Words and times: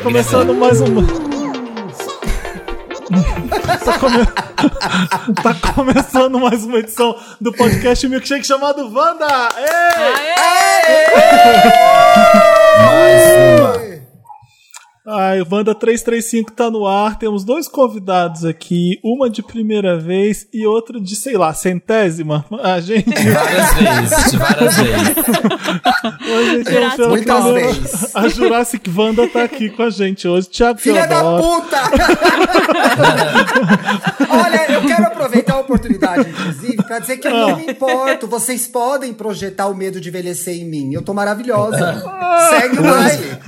Tá 0.00 0.04
começando 0.04 0.54
mais 0.54 0.80
um. 0.80 0.86
tá, 3.84 3.98
come... 3.98 4.24
tá 5.42 5.54
começando 5.74 6.40
mais 6.40 6.64
uma 6.64 6.78
edição 6.78 7.14
do 7.38 7.52
podcast 7.52 8.08
Milkshake 8.08 8.46
chamado 8.46 8.90
Wanda! 8.90 9.50
Ei! 9.58 9.66
Mais 12.78 13.24
uma. 13.60 13.79
Ai, 15.12 15.42
Wanda 15.50 15.74
335 15.74 16.52
tá 16.52 16.70
no 16.70 16.86
ar. 16.86 17.18
Temos 17.18 17.42
dois 17.42 17.66
convidados 17.66 18.44
aqui, 18.44 19.00
uma 19.02 19.28
de 19.28 19.42
primeira 19.42 19.98
vez 19.98 20.46
e 20.52 20.64
outra 20.64 21.00
de, 21.00 21.16
sei 21.16 21.36
lá, 21.36 21.52
centésima. 21.52 22.44
A 22.62 22.80
gente. 22.80 23.10
Várias 23.10 23.74
vezes, 23.74 24.30
de 24.30 24.36
várias 24.36 24.76
vezes. 24.76 25.16
A 26.22 26.42
gente 26.54 27.00
é 27.00 27.06
um 27.06 27.10
Muitas 27.10 27.44
vezes. 27.44 28.14
A 28.14 28.28
Jurassic 28.28 28.88
Wanda 28.96 29.26
tá 29.26 29.42
aqui 29.42 29.68
com 29.70 29.82
a 29.82 29.90
gente 29.90 30.28
hoje. 30.28 30.48
Thiago 30.48 30.78
Filha 30.78 31.08
da 31.08 31.20
Teodoro. 31.20 31.42
puta! 31.42 31.80
Olha, 34.30 34.72
eu 34.72 34.82
quero 34.82 35.06
aproveitar 35.06 35.39
a 35.39 35.39
oportunidade, 35.60 36.28
inclusive, 36.28 36.76
pra 36.84 36.98
dizer 36.98 37.18
que 37.18 37.28
eu 37.28 37.34
Ah. 37.36 37.48
não 37.48 37.56
me 37.56 37.66
importo. 37.72 38.26
Vocês 38.26 38.66
podem 38.66 39.12
projetar 39.12 39.66
o 39.68 39.74
medo 39.74 40.00
de 40.00 40.08
envelhecer 40.08 40.54
em 40.54 40.64
mim. 40.64 40.92
Eu 40.94 41.02
tô 41.02 41.12
maravilhosa. 41.14 42.02
Segue 42.50 42.78
o 42.78 42.82
baile. 42.82 43.38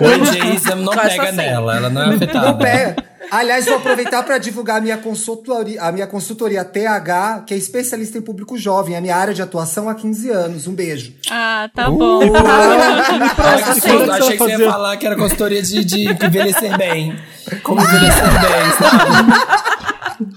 O 0.00 0.22
ageism 0.22 0.74
não 0.82 0.92
pega 0.92 1.22
assim. 1.24 1.36
nela, 1.36 1.76
ela 1.76 1.90
não 1.90 2.02
é 2.02 2.06
Não 2.06 2.14
afetada. 2.16 2.54
pega. 2.54 2.96
Aliás, 3.30 3.64
vou 3.64 3.76
aproveitar 3.76 4.22
para 4.22 4.36
divulgar 4.36 4.76
a 4.76 4.80
minha 4.82 4.98
consultoria, 4.98 5.80
a 5.82 5.90
minha 5.90 6.06
consultoria 6.06 6.62
TH, 6.62 7.44
que 7.46 7.54
é 7.54 7.56
especialista 7.56 8.18
em 8.18 8.20
público 8.20 8.56
jovem, 8.58 8.96
a 8.96 9.00
minha 9.00 9.16
área 9.16 9.32
de 9.32 9.40
atuação 9.40 9.88
há 9.88 9.94
15 9.94 10.28
anos. 10.30 10.66
Um 10.68 10.74
beijo. 10.74 11.14
Ah, 11.30 11.68
tá 11.74 11.88
bom. 11.90 12.20
Como 12.20 12.36
susto, 12.36 13.40
é 13.40 13.56
que 13.56 13.80
você 13.80 14.10
achei 14.10 14.32
que 14.32 14.38
você 14.38 14.50
fazer? 14.50 14.62
ia 14.64 14.70
falar 14.70 14.96
que 14.98 15.06
era 15.06 15.16
consultoria 15.16 15.62
de, 15.62 15.84
de 15.84 16.04
envelhecer 16.26 16.76
bem. 16.76 17.18
Como 17.62 17.80
envelhecer 17.80 18.24
bem, 18.24 18.70
sabe? 18.78 20.34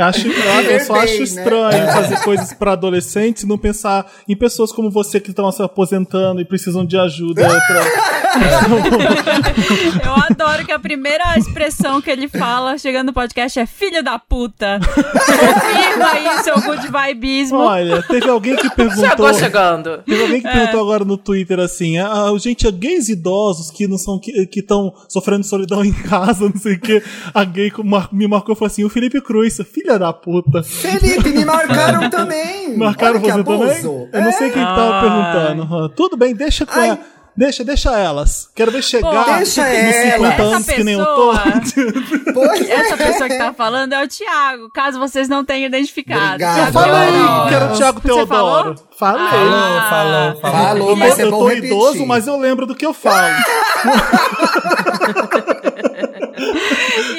Eu, 0.00 0.06
acho, 0.06 0.26
eu, 0.32 0.70
eu 0.70 0.80
só 0.80 0.94
acho 0.94 1.12
bem, 1.12 1.22
estranho 1.22 1.86
fazer 1.92 2.20
coisas 2.22 2.52
pra 2.54 2.72
adolescentes 2.72 3.42
e 3.42 3.46
não 3.46 3.58
pensar 3.58 4.10
em 4.26 4.34
pessoas 4.34 4.72
como 4.72 4.90
você 4.90 5.20
que 5.20 5.28
estão 5.28 5.52
se 5.52 5.62
aposentando 5.62 6.40
e 6.40 6.44
precisam 6.44 6.86
de 6.86 6.96
ajuda. 6.96 7.46
Pra... 7.46 7.84
Eu 10.04 10.14
adoro 10.30 10.64
que 10.64 10.72
a 10.72 10.78
primeira 10.78 11.36
expressão 11.36 12.00
que 12.00 12.10
ele 12.10 12.28
fala 12.28 12.78
chegando 12.78 13.08
no 13.08 13.12
podcast 13.12 13.58
é 13.58 13.66
filho 13.66 14.02
da 14.02 14.18
puta. 14.18 14.78
Confirma 14.80 16.12
aí 16.12 16.42
seu 16.44 16.54
good 16.60 16.88
vibismo. 16.88 17.58
Olha, 17.58 18.02
teve 18.02 18.28
alguém 18.28 18.56
que 18.56 18.70
perguntou. 18.70 19.08
Chegou 19.08 19.34
chegando. 19.34 19.98
Teve 19.98 20.22
alguém 20.22 20.40
que 20.40 20.48
perguntou 20.48 20.80
agora 20.80 21.04
no 21.04 21.16
Twitter 21.16 21.58
assim: 21.58 21.98
ah, 21.98 22.32
gente, 22.38 22.66
é 22.66 22.70
gays 22.70 23.08
idosos 23.08 23.70
que 23.70 23.86
não 23.86 23.98
são 23.98 24.18
que 24.18 24.60
estão 24.60 24.94
sofrendo 25.08 25.44
solidão 25.44 25.84
em 25.84 25.92
casa, 25.92 26.48
não 26.48 26.56
sei 26.60 26.74
o 26.74 26.80
que. 26.80 27.02
A 27.34 27.44
gay 27.44 27.72
mar- 27.84 28.08
me 28.12 28.26
marcou 28.28 28.54
e 28.54 28.56
falou 28.58 28.70
assim: 28.70 28.84
o 28.84 28.88
Felipe 28.88 29.20
Cruz, 29.20 29.60
filha 29.72 29.89
da 29.98 30.12
puta. 30.12 30.62
Felipe, 30.62 31.30
me 31.30 31.44
marcaram 31.44 32.08
também. 32.10 32.76
Marcaram 32.76 33.20
Olha 33.22 33.42
você 33.42 33.82
também? 33.82 34.08
Eu 34.12 34.22
não 34.22 34.32
sei 34.32 34.50
quem 34.50 34.64
que 34.64 34.74
tava 34.74 34.94
Ai. 34.94 35.00
perguntando. 35.00 35.76
Ah, 35.76 35.88
Tudo 35.94 36.16
bem, 36.16 36.34
deixa 36.34 36.64
com 36.66 36.78
Ai. 36.78 36.98
Deixa, 37.36 37.64
deixa 37.64 37.96
elas. 37.96 38.48
Quero 38.54 38.70
ver 38.72 38.82
chegar 38.82 39.24
Pô, 39.24 39.32
deixa 39.34 39.62
nos 39.62 39.96
ela. 39.96 40.30
50 40.30 40.42
anos 40.42 40.60
Essa 40.68 40.72
que 40.74 40.84
nem 40.84 40.94
eu 40.98 41.06
tô. 41.06 41.30
pessoa- 41.30 42.34
Pois 42.34 42.68
é. 42.68 42.72
Essa 42.72 42.96
pessoa 42.96 43.28
que 43.28 43.38
tá 43.38 43.52
falando 43.54 43.92
é 43.94 44.04
o 44.04 44.08
Thiago, 44.08 44.68
caso 44.74 44.98
vocês 44.98 45.28
não 45.28 45.44
tenham 45.44 45.66
identificado. 45.68 46.24
Obrigado. 46.34 46.66
Eu 46.66 46.72
falei 46.72 47.12
que 47.48 47.54
era 47.54 47.72
o 47.72 47.76
Thiago 47.76 48.00
Teodoro. 48.00 48.26
falou? 48.26 48.74
Falei. 48.98 49.28
Falou, 49.30 49.54
Ah. 49.54 49.86
falou, 49.88 50.40
falou. 50.40 50.66
Falou, 50.66 50.90
Eu, 50.90 50.96
mas 50.96 51.18
é 51.18 51.22
eu 51.24 51.30
bom 51.30 51.38
tô 51.38 51.46
repetir. 51.48 51.70
idoso, 51.70 52.04
mas 52.06 52.26
eu 52.26 52.36
lembro 52.36 52.66
do 52.66 52.74
que 52.74 52.84
eu 52.84 52.92
falo. 52.92 53.34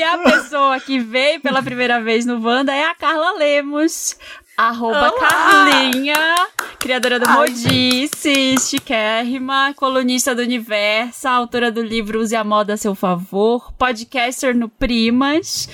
E 0.01 0.03
a 0.03 0.17
pessoa 0.17 0.79
que 0.79 0.97
veio 0.97 1.39
pela 1.41 1.62
primeira 1.62 2.01
vez 2.01 2.25
no 2.25 2.44
Wanda 2.44 2.73
é 2.73 2.85
a 2.85 2.95
Carla 2.95 3.38
Lemos. 3.38 4.17
Arroba 4.57 5.12
Olá! 5.12 5.29
Carlinha, 5.29 6.47
criadora 6.79 7.19
do 7.19 7.29
Modice, 7.29 8.56
chiquérrima, 8.59 9.75
colunista 9.75 10.34
do 10.34 10.41
Universo, 10.41 11.28
autora 11.28 11.72
do 11.72 11.84
livro 11.84 12.19
Use 12.19 12.35
a 12.35 12.44
Moda 12.44 12.73
a 12.73 12.78
Seu 12.78 12.95
Favor, 12.95 13.72
podcaster 13.73 14.56
no 14.56 14.67
Primas. 14.69 15.69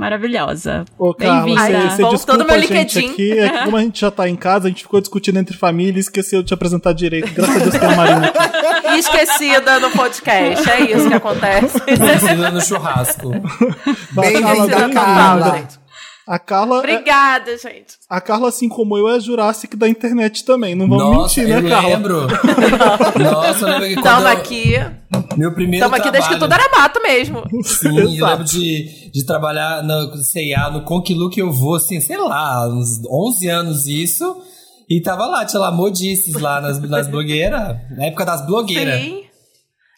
Maravilhosa. 0.00 0.86
Ô, 0.98 1.12
Carla, 1.12 1.44
Bem-vinda. 1.44 1.60
você, 1.60 1.74
Ai, 1.76 1.90
você 1.90 2.02
desculpa 2.08 2.38
todo 2.38 2.46
meu 2.46 2.56
a 2.56 2.58
gente 2.58 2.72
LinkedIn. 2.72 3.10
aqui. 3.12 3.38
É 3.38 3.48
que 3.50 3.64
como 3.64 3.76
a 3.76 3.80
gente 3.82 4.00
já 4.00 4.10
tá 4.10 4.26
em 4.26 4.34
casa, 4.34 4.66
a 4.66 4.70
gente 4.70 4.82
ficou 4.84 4.98
discutindo 4.98 5.38
entre 5.38 5.54
família 5.54 5.98
e 5.98 6.00
esqueceu 6.00 6.40
de 6.40 6.48
te 6.48 6.54
apresentar 6.54 6.94
direito. 6.94 7.30
Graças 7.34 7.54
a 7.56 7.58
Deus 7.58 7.74
tem 7.76 7.86
a 7.86 7.96
Marina 7.96 8.26
aqui. 8.34 8.98
Esquecida 8.98 9.78
no 9.78 9.90
podcast. 9.90 10.70
É 10.70 10.80
isso 10.90 11.06
que 11.06 11.14
acontece. 11.14 11.78
Precisa 11.80 12.50
no 12.50 12.60
churrasco. 12.62 13.30
Bem-vinda. 14.12 14.88
Carla. 14.88 15.56
gente. 15.58 15.79
A 16.32 16.38
Carla, 16.38 16.76
é- 16.76 16.78
Obrigada, 16.78 17.58
gente. 17.58 17.94
a 18.08 18.20
Carla, 18.20 18.50
assim 18.50 18.68
como 18.68 18.96
eu, 18.96 19.08
é 19.08 19.18
Jurassic 19.18 19.76
da 19.76 19.88
internet 19.88 20.44
também. 20.44 20.76
Não 20.76 20.88
vamos 20.88 21.04
Nossa, 21.04 21.40
mentir, 21.40 21.56
eu 21.56 21.62
né, 21.62 21.68
Carla? 21.70 21.88
lembro. 21.88 22.26
Nossa, 23.20 23.66
eu 23.66 23.78
lembro 23.80 23.96
que 23.96 24.02
Tamo 24.02 24.20
eu- 24.28 24.28
aqui. 24.28 24.74
meu 25.36 25.52
primeiro 25.52 25.84
Tamo 25.84 25.96
aqui 25.96 26.10
desde 26.10 26.28
que 26.30 26.36
tudo 26.36 26.48
trabalho- 26.48 26.70
era 26.72 26.80
mato 26.82 27.02
mesmo. 27.02 27.42
Sim, 27.64 27.98
eu 27.98 28.08
lembro 28.10 28.44
de, 28.44 29.10
de 29.10 29.26
trabalhar 29.26 29.82
no 29.82 30.16
C&A, 30.18 30.70
no 30.70 30.82
Conquilu 30.84 31.28
que 31.30 31.42
eu 31.42 31.50
vou, 31.52 31.74
assim, 31.74 32.00
sei 32.00 32.16
lá, 32.16 32.68
uns 32.68 33.00
11 33.10 33.48
anos 33.48 33.86
isso. 33.86 34.40
E 34.88 35.00
tava 35.00 35.26
lá, 35.26 35.44
tinha 35.44 35.60
lá 35.60 35.70
modices 35.70 36.34
lá 36.34 36.60
nas, 36.60 36.80
nas 36.80 37.08
blogueiras, 37.08 37.76
na 37.96 38.06
época 38.06 38.24
das 38.24 38.44
blogueiras. 38.46 39.00
Sim. 39.00 39.24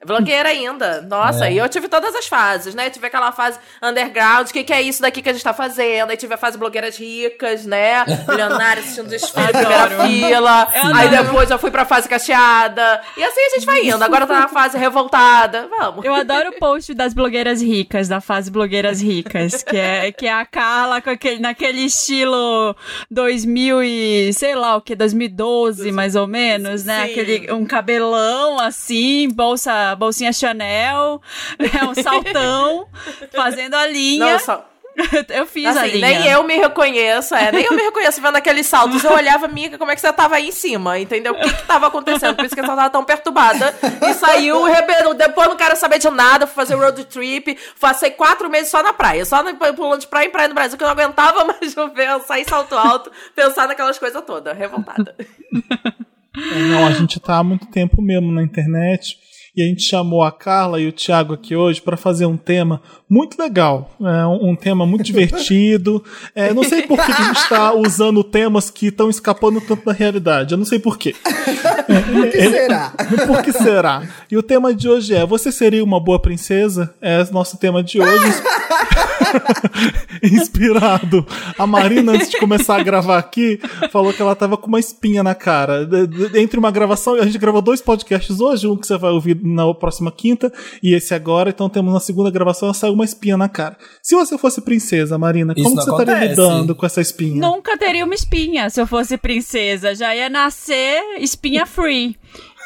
Blogueira 0.07 0.49
ainda. 0.49 1.03
Nossa, 1.03 1.47
É. 1.49 1.53
e 1.53 1.59
eu 1.59 1.69
tive 1.69 1.89
todas 1.89 2.15
as 2.15 2.27
fases, 2.27 2.75
né? 2.75 2.91
Tive 2.91 3.07
aquela 3.07 3.33
fase 3.33 3.59
underground, 3.83 4.49
o 4.49 4.53
que, 4.53 4.65
que 4.65 4.73
é 4.73 4.83
isso 4.83 5.01
daqui 5.03 5.23
que 5.23 5.29
a 5.29 5.33
gente 5.33 5.43
tá 5.45 5.53
fazendo? 5.53 6.11
Aí 6.11 6.17
tive 6.17 6.35
a 6.35 6.37
fase 6.39 6.59
blogueiras 6.59 6.97
ricas, 6.97 7.65
né? 7.67 8.05
Milionárias 8.29 8.85
assistindo 8.87 9.09
desfile, 9.09 9.49
primeira 9.49 9.89
fila. 10.07 10.69
Aí 10.95 11.09
depois 11.09 11.51
eu 11.51 11.59
fui 11.59 11.71
pra 11.71 11.85
fase 11.85 12.09
cacheada. 12.09 13.01
E 13.17 13.23
assim 13.23 13.41
a 13.41 13.51
gente 13.55 13.67
vai 13.67 13.87
indo. 13.87 14.03
Agora 14.03 14.27
tá 14.27 14.41
na 14.41 14.49
fase 14.49 14.77
revoltada. 14.79 15.69
Vamos. 15.79 16.05
Eu 16.05 16.15
adoro 16.15 16.51
o 16.51 16.59
post 16.59 16.95
das 16.95 17.15
blogueiras 17.15 17.61
ricas, 17.63 18.09
da 18.09 18.21
fase 18.21 18.51
blogueiras 18.51 19.01
ricas, 19.01 19.63
que 19.63 19.77
é, 19.77 20.13
que 20.13 20.27
é 20.27 20.33
a 20.33 20.45
Carla 20.45 21.01
com 21.01 21.11
aquele, 21.11 21.41
naquele 21.41 21.83
estilo 21.85 22.75
2000 23.11 23.83
e, 23.83 24.33
sei 24.33 24.55
lá 24.55 24.77
o 24.77 24.81
que, 24.81 24.95
2012 24.95 25.91
mais 25.93 26.17
ou 26.17 26.27
menos, 26.27 26.85
né? 26.85 27.07
Sim. 27.07 27.11
Aquele, 27.13 27.53
um 27.53 27.65
cabelão 27.65 28.59
assim, 28.59 29.29
bolsa, 29.29 29.92
bolsinha 29.97 30.33
Chanel, 30.33 31.21
é 31.59 31.85
um 31.85 31.95
saltão, 31.95 32.87
fazendo 33.35 33.75
a 33.75 33.87
linha. 33.87 34.33
Não, 34.33 34.39
só. 34.39 34.69
Eu 35.31 35.47
fiz 35.47 35.65
a 35.75 35.85
Assim, 35.85 35.93
linha. 35.93 36.07
nem 36.07 36.27
eu 36.29 36.43
me 36.45 36.55
reconheço, 36.55 37.35
é, 37.35 37.51
nem 37.51 37.65
eu 37.65 37.73
me 37.75 37.81
reconheço 37.81 38.21
vendo 38.21 38.37
aqueles 38.37 38.67
saltos. 38.67 39.03
Eu 39.03 39.13
olhava, 39.15 39.47
amiga, 39.47 39.79
como 39.79 39.91
é 39.91 39.95
que 39.95 40.03
você 40.03 40.13
tava 40.13 40.35
aí 40.37 40.49
em 40.49 40.53
cima, 40.53 40.99
entendeu? 40.99 41.33
O 41.33 41.41
que 41.41 41.51
que 41.51 41.63
tava 41.67 41.87
acontecendo? 41.87 42.37
Por 42.37 42.45
isso 42.45 42.55
que 42.55 42.61
eu 42.61 42.67
tava 42.67 42.91
tão 42.91 43.03
perturbada. 43.03 43.75
E 44.07 44.13
saiu, 44.13 44.63
rebe- 44.65 45.15
depois 45.17 45.49
não 45.49 45.57
quero 45.57 45.75
saber 45.77 45.99
de 45.99 46.11
nada, 46.11 46.47
fui 46.47 46.55
fazer 46.57 46.75
road 46.75 47.03
trip, 47.07 47.57
passei 47.81 48.11
quatro 48.11 48.51
meses 48.51 48.69
só 48.71 48.83
na 48.83 48.93
praia, 48.93 49.25
só 49.25 49.43
no- 49.43 49.55
pulando 49.75 50.01
de 50.03 50.09
praia 50.09 50.27
em 50.27 50.31
praia 50.31 50.49
no 50.49 50.55
Brasil, 50.55 50.77
que 50.77 50.85
eu 50.85 50.89
não 50.89 50.93
aguentava 50.93 51.43
mais 51.47 51.75
ver, 51.95 52.21
sair 52.27 52.45
salto 52.47 52.75
alto, 52.77 53.11
pensar 53.35 53.67
naquelas 53.67 53.99
coisas 53.99 54.23
todas, 54.27 54.55
revoltada. 54.55 55.17
É, 56.37 56.59
Não, 56.69 56.87
a 56.87 56.91
gente 56.93 57.19
tá 57.19 57.39
há 57.39 57.43
muito 57.43 57.65
tempo 57.67 58.03
mesmo 58.03 58.31
na 58.31 58.43
internet. 58.43 59.17
E 59.55 59.63
a 59.63 59.67
gente 59.67 59.83
chamou 59.83 60.23
a 60.23 60.33
Carla 60.33 60.81
e 60.81 60.89
o 60.89 60.93
Thiago 60.93 61.35
aqui 61.35 61.55
hoje 61.55 61.79
para 61.79 61.95
fazer 61.95 62.25
um 62.25 62.39
tema 62.39 62.81
muito 63.07 63.39
legal. 63.39 63.91
É 64.01 64.27
um, 64.27 64.51
um 64.51 64.57
tema 64.57 64.87
muito 64.87 65.05
divertido. 65.05 66.03
É, 66.35 66.55
não 66.55 66.65
sei 66.65 66.83
por 66.83 66.99
que 66.99 67.13
que 67.13 67.23
a 67.23 67.27
gente 67.27 67.37
está 67.37 67.75
usando 67.75 68.25
temas 68.25 68.71
que 68.71 68.87
estão 68.87 69.11
escapando 69.11 69.61
tanto 69.61 69.85
da 69.85 69.93
realidade. 69.93 70.53
Eu 70.53 70.59
não 70.59 70.65
sei 70.65 70.79
por 70.79 70.97
quê. 70.97 71.15
O 72.13 72.31
que 72.31 72.51
será? 72.51 72.93
Por 73.27 73.43
que 73.43 73.53
será? 73.53 74.03
E 74.31 74.37
o 74.37 74.43
tema 74.43 74.75
de 74.75 74.89
hoje 74.89 75.15
é: 75.15 75.25
Você 75.27 75.51
seria 75.51 75.83
uma 75.83 76.01
boa 76.01 76.21
princesa? 76.21 76.95
É 77.01 77.23
o 77.23 77.33
nosso 77.33 77.57
tema 77.59 77.83
de 77.83 78.01
hoje. 78.01 78.33
Inspirado. 80.23 81.27
A 81.59 81.67
Marina, 81.67 82.13
antes 82.13 82.31
de 82.31 82.39
começar 82.39 82.79
a 82.79 82.83
gravar 82.83 83.19
aqui, 83.19 83.61
falou 83.91 84.13
que 84.13 84.21
ela 84.21 84.35
tava 84.35 84.57
com 84.57 84.67
uma 84.67 84.81
espinha 84.81 85.23
na 85.23 85.35
cara. 85.35 85.89
Entre 86.35 86.59
uma 86.59 86.71
gravação, 86.71 87.15
a 87.15 87.25
gente 87.25 87.39
gravou 87.39 87.63
dois 87.63 87.81
podcasts 87.81 88.41
hoje, 88.41 88.67
um 88.67 88.77
que 88.77 88.87
você 88.87 88.97
vai 88.97 89.11
ouvir 89.11 89.39
na 89.43 89.73
próxima 89.75 90.11
quinta 90.13 90.53
e 90.83 90.95
esse 90.95 91.15
agora. 91.15 91.51
Então 91.51 91.69
temos 91.69 91.93
na 91.93 92.01
segunda 92.01 92.31
gravação, 92.31 92.69
ela 92.69 92.75
saiu 92.75 92.93
uma 92.93 93.05
espinha 93.05 93.37
na 93.37 93.49
cara. 93.49 93.77
Se 94.03 94.15
você 94.15 94.37
fosse 94.39 94.61
princesa, 94.61 95.19
Marina, 95.19 95.55
Isso 95.57 95.65
como 95.65 95.77
você 95.77 95.91
estaria 95.91 96.15
acontece. 96.15 96.31
lidando 96.41 96.75
com 96.75 96.87
essa 96.87 97.01
espinha? 97.01 97.41
Nunca 97.41 97.77
teria 97.77 98.05
uma 98.05 98.15
espinha 98.15 98.69
se 98.71 98.81
eu 98.81 98.87
fosse 98.87 99.17
princesa. 99.17 99.95
Já 99.95 100.15
ia 100.15 100.29
nascer 100.29 101.01
espinha 101.19 101.62
free. 101.67 102.17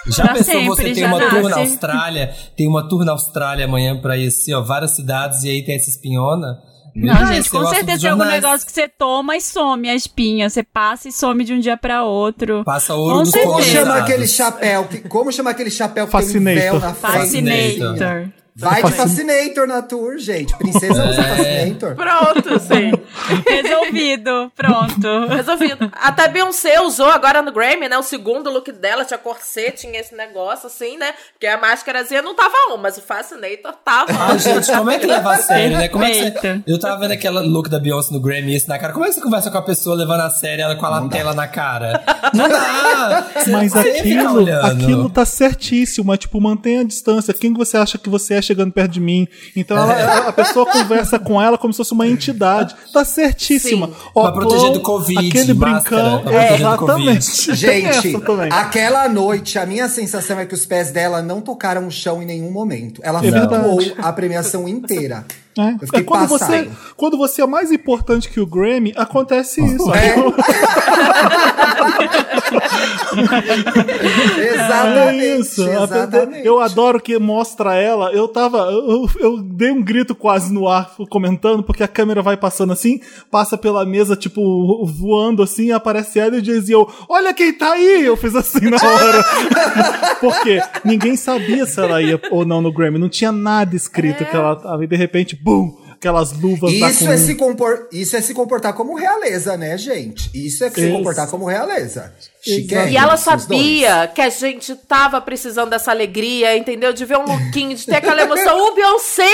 Já 0.08 0.22
Pra 0.24 0.34
pensou 0.34 0.52
sempre, 0.54 0.66
você 0.66 0.92
tem 0.94 1.04
uma 1.04 1.18
tour 1.18 1.42
na 1.42 1.48
nasce. 1.48 1.60
Austrália, 1.60 2.34
tem 2.56 2.68
uma 2.68 2.88
tour 2.88 3.04
na 3.04 3.12
Austrália 3.12 3.64
amanhã 3.64 4.00
pra 4.00 4.16
ir 4.16 4.28
assim, 4.28 4.52
ó, 4.54 4.60
várias 4.62 4.92
cidades 4.92 5.42
e 5.42 5.48
aí 5.50 5.64
tem 5.64 5.74
essa 5.74 5.90
espinhona? 5.90 6.58
Não, 6.94 7.12
Ah, 7.12 7.26
gente, 7.34 7.50
com 7.50 7.66
certeza 7.66 8.00
tem 8.02 8.10
algum 8.10 8.24
negócio 8.24 8.64
que 8.66 8.72
você 8.72 8.88
toma 8.88 9.36
e 9.36 9.40
some 9.40 9.86
a 9.90 9.94
espinha. 9.94 10.48
Você 10.48 10.62
passa 10.62 11.08
e 11.08 11.12
some 11.12 11.44
de 11.44 11.52
um 11.52 11.60
dia 11.60 11.76
pra 11.76 12.04
outro. 12.04 12.62
Passa 12.64 12.94
ouro 12.94 13.16
Com 13.16 13.22
dos. 13.24 13.32
Como 13.32 13.62
chama 13.62 13.96
aquele 13.96 14.26
chapéu? 14.26 14.84
que- 14.84 15.00
Como 15.00 15.30
chama 15.32 15.50
aquele 15.50 15.70
chapéu 15.70 16.06
que 16.06 16.12
tem 16.12 16.20
um 16.20 16.22
Fascinator. 16.24 16.62
véu 16.62 16.80
na 16.80 16.94
frente? 16.94 17.18
Fascinator. 17.18 18.28
Vai 18.58 18.82
de 18.82 18.92
Fascinator 18.92 19.66
na 19.66 19.82
tour, 19.82 20.16
gente. 20.16 20.56
Princesa 20.56 21.04
usa 21.04 21.22
Fascinator. 21.22 21.94
Pronto, 21.94 22.58
sim. 22.58 22.90
Resolvido. 23.46 24.50
Pronto. 24.56 25.26
Resolvido. 25.28 25.92
Até 25.92 26.26
Beyoncé 26.28 26.80
usou 26.80 27.10
agora 27.10 27.42
no 27.42 27.52
Grammy, 27.52 27.86
né? 27.86 27.98
O 27.98 28.02
segundo 28.02 28.50
look 28.50 28.72
dela 28.72 29.04
tinha 29.04 29.18
corset, 29.18 29.82
tinha 29.82 30.00
esse 30.00 30.14
negócio 30.14 30.68
assim, 30.68 30.96
né? 30.96 31.12
Porque 31.32 31.46
a 31.46 31.58
máscarazinha 31.58 32.22
não 32.22 32.34
tava 32.34 32.54
on, 32.72 32.78
mas 32.78 32.96
o 32.96 33.02
Fascinator 33.02 33.74
tava. 33.84 34.06
Ah, 34.10 34.38
gente, 34.38 34.72
como 34.72 34.90
é 34.90 34.98
que 34.98 35.06
leva 35.06 35.34
a 35.34 35.36
sério, 35.36 35.76
né? 35.76 35.88
Como 35.88 36.04
é 36.04 36.30
que 36.30 36.40
você... 36.40 36.62
Eu 36.66 36.80
tava 36.80 36.98
vendo 37.00 37.12
aquela 37.12 37.42
look 37.42 37.68
da 37.68 37.78
Beyoncé 37.78 38.10
no 38.14 38.20
Grammy 38.20 38.56
isso 38.56 38.70
na 38.70 38.78
cara. 38.78 38.94
Como 38.94 39.04
é 39.04 39.08
que 39.08 39.14
você 39.14 39.20
conversa 39.20 39.50
com 39.50 39.58
a 39.58 39.62
pessoa 39.62 39.94
levando 39.94 40.22
a 40.22 40.30
sério 40.30 40.62
ela 40.62 40.76
com 40.76 40.86
a 40.86 40.88
latela 40.88 41.34
na 41.34 41.46
cara? 41.46 42.02
Não 42.32 42.48
dá! 42.48 43.26
Mas 43.48 43.76
aquilo, 43.76 44.50
aquilo 44.64 45.10
tá 45.10 45.26
certíssimo. 45.26 46.14
É 46.14 46.16
tipo, 46.16 46.40
mantenha 46.40 46.80
a 46.80 46.84
distância. 46.84 47.34
Quem 47.34 47.52
que 47.52 47.58
você 47.58 47.76
acha 47.76 47.98
que 47.98 48.08
você 48.08 48.34
é 48.34 48.45
chegando 48.46 48.72
perto 48.72 48.92
de 48.92 49.00
mim? 49.00 49.26
Então 49.54 49.76
ela- 49.76 50.00
ela- 50.00 50.28
a 50.28 50.32
pessoa 50.32 50.66
conversa 50.70 51.18
com 51.18 51.40
ela 51.40 51.58
como 51.58 51.72
se 51.72 51.78
fosse 51.78 51.92
uma 51.92 52.06
entidade. 52.06 52.74
Tá 52.92 53.04
certíssima. 53.04 53.88
Sim. 53.88 53.92
Pra 54.14 54.32
proteger 54.32 54.72
do 54.72 54.80
Covid, 54.80 55.28
Aquele 55.28 55.54
brincão. 55.54 56.22
do 56.22 56.30
exatamente. 56.32 57.54
Gente, 57.56 58.16
aquela 58.50 59.08
noite, 59.08 59.58
a 59.58 59.66
minha 59.66 59.88
sensação 59.88 60.38
é 60.38 60.46
que 60.46 60.54
os 60.54 60.64
pés 60.66 60.90
dela 60.90 61.22
não 61.22 61.40
tocaram 61.40 61.86
o 61.86 61.90
chão 61.90 62.22
em 62.22 62.26
nenhum 62.26 62.50
momento. 62.50 63.00
Ela 63.04 63.24
É 63.24 63.30
flutuou 63.30 63.78
a 63.98 64.12
premiação 64.12 64.68
inteira. 64.68 65.24
É. 65.58 65.70
Eu 65.72 65.78
fiquei 65.86 66.00
É 66.00 66.04
quando, 66.04 66.28
você, 66.28 66.68
quando 66.98 67.16
você 67.16 67.40
é 67.40 67.46
mais 67.46 67.72
importante 67.72 68.28
que 68.28 68.38
o 68.38 68.46
Grammy, 68.46 68.92
acontece 68.94 69.64
isso. 69.64 69.90
É. 69.94 70.14
É 74.36 74.54
exatamente. 74.54 75.40
isso. 75.40 75.68
exatamente. 75.68 76.46
Eu 76.46 76.60
adoro 76.60 77.00
que 77.00 77.18
mostra 77.18 77.74
ela. 77.74 78.12
Eu 78.12 78.28
tava. 78.28 78.58
Eu, 78.58 79.08
eu 79.18 79.38
dei 79.38 79.70
um 79.70 79.82
grito 79.82 80.14
quase 80.14 80.52
no 80.52 80.68
ar 80.68 80.94
comentando, 81.08 81.62
porque 81.62 81.82
a 81.82 81.88
câmera 81.88 82.22
vai 82.22 82.36
passando 82.36 82.72
assim, 82.72 83.00
passa 83.30 83.56
pela 83.56 83.84
mesa, 83.84 84.16
tipo, 84.16 84.84
voando 84.86 85.42
assim, 85.42 85.70
aparece 85.72 86.18
ela 86.18 86.36
e 86.36 86.42
diz 86.42 86.68
eu, 86.68 86.88
olha 87.08 87.34
quem 87.34 87.52
tá 87.52 87.72
aí! 87.72 88.04
Eu 88.04 88.16
fiz 88.16 88.34
assim 88.34 88.70
na 88.70 88.76
hora. 88.76 89.24
porque 90.20 90.60
ninguém 90.84 91.16
sabia 91.16 91.66
se 91.66 91.80
ela 91.80 92.02
ia 92.02 92.20
ou 92.30 92.44
não 92.44 92.60
no 92.60 92.72
Grammy. 92.72 92.98
Não 92.98 93.08
tinha 93.08 93.32
nada 93.32 93.74
escrito 93.74 94.24
que 94.24 94.36
ela 94.36 94.56
tava. 94.56 94.84
E 94.84 94.86
de 94.86 94.96
repente, 94.96 95.36
bum! 95.36 95.85
Aquelas 96.06 96.32
luvas 96.32 96.78
da 96.78 96.90
Isso 96.90 97.08
é, 97.10 97.16
se 97.16 97.34
compor... 97.34 97.88
Isso 97.92 98.16
é 98.16 98.20
se 98.20 98.32
comportar 98.32 98.72
como 98.74 98.94
realeza, 98.94 99.56
né, 99.56 99.76
gente? 99.76 100.30
Isso 100.32 100.64
é 100.64 100.70
se 100.70 100.80
Isso. 100.82 100.92
comportar 100.96 101.28
como 101.28 101.46
realeza. 101.46 102.14
Chique. 102.40 102.74
E 102.74 102.96
ela 102.96 103.16
sabia 103.16 104.06
que 104.14 104.20
a 104.20 104.28
gente 104.28 104.74
tava 104.76 105.20
precisando 105.20 105.70
dessa 105.70 105.90
alegria, 105.90 106.56
entendeu? 106.56 106.92
De 106.92 107.04
ver 107.04 107.18
um 107.18 107.24
lookinho, 107.24 107.74
de 107.74 107.84
ter 107.84 107.96
aquela 107.96 108.22
emoção. 108.22 108.56
O 108.68 108.74
Beyoncé! 108.74 109.24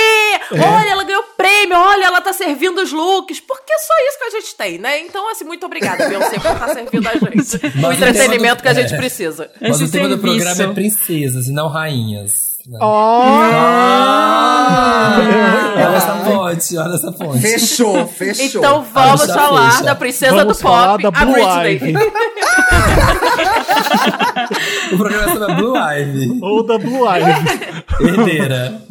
Olha, 0.51 0.89
ela 0.89 1.03
ganhou 1.03 1.23
prêmio, 1.37 1.77
olha, 1.77 2.05
ela 2.05 2.21
tá 2.21 2.33
servindo 2.33 2.81
os 2.81 2.91
looks. 2.91 3.39
Porque 3.39 3.71
é 3.71 3.77
só 3.77 3.93
isso 4.09 4.17
que 4.17 4.23
a 4.23 4.29
gente 4.41 4.55
tem, 4.55 4.77
né? 4.79 4.99
Então, 5.01 5.29
assim, 5.29 5.45
muito 5.45 5.63
obrigada, 5.65 6.09
Beyoncé, 6.09 6.39
por 6.39 6.51
estar 6.53 6.73
servindo 6.73 7.07
a 7.07 7.13
gente. 7.13 7.55
o 7.77 7.81
Mas 7.81 7.89
o 7.91 7.93
entretenimento 8.03 8.55
do- 8.57 8.63
que 8.63 8.69
a 8.69 8.73
gente 8.73 8.93
é. 8.93 8.97
precisa. 8.97 9.51
Mas 9.61 9.75
Esse 9.75 9.83
o 9.83 9.91
tema 9.91 10.07
do 10.09 10.19
serviço. 10.19 10.43
programa 10.45 10.71
é 10.71 10.73
princesas 10.73 11.47
e 11.47 11.51
não 11.51 11.67
rainhas. 11.67 12.52
Né? 12.67 12.79
Ah! 12.81 14.23
Olha 15.75 15.95
essa 15.97 16.13
ponte, 16.13 16.77
olha 16.77 16.95
essa 16.95 17.11
ponte. 17.11 17.39
Fechou, 17.41 18.07
fechou. 18.07 18.45
Então 18.61 18.83
vamos 18.93 19.21
Fecha, 19.21 19.33
falar 19.33 19.71
fecha. 19.71 19.83
da 19.83 19.95
princesa 19.95 20.35
Vamos 20.35 20.57
do 20.57 20.61
pop, 20.63 21.01
da 21.03 21.09
a 21.09 21.11
Blue 21.11 21.33
Britney. 21.33 21.91
Ivy. 21.91 21.93
O 24.93 24.97
programa 24.97 25.23
é 25.23 25.33
sobre 25.33 25.51
a 25.51 25.55
Blue 25.55 25.75
Ivy, 25.77 26.39
Ou 26.41 26.63
da 26.65 26.77
Blue 26.77 27.05
Ivy. 27.07 27.31
herdeira. 28.01 28.81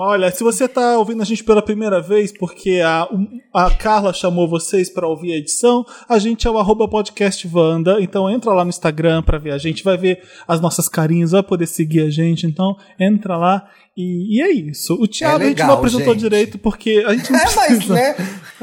Olha, 0.00 0.30
se 0.30 0.44
você 0.44 0.68
tá 0.68 0.96
ouvindo 0.98 1.20
a 1.20 1.24
gente 1.24 1.42
pela 1.42 1.60
primeira 1.60 2.00
vez, 2.00 2.32
porque 2.32 2.80
a, 2.80 3.08
a 3.52 3.70
Carla 3.70 4.12
chamou 4.12 4.46
vocês 4.46 4.88
para 4.88 5.08
ouvir 5.08 5.32
a 5.32 5.36
edição, 5.36 5.84
a 6.08 6.16
gente 6.18 6.46
é 6.46 6.50
o 6.50 6.58
arroba 6.58 6.86
podcast 6.86 7.48
Wanda, 7.52 8.00
então 8.00 8.30
entra 8.30 8.52
lá 8.52 8.64
no 8.64 8.70
Instagram 8.70 9.20
para 9.22 9.36
ver 9.36 9.50
a 9.50 9.58
gente, 9.58 9.82
vai 9.82 9.96
ver 9.96 10.22
as 10.46 10.60
nossas 10.60 10.88
carinhas, 10.88 11.32
vai 11.32 11.42
poder 11.42 11.66
seguir 11.66 12.02
a 12.02 12.10
gente, 12.10 12.46
então 12.46 12.76
entra 13.00 13.36
lá 13.36 13.68
e, 13.98 14.36
e 14.38 14.42
é 14.42 14.50
isso. 14.52 14.94
O 14.94 15.08
Thiago 15.08 15.42
a 15.42 15.46
gente 15.46 15.58
não 15.58 15.64
legal, 15.66 15.78
apresentou 15.78 16.12
gente. 16.14 16.20
direito 16.22 16.58
porque 16.58 17.04
a 17.06 17.12
gente 17.14 17.30
não 17.32 17.40
É, 17.40 17.44
mas, 17.56 17.86
né? 17.88 18.14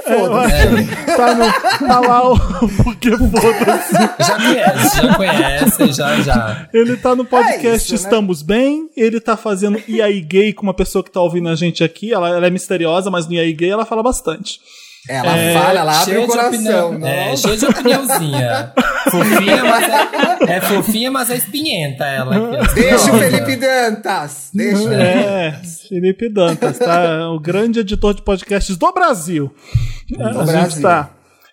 É, 0.06 0.18
Foda-se. 0.20 0.56
acho- 0.56 1.06
tá, 1.18 1.36
no- 1.36 1.88
tá 1.88 2.00
lá 2.00 2.32
o 2.32 2.38
porque 2.84 3.12
foda-se. 3.18 3.94
Já 3.94 4.36
conhece, 4.38 4.98
já 5.02 5.16
conhece, 5.16 5.94
já, 5.94 6.22
já. 6.22 6.70
Ele 6.74 6.98
tá 6.98 7.16
no 7.16 7.26
podcast 7.26 7.66
É 7.68 7.76
isso, 7.76 7.92
né? 7.94 7.96
Estamos 8.00 8.42
Bem, 8.42 8.90
ele 8.96 9.20
tá 9.20 9.36
fazendo 9.38 9.82
E 9.88 10.02
aí 10.02 10.22
Gay 10.22 10.54
com 10.54 10.64
uma 10.64 10.74
pessoa 10.74 11.04
que 11.04 11.12
tá 11.12 11.22
ouvindo 11.22 11.50
a 11.50 11.56
gente 11.56 11.84
aqui, 11.84 12.14
ela, 12.14 12.30
ela 12.30 12.48
é 12.48 12.50
misteriosa, 12.50 13.10
mas 13.12 13.28
no 13.28 13.34
E 13.34 13.40
aí 13.40 13.54
Gay 13.54 13.70
ela 13.70 13.86
fala 13.86 14.02
bastante. 14.04 14.60
Ela 15.08 15.38
É, 15.38 15.54
fala, 15.54 15.80
ela 15.80 15.92
abre 15.94 16.06
Cheia 16.06 16.20
o 16.20 16.22
de 16.22 16.28
coração. 16.28 16.88
opinião. 16.90 17.08
É, 17.08 17.38
cheia 17.38 17.58
de 17.58 17.66
opiniãozinha. 17.66 18.74
fofinha, 19.12 19.64
mas 19.66 19.84
é, 20.50 20.54
é 20.56 20.62
fofinha, 20.62 21.12
mas 21.12 21.30
é 21.30 21.36
espinhenta 21.38 22.06
ela. 22.06 22.58
aqui. 22.64 22.74
Deixa 22.76 23.12
o. 23.14 23.20
Felipe 23.20 23.56
Dantas. 23.56 24.50
Deixa 24.54 24.84
o 24.84 24.94
É, 24.94 25.62
Felipe 25.88 26.28
Dantas, 26.30 26.80
tá? 26.80 27.30
O 27.30 27.40
grande 27.40 27.80
editor 27.82 28.16
de 28.16 28.24
podcasts 28.24 28.76
do 28.78 28.92
Brasil. 28.92 29.54
a 30.20 30.30
gente 30.30 30.46
Brasil. 30.46 30.82
tá. 30.82 31.10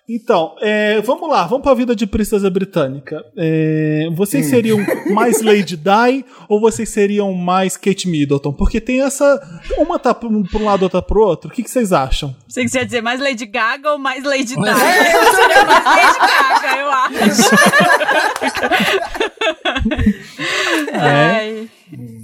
Então, 0.07 0.55
é, 0.61 0.99
vamos 1.01 1.29
lá, 1.29 1.45
vamos 1.47 1.63
pra 1.63 1.73
vida 1.73 1.95
de 1.95 2.05
princesa 2.05 2.49
britânica. 2.49 3.23
É, 3.37 4.09
vocês 4.13 4.47
seriam 4.47 4.77
mais 5.13 5.41
Lady 5.41 5.77
Di 5.77 6.25
ou 6.49 6.59
vocês 6.59 6.89
seriam 6.89 7.31
mais 7.33 7.77
Kate 7.77 8.09
Middleton? 8.09 8.51
Porque 8.51 8.81
tem 8.81 9.01
essa. 9.01 9.39
Uma 9.77 9.97
tá 9.97 10.13
pra 10.13 10.27
um 10.27 10.43
um 10.55 10.65
lado, 10.65 10.83
outra 10.83 11.01
pro 11.01 11.21
outro. 11.25 11.49
O 11.49 11.53
que, 11.53 11.63
que 11.63 11.69
vocês 11.71 11.93
acham? 11.93 12.35
Sei 12.49 12.65
que 12.65 12.69
você 12.71 12.79
ia 12.79 12.85
dizer 12.85 13.01
mais 13.01 13.21
Lady 13.21 13.45
Gaga 13.45 13.91
ou 13.93 13.97
mais 13.97 14.25
Lady 14.25 14.43
Di. 14.43 14.57
Mas- 14.57 14.77
Eu 14.77 15.35
seria 15.35 15.65
mais 15.65 15.85
Lady 15.85 16.19
Gaga, 16.19 16.77
eu 16.79 16.91
acho. 16.91 17.49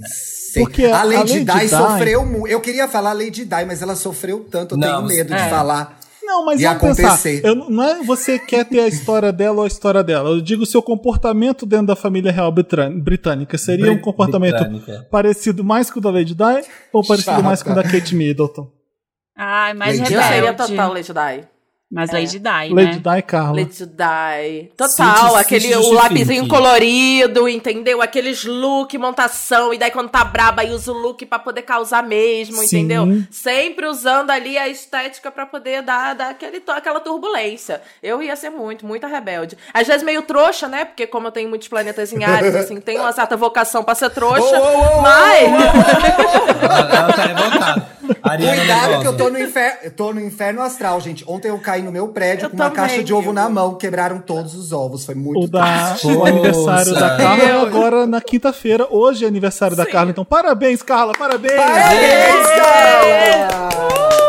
Sim. 0.52 0.60
Porque 0.64 0.84
a 0.84 1.00
a 1.00 1.04
Lady, 1.04 1.16
Lady 1.16 1.44
Di 1.44 1.58
Di- 1.60 1.68
sofreu 1.68 2.26
mu- 2.26 2.46
Eu 2.46 2.60
queria 2.60 2.88
falar 2.88 3.12
Lady 3.12 3.44
Di, 3.44 3.64
mas 3.66 3.80
ela 3.82 3.94
sofreu 3.94 4.44
tanto, 4.50 4.74
eu 4.74 4.78
Não, 4.78 5.06
tenho 5.06 5.16
medo 5.16 5.28
de 5.34 5.40
é. 5.40 5.48
falar. 5.48 5.98
Não, 6.30 6.44
mas 6.44 6.60
vamos 6.62 6.96
pensar. 6.96 7.28
Eu, 7.42 7.54
não 7.68 7.82
é 7.82 8.02
você 8.04 8.38
quer 8.38 8.64
ter 8.64 8.78
a 8.80 8.86
história 8.86 9.32
dela 9.32 9.58
ou 9.58 9.64
a 9.64 9.66
história 9.66 10.02
dela. 10.04 10.30
Eu 10.30 10.40
digo 10.40 10.62
o 10.62 10.66
seu 10.66 10.80
comportamento 10.80 11.66
dentro 11.66 11.86
da 11.86 11.96
família 11.96 12.30
real 12.30 12.52
britânica. 12.52 13.58
Seria 13.58 13.86
um 13.86 13.94
Brit- 13.94 14.02
comportamento 14.04 14.52
britânica. 14.68 15.06
parecido 15.10 15.64
mais 15.64 15.90
com 15.90 15.98
o 15.98 16.02
da 16.02 16.10
Lady 16.10 16.34
Di 16.34 16.42
ou 16.92 17.04
parecido 17.04 17.32
Chata. 17.32 17.42
mais 17.42 17.62
com 17.62 17.72
o 17.72 17.74
da 17.74 17.82
Kate 17.82 18.14
Middleton? 18.14 18.70
Ai, 19.36 19.74
mais 19.74 19.98
Lady 19.98 20.14
Eu 20.14 20.20
Di. 20.20 20.26
seria 20.26 20.40
rebelde. 20.50 20.68
total 20.70 20.92
Lady 20.92 21.12
Di. 21.12 21.48
Mais 21.90 22.08
Lady 22.12 22.38
Di, 22.38 22.44
Lady 22.48 22.72
né? 22.72 23.00
Di 23.02 23.18
e 23.18 23.22
Carla. 23.22 23.56
Lady 23.56 23.84
Di. 23.84 24.70
Total, 24.76 25.34
aquele 25.34 25.70
o 25.70 25.82
justifique. 25.82 25.94
lapisinho 25.96 26.46
colorido, 26.46 27.48
entendeu? 27.48 28.00
Aqueles 28.00 28.44
look, 28.44 28.96
montação, 28.96 29.74
e 29.74 29.78
daí 29.78 29.90
quando 29.90 30.08
tá 30.08 30.22
braba 30.22 30.62
aí 30.62 30.70
usa 30.70 30.92
o 30.92 30.94
look 30.94 31.26
pra 31.26 31.40
poder 31.40 31.62
causar 31.62 32.04
mesmo, 32.04 32.58
Sim. 32.58 32.64
entendeu? 32.64 33.24
Sempre 33.28 33.86
usando 33.86 34.30
ali 34.30 34.56
a 34.56 34.68
estética 34.68 35.32
pra 35.32 35.44
poder 35.46 35.82
dar, 35.82 36.14
dar 36.14 36.30
aquele, 36.30 36.62
aquela 36.68 37.00
turbulência. 37.00 37.82
Eu 38.00 38.22
ia 38.22 38.36
ser 38.36 38.50
muito, 38.50 38.86
muito 38.86 39.04
rebelde. 39.08 39.58
Às 39.74 39.88
vezes 39.88 40.04
meio 40.04 40.22
trouxa, 40.22 40.68
né? 40.68 40.84
Porque 40.84 41.08
como 41.08 41.26
eu 41.26 41.32
tenho 41.32 41.48
muitos 41.48 41.66
planetas 41.66 42.12
em 42.12 42.22
Ares, 42.22 42.54
assim, 42.54 42.80
tenho 42.80 43.00
uma 43.00 43.10
certa 43.10 43.36
vocação 43.36 43.82
pra 43.82 43.96
ser 43.96 44.10
trouxa, 44.10 44.56
ô, 44.60 44.62
ô, 44.62 44.98
ô, 44.98 45.02
mas... 45.02 45.50
Ela, 46.62 46.94
ela 46.94 47.12
tá 47.12 47.22
revoltada. 47.24 47.88
Ariana 48.22 48.56
Cuidado 48.56 48.80
nervosa. 48.80 49.00
que 49.00 49.06
eu 49.08 49.16
tô 49.16 49.30
no, 49.30 49.38
infer... 49.38 49.78
eu 49.84 49.90
tô 49.90 50.12
no 50.12 50.20
inferno 50.20 50.62
astral, 50.62 51.00
gente. 51.00 51.24
Ontem 51.26 51.48
eu 51.48 51.58
caí 51.58 51.82
no 51.82 51.90
meu 51.92 52.08
prédio 52.08 52.46
Eu 52.46 52.50
com 52.50 52.56
uma 52.56 52.70
caixa 52.70 53.02
de 53.02 53.12
ovo 53.14 53.32
na 53.32 53.48
mão, 53.48 53.74
quebraram 53.76 54.18
todos 54.20 54.54
os 54.54 54.72
ovos. 54.72 55.04
Foi 55.04 55.14
muito 55.14 55.44
O, 55.44 55.48
da, 55.48 55.90
triste. 55.90 56.06
o 56.08 56.24
aniversário 56.24 56.94
da. 56.94 57.16
Carla 57.16 57.42
é 57.42 57.52
agora 57.60 58.06
na 58.06 58.20
quinta-feira. 58.20 58.86
Hoje 58.90 59.24
é 59.24 59.28
aniversário 59.28 59.76
da 59.76 59.86
Carla. 59.86 60.10
Então, 60.10 60.24
parabéns, 60.24 60.82
Carla, 60.82 61.12
parabéns! 61.18 61.54
Parabéns, 61.56 62.46
Carla! 62.56 63.70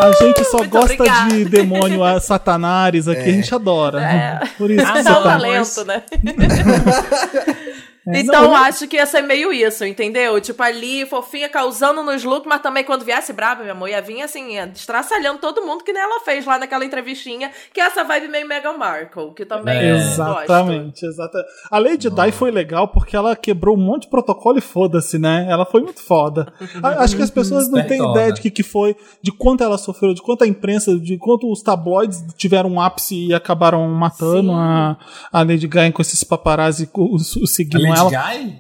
A 0.02 0.12
gente 0.14 0.44
só 0.46 0.58
Muito 0.58 0.72
gosta 0.72 0.94
obrigada. 0.96 1.30
de 1.30 1.46
demônio 1.46 2.04
a 2.04 2.20
satanares 2.20 3.08
aqui, 3.08 3.22
a 3.30 3.34
gente 3.34 3.54
adora. 3.54 4.42
Por 4.58 4.72
isso 4.72 4.84
que 4.92 4.98
É 4.98 5.04
você 5.04 5.10
tá. 5.10 5.22
talento, 5.22 5.86
né? 5.86 6.04
Então 8.08 8.46
Não, 8.46 8.56
acho 8.56 8.88
que 8.88 8.96
ia 8.96 9.06
ser 9.06 9.22
meio 9.22 9.54
isso, 9.54 9.86
entendeu? 9.86 10.42
Tipo, 10.42 10.64
ali, 10.64 11.06
fofinha, 11.06 11.48
causando 11.48 12.02
nos 12.02 12.24
looks, 12.24 12.48
mas 12.50 12.60
também 12.62 12.84
quando 12.84 13.06
viesse 13.06 13.32
brava, 13.32 13.62
minha 13.62 13.74
amor, 13.74 13.90
ia 13.90 14.02
vir 14.02 14.24
assim, 14.24 14.54
ia 14.56 14.66
estraçalhando 14.74 15.38
todo 15.40 15.62
mundo, 15.64 15.84
que 15.84 15.94
nem 15.94 16.02
ela 16.02 16.20
fez 16.22 16.44
lá 16.46 16.58
naquela 16.58 16.84
entrevistinha, 16.84 17.52
que 17.72 17.80
é 17.80 17.84
essa 17.86 18.04
vibe 18.04 18.28
meio 18.30 18.48
Meghan 18.48 18.74
Markle, 18.76 19.34
que 19.36 19.46
também 19.46 19.78
É. 19.78 19.92
eu 19.92 19.98
gosto. 19.98 20.12
Exatamente, 20.44 21.06
exatamente. 21.06 21.50
A 21.70 21.78
Lady 21.78 22.10
Di 22.10 22.32
foi 22.32 22.50
legal 22.50 22.88
porque 22.88 23.16
ela 23.16 23.36
quebrou 23.36 23.76
um 23.78 23.80
monte 23.82 24.04
de 24.04 24.10
protocolo 24.10 24.58
e 24.58 24.62
foda-se, 24.62 25.20
né? 25.20 25.46
Ela 25.48 25.66
foi 25.66 25.82
muito 25.82 26.02
foda. 26.02 26.52
Acho 26.98 27.16
que 27.16 27.22
as 27.22 27.30
pessoas 27.30 27.70
não 27.70 27.86
têm 27.86 28.02
ideia 28.12 28.32
de 28.34 28.42
que, 28.42 28.50
que 28.50 28.64
foi, 28.64 28.96
de 29.22 29.32
quanto 29.32 29.64
ela 29.64 29.78
sofreu, 29.78 30.14
de 30.16 30.24
quanto 30.24 30.44
a 30.44 30.48
imprensa, 30.48 30.98
de 30.98 31.18
quanto 31.20 31.52
os 31.52 31.62
tabloides 31.62 32.24
tiveram 32.36 32.72
um 32.72 32.82
ápice 32.82 33.28
e 33.28 33.34
acabaram 33.34 33.88
matando 33.90 34.52
a, 34.54 34.98
a 35.32 35.40
Lady 35.44 35.68
Di 35.68 35.92
com 35.94 36.02
esses 36.02 36.24
paparazzi 36.24 36.90
os- 36.96 37.38
seguindo 37.54 37.91
Lady 37.92 38.16
ela. 38.16 38.34
Guy? 38.34 38.56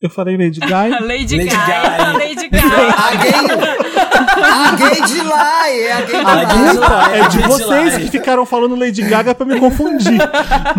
Eu 0.00 0.10
falei 0.10 0.36
Lady 0.36 0.60
A 0.62 0.66
Di. 0.66 0.90
Lady, 1.04 1.36
Lady 1.36 1.48
Guy. 1.48 1.56
Guy. 1.56 2.00
A 2.00 2.12
Lady 2.12 2.48
Guy. 2.48 2.58
A 2.98 3.16
gay, 3.16 3.32
a 4.40 4.76
gay 4.76 5.02
de 5.02 5.20
lá, 5.22 5.68
é 5.70 5.92
a 5.92 6.00
gay 6.02 6.20
de 6.20 6.26
A 6.26 6.30
A 6.30 6.74
lá. 6.74 7.16
é 7.16 7.28
de 7.28 7.38
vocês 7.40 7.96
que 7.96 8.08
ficaram 8.08 8.46
falando 8.46 8.76
Lady 8.76 9.02
Gaga 9.02 9.34
pra 9.34 9.44
me 9.44 9.58
confundir. 9.58 10.18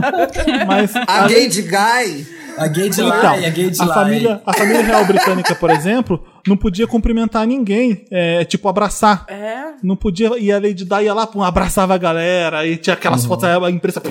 Mas 0.65 0.95
A 0.95 1.27
gay 1.27 1.47
de 1.47 1.61
Guy. 1.63 2.27
A 2.57 2.67
gay 2.67 2.89
de 2.89 3.01
Então, 3.01 3.07
lá 3.07 3.37
e 3.37 3.45
a 3.45 3.49
gay 3.49 3.69
de 3.69 3.81
a 3.81 3.85
lá. 3.85 3.93
família, 3.93 4.41
a 4.45 4.53
família 4.53 4.83
real 4.83 5.05
britânica, 5.05 5.55
por 5.55 5.69
exemplo, 5.69 6.23
não 6.47 6.57
podia 6.57 6.87
cumprimentar 6.87 7.45
ninguém, 7.45 8.05
é, 8.11 8.43
tipo 8.45 8.67
abraçar. 8.67 9.25
É. 9.27 9.73
Não 9.81 9.95
podia, 9.95 10.37
e 10.37 10.51
a 10.51 10.55
Lady 10.55 10.85
Di 10.85 11.03
ia 11.03 11.13
lá, 11.13 11.25
pum, 11.25 11.41
abraçava 11.43 11.93
a 11.95 11.97
galera, 11.97 12.65
e 12.65 12.77
tinha 12.77 12.93
aquelas 12.93 13.25
fotos, 13.25 13.45
a 13.45 13.69
imprensa. 13.71 14.01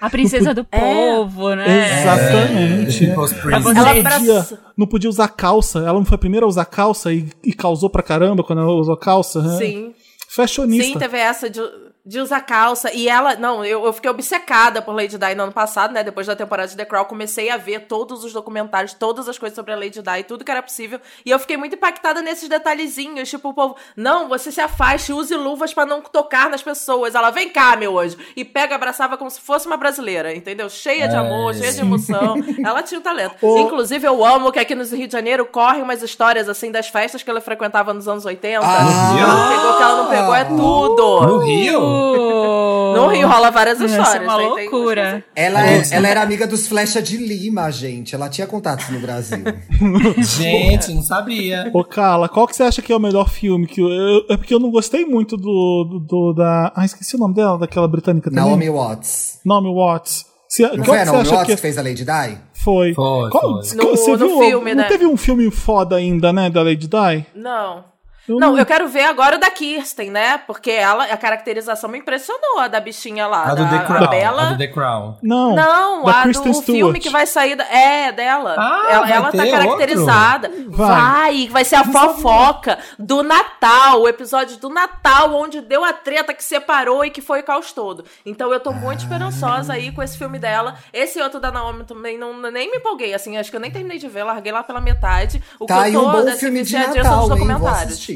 A 0.00 0.10
princesa 0.10 0.54
do 0.54 0.64
povo, 0.64 1.54
né? 1.54 2.00
Exatamente. 2.02 3.06
People's 3.06 3.32
Ela. 3.32 3.72
Ela 3.78 3.94
não 3.94 4.02
podia, 4.02 4.58
não 4.76 4.86
podia 4.86 5.10
usar 5.10 5.28
calça. 5.28 5.78
Ela 5.80 5.94
não 5.94 6.04
foi 6.04 6.14
a 6.16 6.18
primeira 6.18 6.46
a 6.46 6.48
usar 6.48 6.64
calça 6.64 7.12
e, 7.12 7.28
e 7.44 7.52
causou 7.52 7.88
pra 7.90 8.02
caramba 8.02 8.42
quando 8.42 8.60
ela 8.60 8.72
usou 8.72 8.96
calça. 8.96 9.42
né? 9.42 9.56
Sim. 9.58 9.94
Fashionista. 10.28 10.92
Sim, 10.92 10.98
teve 10.98 11.18
essa 11.18 11.50
de, 11.50 11.60
de 12.04 12.20
usar 12.20 12.40
calça. 12.40 12.92
E 12.92 13.08
ela, 13.08 13.36
não, 13.36 13.64
eu, 13.64 13.84
eu 13.84 13.92
fiquei 13.92 14.10
obcecada 14.10 14.82
por 14.82 14.94
Lady 14.94 15.16
Di 15.16 15.34
no 15.36 15.44
ano 15.44 15.52
passado, 15.52 15.92
né? 15.92 16.02
Depois 16.02 16.26
da 16.26 16.34
temporada 16.34 16.68
de 16.68 16.76
The 16.76 16.84
Crown, 16.84 17.04
comecei 17.04 17.48
a 17.48 17.56
ver 17.56 17.86
todos 17.86 18.24
os 18.24 18.32
documentários, 18.32 18.92
todas 18.92 19.28
as 19.28 19.38
coisas 19.38 19.54
sobre 19.54 19.72
a 19.72 19.76
Lady 19.76 20.02
Di, 20.02 20.24
tudo 20.26 20.44
que 20.44 20.50
era 20.50 20.62
possível. 20.62 21.00
E 21.24 21.30
eu 21.30 21.38
fiquei 21.38 21.56
muito 21.56 21.76
impactada 21.76 22.20
nesses 22.20 22.48
detalhezinhos. 22.48 23.30
Tipo, 23.30 23.50
o 23.50 23.54
povo, 23.54 23.76
não, 23.96 24.28
você 24.28 24.50
se 24.50 24.60
afaste, 24.60 25.12
use 25.12 25.34
luvas 25.36 25.72
pra 25.72 25.86
não 25.86 26.00
tocar 26.00 26.50
nas 26.50 26.62
pessoas. 26.62 27.14
Ela, 27.14 27.30
vem 27.30 27.48
cá, 27.50 27.76
meu 27.76 27.98
anjo. 27.98 28.16
E 28.36 28.44
pega, 28.44 28.74
abraçava 28.74 29.16
como 29.16 29.30
se 29.30 29.40
fosse 29.40 29.66
uma 29.66 29.76
brasileira, 29.76 30.34
entendeu? 30.34 30.68
Cheia 30.68 31.06
de 31.08 31.14
É, 31.14 31.18
amor, 31.18 31.54
cheia 31.54 31.72
de 31.72 31.80
emoção. 31.80 32.34
ela 32.64 32.82
tinha 32.82 32.98
o 32.98 33.02
talento. 33.02 33.36
Ô. 33.40 33.58
Inclusive, 33.58 34.06
eu 34.06 34.24
amo 34.24 34.50
que 34.50 34.58
aqui 34.58 34.74
no 34.74 34.84
Rio 34.84 35.06
de 35.06 35.12
Janeiro 35.12 35.46
correm 35.46 35.82
umas 35.82 36.02
histórias 36.02 36.48
assim 36.48 36.72
das 36.72 36.88
festas 36.88 37.22
que 37.22 37.30
ela 37.30 37.40
frequentava 37.40 37.94
nos 37.94 38.08
anos 38.08 38.24
80. 38.24 38.60
Ah. 38.66 39.14
que 39.14 39.22
ela 39.22 39.48
pegou, 39.48 39.76
que 39.76 39.82
ela 39.82 39.96
não 40.02 40.10
pegou, 40.10 40.34
é 40.34 40.44
tudo. 40.44 41.26
No 41.26 41.38
Rio? 41.38 41.91
No 41.92 43.08
Rio 43.08 43.26
rola 43.28 43.50
várias 43.50 43.80
Essa 43.80 43.96
é 43.96 44.00
histórias. 44.00 44.22
uma 44.28 44.36
né? 44.38 44.44
Tem- 44.54 44.68
loucura. 44.70 45.24
Ela, 45.34 45.66
é- 45.70 45.82
ela 45.90 46.08
era 46.08 46.22
amiga 46.22 46.46
dos 46.46 46.66
Flecha 46.68 47.00
de 47.02 47.16
Lima, 47.16 47.70
gente. 47.70 48.14
Ela 48.14 48.28
tinha 48.28 48.46
contatos 48.46 48.88
no 48.90 49.00
Brasil. 49.00 49.38
Gente, 50.22 50.92
não 50.94 51.02
sabia. 51.02 51.70
Ô, 51.72 51.82
Carla, 51.84 52.28
qual 52.28 52.46
que 52.46 52.54
você 52.54 52.62
acha 52.62 52.82
que 52.82 52.92
é 52.92 52.96
o 52.96 53.00
melhor 53.00 53.28
filme? 53.28 53.66
Que 53.66 53.80
eu, 53.80 53.88
eu- 53.88 54.24
é 54.30 54.36
porque 54.36 54.54
eu 54.54 54.60
não 54.60 54.70
gostei 54.70 55.04
muito 55.04 55.36
do, 55.36 55.84
do, 55.90 55.98
do- 56.00 56.32
da. 56.34 56.72
Ah, 56.76 56.84
esqueci 56.84 57.16
o 57.16 57.18
nome 57.18 57.34
dela, 57.34 57.58
daquela 57.58 57.88
britânica 57.88 58.30
também. 58.30 58.44
Naomi 58.44 58.68
Watts. 58.70 59.40
Naomi 59.44 59.72
Watts. 59.74 60.26
Se, 60.48 60.62
Não 60.62 60.70
qual 60.76 60.84
foi 60.84 60.98
a 61.00 61.04
Naomi 61.06 61.28
Watts 61.28 61.46
que 61.46 61.54
que 61.56 61.60
fez 61.62 61.78
a 61.78 61.82
Lady 61.82 62.04
Di? 62.04 62.38
foi? 62.52 62.92
Foi, 62.94 63.30
Qual- 63.30 63.62
foi. 63.64 63.76
No- 63.76 63.90
você 63.96 64.10
no 64.12 64.18
viu? 64.18 64.38
filme, 64.38 64.74
não 64.74 64.82
né? 64.82 64.88
teve 64.88 65.06
um 65.06 65.16
filme 65.16 65.50
foda 65.50 65.96
ainda, 65.96 66.32
né, 66.32 66.50
da 66.50 66.62
Lady 66.62 66.86
Di? 66.86 67.26
Não. 67.34 67.84
Eu 68.28 68.38
Não, 68.38 68.56
eu 68.56 68.64
quero 68.64 68.88
ver 68.88 69.04
agora 69.04 69.36
o 69.36 69.40
da 69.40 69.50
Kirsten, 69.50 70.10
né? 70.10 70.38
Porque 70.38 70.70
ela, 70.70 71.04
a 71.04 71.16
caracterização 71.16 71.90
me 71.90 71.98
impressionou, 71.98 72.60
a 72.60 72.68
da 72.68 72.78
bichinha 72.78 73.26
lá. 73.26 73.50
A 73.50 73.54
do 73.54 73.64
da, 73.64 73.70
The 73.70 73.84
Crown. 73.84 74.04
a 74.04 74.06
Bela. 74.06 74.42
A 74.42 74.52
do 74.52 74.58
The 74.58 74.68
Crown. 74.68 75.16
Não. 75.22 75.54
Não, 75.56 76.04
da 76.04 76.20
a 76.20 76.22
Kristen 76.22 76.52
do 76.52 76.58
Stewart. 76.58 76.78
filme 76.78 77.00
que 77.00 77.10
vai 77.10 77.26
sair. 77.26 77.56
Da, 77.56 77.64
é, 77.64 78.12
dela. 78.12 78.54
Ah, 78.56 78.86
ela 78.90 79.10
ela 79.10 79.32
tá 79.32 79.42
ter 79.42 79.50
caracterizada. 79.50 80.50
Vai. 80.68 80.92
Vai, 81.02 81.48
vai 81.48 81.64
ser 81.64 81.76
a 81.76 81.84
fofoca 81.84 82.78
do 82.98 83.22
Natal, 83.22 84.02
o 84.02 84.08
episódio 84.08 84.56
do 84.56 84.68
Natal, 84.68 85.34
onde 85.34 85.60
deu 85.60 85.84
a 85.84 85.92
treta 85.92 86.32
que 86.32 86.44
separou 86.44 87.04
e 87.04 87.10
que 87.10 87.20
foi 87.20 87.40
o 87.40 87.44
caos 87.44 87.72
todo. 87.72 88.04
Então 88.24 88.52
eu 88.52 88.60
tô 88.60 88.72
muito 88.72 89.00
esperançosa 89.00 89.72
aí 89.72 89.90
com 89.92 90.02
esse 90.02 90.16
filme 90.16 90.38
dela. 90.38 90.76
Esse 90.92 91.20
outro 91.20 91.40
da 91.40 91.50
Naomi 91.50 91.84
também 91.84 92.18
não, 92.18 92.40
nem 92.50 92.70
me 92.70 92.76
empolguei, 92.76 93.14
assim, 93.14 93.36
acho 93.36 93.50
que 93.50 93.56
eu 93.56 93.60
nem 93.60 93.70
terminei 93.70 93.98
de 93.98 94.08
ver, 94.08 94.22
larguei 94.24 94.52
lá 94.52 94.62
pela 94.62 94.80
metade. 94.80 95.42
O 95.58 95.66
Tá 95.66 95.84
que 95.84 95.88
eu 95.88 96.00
tô 96.00 96.08
um 96.08 96.12
bom 96.12 96.24
desse 96.24 96.40
filme 96.40 96.62
de 96.62 96.72
Natal, 96.78 97.22
hein? 97.22 97.28
Documentários. 97.28 98.11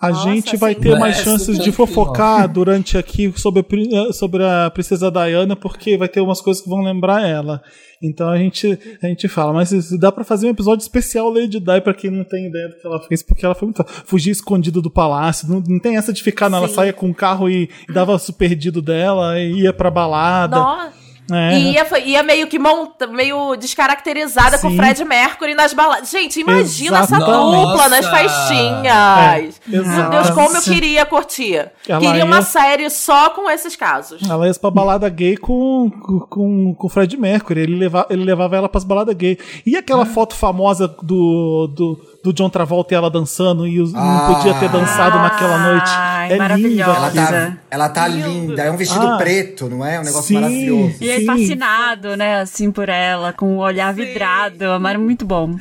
A 0.00 0.10
Nossa, 0.10 0.30
gente 0.30 0.56
vai 0.56 0.76
ter 0.76 0.96
mais 0.96 1.18
É, 1.18 1.24
chances 1.24 1.56
super 1.56 1.64
de 1.64 1.72
fofocar 1.72 2.48
durante 2.48 2.96
aqui 2.96 3.32
sobre 3.36 3.62
a, 3.62 4.08
eh, 4.08 4.12
sobre 4.12 4.44
a 4.44 4.70
Princesa 4.70 5.10
Diana, 5.10 5.56
porque 5.56 5.96
vai 5.96 6.08
ter 6.08 6.20
umas 6.20 6.40
coisas 6.40 6.62
que 6.62 6.68
vão 6.68 6.82
lembrar 6.82 7.26
ela. 7.26 7.60
Então 8.00 8.28
a 8.28 8.38
gente, 8.38 8.78
a 9.02 9.06
gente 9.08 9.26
fala, 9.26 9.52
mas 9.52 9.90
dá 9.98 10.12
pra 10.12 10.22
fazer 10.22 10.46
um 10.46 10.50
episódio 10.50 10.84
especial 10.84 11.28
Lady 11.28 11.58
Di 11.58 11.80
pra 11.80 11.92
quem 11.92 12.12
não 12.12 12.22
tem 12.22 12.46
ideia 12.46 12.68
do 12.68 12.76
que 12.76 12.86
ela 12.86 13.00
fez, 13.08 13.24
porque 13.24 13.44
ela 13.44 13.56
foi 13.56 13.66
muito. 13.66 13.84
Fugir 14.04 14.30
escondido 14.30 14.80
do 14.80 14.88
palácio. 14.88 15.48
Não, 15.48 15.60
não 15.66 15.80
tem 15.80 15.96
essa 15.96 16.12
de 16.12 16.22
ficar, 16.22 16.48
não. 16.48 16.58
Ela 16.58 16.68
saia 16.68 16.92
com 16.92 17.10
o 17.10 17.14
carro 17.14 17.50
e, 17.50 17.68
e 17.88 17.92
dava 17.92 18.14
o 18.14 18.32
perdido 18.32 18.80
dela 18.80 19.36
e 19.40 19.62
ia 19.62 19.72
pra 19.72 19.90
balada. 19.90 20.56
Nossa. 20.56 20.97
É. 21.30 21.58
E 21.58 21.72
ia, 21.72 21.86
ia 22.04 22.22
meio 22.22 22.46
que 22.46 22.58
monta, 22.58 23.06
meio 23.06 23.54
descaracterizada 23.56 24.58
com 24.58 24.68
o 24.68 24.70
Sim. 24.70 24.76
Fred 24.76 25.04
Mercury 25.04 25.54
nas 25.54 25.72
baladas. 25.72 26.10
Gente, 26.10 26.40
imagina 26.40 27.00
essa 27.00 27.16
Exato. 27.16 27.30
dupla 27.30 27.88
nas 27.88 28.04
Nossa. 28.06 28.16
festinhas. 28.16 29.60
É, 29.66 29.70
Meu. 29.70 30.10
Deus, 30.10 30.30
como 30.30 30.56
eu 30.56 30.60
Sim. 30.60 30.72
queria 30.74 31.04
curtir. 31.06 31.70
Ela 31.88 32.00
queria 32.00 32.18
ia- 32.18 32.24
uma 32.24 32.42
série 32.42 32.88
só 32.90 33.30
com 33.30 33.50
esses 33.50 33.76
casos. 33.76 34.20
Ela 34.28 34.46
ia 34.46 34.54
pra 34.54 34.70
balada 34.70 35.08
gay 35.08 35.36
com, 35.36 35.90
com, 36.28 36.74
com 36.74 36.86
o 36.86 36.88
Fred 36.88 37.16
Mercury. 37.16 37.60
Ele, 37.60 37.76
leva, 37.78 38.06
ele 38.10 38.24
levava 38.24 38.56
ela 38.56 38.68
pras 38.68 38.84
baladas 38.84 39.14
gay. 39.14 39.38
E 39.66 39.76
aquela 39.76 40.06
foto 40.06 40.34
famosa 40.34 40.88
do, 40.88 41.66
do, 41.74 42.00
do 42.22 42.32
John 42.32 42.50
Travolta 42.50 42.92
e 42.92 42.96
ela 42.96 43.08
dançando 43.10 43.66
e 43.66 43.80
os- 43.80 43.92
não 43.92 44.34
podia 44.34 44.54
ter 44.54 44.68
dançado 44.68 45.18
naquela 45.18 45.58
noite. 45.72 45.86
Ai, 45.90 46.26
é 46.26 46.32
linda. 46.32 46.42
maravilhosa. 46.42 46.90
Ela 46.92 47.10
tá, 47.10 47.56
ela 47.70 47.88
tá 47.88 48.08
linda. 48.08 48.62
É 48.64 48.70
um 48.70 48.76
vestido 48.76 49.06
Ah. 49.06 49.16
preto, 49.16 49.68
não 49.68 49.84
é? 49.86 50.00
Um 50.00 50.04
negócio 50.04 50.26
Sim. 50.28 50.34
maravilhoso. 50.34 50.94
E 51.00 51.08
ele 51.08 51.20
Sim. 51.20 51.26
fascinado, 51.26 52.16
né, 52.16 52.40
assim, 52.40 52.70
por 52.70 52.88
ela, 52.88 53.32
com 53.32 53.56
o 53.56 53.58
olhar 53.60 53.92
vidrado. 53.94 54.64
Mas 54.80 54.98
muito 54.98 55.24
bom. 55.24 55.54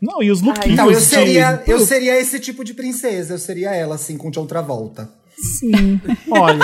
Não, 0.00 0.22
e 0.22 0.30
os 0.30 0.40
lookinhos. 0.42 0.72
Então, 0.74 0.90
eu 0.90 0.98
de- 0.98 1.04
seria, 1.06 1.62
eu 1.66 1.80
seria 1.80 2.20
esse 2.20 2.38
tipo 2.38 2.62
de 2.62 2.72
princesa. 2.74 3.34
Eu 3.34 3.38
seria 3.38 3.74
ela, 3.74 3.94
assim, 3.96 4.16
com 4.16 4.30
John 4.30 4.46
Travolta. 4.46 5.08
Sim. 5.38 6.00
Olha, 6.30 6.58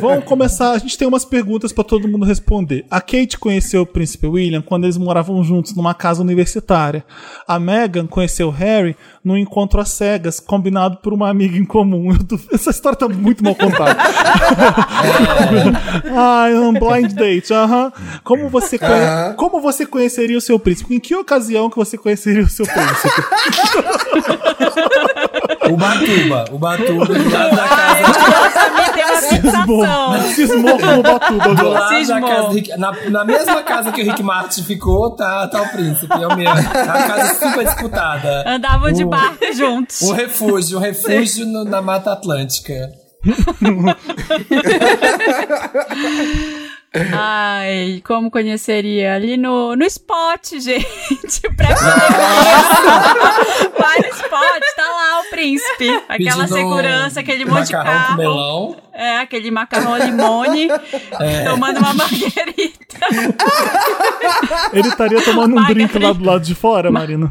vamos 0.00 0.24
começar. 0.24 0.70
A 0.72 0.78
gente 0.78 0.96
tem 0.96 1.08
umas 1.08 1.24
perguntas 1.24 1.72
pra 1.72 1.82
todo 1.82 2.06
mundo 2.06 2.24
responder. 2.24 2.84
A 2.90 3.00
Kate 3.00 3.36
conheceu 3.38 3.82
o 3.82 3.86
príncipe 3.86 4.26
William 4.28 4.62
quando 4.62 4.84
eles 4.84 4.96
moravam 4.96 5.42
juntos 5.42 5.74
numa 5.74 5.92
casa 5.92 6.22
universitária. 6.22 7.04
A 7.48 7.58
Meghan 7.58 8.06
conheceu 8.06 8.46
o 8.48 8.52
Harry 8.52 8.96
num 9.24 9.36
encontro 9.36 9.80
às 9.80 9.88
cegas, 9.90 10.38
combinado 10.38 10.98
por 10.98 11.12
uma 11.12 11.28
amiga 11.28 11.58
em 11.58 11.64
comum. 11.64 12.16
Tô- 12.18 12.38
Essa 12.52 12.70
história 12.70 12.96
tá 12.96 13.08
muito 13.08 13.42
mal 13.42 13.56
contada. 13.56 13.96
ah, 16.16 16.46
um 16.62 16.72
blind 16.74 17.12
date. 17.12 17.52
aham. 17.52 17.92
Como, 18.22 18.48
você 18.48 18.78
conhe- 18.78 18.92
Aham. 18.92 19.34
Como 19.34 19.60
você 19.60 19.84
conheceria 19.84 20.38
o 20.38 20.40
seu 20.40 20.60
príncipe? 20.60 20.94
Em 20.94 21.00
que 21.00 21.14
ocasião 21.16 21.68
que 21.68 21.76
você 21.76 21.98
conheceria 21.98 22.44
o 22.44 22.48
seu 22.48 22.66
príncipe? 22.66 23.08
O 25.86 25.98
Batuba. 25.98 26.44
O 26.52 26.58
Batuba 26.58 27.06
do 27.06 27.30
lado 27.30 27.56
da 27.56 27.68
casa. 27.68 28.06
Uma 28.96 29.16
Cismou, 29.16 29.86
cismou 30.34 30.78
como 30.78 31.02
Batuba 31.02 31.54
Do 31.54 31.68
lado 31.68 32.06
da 32.06 32.20
casa 32.20 32.48
do 32.48 32.54
Rick- 32.54 32.76
na, 32.76 32.92
na 33.10 33.24
mesma 33.24 33.62
casa 33.62 33.92
que 33.92 34.02
o 34.02 34.04
Rick 34.04 34.22
Martin 34.22 34.62
ficou, 34.62 35.10
tá, 35.16 35.46
tá 35.48 35.62
o 35.62 35.68
príncipe. 35.68 36.12
É 36.12 36.26
o 36.26 36.36
mesmo. 36.36 36.56
É 36.58 36.82
uma 36.82 37.02
casa 37.02 37.34
super 37.34 37.64
disputada. 37.64 38.44
Andavam 38.46 38.92
de 38.92 39.04
barco 39.04 39.52
juntos. 39.54 40.02
Um 40.02 40.12
refúgio, 40.12 40.78
um 40.78 40.80
refúgio 40.80 41.46
no- 41.46 41.64
na 41.64 41.80
Mata 41.82 42.12
Atlântica. 42.12 42.90
Ai, 47.12 48.00
como 48.06 48.30
conheceria? 48.30 49.14
Ali 49.14 49.36
no, 49.36 49.76
no 49.76 49.84
spot, 49.84 50.52
gente. 50.60 51.40
Pra 51.56 51.68
Vai 53.78 54.05
spot, 54.44 54.62
tá 54.76 54.82
lá 54.82 55.20
o 55.20 55.30
príncipe. 55.30 55.88
Aquela 56.08 56.42
Pedindo 56.44 56.48
segurança, 56.48 57.20
aquele 57.20 57.44
monte 57.44 57.66
de 57.66 57.72
carro. 57.72 58.16
melão. 58.16 58.76
É, 58.92 59.18
aquele 59.18 59.50
macarrão 59.50 59.96
limone, 59.98 60.68
tomando 61.44 61.78
uma 61.80 61.92
marguerita. 61.92 62.96
Ele 64.72 64.88
estaria 64.88 65.22
tomando 65.22 65.52
um 65.52 65.56
Margarita. 65.56 65.88
drink 65.92 65.98
lá 65.98 66.12
do 66.14 66.24
lado 66.24 66.40
de 66.44 66.54
fora, 66.54 66.90
Marina. 66.90 67.30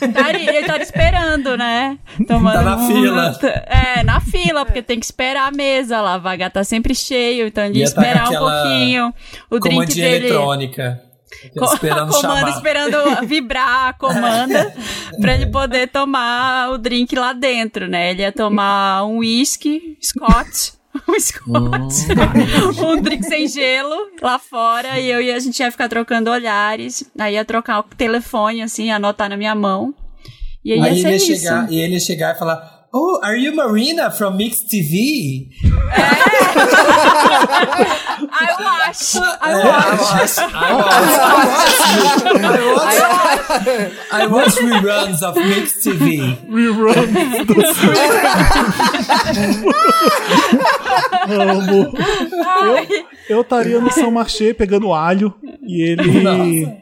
Estaria- 0.00 0.48
Ele 0.50 0.58
estaria 0.58 0.82
esperando, 0.82 1.56
né? 1.56 1.96
Tomando 2.26 2.54
Tá 2.54 2.62
na 2.62 2.76
um- 2.76 2.86
fila. 2.86 3.38
É, 3.66 4.02
na 4.02 4.20
fila, 4.20 4.64
porque 4.66 4.82
tem 4.82 4.98
que 5.00 5.06
esperar 5.06 5.48
a 5.48 5.50
mesa 5.50 6.00
lá. 6.00 6.16
O 6.16 6.20
vagar 6.20 6.50
tá 6.50 6.62
sempre 6.62 6.94
cheio, 6.94 7.46
então 7.46 7.64
ele 7.64 7.78
ia 7.78 7.84
Ia 7.86 7.90
tá 7.90 8.02
esperar 8.02 8.28
um 8.30 8.38
pouquinho. 8.38 9.14
O 9.50 9.58
drink 9.58 9.94
dele. 9.94 10.26
eletrônica. 10.26 11.00
Co- 11.58 11.64
Esperando 11.74 12.12
comanda, 12.12 12.36
chamar. 12.38 12.50
esperando 12.50 13.26
vibrar 13.26 13.88
a 13.88 13.92
comanda 13.92 14.74
pra 15.20 15.34
ele 15.34 15.46
poder 15.46 15.88
tomar 15.88 16.70
o 16.70 16.78
drink 16.78 17.14
lá 17.16 17.32
dentro, 17.32 17.88
né? 17.88 18.10
Ele 18.10 18.22
ia 18.22 18.32
tomar 18.32 19.04
um 19.04 19.18
whisky, 19.18 19.96
Scott. 20.02 20.72
Um 21.08 21.18
Scott, 21.18 21.94
um 22.84 23.00
drink 23.00 23.24
sem 23.24 23.48
gelo 23.48 23.96
lá 24.20 24.38
fora 24.38 25.00
e 25.00 25.10
eu 25.10 25.22
e 25.22 25.32
a 25.32 25.38
gente 25.38 25.58
ia 25.58 25.70
ficar 25.70 25.88
trocando 25.88 26.30
olhares, 26.30 27.02
aí 27.18 27.32
ia 27.32 27.44
trocar 27.46 27.80
o 27.80 27.82
telefone 27.84 28.60
assim, 28.60 28.90
anotar 28.90 29.30
na 29.30 29.36
minha 29.38 29.54
mão. 29.54 29.94
E 30.62 30.70
aí, 30.70 30.80
Aí 30.80 31.00
ia 31.00 31.08
ele 31.08 31.12
ia, 31.12 31.18
chegar, 31.18 31.72
e 31.72 31.80
ele 31.80 31.94
ia 31.94 32.00
chegar 32.00 32.34
e 32.36 32.38
falar: 32.38 32.71
Oh, 32.94 33.18
are 33.22 33.34
you 33.36 33.52
Marina 33.54 34.10
from 34.10 34.36
Mix 34.36 34.60
TV? 34.64 35.48
I 38.34 38.48
watch, 38.60 39.16
I 39.40 39.52
É, 39.52 39.64
watch. 39.64 40.38
I 40.38 40.72
watch, 40.74 40.92
I 40.92 41.32
watch, 41.56 42.36
I 42.36 42.60
watch, 42.74 43.92
I 44.12 44.26
watch 44.26 44.56
reruns 44.56 45.22
of 45.22 45.36
Mix 45.36 45.82
TV. 45.82 46.36
Rerun 46.50 47.46
do 47.46 47.54
Amo. 51.40 51.92
Eu 53.28 53.40
estaria 53.40 53.80
no 53.80 53.90
São 53.90 54.10
Marché 54.10 54.52
pegando 54.52 54.92
alho 54.92 55.34
e 55.62 55.82
ele. 55.82 56.81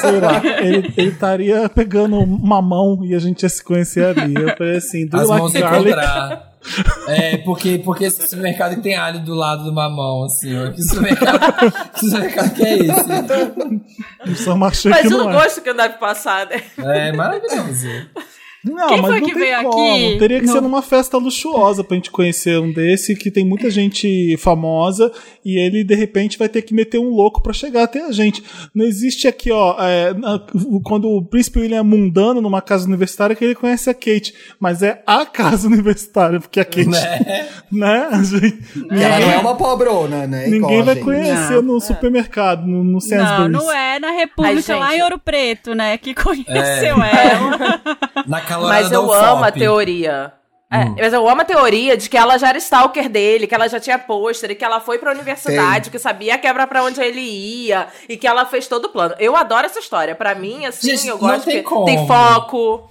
Sei 0.00 0.20
lá, 0.20 0.42
ele 0.62 0.92
ele 0.96 1.08
estaria 1.08 1.68
pegando 1.68 2.26
mamão 2.26 3.00
e 3.04 3.14
a 3.14 3.18
gente 3.18 3.42
ia 3.42 3.48
se 3.48 3.62
conhecer 3.62 4.04
ali. 4.04 4.34
Eu 4.34 4.56
falei 4.56 4.76
assim, 4.76 5.06
do 5.06 5.16
As 5.16 5.28
you 5.28 5.36
mãos 5.36 5.52
garlic? 5.52 5.90
encontrar. 5.90 6.50
É, 7.08 7.38
porque, 7.38 7.80
porque 7.82 8.04
esse 8.04 8.22
supermercado 8.28 8.80
tem 8.82 8.94
alho 8.94 9.20
do 9.20 9.34
lado 9.34 9.64
do 9.64 9.72
mamão, 9.72 10.24
assim. 10.24 10.54
ó. 10.58 10.70
Que 10.70 10.82
supermercado, 10.82 11.72
que 11.94 12.00
supermercado 12.06 12.54
que 12.54 12.62
é 12.62 12.78
esse? 12.78 14.44
São 14.44 14.56
Marché 14.58 14.90
que 14.90 14.98
Imagina 15.00 15.24
não 15.24 15.30
é. 15.30 15.32
gosto 15.32 15.62
que 15.62 15.72
deve 15.72 15.94
passar, 15.98 16.46
né? 16.46 16.62
É 16.78 17.12
maravilhoso. 17.12 17.86
Não, 18.64 18.88
Quem 18.88 19.00
mas 19.00 19.10
foi 19.10 19.20
não 19.20 19.26
que 19.28 19.34
tem 19.34 19.42
veio 19.42 19.62
como. 19.70 19.92
aqui? 19.94 20.18
Teria 20.18 20.40
que 20.40 20.46
No- 20.46 20.52
ser 20.52 20.60
numa 20.60 20.82
festa 20.82 21.16
luxuosa 21.16 21.82
pra 21.82 21.94
gente 21.96 22.10
conhecer 22.10 22.58
um 22.60 22.70
desse, 22.72 23.16
que 23.16 23.30
tem 23.30 23.44
muita 23.44 23.70
gente 23.70 24.36
famosa 24.36 25.10
e 25.44 25.58
ele, 25.58 25.82
de 25.82 25.94
repente, 25.94 26.36
vai 26.38 26.48
ter 26.48 26.60
que 26.62 26.74
meter 26.74 26.98
um 26.98 27.08
louco 27.08 27.42
pra 27.42 27.52
chegar 27.52 27.84
até 27.84 28.04
a 28.04 28.12
gente. 28.12 28.42
Não 28.74 28.84
existe 28.84 29.26
aqui, 29.26 29.50
ó, 29.50 29.76
é, 29.80 30.12
na- 30.12 30.40
quando 30.84 31.08
o 31.08 31.22
príncipe 31.24 31.58
William 31.60 31.78
é 31.78 31.82
mundano 31.82 32.40
numa 32.40 32.60
casa 32.60 32.86
universitária 32.86 33.34
que 33.34 33.44
ele 33.44 33.54
conhece 33.54 33.88
a 33.88 33.94
Kate, 33.94 34.34
mas 34.58 34.82
é 34.82 35.02
a 35.06 35.24
casa 35.24 35.66
universitária, 35.68 36.38
porque 36.38 36.60
a 36.60 36.64
Kate, 36.64 36.86
né? 36.86 37.48
Né? 37.72 38.08
a 38.12 38.22
gente- 38.22 38.58
Que 38.88 38.94
ela 39.02 39.20
não 39.20 39.30
é 39.30 39.38
uma 39.38 39.56
pobrona, 39.56 40.26
né? 40.26 40.46
ninguém 40.48 40.82
vai 40.82 40.96
conhecer 40.96 41.54
Não. 41.56 41.62
no 41.74 41.80
supermercado, 41.80 42.66
no, 42.66 42.84
no 42.84 42.92
Não, 42.92 43.00
Sainsbury's. 43.00 43.52
não 43.52 43.72
é 43.72 43.98
na 43.98 44.10
República, 44.10 44.74
Ai, 44.74 44.78
lá 44.80 44.96
em 44.96 45.02
Ouro 45.02 45.18
Preto, 45.18 45.74
né? 45.74 45.96
Que 45.96 46.14
conheceu 46.14 46.54
É. 47.02 47.30
ela. 47.32 47.80
Na 48.26 48.40
calorada 48.50 48.82
Mas 48.82 48.92
eu 48.92 49.12
amo 49.12 49.44
a 49.44 49.52
teoria. 49.52 50.32
É, 50.72 50.84
mas 51.02 51.12
eu 51.12 51.28
amo 51.28 51.40
a 51.40 51.44
teoria 51.44 51.96
de 51.96 52.08
que 52.08 52.16
ela 52.16 52.38
já 52.38 52.50
era 52.50 52.58
stalker 52.58 53.08
dele, 53.08 53.48
que 53.48 53.54
ela 53.56 53.66
já 53.68 53.80
tinha 53.80 53.98
pôster, 53.98 54.52
e 54.52 54.54
que 54.54 54.64
ela 54.64 54.78
foi 54.78 54.98
pra 54.98 55.10
universidade, 55.10 55.90
que 55.90 55.98
sabia 55.98 56.36
a 56.36 56.38
quebra 56.38 56.64
pra 56.64 56.84
onde 56.84 57.00
ele 57.02 57.20
ia, 57.20 57.88
e 58.08 58.16
que 58.16 58.24
ela 58.24 58.46
fez 58.46 58.68
todo 58.68 58.84
o 58.84 58.88
plano. 58.90 59.14
Eu 59.18 59.34
adoro 59.34 59.66
essa 59.66 59.80
história. 59.80 60.14
Pra 60.14 60.32
mim, 60.34 60.64
assim, 60.66 60.90
Gente, 60.90 61.08
eu 61.08 61.18
não 61.18 61.28
gosto 61.28 61.44
tem 61.46 61.56
que 61.56 61.62
como. 61.64 61.84
tem 61.86 62.06
foco. 62.06 62.88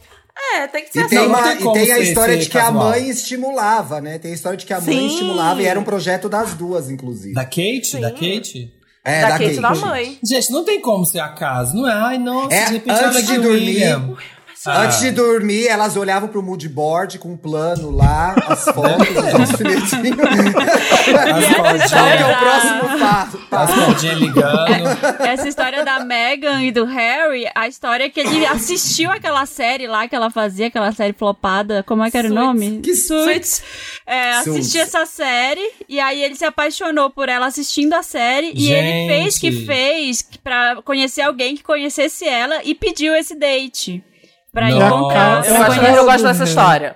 É, 0.56 0.68
tem 0.68 0.84
que 0.84 0.92
ser 0.92 1.00
E 1.00 1.02
assim. 1.04 1.10
tem, 1.10 1.20
não 1.20 1.28
uma- 1.28 1.42
tem 1.42 1.70
e 1.70 1.74
tem 1.74 1.92
a 1.94 2.00
história 2.00 2.38
de 2.38 2.50
que 2.50 2.58
a 2.58 2.66
casual. 2.66 2.84
mãe 2.90 3.10
estimulava, 3.10 4.02
né? 4.02 4.20
Tem 4.20 4.32
a 4.32 4.34
história 4.34 4.58
de 4.58 4.66
que 4.66 4.74
a 4.74 4.82
mãe 4.82 4.86
Sim. 5.00 5.08
estimulava 5.08 5.62
e 5.62 5.66
era 5.66 5.80
um 5.80 5.84
projeto 5.84 6.28
das 6.28 6.54
duas, 6.54 6.90
inclusive. 6.90 7.34
Da 7.34 7.46
Kate? 7.46 7.98
Da 8.00 8.12
Kate? 8.12 8.74
É, 9.06 9.22
da 9.22 9.32
Kate 9.38 9.60
da 9.62 9.74
mãe. 9.76 10.20
Gente, 10.22 10.52
não 10.52 10.66
tem 10.66 10.82
como 10.82 11.06
ser 11.06 11.20
acaso, 11.20 11.76
não 11.78 11.90
é? 11.90 11.94
Ai, 11.94 12.18
nossa, 12.18 12.54
É, 12.54 12.66
de 12.66 12.74
repente 12.74 12.92
antes 13.06 13.16
olha 13.16 13.24
de 13.24 13.38
dormir. 13.38 14.18
Ah. 14.66 14.82
Antes 14.84 15.00
de 15.00 15.12
dormir, 15.12 15.68
elas 15.68 15.96
olhavam 15.96 16.28
pro 16.28 16.44
mood 16.44 16.68
board 16.68 17.18
com 17.18 17.30
um 17.32 17.38
plano 17.38 17.92
lá, 17.92 18.36
as 18.48 18.66
fotos, 18.76 19.10
os 19.10 19.34
alfinetinhos. 19.34 20.20
As 20.20 21.56
Qual 21.56 21.78
que 21.78 21.96
é 21.96 22.26
o 22.26 22.38
cordinhas, 22.38 22.38
próximo 22.40 23.00
passo? 23.00 23.40
as 23.52 23.74
cordinhas 23.86 24.18
ligando. 24.18 25.22
Essa 25.22 25.48
história 25.48 25.86
da 25.86 26.00
Meghan 26.04 26.64
e 26.64 26.72
do 26.72 26.84
Harry, 26.86 27.46
a 27.56 27.68
história 27.68 28.04
é 28.06 28.10
que 28.10 28.20
ele 28.20 28.46
assistiu 28.46 29.10
aquela 29.12 29.46
série 29.46 29.88
lá 29.88 30.08
que 30.08 30.16
ela 30.16 30.30
fazia, 30.30 30.68
aquela 30.68 30.92
série 30.92 31.14
flopada, 31.14 31.84
como 31.84 32.04
é 32.04 32.12
que 32.12 32.18
era 32.18 32.28
o 32.28 32.32
Suits. 32.32 32.46
nome? 32.46 32.80
Que 32.82 32.96
Suits. 32.96 33.64
É, 34.06 34.32
assistiu 34.32 34.82
essa 34.82 35.06
série 35.06 35.72
e 35.88 36.00
aí 36.00 36.22
ele 36.22 36.36
se 36.36 36.44
apaixonou 36.46 37.10
por 37.10 37.30
ela 37.30 37.46
assistindo 37.46 37.94
a 37.94 38.04
série 38.04 38.52
e 38.56 38.72
ele 38.72 39.08
fez 39.08 39.38
que 39.38 39.52
Gente. 39.52 39.66
fez 39.66 40.22
pra 40.44 40.82
conhecer 40.84 41.22
alguém 41.22 41.56
que 41.56 41.64
conhecesse 41.64 42.26
ela 42.28 42.62
e 42.64 42.76
pediu 42.76 43.16
esse 43.16 43.36
date. 43.36 44.04
Pra 44.52 44.70
Nossa. 44.70 44.86
encontrar. 44.86 45.46
Eu 45.46 45.56
gosto, 45.58 45.84
eu 45.84 46.06
gosto 46.06 46.24
dessa 46.24 46.40
Harry. 46.40 46.50
história. 46.50 46.96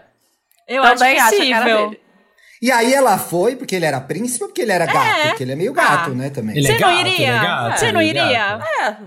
Eu 0.68 0.82
Também 0.84 1.20
acho 1.20 1.36
acho 1.36 1.44
a 1.44 1.50
cara 1.50 1.66
dele. 1.88 2.00
E 2.62 2.72
aí 2.72 2.94
ela 2.94 3.18
foi, 3.18 3.56
porque 3.58 3.76
ele 3.76 3.86
era 3.86 4.00
príncipe 4.00 4.44
ou 4.44 4.50
porque 4.50 4.62
ele 4.62 4.72
era 4.72 4.86
gato? 4.86 4.98
É. 5.20 5.28
Porque 5.30 5.44
ele 5.44 5.52
é 5.52 5.56
meio 5.56 5.74
gato, 5.74 6.12
Ah. 6.12 6.16
né, 6.16 6.30
também. 6.30 6.58
Ele 6.58 6.66
é 6.68 6.72
Você 6.72 6.80
não 6.80 6.88
gato, 6.90 7.00
ele 7.02 7.10
é 7.10 7.14
iria? 7.14 7.76
Você 7.76 7.92
não 7.92 8.00
é 8.00 8.06
iria? 8.06 8.24
gato. 8.58 8.64
É. 8.82 8.98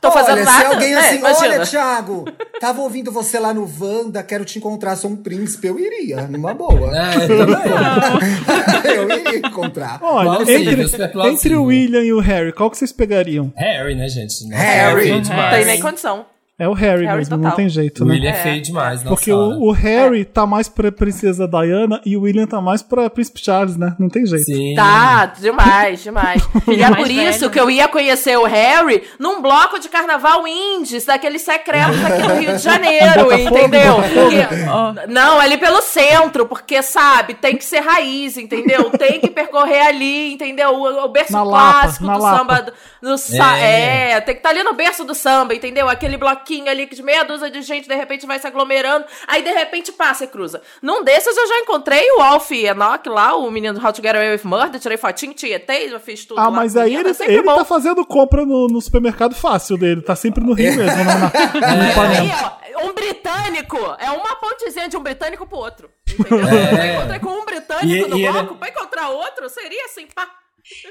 Tô 0.00 0.10
fazendo 0.10 0.38
olha, 0.38 0.44
nada. 0.44 0.58
se 0.58 0.66
alguém 0.74 0.94
assim, 0.96 1.18
Imagina. 1.18 1.46
olha, 1.54 1.64
Thiago, 1.64 2.24
tava 2.60 2.80
ouvindo 2.82 3.12
você 3.12 3.38
lá 3.38 3.54
no 3.54 3.70
Wanda, 3.80 4.20
quero 4.24 4.44
te 4.44 4.58
encontrar, 4.58 4.96
sou 4.96 5.08
um 5.12 5.16
príncipe, 5.16 5.68
eu 5.68 5.78
iria, 5.78 6.22
numa 6.22 6.52
boa. 6.52 6.90
É, 6.92 7.14
eu 8.96 9.08
iria 9.10 9.38
encontrar. 9.38 10.00
Olha, 10.02 10.30
Plausível, 10.44 10.84
entre, 10.84 11.28
entre 11.28 11.54
o 11.54 11.64
William 11.64 12.02
e 12.02 12.12
o 12.12 12.18
Harry, 12.18 12.52
qual 12.52 12.68
que 12.68 12.76
vocês 12.78 12.90
pegariam? 12.92 13.52
Harry, 13.56 13.94
né, 13.94 14.08
gente? 14.08 14.44
Harry. 14.52 15.00
é 15.02 15.02
feio 15.04 15.14
Não 15.22 15.50
tem 15.50 15.64
nem 15.66 15.80
condição. 15.80 16.26
É 16.58 16.68
o 16.68 16.74
Harry, 16.74 17.06
Harry 17.06 17.18
mesmo, 17.18 17.36
não 17.38 17.42
total. 17.44 17.56
tem 17.56 17.68
jeito, 17.68 18.04
O 18.04 18.06
né? 18.06 18.12
William 18.14 18.30
é 18.30 18.34
feio 18.34 18.60
demais, 18.62 19.02
nossa 19.02 19.08
Porque 19.16 19.32
o, 19.32 19.62
o 19.62 19.72
Harry 19.72 20.24
tá 20.24 20.46
mais 20.46 20.68
pra 20.68 20.92
Princesa 20.92 21.48
Diana 21.48 22.00
e 22.04 22.14
o 22.16 22.20
William 22.20 22.46
tá 22.46 22.60
mais 22.60 22.82
pra 22.82 23.08
Príncipe 23.10 23.40
Charles, 23.42 23.76
né? 23.76 23.96
Não 23.98 24.08
tem 24.08 24.24
jeito. 24.26 24.44
Sim. 24.44 24.74
Tá, 24.76 25.26
demais, 25.26 26.02
demais. 26.02 26.42
e 26.68 26.82
é 26.82 26.94
por 26.94 27.10
isso 27.10 27.38
velho. 27.40 27.50
que 27.50 27.58
eu 27.58 27.70
ia 27.70 27.88
conhecer 27.88 28.38
o 28.38 28.44
Harry 28.44 29.02
num 29.18 29.40
bloco 29.40 29.80
de 29.80 29.88
carnaval 29.88 30.46
indies, 30.46 31.06
daqueles 31.06 31.40
secretos 31.42 32.04
aqui 32.04 32.22
no 32.28 32.34
Rio 32.36 32.56
de 32.56 32.62
Janeiro, 32.62 33.32
entendeu? 33.32 33.94
Botafogo. 33.96 34.30
Que- 34.30 35.06
não, 35.08 35.40
ali 35.40 35.56
pelo 35.56 35.80
centro, 35.80 36.46
porque, 36.46 36.80
sabe, 36.82 37.32
tem 37.34 37.56
que 37.56 37.64
ser 37.64 37.80
raiz, 37.80 38.36
entendeu? 38.36 38.88
Tem 38.90 39.18
que 39.18 39.30
percorrer 39.30 39.86
ali, 39.86 40.34
entendeu? 40.34 40.70
O, 40.74 41.04
o 41.06 41.08
berço 41.08 41.32
Na 41.32 41.42
Lapa, 41.42 41.80
clássico 41.80 42.04
na 42.06 42.16
do 42.18 42.22
Lapa. 42.22 42.38
samba. 42.38 42.62
do- 42.62 42.72
Do 43.02 43.16
É. 43.56 44.10
é. 44.12 44.20
tem 44.20 44.34
que 44.34 44.38
estar 44.40 44.50
ali 44.50 44.62
no 44.62 44.74
berço 44.74 45.02
do 45.04 45.14
samba, 45.14 45.54
entendeu? 45.54 45.88
Aquele 45.88 46.16
bloquinho 46.16 46.51
ali 46.68 46.86
que 46.86 46.94
de 46.94 47.02
meia 47.02 47.22
dúzia 47.24 47.50
de 47.50 47.62
gente, 47.62 47.88
de 47.88 47.94
repente, 47.94 48.26
vai 48.26 48.38
se 48.38 48.46
aglomerando. 48.46 49.04
Aí, 49.26 49.42
de 49.42 49.50
repente, 49.52 49.90
passa 49.92 50.24
e 50.24 50.26
cruza. 50.26 50.60
Num 50.82 51.02
desses, 51.02 51.36
eu 51.36 51.46
já 51.48 51.58
encontrei 51.60 52.10
o 52.12 52.20
Alf 52.20 52.50
Enoch 52.50 53.08
lá, 53.08 53.34
o 53.36 53.50
menino 53.50 53.78
do 53.78 53.84
How 53.86 53.92
to 53.92 54.02
Get 54.02 54.14
Away 54.14 54.32
with 54.32 54.44
Murder. 54.44 54.80
Tirei 54.80 54.96
fotinho, 54.98 55.32
tietei, 55.34 55.88
já 55.88 55.98
fiz 55.98 56.24
tudo 56.24 56.38
Ah, 56.40 56.50
mas 56.50 56.76
aí 56.76 56.94
ele, 56.94 57.14
sempre 57.14 57.34
ele 57.34 57.42
bom. 57.42 57.54
tá 57.56 57.64
fazendo 57.64 58.04
compra 58.04 58.44
no, 58.44 58.66
no 58.68 58.80
supermercado 58.80 59.34
fácil 59.34 59.76
dele, 59.78 60.02
tá 60.02 60.14
sempre 60.14 60.44
no 60.44 60.52
Rio 60.52 60.76
mesmo, 60.76 60.96
na, 61.04 61.14
na, 61.18 61.74
no 61.76 61.90
Ipanema. 61.90 62.58
ó, 62.76 62.86
um 62.88 62.92
britânico 62.92 63.76
é 63.98 64.10
uma 64.10 64.34
pontezinha 64.36 64.88
de 64.88 64.96
um 64.96 65.00
britânico 65.02 65.46
pro 65.46 65.58
outro. 65.58 65.90
Entendeu? 66.18 66.46
É. 66.48 66.90
Eu 66.90 66.94
encontrei 66.98 67.20
com 67.20 67.30
um 67.30 67.44
britânico 67.44 68.06
E- 68.06 68.08
no 68.10 68.16
e 68.18 68.24
ele- 68.24 68.32
bloco, 68.32 68.54
pra 68.56 68.68
encontrar 68.68 69.08
outro, 69.10 69.48
seria 69.48 69.84
assim, 69.86 70.06
pá. 70.14 70.28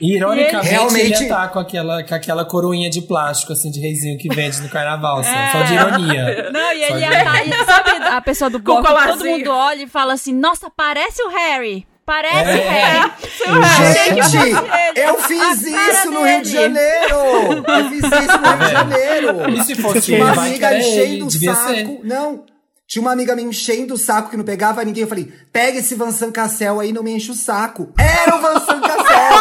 E, 0.02 0.16
ironicamente, 0.18 0.56
E 0.56 0.58
ele- 0.58 0.68
ele 0.68 0.76
Realmente- 0.76 1.24
ia 1.24 1.30
tá 1.30 1.48
com 1.48 1.60
aquela, 1.60 2.04
com 2.04 2.14
aquela 2.16 2.44
coroinha 2.46 2.90
de 2.90 3.02
plástico, 3.02 3.54
assim, 3.54 3.72
de 3.72 3.80
reizinho 3.80 4.18
que 4.18 4.28
vende 4.34 4.62
no 4.62 4.70
carnaval, 4.70 5.20
assim, 5.20 5.32
só 5.52 5.64
de 5.64 5.74
ironia. 5.74 6.52
Não, 6.52 6.72
e 6.74 6.88
Só 6.88 6.96
ele 6.96 7.00
ia 7.06 7.24
tá, 7.24 7.44
e 7.44 7.66
sabe 7.66 7.90
a 8.06 8.22
pessoa 8.22 8.50
do 8.50 8.60
bloco, 8.60 8.86
todo 8.86 9.26
mundo 9.26 9.50
olha 9.50 9.84
e 9.84 9.88
fala 9.88 10.14
assim, 10.14 10.34
nossa, 10.34 10.70
parece 10.70 11.22
o 11.24 11.30
Harry. 11.30 11.88
Parece 12.06 12.50
É. 12.50 12.56
o 12.58 12.70
Harry. 12.70 13.12
Gente, 13.94 15.00
eu 15.00 15.18
fiz 15.22 15.62
isso 15.64 16.12
no 16.12 16.24
Rio 16.26 16.42
de 16.42 16.52
dele. 16.52 16.80
Eu 17.10 17.90
fiz 17.90 18.04
isso 18.04 18.38
no 18.40 18.48
Rio 18.50 18.66
de 18.66 18.72
Janeiro. 18.72 19.50
E 19.52 19.64
se 19.64 19.76
fosse 19.76 20.14
ele, 20.14 20.22
uma 20.24 20.34
vai 20.34 20.50
amiga 20.50 20.74
ele, 20.74 20.84
enchendo 20.84 21.26
o 21.28 21.32
saco. 21.32 21.68
ser. 21.68 22.00
Não. 22.04 22.44
Tinha 22.92 23.02
uma 23.02 23.14
amiga 23.14 23.34
me 23.38 23.42
enchendo 23.42 23.94
o 23.94 23.98
saco 23.98 24.30
que 24.32 24.36
não 24.36 24.44
pegava 24.44 24.84
ninguém. 24.84 25.04
Eu 25.04 25.08
falei, 25.08 25.32
pega 25.54 25.80
esse 25.80 25.96
Vansan 25.96 26.30
Cassel 26.30 26.78
aí, 26.78 26.92
não 26.92 27.02
me 27.02 27.16
enche 27.16 27.32
o 27.32 27.34
saco. 27.34 27.88
Era 27.98 28.36
o 28.36 28.42
Vansan 28.42 28.82
Cassel. 28.82 29.32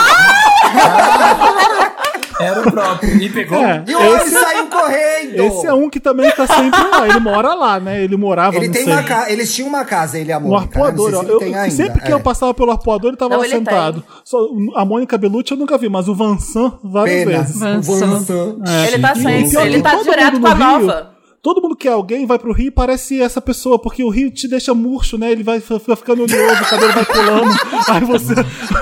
Era 2.41 2.61
o 2.61 2.71
próprio. 2.71 3.17
E 3.21 3.29
pegou. 3.29 3.59
É, 3.59 3.85
e 3.89 3.95
o 3.95 3.99
homem 3.99 4.15
esse, 4.19 4.31
saiu 4.31 4.67
correndo. 4.69 5.35
esse 5.43 5.67
é 5.67 5.75
um 5.75 5.91
que 5.91 5.99
também 5.99 6.31
tá 6.31 6.47
sempre 6.47 6.81
lá. 6.81 7.09
Ele 7.09 7.19
mora 7.19 7.53
lá, 7.55 7.81
né? 7.81 8.05
Ele 8.05 8.17
morava, 8.17 8.57
Ele 8.57 8.69
não 8.69 8.73
tem 8.73 8.85
sei, 8.85 8.93
uma 8.93 9.03
casa. 9.03 9.31
Eles 9.33 9.53
tinham 9.53 9.69
uma 9.69 9.85
casa, 9.85 10.17
ele 10.17 10.31
e 10.31 10.33
a 10.33 10.39
Mônica. 10.39 10.79
né? 10.79 10.87
arpoador. 10.87 11.11
Se 11.11 11.29
Eu- 11.29 11.71
sempre 11.73 12.03
que 12.03 12.09
é. 12.09 12.15
eu 12.15 12.21
passava 12.21 12.55
pelo 12.55 12.71
arpoador, 12.71 13.11
ele 13.11 13.17
tava 13.17 13.33
Não, 13.35 13.41
lá 13.41 13.47
ele 13.47 13.57
sentado. 13.57 14.05
Só, 14.25 14.39
a 14.77 14.85
Mônica 14.85 15.19
Bellucci 15.19 15.51
eu 15.53 15.59
nunca 15.59 15.77
vi, 15.77 15.89
mas 15.89 16.07
o 16.09 16.15
Vansan 16.15 16.79
várias 16.85 17.25
Pena. 17.25 17.39
vezes. 17.43 17.57
O 17.57 17.59
Vansan. 17.97 18.57
É. 18.65 18.87
ele 18.93 19.03
tá 19.03 19.15
sempre. 19.17 19.57
Ele 19.67 19.83
tá 19.83 19.97
direto 19.97 20.41
com 20.41 20.47
a 20.47 20.55
nova. 20.55 21.20
Todo 21.43 21.63
mundo 21.63 21.75
quer 21.77 21.93
alguém, 21.93 22.27
vai 22.27 22.39
pro 22.39 22.53
rio 22.53 22.69
e 22.69 22.71
parece 22.71 23.21
essa 23.21 23.41
pessoa, 23.41 23.79
porque 23.79 24.03
o 24.03 24.11
rio 24.11 24.31
te 24.31 24.47
deixa 24.47 24.75
murcho, 24.75 25.17
né? 25.17 25.33
Ele 25.33 25.43
vai 25.43 25.61
fica 25.61 25.97
ficando 25.97 26.23
oleoso, 26.23 26.63
o 26.63 26.67
cabelo 26.67 26.93
vai 26.93 27.05
pulando. 27.05 27.57
aí 27.89 28.05
você 28.05 28.35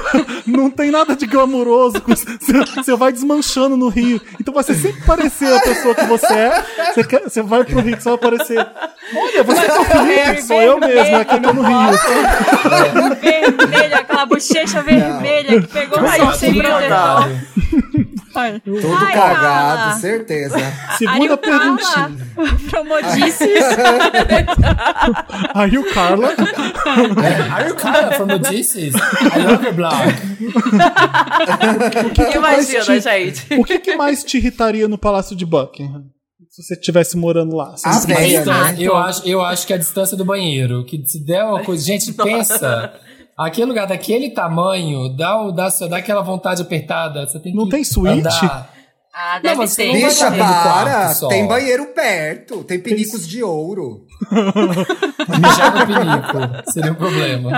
não 0.46 0.70
tem 0.70 0.90
nada 0.90 1.14
de 1.14 1.26
glamuroso. 1.26 2.02
Você, 2.06 2.96
vai 2.96 3.12
desmanchando 3.12 3.76
no 3.76 3.88
rio. 3.88 4.20
Então 4.40 4.52
você 4.52 4.74
sempre 4.74 5.02
parecer 5.04 5.54
a 5.54 5.60
pessoa 5.60 5.94
que 5.94 6.04
você 6.04 6.32
é. 6.32 6.64
Você, 6.94 7.04
quer- 7.04 7.22
você 7.22 7.42
vai 7.42 7.64
pro 7.64 7.80
rio 7.80 7.96
que 7.96 8.02
você 8.02 8.08
vai 8.10 8.18
parecer. 8.18 8.66
Olha, 9.14 9.44
você 9.44 9.66
tá 9.66 9.80
o 9.80 9.84
Felipe, 9.84 10.42
sou 10.42 10.60
eu 10.60 10.78
mesmo, 10.80 11.16
é 11.16 11.24
que 11.24 11.34
eu 11.34 11.42
tô 11.42 11.52
no 11.52 11.62
rio. 11.62 11.78
Vermelha, 13.20 13.98
aquela 13.98 14.26
bochecha 14.26 14.82
vermelha 14.82 15.60
que 15.62 15.68
pegou 15.68 15.98
o 16.02 16.32
sem 16.34 16.52
que 16.52 16.60
protetor. 16.60 17.28
Todo 18.64 18.94
Ai, 18.96 19.12
cagado, 19.14 19.40
Carla. 19.78 19.92
certeza. 20.00 20.58
Segunda 20.98 21.36
perguntinha. 21.36 22.10
Promodices. 22.70 23.62
Aí 25.54 25.78
o 25.78 25.92
Carla. 25.94 26.28
Are 27.52 27.68
you 27.68 27.74
Carla 27.74 28.12
from 28.12 28.32
Odysseus? 28.34 28.94
I 28.94 29.38
love 29.42 29.64
your 29.64 29.74
blog. 29.74 29.94
Imagina, 32.36 32.84
te- 32.84 33.00
gente. 33.00 33.54
O 33.58 33.64
que, 33.64 33.78
que 33.78 33.96
mais 33.96 34.24
te 34.24 34.38
irritaria 34.38 34.86
no 34.88 34.98
Palácio 34.98 35.34
de 35.36 35.44
Buckingham? 35.46 36.04
Se 36.50 36.62
você 36.62 36.74
estivesse 36.74 37.16
morando 37.16 37.54
lá. 37.54 37.74
A 37.84 37.96
Então, 37.98 38.52
né? 38.52 38.76
eu, 38.78 38.96
acho, 38.96 39.28
eu 39.28 39.40
acho 39.44 39.66
que 39.66 39.72
a 39.72 39.76
distância 39.76 40.16
do 40.16 40.24
banheiro, 40.24 40.84
que 40.84 41.00
se 41.06 41.24
der 41.24 41.44
uma 41.44 41.62
coisa. 41.62 41.84
Gente, 41.84 42.12
pensa. 42.20 42.92
Aquele 43.38 43.66
lugar 43.68 43.86
daquele 43.86 44.30
tamanho, 44.30 45.14
dá, 45.16 45.40
o- 45.40 45.52
dá, 45.52 45.68
dá 45.88 45.96
aquela 45.98 46.22
vontade 46.22 46.60
apertada. 46.62 47.26
Você 47.26 47.38
tem 47.38 47.52
que 47.52 47.58
Não 47.58 47.68
tem 47.68 47.84
suíte? 47.84 48.18
andar. 48.20 48.70
Ah, 49.14 49.34
Não, 49.36 49.42
deve 49.42 49.54
mas 49.56 49.70
você 49.70 49.82
ter. 49.82 50.00
não 50.00 50.08
Bicha, 50.08 50.30
para! 50.30 51.14
Tem 51.28 51.46
banheiro 51.46 51.86
perto, 51.86 52.62
tem 52.62 52.78
pinicos 52.80 53.26
de 53.26 53.42
ouro. 53.42 54.02
Mijar 55.40 55.74
no 55.74 55.86
pinico. 55.86 56.70
Seria 56.72 56.92
um 56.92 56.94
problema. 56.94 57.50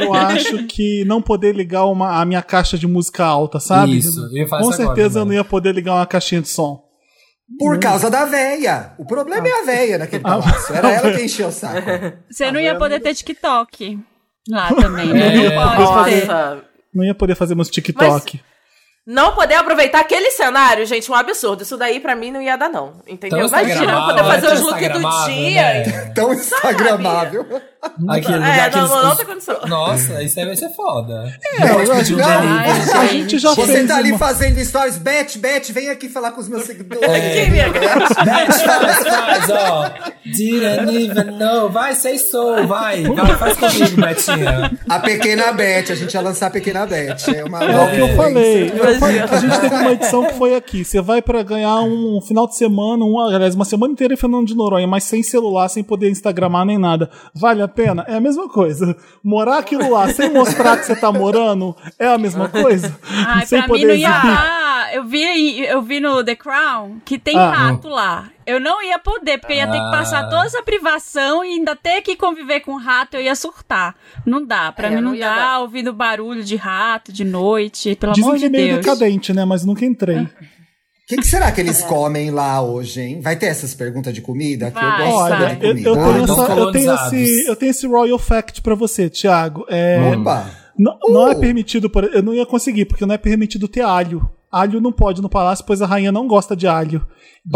Eu 0.00 0.12
acho 0.14 0.66
que 0.66 1.04
não 1.04 1.22
poder 1.22 1.54
ligar 1.54 1.84
uma, 1.86 2.20
a 2.20 2.24
minha 2.24 2.42
caixa 2.42 2.76
de 2.78 2.86
música 2.86 3.24
alta, 3.24 3.60
sabe? 3.60 3.98
Isso, 3.98 4.20
eu 4.20 4.28
Com 4.28 4.36
isso 4.38 4.50
agora, 4.54 4.76
certeza 4.76 5.20
eu 5.20 5.24
não 5.24 5.32
ia 5.32 5.44
poder 5.44 5.72
ligar 5.74 5.94
uma 5.94 6.06
caixinha 6.06 6.40
de 6.40 6.48
som. 6.48 6.80
Por 7.58 7.78
causa 7.78 8.10
da 8.10 8.24
véia. 8.24 8.92
O 8.98 9.04
problema 9.04 9.46
é 9.46 9.62
a 9.62 9.64
véia 9.64 9.98
naquele 9.98 10.22
palácio. 10.22 10.74
Era 10.74 10.90
ela 10.94 11.12
que 11.12 11.22
encheu 11.24 11.48
o 11.48 11.52
saco. 11.52 11.88
Você 12.28 12.50
não 12.50 12.58
ia 12.58 12.76
poder 12.76 12.98
ter 13.00 13.14
TikTok 13.14 14.00
lá 14.48 14.68
também, 14.74 15.12
né? 15.12 15.46
É, 15.46 15.50
Não. 15.54 15.74
Nossa. 15.78 16.62
Não 16.94 17.04
ia 17.04 17.14
poder 17.14 17.34
fazer 17.34 17.54
meus 17.54 17.68
TikTok. 17.68 18.40
Não 19.06 19.36
poder 19.36 19.54
aproveitar 19.54 20.00
aquele 20.00 20.32
cenário, 20.32 20.84
gente, 20.84 21.08
um 21.10 21.14
absurdo. 21.14 21.62
Isso 21.62 21.76
daí 21.76 22.00
pra 22.00 22.16
mim 22.16 22.32
não 22.32 22.42
ia 22.42 22.56
dar, 22.56 22.68
não. 22.68 23.00
Entendeu? 23.06 23.38
Tão 23.38 23.48
Imagina 23.48 23.72
instagramável, 23.74 24.16
poder 24.16 24.24
fazer 24.24 24.52
os 24.54 24.60
looks 24.62 24.88
do 24.88 25.26
dia. 25.26 25.62
né? 25.62 26.12
Tão 26.12 26.32
instagramável. 26.34 27.62
Aquele 28.08 28.44
É, 28.44 28.70
que 28.70 28.76
não, 28.76 28.88
não, 29.02 29.16
condição. 29.16 29.56
Nossa, 29.66 30.22
isso 30.22 30.38
aí 30.38 30.46
vai 30.46 30.56
ser 30.56 30.68
foda. 30.70 31.32
É, 31.58 31.62
eu 31.70 31.92
acho- 31.92 32.16
delivery. 32.16 32.92
A 32.96 33.06
gente 33.06 33.38
já 33.38 33.50
Você 33.54 33.66
fez 33.66 33.88
tá 33.88 33.96
ali 33.96 34.10
uma- 34.12 34.18
fazendo 34.18 34.62
stories, 34.64 34.98
Beth, 34.98 35.36
Beth, 35.38 35.72
vem 35.72 35.88
aqui 35.90 36.08
falar 36.08 36.32
com 36.32 36.40
os 36.40 36.48
meus 36.48 36.64
seguidores. 36.64 37.02
Aqui, 37.08 37.50
minha 37.50 37.68
grande. 37.68 38.14
Faz, 38.14 38.62
faz, 38.62 38.98
faz, 39.08 39.50
ó. 39.50 39.90
Didn't 40.24 40.96
even 40.96 41.30
know. 41.38 41.70
Vai, 41.70 41.94
say 41.94 42.18
so, 42.18 42.66
vai. 42.66 43.02
Vai, 43.04 43.36
faz 43.36 43.56
comigo, 43.56 44.00
Betinha. 44.00 44.78
A 44.88 44.98
pequena 45.00 45.52
Beth, 45.52 45.90
a 45.90 45.94
gente 45.94 46.12
ia 46.14 46.20
lançar 46.20 46.46
a 46.48 46.50
pequena 46.50 46.86
Beth. 46.86 47.16
É 47.34 47.44
uma 47.44 47.62
É 47.64 47.80
o 47.80 47.90
que 47.90 47.98
eu 47.98 48.16
falei. 48.16 48.70
Eu 48.74 48.98
falei- 48.98 49.20
A 49.20 49.36
gente 49.38 49.60
teve 49.60 49.74
uma 49.74 49.92
edição 49.92 50.24
que 50.24 50.34
foi 50.34 50.54
aqui. 50.54 50.84
Você 50.84 51.00
vai 51.00 51.22
pra 51.22 51.42
ganhar 51.42 51.80
um 51.82 52.20
final 52.20 52.46
de 52.46 52.56
semana, 52.56 53.04
um, 53.04 53.18
aliás, 53.20 53.54
uma 53.54 53.64
semana 53.64 53.92
inteira 53.92 54.14
em 54.14 54.16
Fernando 54.16 54.46
de 54.46 54.54
Noronha, 54.54 54.86
mas 54.86 55.04
sem 55.04 55.22
celular, 55.22 55.68
sem 55.68 55.82
poder 55.82 56.10
instagramar 56.10 56.64
nem 56.64 56.78
nada. 56.78 57.08
Vale 57.34 57.62
a 57.62 57.68
pena? 57.76 58.04
É 58.08 58.16
a 58.16 58.20
mesma 58.20 58.48
coisa. 58.48 58.96
Morar 59.22 59.58
aquilo 59.58 59.90
lá 59.92 60.08
sem 60.12 60.32
mostrar 60.32 60.76
que 60.78 60.86
você 60.86 60.96
tá 60.96 61.12
morando 61.12 61.76
é 61.98 62.06
a 62.08 62.18
mesma 62.18 62.48
coisa. 62.48 62.98
Ai, 63.26 63.44
sem 63.46 63.62
pra 63.62 63.74
mim 63.74 63.84
não 63.84 63.94
ia 63.94 64.10
dar. 64.10 64.66
Eu 64.94 65.04
vi, 65.04 65.64
eu 65.66 65.82
vi 65.82 65.98
no 66.00 66.22
The 66.24 66.36
Crown 66.36 67.00
que 67.04 67.18
tem 67.18 67.36
Ah. 67.36 67.50
rato 67.50 67.88
lá. 67.88 68.30
Eu 68.46 68.60
não 68.60 68.80
ia 68.82 68.98
poder, 69.00 69.38
porque 69.38 69.52
eu 69.52 69.56
ia 69.56 69.66
ter 69.66 69.80
que 69.80 69.90
passar 69.90 70.20
Ah. 70.24 70.28
toda 70.28 70.46
essa 70.46 70.62
privação 70.62 71.44
e 71.44 71.48
ainda 71.54 71.74
ter 71.74 72.00
que 72.02 72.14
conviver 72.16 72.60
com 72.60 72.76
rato, 72.76 73.14
eu 73.16 73.20
ia 73.20 73.34
surtar. 73.34 73.94
Não 74.24 74.44
dá. 74.44 74.70
Pra 74.70 74.86
É, 74.86 74.90
mim 74.90 75.00
não, 75.02 75.10
não 75.12 75.18
dá 75.18 75.34
dar. 75.34 75.58
ouvindo 75.60 75.92
barulho 75.92 76.44
de 76.44 76.54
rato 76.56 77.12
de 77.12 77.24
noite, 77.24 77.96
pelo 77.96 78.12
Dizem 78.12 78.28
amor 78.30 78.38
que 78.38 78.44
é 78.44 78.48
de 78.48 78.52
meio 78.56 78.72
Deus. 78.74 78.86
decadente, 78.86 79.32
né? 79.32 79.44
Mas 79.44 79.64
nunca 79.64 79.84
entrei. 79.84 80.28
O 81.06 81.08
que, 81.08 81.16
que 81.18 81.26
será 81.26 81.52
que 81.52 81.60
eles 81.60 81.82
comem 81.82 82.32
lá 82.32 82.60
hoje, 82.60 83.00
hein? 83.00 83.20
Vai 83.20 83.36
ter 83.36 83.46
essas 83.46 83.72
perguntas 83.74 84.12
de 84.12 84.20
comida? 84.20 84.72
Que 84.72 84.78
eu 84.78 84.90
gosto 85.06 85.14
Olha, 85.20 85.54
de 85.54 85.64
eu, 85.64 85.70
comida. 85.70 85.88
eu 85.88 85.94
tenho 85.94 86.04
Ah, 86.04 86.18
essa- 86.18 86.32
então 86.32 86.34
eu, 86.58 86.72
tenho 86.72 86.86
colonizados. 86.86 87.12
esse, 87.12 87.46
eu 87.48 87.56
tenho 87.56 87.70
esse 87.70 87.86
Royal 87.86 88.18
Fact 88.18 88.60
pra 88.60 88.74
você, 88.74 89.08
Thiago. 89.08 89.64
É, 89.68 90.00
Opa! 90.18 90.50
Não, 90.76 90.98
não 91.08 91.28
é 91.28 91.36
Uh! 91.36 91.38
permitido, 91.40 91.88
por- 91.88 92.02
eu 92.12 92.22
não 92.24 92.34
ia 92.34 92.44
conseguir, 92.44 92.86
porque 92.86 93.06
não 93.06 93.14
é 93.14 93.18
permitido 93.18 93.68
ter 93.68 93.82
alho. 93.82 94.28
Alho 94.50 94.80
não 94.80 94.90
pode 94.90 95.22
no 95.22 95.28
palácio, 95.28 95.64
pois 95.64 95.80
a 95.80 95.86
rainha 95.86 96.10
não 96.10 96.26
gosta 96.26 96.56
de 96.56 96.66
alho. 96.66 97.06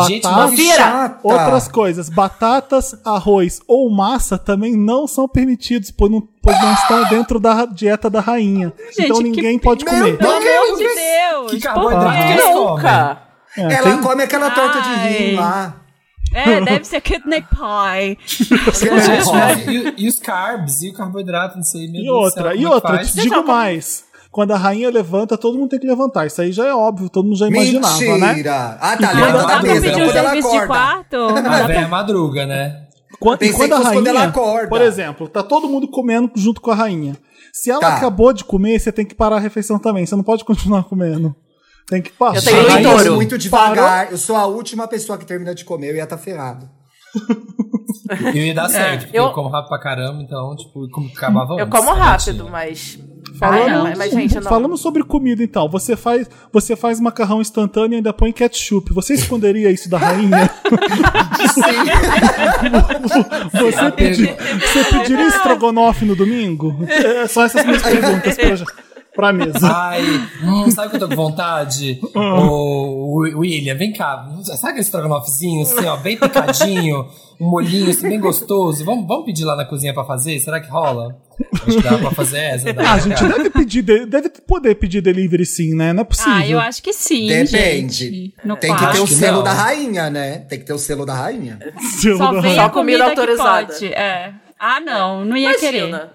Gente, 0.07 0.23
Batatas, 0.23 0.55
Vira. 0.55 0.77
Chata. 0.77 1.19
outras 1.25 1.67
coisas, 1.67 2.09
batatas, 2.09 2.95
arroz 3.05 3.61
ou 3.67 3.91
massa 3.91 4.39
também 4.39 4.77
não 4.77 5.09
são 5.09 5.27
permitidos, 5.29 5.91
pois 5.91 6.09
não, 6.13 6.23
pois 6.41 6.57
não 6.63 6.73
estão 6.75 7.05
dentro 7.09 7.41
da 7.41 7.65
dieta 7.67 8.09
da 8.09 8.21
rainha. 8.21 8.73
Gente, 8.97 9.03
então 9.07 9.17
que- 9.17 9.23
ninguém 9.25 9.59
pode 9.59 9.85
Meu 9.85 9.93
comer. 9.93 10.17
Deus! 10.17 10.19
Pelo 10.19 10.33
amor 10.37 10.79
de 10.79 10.85
Deus. 10.85 11.51
Que 11.51 11.61
carboidrato 11.61 12.17
que 12.17 12.43
comem? 12.43 12.55
Nunca. 12.67 13.30
É, 13.57 13.63
Ela 13.75 13.91
tem- 13.91 14.01
come 14.01 14.23
aquela 14.23 14.51
torta 14.51 14.81
de 14.81 15.09
rim 15.09 15.37
lá. 15.37 15.77
É, 16.33 16.61
deve 16.61 16.85
ser 16.85 17.01
kidney 17.01 17.43
pie. 17.43 18.17
E, 19.97 20.05
e 20.05 20.09
os 20.09 20.19
carbs? 20.21 20.83
E 20.83 20.91
o 20.91 20.95
carboidrato? 20.95 21.57
Não 21.57 21.63
sei. 21.65 21.91
meu 21.91 22.03
E 22.03 22.11
outra, 22.11 22.43
céu, 22.51 22.57
e 22.57 22.65
é 22.65 22.69
outra, 22.69 22.97
faz? 22.97 23.13
te 23.13 23.21
digo 23.23 23.45
mais. 23.47 24.05
Quando 24.31 24.53
a 24.53 24.57
rainha 24.57 24.89
levanta, 24.91 25.37
todo 25.37 25.59
mundo 25.59 25.71
tem 25.71 25.81
que 25.81 25.87
levantar. 25.89 26.27
Isso 26.27 26.41
aí 26.41 26.53
já 26.53 26.65
é 26.67 26.73
óbvio, 26.75 27.09
todo 27.11 27.25
mundo 27.25 27.37
já 27.37 27.49
imaginava, 27.49 27.99
né? 28.19 28.29
Mentira! 28.29 28.79
Ah, 28.81 28.97
tá, 28.97 29.11
levanta 29.13 29.39
da 29.39 29.47
pra 29.47 29.63
mesa, 29.63 29.91
quando 29.91 30.17
ela 30.17 30.33
de 30.33 30.39
acorda. 30.39 30.67
quarto? 30.69 31.17
A 31.17 31.41
Dá 31.41 31.67
velha 31.67 31.89
madruga, 31.89 32.47
né? 32.47 32.87
Quando, 33.19 33.43
e 33.43 33.53
quando 33.53 33.73
a 33.73 33.77
fosse 33.79 33.91
quando 33.93 34.07
rainha, 34.07 34.21
ela 34.21 34.29
acorda. 34.31 34.69
por 34.69 34.81
exemplo, 34.81 35.29
tá 35.29 35.43
todo 35.43 35.69
mundo 35.69 35.89
comendo 35.89 36.31
junto 36.37 36.61
com 36.61 36.71
a 36.71 36.75
rainha. 36.77 37.17
Se 37.53 37.71
ela 37.73 37.81
Tá. 37.81 37.97
acabou 37.97 38.33
de 38.33 38.45
comer, 38.45 38.79
você 38.79 38.93
tem 38.93 39.05
que 39.05 39.17
parar 39.17 39.37
a 39.37 39.41
refeição 39.41 39.81
também. 39.81 40.07
Você 40.07 40.15
não 40.15 40.23
pode 40.23 40.45
continuar 40.45 40.85
comendo. 40.85 41.35
Tem 41.88 42.01
que 42.03 42.11
passar. 42.12 42.37
Eu 42.37 42.43
tenho 42.43 42.71
entendo 42.81 42.97
touro. 42.97 43.14
muito 43.16 43.38
devagar. 43.38 44.12
Eu 44.12 44.19
sou 44.19 44.37
a 44.37 44.47
última 44.47 44.87
pessoa 44.87 45.19
que 45.19 45.25
termina 45.27 45.55
de 45.55 45.64
comer. 45.64 45.90
Eu 45.90 45.97
ia 45.97 46.05
estar 46.05 46.19
ferrado. 46.19 46.69
Eu 48.35 48.45
ia 48.45 48.55
dar 48.55 48.69
certo, 48.69 49.03
porque 49.05 49.19
eu- 49.19 49.25
eu 49.25 49.33
como 49.33 49.49
rápido 49.49 49.69
pra 49.69 49.81
caramba, 49.81 50.23
então, 50.23 50.55
tipo, 50.57 50.88
como 50.90 51.09
acabava 51.09 51.55
Eu 51.55 51.64
antes, 51.64 51.79
como 51.79 51.95
né, 51.95 52.01
rápido, 52.01 52.49
mas. 52.49 52.99
Falando, 53.38 53.62
Ai, 53.62 53.71
não, 53.93 53.97
mas, 53.97 54.12
gente, 54.12 54.35
não. 54.37 54.43
falando 54.43 54.77
sobre 54.77 55.03
comida, 55.03 55.43
então, 55.43 55.69
você 55.69 55.97
faz, 55.97 56.29
você 56.53 56.77
faz 56.77 57.01
macarrão 57.01 57.40
instantâneo 57.40 57.95
e 57.95 57.97
ainda 57.97 58.12
põe 58.12 58.33
ketchup. 58.33 58.93
Você 58.95 59.14
esconderia 59.14 59.71
isso 59.71 59.88
da 59.88 59.99
rainha? 59.99 60.51
você, 63.53 63.90
pedi- 63.93 64.37
você 64.61 64.85
pediria 64.85 65.27
estrogonofe 65.29 66.05
no 66.05 66.14
domingo? 66.16 66.77
É, 66.90 67.27
são 67.27 67.43
essas 67.45 67.64
minhas 67.64 67.83
perguntas 67.83 68.37
pra, 68.37 68.64
pra 69.14 69.33
mesa. 69.33 69.59
Ai, 69.62 70.03
hum, 70.42 70.70
sabe 70.70 70.88
o 70.88 70.90
que 70.90 70.96
eu 70.96 71.01
tô 71.01 71.09
com 71.09 71.16
vontade? 71.16 72.01
Ô, 72.14 73.18
Wi- 73.20 73.35
William, 73.35 73.75
vem 73.77 73.92
cá. 73.92 74.27
Sabe 74.44 74.68
aquele 74.68 74.81
estrogonofezinho, 74.81 75.62
assim, 75.62 75.85
ó, 75.87 75.96
bem 75.96 76.16
picadinho, 76.16 77.07
um 77.40 77.49
molhinho, 77.51 77.90
assim, 77.90 78.09
bem 78.09 78.20
gostoso? 78.20 78.85
Vamos, 78.85 79.07
vamos 79.07 79.25
pedir 79.25 79.44
lá 79.44 79.57
na 79.57 79.64
cozinha 79.64 79.92
pra 79.92 80.05
fazer? 80.05 80.38
Será 80.40 80.61
que 80.61 80.70
rola? 80.70 81.16
Acho 81.55 81.77
que 81.79 81.83
dá 81.83 81.96
pra 81.99 82.11
fazer 82.11 82.38
essa. 82.38 82.73
dá 82.75 82.83
Ah, 82.90 82.92
a 82.94 82.99
gente 82.99 83.23
deve 83.25 83.51
pedir, 83.51 83.83
de- 83.83 84.07
deve 84.07 84.29
poder 84.29 84.75
pedir 84.75 85.01
delivery 85.01 85.46
sim, 85.46 85.75
né? 85.75 85.92
Não 85.92 86.03
é 86.03 86.05
possível. 86.05 86.33
Ah, 86.35 86.46
eu 86.46 86.61
acho 86.61 86.83
que 86.83 86.92
sim, 86.92 87.27
Depende. 87.29 88.35
Tem 88.61 88.77
que 88.77 88.92
ter 88.92 89.01
o 89.01 89.05
que 89.07 89.14
selo 89.14 89.38
não. 89.38 89.44
da 89.44 89.53
rainha, 89.53 90.11
né? 90.11 90.38
Tem 90.49 90.59
que 90.59 90.64
ter 90.66 90.73
o 90.73 90.79
selo 90.79 91.05
da 91.07 91.14
rainha. 91.14 91.59
Selo 92.01 92.18
Só 92.18 92.25
da 92.27 92.40
vem 92.40 92.40
rainha. 92.42 92.61
a 92.61 92.64
Só 92.64 92.68
comida 92.70 92.99
comida 92.99 93.05
que 93.05 93.20
autorizada. 93.20 93.66
pode. 93.73 93.87
É. 93.87 94.33
Ah, 94.59 94.79
não, 94.81 95.25
não 95.25 95.37
ia 95.37 95.59
querer. 95.59 96.11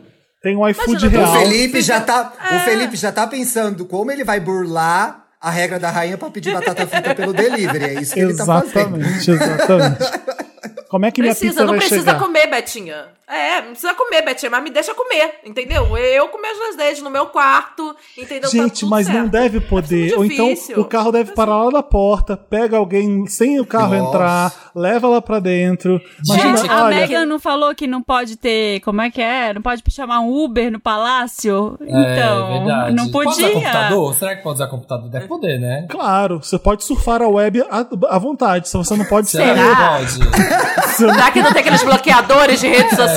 Tem 0.46 0.56
um 0.56 0.70
iFood 0.70 1.08
Imagina, 1.08 1.24
O 1.24 1.32
real. 1.32 1.42
Felipe 1.42 1.82
já 1.82 2.00
tá, 2.00 2.32
o 2.52 2.60
Felipe 2.60 2.96
já 2.96 3.12
tá 3.12 3.26
pensando 3.26 3.84
como 3.84 4.12
ele 4.12 4.24
vai 4.24 4.40
burlar 4.40 5.26
a 5.42 5.50
regra 5.50 5.80
da 5.80 5.90
rainha 5.90 6.20
pra 6.20 6.30
pedir 6.30 6.54
batata 6.54 6.86
frita 6.86 7.16
pelo 7.16 7.34
delivery. 7.34 7.84
É 7.84 7.94
isso 8.00 8.14
que 8.14 8.20
ele 8.20 8.36
tá 8.36 8.46
fazendo. 8.46 9.02
Exatamente, 9.02 9.32
exatamente. 9.32 10.04
Como 10.88 11.04
é 11.04 11.10
que 11.12 11.20
minha 11.20 11.34
Precisa, 11.34 11.52
pizza 11.52 11.66
não 11.66 11.72
vai 11.72 11.80
precisa 11.80 12.02
chegar? 12.12 12.20
comer, 12.20 12.46
Betinha. 12.46 13.06
É, 13.28 13.62
não 13.62 13.70
precisa 13.72 13.94
comer, 13.96 14.22
Betinha, 14.24 14.52
mas 14.52 14.64
me 14.64 14.70
deixa 14.70 14.94
comer, 14.94 15.40
entendeu? 15.44 15.98
Eu 15.98 16.28
com 16.30 16.40
meus 16.40 16.58
dois 16.58 16.76
dedos 16.76 17.02
no 17.02 17.10
meu 17.10 17.26
quarto, 17.28 17.96
entendeu? 18.18 18.50
Tá 18.50 18.56
Gente, 18.58 18.82
tudo 18.82 18.90
mas 18.90 19.08
não 19.08 19.14
certo. 19.16 19.30
deve 19.32 19.60
poder. 19.62 20.16
muito 20.16 20.42
Ou 20.42 20.52
então 20.52 20.82
o 20.82 20.86
carro 20.86 21.12
deve 21.12 21.32
parar 21.34 21.64
lá 21.64 21.72
na 21.72 21.84
porta, 21.84 22.38
pega 22.38 22.78
alguém 22.78 23.26
sem 23.26 23.60
o 23.60 23.66
carro 23.66 23.96
Nossa. 23.96 24.10
entrar, 24.10 24.54
leva 24.76 25.08
lá 25.08 25.22
pra 25.22 25.40
dentro. 25.40 26.00
Imagina, 26.24 26.58
Gente, 26.58 26.70
a 26.72 26.86
olha, 26.86 26.96
Megan 26.98 27.26
não 27.26 27.40
falou 27.40 27.74
que 27.74 27.88
não 27.88 28.02
pode 28.02 28.36
ter. 28.38 28.80
Como 28.82 29.02
é 29.02 29.10
que 29.10 29.22
é? 29.22 29.54
Não 29.54 29.62
pode 29.62 29.82
chamar 29.90 30.20
um 30.20 30.32
Uber 30.44 30.72
no 30.72 30.80
palácio? 30.80 31.78
Então, 31.82 32.48
é 32.48 32.58
verdade. 32.60 32.96
não 32.96 33.10
Pode 33.10 33.30
usar 33.30 33.42
podia. 33.42 33.54
computador? 33.54 34.14
Será 34.16 34.36
que 34.36 34.44
pode 34.44 34.56
usar 34.56 34.68
computador? 34.68 35.10
Deve 35.10 35.28
poder, 35.28 35.60
né? 35.60 35.88
claro, 35.90 36.42
você 36.44 36.60
pode 36.60 36.84
surfar 36.84 37.22
a 37.22 37.28
web 37.28 37.62
à, 37.72 37.88
à 38.16 38.20
vontade, 38.20 38.70
só 38.70 38.84
você 38.84 38.96
não 38.96 39.06
pode 39.06 39.30
Será 39.30 39.56
pode? 39.56 40.20
Não- 40.86 40.86
Será 41.14 41.30
que 41.32 41.42
não 41.42 41.52
tem 41.52 41.60
aqueles 41.62 41.84
bloqueadores 41.84 42.60
de 42.62 42.68
redes 42.68 42.96
sociais, 42.96 43.15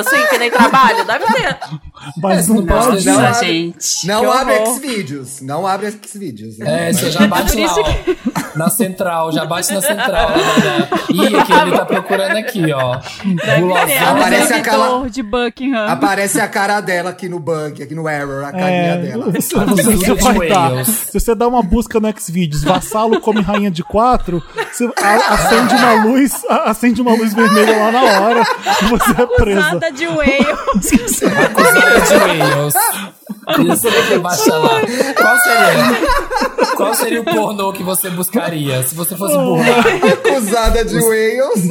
assim, 0.00 0.26
que 0.28 0.38
nem 0.38 0.50
trabalho? 0.50 1.04
Deve 1.04 1.24
ter. 1.26 1.58
Mas 2.22 2.46
É, 2.46 2.48
não 2.48 2.56
não 2.56 2.66
pode. 2.66 3.06
Não 3.06 3.18
abre- 3.26 3.46
gente. 3.46 4.06
Não 4.06 4.20
que 4.20 4.26
abre. 4.26 4.66
Xvideos. 4.66 5.40
Não 5.40 5.66
abre 5.66 5.98
Xvideos. 6.06 6.58
Né? 6.58 6.88
É, 6.88 6.92
você 6.92 7.10
já 7.10 7.26
bate 7.26 7.52
Por 7.52 7.60
lá, 7.60 7.74
ó. 7.74 8.47
Na 8.58 8.68
central, 8.70 9.32
já 9.32 9.44
bate 9.44 9.72
na 9.72 9.80
central. 9.80 10.30
Né, 10.30 10.36
né? 10.36 10.88
Ih, 11.10 11.36
aqui 11.36 11.52
ele 11.52 11.70
tá 11.78 11.84
procurando 11.84 12.36
aqui, 12.36 12.72
ó. 12.72 12.98
É, 13.46 13.60
no 13.60 13.74
Aparece 13.76 14.46
servidor 14.48 14.58
aquela- 14.58 15.10
de 15.10 15.22
Buckingham. 15.22 15.86
Aparece 15.88 16.40
a 16.40 16.48
cara 16.48 16.80
dela 16.80 17.10
aqui 17.10 17.28
no 17.28 17.38
bug, 17.38 17.82
aqui 17.82 17.94
no 17.94 18.08
error, 18.08 18.44
a 18.44 18.52
carinha 18.52 18.68
É, 18.94 18.96
dela. 18.98 19.30
você, 19.30 19.54
você- 19.56 20.14
vai 20.14 20.48
dar. 20.48 20.70
Wales. 20.70 20.88
Se 20.88 21.20
você 21.20 21.34
dá 21.34 21.46
uma 21.46 21.62
busca 21.62 22.00
no 22.00 22.08
Xvideos, 22.18 22.64
vassalo 22.64 23.20
come 23.20 23.40
rainha 23.40 23.70
de 23.70 23.82
quatro, 23.84 24.42
você 24.72 24.84
a- 25.02 25.34
acende 25.34 25.74
uma 25.74 26.04
luz, 26.04 26.44
a- 26.48 26.70
acende 26.70 27.00
uma 27.00 27.12
luz 27.14 27.32
vermelha 27.34 27.76
lá 27.76 27.92
na 27.92 28.02
hora 28.20 28.42
e 28.82 28.84
você 28.86 29.10
é 29.22 29.26
presa. 29.36 29.60
Usada 29.60 29.92
de 29.92 30.06
Wales. 30.06 31.22
Acusada 31.22 32.00
de 32.00 32.14
Wales. 32.54 32.74
Isso 33.72 33.88
que 34.08 34.18
baixa 34.18 34.56
lá. 34.56 34.80
Qual 35.16 35.38
seria? 35.38 36.76
Qual 36.76 36.94
seria 36.94 37.20
o 37.20 37.24
pornô 37.24 37.72
que 37.72 37.82
você 37.82 38.10
buscaria? 38.10 38.82
Se 38.82 38.94
você 38.94 39.16
fosse 39.16 39.34
burro, 39.34 39.60
Acusada 40.12 40.84
de 40.84 40.94
Wales. 40.94 41.68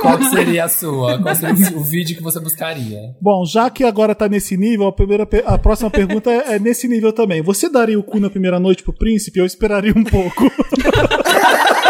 qual 0.00 0.18
que 0.18 0.24
seria 0.30 0.64
a 0.64 0.68
sua? 0.68 1.18
Qual 1.22 1.34
seria 1.34 1.76
o 1.76 1.82
vídeo 1.82 2.16
que 2.16 2.22
você 2.22 2.40
buscaria? 2.40 3.14
Bom, 3.20 3.44
já 3.46 3.70
que 3.70 3.84
agora 3.84 4.14
tá 4.14 4.28
nesse 4.28 4.56
nível, 4.56 4.86
a, 4.86 4.92
primeira, 4.92 5.26
a 5.46 5.58
próxima 5.58 5.90
pergunta 5.90 6.30
é, 6.30 6.56
é 6.56 6.58
nesse 6.58 6.88
nível 6.88 7.12
também. 7.12 7.42
Você 7.42 7.68
daria 7.68 7.98
o 7.98 8.02
cu 8.02 8.18
na 8.20 8.28
primeira 8.28 8.58
noite 8.58 8.82
pro 8.82 8.92
príncipe? 8.92 9.38
Eu 9.38 9.46
esperaria 9.46 9.94
um 9.96 10.04
pouco. 10.04 10.50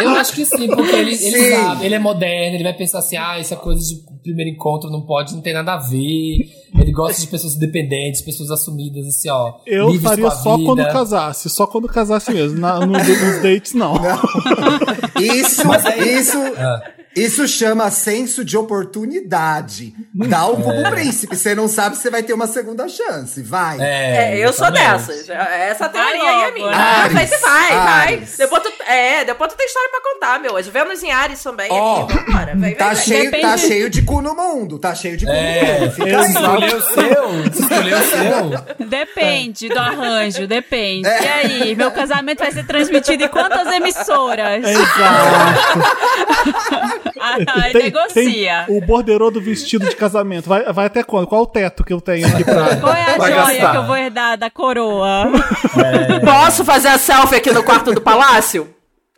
Eu 0.00 0.10
acho 0.10 0.32
que 0.32 0.44
sim, 0.44 0.66
porque 0.68 0.94
ele, 0.94 1.12
ele 1.14 1.50
sabe, 1.54 1.84
ele 1.86 1.94
é 1.94 1.98
moderno, 1.98 2.56
ele 2.56 2.64
vai 2.64 2.74
pensar 2.74 2.98
assim, 2.98 3.16
ah, 3.16 3.38
essa 3.38 3.56
coisa 3.56 3.80
de 3.80 4.02
primeiro 4.22 4.50
encontro 4.50 4.90
não 4.90 5.02
pode, 5.02 5.34
não 5.34 5.40
tem 5.42 5.52
nada 5.52 5.74
a 5.74 5.78
ver. 5.78 6.38
Ele 6.76 6.90
gosta 6.92 7.20
de 7.20 7.28
pessoas 7.28 7.54
independentes, 7.54 8.20
pessoas 8.22 8.50
assumidas, 8.50 9.06
assim, 9.06 9.28
ó. 9.30 9.54
Eu 9.66 9.92
faria 10.00 10.30
só 10.30 10.56
vida. 10.56 10.66
quando 10.66 10.92
casasse, 10.92 11.48
só 11.50 11.66
quando 11.66 11.86
casasse 11.88 12.32
mesmo. 12.32 12.58
Na, 12.58 12.80
no- 12.80 12.86
nos 12.92 13.42
dates, 13.42 13.74
não. 13.74 13.94
Isso, 15.20 15.66
Mas 15.66 15.84
aí- 15.86 16.18
isso, 16.18 16.38
Ah. 16.56 16.82
Isso 17.16 17.46
chama 17.46 17.90
senso 17.90 18.44
de 18.44 18.56
oportunidade. 18.56 19.94
Dá 20.14 20.46
o 20.46 20.56
cu 20.56 20.72
pro 20.82 20.90
príncipe. 20.90 21.36
Você 21.36 21.54
não 21.54 21.68
sabe 21.68 21.96
se 21.96 22.02
você 22.02 22.10
vai 22.10 22.22
ter 22.22 22.32
uma 22.32 22.46
segunda 22.46 22.88
chance. 22.88 23.42
Vai. 23.42 23.80
É, 23.80 24.34
É, 24.34 24.38
eu 24.38 24.52
sou 24.52 24.70
dessas. 24.70 25.28
Essa 25.28 25.88
Vai 25.88 26.12
teoria 26.12 26.30
aí 26.30 26.42
é 26.48 26.52
minha. 26.52 26.70
né? 26.70 26.76
Ah, 26.76 27.08
vai, 27.08 27.24
Ares, 27.24 27.40
vai, 27.40 27.68
vai. 27.76 28.14
Ares. 28.14 28.36
Depois 28.36 28.62
tu, 28.62 28.72
é, 28.86 29.24
depois 29.24 29.52
tu 29.52 29.56
tem 29.56 29.66
história 29.66 29.88
pra 29.90 30.00
contar, 30.00 30.40
meu. 30.40 30.56
As 30.56 30.66
Vênus 30.66 31.02
em 31.02 31.12
Ares 31.12 31.42
também. 31.42 31.68
Ó, 31.70 32.02
aqui, 32.04 32.12
vambora. 32.14 32.52
Vem, 32.52 32.60
vem, 32.60 32.74
Tá 32.74 32.92
vem. 32.94 32.96
cheio, 33.02 33.40
tá 33.40 33.56
cheio 33.56 33.90
de 33.90 34.02
cu 34.02 34.20
no 34.20 34.34
mundo. 34.34 34.78
Tá 34.78 34.94
cheio 34.94 35.16
de 35.16 35.24
cu 35.26 35.32
no 35.32 35.38
É, 35.38 35.80
mundo. 35.80 35.92
Fica 35.92 36.20
aí. 36.20 36.30
escolheu 36.30 36.76
o 36.78 36.82
seu? 36.82 37.52
Você 37.52 37.62
escolheu 37.62 37.98
o 37.98 38.02
seu? 38.02 38.86
Depende 38.88 39.68
do 39.68 39.78
arranjo, 39.78 40.46
depende. 40.46 41.08
E 41.08 41.28
aí, 41.28 41.74
meu 41.76 41.90
casamento 41.90 42.38
vai 42.40 42.50
ser 42.52 42.64
transmitido 42.66 43.24
em 43.24 43.28
quantas 43.28 43.66
emissoras? 43.72 44.64
Exato. 44.64 44.94
Ah, 47.20 47.68
negocia. 47.72 48.66
o 48.68 48.80
borderô 48.80 49.30
do 49.30 49.40
vestido 49.40 49.88
de 49.88 49.96
casamento. 49.96 50.48
Vai, 50.48 50.70
vai 50.72 50.86
até 50.86 51.02
quando? 51.02 51.26
Qual 51.26 51.42
o 51.42 51.46
teto 51.46 51.82
que 51.84 51.92
eu 51.92 52.00
tenho 52.00 52.26
aqui 52.26 52.44
pra. 52.44 52.76
Qual 52.76 52.92
é 52.94 53.02
a 53.02 53.16
joia 53.18 53.34
gastar. 53.36 53.70
que 53.72 53.76
eu 53.78 53.86
vou 53.86 53.96
herdar 53.96 54.38
da 54.38 54.50
coroa? 54.50 55.30
Posso 56.24 56.64
fazer 56.64 56.88
a 56.88 56.98
selfie 56.98 57.36
aqui 57.36 57.50
no 57.52 57.62
quarto 57.62 57.92
do 57.92 58.00
palácio? 58.00 58.68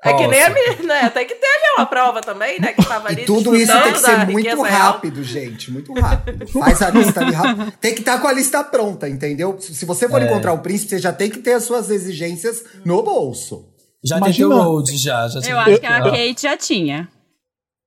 É 0.05 0.13
que 0.15 0.27
nem 0.29 0.41
a 0.43 0.51
minha, 0.51 0.77
né? 0.85 1.11
Tem 1.11 1.27
que 1.27 1.35
ter 1.35 1.47
ali 1.47 1.75
uma 1.79 1.87
prova 1.87 2.21
também, 2.21 2.61
né? 2.61 2.73
Que 2.73 2.85
tava 2.85 3.09
ali 3.09 3.23
E 3.23 3.25
tudo 3.25 3.57
isso 3.57 3.73
tem 3.83 3.93
que 3.93 3.99
ser 3.99 4.17
muito 4.19 4.37
riqueza 4.39 4.63
real. 4.63 4.81
rápido, 4.93 5.25
gente. 5.25 5.73
Muito 5.73 5.93
rápido. 5.95 6.47
Faz 6.49 6.81
a 6.81 6.91
lista 6.91 7.21
ali 7.23 7.33
rápido. 7.33 7.73
Tem 7.81 7.93
que 7.93 8.01
estar 8.01 8.21
com 8.21 8.29
a 8.29 8.33
lista 8.33 8.63
pronta, 8.63 9.09
entendeu? 9.09 9.57
Se 9.59 9.85
você 9.85 10.09
for 10.09 10.23
É. 10.23 10.27
encontrar 10.27 10.53
um 10.53 10.59
príncipe, 10.59 10.91
você 10.91 10.99
já 11.01 11.13
tem 11.13 11.29
que 11.29 11.39
ter 11.39 11.55
as 11.55 11.65
suas 11.65 11.91
exigências 11.91 12.63
no 12.85 13.03
bolso. 13.03 13.65
Já 14.05 14.19
Imagina- 14.19 14.49
tem 14.49 14.57
teu 14.57 14.65
road, 14.65 14.97
já. 14.97 15.27
já 15.29 15.41
Eu 15.51 15.59
acho 15.59 15.79
que 15.81 15.87
a. 15.87 16.01
Kate 16.03 16.43
já 16.43 16.57
tinha. 16.57 17.09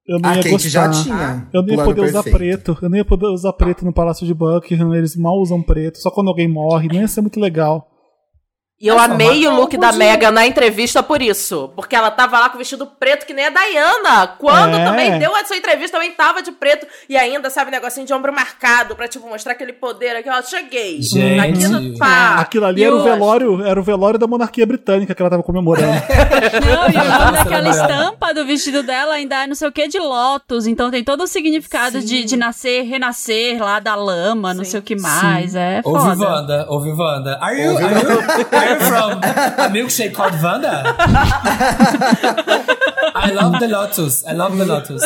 Eu 0.10 0.18
não 0.20 0.28
A 0.28 0.36
ia 0.36 0.42
Kate 0.42 0.50
gostar. 0.54 0.70
já 0.70 1.04
tinha. 1.04 1.48
Eu 1.54 1.62
não 1.62 1.70
ia 1.76 1.84
poder 1.84 2.02
usar 2.02 2.24
perfeito. 2.24 2.74
preto. 2.74 2.78
Eu 2.86 2.90
não 2.90 2.98
ia 2.98 3.06
poder 3.06 3.28
usar 3.28 3.54
preto 3.54 3.86
no 3.86 3.94
Palácio 3.94 4.26
de 4.26 4.34
Buckingham. 4.34 4.96
Eles 4.96 5.16
mal 5.16 5.38
usam 5.38 5.62
preto. 5.62 6.00
Só 6.00 6.10
quando 6.10 6.30
alguém 6.30 6.48
morre. 6.48 6.88
Não 6.88 6.96
ia 6.96 7.08
ser 7.08 7.22
muito 7.22 7.40
legal. 7.40 7.88
E 8.82 8.88
eu 8.88 8.96
Nossa, 8.96 9.12
amei 9.14 9.46
o 9.46 9.54
look 9.54 9.74
não 9.78 9.92
da. 9.92 9.98
Megan 9.98 10.32
na 10.32 10.48
entrevista 10.48 11.04
por 11.04 11.22
isso. 11.22 11.70
Porque 11.76 11.94
ela 11.96 12.10
tava 12.10 12.40
lá 12.40 12.48
com 12.50 12.56
o 12.56 12.58
vestido 12.60 12.86
preto 12.86 13.26
que 13.26 13.34
nem 13.34 13.46
a 13.48 13.50
Diana. 13.50 14.28
Quando 14.40 14.78
É. 14.78 14.86
também 14.86 15.20
deu 15.20 15.36
a 15.36 15.44
sua 15.44 15.58
entrevista, 15.58 15.98
também 15.98 16.14
tava 16.14 16.42
de 16.42 16.52
preto. 16.54 16.88
E 17.10 17.18
ainda, 17.18 17.50
sabe, 17.50 17.72
negocinho 17.72 18.06
de 18.08 18.14
ombro 18.14 18.32
marcado 18.34 18.96
pra, 18.96 19.06
tipo, 19.08 19.28
mostrar 19.28 19.52
aquele 19.52 19.74
poder 19.74 20.16
aqui, 20.16 20.30
ó. 20.30 20.42
Cheguei. 20.42 21.02
Gente. 21.02 21.40
Aqui 21.42 21.68
no 21.68 21.98
pá. 21.98 22.36
Aquilo 22.40 22.66
ali 22.68 22.80
e 22.82 22.86
era 22.86 22.96
o 22.96 23.04
velório, 23.04 23.62
era 23.66 23.78
o 23.78 23.84
velório 23.84 24.18
da 24.18 24.26
monarquia 24.28 24.66
britânica 24.66 25.14
que 25.14 25.22
ela 25.22 25.30
tava 25.30 25.44
comemorando. 25.44 25.88
Não, 26.66 26.90
e 26.90 26.96
o 26.96 27.10
nome 27.20 27.32
daquela 27.38 27.70
estampa 27.70 28.34
do 28.34 28.46
vestido 28.46 28.82
dela 28.82 29.16
ainda 29.16 29.44
é 29.44 29.48
não 29.48 29.56
sei 29.56 29.68
o 29.68 29.72
que 29.74 29.90
de 29.90 30.00
Lotus. 30.00 30.68
Então 30.68 30.90
tem 30.90 31.04
todo 31.04 31.24
o 31.24 31.28
significado 31.28 32.00
de, 32.00 32.24
de 32.24 32.38
nascer, 32.38 32.84
renascer 32.84 33.62
lá 33.62 33.80
da 33.80 33.96
lama, 33.96 34.54
não 34.54 34.64
Sim. 34.64 34.72
sei 34.72 34.80
o 34.80 34.84
que 34.84 34.96
mais. 34.96 35.54
É 35.54 35.82
Ouve 35.84 36.00
foda. 36.16 36.30
Wanda, 36.30 36.66
ouve 36.70 36.92
Wanda. 36.92 37.38
Are 37.42 37.62
you, 37.62 37.78
are 37.78 37.84
you, 37.84 38.69
you 38.70 38.80
from 38.88 39.12
a 39.24 39.70
milkshake 39.70 40.14
called 40.14 40.34
Wanda? 40.42 40.84
I 43.16 43.32
love 43.32 43.60
the 43.60 43.68
Lotus. 43.68 44.24
I 44.26 44.34
love 44.34 44.58
the 44.58 44.66
Lotus. 44.66 45.02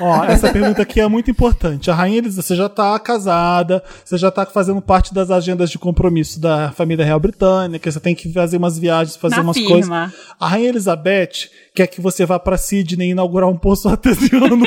Ó, 0.00 0.24
essa 0.24 0.52
pergunta 0.52 0.82
aqui 0.82 1.00
é 1.00 1.08
muito 1.08 1.30
importante. 1.30 1.90
A 1.90 1.94
Rainha 1.94 2.18
Elizabeth, 2.18 2.42
você 2.42 2.54
já 2.54 2.68
tá 2.68 2.98
casada, 2.98 3.82
você 4.04 4.18
já 4.18 4.30
tá 4.30 4.44
fazendo 4.44 4.80
parte 4.82 5.14
das 5.14 5.30
agendas 5.30 5.70
de 5.70 5.78
compromisso 5.78 6.38
da 6.40 6.70
família 6.72 7.04
real 7.04 7.18
britânica, 7.18 7.90
você 7.90 7.98
tem 7.98 8.14
que 8.14 8.30
fazer 8.32 8.58
umas 8.58 8.78
viagens, 8.78 9.16
fazer 9.16 9.36
Na 9.36 9.42
umas 9.42 9.56
firma. 9.56 9.70
coisas. 9.72 9.90
A 10.38 10.48
Rainha 10.48 10.68
Elizabeth 10.68 11.48
quer 11.74 11.86
que 11.86 12.00
você 12.00 12.26
vá 12.26 12.38
pra 12.38 12.58
Sydney 12.58 13.10
inaugurar 13.10 13.48
um 13.48 13.56
poço 13.56 13.88
artesiano. 13.88 14.66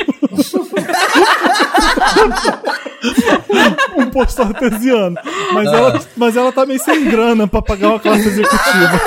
poço 4.10 4.42
artesiano. 4.42 5.16
Mas, 5.52 5.66
ela, 5.66 6.00
mas 6.16 6.36
ela 6.36 6.52
tá 6.52 6.66
meio 6.66 6.80
sem 6.82 7.04
grana 7.04 7.46
pra 7.46 7.62
pagar 7.62 7.88
uma 7.88 8.00
classe 8.00 8.28
executiva. 8.28 9.00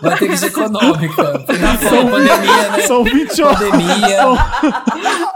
Vai 0.00 0.18
ter 0.18 0.28
que 0.28 0.36
ser 0.36 0.46
econômica. 0.46 1.22
Na 1.32 1.76
pandemia, 2.10 2.68
né? 2.70 2.80
São 2.86 3.04
20 3.04 3.42
horas. 3.42 3.58
Pandemia. 3.70 4.18
São, 4.18 4.38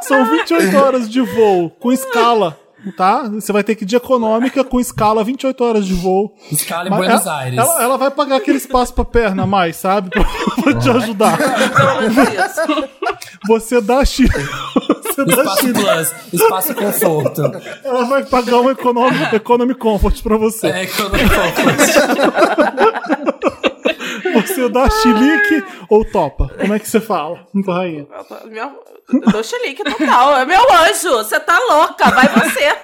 são 0.03 0.25
28 0.27 0.77
horas 0.77 1.09
de 1.09 1.21
voo 1.21 1.71
com 1.79 1.93
escala. 1.93 2.59
Tá? 2.97 3.25
Você 3.25 3.53
vai 3.53 3.65
ter 3.65 3.75
que 3.75 3.83
ir 3.83 3.87
de 3.87 3.97
econômica 3.97 4.63
com 4.63 4.79
escala 4.79 5.25
28 5.25 5.65
horas 5.65 5.87
de 5.87 5.95
voo. 5.95 6.33
Escala 6.53 6.87
em 6.87 6.91
Mas 6.91 6.99
Buenos 7.01 7.27
ela, 7.27 7.39
Aires. 7.39 7.59
Ela, 7.59 7.83
ela 7.83 7.99
vai 7.99 8.11
pagar 8.11 8.37
aquele 8.37 8.59
espaço 8.59 8.95
pra 8.95 9.05
perna 9.05 9.43
a 9.43 9.47
mais, 9.47 9.77
sabe? 9.77 10.11
Pra, 10.11 10.25
pra 10.63 10.75
te 10.75 10.91
ajudar. 10.91 11.39
Isso. 11.41 12.89
Você 13.49 13.81
dá 13.81 14.05
X. 14.05 14.29
Espaço. 15.23 15.73
Plus, 15.73 16.15
espaço 16.33 16.75
conforto. 16.75 17.43
Ela 17.85 18.05
vai 18.05 18.25
pagar 18.25 18.61
um 18.61 18.71
economy, 18.71 19.23
economy 19.33 19.75
comfort 19.75 20.23
pra 20.23 20.37
você. 20.37 20.67
É 20.69 20.83
econômico. 20.85 21.35
Você 24.67 24.73
dá 24.73 24.91
chilique 24.91 25.65
ou 25.89 26.05
topa? 26.05 26.49
Como 26.59 26.75
é 26.75 26.79
que 26.79 26.89
você 26.89 27.01
fala? 27.01 27.39
Rainha. 27.67 28.07
Eu 28.11 28.25
tô- 28.25 28.47
Meu, 28.49 28.71
eu 29.13 29.31
dou 29.33 29.43
chilique 29.45 29.83
total. 29.85 30.37
É 30.39 30.45
meu 30.45 30.61
anjo. 30.73 31.11
Você 31.19 31.39
tá 31.41 31.59
louca. 31.69 32.11
Vai 32.11 32.29
você. 32.29 32.77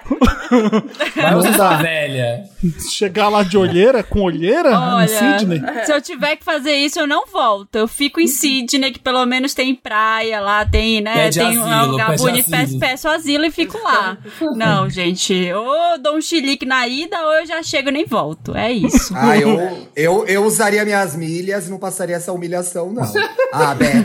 Vai 1.21 1.35
você 1.35 1.49
Não 1.51 1.57
dá. 1.59 1.77
velha. 1.77 2.45
Chegar 2.91 3.29
lá 3.29 3.43
de 3.43 3.57
olheira, 3.57 4.03
com 4.03 4.21
olheira, 4.23 4.71
em 4.71 4.75
Olha, 4.75 5.09
Sydney. 5.09 5.61
se 5.85 5.93
eu 5.93 6.01
tiver 6.01 6.37
que 6.37 6.45
fazer 6.45 6.75
isso, 6.75 7.01
eu 7.01 7.07
não 7.07 7.27
volto. 7.27 7.75
Eu 7.77 7.89
fico 7.89 8.21
em 8.21 8.29
Sydney, 8.29 8.93
que 8.93 8.99
pelo 9.01 9.25
menos 9.27 9.55
tem 9.55 9.75
praia 9.75 10.41
lá, 10.41 10.65
tem, 10.65 11.01
né? 11.01 11.15
Pede 11.25 11.39
tem 11.41 11.59
um 11.59 11.87
lugar 11.91 12.17
bonito, 12.17 12.49
peço, 12.51 12.79
peço 12.79 13.09
asilo 13.09 13.45
e 13.45 13.51
fico 13.51 13.79
lá. 13.83 14.17
Não, 14.55 14.89
gente, 14.89 15.53
ou 15.53 15.75
eu 15.93 15.99
dou 15.99 16.17
um 16.17 16.21
chilique 16.21 16.65
na 16.67 16.87
ida, 16.87 17.21
ou 17.23 17.33
eu 17.35 17.47
já 17.47 17.63
chego 17.63 17.89
e 17.89 17.93
nem 17.93 18.05
volto. 18.07 18.57
É 18.57 18.71
isso. 18.71 19.13
Ah, 19.17 19.37
eu, 19.37 19.89
eu, 19.97 20.25
eu 20.27 20.45
usaria 20.45 20.85
minhas 20.85 21.17
milhas 21.17 21.69
não 21.73 21.79
passaria 21.79 22.17
essa 22.17 22.33
humilhação, 22.33 22.93
não. 22.93 23.03
Ah, 23.55 23.75
Beth. 23.75 24.05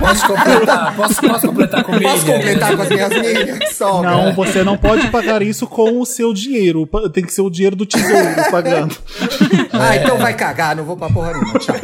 Posso 0.00 0.26
completar? 0.26 0.96
Posso, 0.96 1.20
posso 1.20 1.46
completar 1.46 1.84
com 1.84 1.92
Posso 1.92 2.24
milha? 2.24 2.38
completar 2.38 2.74
com 2.74 2.82
as 2.82 2.88
minhas 2.88 3.10
milhas? 3.10 3.76
Sogra. 3.76 4.10
Não, 4.10 4.32
você 4.34 4.64
não 4.64 4.78
pode 4.78 5.10
pagar 5.10 5.42
isso 5.42 5.66
com 5.66 6.00
o 6.00 6.06
seu 6.06 6.32
dinheiro. 6.32 6.88
Tem 7.12 7.22
que 7.22 7.30
ser 7.30 7.42
o 7.42 7.50
dinheiro 7.50 7.76
do 7.76 7.84
tesouro 7.84 8.16
pagando. 8.50 8.96
Ah, 9.74 9.94
então 9.94 10.16
vai 10.16 10.32
cagar, 10.32 10.74
não 10.74 10.84
vou 10.84 10.96
pra 10.96 11.10
porra 11.10 11.34
nenhuma. 11.34 11.58
Tchau. 11.58 11.76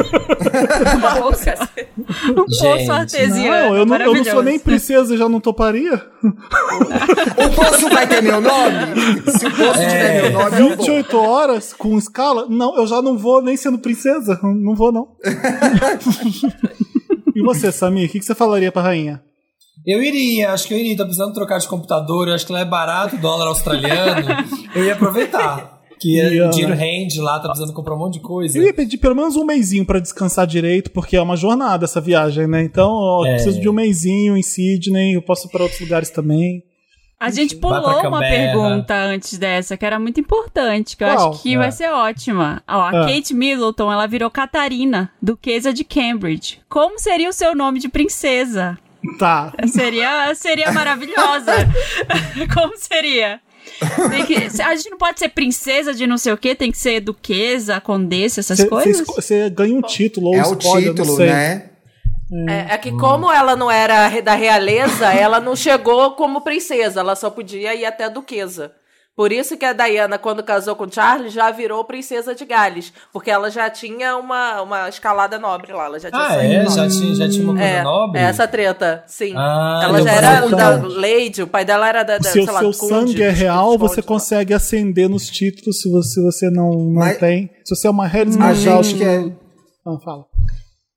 Um 2.36 2.44
poço 2.46 2.92
artesiano. 2.92 3.68
Não, 3.68 3.76
eu 3.76 3.84
não, 3.84 3.96
eu 3.98 4.14
não 4.14 4.24
sou 4.24 4.42
nem 4.42 4.58
princesa, 4.58 5.14
já 5.14 5.28
não 5.28 5.40
toparia. 5.40 6.02
O 6.22 7.50
poço 7.54 7.88
vai 7.90 8.06
ter 8.06 8.22
meu 8.22 8.40
nome? 8.40 8.94
Se 9.26 9.46
o 9.46 9.50
poço 9.50 9.80
tiver 9.80 10.22
meu 10.22 10.32
nome, 10.32 10.58
eu 10.58 10.68
vou. 10.68 10.76
28 10.86 11.18
horas 11.18 11.74
com 11.74 11.98
escala? 11.98 12.46
Não, 12.48 12.76
eu 12.78 12.86
já 12.86 13.02
não 13.02 13.18
vou 13.18 13.42
nem 13.42 13.58
sendo 13.58 13.78
princesa. 13.78 14.38
Não 14.42 14.74
vou, 14.74 14.90
não. 14.90 15.03
e 17.34 17.42
você, 17.42 17.70
Samir, 17.72 18.08
o 18.08 18.12
que, 18.12 18.18
que 18.18 18.24
você 18.24 18.34
falaria 18.34 18.72
pra 18.72 18.82
rainha? 18.82 19.22
Eu 19.86 20.02
iria, 20.02 20.52
acho 20.52 20.66
que 20.66 20.74
eu 20.74 20.78
iria. 20.78 20.96
Tô 20.96 21.04
precisando 21.04 21.32
trocar 21.34 21.58
de 21.58 21.68
computador, 21.68 22.28
eu 22.28 22.34
acho 22.34 22.46
que 22.46 22.52
lá 22.52 22.60
é 22.60 22.64
barato, 22.64 23.16
dólar 23.18 23.46
australiano. 23.48 24.26
eu 24.74 24.84
ia 24.84 24.94
aproveitar. 24.94 25.74
Que 26.00 26.20
o 26.40 26.50
dinheiro 26.50 26.74
rende 26.74 27.20
lá, 27.20 27.38
tá 27.38 27.48
precisando 27.48 27.72
comprar 27.72 27.94
um 27.94 27.98
monte 27.98 28.14
de 28.14 28.20
coisa. 28.20 28.58
Eu 28.58 28.64
ia 28.64 28.74
pedir 28.74 28.98
pelo 28.98 29.14
menos 29.14 29.36
um 29.36 29.44
mêsinho 29.44 29.86
pra 29.86 30.00
descansar 30.00 30.46
direito, 30.46 30.90
porque 30.90 31.16
é 31.16 31.22
uma 31.22 31.36
jornada 31.36 31.84
essa 31.84 32.00
viagem, 32.00 32.46
né? 32.46 32.62
Então, 32.62 32.90
ó, 32.90 33.24
eu 33.24 33.30
É. 33.30 33.34
preciso 33.34 33.60
de 33.60 33.68
um 33.68 33.72
mêsinho 33.72 34.36
em 34.36 34.42
Sydney, 34.42 35.14
eu 35.14 35.22
posso 35.22 35.46
ir 35.46 35.50
pra 35.50 35.62
outros 35.62 35.80
lugares 35.80 36.10
também. 36.10 36.62
A 37.18 37.30
gente 37.30 37.56
pulou 37.56 38.06
uma 38.08 38.18
pergunta 38.20 38.94
antes 38.94 39.38
dessa, 39.38 39.76
que 39.76 39.86
era 39.86 39.98
muito 39.98 40.20
importante, 40.20 40.96
que 40.96 41.04
eu 41.04 41.08
Qual? 41.08 41.30
acho 41.32 41.42
que 41.42 41.54
É. 41.54 41.58
vai 41.58 41.72
ser 41.72 41.88
ótima. 41.90 42.62
Ó, 42.68 42.80
a 42.80 42.88
Ah. 42.88 43.06
Kate 43.06 43.32
Middleton, 43.32 43.90
ela 43.90 44.06
virou 44.06 44.30
Catarina, 44.30 45.10
duquesa 45.22 45.72
de 45.72 45.84
Cambridge. 45.84 46.60
Como 46.68 46.98
seria 46.98 47.28
o 47.28 47.32
seu 47.32 47.54
nome 47.54 47.78
de 47.80 47.88
princesa? 47.88 48.78
Tá. 49.18 49.52
Seria, 49.68 50.34
seria 50.34 50.72
maravilhosa. 50.72 51.52
Como 52.54 52.76
seria? 52.78 53.40
Que- 54.26 54.62
a 54.62 54.74
gente 54.76 54.90
não 54.90 54.98
pode 54.98 55.18
ser 55.18 55.28
princesa 55.30 55.94
de 55.94 56.06
não 56.06 56.18
sei 56.18 56.32
o 56.32 56.36
que, 56.36 56.54
tem 56.54 56.70
que 56.70 56.78
ser 56.78 57.00
duquesa, 57.00 57.80
condessa, 57.80 58.40
essas 58.40 58.58
Você 58.58 58.66
coisas. 58.68 59.06
você 59.06 59.48
ganha 59.50 59.74
um 59.74 59.80
título 59.82 60.28
ou 60.28 60.34
É 60.34 60.46
o 60.46 60.52
escolhe, 60.58 60.86
eu 60.86 60.94
não 60.94 61.02
título, 61.02 61.16
sei. 61.16 61.28
Né? 62.30 62.66
É, 62.70 62.74
é 62.74 62.78
que 62.78 62.90
como 62.92 63.30
ela 63.30 63.54
não 63.56 63.70
era 63.70 64.08
da 64.20 64.34
realeza, 64.34 65.06
ela 65.14 65.40
não 65.40 65.54
chegou 65.56 66.12
como 66.12 66.40
princesa, 66.40 67.00
ela 67.00 67.14
só 67.16 67.30
podia 67.30 67.74
ir 67.74 67.84
até 67.84 68.08
duquesa. 68.08 68.72
Por 69.16 69.30
isso 69.30 69.56
que 69.56 69.64
a 69.64 69.72
Diana, 69.72 70.18
quando 70.18 70.42
casou 70.42 70.74
com 70.74 70.90
Charles, 70.90 71.32
já 71.32 71.48
virou 71.52 71.84
princesa 71.84 72.34
de 72.34 72.44
Gales. 72.44 72.92
Porque 73.12 73.30
ela 73.30 73.48
já 73.48 73.70
tinha 73.70 74.16
uma, 74.16 74.60
uma 74.62 74.88
escalada 74.88 75.38
nobre 75.38 75.72
lá. 75.72 75.84
Ela 75.84 76.00
já 76.00 76.10
tinha 76.10 76.20
Ah, 76.20 76.34
é? 76.44 76.64
nobre. 76.64 76.74
Já 76.74 76.88
tinha, 76.88 77.14
já 77.14 77.28
tinha 77.28 77.44
uma 77.44 77.52
coisa 77.52 77.68
É, 77.68 77.82
nobre? 77.84 78.20
é 78.20 78.24
essa 78.24 78.48
treta, 78.48 79.04
sim. 79.06 79.32
Ah, 79.36 79.82
ela 79.84 80.02
já 80.02 80.10
era 80.10 80.48
da 80.48 80.68
Lady, 80.88 81.42
o 81.44 81.46
pai 81.46 81.64
dela 81.64 81.88
era 81.88 82.02
da, 82.02 82.18
da 82.18 82.28
Se 82.28 82.40
o 82.40 82.44
seu 82.44 82.54
conde, 82.72 82.76
sangue 83.12 83.22
é 83.22 83.30
dos- 83.30 83.38
real, 83.38 83.78
você 83.78 84.00
lá. 84.00 84.06
consegue 84.08 84.52
ascender 84.52 85.08
nos 85.08 85.28
títulos 85.28 85.80
se 85.80 85.88
você, 85.88 86.08
se 86.14 86.20
você 86.20 86.50
não, 86.50 86.70
não 86.72 86.94
Mas- 86.94 87.16
tem. 87.18 87.48
Se 87.64 87.76
você 87.76 87.86
é 87.86 87.90
uma 87.90 88.08
Harris 88.08 88.34
A 88.34 88.38
Marshall. 88.40 88.82
gente 88.82 88.98
que 88.98 89.04
é, 89.04 89.30
Ah, 89.86 89.96
fala. 90.04 90.24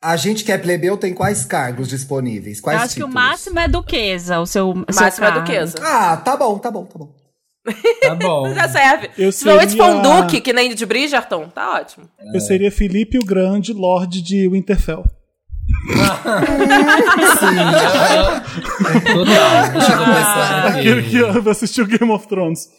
A 0.02 0.16
gente 0.16 0.44
que 0.44 0.52
é 0.52 0.58
plebeu 0.58 0.98
tem 0.98 1.14
quais 1.14 1.44
cargos 1.46 1.88
disponíveis? 1.90 2.62
Quais 2.62 2.78
Eu 2.80 2.86
acho 2.86 2.96
que 2.96 3.04
o 3.04 3.08
títulos? 3.08 3.14
máximo 3.30 3.60
é 3.60 3.68
duquesa, 3.68 4.40
o 4.40 4.46
seu, 4.46 4.70
o 4.72 4.94
seu 4.94 5.04
Máximo 5.04 5.26
é 5.26 5.32
duquesa. 5.32 5.78
Ah, 5.82 6.18
tá 6.18 6.38
bom, 6.38 6.58
tá 6.60 6.70
bom, 6.72 6.86
tá 6.86 7.00
bom. 7.00 7.16
Tá 8.02 8.16
bom. 8.16 8.54
Já 8.56 8.68
serve. 8.70 9.10
Eu 9.18 9.32
Se 9.32 9.44
não, 9.46 9.60
se 9.60 9.76
for 9.76 9.90
um 9.90 10.02
seria- 10.04 10.22
duque, 10.22 10.42
que 10.42 10.54
nem 10.54 10.74
de 10.74 10.86
Bridgerton, 10.86 11.50
tá 11.50 11.74
ótimo. 11.76 12.08
Eu 12.34 12.40
seria 12.40 12.72
Felipe 12.72 13.18
o 13.18 13.26
Grande, 13.26 13.74
Lorde 13.74 14.22
de 14.22 14.48
Winterfell. 14.48 15.04
Total. 19.06 19.72
Deixa 19.74 19.92
eu 19.92 19.98
pensar 19.98 20.68
Aquele 20.68 21.04
que 21.04 21.50
assistiu 21.50 21.86
Game 21.86 22.12
of 22.12 22.28
Thrones. 22.28 22.70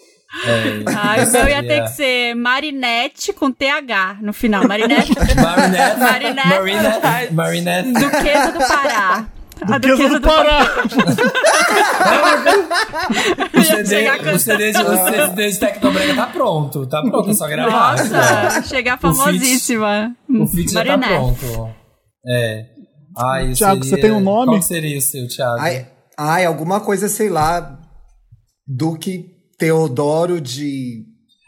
É. 0.47 0.85
Ah, 0.95 1.25
o 1.27 1.33
meu 1.33 1.49
ia 1.49 1.63
ter 1.63 1.69
Yeah. 1.69 1.89
que 1.91 1.97
ser 1.97 2.35
Marinette 2.35 3.33
com 3.33 3.51
TH 3.51 4.19
no 4.21 4.33
final. 4.33 4.67
Marinette, 4.69 5.13
Marinette. 5.19 5.99
Marinette. 5.99 6.49
Marinette. 6.49 7.35
Marinette. 7.35 7.93
Duquesa 7.95 8.53
do 8.53 8.59
Pará. 8.59 9.27
A 9.63 9.79
Duquesa 9.79 10.21
do 10.21 10.27
Pará. 10.29 10.67
O 13.55 13.63
CD, 13.65 13.87
chegar 13.87 14.35
o 14.35 14.39
CD, 14.39 14.73
de, 14.73 14.79
o 14.83 14.97
CD 15.07 15.51
de 15.51 15.59
Tecnobrega 15.59 16.15
tá 16.15 16.27
pronto. 16.27 16.87
Tá 16.87 17.03
pronto, 17.03 17.31
é 17.31 17.35
só 17.35 17.47
gravar. 17.49 17.97
Nossa, 17.97 18.63
chegar 18.63 18.99
famosíssima. 18.99 20.15
O 20.29 20.47
feat 20.47 20.73
já 20.73 20.85
tá 20.85 20.99
pronto. 20.99 21.75
É. 22.27 22.67
Ai, 23.17 23.53
Thiago, 23.53 23.83
seria- 23.83 23.97
você 23.97 23.97
tem 24.01 24.11
um 24.13 24.21
nome? 24.21 24.53
Qual 24.53 24.63
seria 24.63 24.99
o 24.99 25.01
seu, 25.01 25.27
Thiago? 25.27 25.59
Ai, 25.61 25.87
ai, 26.19 26.45
alguma 26.45 26.81
coisa, 26.81 27.09
sei 27.09 27.29
lá. 27.29 27.79
Duque 28.67 29.25
Teodoro 29.59 30.41
de. 30.41 31.05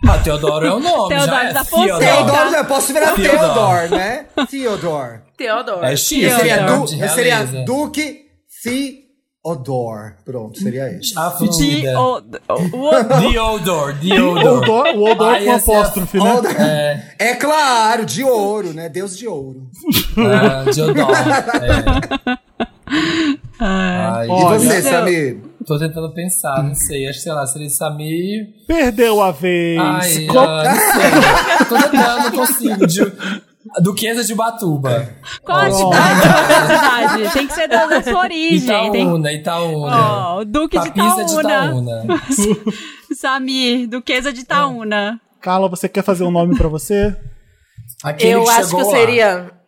Ah, 0.07 0.19
Teodoro 0.19 0.67
é 0.67 0.73
o 0.75 0.81
nome. 0.81 1.09
Teodoro 1.15 1.31
já 1.31 1.45
é 1.45 1.53
da 1.53 1.65
Fonseca. 1.65 1.99
Theodore. 1.99 2.27
Teodoro, 2.27 2.57
eu 2.57 2.65
posso 2.65 2.93
virar. 2.93 3.15
Theodore, 3.15 3.89
né? 3.91 4.27
Theodore. 4.51 5.21
Teodoro. 5.37 5.85
É 5.85 5.97
chique, 5.97 6.25
Eu 6.25 6.37
seria, 6.37 6.55
é 6.55 6.65
du, 6.65 6.73
eu 6.95 7.09
seria. 7.09 7.45
Duque 7.65 8.19
Theodore. 8.65 10.15
Pronto, 10.25 10.59
seria 10.59 10.89
esse. 10.93 11.17
A 11.19 11.31
fedida. 11.31 11.93
Deodor, 13.31 13.93
Deodor. 13.95 14.63
Odor, 14.63 14.87
o 14.97 15.11
Odor 15.11 15.39
com 15.39 15.51
é- 15.51 15.55
apóstrofe, 15.55 16.19
né? 16.19 17.05
É, 17.19 17.31
É 17.31 17.35
claro, 17.37 18.05
de 18.05 18.25
ouro, 18.25 18.73
né? 18.73 18.89
Deus 18.89 19.17
de 19.17 19.29
ouro. 19.29 19.69
ah, 20.19 20.65
Deodor. 20.65 21.11
É. 21.63 22.39
Ai, 23.61 24.27
E 24.27 24.45
você, 24.59 24.83
Samir? 24.83 25.39
Tô 25.67 25.79
tentando 25.79 26.13
pensar, 26.13 26.63
não 26.63 26.75
sei. 26.75 27.07
Acho 27.09 27.19
que, 27.19 27.23
sei 27.25 27.33
lá, 27.33 27.47
seria 27.47 27.69
Samir. 27.71 28.47
Perdeu 28.67 29.21
a 29.23 29.31
vez. 29.33 29.79
Ai, 29.81 30.27
Co- 30.27 30.39
ah, 30.41 30.63
não 30.65 30.75
sei. 30.77 31.67
Tô 31.69 31.91
tentando, 31.91 32.25
não 32.25 32.31
consigo. 32.33 32.87
De, 32.87 33.13
Duquesa 33.83 34.25
de 34.25 34.35
Batuba. 34.35 35.09
qual 35.45 35.59
a 35.59 35.71
cidade? 35.71 36.21
Qual 36.23 36.33
a 36.35 37.09
cidade? 37.09 37.33
Tem 37.33 37.47
que 37.47 37.53
ser 37.55 37.69
da, 37.69 37.87
da 37.87 38.03
sua 38.03 38.21
origem. 38.21 38.91
Tem, 38.91 39.03
Itaúna, 39.05 39.33
Itaúna. 39.33 39.97
ó, 39.97 40.39
o 40.41 40.45
Duque 40.45 40.79
de 40.79 40.89
Papisa 40.91 41.25
de 41.25 41.33
Itaúna. 41.33 42.03
Itaúna. 42.05 42.23
Samir, 43.17 43.87
Duquesa 43.87 44.33
de 44.33 44.41
Itaúna. 44.41 45.21
Carla, 45.41 45.69
você 45.69 45.89
quer 45.89 46.03
fazer 46.03 46.25
um 46.25 46.31
nome 46.31 46.57
pra 46.57 46.69
você? 46.69 47.17
Aquele 48.03 48.33
Eu 48.33 48.49
acho 48.49 48.71
que 48.71 48.75
eu 48.83 48.87
lá. 48.87 48.97
seria. 48.97 49.51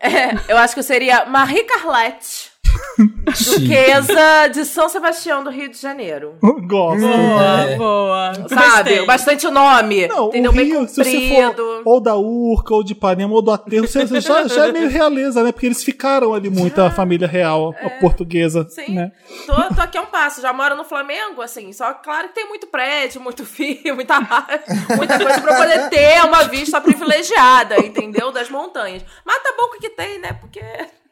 É, 0.00 0.52
eu 0.52 0.56
acho 0.58 0.74
que 0.74 0.78
eu 0.78 0.84
seria 0.84 1.24
Marie 1.26 1.64
Carlette. 1.64 2.52
Duquesa 2.98 4.48
de 4.48 4.64
São 4.64 4.88
Sebastião 4.88 5.42
do 5.44 5.50
Rio 5.50 5.68
de 5.70 5.78
Janeiro. 5.78 6.36
Gosto. 6.40 7.00
Boa, 7.06 7.60
É. 7.60 7.76
boa. 7.76 8.32
Sabe? 8.48 8.54
Gostei. 8.54 9.06
Bastante 9.06 9.48
nome. 9.48 10.06
Não, 10.08 10.28
entendeu? 10.28 10.50
o 10.50 10.54
Bem 10.54 10.64
Rio, 10.66 10.88
se 10.88 10.94
você 10.96 11.12
comprido. 11.12 11.56
for 11.56 11.82
ou 11.84 12.00
da 12.00 12.16
Urca, 12.16 12.74
ou 12.74 12.82
de 12.82 12.92
Ipanema, 12.92 13.32
ou 13.34 13.42
do 13.42 13.50
Aterro, 13.50 13.86
você, 13.86 14.06
você 14.06 14.20
já, 14.20 14.46
já 14.48 14.66
é 14.68 14.72
meio 14.72 14.88
realeza, 14.88 15.42
né? 15.42 15.52
Porque 15.52 15.66
eles 15.66 15.82
ficaram 15.84 16.32
ali 16.34 16.50
muito, 16.50 16.80
a 16.80 16.90
família 16.90 17.28
real, 17.28 17.74
a 17.82 17.90
portuguesa, 18.00 18.66
Sim. 18.68 18.94
né? 18.94 19.12
Tô, 19.46 19.54
tô 19.74 19.80
aqui 19.80 19.98
a 19.98 20.02
um 20.02 20.06
passo. 20.06 20.40
Já 20.40 20.52
moro 20.52 20.76
no 20.76 20.84
Flamengo, 20.84 21.42
assim. 21.42 21.72
Só 21.72 21.92
claro 21.94 22.28
que 22.28 22.34
tem 22.34 22.48
muito 22.48 22.66
prédio, 22.66 23.20
muito 23.20 23.44
fio, 23.44 23.94
muita, 23.94 24.20
muita 24.96 25.18
coisa 25.18 25.40
pra 25.40 25.56
poder 25.56 25.88
ter 25.88 26.24
uma 26.24 26.44
vista 26.44 26.80
privilegiada, 26.80 27.76
entendeu? 27.78 28.32
Das 28.32 28.48
montanhas. 28.50 29.02
Mas 29.24 29.42
tá 29.42 29.54
bom 29.56 29.64
o 29.64 29.78
que 29.80 29.90
tem, 29.90 30.18
né? 30.18 30.32
Porque 30.34 30.60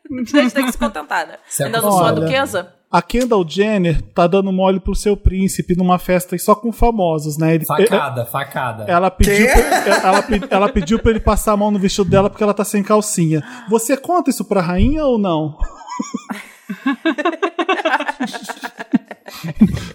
a 0.12 0.42
gente 0.42 0.54
tem 0.54 0.64
que 0.66 0.72
se 0.72 0.78
contentar, 0.78 1.26
né? 1.26 1.34
Se 1.48 1.62
Ainda 1.64 1.80
não 1.80 1.90
sou 1.90 2.04
a 2.04 2.12
duquesa. 2.12 2.72
A 2.90 3.02
Kendall 3.02 3.44
Jenner 3.48 4.00
tá 4.14 4.26
dando 4.28 4.52
mole 4.52 4.78
pro 4.78 4.94
seu 4.94 5.16
príncipe 5.16 5.76
numa 5.76 5.98
festa 5.98 6.38
só 6.38 6.54
com 6.54 6.70
famosos, 6.70 7.36
né? 7.36 7.56
Ele, 7.56 7.64
Facada, 7.64 8.24
facada. 8.24 8.84
Ela 8.84 9.10
pediu, 9.10 9.48
pra, 9.48 10.08
ela, 10.08 10.24
ela 10.48 10.68
pediu 10.68 10.98
pra 11.00 11.10
ele 11.10 11.18
passar 11.18 11.52
a 11.52 11.56
mão 11.56 11.72
no 11.72 11.78
vestido 11.80 12.08
dela 12.08 12.30
porque 12.30 12.44
ela 12.44 12.54
tá 12.54 12.64
sem 12.64 12.84
calcinha. 12.84 13.42
Você 13.68 13.96
conta 13.96 14.30
isso 14.30 14.44
pra 14.44 14.60
rainha 14.60 15.04
ou 15.04 15.18
não? 15.18 15.58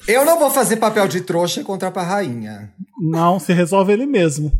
Eu 0.07 0.25
não 0.25 0.37
vou 0.37 0.49
fazer 0.49 0.77
papel 0.77 1.07
de 1.07 1.21
trouxa 1.21 1.61
e 1.61 1.63
contar 1.63 1.91
pra 1.91 2.03
rainha. 2.03 2.69
Não, 2.99 3.39
você 3.39 3.53
resolve 3.53 3.93
ele 3.93 4.05
mesmo. 4.05 4.51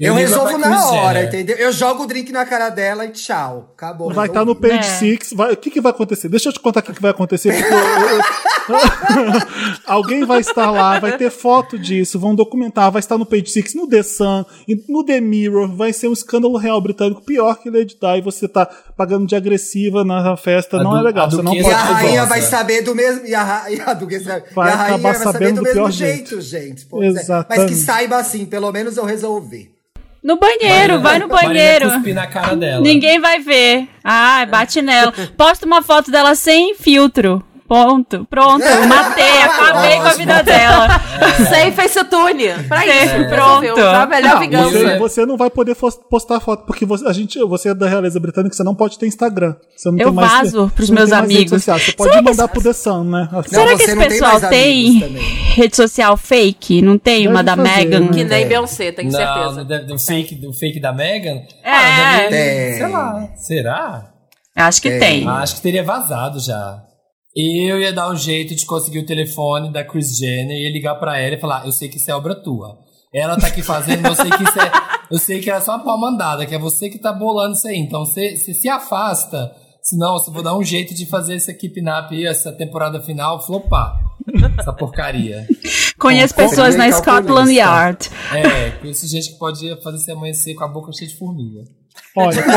Eu, 0.00 0.14
resolvo 0.14 0.58
na 0.58 0.86
hora, 0.90 1.24
entendeu? 1.24 1.56
Eu 1.56 1.72
jogo 1.72 2.04
o 2.04 2.06
drink 2.06 2.30
na 2.32 2.44
cara 2.46 2.68
dela 2.70 3.04
e 3.04 3.10
tchau. 3.10 3.72
Acabou. 3.76 4.12
Vai 4.12 4.26
estar 4.28 4.44
no 4.44 4.52
resolvi. 4.52 4.68
page 4.76 4.88
É. 4.90 4.98
6. 4.98 5.32
vai- 5.34 5.52
O 5.52 5.56
que, 5.56 5.70
que 5.70 5.80
vai 5.80 5.90
acontecer? 5.90 6.28
Deixa 6.28 6.48
eu 6.48 6.52
te 6.52 6.60
contar 6.60 6.80
o 6.80 6.82
que, 6.82 6.92
que 6.92 7.02
vai 7.02 7.10
acontecer. 7.10 7.52
porque 7.52 7.72
eu- 7.74 7.78
eu- 7.78 8.22
Alguém 9.86 10.24
vai 10.24 10.40
estar 10.40 10.70
lá, 10.70 10.98
vai 10.98 11.16
ter 11.16 11.30
foto 11.30 11.78
disso, 11.78 12.18
vão 12.18 12.34
documentar, 12.34 12.90
vai 12.90 13.00
estar 13.00 13.16
no 13.16 13.24
page 13.26 13.50
6, 13.50 13.74
no 13.74 13.88
The 13.88 14.02
Sun, 14.02 14.44
e 14.66 14.76
no 14.88 15.04
The 15.04 15.20
Mirror, 15.20 15.74
vai 15.74 15.92
ser 15.92 16.08
um 16.08 16.12
escândalo 16.12 16.56
real 16.58 16.80
britânico 16.80 17.22
pior 17.22 17.56
que 17.58 17.70
Lady 17.70 17.96
Di, 18.00 18.18
e 18.18 18.20
você 18.20 18.46
tá 18.46 18.66
pagando 18.96 19.26
de 19.26 19.34
agressiva 19.34 20.04
na 20.04 20.36
festa, 20.36 20.78
A 20.78 20.82
não 20.84 20.90
du- 20.92 20.98
é 20.98 21.02
legal. 21.02 21.26
a 21.26 21.30
Você 21.30 21.36
não 21.42 21.44
duquesa 21.54 21.68
E 21.68 21.70
pode 21.72 21.74
a 21.82 21.86
Pode 21.88 22.02
rainha 22.04 22.26
vai 22.26 22.42
saber 22.42 22.82
do 22.82 22.94
mesmo. 22.94 23.26
E 23.26 23.34
a, 23.34 23.64
e 23.70 23.80
a 23.80 23.94
duquesa 23.94 24.44
Vai 24.54 24.68
e 24.68 24.72
a 24.72 24.76
rainha 24.76 24.98
vai 24.98 25.14
saber 25.14 25.52
do 25.52 25.56
do 25.56 25.62
mesmo 25.62 25.90
jeito, 25.90 26.40
jeito. 26.40 26.40
gente. 26.40 26.82
É. 26.84 26.96
Mas 26.96 27.16
Exatamente. 27.16 27.68
que 27.68 27.74
saiba 27.74 28.16
assim, 28.18 28.44
pelo 28.44 28.70
menos 28.70 28.96
eu 28.96 29.04
resolvi. 29.04 29.70
No 30.28 30.36
banheiro, 30.36 31.00
vai 31.00 31.18
no 31.18 31.26
Marina 31.32 31.54
banheiro. 31.54 31.90
cuspir 31.90 32.14
na 32.14 32.26
cara 32.26 32.54
dela. 32.54 32.82
Ninguém 32.82 33.18
vai 33.18 33.38
ver. 33.40 33.88
Ah, 34.04 34.44
bate 34.44 34.82
nela. 34.82 35.10
Posta 35.38 35.64
uma 35.64 35.80
foto 35.80 36.10
dela 36.10 36.34
sem 36.34 36.74
filtro. 36.74 37.42
Ponto. 37.68 38.24
Pronto, 38.30 38.64
matei, 38.88 39.42
acabei 39.42 39.96
com 39.96 40.06
a 40.06 40.12
vida 40.14 40.42
dela. 40.42 40.88
Sem 41.50 41.70
facetune. 41.72 42.48
Pra 42.66 42.86
isso. 42.86 43.14
É. 43.14 43.24
Pronto. 43.28 43.76
Já 43.76 44.02
a 44.02 44.06
melhor 44.06 44.32
Não, 44.34 44.40
vingança. 44.40 44.70
Você, 44.70 44.98
você 44.98 45.26
não 45.26 45.36
vai 45.36 45.50
poder 45.50 45.76
postar 46.10 46.40
foto, 46.40 46.64
porque 46.64 46.86
você, 46.86 47.06
a 47.06 47.12
gente, 47.12 47.38
você 47.40 47.68
é 47.68 47.74
da 47.74 47.86
realeza 47.86 48.18
britânica, 48.18 48.54
você 48.56 48.64
não 48.64 48.74
pode 48.74 48.98
ter 48.98 49.06
Instagram. 49.06 49.54
Você 49.76 49.90
não 49.90 49.98
Eu 49.98 50.06
tem 50.06 50.14
mais, 50.14 50.32
vazo 50.52 50.72
pros 50.74 50.88
você 50.88 50.92
não 50.94 50.98
meus 51.00 51.10
tem 51.10 51.18
amigos. 51.18 51.62
Você 51.64 51.92
pode 51.92 52.10
Será 52.10 52.22
que 52.22 52.30
mandar 52.30 52.48
pro 52.48 52.62
The 52.62 52.72
Sun, 52.72 53.04
né? 53.04 53.28
Assim. 53.32 53.48
Será 53.50 53.66
que 53.66 53.76
você 53.76 53.82
esse 53.84 53.94
não 53.94 54.00
tem 54.02 54.08
pessoal 54.10 54.40
tem 54.40 55.00
também. 55.00 55.22
rede 55.54 55.76
social 55.76 56.16
fake? 56.16 56.80
Não 56.82 56.98
tem 56.98 57.16
Deve 57.24 57.28
uma 57.28 57.42
da 57.44 57.54
fazer, 57.56 57.68
Megan? 57.68 58.00
né? 58.00 58.08
Que 58.12 58.24
nem 58.24 58.42
É. 58.42 58.46
Beyoncé, 58.46 58.92
tenho 58.92 59.12
Não, 59.12 59.18
certeza. 59.18 59.64
do, 59.64 59.86
do 59.88 59.98
fake, 59.98 60.34
do 60.36 60.52
fake 60.54 60.80
da 60.80 60.92
Megan? 60.92 61.42
É. 61.62 61.70
Ah, 61.70 62.16
deve- 62.30 62.36
É. 62.36 62.72
Sei 62.78 62.88
lá. 62.88 63.28
Será? 63.36 64.04
Acho 64.56 64.82
que 64.82 64.90
tem. 64.98 65.28
Acho 65.28 65.54
que 65.56 65.60
teria 65.60 65.84
vazado 65.84 66.40
já. 66.40 66.78
Eu 67.36 67.80
ia 67.80 67.92
dar 67.92 68.10
um 68.10 68.16
jeito 68.16 68.54
de 68.54 68.66
conseguir 68.66 69.00
o 69.00 69.06
telefone 69.06 69.72
da 69.72 69.84
Chris 69.84 70.16
Jenner 70.16 70.56
e 70.56 70.66
ia 70.66 70.72
ligar 70.72 70.94
pra 70.96 71.18
ela 71.18 71.34
e 71.36 71.40
falar: 71.40 71.64
Eu 71.64 71.72
sei 71.72 71.88
que 71.88 71.96
isso 71.96 72.10
é 72.10 72.14
obra 72.14 72.34
tua. 72.34 72.78
Ela 73.12 73.38
tá 73.38 73.46
aqui 73.46 73.62
fazendo, 73.62 74.06
eu 74.06 74.14
sei 74.14 74.30
que 74.30 74.42
isso 74.42 74.60
é. 74.60 74.70
Eu 75.10 75.18
sei 75.18 75.40
que 75.40 75.50
é 75.50 75.58
só 75.58 75.74
uma 75.74 75.84
palmandada, 75.84 76.44
que 76.44 76.54
é 76.54 76.58
você 76.58 76.90
que 76.90 76.98
tá 76.98 77.10
bolando 77.10 77.54
isso 77.54 77.66
aí. 77.66 77.78
Então 77.78 78.04
você, 78.04 78.36
você 78.36 78.52
se 78.52 78.68
afasta. 78.68 79.50
Senão, 79.82 80.16
eu 80.16 80.32
vou 80.34 80.42
dar 80.42 80.54
um 80.54 80.62
jeito 80.62 80.94
de 80.94 81.06
fazer 81.06 81.36
esse 81.36 81.50
Up 81.50 82.14
aí, 82.14 82.26
essa 82.26 82.52
temporada 82.52 83.00
final, 83.00 83.40
flopar. 83.40 83.98
Essa 84.58 84.70
porcaria. 84.70 85.46
Conheço 85.98 86.34
Como 86.34 86.48
pessoas 86.48 86.76
na 86.76 86.90
calculista. 86.90 87.12
Scotland 87.12 87.52
Yard. 87.54 88.10
É, 88.34 88.70
conheço 88.72 89.08
gente 89.08 89.32
que 89.32 89.38
pode 89.38 89.82
fazer 89.82 89.98
você 89.98 90.12
amanhecer 90.12 90.54
com 90.54 90.64
a 90.64 90.68
boca 90.68 90.92
cheia 90.92 91.10
de 91.10 91.16
formiga. 91.16 91.62
Olha, 92.16 92.42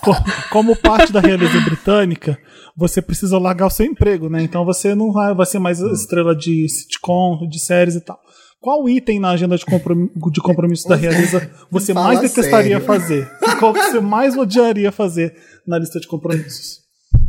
como, 0.00 0.14
co- 0.16 0.24
como 0.50 0.76
parte 0.76 1.12
da 1.12 1.20
realeza 1.20 1.60
britânica, 1.60 2.38
você 2.76 3.00
precisa 3.02 3.38
largar 3.38 3.66
o 3.66 3.70
seu 3.70 3.86
emprego, 3.86 4.28
né? 4.28 4.42
Então 4.42 4.64
você 4.64 4.94
não 4.94 5.12
vai, 5.12 5.34
vai 5.34 5.46
ser 5.46 5.58
mais 5.58 5.80
estrela 5.80 6.34
de 6.34 6.68
sitcom, 6.68 7.46
de 7.48 7.58
séries 7.60 7.94
e 7.96 8.00
tal. 8.00 8.18
Qual 8.60 8.88
item 8.88 9.20
na 9.20 9.30
agenda 9.30 9.58
de, 9.58 9.64
comprom- 9.64 10.08
de 10.32 10.40
compromisso 10.40 10.88
da 10.88 10.96
realeza 10.96 11.50
você 11.70 11.92
Fala 11.92 12.06
mais 12.08 12.20
detestaria 12.20 12.80
sério. 12.80 12.86
fazer? 12.86 13.30
Qual 13.58 13.74
que 13.74 13.82
você 13.82 14.00
mais 14.00 14.36
odiaria 14.36 14.90
fazer 14.90 15.34
na 15.66 15.78
lista 15.78 16.00
de 16.00 16.06
compromissos? 16.08 16.82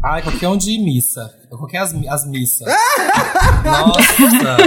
Ai, 0.03 0.21
qualquer 0.21 0.47
um 0.47 0.57
de 0.57 0.77
missa. 0.79 1.29
Qualquer 1.49 1.79
as, 1.79 1.93
as 2.09 2.25
missas. 2.29 2.67
Nossa! 3.65 4.57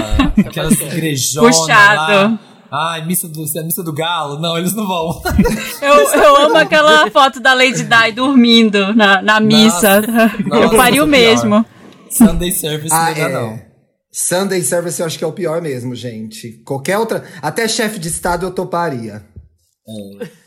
Aquelas 0.46 0.78
igrejonas 0.80 1.56
Puxado. 1.58 1.96
lá. 1.96 2.38
Ai, 2.70 3.04
missa 3.06 3.26
do, 3.28 3.42
a 3.42 3.62
missa 3.62 3.82
do 3.82 3.92
galo. 3.92 4.38
Não, 4.38 4.58
eles 4.58 4.74
não 4.74 4.86
vão. 4.86 5.22
Eu, 5.80 5.94
eu 5.94 6.36
amo 6.36 6.56
aquela 6.56 7.10
foto 7.10 7.40
da 7.40 7.54
Lady 7.54 7.84
Di 7.84 8.12
dormindo 8.12 8.94
na, 8.94 9.22
na 9.22 9.40
missa. 9.40 10.02
eu 10.50 10.62
Nossa, 10.62 10.76
faria 10.76 11.04
o 11.04 11.06
mesmo. 11.06 11.64
Sunday 12.10 12.50
service 12.52 12.92
Ah, 12.92 13.06
não 13.10 13.14
dá, 13.14 13.20
é. 13.20 13.32
não. 13.32 13.60
Sunday 14.10 14.62
Service 14.62 14.98
eu 15.00 15.06
acho 15.06 15.16
que 15.18 15.22
é 15.24 15.26
o 15.26 15.32
pior 15.32 15.62
mesmo, 15.62 15.94
gente. 15.94 16.60
Qualquer 16.64 16.98
outra. 16.98 17.22
Até 17.40 17.68
chefe 17.68 17.98
de 17.98 18.08
estado 18.08 18.44
eu 18.46 18.50
toparia. 18.50 19.22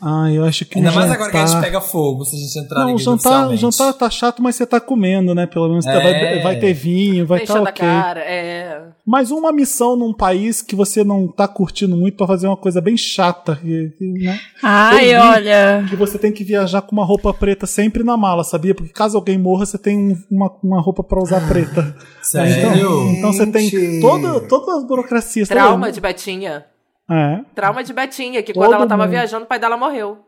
Ah, 0.00 0.30
eu 0.32 0.44
acho 0.44 0.64
que 0.64 0.78
Ainda 0.78 0.90
um 0.90 0.94
mais 0.94 1.10
agora 1.10 1.30
que 1.30 1.36
a 1.36 1.40
gente 1.40 1.48
jantar- 1.50 1.62
pega 1.64 1.80
fogo, 1.80 2.24
se 2.24 2.36
a 2.36 2.38
gente 2.38 2.58
entrar 2.58 2.84
Não, 2.84 2.94
o 2.94 2.98
jantar, 2.98 3.56
jantar 3.56 3.92
tá 3.92 4.08
chato, 4.10 4.42
mas 4.42 4.54
você 4.56 4.64
tá 4.64 4.78
comendo, 4.80 5.34
né? 5.34 5.46
Pelo 5.46 5.68
menos 5.68 5.84
tá- 5.84 5.92
vai, 5.98 6.38
É. 6.38 6.42
vai 6.42 6.58
ter 6.58 6.72
vinho, 6.72 7.26
vai 7.26 7.42
estar 7.42 7.58
a 7.58 7.62
ok. 7.62 7.72
cara. 7.74 8.20
É. 8.20 8.82
Mas 9.04 9.30
uma 9.32 9.52
missão 9.52 9.96
num 9.96 10.12
país 10.12 10.62
que 10.62 10.76
você 10.76 11.02
não 11.02 11.26
tá 11.26 11.48
curtindo 11.48 11.96
muito 11.96 12.16
pra 12.16 12.26
fazer 12.26 12.46
uma 12.46 12.56
coisa 12.56 12.80
bem 12.80 12.96
chata, 12.96 13.58
né? 14.00 14.38
Ai, 14.62 15.14
olha. 15.16 15.84
Que 15.88 15.96
você 15.96 16.18
tem 16.18 16.30
que 16.32 16.44
viajar 16.44 16.82
com 16.82 16.92
uma 16.94 17.04
roupa 17.04 17.34
preta 17.34 17.66
sempre 17.66 18.04
na 18.04 18.16
mala, 18.16 18.44
sabia? 18.44 18.74
Porque 18.74 18.92
caso 18.92 19.16
alguém 19.16 19.38
morra, 19.38 19.66
você 19.66 19.76
tem 19.78 19.98
um- 19.98 20.16
uma, 20.30 20.52
uma 20.62 20.80
roupa 20.80 21.02
pra 21.02 21.20
usar 21.20 21.46
preta. 21.48 21.96
Sério? 22.22 22.76
Então, 22.76 23.10
então 23.12 23.32
você 23.32 23.46
tem 23.46 24.00
toda, 24.00 24.40
todas 24.42 24.76
as 24.78 24.86
burocracias. 24.86 25.48
tá 25.48 25.54
Trauma 25.56 25.86
vendo? 25.86 25.94
de 25.94 26.00
Betinha. 26.00 26.64
É. 27.10 27.40
Trauma 27.54 27.82
de 27.84 27.92
Betinha, 27.92 28.42
que 28.42 28.52
Todo 28.52 28.62
quando 28.64 28.74
ela 28.74 28.86
tava 28.86 29.02
mundo. 29.04 29.10
viajando, 29.10 29.44
o 29.44 29.48
pai 29.48 29.58
dela 29.58 29.76
morreu. 29.76 30.18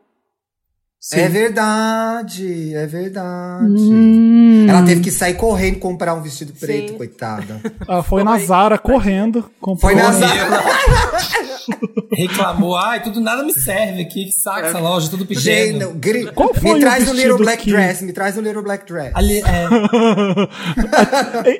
Sim. 0.99 1.19
É 1.19 1.27
verdade, 1.29 2.73
é 2.73 2.87
verdade. 2.87 3.65
Hum. 3.69 4.65
Ela 4.67 4.83
teve 4.83 5.01
que 5.01 5.11
sair 5.11 5.35
correndo 5.35 5.77
comprar 5.77 6.15
um 6.15 6.21
vestido 6.21 6.51
preto, 6.53 6.93
Sim. 6.93 6.97
coitada. 6.97 7.61
Ela 7.87 8.01
foi 8.01 8.23
na 8.23 8.39
Zara 8.39 8.77
correndo. 8.79 9.43
Comprou 9.61 9.91
Foi 9.91 9.95
na 9.95 10.11
Zara. 10.11 10.63
Reclamou, 12.13 12.75
ai, 12.77 13.01
tudo 13.03 13.19
nada 13.19 13.43
me 13.43 13.53
serve 13.53 14.01
aqui, 14.01 14.25
que 14.25 14.31
saco 14.31 14.65
essa 14.67 14.79
loja, 14.79 15.09
tudo 15.09 15.25
pequeno. 15.25 15.41
Gente, 15.41 15.77
não, 15.79 15.93
gri- 15.97 16.31
Qual 16.31 16.53
foi 16.53 16.73
me 16.73 16.77
o 16.77 16.79
traz 16.79 17.03
um 17.03 17.05
vestido 17.11 17.21
little 17.21 17.37
black 17.45 17.63
que- 17.63 17.71
dress, 17.71 18.03
me 18.03 18.13
traz 18.13 18.37
um 18.37 18.41
little 18.41 18.61
black 18.63 18.85
dress. 18.85 19.11
Ali, 19.15 19.39
é, 19.41 19.67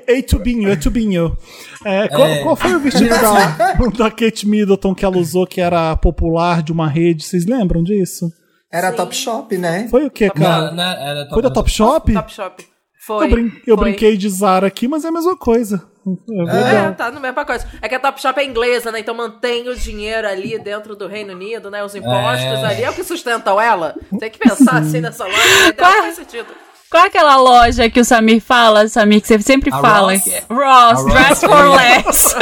Ei, 0.14 0.22
Tubinho, 0.24 0.70
é 0.70 0.76
Tubinho. 0.76 1.38
É, 1.84 2.08
qual, 2.08 2.28
É. 2.28 2.44
qual 2.44 2.56
foi 2.56 2.76
o 2.76 2.80
vestido 2.80 3.10
da, 3.10 3.74
da 3.98 4.12
Kate 4.12 4.48
Middleton 4.48 4.94
que 4.96 5.06
ela 5.06 5.18
usou 5.18 5.46
que 5.46 5.62
era 5.62 5.96
popular 5.98 6.62
de 6.64 6.72
uma 6.72 6.88
rede? 6.88 7.24
Vocês 7.24 7.46
lembram 7.46 7.84
disso? 7.84 8.32
Era 8.72 8.92
Top 8.92 9.16
Shop, 9.16 9.58
né? 9.58 9.88
Foi 9.90 10.06
o 10.06 10.12
que, 10.12 10.30
cara? 10.30 10.68
não, 10.72 10.76
não, 10.76 10.84
era 10.84 11.30
Foi 11.30 11.42
da 11.42 11.50
Top 11.50 11.70
Shop? 11.70 12.12
Top 12.14 12.34
Shop. 12.34 12.66
Foi. 13.06 13.26
Eu, 13.26 13.30
brin- 13.30 13.52
eu 13.68 13.76
foi. 13.78 13.86
brinquei 13.90 14.18
de 14.18 14.28
Zara 14.30 14.68
aqui, 14.68 14.88
mas 14.88 15.06
é 15.06 15.10
a 15.10 15.12
mesma 15.12 15.38
coisa. 15.38 15.84
É 16.08 16.42
É, 16.42 16.44
legal. 16.44 16.94
tá 16.94 17.10
no 17.12 17.20
mesmo 17.20 17.34
pacote. 17.36 17.66
É 17.82 17.90
que 17.90 17.96
a 17.96 18.00
Top 18.00 18.22
Shop 18.22 18.40
é 18.40 18.44
inglesa, 18.46 18.92
né? 18.92 19.00
Então 19.00 19.16
mantém 19.16 19.68
o 19.70 19.76
dinheiro 19.76 20.28
ali 20.28 20.58
dentro 20.60 20.96
do 20.96 21.08
Reino 21.08 21.34
Unido, 21.34 21.72
né? 21.72 21.84
Os 21.84 21.96
impostos 21.96 22.64
É. 22.64 22.66
ali 22.66 22.84
é 22.84 22.90
o 22.90 22.94
que 22.94 23.04
sustentam 23.04 23.60
ela. 23.60 23.96
Tem 24.20 24.30
que 24.30 24.38
pensar 24.38 24.78
assim 24.78 25.02
nessa 25.02 25.24
loja, 25.26 25.38
né? 25.38 25.68
Então 25.70 25.90
Qual- 25.92 26.02
faz 26.04 26.16
sentido. 26.16 26.48
Qual 26.96 27.04
é 27.04 27.08
aquela 27.08 27.36
loja 27.36 27.90
que 27.90 28.00
o 28.00 28.06
Samir 28.06 28.40
fala, 28.40 28.88
Samir, 28.88 29.20
que 29.20 29.28
você 29.28 29.38
sempre 29.42 29.70
A 29.70 29.80
fala? 29.82 30.14
Ross. 30.14 30.28
é- 30.28 30.44
Ross, 30.50 31.02
Ross. 31.02 31.14
Dress 31.14 31.40
for 31.42 31.70
Less. 31.76 32.36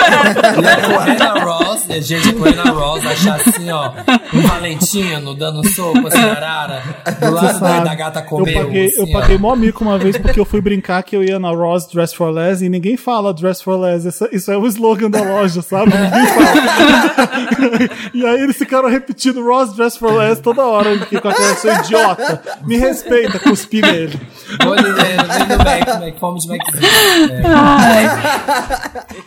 Ia 0.62 0.76
correr 0.86 1.18
na 1.18 1.44
Ross, 1.44 1.86
e 1.90 1.94
a 1.94 2.00
gente 2.00 2.34
correr 2.34 2.56
na 2.56 2.72
Ross, 2.72 3.04
achar 3.04 3.36
assim, 3.38 3.72
ó, 3.72 3.92
um 4.32 4.42
Valentino 4.44 5.34
dando 5.34 5.68
soco, 5.68 6.08
assim, 6.08 6.20
arara, 6.20 6.84
do 7.20 7.32
lado 7.32 7.48
da, 7.48 7.54
Sabe, 7.56 7.84
da 7.90 7.96
gata 7.96 8.20
eu 8.20 8.26
comeu, 8.26 8.54
paguei, 8.54 8.86
assim, 8.86 9.02
eu 9.02 9.12
paguei 9.12 9.38
mó 9.40 9.56
mico 9.56 9.84
uma 9.84 9.98
vez 9.98 10.20
porque 10.20 10.40
eu 10.40 10.46
fui 10.46 10.62
brincar 10.62 11.02
que 11.02 11.16
eu 11.16 11.24
ia 11.24 11.40
na 11.40 11.50
Ross 11.50 11.88
Dress 11.88 12.14
for 12.14 12.30
Less 12.30 12.64
e 12.64 12.70
ninguém 12.70 12.96
fala 12.96 13.34
Dress 13.34 13.64
for 13.64 13.80
Less. 13.80 14.08
Isso, 14.08 14.30
isso 14.32 14.52
é 14.52 14.58
o 14.58 14.68
slogan 14.68 15.10
da 15.10 15.24
loja, 15.24 15.64
sabe? 15.64 15.92
Ninguém 15.98 16.28
fala. 16.28 17.90
e 18.14 18.24
aí 18.24 18.44
eles 18.44 18.56
ficaram 18.56 18.88
repetindo 18.88 19.44
Ross 19.44 19.76
Dress 19.76 19.98
for 19.98 20.14
Less 20.14 20.40
toda 20.40 20.62
hora. 20.62 20.92
Eu 20.92 21.00
fiquei 21.00 21.20
com 21.20 21.30
aquela, 21.30 21.56
seu 21.56 21.74
idiota, 21.74 22.40
me 22.64 22.78
respeita, 22.78 23.40
cuspi 23.40 23.82
nele. 23.82 24.22
Olha, 24.68 24.82
do 24.84 25.58
Mac, 25.64 26.00
Mac, 26.02 26.20
fome 26.20 26.40
de 26.40 26.48
Maczinho. 26.48 26.84
É. 27.44 29.24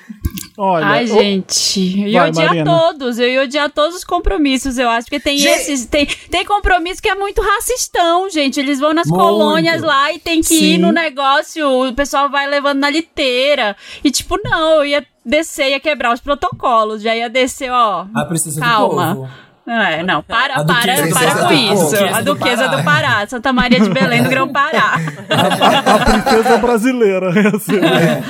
Olha, 0.59 0.87
Ai, 0.87 1.05
o- 1.05 1.09
gente, 1.09 2.01
eu 2.01 2.09
ia 2.09 2.21
Vai, 2.21 2.31
odiar 2.31 2.47
Marina. 2.47 2.65
todos, 2.71 3.19
eu 3.19 3.29
ia 3.29 3.43
odiar 3.43 3.71
todos 3.71 3.95
os 3.97 4.05
compromissos, 4.05 4.79
eu 4.79 4.89
acho, 4.89 5.05
porque 5.07 5.21
tem 5.21 5.37
Gente- 5.37 5.53
esses, 5.55 5.85
tem, 5.85 6.07
tem 6.07 6.47
compromisso 6.47 7.03
que 7.03 7.11
é 7.11 7.15
muito 7.15 7.43
racistão, 7.43 8.31
gente, 8.31 8.59
eles 8.59 8.81
vão 8.81 8.95
nas 8.95 9.07
Muito. 9.07 9.23
colônias 9.23 9.83
lá 9.83 10.11
e 10.13 10.19
tem 10.19 10.41
que 10.41 10.55
ir 10.55 10.77
Sim. 10.77 10.79
no 10.79 10.93
negócio, 10.93 11.69
o 11.89 11.93
pessoal 11.93 12.31
vai 12.31 12.47
levando 12.47 12.79
na 12.79 12.89
liteira, 12.89 13.77
e 14.03 14.11
tipo, 14.11 14.39
não, 14.43 14.77
eu 14.77 14.87
ia 14.87 15.07
descer, 15.23 15.71
ia 15.73 15.81
quebrar 15.81 16.15
os 16.15 16.21
protocolos, 16.21 17.03
já 17.03 17.15
ia 17.15 17.29
descer, 17.29 17.71
ó, 17.71 18.07
A 18.15 18.25
princesa 18.25 18.59
calma. 18.59 19.09
do 19.15 19.21
povo. 19.21 19.31
É, 19.69 20.03
não, 20.05 20.23
para, 20.23 20.55
A 20.61 20.65
para, 20.65 21.09
para 21.09 21.11
Pará. 21.13 21.49
com 21.49 21.53
isso. 21.53 21.97
A 21.97 22.19
A 22.19 22.21
duquesa 22.23 22.69
do 22.69 22.71
Pará. 22.71 22.77
do 22.77 22.85
Pará, 22.85 23.27
Santa 23.27 23.53
Maria 23.53 23.81
de 23.81 23.91
Belém 23.91 24.23
do 24.23 24.29
Grão-Pará. 24.31 24.95
a, 25.29 25.95
a 25.95 26.05
princesa 26.05 26.59
brasileira. 26.59 27.31
assim, 27.55 27.77
né? 27.81 28.23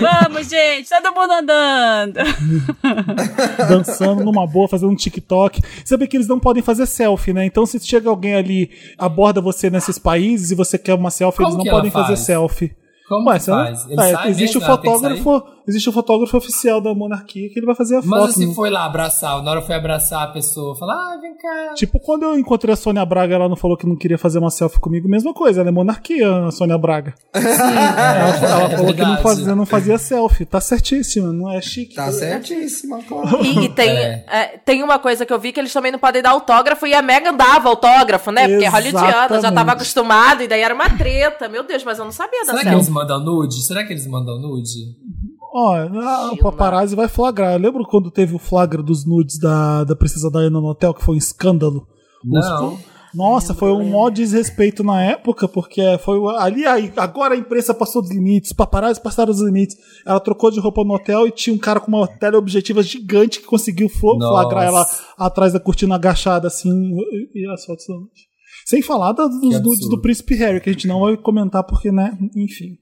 Vamos, 0.00 0.48
gente, 0.48 0.88
todo 0.88 1.14
mundo 1.14 1.32
andando. 1.32 2.18
dançando 3.68 4.24
numa 4.24 4.46
boa, 4.46 4.68
fazendo 4.68 4.90
um 4.90 4.96
TikTok. 4.96 5.60
Sabe 5.84 6.06
que 6.06 6.16
eles 6.16 6.28
não 6.28 6.38
podem 6.40 6.62
fazer 6.62 6.86
selfie, 6.86 7.32
né? 7.32 7.44
Então, 7.44 7.66
se 7.66 7.78
chega 7.80 8.08
alguém 8.08 8.34
ali, 8.34 8.70
aborda 8.98 9.40
você 9.40 9.68
nesses 9.70 9.98
países 9.98 10.50
e 10.50 10.54
você 10.54 10.78
quer 10.78 10.94
uma 10.94 11.10
selfie, 11.10 11.38
Como 11.42 11.56
eles 11.56 11.64
não 11.64 11.70
podem 11.72 11.90
fazer 11.90 12.06
faz? 12.16 12.20
selfie. 12.20 12.72
Como 13.08 13.28
Ué, 13.28 13.38
não- 13.38 13.40
faz? 13.56 13.86
É, 13.90 14.28
existe 14.30 14.56
o 14.56 14.60
mesmo? 14.60 14.72
Ela 14.72 14.78
tem 14.78 14.92
que 14.92 14.98
fotógrafo, 15.18 15.44
Existe 15.70 15.88
o 15.88 15.92
fotógrafo 15.92 16.36
oficial 16.36 16.80
da 16.80 16.92
monarquia 16.94 17.48
que 17.48 17.58
ele 17.58 17.66
vai 17.66 17.74
fazer 17.74 17.96
a 17.96 18.02
Mas 18.02 18.20
foto. 18.20 18.32
você 18.32 18.46
no- 18.46 18.54
foi 18.54 18.70
lá 18.70 18.84
abraçar, 18.84 19.42
na 19.42 19.50
hora 19.52 19.62
foi 19.62 19.74
abraçar 19.76 20.22
a 20.24 20.26
pessoa, 20.28 20.74
falar, 20.76 20.94
ah, 20.94 21.18
vem 21.20 21.36
cá. 21.36 21.74
Tipo, 21.74 22.00
quando 22.00 22.24
eu 22.24 22.38
encontrei 22.38 22.72
a 22.74 22.76
Sônia 22.76 23.04
Braga, 23.06 23.34
ela 23.36 23.48
não 23.48 23.56
falou 23.56 23.76
que 23.76 23.86
não 23.86 23.94
queria 23.96 24.18
fazer 24.18 24.38
uma 24.40 24.50
selfie 24.50 24.80
comigo, 24.80 25.08
mesma 25.08 25.32
coisa, 25.32 25.60
ela 25.60 25.68
é 25.68 25.72
monarquia, 25.72 26.46
a 26.46 26.50
Sônia 26.50 26.76
Braga. 26.76 27.14
ela, 27.32 28.36
ela 28.36 28.72
é 28.72 28.76
falou 28.76 28.94
que 28.94 29.00
não 29.02 29.16
fazia, 29.18 29.54
não 29.54 29.66
fazia 29.66 29.98
selfie. 29.98 30.44
Tá 30.44 30.60
certíssima, 30.60 31.32
não 31.32 31.50
é 31.50 31.60
chique. 31.60 31.94
Tá 31.94 32.10
certíssima, 32.10 32.98
claro. 33.06 33.44
E, 33.44 33.64
e 33.66 33.68
tem, 33.68 33.88
É. 33.90 34.24
é, 34.28 34.44
tem 34.64 34.82
uma 34.82 34.98
coisa 34.98 35.24
que 35.24 35.32
eu 35.32 35.38
vi 35.38 35.52
que 35.52 35.60
eles 35.60 35.72
também 35.72 35.92
não 35.92 35.98
podem 35.98 36.22
dar 36.22 36.30
autógrafo 36.30 36.86
e 36.86 36.94
a 36.94 37.02
Megan 37.02 37.34
dava 37.34 37.68
autógrafo, 37.68 38.30
né? 38.32 38.48
Porque 38.48 38.64
é 38.64 38.68
hollywoodiana, 38.68 39.40
já 39.40 39.52
tava 39.52 39.72
acostumado 39.72 40.42
e 40.42 40.48
daí 40.48 40.60
era 40.62 40.74
uma 40.74 40.90
treta. 40.90 41.48
Meu 41.48 41.62
Deus, 41.62 41.84
mas 41.84 41.98
eu 41.98 42.04
não 42.04 42.12
sabia 42.12 42.40
da 42.40 42.46
Será 42.52 42.60
que 42.62 42.68
eles 42.68 42.86
selfie. 42.86 42.90
mandam 42.92 43.20
nude? 43.24 43.62
Será 43.62 43.84
que 43.84 43.92
eles 43.92 44.06
mandam 44.06 44.38
nude? 44.40 44.96
Ó, 45.52 46.32
o 46.32 46.38
paparazzi 46.38 46.94
vai 46.94 47.08
flagrar. 47.08 47.54
Eu 47.54 47.58
lembro 47.58 47.84
quando 47.84 48.10
teve 48.10 48.34
o 48.34 48.38
flagra 48.38 48.82
dos 48.82 49.04
nudes 49.04 49.38
da, 49.38 49.84
da 49.84 49.96
Princesa 49.96 50.30
Diana 50.30 50.60
no 50.60 50.68
hotel, 50.68 50.94
que 50.94 51.02
foi 51.02 51.16
um 51.16 51.18
escândalo? 51.18 51.86
Não. 52.24 52.78
Nossa, 53.12 53.52
foi 53.54 53.72
um 53.72 53.90
maior 53.90 54.10
desrespeito 54.10 54.84
na 54.84 55.02
época, 55.02 55.48
porque 55.48 55.82
foi 55.98 56.18
ali, 56.36 56.64
aí, 56.64 56.92
agora 56.96 57.34
a 57.34 57.36
imprensa 57.36 57.74
passou 57.74 58.00
dos 58.00 58.10
limites, 58.12 58.50
os 58.50 58.56
paparazzi 58.56 59.00
passaram 59.00 59.32
dos 59.32 59.42
limites. 59.42 59.76
Ela 60.06 60.20
trocou 60.20 60.50
de 60.50 60.60
roupa 60.60 60.84
no 60.84 60.94
hotel 60.94 61.26
e 61.26 61.32
tinha 61.32 61.52
um 61.52 61.58
cara 61.58 61.80
com 61.80 61.88
uma 61.88 62.06
teleobjetiva 62.06 62.82
gigante 62.82 63.40
que 63.40 63.46
conseguiu 63.46 63.88
flagrar 63.88 64.64
ela 64.64 64.86
atrás 65.18 65.52
da 65.52 65.58
cortina 65.58 65.96
agachada, 65.96 66.46
assim, 66.46 66.70
e 67.34 67.46
as 67.52 67.64
fotos. 67.64 67.84
Sem 68.64 68.82
falar 68.82 69.12
dos 69.12 69.60
nudes 69.60 69.88
do 69.88 70.00
príncipe 70.00 70.36
Harry, 70.36 70.60
que 70.60 70.70
a 70.70 70.72
gente 70.72 70.86
não 70.86 71.00
vai 71.00 71.16
comentar 71.16 71.64
porque, 71.64 71.90
né, 71.90 72.16
enfim. 72.36 72.78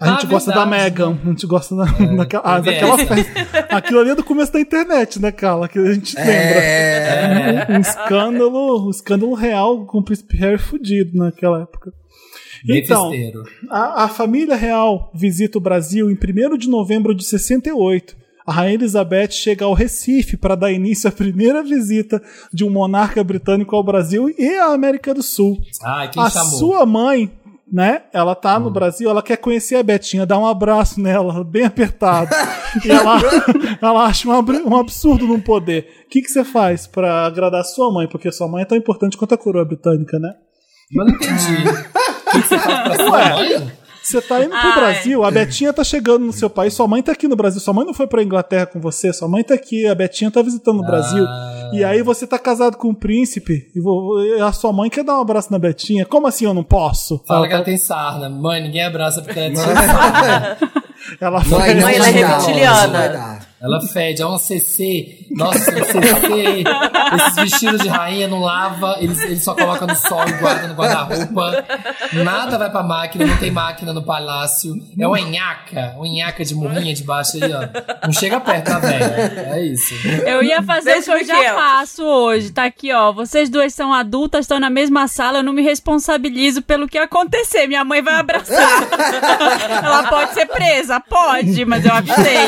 A 0.00 0.06
Ah, 0.08 0.12
gente 0.12 0.26
gosta 0.28 0.50
da 0.50 0.64
verdade, 0.64 0.82
Megan, 0.84 1.18
a 1.22 1.28
gente 1.28 1.46
gosta 1.46 1.76
da, 1.76 1.84
daquela, 2.16 2.42
ah, 2.46 2.58
é 2.58 2.62
daquela 2.62 2.98
festa. 2.98 3.66
Aquilo 3.68 4.00
ali 4.00 4.10
é 4.10 4.14
do 4.14 4.24
começo 4.24 4.50
da 4.52 4.58
internet, 4.60 5.20
né, 5.20 5.30
Carla? 5.30 5.68
Que 5.68 5.78
a 5.78 5.92
gente 5.92 6.16
lembra. 6.16 6.32
É. 6.32 7.66
Um, 7.70 7.76
um 7.76 7.80
escândalo, 7.80 8.86
um 8.86 8.90
escândalo 8.90 9.34
real 9.34 9.84
com 9.84 9.98
o 9.98 10.02
príncipe 10.02 10.36
Harry 10.38 10.58
fudido 10.58 11.18
naquela 11.18 11.60
época. 11.62 11.92
Então, 12.68 13.10
a, 13.70 14.04
a 14.04 14.08
família 14.08 14.54
real 14.56 15.10
visita 15.14 15.58
o 15.58 15.60
Brasil 15.60 16.10
em 16.10 16.14
1 16.14 16.56
de 16.58 16.68
novembro 16.68 17.14
de 17.14 17.24
68. 17.24 18.16
A 18.46 18.52
Rainha 18.52 18.74
Elizabeth 18.74 19.30
chega 19.30 19.64
ao 19.64 19.74
Recife 19.74 20.36
para 20.36 20.54
dar 20.56 20.72
início 20.72 21.08
à 21.08 21.12
primeira 21.12 21.62
visita 21.62 22.20
de 22.52 22.64
um 22.64 22.70
monarca 22.70 23.22
britânico 23.22 23.76
ao 23.76 23.84
Brasil 23.84 24.28
e 24.36 24.56
à 24.58 24.72
América 24.72 25.14
do 25.14 25.22
Sul. 25.22 25.58
Quem 26.12 26.22
a 26.22 26.30
chamou? 26.30 26.58
sua 26.58 26.84
mãe, 26.86 27.30
né? 27.72 28.02
Ela 28.12 28.34
tá 28.34 28.56
Hum. 28.58 28.60
no 28.64 28.70
Brasil, 28.70 29.08
ela 29.08 29.22
quer 29.22 29.36
conhecer 29.36 29.76
a 29.76 29.82
Betinha, 29.82 30.26
dá 30.26 30.38
um 30.38 30.46
abraço 30.46 31.00
nela, 31.00 31.44
bem 31.44 31.64
apertado. 31.64 32.30
e 32.84 32.90
ela, 32.90 33.18
ela 33.80 34.04
acha 34.06 34.28
um, 34.28 34.76
absurdo 34.76 35.26
não 35.26 35.40
poder. 35.40 35.88
O 36.06 36.08
que, 36.08 36.20
que 36.22 36.28
você 36.30 36.44
faz 36.44 36.86
para 36.86 37.26
agradar 37.26 37.60
a 37.60 37.64
sua 37.64 37.92
mãe? 37.92 38.08
Porque 38.08 38.30
sua 38.32 38.48
mãe 38.48 38.62
é 38.62 38.66
tão 38.66 38.76
importante 38.78 39.16
quanto 39.16 39.34
a 39.34 39.38
coroa 39.38 39.64
britânica, 39.64 40.18
né? 40.18 40.30
Mas 40.94 41.06
não 41.06 41.14
entendi. 41.14 41.64
O 42.30 42.32
que 42.32 42.42
que 42.42 42.48
você 42.48 42.58
faz 42.60 42.80
pra 42.84 42.96
sua 42.96 43.10
Ué. 43.12 43.34
mãe? 43.34 43.72
Você 44.02 44.20
tá 44.20 44.40
indo 44.40 44.50
pro 44.50 44.58
Ai. 44.58 44.74
Brasil, 44.74 45.24
a 45.24 45.30
Betinha 45.30 45.72
tá 45.72 45.84
chegando 45.84 46.24
no 46.24 46.32
seu 46.32 46.48
país, 46.48 46.74
sua 46.74 46.88
mãe 46.88 47.02
tá 47.02 47.12
aqui 47.12 47.28
no 47.28 47.36
Brasil, 47.36 47.60
sua 47.60 47.74
mãe 47.74 47.84
não 47.84 47.94
foi 47.94 48.06
pra 48.06 48.22
Inglaterra 48.22 48.66
com 48.66 48.80
você, 48.80 49.12
sua 49.12 49.28
mãe 49.28 49.44
tá 49.44 49.54
aqui, 49.54 49.86
a 49.86 49.94
Betinha 49.94 50.30
tá 50.30 50.42
visitando 50.42 50.80
o 50.80 50.86
Brasil. 50.86 51.24
Ah. 51.24 51.70
E 51.72 51.84
aí 51.84 52.02
você 52.02 52.26
tá 52.26 52.38
casado 52.38 52.76
com 52.76 52.88
um 52.88 52.94
príncipe 52.94 53.70
e 53.74 54.40
a 54.40 54.52
sua 54.52 54.72
mãe 54.72 54.90
quer 54.90 55.04
dar 55.04 55.18
um 55.18 55.20
abraço 55.20 55.52
na 55.52 55.58
Betinha. 55.58 56.04
Como 56.04 56.26
assim 56.26 56.44
eu 56.44 56.54
não 56.54 56.64
posso? 56.64 57.22
Fala 57.26 57.40
ela, 57.40 57.48
que 57.48 57.54
ela 57.54 57.64
tem 57.64 57.76
sarna. 57.76 58.28
Mãe, 58.28 58.62
ninguém 58.62 58.84
abraça 58.84 59.22
porque 59.22 59.38
ela 59.38 59.48
tem 59.48 59.56
sarna. 59.56 60.58
ela 61.20 61.42
não 61.44 61.58
Mãe, 61.58 61.70
ela 61.70 62.08
é 62.08 62.10
reptiliana. 62.10 63.49
Ela 63.60 63.78
fede, 63.80 64.22
é 64.22 64.26
um 64.26 64.38
CC. 64.38 65.26
Nossa, 65.30 65.70
um 65.70 65.84
CC. 65.84 66.64
Esses 67.14 67.34
vestidos 67.36 67.80
de 67.82 67.88
rainha 67.88 68.26
não 68.26 68.40
lava, 68.40 68.96
eles, 69.00 69.20
eles 69.20 69.44
só 69.44 69.54
colocam 69.54 69.86
no 69.86 69.94
sol 69.94 70.26
e 70.26 70.32
guardam 70.32 70.68
no 70.68 70.74
guarda-roupa. 70.74 71.64
Nada 72.24 72.56
vai 72.56 72.70
pra 72.70 72.82
máquina, 72.82 73.26
não 73.26 73.36
tem 73.36 73.50
máquina 73.50 73.92
no 73.92 74.02
palácio. 74.02 74.72
É 74.98 75.06
uma 75.06 75.20
nhaca, 75.20 75.94
uma 75.96 76.08
nhaca 76.08 76.42
de 76.42 76.54
morrinha 76.54 76.94
de 76.94 77.04
baixo 77.04 77.36
aí, 77.36 77.52
ó. 77.52 77.60
Não 78.06 78.12
chega 78.14 78.40
perto 78.40 78.64
da 78.64 78.78
velha. 78.78 79.48
É 79.52 79.62
isso. 79.62 79.94
Eu 80.26 80.42
ia 80.42 80.62
fazer 80.62 80.98
o 80.98 81.02
que 81.02 81.10
eu 81.10 81.24
já 81.26 81.34
10.500. 81.34 81.54
faço 81.54 82.02
hoje. 82.02 82.50
Tá 82.52 82.64
aqui, 82.64 82.90
ó. 82.92 83.12
Vocês 83.12 83.50
duas 83.50 83.74
são 83.74 83.92
adultas, 83.92 84.40
estão 84.40 84.58
na 84.58 84.70
mesma 84.70 85.06
sala. 85.06 85.40
Eu 85.40 85.42
não 85.42 85.52
me 85.52 85.62
responsabilizo 85.62 86.62
pelo 86.62 86.88
que 86.88 86.96
acontecer. 86.96 87.66
Minha 87.66 87.84
mãe 87.84 88.00
vai 88.00 88.14
abraçar. 88.14 88.88
Ela 89.84 90.04
pode 90.04 90.32
ser 90.32 90.46
presa? 90.46 90.98
Pode, 90.98 91.64
mas 91.66 91.84
eu 91.84 91.92
avisei. 91.92 92.38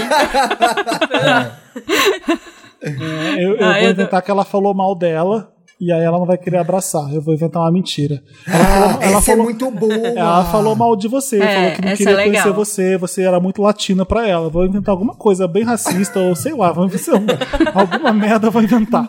É, 2.85 3.45
eu, 3.45 3.57
eu 3.57 3.65
Ah, 3.65 3.79
vou 3.79 3.89
inventar 3.91 4.23
que 4.23 4.31
ela 4.31 4.45
falou 4.45 4.75
mal 4.75 4.95
dela 4.95 5.52
e 5.85 5.93
aí 5.93 6.03
ela 6.03 6.19
não 6.19 6.27
vai 6.27 6.39
querer 6.39 6.59
abraçar. 6.59 7.13
Eu 7.13 7.21
vou 7.21 7.35
inventar 7.35 7.63
uma 7.63 7.73
mentira. 7.73 8.23
Ela 8.47 8.57
Ah, 8.57 8.69
falou, 8.69 9.03
ela 9.03 9.19
essa 9.19 9.19
é 9.19 9.21
falou- 9.35 9.45
muito 9.45 9.71
boa. 9.71 9.95
ela 10.09 10.45
falou 10.45 10.77
mal 10.77 10.95
de 10.97 11.09
você, 11.09 11.39
É, 11.43 11.55
falou 11.55 11.73
que 11.73 11.83
não 11.83 11.89
essa 11.89 11.97
queria 12.05 12.21
é 12.21 12.25
conhecer 12.25 12.53
você, 12.53 12.97
você 12.97 13.23
era 13.23 13.41
muito 13.41 13.61
latina 13.61 14.07
pra 14.07 14.27
ela. 14.27 14.49
Vou 14.49 14.65
inventar 14.65 14.93
alguma 14.93 15.15
coisa 15.15 15.49
bem 15.49 15.65
racista 15.65 16.21
ou 16.21 16.37
sei 16.37 16.55
lá, 16.55 16.71
vamos 16.73 16.93
ver 16.93 16.99
se 16.99 17.11
eu- 17.11 17.17
alguma 17.75 18.13
merda 18.13 18.47
eu 18.47 18.51
vou 18.53 18.63
inventar. 18.63 19.09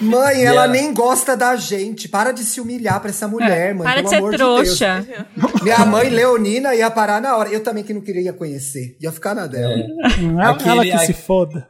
Mãe, 0.00 0.44
ela 0.44 0.64
Yeah. 0.64 0.72
nem 0.72 0.94
gosta 0.94 1.36
da 1.36 1.56
gente. 1.56 2.08
Para 2.08 2.32
de 2.32 2.40
se 2.44 2.60
humilhar 2.60 3.00
pra 3.00 3.10
essa 3.10 3.26
mulher, 3.28 3.74
mãe. 3.74 3.84
Para 3.84 3.94
pelo 3.96 4.04
de 4.04 4.10
ser 4.10 4.16
amor 4.16 4.34
trouxa. 4.34 5.06
De. 5.06 5.64
Minha 5.64 5.84
mãe, 5.84 6.08
Leonina, 6.08 6.74
ia 6.74 6.90
parar 6.90 7.20
na 7.20 7.36
hora. 7.36 7.48
Eu 7.50 7.62
também 7.62 7.82
que 7.84 7.92
não 7.94 8.00
queria 8.00 8.32
conhecer. 8.32 8.96
Ia 9.00 9.12
ficar 9.12 9.34
na 9.34 9.46
dela. 9.46 9.74
Ela, 10.18 10.50
Aquele- 10.50 10.70
ela 10.70 10.82
que 10.84 10.92
ai- 10.92 11.06
se 11.06 11.12
foda. 11.12 11.66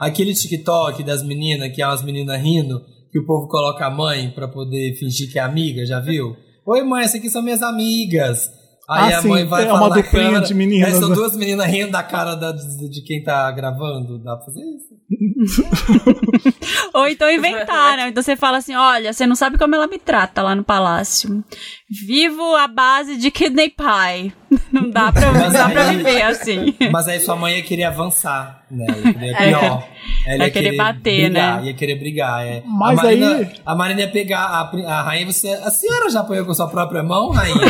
Aquele 0.00 0.32
TikTok 0.32 1.02
das 1.04 1.22
meninas, 1.22 1.70
que 1.74 1.82
é 1.82 1.86
umas 1.86 2.02
meninas 2.02 2.40
rindo, 2.40 2.80
que 3.10 3.18
o 3.18 3.26
povo 3.26 3.48
coloca 3.48 3.84
a 3.86 3.90
mãe 3.90 4.30
pra 4.30 4.46
poder 4.48 4.94
fingir 4.98 5.30
que 5.32 5.38
é 5.38 5.42
amiga, 5.42 5.84
já 5.86 6.00
viu? 6.00 6.36
Oi, 6.66 6.82
mãe, 6.82 7.02
essas 7.04 7.16
aqui 7.16 7.28
são 7.30 7.42
minhas 7.42 7.62
amigas. 7.62 8.48
Aí 8.88 9.12
Ah, 9.12 9.18
a 9.18 9.22
sim, 9.22 9.28
mãe 9.28 9.44
vai 9.46 9.64
é 9.64 9.66
falar 9.68 9.86
uma 9.86 9.94
duplinha 10.02 10.24
câmera, 10.24 10.44
de 10.46 10.54
meninas, 10.54 10.92
Aí 10.94 10.98
são 11.00 11.08
né? 11.08 11.14
duas 11.14 11.36
meninas 11.36 11.66
rindo 11.66 11.92
da 11.92 12.02
cara 12.02 12.34
da- 12.34 12.50
de, 12.52 12.88
de 12.90 13.02
quem 13.04 13.22
tá 13.22 13.50
gravando. 13.52 14.18
Dá 14.22 14.36
pra 14.36 14.46
fazer 14.46 14.60
isso? 14.60 14.90
Ou 16.94 17.06
então 17.08 17.30
inventaram. 17.30 18.08
Então 18.08 18.22
você 18.22 18.36
fala 18.36 18.58
assim: 18.58 18.74
olha, 18.74 19.12
você 19.12 19.26
não 19.26 19.34
sabe 19.36 19.58
como 19.58 19.74
ela 19.74 19.86
me 19.86 19.98
trata 19.98 20.42
lá 20.42 20.54
no 20.54 20.64
palácio. 20.64 21.42
Vivo 21.90 22.54
à 22.54 22.68
base 22.68 23.16
de 23.16 23.30
kidney 23.30 23.68
pie. 23.70 24.32
Não 24.72 24.90
dá 24.90 25.12
pra, 25.12 25.32
não 25.32 25.50
dá 25.52 25.68
pra 25.68 25.84
viver 25.92 26.22
assim. 26.22 26.74
Mas 26.92 27.06
aí 27.06 27.20
sua 27.20 27.36
mãe 27.36 27.56
ia 27.58 27.62
querer 27.62 27.84
avançar, 27.84 28.62
né? 28.70 28.84
Ia 28.88 29.12
querer 29.12 29.30
É. 29.30 29.46
pior. 29.48 29.88
Ela 30.26 30.44
Ia 30.44 30.50
querer 30.50 30.76
bater, 30.76 31.24
brigar, 31.30 31.60
né? 31.60 31.66
Ia 31.68 31.74
querer 31.74 31.94
brigar, 31.96 32.44
é. 32.46 32.62
Mas 32.66 32.98
a 32.98 33.02
Marina, 33.02 33.36
aí- 33.36 33.48
A 33.64 33.74
Marina 33.76 34.00
ia 34.00 34.08
pegar 34.10 34.40
a, 34.40 34.60
a 34.88 35.02
rainha 35.02 35.26
você... 35.26 35.48
A 35.50 35.70
senhora 35.70 36.10
já 36.10 36.20
apoiou 36.20 36.44
com 36.44 36.52
sua 36.54 36.66
própria 36.68 37.00
mão, 37.02 37.30
rainha? 37.30 37.60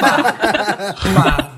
Pá, 0.00 0.32
pá. 1.14 1.52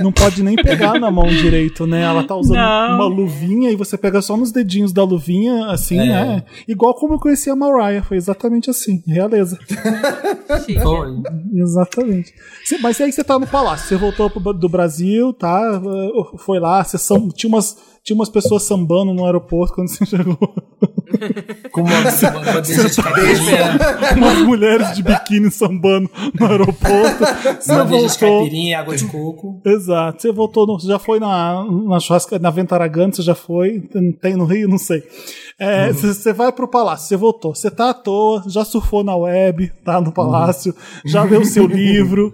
Não 0.00 0.12
pode 0.12 0.42
nem 0.42 0.56
pegar 0.56 0.98
na 1.00 1.10
mão 1.10 1.26
direito, 1.26 1.86
né? 1.86 2.02
Ela 2.02 2.24
tá 2.24 2.34
usando 2.36 2.56
Não. 2.56 2.94
uma 2.96 3.06
luvinha 3.06 3.70
e 3.70 3.76
você 3.76 3.96
pega 3.96 4.20
só 4.20 4.36
nos 4.36 4.52
dedinhos 4.52 4.92
da 4.92 5.04
luvinha, 5.04 5.66
assim, 5.70 5.98
É. 5.98 6.04
né? 6.06 6.42
Igual 6.66 6.94
como 6.94 7.14
eu 7.14 7.18
conheci 7.18 7.48
a 7.50 7.56
Mariah, 7.56 8.02
foi 8.02 8.16
exatamente 8.18 8.68
assim, 8.70 9.02
realeza. 9.06 9.58
Foi. 10.82 11.08
Exatamente. 11.54 12.34
Cê- 12.64 12.78
mas 12.78 13.00
aí 13.00 13.12
você 13.12 13.24
tá 13.24 13.38
no 13.38 13.46
palácio, 13.46 13.86
você 13.88 13.96
voltou 13.96 14.30
pro, 14.30 14.52
do 14.52 14.68
Brasil, 14.68 15.32
tá? 15.32 15.80
Uh, 15.80 16.36
Foi 16.38 16.58
lá, 16.58 16.82
você 16.84 16.98
sam- 16.98 17.28
tinha, 17.28 17.48
umas, 17.48 17.76
tinha 18.08 18.16
umas 18.16 18.28
pessoas 18.30 18.62
sambando 18.62 19.12
no 19.12 19.26
aeroporto 19.26 19.74
quando 19.74 19.88
você 19.88 20.04
chegou. 20.06 20.38
Com 21.72 21.82
uma, 21.82 21.98
uma 22.00 22.52
bandeja 22.52 22.88
de 22.88 23.02
caipirinha. 23.02 23.78
umas 24.16 24.38
mulheres 24.38 24.94
de 24.94 25.02
biquíni 25.02 25.50
sambando 25.50 26.10
no 26.38 26.46
aeroporto. 26.46 27.24
Você 27.60 27.72
Uma 27.72 27.84
bandeja 27.84 28.06
de 28.14 28.18
voltou. 28.20 28.40
caipirinha 28.40 28.78
água 28.80 28.96
de 28.96 29.04
coco. 29.06 29.60
Exato. 29.64 30.22
Você 30.22 30.32
voltou, 30.32 30.66
no, 30.66 30.78
já 30.80 30.98
foi 30.98 31.18
na, 31.20 31.64
na 31.64 32.00
churrasca, 32.00 32.38
na 32.38 32.50
Ventaragante, 32.50 33.16
você 33.16 33.22
já 33.22 33.34
foi, 33.34 33.80
tem- 34.22 34.36
no 34.36 34.44
Rio, 34.44 34.68
não 34.68 34.78
sei. 34.78 35.02
É, 35.58 35.92
Você 35.92 36.14
você 36.14 36.32
vai 36.32 36.52
pro 36.52 36.68
palácio, 36.68 37.08
você 37.08 37.16
voltou, 37.16 37.52
você 37.54 37.68
tá 37.70 37.90
à 37.90 37.94
toa, 37.94 38.44
já 38.46 38.64
surfou 38.64 39.02
na 39.02 39.16
web, 39.16 39.72
tá 39.84 40.00
no 40.00 40.12
palácio, 40.12 40.72
já 41.04 41.24
leu 41.24 41.40
o 41.40 41.44
seu 41.44 41.66
livro, 41.68 42.32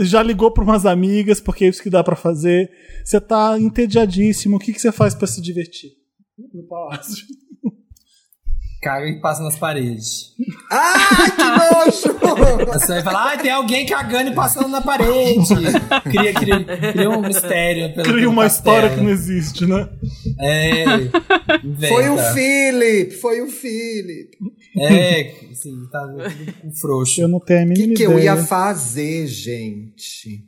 já 0.00 0.22
ligou 0.22 0.50
para 0.50 0.64
umas 0.64 0.86
amigas, 0.86 1.40
porque 1.40 1.64
é 1.64 1.68
isso 1.68 1.82
que 1.82 1.90
dá 1.90 2.02
pra 2.04 2.16
fazer. 2.16 2.70
Você 3.04 3.20
tá 3.20 3.58
entediadíssimo, 3.58 4.56
o 4.56 4.58
que, 4.58 4.72
que 4.72 4.80
você 4.80 4.92
faz 4.92 5.14
pra 5.14 5.26
se 5.26 5.40
divertir? 5.40 5.90
No 6.52 6.66
palácio. 6.66 7.24
Caga 8.82 9.08
e 9.08 9.20
passa 9.20 9.44
nas 9.44 9.56
paredes. 9.56 10.34
Ai, 10.68 11.30
que 11.30 11.44
nojo! 11.44 12.66
Você 12.72 12.86
vai 12.94 13.02
falar, 13.02 13.32
ah, 13.34 13.38
tem 13.38 13.52
alguém 13.52 13.86
cagando 13.86 14.32
e 14.32 14.34
passando 14.34 14.68
na 14.68 14.80
parede. 14.80 15.54
Cria, 16.02 16.34
cria, 16.34 16.64
cria 16.92 17.10
um 17.10 17.22
mistério. 17.22 17.94
Pelo, 17.94 18.08
Cria 18.08 18.28
uma 18.28 18.44
história 18.44 18.90
que 18.90 19.00
não 19.00 19.10
existe, 19.10 19.66
né? 19.66 19.88
É. 20.40 20.84
Inventa. 21.64 21.94
Foi 21.94 22.08
o 22.08 22.18
Philip, 22.18 23.14
foi 23.20 23.40
o 23.42 23.46
Philip. 23.46 24.36
É, 24.76 25.32
assim, 25.52 25.86
tá 25.90 26.00
tudo 26.00 26.74
frouxo. 26.80 27.20
Eu 27.20 27.28
não 27.28 27.38
tenho 27.38 27.60
a 27.60 27.70
O 27.70 27.74
que, 27.74 27.88
que 27.94 28.02
eu 28.02 28.18
ia 28.18 28.36
fazer, 28.36 29.28
gente? 29.28 30.44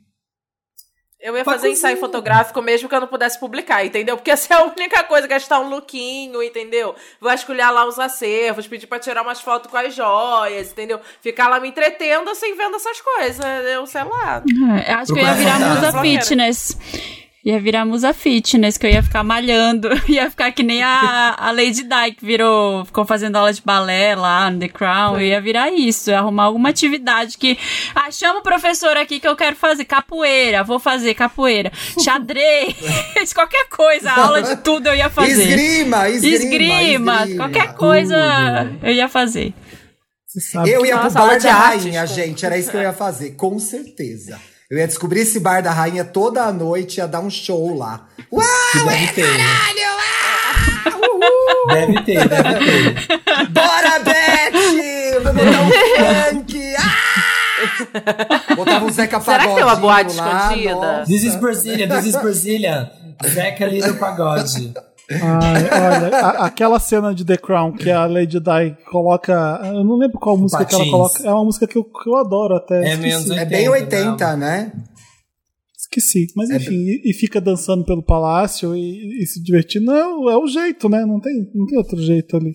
Eu 1.24 1.34
ia 1.38 1.42
Pra 1.42 1.54
fazer 1.54 1.70
ensaio 1.70 1.96
fotográfico 1.96 2.60
mesmo 2.60 2.86
que 2.86 2.94
eu 2.94 3.00
não 3.00 3.06
pudesse 3.06 3.40
publicar, 3.40 3.82
entendeu? 3.82 4.14
Porque 4.14 4.30
essa 4.30 4.52
é 4.52 4.56
a 4.58 4.64
única 4.64 5.02
coisa, 5.04 5.26
gastar 5.26 5.58
um 5.58 5.70
lookinho, 5.70 6.42
entendeu? 6.42 6.94
Vasculhar 7.18 7.72
lá 7.72 7.86
os 7.86 7.98
acervos, 7.98 8.66
pedir 8.66 8.86
pra 8.86 8.98
tirar 8.98 9.22
umas 9.22 9.40
fotos 9.40 9.70
com 9.70 9.76
as 9.78 9.94
joias, 9.94 10.70
entendeu? 10.72 11.00
Ficar 11.22 11.48
lá 11.48 11.58
me 11.58 11.68
entretendo 11.68 12.28
assim, 12.28 12.54
vendo 12.54 12.76
essas 12.76 13.00
coisas. 13.00 13.42
Eu 13.64 13.86
sei 13.86 14.04
lá. 14.04 14.42
Eu 14.86 14.94
acho 14.96 15.14
que 15.14 15.18
eu 15.18 15.24
ia 15.24 15.32
virar 15.32 15.60
musa 15.60 16.02
fitness. 16.02 17.23
Ia 17.44 17.60
virar 17.60 17.84
musa 17.84 18.14
fitness, 18.14 18.78
que 18.78 18.86
eu 18.86 18.90
ia 18.90 19.02
ficar 19.02 19.22
malhando. 19.22 19.90
Ia 20.08 20.30
ficar 20.30 20.50
que 20.50 20.62
nem 20.62 20.82
a, 20.82 21.34
a 21.38 21.50
Lady 21.50 21.82
Di, 21.82 22.12
que 22.16 22.24
virou, 22.24 22.86
ficou 22.86 23.04
fazendo 23.04 23.36
aula 23.36 23.52
de 23.52 23.60
balé 23.60 24.14
lá 24.14 24.50
no 24.50 24.58
The 24.58 24.68
Crown. 24.68 25.16
Eu 25.16 25.26
ia 25.26 25.40
virar 25.42 25.70
isso, 25.70 26.10
ia 26.10 26.20
arrumar 26.20 26.44
alguma 26.44 26.70
atividade 26.70 27.36
que. 27.36 27.58
Ah, 27.94 28.10
chama 28.10 28.40
o 28.40 28.42
professor 28.42 28.96
aqui 28.96 29.20
que 29.20 29.28
eu 29.28 29.36
quero 29.36 29.56
fazer. 29.56 29.84
Capoeira, 29.84 30.64
vou 30.64 30.78
fazer 30.78 31.12
capoeira. 31.12 31.70
Xadrez, 32.02 32.74
qualquer 33.34 33.68
coisa, 33.68 34.10
aula 34.16 34.42
de 34.42 34.56
tudo 34.56 34.86
eu 34.88 34.94
ia 34.94 35.10
fazer. 35.10 35.42
Esgrima, 35.42 36.08
esgrima, 36.08 36.34
Esgrima, 36.36 37.16
esgrima. 37.20 37.44
qualquer 37.44 37.74
coisa 37.74 38.16
eu 38.82 38.92
ia 38.92 39.08
fazer. 39.08 39.52
Eu 40.66 40.84
ia 40.84 40.96
Nossa, 40.96 41.20
pro 41.20 41.36
de 41.36 41.44
da 41.44 41.52
rainha, 41.52 42.00
pô. 42.00 42.06
gente. 42.14 42.44
Era 42.44 42.56
isso 42.56 42.70
que 42.70 42.76
eu 42.76 42.82
ia 42.82 42.92
fazer, 42.92 43.32
com 43.32 43.58
certeza. 43.58 44.40
Eu 44.70 44.78
ia 44.78 44.86
descobrir 44.86 45.20
esse 45.20 45.38
bar 45.40 45.62
da 45.62 45.70
rainha 45.70 46.04
toda 46.04 46.42
a 46.42 46.52
noite, 46.52 46.98
ia 46.98 47.06
dar 47.06 47.20
um 47.20 47.30
show 47.30 47.76
lá. 47.76 48.06
Uau, 48.32 48.44
Que 48.72 48.78
deve 48.84 49.12
ter. 49.12 49.38
né? 49.38 49.44
Deve 51.68 52.02
ter, 52.04 52.28
deve 52.28 52.42
ter. 52.58 53.48
bora, 53.50 53.98
Beth! 54.00 55.22
Vou 55.22 55.32
botar 55.32 55.60
um 55.62 55.70
funk! 56.40 56.74
Ah! 56.78 58.54
Botava 58.56 58.84
um 58.84 58.90
Zeca 58.90 59.20
Será 59.20 59.38
que 59.46 59.54
tem 59.54 59.62
uma 59.64 59.76
Pagodinho 59.76 59.80
boate 59.80 60.16
lá, 60.16 60.42
escondida? 60.48 60.74
nossa. 60.74 61.04
This 61.06 61.22
is 61.24 61.36
Brazilian, 61.36 61.88
this 61.88 62.06
is 62.06 62.16
Brazilian. 62.16 62.90
Zeca 63.26 63.64
ali 63.64 63.80
do 63.80 63.94
pagode. 63.94 64.74
Ai, 65.10 65.64
olha, 65.64 66.16
a- 66.16 66.46
aquela 66.46 66.78
cena 66.80 67.14
de 67.14 67.24
The 67.24 67.36
Crown 67.36 67.72
que 67.72 67.90
a 67.90 68.06
Lady 68.06 68.40
Di 68.40 68.76
coloca. 68.90 69.60
Eu 69.64 69.84
não 69.84 69.96
lembro 69.96 70.18
qual 70.18 70.36
música 70.36 70.64
que 70.64 70.74
ela 70.74 70.84
Patins. 70.84 70.92
coloca. 70.92 71.22
É 71.28 71.32
uma 71.32 71.44
música 71.44 71.66
que 71.66 71.76
eu, 71.76 71.84
que 71.84 72.08
eu 72.08 72.16
adoro 72.16 72.54
até. 72.56 72.76
É 72.78 72.94
esqueci. 72.94 73.02
menos 73.02 73.30
É 73.30 73.44
bem 73.44 73.68
80, 73.68 73.96
80, 74.12 74.36
né? 74.36 74.72
Esqueci. 75.78 76.26
Mas 76.34 76.50
É 76.50 76.56
enfim, 76.56 76.74
e, 76.74 77.10
e 77.10 77.12
fica 77.14 77.40
dançando 77.40 77.84
pelo 77.84 78.02
palácio 78.02 78.74
e, 78.74 79.22
e 79.22 79.26
se 79.26 79.42
divertindo. 79.42 79.86
Não, 79.86 80.28
é 80.30 80.36
o 80.36 80.46
jeito, 80.46 80.88
né? 80.88 81.04
Não 81.04 81.20
tem, 81.20 81.34
não 81.54 81.66
tem 81.66 81.78
outro 81.78 82.00
jeito 82.00 82.36
ali. 82.36 82.52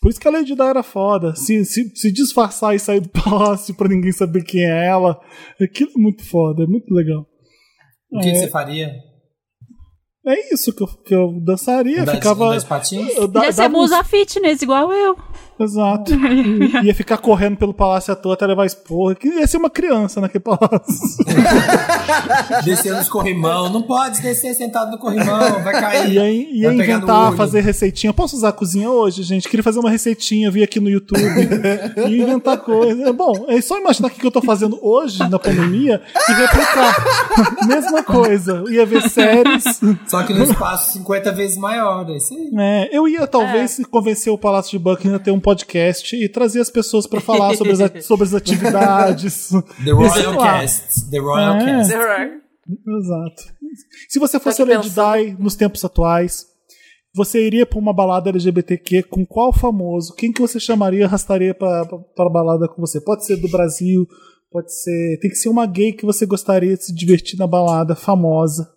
Por 0.00 0.10
isso 0.10 0.20
que 0.20 0.26
a 0.26 0.30
Lady 0.30 0.54
Di 0.54 0.60
era 0.62 0.82
foda. 0.82 1.34
Se, 1.34 1.64
se, 1.64 1.90
se 1.94 2.12
disfarçar 2.12 2.74
e 2.74 2.78
sair 2.78 3.00
do 3.00 3.08
palácio 3.22 3.74
pra 3.74 3.88
ninguém 3.88 4.12
saber 4.12 4.42
quem 4.44 4.62
é 4.64 4.86
ela, 4.86 5.18
aquilo 5.60 5.90
é 5.96 6.00
muito 6.00 6.24
foda, 6.24 6.62
é 6.62 6.66
muito 6.66 6.92
legal. 6.92 7.26
O 8.10 8.18
que, 8.20 8.30
que 8.30 8.36
É. 8.36 8.40
você 8.40 8.48
faria? 8.48 8.92
É 10.24 10.54
isso 10.54 10.72
que 10.72 10.82
eu, 10.82 10.86
que 10.86 11.14
eu 11.14 11.32
dançaria. 11.40 12.04
De- 12.04 12.10
ficava. 12.12 12.54
eu 13.16 13.26
da- 13.26 13.44
Ia 13.44 13.52
ser 13.52 13.68
musa 13.68 14.04
fitness, 14.04 14.62
igual 14.62 14.92
eu. 14.92 15.16
Exato. 15.58 16.12
Ia 16.82 16.94
ficar 16.94 17.18
correndo 17.18 17.56
pelo 17.56 17.74
palácio 17.74 18.12
à 18.12 18.16
toa 18.16 18.34
até 18.34 18.46
levar 18.46 18.66
esporra. 18.66 19.14
Que 19.14 19.28
ia 19.28 19.46
ser 19.46 19.58
uma 19.58 19.70
criança 19.70 20.20
naquele 20.20 20.42
palácio. 20.42 21.24
Descer 22.64 22.94
nos 22.94 23.08
corrimão. 23.08 23.70
Não 23.70 23.82
pode 23.82 24.20
descer 24.20 24.54
sentado 24.54 24.90
no 24.90 24.98
corrimão, 24.98 25.62
vai 25.62 25.72
cair. 25.72 26.12
Ia, 26.12 26.30
ia 26.30 26.68
Vai 26.68 26.76
inventar, 26.76 27.32
fazer 27.34 27.60
receitinha. 27.60 28.12
Posso 28.12 28.36
usar 28.36 28.50
a 28.50 28.52
cozinha 28.52 28.90
hoje, 28.90 29.22
gente? 29.22 29.48
Queria 29.48 29.62
fazer 29.62 29.78
uma 29.78 29.90
receitinha, 29.90 30.50
vi 30.50 30.62
aqui 30.62 30.80
no 30.80 30.88
YouTube. 30.88 31.22
e 32.08 32.20
inventar 32.20 32.58
coisa. 32.58 33.12
Bom, 33.12 33.46
é 33.48 33.60
só 33.60 33.78
imaginar 33.78 34.08
o 34.08 34.10
que 34.10 34.24
eu 34.24 34.30
tô 34.30 34.42
fazendo 34.42 34.78
hoje, 34.82 35.18
na 35.28 35.38
pandemia, 35.38 36.02
e 36.28 36.32
replicar. 36.32 37.66
Mesma 37.66 38.02
coisa. 38.02 38.64
Ia 38.68 38.84
ver 38.86 39.08
séries. 39.08 39.64
Só 40.06 40.22
que 40.22 40.32
no 40.32 40.44
espaço 40.44 40.92
50 40.92 41.32
vezes 41.32 41.56
maior. 41.56 42.08
É 42.10 42.16
isso 42.16 42.34
aí. 42.34 42.50
É, 42.58 42.88
eu 42.92 43.08
ia 43.08 43.26
talvez 43.26 43.80
convencer 43.90 44.32
o 44.32 44.38
Palácio 44.38 44.72
de 44.72 44.78
Buckingham 44.78 45.16
a 45.16 45.18
ter 45.18 45.30
um 45.30 45.40
podcast 45.40 45.51
e 46.16 46.28
trazer 46.28 46.60
as 46.60 46.70
pessoas 46.70 47.06
pra 47.06 47.20
falar 47.20 47.54
sobre 47.56 47.72
as, 47.72 47.78
sobre 48.04 48.24
as 48.24 48.34
atividades. 48.34 49.50
The 49.84 49.90
Royal 49.90 50.34
lá. 50.34 50.60
Cast. 50.60 51.10
The 51.10 51.18
Royal 51.18 51.56
É. 51.56 51.64
Cast. 51.64 51.92
Exato. 51.92 53.54
Se 54.08 54.18
você 54.18 54.38
fosse 54.38 54.62
a 54.62 54.64
Lady 54.64 54.90
Di 54.90 55.36
nos 55.38 55.56
tempos 55.56 55.84
atuais, 55.84 56.46
você 57.14 57.44
iria 57.46 57.66
pra 57.66 57.78
uma 57.78 57.92
balada 57.92 58.30
LGBTQ 58.30 59.02
com 59.04 59.26
qual 59.26 59.52
famoso? 59.52 60.14
Quem 60.14 60.32
que 60.32 60.40
você 60.40 60.58
chamaria, 60.60 61.04
arrastaria 61.06 61.54
pra, 61.54 61.84
pra 61.84 62.30
balada 62.30 62.68
com 62.68 62.80
você? 62.80 63.00
Pode 63.00 63.26
ser 63.26 63.36
do 63.36 63.48
Brasil, 63.48 64.06
pode 64.50 64.72
ser. 64.74 65.18
Tem 65.20 65.30
que 65.30 65.36
ser 65.36 65.48
uma 65.48 65.66
gay 65.66 65.92
que 65.92 66.06
você 66.06 66.24
gostaria 66.24 66.76
de 66.76 66.84
se 66.84 66.94
divertir 66.94 67.38
na 67.38 67.46
balada, 67.46 67.94
famosa. 67.94 68.70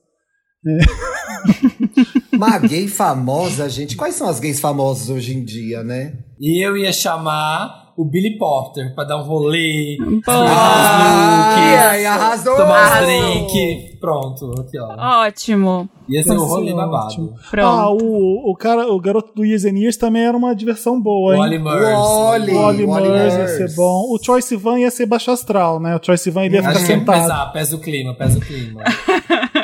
Uma 2.34 2.58
gay 2.60 2.88
famosa, 2.88 3.70
gente. 3.70 3.96
Quais 3.96 4.16
são 4.16 4.28
as 4.28 4.40
gays 4.40 4.60
famosas 4.60 5.10
hoje 5.10 5.34
em 5.34 5.44
dia, 5.44 5.84
né? 5.84 6.18
E 6.40 6.66
eu 6.66 6.76
ia 6.78 6.92
chamar 6.92 7.86
o 7.98 8.04
Billy 8.04 8.38
Porter 8.38 8.94
pra 8.94 9.06
dar 9.06 9.18
um 9.18 9.24
rolê, 9.24 9.96
Pô. 10.26 10.32
Ai, 10.32 11.76
ai, 11.78 12.06
arrasou! 12.06 12.56
tomar 12.58 12.66
uns 12.86 12.92
Arrasou. 12.92 13.06
drink. 13.08 13.98
Pronto, 14.02 14.52
aqui 14.60 14.78
ó. 14.78 15.24
Ótimo. 15.26 15.90
Ia 16.10 16.22
ser 16.22 16.34
um 16.38 16.46
rolê 16.46 16.74
babado. 16.74 17.06
ótimo. 17.06 17.34
Pronto. 17.50 17.68
Ah, 17.68 17.90
o, 17.90 18.52
o, 18.52 18.56
cara, 18.56 18.92
o 18.92 19.00
garoto 19.00 19.34
do 19.34 19.44
Years 19.46 19.66
and 19.66 19.78
Years 19.78 19.98
também 19.98 20.24
era 20.24 20.38
uma 20.38 20.54
diversão 20.54 21.02
boa, 21.02 21.34
hein? 21.34 21.40
Wally 21.40 21.58
Murs. 21.58 21.82
Wally. 21.82 22.52
O 22.54 22.62
Wally 22.62 22.86
Wally 22.86 23.08
Murs 23.10 23.34
ia 23.34 23.40
Murs. 23.40 23.52
ser 23.52 23.76
bom. 23.76 24.14
O 24.14 24.20
Troy 24.20 24.42
Sivan 24.42 24.80
ia 24.80 24.92
ser 24.92 25.06
baixo 25.06 25.32
astral, 25.32 25.80
né? 25.80 25.96
O 25.96 26.18
Sivan 26.18 26.44
ele 26.46 26.56
ia 26.58 26.62
ficar 26.62 26.74
Acho 26.76 26.82
que 26.82 26.86
sentado. 26.86 27.22
pesar, 27.22 27.46
pesa 27.54 27.76
o 27.76 27.80
clima, 27.80 28.14
pesa 28.14 28.38
o 28.38 28.42
clima. 28.42 28.84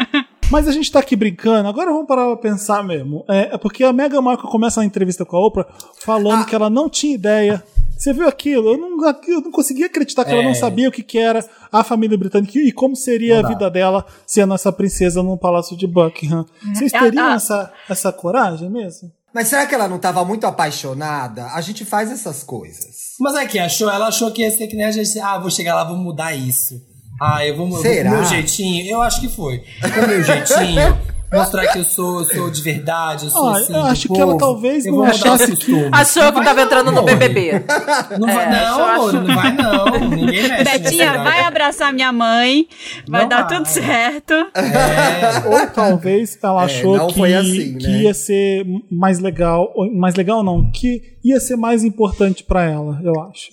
Mas 0.51 0.67
a 0.67 0.71
gente 0.71 0.91
tá 0.91 0.99
aqui 0.99 1.15
brincando, 1.15 1.69
agora 1.69 1.91
vamos 1.91 2.05
parar 2.07 2.25
pra 2.27 2.35
pensar 2.37 2.83
mesmo. 2.83 3.23
É, 3.29 3.55
é 3.55 3.57
porque 3.57 3.83
a 3.85 3.93
Meghan 3.93 4.21
Markle 4.21 4.49
começa 4.49 4.81
a 4.81 4.85
entrevista 4.85 5.23
com 5.25 5.37
a 5.37 5.45
Oprah 5.47 5.65
falando 6.03 6.45
que 6.45 6.53
ela 6.53 6.69
não 6.69 6.89
tinha 6.89 7.15
ideia. 7.15 7.63
Você 7.97 8.11
viu 8.13 8.27
aquilo? 8.27 8.73
Eu 8.73 8.77
não, 8.77 8.97
eu 9.27 9.41
não 9.41 9.51
conseguia 9.51 9.85
acreditar 9.85 10.25
que 10.25 10.31
ela 10.31 10.41
É. 10.41 10.45
não 10.45 10.55
sabia 10.55 10.89
o 10.89 10.91
que, 10.91 11.03
que 11.03 11.17
era 11.19 11.45
a 11.71 11.83
família 11.83 12.17
britânica 12.17 12.57
e 12.59 12.71
como 12.71 12.95
seria 12.95 13.35
Não 13.35 13.39
a 13.39 13.43
dá. 13.43 13.47
vida 13.49 13.69
dela 13.69 14.05
sendo 14.25 14.53
essa 14.53 14.71
princesa 14.73 15.21
no 15.23 15.37
palácio 15.37 15.77
de 15.77 15.87
Buckingham. 15.87 16.45
Vocês 16.73 16.93
Ah, 16.95 16.99
teriam 16.99 17.27
ah. 17.27 17.35
essa, 17.35 17.71
essa 17.87 18.11
coragem 18.11 18.69
mesmo? 18.69 19.09
Mas 19.33 19.47
será 19.47 19.65
que 19.65 19.73
ela 19.73 19.87
não 19.87 19.99
tava 19.99 20.25
muito 20.25 20.45
apaixonada? 20.45 21.45
A 21.53 21.61
gente 21.61 21.85
faz 21.85 22.11
essas 22.11 22.43
coisas. 22.43 23.13
Mas 23.19 23.35
é 23.35 23.45
que 23.45 23.57
achou, 23.59 23.89
ela 23.89 24.07
achou 24.07 24.29
que 24.31 24.41
ia 24.41 24.51
ser 24.51 24.67
que 24.67 24.75
nem 24.75 24.85
a 24.87 24.91
gente. 24.91 25.17
Ah, 25.19 25.37
vou 25.37 25.49
chegar 25.49 25.75
lá, 25.75 25.85
vou 25.85 25.95
mudar 25.95 26.33
isso. 26.35 26.81
Ah, 27.23 27.45
eu 27.45 27.55
vou 27.55 27.67
mudar 27.67 27.81
Será? 27.81 28.09
com 28.09 28.15
o 28.15 28.19
meu 28.19 28.25
jeitinho. 28.29 28.89
Eu 28.89 29.01
acho 29.01 29.21
que 29.21 29.29
foi. 29.29 29.59
Com 29.59 29.99
o 30.05 30.07
meu 30.07 30.23
jeitinho, 30.23 30.97
mostrar 31.31 31.67
que 31.67 31.77
eu 31.79 31.83
sou, 31.83 32.25
sou 32.25 32.49
de 32.49 32.61
verdade, 32.63 33.25
eu 33.25 33.29
sou 33.31 33.47
Ah, 33.47 33.57
assim. 33.59 33.73
eu 33.75 33.81
acho 33.83 34.01
que 34.01 34.07
povo. 34.07 34.21
ela 34.21 34.37
talvez 34.37 34.85
eu 34.87 34.91
não 34.93 35.03
achasse 35.03 35.55
que-. 35.55 35.87
Achou 35.91 36.33
que 36.33 36.43
tava 36.43 36.55
não, 36.55 36.63
entrando 36.63 36.91
no. 36.91 37.03
BBB. 37.03 37.63
Não 38.19 38.27
vai, 38.27 38.45
É, 38.45 38.49
não, 38.65 38.83
amor, 38.85 39.09
acho- 39.09 39.21
não 39.21 39.35
vai 39.35 39.51
não. 39.55 39.99
Ninguém 40.09 40.47
mexe. 40.49 40.63
Betinha, 40.79 41.23
vai 41.23 41.41
abraçar 41.41 41.93
minha 41.93 42.11
mãe, 42.11 42.67
vai 43.07 43.21
Não 43.21 43.29
dar 43.29 43.47
vai. 43.47 43.57
tudo 43.57 43.67
certo. 43.67 44.33
É, 44.33 45.47
Ou 45.47 45.67
talvez 45.67 46.37
ela 46.43 46.63
achou 46.63 46.97
não 46.97 47.07
que, 47.07 47.19
foi 47.19 47.33
assim, 47.35 47.77
que 47.77 47.87
né? 47.87 48.01
ia 48.01 48.13
ser 48.15 48.65
mais 48.91 49.19
legal, 49.19 49.71
mais 49.95 50.15
legal 50.15 50.43
não, 50.43 50.71
que 50.71 51.01
ia 51.23 51.39
ser 51.39 51.55
mais 51.55 51.83
importante 51.83 52.43
pra 52.43 52.63
ela, 52.63 52.99
eu 53.03 53.13
acho. 53.21 53.49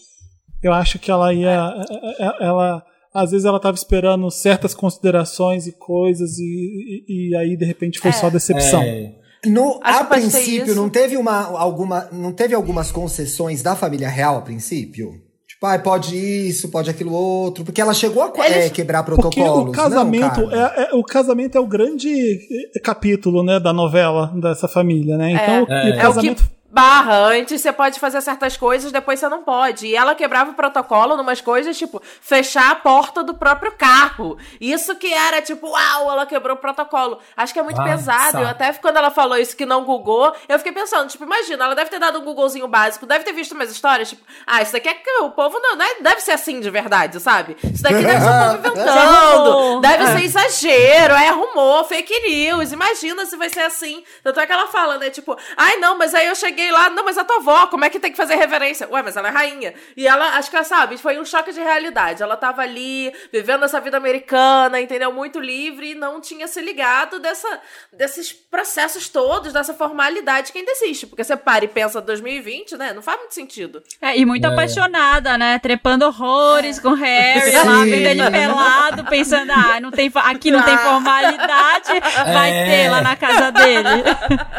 Eu 0.62 0.72
acho 0.72 0.98
que 0.98 1.10
ela 1.10 1.32
ia, 1.32 1.72
é, 2.18 2.44
ela, 2.46 2.82
às 3.12 3.30
vezes 3.30 3.44
ela 3.44 3.58
tava 3.60 3.74
esperando 3.76 4.30
certas 4.30 4.74
considerações 4.74 5.66
e 5.66 5.72
coisas 5.72 6.38
e, 6.38 7.04
e, 7.08 7.30
e 7.30 7.36
aí 7.36 7.56
de 7.56 7.64
repente 7.64 7.98
foi 7.98 8.12
só 8.12 8.28
decepção. 8.30 8.82
é. 8.82 9.12
No, 9.46 9.78
Acho 9.84 10.00
a 10.00 10.04
princípio, 10.04 10.74
não 10.74 10.88
teve, 10.88 11.16
uma, 11.16 11.44
alguma, 11.58 12.08
não 12.10 12.32
teve 12.32 12.54
algumas 12.56 12.90
concessões 12.90 13.62
da 13.62 13.76
família 13.76 14.08
real 14.08 14.36
a 14.38 14.42
princípio? 14.42 15.12
Tipo, 15.46 15.64
ah, 15.66 15.78
pode 15.78 16.16
isso, 16.16 16.68
pode 16.70 16.90
aquilo 16.90 17.12
outro. 17.12 17.64
Porque 17.64 17.80
ela 17.80 17.94
chegou 17.94 18.22
a 18.22 18.32
Eles- 18.46 18.66
é, 18.66 18.68
quebrar 18.70 19.04
Porque 19.04 19.20
protocolos. 19.40 19.68
o 19.68 19.72
casamento 19.72 20.40
não, 20.42 20.52
é, 20.52 20.88
é- 20.90 20.94
o 20.94 21.04
casamento 21.04 21.56
é 21.56 21.60
o 21.60 21.66
grande 21.68 22.38
capítulo, 22.82 23.42
né, 23.44 23.58
da 23.60 23.72
novela 23.72 24.32
dessa 24.40 24.66
família, 24.68 25.16
né? 25.16 25.30
Então, 25.32 25.62
o- 25.64 25.72
É. 25.72 25.84
o 25.84 25.88
É 25.88 25.98
o 25.98 26.00
casamento 26.02 26.42
que 26.42 26.50
barra. 26.70 27.14
Antes 27.28 27.60
você 27.62 27.72
pode 27.72 27.98
fazer 27.98 28.20
certas 28.20 28.56
coisas, 28.56 28.92
depois 28.92 29.18
você 29.18 29.28
não 29.28 29.42
pode. 29.42 29.86
E 29.86 29.96
ela 29.96 30.14
quebrava 30.14 30.50
o 30.50 30.54
protocolo 30.54 31.16
numas 31.16 31.40
coisas, 31.40 31.76
tipo, 31.76 32.00
fechar 32.20 32.70
a 32.70 32.74
porta 32.74 33.22
do 33.22 33.34
próprio 33.34 33.72
carro. 33.72 34.36
Isso 34.60 34.94
que 34.96 35.12
era, 35.12 35.40
tipo, 35.40 35.68
uau, 35.68 36.10
ela 36.10 36.26
quebrou 36.26 36.56
o 36.56 36.60
protocolo. 36.60 37.18
Acho 37.36 37.52
que 37.52 37.58
é 37.58 37.62
muito 37.62 37.80
Ah, 37.80 37.84
pesado. 37.84 38.38
Eu 38.38 38.48
até 38.48 38.72
quando 38.74 38.96
ela 38.98 39.10
falou 39.10 39.36
isso 39.38 39.56
que 39.56 39.64
não 39.64 39.84
googou, 39.84 40.34
eu 40.48 40.58
fiquei 40.58 40.72
pensando, 40.72 41.08
tipo, 41.08 41.24
imagina, 41.24 41.64
ela 41.64 41.74
deve 41.74 41.90
ter 41.90 41.98
dado 41.98 42.18
um 42.20 42.24
googlezinho 42.24 42.68
básico, 42.68 43.06
deve 43.06 43.24
ter 43.24 43.32
visto 43.32 43.52
umas 43.52 43.70
histórias, 43.70 44.10
tipo, 44.10 44.22
ah, 44.46 44.60
isso 44.62 44.72
daqui 44.72 44.88
é 44.88 44.94
que 44.94 45.10
o 45.22 45.30
povo 45.30 45.58
não, 45.60 45.76
não 45.76 45.84
é- 45.84 46.00
deve 46.02 46.20
ser 46.20 46.32
assim 46.32 46.60
de 46.60 46.68
verdade, 46.70 47.18
sabe? 47.20 47.56
Isso 47.64 47.82
daqui 47.82 48.02
deve 48.02 48.20
ser 48.20 48.28
o 48.28 48.38
povo 48.44 48.58
inventando, 48.68 48.88
arrumou. 48.90 49.80
deve 49.80 50.04
É. 50.04 50.06
ser 50.18 50.22
exagero, 50.24 51.14
é 51.14 51.28
arrumou, 51.28 51.84
fake 51.84 52.20
news, 52.28 52.72
imagina 52.72 53.24
se 53.24 53.36
vai 53.36 53.48
ser 53.48 53.60
assim. 53.60 54.04
Tanto 54.22 54.38
é 54.40 54.46
que 54.46 54.52
ela 54.52 54.66
fala, 54.68 54.98
né, 54.98 55.08
tipo, 55.10 55.36
ai 55.56 55.76
não, 55.76 55.96
mas 55.96 56.14
aí 56.14 56.26
eu 56.26 56.34
cheguei 56.36 56.57
cheguei 56.58 56.72
lá, 56.72 56.90
não, 56.90 57.04
mas 57.04 57.16
a 57.16 57.24
tua 57.24 57.36
avó, 57.36 57.66
como 57.68 57.84
é 57.84 57.90
que 57.90 58.00
tem 58.00 58.10
que 58.10 58.16
fazer 58.16 58.34
reverência? 58.34 58.88
Ué, 58.90 59.00
mas 59.02 59.16
ela 59.16 59.28
é 59.28 59.30
rainha. 59.30 59.74
E 59.96 60.06
ela, 60.08 60.36
acho 60.36 60.50
que 60.50 60.56
ela 60.56 60.64
sabe, 60.64 60.98
foi 60.98 61.18
um 61.18 61.24
choque 61.24 61.52
de 61.52 61.60
realidade. 61.60 62.22
Ela 62.22 62.36
tava 62.36 62.62
ali, 62.62 63.12
vivendo 63.32 63.64
essa 63.64 63.80
vida 63.80 63.96
americana, 63.96 64.80
entendeu? 64.80 65.12
Muito 65.12 65.38
livre 65.38 65.92
e 65.92 65.94
não 65.94 66.20
tinha 66.20 66.48
se 66.48 66.60
ligado 66.60 67.20
dessa, 67.20 67.60
desses 67.92 68.32
processos 68.32 69.08
todos, 69.08 69.52
dessa 69.52 69.72
formalidade 69.72 70.50
que 70.50 70.58
ainda 70.58 70.72
existe. 70.72 71.06
Porque 71.06 71.22
você 71.22 71.36
para 71.36 71.64
e 71.64 71.68
pensa 71.68 72.00
2020, 72.00 72.76
né? 72.76 72.92
Não 72.92 73.02
faz 73.02 73.18
muito 73.18 73.34
sentido. 73.34 73.82
É, 74.02 74.18
e 74.18 74.26
muito 74.26 74.46
É. 74.46 74.48
apaixonada, 74.52 75.38
né? 75.38 75.58
Trepando 75.60 76.06
horrores 76.06 76.80
com 76.80 76.88
o 76.88 76.94
Harry, 76.94 77.52
lá 77.52 77.84
vendo 77.84 78.06
ele 78.08 78.30
pelado, 78.30 79.04
pensando, 79.04 79.52
ah, 79.52 79.80
não 79.80 79.90
tem, 79.92 80.10
aqui 80.14 80.50
não 80.50 80.62
tem 80.62 80.76
formalidade, 80.76 81.88
vai 82.32 82.50
É. 82.50 82.64
ter 82.64 82.90
lá 82.90 83.00
na 83.00 83.14
casa 83.16 83.52
dele. 83.52 83.88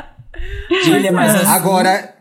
Mas 1.14 1.36
assim, 1.36 1.46
Agora, 1.48 2.16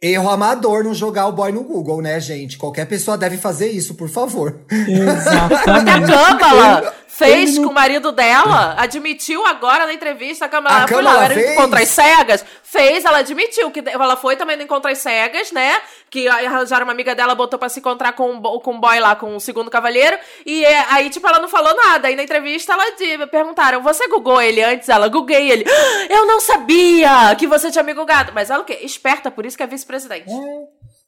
erro 0.00 0.30
amador 0.30 0.84
não 0.84 0.94
jogar 0.94 1.26
o 1.26 1.32
boy 1.32 1.52
no 1.52 1.64
Google, 1.64 2.00
né, 2.00 2.20
gente? 2.20 2.56
Qualquer 2.56 2.86
pessoa 2.86 3.18
deve 3.18 3.36
fazer 3.36 3.70
isso, 3.70 3.94
por 3.94 4.08
favor. 4.08 4.60
A 4.70 4.90
Exatamente. 4.90 6.12
Câmara 6.12 6.94
fez 7.18 7.56
não- 7.56 7.64
com 7.64 7.70
o 7.70 7.74
marido 7.74 8.12
dela, 8.12 8.74
admitiu 8.78 9.44
agora 9.46 9.86
na 9.86 9.92
entrevista, 9.92 10.44
a 10.44 10.48
Câmara 10.48 10.84
A 10.84 10.88
foi 10.88 10.96
Câmara 10.98 11.16
lá, 11.18 11.24
era 11.24 11.34
fez? 11.34 11.50
encontro 11.50 11.78
às 11.82 11.88
cegas, 11.88 12.44
fez, 12.62 13.04
ela 13.04 13.18
admitiu 13.18 13.70
que 13.70 13.82
ela 13.86 14.16
foi 14.16 14.36
também 14.36 14.56
no 14.56 14.62
encontro 14.62 14.90
às 14.90 14.98
cegas, 14.98 15.50
né? 15.52 15.80
Que 16.10 16.28
arranjaram 16.28 16.84
uma 16.86 16.92
amiga 16.92 17.14
dela, 17.14 17.34
botou 17.34 17.58
pra 17.58 17.68
se 17.68 17.80
encontrar 17.80 18.12
com, 18.12 18.30
um 18.30 18.40
bo- 18.40 18.60
com 18.60 18.72
um 18.74 18.80
boy 18.80 19.00
lá, 19.00 19.16
com 19.16 19.34
o 19.36 19.40
segundo 19.40 19.70
cavaleiro, 19.70 20.16
e 20.46 20.64
é, 20.64 20.84
aí, 20.90 21.10
tipo, 21.10 21.26
ela 21.26 21.38
não 21.38 21.48
falou 21.48 21.74
nada. 21.74 22.08
Aí 22.08 22.14
na 22.16 22.22
entrevista 22.22 22.72
ela 22.72 22.90
di- 22.96 23.26
perguntaram: 23.26 23.82
Você 23.82 24.06
googou 24.08 24.40
ele 24.40 24.62
antes? 24.62 24.88
Ela, 24.88 25.08
googlei 25.08 25.50
ele. 25.50 25.64
"Ah, 25.68 26.06
Eu 26.08 26.26
não 26.26 26.40
sabia 26.40 27.34
que 27.36 27.46
você 27.46 27.70
tinha 27.70 27.82
me 27.84 27.92
googado. 27.94 28.32
Mas 28.34 28.48
ela 28.50 28.62
o 28.62 28.64
quê? 28.64 28.78
Esperta, 28.82 29.30
por 29.30 29.44
isso 29.44 29.56
que 29.56 29.62
é 29.62 29.66
vice-presidente. 29.66 30.30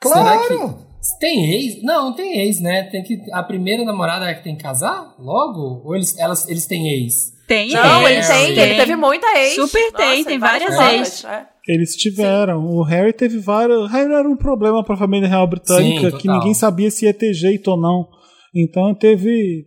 Claro! 0.01 0.42
Será 0.42 0.48
que 0.48 1.18
tem 1.20 1.55
ex? 1.55 1.82
Não, 1.82 2.07
não 2.07 2.12
tem 2.14 2.40
ex, 2.40 2.61
né? 2.61 2.84
Tem 2.84 3.03
que 3.03 3.20
a 3.32 3.42
primeira 3.42 3.84
namorada 3.84 4.26
é 4.26 4.34
que 4.34 4.42
tem 4.42 4.57
que 4.57 4.62
casar 4.62 5.14
logo? 5.18 5.82
Ou 5.84 5.94
eles, 5.94 6.18
elas, 6.18 6.48
eles 6.48 6.66
têm 6.66 6.88
ex? 6.88 7.32
Tem 7.46 7.72
Não, 7.72 8.07
É, 8.07 8.12
ele 8.12 8.26
tem, 8.26 8.55
sim. 8.55 8.61
ele 8.61 8.74
teve 8.76 8.96
muita 8.96 9.26
ex. 9.38 9.55
Super 9.55 9.92
tem, 9.92 10.24
tem 10.24 10.38
várias 10.38 10.78
ex. 10.92 11.24
É. 11.24 11.46
Eles 11.66 11.96
tiveram. 11.96 12.64
O 12.64 12.82
Harry 12.82 13.12
teve 13.12 13.38
vários. 13.38 13.84
O 13.84 13.86
Harry 13.86 14.12
era 14.12 14.28
um 14.28 14.36
problema 14.36 14.84
para 14.84 14.94
a 14.94 14.98
família 14.98 15.28
real 15.28 15.46
britânica 15.46 16.11
Sim, 16.11 16.16
que 16.16 16.28
ninguém 16.28 16.55
sabia 16.55 16.90
se 16.90 17.07
ia 17.07 17.14
ter 17.14 17.32
jeito 17.34 17.70
ou 17.70 17.76
não. 17.76 18.09
Então 18.55 18.94
teve, 18.94 19.66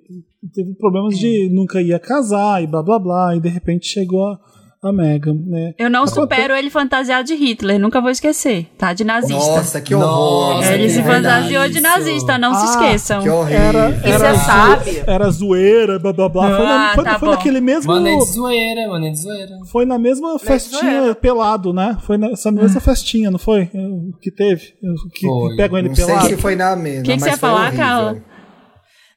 teve 0.54 0.74
problemas 0.76 1.18
de 1.18 1.50
nunca 1.50 1.82
ia 1.82 2.00
casar 2.00 2.64
e 2.64 2.68
blá 2.68 2.82
blá 2.82 3.00
blá. 3.00 3.36
E 3.36 3.42
de 3.42 3.50
repente 3.50 3.88
chegou 3.88 4.26
a, 4.26 4.40
a 4.84 4.92
Meghan, 4.92 5.36
né? 5.46 5.74
Eu 5.78 5.90
não 5.90 6.06
supero 6.06 6.54
ele 6.56 6.70
fantasiado 6.70 7.24
de 7.26 7.36
Hitler, 7.36 7.80
nunca 7.80 8.02
vou 8.02 8.10
esquecer, 8.10 8.68
tá? 8.78 8.94
De 8.94 9.04
nazista. 9.04 9.36
Nossa, 9.56 9.82
que 9.82 9.96
horror! 9.96 10.56
Nossa, 10.56 10.74
ele 10.74 10.84
que 10.84 10.90
se 10.90 11.04
fantasiou 11.04 11.70
de 11.70 11.80
nazista, 11.82 12.38
não 12.38 12.54
se 12.54 12.62
Ah, 12.62 12.66
esqueçam. 12.86 13.22
Que 13.24 13.30
horrível. 13.30 13.62
Era, 13.62 13.80
era, 14.04 14.18
você 14.34 14.40
zo- 14.40 14.46
sabe? 14.46 15.04
era 15.08 15.30
zoeira, 15.30 16.00
blá 16.00 16.12
blá 16.14 16.30
blá. 16.30 16.56
Foi, 16.58 16.66
na, 16.66 16.92
Ah, 16.92 16.96
foi, 16.96 17.04
tá 17.04 17.20
foi 17.20 17.30
naquele 17.30 17.62
mesmo. 17.62 17.92
Mano, 17.94 18.08
é 18.08 18.18
de 18.18 18.26
zoeira, 18.32 18.88
mano, 18.90 19.06
é 19.06 19.10
de 19.12 19.20
zoeira. 19.20 19.52
Foi 19.72 19.86
na 19.86 19.98
mesma 19.98 20.38
festinha 20.40 21.16
pelado, 21.16 21.72
né? 21.74 21.98
Foi 22.02 22.18
nessa 22.18 22.52
mesma 22.52 22.82
festinha, 22.82 23.32
não 23.32 23.40
foi? 23.40 23.70
O 23.74 24.14
Que 24.22 24.30
teve? 24.32 24.74
O 24.84 25.10
Que, 25.10 25.26
Foi. 25.28 25.50
que 25.52 25.58
pegam 25.58 25.78
ele 25.80 25.90
Não 25.90 25.96
sei 25.96 26.06
pelado. 26.06 26.28
se 26.28 26.38
foi 26.38 26.56
na 26.56 26.76
mesma, 26.76 27.04
Que 27.04 27.14
que 27.14 27.20
mas 27.20 27.24
você 27.24 27.30
ia 27.30 27.38
falar. 27.38 27.74
Carla? 27.74 28.18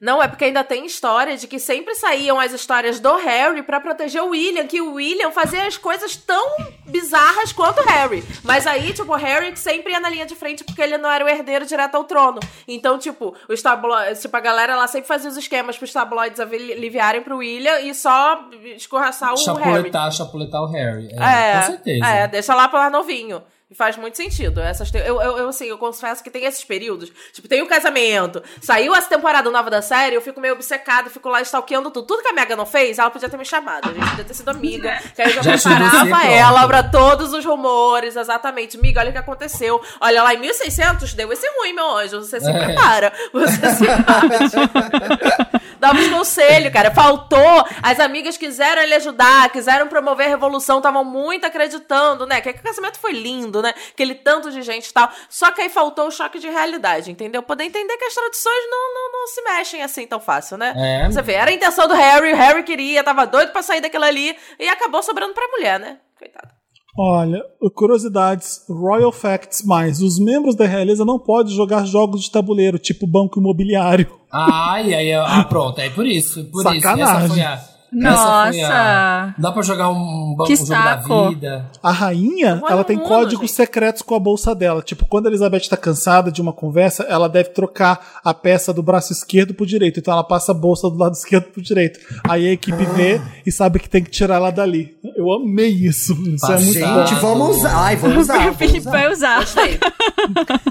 Não, 0.06 0.22
é 0.22 0.28
porque 0.28 0.44
ainda 0.44 0.62
tem 0.62 0.86
história 0.86 1.36
de 1.36 1.48
que 1.48 1.58
sempre 1.58 1.96
saíam 1.96 2.38
as 2.38 2.52
histórias 2.52 3.00
do 3.00 3.16
Harry 3.16 3.60
pra 3.64 3.80
proteger 3.80 4.22
o 4.22 4.28
William, 4.28 4.64
que 4.64 4.80
o 4.80 4.92
William 4.94 5.32
fazia 5.32 5.66
as 5.66 5.76
coisas 5.76 6.14
tão 6.14 6.46
bizarras 6.86 7.52
quanto 7.52 7.80
o 7.80 7.84
Harry. 7.84 8.22
Mas 8.44 8.68
aí, 8.68 8.92
tipo, 8.92 9.12
o 9.12 9.16
Harry 9.16 9.56
sempre 9.56 9.92
ia 9.92 9.98
na 9.98 10.08
linha 10.08 10.24
de 10.24 10.36
frente 10.36 10.62
porque 10.62 10.80
ele 10.80 10.96
não 10.96 11.10
era 11.10 11.24
o 11.24 11.28
herdeiro 11.28 11.66
direto 11.66 11.96
ao 11.96 12.04
trono. 12.04 12.38
Então, 12.68 12.98
tipo, 12.98 13.34
os 13.48 13.60
tabloides, 13.60 14.22
tipo, 14.22 14.36
a 14.36 14.40
galera 14.40 14.76
lá 14.76 14.86
sempre 14.86 15.08
fazia 15.08 15.28
os 15.28 15.36
esquemas 15.36 15.76
pros 15.76 15.92
tabloides 15.92 16.38
ali- 16.38 16.72
aliviarem 16.72 17.22
pro 17.22 17.38
William 17.38 17.80
e 17.80 17.92
só 17.92 18.48
escorraçar 18.76 19.34
o 19.34 19.36
Harry. 19.56 19.64
Chapuletar, 19.74 20.12
chapuletar 20.12 20.62
o 20.62 20.66
Harry. 20.70 21.08
É, 21.18 21.50
É, 21.56 21.58
com 21.60 21.66
certeza. 21.66 22.06
É, 22.06 22.28
deixa 22.28 22.54
lá 22.54 22.68
pra 22.68 22.78
lá 22.78 22.90
novinho. 22.90 23.42
E 23.68 23.74
faz 23.74 23.96
muito 23.96 24.16
sentido. 24.16 24.60
Essas 24.60 24.92
te- 24.92 24.98
eu, 24.98 25.20
eu, 25.20 25.38
eu, 25.38 25.48
assim, 25.48 25.64
eu 25.66 25.76
confesso 25.76 26.22
que 26.22 26.30
tem 26.30 26.44
esses 26.44 26.62
períodos. 26.62 27.10
Tipo, 27.32 27.48
tem 27.48 27.62
o 27.62 27.66
casamento. 27.66 28.40
Saiu 28.62 28.94
essa 28.94 29.08
temporada 29.08 29.50
nova 29.50 29.68
da 29.68 29.82
série, 29.82 30.14
eu 30.14 30.20
fico 30.22 30.40
meio 30.40 30.54
obcecada, 30.54 31.10
fico 31.10 31.28
lá 31.28 31.40
stalkeando 31.42 31.90
tudo. 31.90 32.06
Tudo 32.06 32.22
que 32.22 32.28
a 32.28 32.32
Megan 32.32 32.54
não 32.54 32.64
fez, 32.64 32.96
ela 33.00 33.10
podia 33.10 33.28
ter 33.28 33.36
me 33.36 33.44
chamado. 33.44 33.90
A 33.90 33.92
gente 33.92 34.08
podia 34.10 34.24
ter 34.24 34.34
sido 34.34 34.48
amiga. 34.50 34.96
Que 35.16 35.22
aí 35.22 35.34
eu 35.36 35.42
já, 35.42 35.56
Já 35.56 35.70
preparava 35.80 36.26
ela 36.28 36.66
pra 36.68 36.82
todos 36.84 37.32
os 37.32 37.44
rumores, 37.44 38.14
exatamente. 38.14 38.78
Miga, 38.78 39.00
olha 39.00 39.08
o 39.10 39.12
que 39.12 39.18
aconteceu. 39.18 39.82
Olha 40.00 40.22
lá, 40.22 40.32
em 40.32 40.38
1600 40.38 41.14
deu 41.14 41.32
esse 41.32 41.48
ruim, 41.58 41.72
meu 41.72 41.90
anjo. 41.96 42.20
Você 42.20 42.38
se 42.40 42.48
É. 42.48 42.64
prepara. 42.66 43.12
Você 43.32 43.70
se 43.70 43.84
bate. 44.06 45.65
Dava 45.78 45.98
uns 45.98 46.08
conselhos, 46.08 46.72
cara. 46.72 46.90
Faltou. 46.90 47.64
As 47.82 48.00
amigas 48.00 48.36
quiseram 48.36 48.82
ele 48.82 48.94
ajudar, 48.94 49.50
quiseram 49.50 49.88
promover 49.88 50.26
a 50.26 50.30
revolução, 50.30 50.78
estavam 50.78 51.04
muito 51.04 51.46
acreditando, 51.46 52.26
né? 52.26 52.40
Que 52.40 52.50
o 52.50 52.62
casamento 52.62 52.98
foi 52.98 53.12
lindo, 53.12 53.62
né? 53.62 53.74
Aquele 53.90 54.14
tanto 54.14 54.50
de 54.50 54.62
gente 54.62 54.88
e 54.88 54.92
tal. 54.92 55.10
Só 55.28 55.50
que 55.50 55.62
aí 55.62 55.68
faltou 55.68 56.08
o 56.08 56.10
choque 56.10 56.38
de 56.38 56.48
realidade, 56.48 57.10
entendeu? 57.10 57.42
Poder 57.42 57.64
entender 57.64 57.96
que 57.96 58.04
as 58.04 58.14
tradições 58.14 58.64
não, 58.70 58.94
não, 58.94 59.12
não 59.12 59.26
se 59.26 59.42
mexem 59.42 59.82
assim 59.82 60.06
tão 60.06 60.20
fácil, 60.20 60.56
né? 60.56 60.74
É. 60.76 61.06
Você 61.06 61.22
vê, 61.22 61.34
era 61.34 61.50
a 61.50 61.54
intenção 61.54 61.86
do 61.86 61.94
Harry, 61.94 62.32
o 62.32 62.36
Harry 62.36 62.62
queria, 62.62 63.04
tava 63.04 63.26
doido 63.26 63.52
pra 63.52 63.62
sair 63.62 63.80
daquilo 63.80 64.04
ali 64.04 64.36
e 64.58 64.68
acabou 64.68 65.02
sobrando 65.02 65.34
pra 65.34 65.48
mulher, 65.48 65.78
né? 65.78 65.98
Coitado. 66.18 66.55
Olha, 66.98 67.44
curiosidades, 67.74 68.64
Royal 68.68 69.12
Facts 69.12 69.62
mais. 69.62 70.00
Os 70.00 70.18
membros 70.18 70.54
da 70.54 70.66
realeza 70.66 71.04
não 71.04 71.18
podem 71.18 71.54
jogar 71.54 71.84
jogos 71.84 72.22
de 72.22 72.30
tabuleiro, 72.30 72.78
tipo 72.78 73.06
banco 73.06 73.38
imobiliário. 73.38 74.08
Ai, 74.32 74.94
aí, 74.94 75.12
ah, 75.12 75.44
pronto, 75.44 75.78
é 75.78 75.90
por 75.90 76.06
isso. 76.06 76.44
Por 76.46 76.62
Sacanagem. 76.62 77.04
isso. 77.04 77.12
Essa 77.12 77.28
foi 77.28 77.42
a. 77.42 77.75
Foi 77.90 78.04
a- 78.04 78.10
Nossa. 78.10 79.34
Dá 79.38 79.52
pra 79.52 79.62
jogar 79.62 79.90
um, 79.90 79.94
um, 79.94 80.36
Que 80.46 80.52
um 80.54 80.56
jogo 80.56 80.68
da 80.70 80.98
saco. 81.02 81.28
vida. 81.30 81.66
A 81.82 81.90
rainha, 81.92 82.60
Olha 82.62 82.72
ela 82.72 82.84
tem 82.84 82.96
mundo, 82.96 83.06
códigos 83.08 83.46
gente. 83.48 83.52
secretos 83.56 84.02
com 84.02 84.14
a 84.14 84.18
bolsa 84.18 84.54
dela. 84.54 84.82
Tipo, 84.82 85.06
quando 85.06 85.26
a 85.26 85.28
Elizabeth 85.30 85.68
tá 85.68 85.76
cansada 85.76 86.30
de 86.32 86.40
uma 86.42 86.52
conversa, 86.52 87.04
ela 87.04 87.28
deve 87.28 87.50
trocar 87.50 88.20
a 88.24 88.34
peça 88.34 88.72
do 88.72 88.82
braço 88.82 89.12
esquerdo 89.12 89.54
pro 89.54 89.64
direito. 89.66 90.00
Então 90.00 90.12
ela 90.12 90.24
passa 90.24 90.52
a 90.52 90.54
bolsa 90.54 90.90
do 90.90 90.96
lado 90.96 91.12
esquerdo 91.16 91.44
pro 91.52 91.62
direito. 91.62 91.98
Aí 92.28 92.46
a 92.48 92.52
equipe 92.52 92.84
vê 92.84 93.20
e 93.46 93.52
sabe 93.52 93.78
que 93.78 93.88
tem 93.88 94.02
que 94.02 94.10
tirar 94.10 94.36
ela 94.36 94.50
dali. 94.50 94.96
Eu 95.16 95.32
amei 95.32 95.68
isso. 95.70 96.12
Isso 96.28 96.52
é 96.52 96.58
muito. 96.58 96.72
Gente, 96.72 97.14
bom. 97.14 97.20
vamos 97.20 97.56
usar. 97.58 97.76
Ai, 97.84 97.96
vamos 97.96 98.16
usar. 98.18 98.50
o 98.50 98.54
Felipe 98.54 98.78
usar. 98.80 98.90
vai 98.90 99.12
usar. 99.12 99.40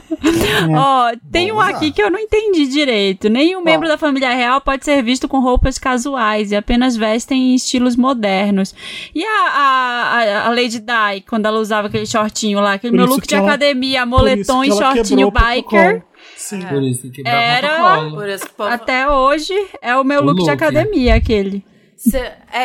Ó, 0.77 1.11
tem 1.31 1.51
um 1.51 1.55
Vamos 1.55 1.71
lá. 1.71 1.77
aqui 1.77 1.91
que 1.91 2.01
eu 2.01 2.09
não 2.11 2.19
entendi 2.19 2.67
direito. 2.67 3.29
Nenhum 3.29 3.63
membro 3.63 3.87
da 3.87 3.97
família 3.97 4.33
real 4.33 4.59
pode 4.61 4.83
ser 4.83 5.01
visto 5.03 5.27
com 5.27 5.39
roupas 5.39 5.77
casuais 5.77 6.51
e 6.51 6.55
apenas 6.55 6.95
vestem 7.05 7.51
em 7.51 7.55
estilos 7.55 7.95
modernos. 7.95 8.73
E 9.13 9.23
a, 9.23 9.47
a, 9.49 10.47
a- 10.47 10.49
Lady 10.49 10.79
Di, 10.79 11.21
quando 11.27 11.45
ela 11.45 11.59
usava 11.59 11.87
aquele 11.87 12.05
shortinho 12.05 12.59
lá, 12.59 12.73
aquele 12.73 12.91
Por 12.91 12.97
meu 12.97 13.05
look 13.07 13.27
de 13.27 13.35
ela- 13.35 13.47
academia, 13.47 14.05
moletom 14.05 14.63
e 14.63 14.71
shortinho 14.71 15.31
biker. 15.31 16.03
Sim. 16.35 16.61
Por 16.61 16.81
isso 16.83 17.09
que 17.11 17.21
Era-. 17.25 18.09
Por 18.09 18.27
isso 18.27 18.45
que 18.45 18.61
Até 18.63 19.07
hoje 19.09 19.53
é 19.81 19.95
o 19.95 20.03
meu 20.03 20.21
O 20.21 20.25
look, 20.25 20.35
de 20.37 20.41
look. 20.41 20.51
academia, 20.53 21.15
aquele. 21.15 21.63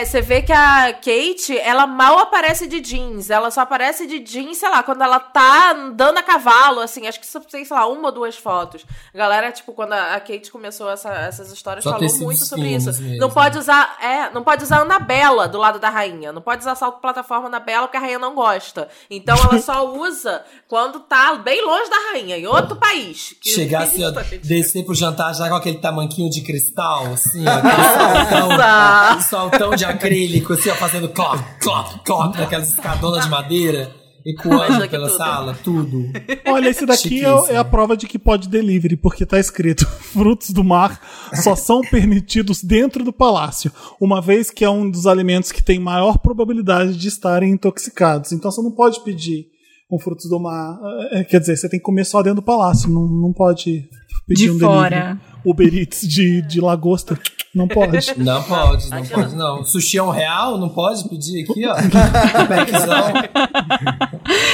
Você 0.05 0.21
vê 0.21 0.41
que 0.43 0.53
a 0.53 0.93
Kate, 0.93 1.59
ela 1.59 1.87
mal 1.87 2.19
aparece 2.19 2.67
de 2.67 2.81
jeans. 2.81 3.29
Ela 3.31 3.51
só 3.51 3.63
aparece 3.63 4.07
de 4.07 4.21
jeans, 4.21 4.59
sei 4.59 4.69
lá, 4.71 4.83
quando 4.83 5.03
ela 5.03 5.19
tá 5.19 5.73
andando 5.73 6.19
a 6.19 6.23
cavalo, 6.23 6.81
assim. 6.81 7.07
Acho 7.07 7.19
que 7.19 7.27
só 7.27 7.41
tem, 7.41 7.65
sei 7.65 7.77
lá, 7.77 7.87
uma 7.87 8.09
ou 8.09 8.13
duas 8.13 8.37
fotos. 8.37 8.85
A 9.13 9.19
galera, 9.19 9.51
tipo, 9.51 9.73
quando 9.73 9.93
a 9.93 10.21
Kate 10.21 10.51
começou 10.51 10.89
essa- 10.91 11.11
essas 11.13 11.51
histórias, 11.53 11.83
Só 11.85 11.91
falou 11.93 12.09
muito 12.21 12.45
sobre 12.45 12.69
isso. 12.69 12.87
mesmo. 12.87 13.19
Não 13.19 13.31
pode 13.31 13.59
usar, 13.59 13.97
é, 14.01 14.31
não 14.31 14.43
pode 14.45 14.63
usar 14.63 14.81
Anabela 14.81 15.49
do 15.49 15.59
lado 15.59 15.79
da 15.79 15.91
rainha. 15.91 16.33
Não 16.33 16.41
pode 16.43 16.61
usar 16.61 16.75
salto 16.77 17.01
plataforma 17.01 17.47
Anabela 17.49 17.87
porque 17.89 17.97
a 17.97 18.01
rainha 18.01 18.19
não 18.19 18.35
gosta. 18.35 18.89
Então 19.11 19.37
ela 19.37 19.61
só 19.61 19.85
usa 19.93 20.45
quando 20.69 21.01
tá 21.01 21.35
bem 21.35 21.65
longe 21.65 21.91
da 21.91 22.13
rainha, 22.13 22.37
em 22.39 22.47
outro 22.47 22.77
país. 22.77 23.35
Que- 23.41 23.51
Chegar 23.51 23.83
assim, 23.83 24.05
ó, 24.05 24.11
descer 24.43 24.85
pro 24.85 24.95
jantar 24.95 25.35
já 25.35 25.49
com 25.49 25.55
aquele 25.57 25.79
tamanquinho 25.79 26.31
de 26.31 26.43
cristal, 26.43 27.07
assim, 27.13 27.45
ó, 27.47 27.51
aquele 27.59 28.29
soltão, 28.29 28.49
Nossa. 28.57 29.29
soltão 29.29 29.77
de 29.81 29.85
acrílico, 29.93 30.53
assim, 30.53 30.71
ó, 30.71 30.75
fazendo 30.75 31.09
clock, 31.09 31.43
clock, 31.61 32.05
clock, 32.05 32.39
naquelas 32.39 32.69
escadonas 32.71 33.25
de 33.25 33.31
madeira, 33.31 33.91
ecoando 34.25 34.89
pela 34.89 35.09
tudo. 35.09 35.17
sala, 35.17 35.59
tudo. 35.65 36.05
Olha, 36.47 36.69
esse 36.69 36.85
daqui 36.87 37.25
é, 37.25 37.55
é 37.55 37.57
a 37.57 37.65
prova 37.65 37.97
de 37.97 38.07
que 38.07 38.19
pode 38.19 38.49
delivery, 38.49 38.97
porque 38.97 39.25
tá 39.27 39.39
escrito: 39.39 39.87
frutos 40.13 40.51
do 40.51 40.63
mar 40.63 41.01
só 41.43 41.57
são 41.57 41.81
permitidos 41.81 42.63
dentro 42.63 43.03
do 43.05 43.13
palácio, 43.13 43.73
uma 44.01 44.21
vez 44.21 44.51
que 44.51 44.65
é 44.65 44.71
um 44.71 44.91
dos 44.91 45.07
alimentos 45.07 45.51
que 45.53 45.63
tem 45.63 45.79
maior 45.79 46.19
probabilidade 46.19 46.97
de 46.97 47.09
estarem 47.09 47.53
intoxicados. 47.53 48.33
Então 48.33 48.51
você 48.51 48.63
não 48.63 48.73
pode 48.73 49.03
pedir 49.03 49.47
um 49.91 49.99
frutos 49.99 50.29
do 50.29 50.39
mar. 50.39 50.79
eh, 51.13 51.25
Quer 51.25 51.41
dizer, 51.41 51.57
você 51.57 51.69
tem 51.69 51.81
que 51.81 51.85
comer 51.85 52.05
só 52.05 52.23
dentro 52.23 52.37
do 52.41 52.45
palácio, 52.45 52.89
não, 52.91 53.07
não 53.09 53.33
pode 53.33 53.89
pedir 54.27 54.45
De 54.45 54.51
um 54.53 54.59
fora. 54.59 54.91
delivery. 54.91 55.30
Uber 55.45 55.75
Eats 55.75 56.03
de, 56.07 56.43
de 56.43 56.61
lagosta. 56.61 57.19
Não 57.55 57.67
pode. 57.67 57.99
Não 58.17 58.43
pode, 58.45 58.89
não 58.91 59.05
pode, 59.05 59.35
não. 59.35 59.65
Sushi 59.65 59.99
é 59.99 60.03
um 60.03 60.11
real, 60.11 60.57
não 60.57 60.69
pode 60.69 61.09
pedir 61.09 61.43
aqui, 61.43 61.67
ó. 61.67 61.75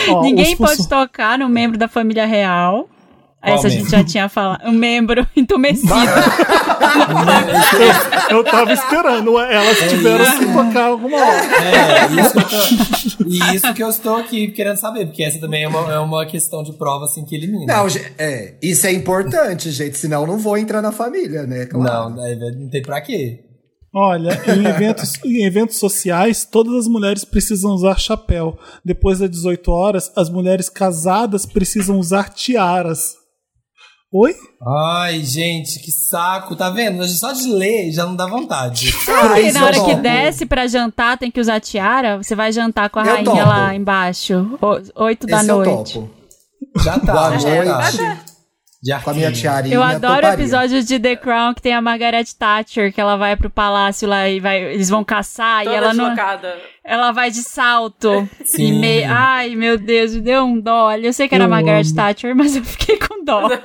Ó, 0.08 0.22
Ninguém 0.22 0.56
pode 0.56 0.76
funcio- 0.76 0.88
tocar 0.88 1.38
no 1.38 1.48
membro 1.48 1.78
da 1.78 1.88
família 1.88 2.26
real. 2.26 2.88
Qual 3.46 3.58
Essa 3.58 3.68
a 3.68 3.70
gente 3.70 3.88
já 3.88 4.02
tinha 4.02 4.28
falado. 4.28 4.68
Um 4.68 4.72
membro 4.72 5.24
entumecido. 5.36 5.94
Eu 8.28 8.42
tava 8.42 8.72
esperando, 8.72 9.38
elas 9.38 9.78
tiveram 9.88 10.24
que 10.36 10.46
tocar 10.46 10.86
alguma 10.86 11.16
hora. 11.16 11.42
É, 11.62 12.20
isso 12.20 12.32
que 12.32 12.38
eu 12.38 13.18
tô, 13.18 13.30
e 13.30 13.54
isso 13.54 13.74
que 13.74 13.82
eu 13.84 13.88
estou 13.88 14.16
aqui 14.16 14.48
querendo 14.48 14.78
saber, 14.78 15.06
porque 15.06 15.22
essa 15.22 15.38
também 15.38 15.62
é 15.62 15.68
uma, 15.68 15.92
é 15.92 15.98
uma 16.00 16.26
questão 16.26 16.64
de 16.64 16.72
prova 16.72 17.04
assim 17.04 17.24
que 17.24 17.36
elimina. 17.36 17.72
Não, 17.72 17.86
é, 18.18 18.54
isso 18.60 18.84
é 18.84 18.92
importante, 18.92 19.70
gente, 19.70 19.96
senão 19.96 20.22
eu 20.22 20.26
não 20.26 20.38
vou 20.38 20.58
entrar 20.58 20.82
na 20.82 20.90
família, 20.90 21.46
né? 21.46 21.66
Claro. 21.66 22.10
não, 22.10 22.26
é, 22.26 22.34
não 22.34 22.68
tem 22.68 22.82
pra 22.82 23.00
quê. 23.00 23.44
Olha, 23.94 24.30
em 24.48 24.66
eventos, 24.66 25.12
em 25.24 25.44
eventos 25.44 25.78
sociais, 25.78 26.44
todas 26.44 26.74
as 26.74 26.88
mulheres 26.88 27.24
precisam 27.24 27.70
usar 27.70 27.96
chapéu. 27.96 28.58
Depois 28.84 29.20
das 29.20 29.30
18 29.30 29.70
horas, 29.70 30.12
as 30.16 30.28
mulheres 30.28 30.68
casadas 30.68 31.46
precisam 31.46 31.98
usar 31.98 32.28
tiaras. 32.30 33.14
Oi? 34.12 34.32
Ai, 34.66 35.20
gente, 35.24 35.80
que 35.80 35.90
saco, 35.90 36.54
tá 36.56 36.70
vendo? 36.70 37.02
A 37.02 37.06
gente 37.06 37.18
Só 37.18 37.32
de 37.32 37.48
ler 37.48 37.90
já 37.92 38.06
não 38.06 38.14
dá 38.16 38.26
vontade. 38.26 38.92
Ah, 39.08 39.40
E 39.40 39.48
isso 39.48 39.58
na 39.58 39.66
hora 39.66 39.76
eu 39.76 39.84
que 39.84 39.94
desce 39.96 40.46
pra 40.46 40.66
jantar, 40.66 41.18
tem 41.18 41.30
que 41.30 41.40
usar 41.40 41.60
tiara. 41.60 42.16
Você 42.22 42.34
vai 42.34 42.52
jantar 42.52 42.88
com 42.88 43.00
a 43.00 43.04
Eu 43.06 43.12
rainha 43.14 43.24
topo. 43.24 43.48
lá 43.48 43.74
embaixo. 43.74 44.58
Oito 44.94 45.26
da 45.26 45.40
Esse 45.40 45.48
eu 45.50 45.56
noite. 45.56 45.94
topo. 45.94 46.10
Já 46.82 46.98
tá, 46.98 47.12
Boa 47.12 47.38
já 47.38 47.64
tá. 47.64 48.20
De 48.82 48.94
Com 49.02 49.10
a 49.10 49.14
minha 49.14 49.32
tiarinha. 49.32 49.74
Eu 49.74 49.82
adoro 49.82 50.12
o 50.12 50.16
toparia. 50.20 50.34
episódio 50.34 50.82
de 50.84 51.00
The 51.00 51.16
Crown 51.16 51.54
que 51.54 51.62
tem 51.62 51.74
a 51.74 51.80
Margaret 51.80 52.24
Thatcher, 52.38 52.92
que 52.92 53.00
ela 53.00 53.16
vai 53.16 53.34
pro 53.36 53.50
palácio 53.50 54.06
lá 54.08 54.28
e 54.28 54.38
vai, 54.38 54.62
eles 54.62 54.88
vão 54.88 55.02
caçar 55.02 55.64
Toda 55.64 55.74
e 55.74 55.76
ela 55.76 55.92
não, 55.92 56.10
deslocada. 56.10 56.54
Ela 56.86 57.10
vai 57.12 57.30
de 57.30 57.42
salto. 57.42 58.28
Sim. 58.44 58.66
E 58.68 58.72
meio, 58.78 59.06
ai, 59.10 59.56
meu 59.56 59.76
Deus, 59.78 60.14
me 60.14 60.20
deu 60.20 60.44
um 60.44 60.60
dó. 60.60 60.92
Eu 60.92 61.12
sei 61.12 61.28
que 61.28 61.34
era 61.34 61.44
Eu 61.44 61.48
Margaret 61.50 61.84
amo. 61.86 61.94
Thatcher, 61.94 62.34
mas 62.36 62.54
eu 62.56 62.64
fiquei 62.64 62.96
com 62.98 63.24
dó. 63.24 63.48
Eu 63.48 63.58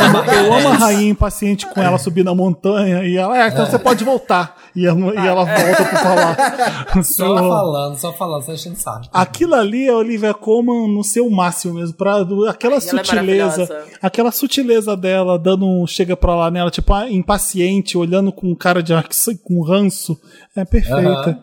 amo, 0.00 0.30
eu 0.30 0.52
amo 0.54 0.68
a 0.68 0.74
rainha 0.78 1.10
impaciente 1.10 1.66
com 1.66 1.80
ela 1.80 1.98
subir 1.98 2.24
na 2.24 2.34
montanha 2.34 3.04
e 3.04 3.16
ela, 3.16 3.42
é, 3.42 3.48
então 3.48 3.64
você 3.66 3.78
pode 3.78 4.04
voltar. 4.04 4.54
E 4.76 4.86
ela, 4.86 4.98
e 5.14 5.26
ela 5.26 5.44
volta 5.44 5.84
pro 5.84 6.02
palácio. 6.02 7.04
Só 7.18 7.36
falando, 7.36 7.96
só 7.96 8.12
falando, 8.12 8.42
só 8.42 8.52
enchendo 8.52 8.76
saco. 8.76 9.08
Aquilo 9.12 9.54
ali 9.54 9.86
é 9.86 9.90
a 9.90 9.96
Olivia 9.96 10.34
Colman 10.34 10.92
no 10.94 11.02
seu 11.02 11.28
máximo 11.30 11.74
mesmo. 11.74 11.96
Pra, 11.96 12.16
aquela 12.48 12.76
é 12.76 12.80
sutileza. 12.80 13.12
maravilhosa. 13.14 13.86
aquela 14.02 14.30
sutileza 14.30 14.96
dela, 14.96 15.38
dando 15.38 15.66
um 15.66 15.86
chega 15.86 16.16
pra 16.16 16.34
lá 16.34 16.50
nela, 16.50 16.70
tipo, 16.70 16.92
impaciente, 17.06 17.96
olhando 17.96 18.30
com 18.32 18.54
cara 18.54 18.82
de 18.82 18.92
ar- 18.92 19.08
com 19.44 19.62
ranço. 19.62 20.18
É 20.56 20.64
perfeita. 20.64 21.38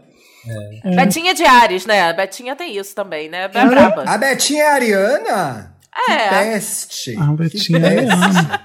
Aham. 0.86 0.96
Betinha 0.96 1.34
de 1.34 1.44
Ares, 1.44 1.86
né? 1.86 2.10
A 2.10 2.14
Betinha 2.14 2.56
tem 2.56 2.78
isso 2.78 2.94
também, 2.96 3.30
né? 3.30 3.44
É 3.44 3.48
braba. 3.48 4.04
A 4.08 4.18
Betinha 4.18 4.64
é 4.64 4.68
a 4.68 4.74
Ariana? 4.74 5.76
Que 6.06 6.12
É. 6.12 6.30
peste. 6.54 7.16
A 7.18 7.24
Betinha 7.28 7.80
Que 7.80 7.86
é 7.86 7.96
peste. 7.96 8.12
Ana. 8.14 8.62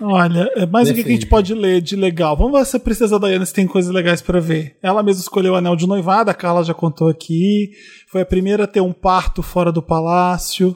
Olha, 0.00 0.50
é 0.56 0.66
mais 0.66 0.88
o 0.88 0.94
que 0.94 1.02
que 1.04 1.08
a 1.10 1.12
gente 1.12 1.26
pode 1.26 1.52
ler 1.54 1.80
de 1.82 1.94
legal? 1.96 2.36
Vamos 2.36 2.58
ver 2.58 2.64
se 2.66 2.76
a 2.76 2.80
Princesa 2.80 3.20
Diana 3.20 3.44
se 3.44 3.52
tem 3.52 3.66
coisas 3.66 3.92
legais 3.92 4.22
pra 4.22 4.40
ver. 4.40 4.76
Ela 4.82 5.02
mesma 5.02 5.20
escolheu 5.20 5.52
o 5.52 5.56
anel 5.56 5.76
de 5.76 5.86
noivado, 5.86 6.30
a 6.30 6.34
Carla 6.34 6.64
já 6.64 6.72
contou 6.72 7.08
aqui. 7.08 7.70
Foi 8.10 8.22
a 8.22 8.26
primeira 8.26 8.64
a 8.64 8.66
ter 8.66 8.80
um 8.80 8.92
parto 8.92 9.42
fora 9.42 9.70
do 9.70 9.82
palácio. 9.82 10.74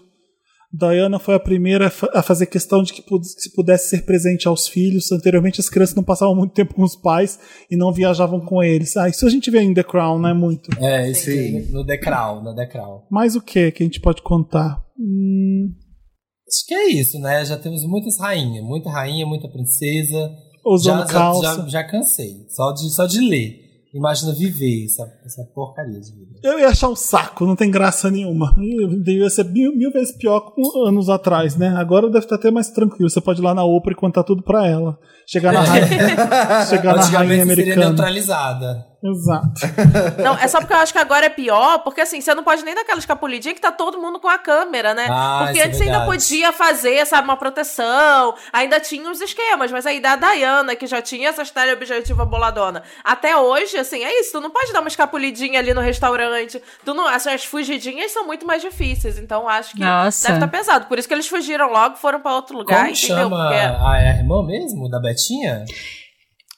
Diana 0.77 1.18
foi 1.20 1.35
a 1.35 1.41
primeira 1.41 1.87
a 1.87 1.91
fa- 1.91 2.11
a 2.12 2.22
fazer 2.22 2.47
questão 2.47 2.83
de 2.83 2.93
que 2.93 3.03
se 3.22 3.55
pudesse 3.55 3.91
ser 3.91 4.03
presente 4.05 4.49
aos 4.49 4.66
filhos. 4.66 5.12
Anteriormente 5.12 5.61
as 5.61 5.68
crianças 5.68 5.95
não 5.95 6.03
passavam 6.03 6.35
muito 6.35 6.53
tempo 6.53 6.75
com 6.75 6.83
os 6.83 6.97
pais 6.97 7.39
e 7.70 7.77
não 7.77 7.93
viajavam 7.93 8.41
com 8.41 8.62
eles. 8.62 8.97
Ah, 8.97 9.09
isso 9.09 9.25
a 9.27 9.31
gente 9.31 9.51
vê 9.51 9.61
em 9.61 9.72
The 9.72 9.85
Crown, 9.85 10.18
não 10.18 10.29
é 10.31 10.35
muito. 10.35 10.68
É, 10.83 11.09
isso 11.11 11.27
Sim. 11.27 11.59
aqui, 11.59 11.72
no 11.72 11.85
decral, 11.85 12.43
no 12.43 12.55
decral. 12.55 13.07
Mais 13.11 13.37
o 13.37 13.41
que 13.41 13.70
que 13.70 13.83
a 13.83 13.87
gente 13.87 14.01
pode 14.01 14.20
contar? 14.22 14.83
Hum, 14.99 15.68
Acho 16.47 16.66
que 16.66 16.75
é 16.75 16.89
isso, 16.91 17.18
né? 17.20 17.45
Já 17.45 17.57
temos 17.57 17.83
muitas 17.85 18.18
rainhas, 18.18 18.64
muita 18.64 18.91
rainha, 18.91 19.25
muita 19.27 19.49
princesa. 19.49 20.31
usando 20.66 21.01
já, 21.01 21.07
calça. 21.07 21.43
Já, 21.43 21.57
já, 21.62 21.68
já 21.68 21.85
cansei. 21.85 22.33
Só 22.51 22.72
de, 22.72 22.95
só 22.95 23.07
de 23.07 23.20
ler. 23.20 23.64
Imagina 23.95 24.32
viver 24.32 24.86
essa, 24.86 25.05
essa 25.24 25.45
porcaria 25.55 26.01
de 26.01 26.11
vida. 26.12 26.40
Eu 26.42 26.59
ia 26.59 26.68
achar 26.68 26.88
um 26.88 26.97
saco, 26.97 27.47
não 27.47 27.55
tem 27.55 27.70
graça 27.70 28.11
nenhuma. 28.11 28.53
Devia 29.05 29.30
ser 29.30 29.45
mil, 29.45 29.74
mil 29.76 29.92
vezes 29.92 30.16
pior 30.16 30.40
com 30.40 30.86
anos 30.86 31.09
atrás, 31.09 31.57
né? 31.57 31.68
Agora 31.76 32.09
deve 32.09 32.24
estar 32.24 32.34
até 32.34 32.51
mais 32.51 32.70
tranquilo. 32.70 33.09
Você 33.09 33.20
pode 33.20 33.40
ir 33.40 33.45
lá 33.45 33.55
na 33.55 33.62
Oprah 33.64 33.92
e 33.92 33.97
contar 33.97 34.24
tudo 34.24 34.42
pra 34.42 34.66
ela. 34.66 34.99
Chegar 35.26 35.53
na 35.53 35.61
rainha, 35.62 35.86
chegar 35.88 36.97
na 36.97 37.03
rainha 37.03 37.03
Antigamente 37.03 37.28
seria 37.28 37.42
americana. 37.42 37.86
neutralizada. 37.86 38.86
Exato. 39.05 39.61
Não, 40.24 40.34
é 40.38 40.48
só 40.48 40.61
porque 40.61 40.72
eu 40.72 40.78
acho 40.78 40.92
que 40.92 40.98
agora 40.98 41.26
é 41.26 41.28
pior, 41.28 41.80
porque 41.80 42.00
assim, 42.00 42.22
você 42.22 42.34
não 42.34 42.42
pode 42.42 42.64
nem 42.64 42.74
dar 42.74 42.80
aquela 42.80 42.98
escapulidinha 42.98 43.55
que 43.55 43.61
tá 43.61 43.70
todo 43.70 44.00
mundo 44.00 44.18
com 44.18 44.28
a 44.28 44.38
câmera, 44.38 44.94
né? 44.94 45.09
Ah, 45.11 45.42
porque 45.44 45.61
é 45.61 45.66
antes 45.66 45.76
você 45.76 45.84
ainda 45.84 46.07
podia 46.07 46.52
fazer, 46.52 47.05
sabe, 47.07 47.24
uma 47.24 47.36
proteção, 47.36 48.34
ainda 48.50 48.80
tinha 48.80 49.11
os 49.11 49.20
esquemas, 49.20 49.70
mas 49.70 49.84
aí 49.84 50.00
da 50.00 50.16
Diana, 50.16 50.74
que 50.74 50.86
já 50.86 51.02
tinha 51.02 51.28
essas 51.28 51.50
teleobjetiva 51.50 52.24
boladona, 52.24 52.82
até 53.02 53.36
hoje, 53.36 53.76
assim, 53.76 54.02
é 54.02 54.20
isso, 54.20 54.32
tu 54.32 54.40
não 54.40 54.50
pode 54.50 54.72
dar 54.72 54.80
uma 54.80 54.88
escapulidinha 54.88 55.59
ali 55.59 55.74
no 55.74 55.82
restaurante, 55.82 56.62
tu 56.82 56.94
não, 56.94 57.07
as, 57.07 57.26
as 57.26 57.44
fugidinhas 57.44 58.11
são 58.11 58.26
muito 58.26 58.46
mais 58.46 58.62
difíceis, 58.62 59.18
então 59.18 59.46
acho 59.46 59.74
que 59.74 59.80
Nossa. 59.80 60.28
deve 60.28 60.38
estar 60.38 60.48
pesado, 60.48 60.86
por 60.86 60.98
isso 60.98 61.07
que 61.07 61.12
eles 61.12 61.28
fugiram 61.28 61.70
logo, 61.70 61.96
foram 61.96 62.20
pra 62.20 62.34
outro 62.34 62.57
lugar, 62.57 62.78
Como 62.78 62.90
entendeu? 62.90 63.16
chama 63.16 63.48
Porque 63.48 63.61
a, 63.61 63.90
a 63.90 64.00
irmã 64.16 64.42
mesmo, 64.46 64.88
da 64.88 64.98
Betinha? 64.98 65.64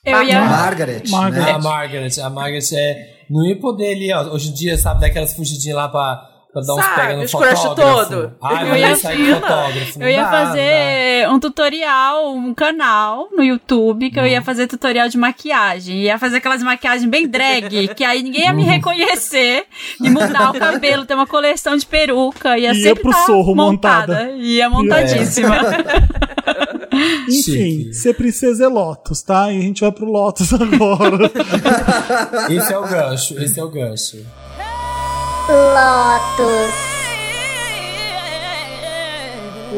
Eu 0.07 0.23
ia. 0.23 0.41
Margaret. 0.41 1.03
Margaret. 1.09 1.45
Né? 1.45 1.51
A 1.51 1.59
Margaret. 1.59 2.19
A 2.21 2.29
Margaret 2.29 2.73
é. 2.73 3.17
Não 3.29 3.45
ia 3.45 3.59
poder 3.59 3.93
ali, 3.93 4.13
ó. 4.13 4.33
Hoje 4.33 4.49
em 4.49 4.53
dia, 4.53 4.77
sabe, 4.77 5.01
daquelas 5.01 5.33
fugidinhas 5.33 5.75
lá 5.75 5.89
pra, 5.89 6.29
pra 6.57 6.67
dar 6.67 6.73
uns 6.73 6.83
Sabe, 6.85 6.95
pega 7.01 7.15
no 7.21 7.27
fotógrafo. 7.29 7.75
todo. 7.75 8.31
Ai, 8.41 8.69
Eu 8.69 8.75
ia- 8.75 8.95
fotógrafo. 8.95 10.01
Eu 10.03 10.09
ia 10.09 10.23
dá, 10.23 10.29
fazer 10.31 11.29
um 11.29 11.39
tutorial, 11.39 12.33
um 12.35 12.53
canal 12.53 13.29
no 13.35 13.43
YouTube 13.43 14.09
que 14.11 14.19
eu 14.19 14.25
ia 14.25 14.41
fazer 14.41 14.67
tutorial 14.67 15.07
de 15.09 15.17
maquiagem. 15.17 15.97
Ia 16.01 16.17
fazer 16.17 16.37
aquelas 16.37 16.63
maquiagens 16.63 17.09
bem 17.09 17.27
drag, 17.27 17.87
que 17.95 18.03
aí 18.03 18.23
ninguém 18.23 18.43
ia 18.43 18.53
me 18.53 18.63
reconhecer 18.63 19.65
e 20.01 20.09
mudar 20.09 20.51
o 20.51 20.59
cabelo, 20.59 21.05
ter 21.05 21.13
uma 21.13 21.27
coleção 21.27 21.75
de 21.77 21.85
peruca. 21.85 22.57
Ia 22.57 22.73
Ia 22.73 22.83
sempre 22.83 23.03
pro 23.03 23.11
tá 23.11 23.25
Sorro 23.25 23.55
montada. 23.55 24.13
montada. 24.13 24.31
Ia 24.37 24.69
montadíssima. 24.69 25.55
Enfim, 27.29 27.91
ser 27.93 28.13
princesa 28.15 28.65
é 28.65 28.67
Lotus, 28.67 29.21
tá? 29.21 29.51
E 29.51 29.57
a 29.57 29.61
gente 29.61 29.81
vai 29.81 29.91
pro 29.91 30.05
Lotus 30.05 30.51
agora. 30.53 31.17
dá. 31.29 32.47
Esse 32.53 32.73
é 32.73 32.77
o 32.77 32.87
gancho, 32.87 33.39
esse 33.41 33.59
é 33.59 33.63
o 33.63 33.69
gancho. 33.69 34.17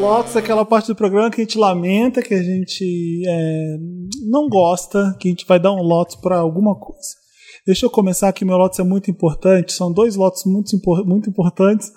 Lotus 0.00 0.34
é 0.34 0.40
aquela 0.40 0.64
parte 0.64 0.88
do 0.88 0.96
programa 0.96 1.30
que 1.30 1.40
a 1.40 1.44
gente 1.44 1.56
lamenta, 1.56 2.22
que 2.22 2.34
a 2.34 2.42
gente 2.42 3.22
é, 3.24 3.76
não 4.28 4.48
gosta, 4.48 5.16
que 5.20 5.28
a 5.28 5.30
gente 5.30 5.46
vai 5.46 5.60
dar 5.60 5.70
um 5.70 5.82
Lotus 5.82 6.16
pra 6.16 6.38
alguma 6.38 6.74
coisa. 6.74 7.08
Deixa 7.64 7.86
eu 7.86 7.90
começar 7.90 8.28
aqui, 8.28 8.44
meu 8.44 8.56
Lotus 8.56 8.80
é 8.80 8.82
muito 8.82 9.12
importante. 9.12 9.72
São 9.72 9.92
dois 9.92 10.16
Lotus 10.16 10.42
muito, 10.44 10.76
muito 11.06 11.30
importantes. 11.30 11.92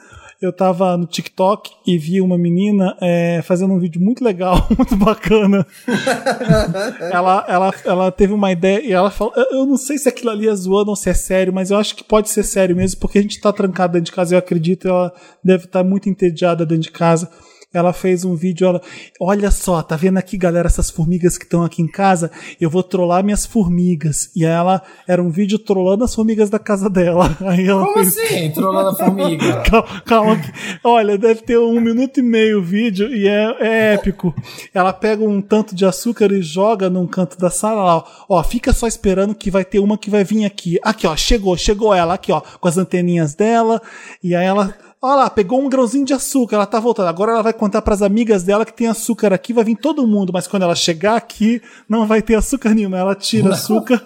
Eu 0.46 0.52
tava 0.52 0.98
no 0.98 1.06
TikTok 1.06 1.72
e 1.88 1.98
vi 1.98 2.20
uma 2.20 2.38
menina 2.38 2.98
é, 3.02 3.42
fazendo 3.44 3.74
um 3.74 3.80
vídeo 3.80 4.02
muito 4.02 4.24
legal, 4.24 4.68
muito 4.78 4.96
bacana. 4.98 5.66
ela, 7.12 7.46
ela, 7.48 7.74
ela 7.86 8.12
teve 8.12 8.34
uma 8.34 8.52
ideia 8.52 8.82
e 8.86 8.92
ela 8.92 9.10
falou: 9.10 9.34
eu- 9.52 9.66
não 9.66 9.78
sei 9.78 9.98
se 9.98 10.10
aquilo 10.10 10.32
ali 10.32 10.48
é 10.48 10.54
zoando 10.56 10.90
ou 10.90 10.96
se 10.96 11.10
é 11.10 11.14
sério, 11.14 11.54
mas 11.54 11.72
eu 11.72 11.78
acho 11.78 11.96
que 11.96 12.04
pode 12.04 12.30
ser 12.30 12.44
sério 12.44 12.76
mesmo, 12.76 13.00
porque 13.00 13.20
a 13.20 13.22
gente 13.22 13.40
tá 13.40 13.52
trancado 13.54 13.94
dentro 13.94 14.06
de 14.08 14.12
casa. 14.12 14.36
Eu 14.36 14.40
acredito, 14.40 14.88
ela 14.88 15.14
deve 15.44 15.66
estar 15.66 15.84
muito 15.84 16.10
entediada 16.10 16.66
dentro 16.66 16.84
de 16.84 16.92
casa. 16.92 17.30
Ela 17.74 17.92
fez 17.94 18.24
um 18.24 18.36
vídeo, 18.36 18.68
ela, 18.68 18.82
olha 19.20 19.50
só, 19.50 19.82
tá 19.82 19.96
vendo 19.96 20.18
aqui, 20.18 20.38
galera, 20.38 20.68
essas 20.68 20.90
formigas 20.90 21.38
que 21.38 21.46
estão 21.46 21.64
aqui 21.64 21.82
em 21.82 21.88
casa? 21.88 22.30
Eu 22.62 22.70
vou 22.70 22.84
trollar 22.84 23.24
minhas 23.24 23.46
formigas. 23.46 24.30
E 24.36 24.46
aí 24.46 24.52
ela 24.52 24.82
era 25.08 25.22
um 25.24 25.30
vídeo 25.30 25.58
trollando 25.58 26.04
as 26.04 26.14
formigas 26.14 26.50
da 26.50 26.60
casa 26.60 26.90
dela. 26.90 27.36
Aí 27.42 27.68
ela 27.68 27.84
Como 27.86 27.94
fez, 28.06 28.18
assim? 28.18 28.60
Lá 28.62 28.84
na 28.84 28.94
formiga. 28.96 29.62
Calma, 29.70 30.02
calma. 30.06 30.36
que- 30.38 30.52
Olha, 30.84 31.18
deve 31.18 31.42
ter 31.42 31.58
um 31.58 31.80
minuto 31.82 32.20
e 32.20 32.24
meio 32.24 32.60
o 32.60 32.64
vídeo 32.64 33.14
e 33.14 33.28
é, 33.28 33.56
é 33.60 33.94
épico. 33.96 34.34
Ela 34.74 34.92
pega 34.94 35.24
um 35.24 35.42
tanto 35.42 35.74
de 35.76 35.86
açúcar 35.86 36.32
e 36.32 36.42
joga 36.42 36.90
num 36.90 37.08
canto 37.08 37.38
da 37.38 37.50
sala 37.50 37.84
lá. 37.84 37.98
Ó, 37.98 38.04
Ó, 38.30 38.44
fica 38.44 38.74
só 38.74 38.88
esperando 38.88 39.34
que 39.36 39.50
vai 39.52 39.64
ter 39.64 39.80
uma 39.80 39.98
que 39.98 40.10
vai 40.10 40.24
vir 40.24 40.44
aqui. 40.46 40.80
Aqui, 40.84 41.06
ó, 41.08 41.16
chegou, 41.16 41.56
chegou 41.56 41.94
ela, 41.94 42.14
aqui, 42.16 42.32
ó, 42.32 42.42
com 42.60 42.68
as 42.68 42.78
anteninhas 42.78 43.34
dela. 43.36 43.82
E 44.24 44.36
aí 44.36 44.46
ela. 44.46 44.76
Olha 45.06 45.16
lá, 45.16 45.30
pegou 45.30 45.60
um 45.62 45.68
grãozinho 45.68 46.06
de 46.06 46.14
açúcar, 46.14 46.56
ela 46.56 46.66
tá 46.66 46.80
voltando. 46.80 47.10
Agora 47.10 47.34
ela 47.34 47.42
vai 47.42 47.52
contar 47.52 47.82
pras 47.82 48.02
amigas 48.02 48.42
dela 48.42 48.64
que 48.66 48.72
tem 48.72 48.88
açúcar 48.88 49.34
aqui, 49.34 49.52
vai 49.52 49.66
vir 49.66 49.76
todo 49.76 50.08
mundo, 50.08 50.32
mas 50.32 50.48
quando 50.48 50.64
ela 50.64 50.76
chegar 50.76 51.18
aqui, 51.18 51.62
não 51.90 52.08
vai 52.08 52.22
ter 52.22 52.36
açúcar 52.36 52.74
nenhum. 52.74 52.96
Ela 52.96 53.14
tira 53.14 53.50
Não. 53.50 53.52
açúcar. 53.54 54.02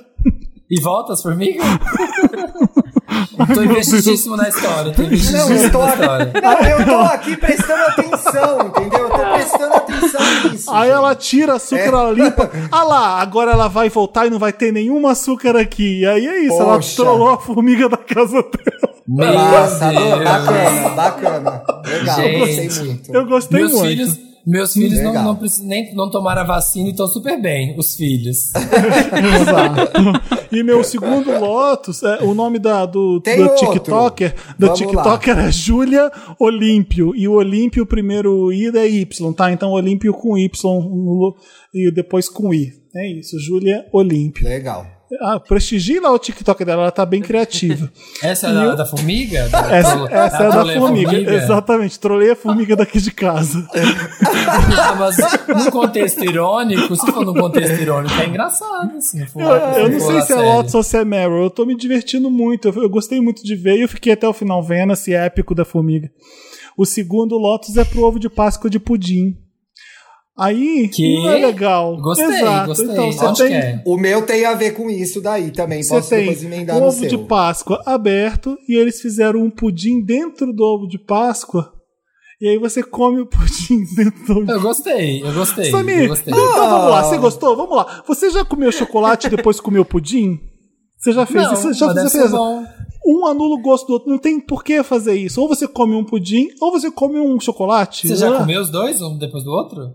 E 0.68 0.82
volta 0.82 1.14
as 1.14 1.22
formigas? 1.22 1.64
Tô 3.53 3.62
investidíssimo 3.64 4.36
na 4.36 4.49
história. 4.49 4.91
Tô 4.93 5.01
Não, 5.01 5.08
investidíssimo 5.08 5.53
eu 5.53 5.72
tô, 5.72 5.80
na 5.80 5.89
história. 5.93 6.34
não, 6.41 6.70
eu 6.70 6.86
tô 6.86 6.95
aqui 7.14 7.38
prestando 7.38 7.84
atenção, 7.84 8.68
entendeu? 8.68 8.99
Eu 8.99 9.10
tô 9.10 9.18
prestando 9.34 9.74
atenção 9.76 10.22
nisso. 10.51 10.72
Aí 10.72 10.82
gente. 10.88 10.95
ela 10.97 11.16
tira 11.16 11.53
açúcar, 11.55 11.82
É. 11.82 11.88
ela 11.88 12.12
limpa. 12.12 12.51
Ah 12.72 12.84
lá, 12.84 13.22
agora 13.22 13.51
ela 13.51 13.68
vai 13.68 13.89
voltar 13.89 14.26
e 14.28 14.30
não 14.30 14.39
vai 14.39 14.51
ter 14.51 14.72
nenhum 14.74 15.08
açúcar 15.08 15.55
aqui. 15.55 16.01
E 16.01 16.05
aí 16.05 16.28
é 16.28 16.39
isso, 16.45 16.60
ela 16.60 16.76
Poxa. 16.76 16.95
trollou 16.95 17.30
a 17.30 17.38
formiga 17.39 17.88
da 17.88 17.97
casa 17.97 18.41
dela. 18.41 18.97
Meu 19.08 19.32
Nossa, 19.34 19.89
Deus. 19.89 20.24
bacana, 20.24 20.89
bacana. 20.89 21.64
Legal, 21.86 22.16
Gente. 22.18 22.39
gostei 22.68 22.86
muito. 22.88 23.14
Eu 23.16 23.26
gostei 23.26 23.60
Meus 23.62 23.72
muito. 23.72 23.88
filhos, 23.88 24.18
meus 24.50 24.74
filhos 24.74 24.98
não, 25.00 25.08
Legal. 25.08 25.24
não, 25.26 25.36
precis- 25.36 25.64
nem, 25.64 25.93
não 25.93 26.10
tomaram 26.10 26.41
a 26.41 26.45
vacina 26.45 26.88
e 26.88 26.91
estão 26.91 27.08
super 27.08 27.39
bem, 27.41 27.76
os 27.78 27.95
filhos. 27.95 28.52
Exato. 28.56 29.91
E 30.52 30.64
meu 30.64 30.84
segundo 30.84 31.38
Lotus, 31.39 32.02
é, 32.04 32.24
o 32.24 32.34
nome 32.34 32.58
da, 32.60 32.86
do, 32.86 33.20
Tem 33.22 33.38
do 33.38 33.43
outro. 33.50 33.72
TikToker, 33.74 34.34
do 34.58 34.68
Vamos 34.68 34.80
TikToker 34.80 35.38
é 35.38 35.52
Júlia 35.52 36.12
Olímpio. 36.39 37.14
E 37.16 37.28
o 37.28 37.34
Olímpio, 37.34 37.84
o 37.84 37.88
primeiro 37.88 38.52
I 38.54 38.68
é 38.78 38.88
Y, 38.88 39.34
tá? 39.34 39.52
Então 39.52 39.72
Olímpio 39.72 40.14
com 40.14 40.38
Y 40.38 40.50
no- 40.64 41.36
e 41.74 41.91
depois 41.91 42.30
com 42.30 42.54
I. 42.54 42.72
É 42.95 43.12
isso, 43.20 43.38
Júlia 43.39 43.86
Olímpio. 43.91 44.48
Legal. 44.48 44.86
Ah, 45.22 45.39
prestigie 45.39 45.99
lá 46.01 46.12
o 46.12 46.20
TikTok 46.20 46.66
dela, 46.66 46.82
ela 46.84 46.91
tá 46.91 47.05
bem 47.05 47.22
criativa. 47.22 47.89
Essa 48.22 48.47
é 48.49 48.53
da, 48.53 48.76
da 48.76 48.86
formiga? 48.86 49.47
Da- 49.47 49.76
Essa, 49.76 50.08
essa 50.12 50.36
é 50.43 50.43
da 50.43 50.51
trolei 50.51 50.76
a 50.76 50.80
formiga. 50.80 51.12
Exatamente, 51.36 51.99
trolei 51.99 52.32
a 52.32 52.36
formiga 52.36 52.76
daqui 52.76 52.99
de 52.99 53.12
casa. 53.12 53.66
Ah, 54.80 54.95
mas 54.95 55.18
num 55.47 55.70
contexto 55.72 56.24
irônico, 56.24 56.95
se 56.95 57.12
for 57.12 57.26
num 57.26 57.34
contexto 57.34 57.82
irônico, 57.82 58.14
é 58.20 58.26
engraçado, 58.28 58.95
assim. 58.97 59.26
Eu, 59.36 59.47
eu 59.47 59.89
não 59.89 59.99
sei 59.99 60.22
se 60.22 60.34
é. 60.34 60.36
Lotus 60.36 60.74
ou 60.76 60.84
se 60.84 60.97
é 60.97 61.03
Meryl. 61.05 61.43
Eu 61.43 61.49
tô 61.49 61.66
me 61.66 61.76
divertindo 61.76 62.30
muito. 62.30 62.68
Eu, 62.70 62.84
eu 62.84 62.89
gostei 62.89 63.20
muito 63.20 63.43
de 63.43 63.55
ver 63.55 63.78
e 63.78 63.82
eu 63.82 63.88
fiquei 63.89 64.14
até 64.14 64.28
o 64.28 64.34
final 64.34 64.62
vendo 64.64 64.93
esse 64.93 65.14
épico 65.14 65.53
da 65.53 65.66
formiga. 65.66 66.10
O 66.78 66.86
segundo 66.86 67.38
Lotus 67.38 67.76
é 67.78 67.84
pro 67.84 68.03
ovo 68.03 68.20
de 68.20 68.30
Páscoa 68.30 68.70
de 68.70 68.80
pudim. 68.80 69.36
Aí, 70.38 70.88
Que? 70.90 71.16
não 71.16 71.30
é 71.30 71.38
legal. 71.48 71.98
Gostei, 71.98 72.26
Exato. 72.28 72.68
gostei. 72.68 72.86
Então, 72.92 73.12
você 73.12 73.44
que 73.44 73.50
tem, 73.50 73.58
é? 73.58 73.82
O 73.86 73.98
meu 73.98 74.24
tem 74.26 74.46
a 74.46 74.54
ver 74.54 74.72
com 74.72 74.88
isso 74.90 75.20
daí 75.20 75.50
também. 75.52 75.82
você 75.82 75.96
Posso 75.96 76.10
tem 76.12 76.32
emendar 76.32 76.78
um 76.78 76.82
no 76.82 76.86
ovo 76.88 77.00
seu. 77.00 77.10
de 77.10 77.18
Páscoa 77.18 77.82
aberto 77.86 78.56
e 78.70 78.76
eles 78.76 79.02
fizeram 79.02 79.40
um 79.42 79.50
pudim 79.50 80.04
dentro 80.04 80.54
do 80.54 80.64
ovo 80.64 80.88
de 80.88 81.00
Páscoa. 81.00 81.74
E 82.40 82.48
aí 82.50 82.58
você 82.60 82.84
come 82.84 83.20
o 83.22 83.26
pudim 83.26 83.84
dentro 83.98 84.26
do 84.26 84.32
ovo 84.34 84.46
de 84.46 84.52
Eu 84.52 84.62
gostei, 84.62 85.24
eu 85.24 85.34
gostei. 85.34 85.72
Samir, 85.72 86.04
eu 86.04 86.08
gostei. 86.10 86.32
então 86.32 86.54
vamos 86.70 86.90
lá. 86.92 87.00
Ah. 87.00 87.04
Você 87.06 87.18
gostou? 87.18 87.56
Vamos 87.58 87.76
lá. 87.76 88.04
Você 88.08 88.30
já 88.30 88.46
comeu 88.46 88.72
chocolate 88.72 89.26
e 89.26 89.30
depois 89.32 89.60
comeu 89.60 89.84
pudim? 89.84 90.40
Você 91.00 91.14
já 91.14 91.26
fez 91.26 91.44
Não, 91.46 91.54
isso? 91.54 91.74
Já 91.74 91.92
você 91.94 92.10
fez? 92.20 92.30
bom. 92.32 92.64
Um 93.08 93.26
anula 93.26 93.56
o 93.56 93.62
gosto 93.62 93.88
do 93.88 93.94
outro. 93.94 94.10
Não 94.12 94.18
tem 94.20 94.40
por 94.40 94.64
que 94.64 94.84
fazer 94.84 95.16
isso. 95.16 95.42
Ou 95.42 95.48
você 95.48 95.68
come 95.68 95.96
um 95.96 96.04
pudim, 96.04 96.50
ou 96.62 96.72
você 96.72 96.92
come 96.92 97.20
um 97.20 97.40
chocolate. 97.40 98.08
Você 98.08 98.16
já 98.16 98.36
Ah, 98.36 98.40
comeu 98.40 98.62
os 98.62 98.70
dois, 98.70 99.02
um 99.02 99.18
depois 99.18 99.44
do 99.44 99.50
outro? 99.52 99.94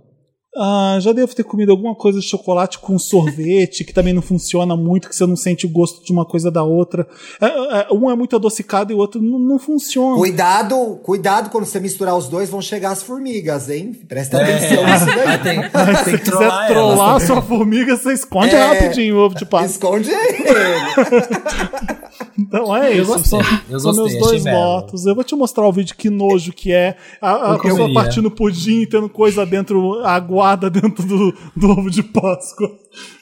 Ah, 0.55 0.99
já 1.01 1.13
devo 1.13 1.35
ter 1.35 1.45
comido 1.45 1.73
alguma 1.73 1.95
coisa 1.95 2.21
de 2.21 2.27
chocolate 2.27 2.79
com 2.79 2.99
sorvete, 2.99 3.85
que 3.85 3.93
também 3.95 4.13
não 4.13 4.21
funciona 4.21 4.77
muito, 4.77 5.09
que 5.09 5.17
você 5.17 5.25
não 5.27 5.35
sente 5.35 5.65
o 5.65 5.69
gosto 5.69 6.05
de 6.05 6.13
uma 6.13 6.27
coisa 6.27 6.51
da 6.51 6.63
outra. 6.63 7.07
É, 7.41 7.47
é, 7.47 7.87
um 7.91 8.11
é 8.11 8.15
muito 8.15 8.37
adocicado 8.37 8.93
e 8.93 8.95
o 8.95 8.99
outro 8.99 9.23
não, 9.23 9.39
não 9.39 9.59
funciona. 9.59 10.17
Cuidado, 10.17 11.01
cuidado 11.03 11.49
quando 11.49 11.65
você 11.65 11.81
misturar 11.81 12.17
os 12.17 12.29
dois, 12.29 12.51
vão 12.51 12.61
chegar 12.61 12.91
as 12.91 13.03
formigas, 13.03 13.71
hein? 13.71 13.99
Presta 14.07 14.37
É, 14.43 14.43
atenção 14.57 14.85
nisso 14.87 15.07
daí. 15.07 15.39
tem, 15.39 15.59
Mas 15.73 16.03
tem 16.05 16.19
se 16.19 16.23
que 16.25 16.31
quiser 16.31 16.67
trollar 16.69 17.17
a 17.17 17.21
sua 17.21 17.41
formiga, 17.41 17.97
você 17.97 18.13
esconde 18.13 18.55
É. 18.55 18.63
rapidinho 18.67 19.17
o 19.17 19.21
ovo 19.25 19.35
de 19.35 19.47
Páscoa. 19.47 19.67
Esconde 19.99 20.11
ele. 20.11 20.45
Então 22.39 22.75
é 22.75 22.97
Eu 22.97 23.03
isso. 23.03 23.13
gostei, 23.13 23.25
são 23.29 23.41
eu 23.69 23.81
são 23.81 23.93
gostei, 23.95 24.19
meus 24.19 24.27
dois 24.29 24.45
votos. 24.45 25.07
Eu 25.07 25.15
vou 25.15 25.23
te 25.25 25.35
mostrar 25.35 25.67
o 25.67 25.73
vídeo 25.73 25.95
que 25.97 26.09
nojo 26.09 26.53
que 26.53 26.73
é. 26.73 26.97
A, 27.21 27.53
a 27.53 27.55
Eu 27.57 27.61
pessoa 27.61 27.93
partindo 27.93 28.31
pudim 28.31 28.81
e 28.83 28.87
tendo 28.87 29.09
coisa 29.09 29.45
dentro, 29.45 30.01
aguada 30.43 30.69
dentro 30.71 31.05
do, 31.07 31.33
do 31.57 31.71
ovo 31.71 31.91
de 31.91 32.03
Páscoa. 32.03 32.69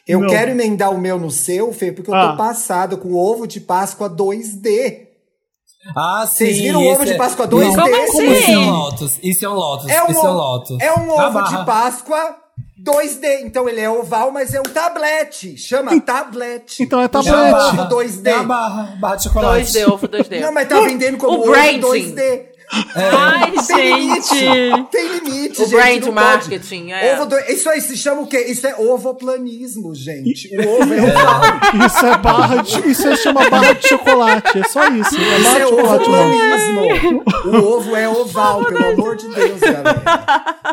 Eu 0.07 0.21
Não. 0.21 0.29
quero 0.29 0.51
emendar 0.51 0.91
o 0.93 0.99
meu 1.01 1.19
no 1.19 1.31
seu, 1.31 1.73
Fê, 1.73 1.93
porque 1.93 2.11
eu 2.11 2.15
Ah. 2.15 2.31
tô 2.31 2.37
passado 2.37 2.97
com 2.99 3.09
o 3.11 3.17
ovo 3.17 3.47
de 3.47 3.61
Páscoa 3.61 4.09
2D. 4.09 5.09
Ah, 5.97 6.27
sim. 6.27 6.37
Vocês 6.47 6.59
viram 6.59 6.83
o 6.83 6.93
ovo 6.93 7.05
de 7.05 7.13
é- 7.13 7.17
Páscoa 7.17 7.47
Não, 7.47 7.59
2D? 7.59 8.07
Como 8.11 8.23
Isso 8.33 8.43
assim? 8.43 8.53
é 8.55 8.59
um 8.59 8.71
Lotus. 8.71 9.19
Isso 9.23 9.45
é 9.45 9.49
um 9.49 9.55
Lotus. 9.55 9.89
É 9.91 10.03
um, 10.03 10.11
Isso 10.11 10.19
é 10.19 10.23
um 10.23 10.27
ovo- 10.27 10.33
Lotus. 10.39 10.77
é 10.81 10.93
um 10.93 11.11
ovo 11.11 11.33
barra. 11.33 11.59
de 11.59 11.65
Páscoa 11.67 12.37
2D. 12.85 13.41
Então 13.45 13.69
ele 13.69 13.81
é 13.81 13.89
oval, 13.89 14.31
mas 14.31 14.53
é 14.53 14.61
um 14.61 14.65
tablete. 14.65 15.57
Chama 15.57 15.99
tablete. 16.01 16.83
Então 16.83 17.01
é 17.01 17.09
tablete. 17.09 17.35
barra. 17.53 17.83
Ovo 17.83 17.89
2D. 17.95 18.29
É 18.31 18.35
a 18.35 18.43
barra. 18.43 18.97
Barra 19.01 19.17
de 19.17 19.23
chocolate. 19.25 19.73
2D, 19.73 19.87
ovo 19.91 20.07
2D. 20.09 20.41
Não, 20.41 20.53
mas 20.53 20.69
tá 20.69 20.81
vendendo 20.81 21.17
como 21.17 21.39
O 21.39 21.41
ovo 21.43 21.51
branding. 21.51 21.81
2D. 21.81 22.50
Ai, 22.95 23.53
Tem 23.67 23.97
limite. 23.99 24.29
gente. 24.39 24.85
Tem 24.91 25.09
limite, 25.19 25.63
O 25.63 25.65
gente. 25.65 25.71
brand 25.71 26.05
não 26.05 26.13
marketing, 26.13 26.81
pode. 26.89 26.93
é. 26.93 27.15
Ovo 27.17 27.27
do... 27.27 27.37
Isso 27.41 27.69
aí 27.69 27.81
se 27.81 27.97
chama 27.97 28.23
o 28.23 28.27
quê? 28.27 28.39
Isso 28.49 28.67
é 28.67 28.75
ovoplanismo, 28.77 29.95
gente. 29.95 30.49
O 30.57 30.81
ovo 30.81 30.95
é 30.95 31.03
oval. 31.03 31.41
Isso 31.87 32.07
é 32.07 32.19
barra 32.19 32.63
de. 32.63 32.91
Isso 32.91 33.09
aí 33.09 33.17
chama 33.17 33.49
barra 33.51 33.73
de 33.73 33.89
chocolate. 33.89 34.59
É 34.59 34.65
só 34.65 34.87
isso. 34.89 35.17
É 35.17 35.39
Isso 35.39 35.57
é 35.57 35.67
ovoplanismo. 35.67 37.25
O 37.47 37.57
ovo 37.77 37.97
é 37.97 38.09
oval, 38.09 38.65
pelo 38.65 38.87
amor 38.87 39.17
de 39.17 39.29
Deus, 39.29 39.61
galera. 39.61 40.03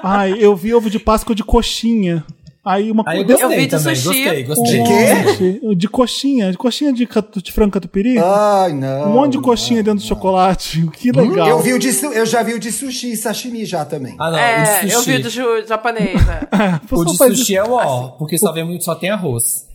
Ai, 0.03 0.35
eu 0.39 0.55
vi 0.55 0.73
ovo 0.73 0.89
de 0.89 0.99
Páscoa 0.99 1.33
de 1.35 1.43
coxinha. 1.43 2.23
Aí 2.67 2.91
uma 2.91 3.03
Aí 3.05 3.19
eu 3.19 3.25
gostei 3.25 3.47
vi 3.57 3.65
de 3.65 3.67
também. 3.77 3.95
sushi. 3.95 4.23
Gostei, 4.23 4.43
gostei. 4.43 4.83
De 4.83 5.59
quê? 5.69 5.75
De 5.75 5.87
coxinha, 5.87 6.51
de 6.51 6.57
coxinha 6.57 6.91
de, 6.93 7.05
catu- 7.05 7.41
de 7.41 7.51
frango 7.51 7.71
catupiry. 7.71 8.17
Ai, 8.19 8.73
não. 8.73 9.09
um 9.09 9.13
monte 9.13 9.33
de 9.33 9.39
coxinha 9.41 9.81
dentro 9.83 9.99
do 9.99 10.05
chocolate. 10.07 10.85
Que 10.97 11.11
legal. 11.11 11.47
Eu, 11.47 11.59
vi 11.59 11.73
o 11.73 11.79
de, 11.79 11.89
eu 12.03 12.25
já 12.25 12.41
vi 12.43 12.53
o 12.53 12.59
de 12.59 12.71
sushi 12.71 13.11
e 13.13 13.17
sashimi 13.17 13.65
já 13.65 13.85
também. 13.85 14.15
Ah, 14.19 14.31
não. 14.31 14.37
É, 14.39 14.79
o 14.83 14.85
de 14.87 14.91
eu 14.93 14.99
sushi. 14.99 15.11
vi 15.11 15.23
do 15.23 15.29
ju- 15.29 15.65
japonês, 15.67 16.13
né? 16.25 16.41
O 16.91 16.99
O 16.99 17.05
de 17.05 17.15
sushi 17.17 17.55
é 17.55 17.63
o 17.63 17.71
ó, 17.73 18.07
porque 18.09 18.37
só, 18.37 18.51
vem, 18.51 18.79
só 18.81 18.95
tem 18.95 19.09
arroz. 19.09 19.66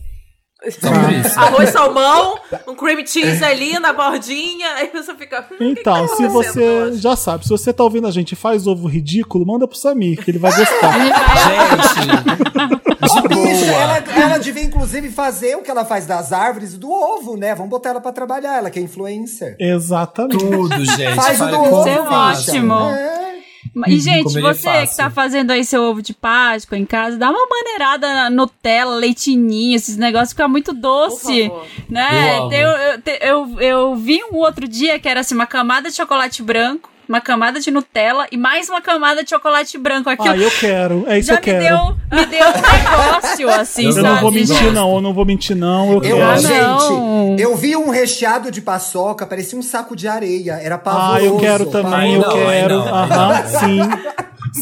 Isso. 0.65 1.39
Arroz, 1.39 1.69
salmão, 1.71 2.37
um 2.67 2.73
cream 2.75 3.05
cheese 3.05 3.43
ali 3.43 3.77
na 3.79 3.91
bordinha, 3.91 4.73
aí 4.75 4.89
você 4.93 5.13
fica. 5.15 5.45
hum, 5.51 5.55
o 5.55 5.57
que 5.57 5.73
que 5.75 5.79
Então, 5.81 6.07
tá 6.07 6.15
se 6.15 6.27
você 6.27 6.61
hoje? 6.61 6.97
já 7.01 7.15
sabe, 7.15 7.43
se 7.43 7.49
você 7.49 7.73
tá 7.73 7.83
ouvindo 7.83 8.07
a 8.07 8.11
gente 8.11 8.31
e 8.31 8.35
faz 8.35 8.65
ovo 8.65 8.87
ridículo, 8.87 9.45
manda 9.45 9.67
pro 9.67 9.77
Samir, 9.77 10.23
que 10.23 10.31
ele 10.31 10.39
vai 10.39 10.55
gostar. 10.55 10.93
Gente, 10.93 12.07
de 13.13 13.27
Bicho, 13.27 13.65
ela, 13.65 13.97
ela 14.15 14.37
devia 14.37 14.63
inclusive 14.63 15.09
fazer 15.11 15.55
o 15.57 15.61
que 15.61 15.69
ela 15.69 15.83
faz 15.85 16.05
das 16.05 16.31
árvores 16.31 16.77
do 16.77 16.89
ovo, 16.91 17.35
né? 17.35 17.53
Vamos 17.55 17.69
botar 17.69 17.89
ela 17.89 18.01
pra 18.01 18.11
trabalhar, 18.11 18.57
ela 18.57 18.69
que 18.69 18.79
é 18.79 18.81
influencer. 18.81 19.55
Exatamente. 19.59 20.37
Tudo, 20.37 20.85
gente. 20.85 21.15
Faz 21.15 21.39
o 21.41 21.47
do 21.47 21.59
ovo, 21.61 21.79
Isso 21.81 21.89
é 21.89 22.01
ótimo. 22.01 22.73
É. 22.89 23.32
E, 23.87 23.99
gente, 23.99 24.25
comeria 24.25 24.53
você 24.53 24.69
que 24.69 24.77
fácil. 24.77 24.97
tá 24.97 25.09
fazendo 25.09 25.51
aí 25.51 25.65
seu 25.65 25.81
ovo 25.81 26.01
de 26.01 26.13
Páscoa 26.13 26.77
em 26.77 26.85
casa, 26.85 27.17
dá 27.17 27.31
uma 27.31 27.47
maneirada 27.47 28.13
na 28.13 28.29
Nutella, 28.29 28.95
leitinho, 28.95 29.75
esses 29.75 29.97
negócios, 29.97 30.29
fica 30.29 30.47
muito 30.47 30.73
doce. 30.73 31.49
Por 31.49 31.59
favor. 31.59 31.67
Né? 31.89 32.37
Eu 32.37 32.51
eu, 32.51 33.01
eu, 33.21 33.61
eu 33.61 33.95
vi 33.95 34.21
um 34.31 34.37
outro 34.37 34.67
dia 34.67 34.99
que 34.99 35.09
era 35.09 35.21
assim, 35.21 35.33
uma 35.33 35.47
camada 35.47 35.89
de 35.89 35.95
chocolate 35.95 36.43
branco, 36.43 36.89
uma 37.07 37.19
camada 37.21 37.59
de 37.59 37.69
Nutella 37.71 38.27
e 38.31 38.37
mais 38.37 38.69
uma 38.69 38.81
camada 38.81 39.23
de 39.23 39.29
chocolate 39.29 39.77
branco. 39.77 40.09
Aquilo 40.09 40.29
Ah, 40.33 40.37
eu 40.37 40.51
quero. 40.59 41.03
É 41.07 41.19
isso 41.19 41.27
já 41.29 41.37
que 41.37 41.49
eu 41.49 41.55
me 41.55 41.61
quero. 41.61 41.77
deu, 41.77 42.19
me 42.19 42.25
deu 42.25 42.45
um 42.47 42.51
negócio, 42.53 43.49
assim, 43.49 43.83
Eu 43.83 43.87
Eu 43.89 43.93
sabe? 43.93 44.07
não 44.07 44.21
vou 44.21 44.31
mentir, 44.31 44.73
não. 44.73 44.95
Eu 44.95 45.01
não 45.01 45.13
vou 45.13 45.25
mentir, 45.25 45.55
não. 45.55 45.87
Eu 45.93 46.03
Eu, 46.03 46.17
quero. 46.17 46.37
Gente, 46.41 47.41
eu 47.41 47.55
vi 47.55 47.75
um 47.75 47.89
recheado 47.89 48.49
de 48.51 48.61
paçoca, 48.61 49.25
parecia 49.25 49.57
um 49.57 49.61
saco 49.61 49.95
de 49.95 50.07
areia. 50.07 50.53
Era 50.53 50.77
pavoroso. 50.77 51.13
Ah, 51.15 51.21
eu 51.23 51.37
quero 51.37 51.65
também, 51.67 52.13
eu 52.15 52.21
Não, 52.21 52.29
aí 52.31 52.45
quero. 52.45 52.75
Aham, 52.79 53.43
sim. 53.47 53.79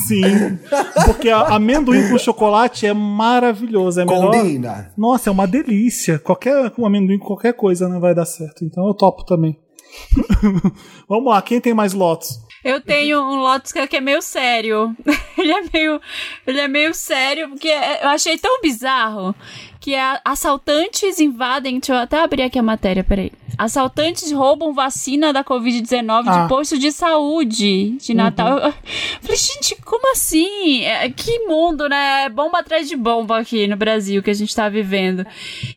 Sim. 0.08 0.58
Porque 1.06 1.30
a- 1.30 1.56
amendoim 1.56 2.10
com 2.10 2.18
chocolate 2.18 2.86
é 2.86 2.94
maravilhoso. 2.94 4.00
É 4.02 4.06
melhor. 4.06 4.32
Combina. 4.32 4.92
Nossa, 4.98 5.30
é 5.30 5.32
uma 5.32 5.46
delícia. 5.46 6.18
Qualquer 6.20 6.72
um 6.78 6.86
amendoim 6.86 7.18
com 7.20 7.26
qualquer 7.26 7.54
coisa 7.54 7.90
não 7.90 8.00
vai 8.00 8.16
dar 8.16 8.26
certo. 8.26 8.64
Então 8.64 8.88
eu 8.88 8.94
topo 8.94 9.26
também. 9.26 9.58
Vamos 11.08 11.32
lá, 11.32 11.42
quem 11.42 11.60
tem 11.62 11.74
mais 11.74 11.94
lotos? 11.94 12.40
Eu 12.64 12.80
tenho 12.80 13.20
um 13.20 13.38
Lotus 13.38 13.72
que 13.72 13.80
é- 13.80 13.88
que 13.88 13.98
é 13.98 14.02
meio 14.02 14.22
sério. 14.22 14.96
ele 15.38 15.52
é 15.52 15.62
meio, 15.74 16.02
ele 16.46 16.60
é 16.60 16.68
meio 16.68 16.94
sério 16.94 17.50
porque 17.50 17.68
eu 17.68 18.10
achei 18.10 18.38
tão 18.38 18.62
bizarro 18.62 19.34
que 19.80 19.96
assaltantes 20.24 21.20
invadem. 21.20 21.80
Deixa 21.80 21.94
eu 21.94 21.98
até 21.98 22.22
abrir 22.22 22.44
aqui 22.44 22.60
a 22.60 22.64
matéria, 22.64 23.04
peraí. 23.04 23.32
Assaltantes 23.64 24.32
roubam 24.32 24.74
vacina 24.74 25.32
da 25.32 25.44
Covid-19 25.44 26.24
Ah. 26.28 26.42
de 26.44 26.50
posto 26.50 26.80
de 26.80 26.92
saúde 26.92 27.92
de 27.92 28.14
Natal. 28.16 28.58
Eu 28.58 28.74
falei, 29.22 29.38
gente, 29.38 29.76
como 29.86 30.12
assim? 30.14 30.82
É, 30.84 31.08
que 31.10 31.40
mundo, 31.46 31.88
né? 31.88 32.24
É 32.26 32.30
bomba 32.30 32.58
atrás 32.58 32.90
de 32.90 32.96
bomba 32.96 33.38
aqui 33.38 33.68
no 33.68 33.76
Brasil 33.78 34.24
que 34.24 34.32
a 34.32 34.34
gente 34.34 34.56
tá 34.56 34.68
vivendo. 34.68 35.24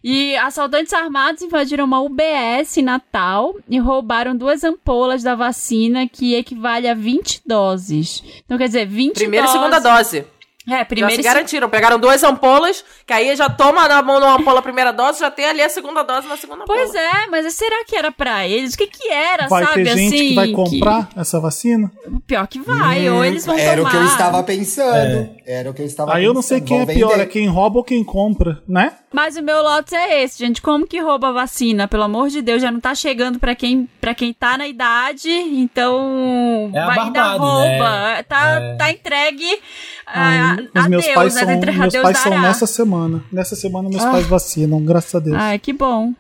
E 0.03 0.35
assaltantes 0.37 0.95
armados 0.95 1.43
invadiram 1.43 1.85
uma 1.85 2.01
UBS 2.01 2.78
em 2.78 2.82
Natal 2.82 3.55
e 3.68 3.78
roubaram 3.78 4.35
duas 4.35 4.64
ampolas 4.64 5.22
da 5.22 5.35
vacina 5.35 6.09
que 6.09 6.35
equivale 6.35 6.89
a 6.89 6.95
20 6.95 7.43
doses. 7.47 8.24
Então, 8.47 8.57
quer 8.57 8.66
dizer, 8.68 8.87
20 8.87 9.14
Primeira 9.16 9.45
e 9.45 9.49
doses. 9.49 9.61
segunda 9.61 9.78
dose. 9.78 10.24
É, 10.66 10.78
Já 10.78 10.84
primeiro 10.86 11.14
se 11.14 11.20
e 11.20 11.24
garantiram. 11.24 11.68
Pegaram 11.68 11.98
duas 11.98 12.22
ampolas, 12.22 12.82
que 13.06 13.12
aí 13.12 13.36
já 13.36 13.50
toma 13.50 13.86
na 13.86 14.00
mão 14.02 14.18
numa 14.18 14.36
ampola 14.36 14.60
a 14.60 14.62
primeira 14.62 14.92
dose, 14.92 15.20
já 15.20 15.30
tem 15.30 15.44
ali 15.44 15.60
a 15.60 15.68
segunda 15.68 16.02
dose 16.02 16.26
na 16.26 16.36
segunda 16.38 16.62
ampola. 16.64 16.78
Pois 16.78 16.94
é, 16.94 17.26
mas 17.30 17.52
será 17.54 17.84
que 17.84 17.94
era 17.94 18.10
pra 18.10 18.48
eles? 18.48 18.72
O 18.74 18.78
que 18.78 18.86
que 18.86 19.08
era, 19.10 19.46
Vai 19.46 19.62
sabe? 19.64 19.84
ter 19.84 19.96
gente 19.98 20.14
assim, 20.14 20.28
que 20.28 20.34
vai 20.34 20.50
comprar 20.52 21.08
essa 21.16 21.38
vacina? 21.38 21.92
Pior 22.26 22.46
que 22.46 22.60
vai, 22.60 23.08
ou 23.10 23.22
eles 23.24 23.44
vão 23.44 23.58
Era 23.58 23.76
tomar. 23.76 23.88
o 23.88 23.90
que 23.90 23.96
eu 23.98 24.04
estava 24.06 24.42
pensando. 24.42 25.30
Era 25.46 25.70
o 25.70 25.74
que 25.74 25.82
eu 25.82 25.86
estava 25.86 26.14
Aí 26.14 26.24
eu 26.24 26.32
não 26.32 26.40
sei 26.42 26.60
pensando. 26.60 26.68
quem 26.68 26.80
é 26.80 26.84
Vão 26.86 26.94
pior, 26.94 27.10
vender. 27.10 27.22
é 27.22 27.26
quem 27.26 27.46
rouba 27.46 27.78
ou 27.78 27.84
quem 27.84 28.02
compra, 28.02 28.62
né? 28.66 28.92
Mas 29.14 29.36
o 29.36 29.42
meu 29.42 29.62
Lotus 29.62 29.92
é 29.92 30.24
esse, 30.24 30.38
gente. 30.44 30.60
Como 30.60 30.86
que 30.88 31.00
rouba 31.00 31.28
a 31.28 31.32
vacina? 31.32 31.86
Pelo 31.86 32.02
amor 32.02 32.28
de 32.30 32.42
Deus, 32.42 32.60
já 32.60 32.70
não 32.72 32.80
tá 32.80 32.94
chegando 32.96 33.38
pra 33.38 33.54
quem, 33.54 33.88
pra 34.00 34.12
quem 34.12 34.32
tá 34.32 34.58
na 34.58 34.66
idade, 34.66 35.30
então 35.30 36.68
É 36.74 36.84
vai 36.84 36.98
ainda 36.98 37.20
barbada, 37.22 37.38
rouba. 37.38 37.90
né? 37.90 38.22
Tá, 38.24 38.50
É. 38.60 38.74
tá 38.76 38.90
entregue 38.90 39.58
a, 40.04 40.20
Ai, 40.20 40.38
a 40.74 40.80
os 40.80 40.88
meus 40.88 41.04
Deus, 41.04 41.14
pais 41.14 41.34
né? 41.36 41.40
são, 41.42 41.50
Entre- 41.52 41.70
a 41.70 41.74
meus 41.74 41.92
Deus 41.92 42.02
pais 42.02 42.18
são 42.18 42.30
dará. 42.30 42.42
nessa 42.42 42.66
semana. 42.66 43.24
Nessa 43.32 43.54
semana 43.54 43.88
meus 43.88 44.02
Ah. 44.02 44.10
pais 44.10 44.26
vacinam, 44.26 44.84
graças 44.84 45.14
a 45.14 45.20
Deus. 45.20 45.36
Ai, 45.38 45.58
que 45.60 45.72
bom. 45.72 46.12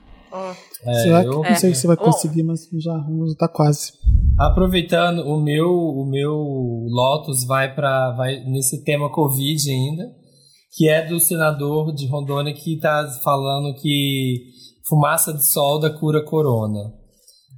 É, 0.86 0.94
Será 1.02 1.22
que, 1.22 1.28
eu- 1.28 1.42
não 1.42 1.54
sei 1.56 1.74
se 1.74 1.80
você 1.80 1.86
vai 1.86 1.96
Bom. 1.96 2.04
conseguir, 2.04 2.42
mas 2.42 2.68
já, 2.78 2.92
já 2.92 3.34
tá 3.38 3.48
quase. 3.48 3.92
Aproveitando, 4.38 5.20
o 5.26 5.40
meu, 5.40 5.70
o 5.72 6.04
meu 6.06 6.32
Lotus 6.88 7.44
vai 7.46 7.74
para 7.74 8.10
vai 8.12 8.36
nesse 8.44 8.84
tema 8.84 9.08
Covid 9.10 9.70
ainda, 9.70 10.12
que 10.76 10.88
é 10.88 11.06
do 11.06 11.20
senador 11.20 11.92
de 11.94 12.06
Rondônia 12.06 12.52
que 12.52 12.78
tá 12.78 13.06
falando 13.22 13.74
que 13.74 14.44
fumaça 14.88 15.32
de 15.32 15.44
solda 15.46 15.90
cura 15.90 16.22
corona. 16.24 16.92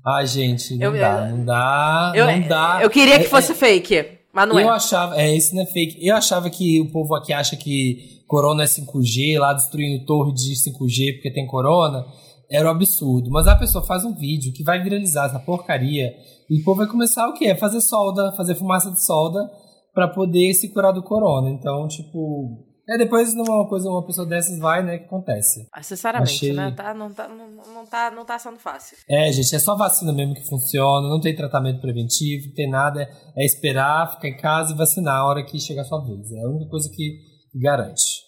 Ai, 0.06 0.26
gente, 0.26 0.76
não 0.76 0.94
Eu- 0.94 1.00
dá, 1.00 1.26
não 1.28 1.44
dá, 1.44 2.12
Eu, 2.14 2.26
não 2.26 2.48
dá. 2.48 2.78
eu 2.82 2.90
queria 2.90 3.18
que 3.18 3.24
É- 3.26 3.28
fosse 3.28 3.54
fake, 3.54 4.18
mas 4.32 4.48
não 4.48 4.60
eu 4.60 4.68
é. 4.68 4.72
achava, 4.72 5.20
é, 5.20 5.34
esse 5.34 5.54
não 5.54 5.62
é 5.62 5.66
fake. 5.66 6.06
Eu 6.06 6.14
achava 6.14 6.48
que 6.48 6.80
o 6.80 6.90
povo 6.92 7.14
aqui 7.16 7.32
acha 7.32 7.56
que 7.56 8.22
corona 8.28 8.62
é 8.62 8.66
5G, 8.66 9.38
lá 9.38 9.52
destruindo 9.52 10.04
torre 10.04 10.32
de 10.32 10.54
5G 10.54 11.14
porque 11.14 11.30
tem 11.32 11.46
corona. 11.46 12.04
Era 12.48 12.68
um 12.68 12.70
absurdo. 12.70 13.28
Mas 13.30 13.48
a 13.48 13.56
pessoa 13.56 13.84
faz 13.84 14.04
um 14.04 14.14
vídeo 14.14 14.52
que 14.52 14.62
vai 14.62 14.80
viralizar 14.80 15.26
essa 15.26 15.40
porcaria. 15.40 16.12
E 16.48 16.60
o 16.60 16.64
povo 16.64 16.78
vai 16.78 16.86
começar 16.86 17.28
o 17.28 17.32
quê? 17.34 17.56
Fazer 17.56 17.80
solda, 17.80 18.30
fazer 18.36 18.54
fumaça 18.54 18.88
de 18.88 19.04
solda 19.04 19.40
pra 19.92 20.06
poder 20.06 20.54
se 20.54 20.68
curar 20.72 20.92
do 20.92 21.02
corona. 21.02 21.50
Então, 21.50 21.88
tipo. 21.88 22.64
É, 22.88 22.96
depois 22.96 23.34
numa 23.34 23.68
coisa, 23.68 23.88
uma 23.88 24.06
pessoa 24.06 24.26
dessas 24.26 24.58
vai, 24.58 24.82
né? 24.82 24.98
que 24.98 25.06
acontece. 25.06 25.66
Sinceramente, 25.82 26.34
Achei- 26.34 26.52
né? 26.52 26.72
Tá, 26.76 26.94
não, 26.94 27.12
tá, 27.12 27.26
não, 27.26 27.48
não, 27.74 27.86
tá, 27.86 28.10
não 28.12 28.24
tá 28.24 28.38
sendo 28.38 28.58
fácil. 28.58 28.96
É, 29.10 29.30
gente, 29.32 29.54
é 29.54 29.58
só 29.58 29.76
vacina 29.76 30.12
mesmo 30.12 30.34
que 30.34 30.48
funciona, 30.48 31.08
não 31.08 31.20
tem 31.20 31.34
tratamento 31.34 31.80
preventivo, 31.80 32.46
não 32.46 32.54
tem 32.54 32.70
nada. 32.70 33.08
É 33.36 33.44
esperar, 33.44 34.12
ficar 34.14 34.28
em 34.28 34.36
casa 34.36 34.72
e 34.72 34.76
vacinar 34.76 35.16
a 35.16 35.26
hora 35.26 35.44
que 35.44 35.58
chegar 35.58 35.82
a 35.82 35.84
sua 35.84 36.00
vez. 36.04 36.30
É 36.30 36.44
a 36.44 36.48
única 36.48 36.70
coisa 36.70 36.88
que 36.94 37.18
garante. 37.60 38.24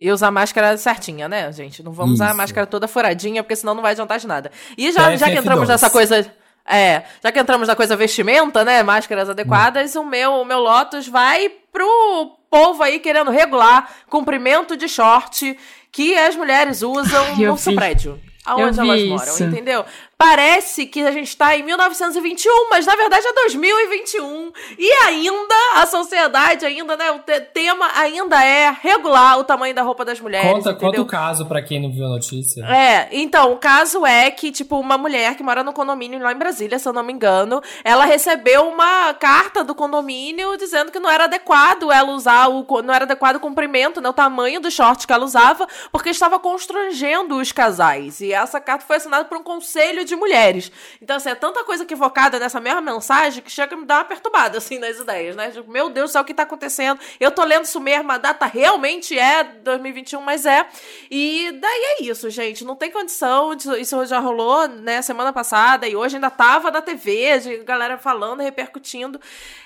E 0.00 0.10
usar 0.10 0.32
máscara 0.32 0.76
certinha, 0.76 1.28
né, 1.28 1.52
gente? 1.52 1.80
Não 1.80 1.92
vamos 1.92 2.14
usar 2.14 2.26
a 2.26 2.28
Isso. 2.30 2.36
máscara 2.38 2.66
toda 2.66 2.88
furadinha, 2.88 3.40
porque 3.44 3.54
senão 3.54 3.72
não 3.72 3.82
vai 3.82 3.92
adiantar 3.92 4.18
de 4.18 4.26
nada. 4.26 4.50
E 4.76 4.90
já, 4.90 5.14
já 5.14 5.26
que 5.26 5.36
FF12. 5.36 5.38
entramos 5.38 5.68
nessa 5.68 5.88
coisa. 5.88 6.34
É, 6.68 7.04
já 7.22 7.30
que 7.30 7.38
entramos 7.38 7.68
na 7.68 7.76
coisa 7.76 7.96
vestimenta, 7.96 8.64
né? 8.64 8.82
Máscaras 8.82 9.28
adequadas, 9.28 9.94
o 9.94 10.02
meu, 10.04 10.32
o 10.40 10.44
meu 10.44 10.58
Lotus 10.58 11.06
vai 11.06 11.48
pro 11.72 12.41
povo 12.52 12.82
aí 12.82 13.00
querendo 13.00 13.30
regular 13.30 13.90
comprimento 14.10 14.76
de 14.76 14.86
short 14.86 15.58
que 15.90 16.14
as 16.14 16.36
mulheres 16.36 16.82
usam 16.82 17.40
Eu 17.40 17.52
no 17.52 17.58
seu 17.58 17.74
prédio. 17.74 18.20
Aonde 18.44 18.78
elas 18.78 19.02
moram, 19.04 19.32
isso. 19.32 19.44
entendeu? 19.44 19.84
Parece 20.22 20.86
que 20.86 21.02
a 21.04 21.10
gente 21.10 21.36
tá 21.36 21.56
em 21.56 21.64
1921, 21.64 22.68
mas 22.70 22.86
na 22.86 22.94
verdade 22.94 23.26
é 23.26 23.32
2021. 23.32 24.52
E 24.78 24.88
ainda, 25.04 25.54
a 25.74 25.84
sociedade 25.84 26.64
ainda, 26.64 26.96
né? 26.96 27.10
O 27.10 27.18
te- 27.18 27.40
tema 27.40 27.90
ainda 27.96 28.40
é 28.44 28.72
regular 28.82 29.40
o 29.40 29.42
tamanho 29.42 29.74
da 29.74 29.82
roupa 29.82 30.04
das 30.04 30.20
mulheres. 30.20 30.48
Conta, 30.48 30.70
entendeu? 30.70 30.90
conta 30.90 31.02
o 31.02 31.06
caso 31.06 31.46
pra 31.46 31.60
quem 31.60 31.82
não 31.82 31.90
viu 31.90 32.06
a 32.06 32.08
notícia. 32.08 32.64
É, 32.66 33.08
então, 33.10 33.52
o 33.52 33.56
caso 33.56 34.06
é 34.06 34.30
que, 34.30 34.52
tipo, 34.52 34.78
uma 34.78 34.96
mulher 34.96 35.34
que 35.34 35.42
mora 35.42 35.64
no 35.64 35.72
condomínio 35.72 36.20
lá 36.20 36.30
em 36.32 36.38
Brasília, 36.38 36.78
se 36.78 36.88
eu 36.88 36.92
não 36.92 37.02
me 37.02 37.12
engano, 37.12 37.60
ela 37.82 38.04
recebeu 38.04 38.68
uma 38.68 39.12
carta 39.14 39.64
do 39.64 39.74
condomínio 39.74 40.56
dizendo 40.56 40.92
que 40.92 41.00
não 41.00 41.10
era 41.10 41.24
adequado 41.24 41.90
ela 41.90 42.12
usar 42.12 42.46
o. 42.48 42.64
não 42.80 42.94
era 42.94 43.04
adequado 43.06 43.36
o 43.36 43.40
comprimento, 43.40 44.00
né, 44.00 44.08
o 44.08 44.12
tamanho 44.12 44.60
do 44.60 44.70
short 44.70 45.04
que 45.04 45.12
ela 45.12 45.24
usava, 45.24 45.66
porque 45.90 46.10
estava 46.10 46.38
constrangendo 46.38 47.38
os 47.38 47.50
casais. 47.50 48.20
E 48.20 48.32
essa 48.32 48.60
carta 48.60 48.84
foi 48.86 48.98
assinada 48.98 49.24
por 49.24 49.36
um 49.36 49.42
conselho 49.42 50.04
de 50.04 50.11
mulheres. 50.16 50.70
Então, 51.00 51.16
assim, 51.16 51.30
é 51.30 51.34
tanta 51.34 51.64
coisa 51.64 51.84
equivocada 51.84 52.38
nessa 52.38 52.60
mesma 52.60 52.80
mensagem 52.80 53.42
que 53.42 53.50
chega 53.50 53.74
a 53.74 53.78
me 53.78 53.84
dar 53.84 53.98
uma 53.98 54.04
perturbada, 54.04 54.58
assim, 54.58 54.78
nas 54.78 54.98
ideias, 54.98 55.36
né? 55.36 55.50
Tipo, 55.50 55.70
meu 55.70 55.88
Deus 55.88 56.10
do 56.10 56.12
céu, 56.12 56.22
o 56.22 56.24
que 56.24 56.34
tá 56.34 56.42
acontecendo? 56.42 57.00
Eu 57.18 57.30
tô 57.30 57.44
lendo 57.44 57.64
isso 57.64 57.80
mesmo, 57.80 58.10
a 58.12 58.18
data 58.18 58.46
realmente 58.46 59.18
é 59.18 59.44
2021, 59.44 60.20
mas 60.20 60.46
é. 60.46 60.66
E 61.10 61.52
daí 61.60 61.98
é 61.98 62.02
isso, 62.04 62.28
gente. 62.30 62.64
Não 62.64 62.76
tem 62.76 62.90
condição. 62.90 63.52
Isso 63.78 64.04
já 64.06 64.18
rolou, 64.18 64.68
né, 64.68 65.02
semana 65.02 65.32
passada 65.32 65.86
e 65.86 65.96
hoje 65.96 66.16
ainda 66.16 66.30
tava 66.30 66.70
na 66.70 66.80
TV, 66.80 67.38
de 67.38 67.56
galera 67.58 67.98
falando, 67.98 68.40
repercutindo. 68.40 69.20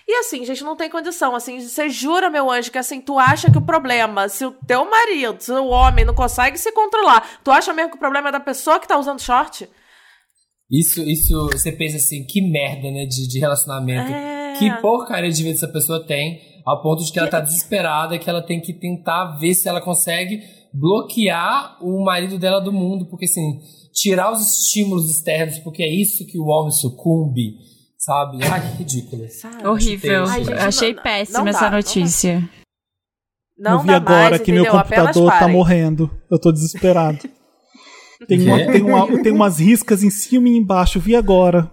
E 0.06 0.14
assim, 0.16 0.44
gente, 0.44 0.62
não 0.62 0.76
tem 0.76 0.88
condição. 0.88 1.34
Assim, 1.34 1.60
você 1.60 1.88
jura, 1.88 2.30
meu 2.30 2.50
anjo, 2.50 2.70
que 2.70 2.78
assim, 2.78 3.00
tu 3.00 3.18
acha 3.18 3.50
que 3.50 3.58
o 3.58 3.62
problema, 3.62 4.28
se 4.28 4.44
o 4.44 4.52
teu 4.66 4.84
marido, 4.88 5.40
se 5.40 5.52
o 5.52 5.66
homem 5.66 6.04
não 6.04 6.14
consegue 6.14 6.58
se 6.58 6.70
controlar, 6.72 7.40
tu 7.42 7.50
acha 7.50 7.72
mesmo 7.72 7.90
que 7.90 7.96
o 7.96 8.00
problema 8.00 8.28
é 8.28 8.32
da 8.32 8.40
pessoa 8.40 8.78
que 8.78 8.86
tá 8.86 8.96
usando 8.96 9.20
short? 9.20 9.68
Isso, 10.70 11.00
isso, 11.02 11.48
você 11.52 11.70
pensa 11.70 11.96
assim, 11.96 12.24
que 12.24 12.40
merda, 12.40 12.90
né, 12.90 13.06
de, 13.06 13.28
de 13.28 13.38
relacionamento. 13.38 14.12
É. 14.12 14.54
Que 14.58 14.70
porcaria 14.80 15.30
de 15.30 15.42
vida 15.42 15.54
essa 15.54 15.68
pessoa 15.68 16.04
tem, 16.04 16.40
ao 16.64 16.82
ponto 16.82 17.04
de 17.04 17.12
que 17.12 17.18
ela 17.18 17.28
tá 17.28 17.40
desesperada, 17.40 18.18
que 18.18 18.28
ela 18.28 18.42
tem 18.42 18.60
que 18.60 18.72
tentar 18.72 19.36
ver 19.38 19.54
se 19.54 19.68
ela 19.68 19.80
consegue 19.80 20.40
bloquear 20.72 21.78
o 21.80 22.04
marido 22.04 22.38
dela 22.38 22.60
do 22.60 22.72
mundo, 22.72 23.06
porque 23.06 23.26
assim, 23.26 23.60
tirar 23.92 24.32
os 24.32 24.40
estímulos 24.40 25.10
externos, 25.10 25.58
porque 25.60 25.82
é 25.82 25.88
isso 25.88 26.26
que 26.26 26.38
o 26.38 26.46
homem 26.46 26.72
sucumbe, 26.72 27.54
sabe? 27.98 28.38
Ai, 28.42 28.60
que 28.60 28.78
ridículo. 28.78 29.26
Sabe? 29.30 29.66
Horrível. 29.66 30.24
Ai, 30.26 30.44
gente, 30.44 30.58
Achei 30.58 30.94
não- 30.94 31.02
péssima 31.02 31.38
não 31.38 31.44
dá, 31.44 31.50
essa 31.50 31.60
não 31.62 31.70
dá. 31.70 31.76
notícia. 31.76 32.50
Não 33.58 33.72
eu 33.72 33.80
vi 33.80 33.86
dá 33.86 33.96
agora 33.96 34.30
mais, 34.30 34.42
que 34.42 34.52
meu 34.52 34.62
entendeu? 34.62 34.80
Apenas 34.80 35.06
computador 35.16 35.38
tá 35.38 35.48
morrendo. 35.48 36.10
Eu 36.30 36.38
tô 36.38 36.50
desesperado. 36.52 37.18
Tem, 38.26 38.40
uma- 38.48 38.58
tem, 38.72 38.82
uma- 38.82 39.22
tem 39.22 39.32
umas 39.32 39.58
riscas 39.58 40.02
em 40.02 40.10
cima 40.10 40.48
e 40.48 40.56
embaixo. 40.56 40.98
Vi 41.00 41.14
agora. 41.16 41.70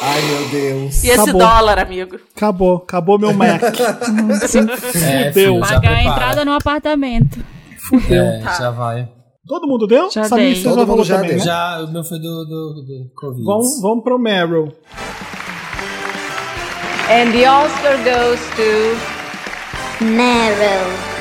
Ai, 0.00 0.22
meu 0.22 0.48
Deus. 0.48 1.02
E 1.04 1.08
esse 1.08 1.20
Acabou. 1.20 1.40
dólar, 1.40 1.78
amigo? 1.78 2.16
Acabou. 2.36 2.76
Acabou 2.76 3.18
meu 3.18 3.32
Mac. 3.32 3.60
É, 4.94 5.30
Deu. 5.30 5.58
já 5.64 5.74
pagar 5.80 5.92
a 5.96 6.04
entrada 6.04 6.44
no 6.44 6.52
apartamento. 6.52 7.40
É, 8.10 8.38
Tá. 8.42 8.52
já 8.54 8.70
vai. 8.70 9.08
Todo 9.46 9.66
mundo 9.66 9.86
deu? 9.88 10.08
Já 10.10 10.24
Samir, 10.24 10.46
dei. 10.52 10.54
você 10.56 10.62
Todo 10.68 10.78
já 10.80 10.86
mundo 10.86 11.04
já 11.04 11.14
também, 11.16 11.30
deu. 11.30 11.38
né? 11.38 11.44
Já, 11.44 11.80
o 11.84 11.92
meu 11.92 12.04
foi 12.04 12.18
do, 12.18 12.44
do, 12.44 12.74
do 12.84 13.10
Covid. 13.16 13.44
Vamos, 13.44 13.80
vamos 13.82 14.04
pro 14.04 14.18
Meryl. 14.18 14.72
And 17.10 17.32
the 17.32 17.50
Oscar 17.50 17.96
goes 18.04 18.40
to 18.56 20.04
Meryl. 20.04 21.11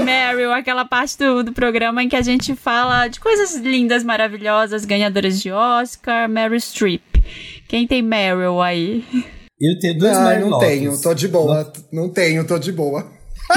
Meryl, 0.00 0.52
aquela 0.52 0.84
parte 0.84 1.18
do, 1.18 1.42
do 1.42 1.52
programa 1.52 2.02
em 2.02 2.08
que 2.08 2.16
a 2.16 2.22
gente 2.22 2.54
fala 2.54 3.08
de 3.08 3.20
coisas 3.20 3.56
lindas, 3.56 4.02
maravilhosas, 4.02 4.84
ganhadoras 4.84 5.40
de 5.40 5.50
Oscar, 5.50 6.28
Meryl 6.28 6.58
Streep. 6.60 7.02
Quem 7.68 7.86
tem 7.86 8.02
Meryl 8.02 8.60
aí? 8.60 9.04
Eu 9.60 9.78
tenho 9.78 9.98
dois 9.98 10.18
Mary 10.18 10.40
não 10.40 10.58
tenho, 10.58 11.00
tô 11.00 11.14
de 11.14 11.28
boa. 11.28 11.72
Não 11.92 12.08
tenho, 12.08 12.46
tô 12.46 12.58
de 12.58 12.72
boa. 12.72 13.06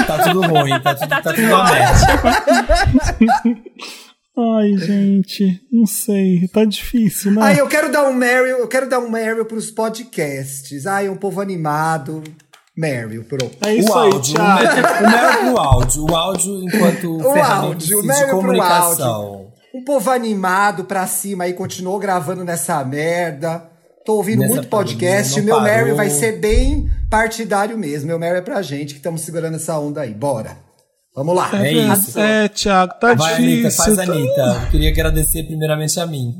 Tá 0.06 0.22
tudo 0.22 0.42
ruim, 0.42 0.80
tá 0.80 0.94
tudo, 0.94 1.08
tá 1.22 1.22
tudo 1.22 1.42
uma 1.42 1.64
merda. 1.64 1.96
Ai, 4.38 4.76
gente. 4.76 5.60
Não 5.72 5.86
sei. 5.86 6.46
Tá 6.48 6.64
difícil, 6.64 7.32
né? 7.32 7.40
Ai, 7.42 7.60
eu 7.60 7.66
quero 7.66 7.90
dar 7.90 8.06
um 8.06 8.12
Meryl, 8.12 8.58
eu 8.58 8.68
quero 8.68 8.86
dar 8.88 8.98
um 8.98 9.10
Meryl 9.10 9.46
pros 9.46 9.70
podcasts. 9.70 10.86
Ai, 10.86 11.08
um 11.08 11.16
povo 11.16 11.40
animado. 11.40 12.22
Meryl, 12.76 13.24
pronto. 13.24 13.56
É 13.64 13.74
isso 13.74 13.90
o 13.90 13.98
aí, 13.98 14.12
áudio, 14.12 14.34
Thiago. 14.34 14.50
o 14.50 14.64
Meryl- 14.64 14.86
o 15.06 15.10
Meryl 15.10 15.38
pro 15.54 15.58
áudio. 15.58 16.06
O 16.10 16.16
áudio 16.16 16.62
enquanto 16.64 17.16
O 17.16 17.42
áudio, 17.42 17.98
o 17.98 18.02
de 18.02 18.06
Meryl 18.08 18.26
pro 18.28 18.36
comunicação. 18.38 19.14
áudio. 19.14 19.46
Um 19.74 19.84
povo 19.84 20.10
animado 20.10 20.84
pra 20.84 21.06
cima 21.06 21.44
aí, 21.44 21.52
continuou 21.52 21.98
gravando 21.98 22.44
nessa 22.44 22.82
merda. 22.84 23.62
Tô 24.04 24.14
ouvindo 24.16 24.40
Nessa 24.40 24.54
muito 24.54 24.68
podcast. 24.68 25.40
Meu 25.42 25.56
parou. 25.56 25.70
Meryl 25.70 25.96
vai 25.96 26.10
ser 26.10 26.38
bem 26.38 26.88
partidário 27.10 27.76
mesmo. 27.76 28.06
Meu 28.06 28.18
Meryl 28.18 28.38
é 28.38 28.42
pra 28.42 28.62
gente 28.62 28.94
que 28.94 29.00
estamos 29.00 29.20
segurando 29.22 29.56
essa 29.56 29.78
onda 29.78 30.02
aí. 30.02 30.14
Bora. 30.14 30.56
Vamos 31.14 31.34
lá. 31.34 31.50
É 31.54 31.72
isso. 31.72 32.18
É, 32.20 32.46
Thiago, 32.48 32.92
tá 33.00 33.14
Vai, 33.14 33.34
Anitta, 33.34 33.68
difícil. 33.68 33.84
faz 33.84 33.96
tá- 33.96 34.02
Anitta. 34.12 34.60
Eu 34.64 34.70
queria 34.70 34.90
agradecer 34.90 35.42
primeiramente 35.44 35.98
a 35.98 36.06
mim. 36.06 36.34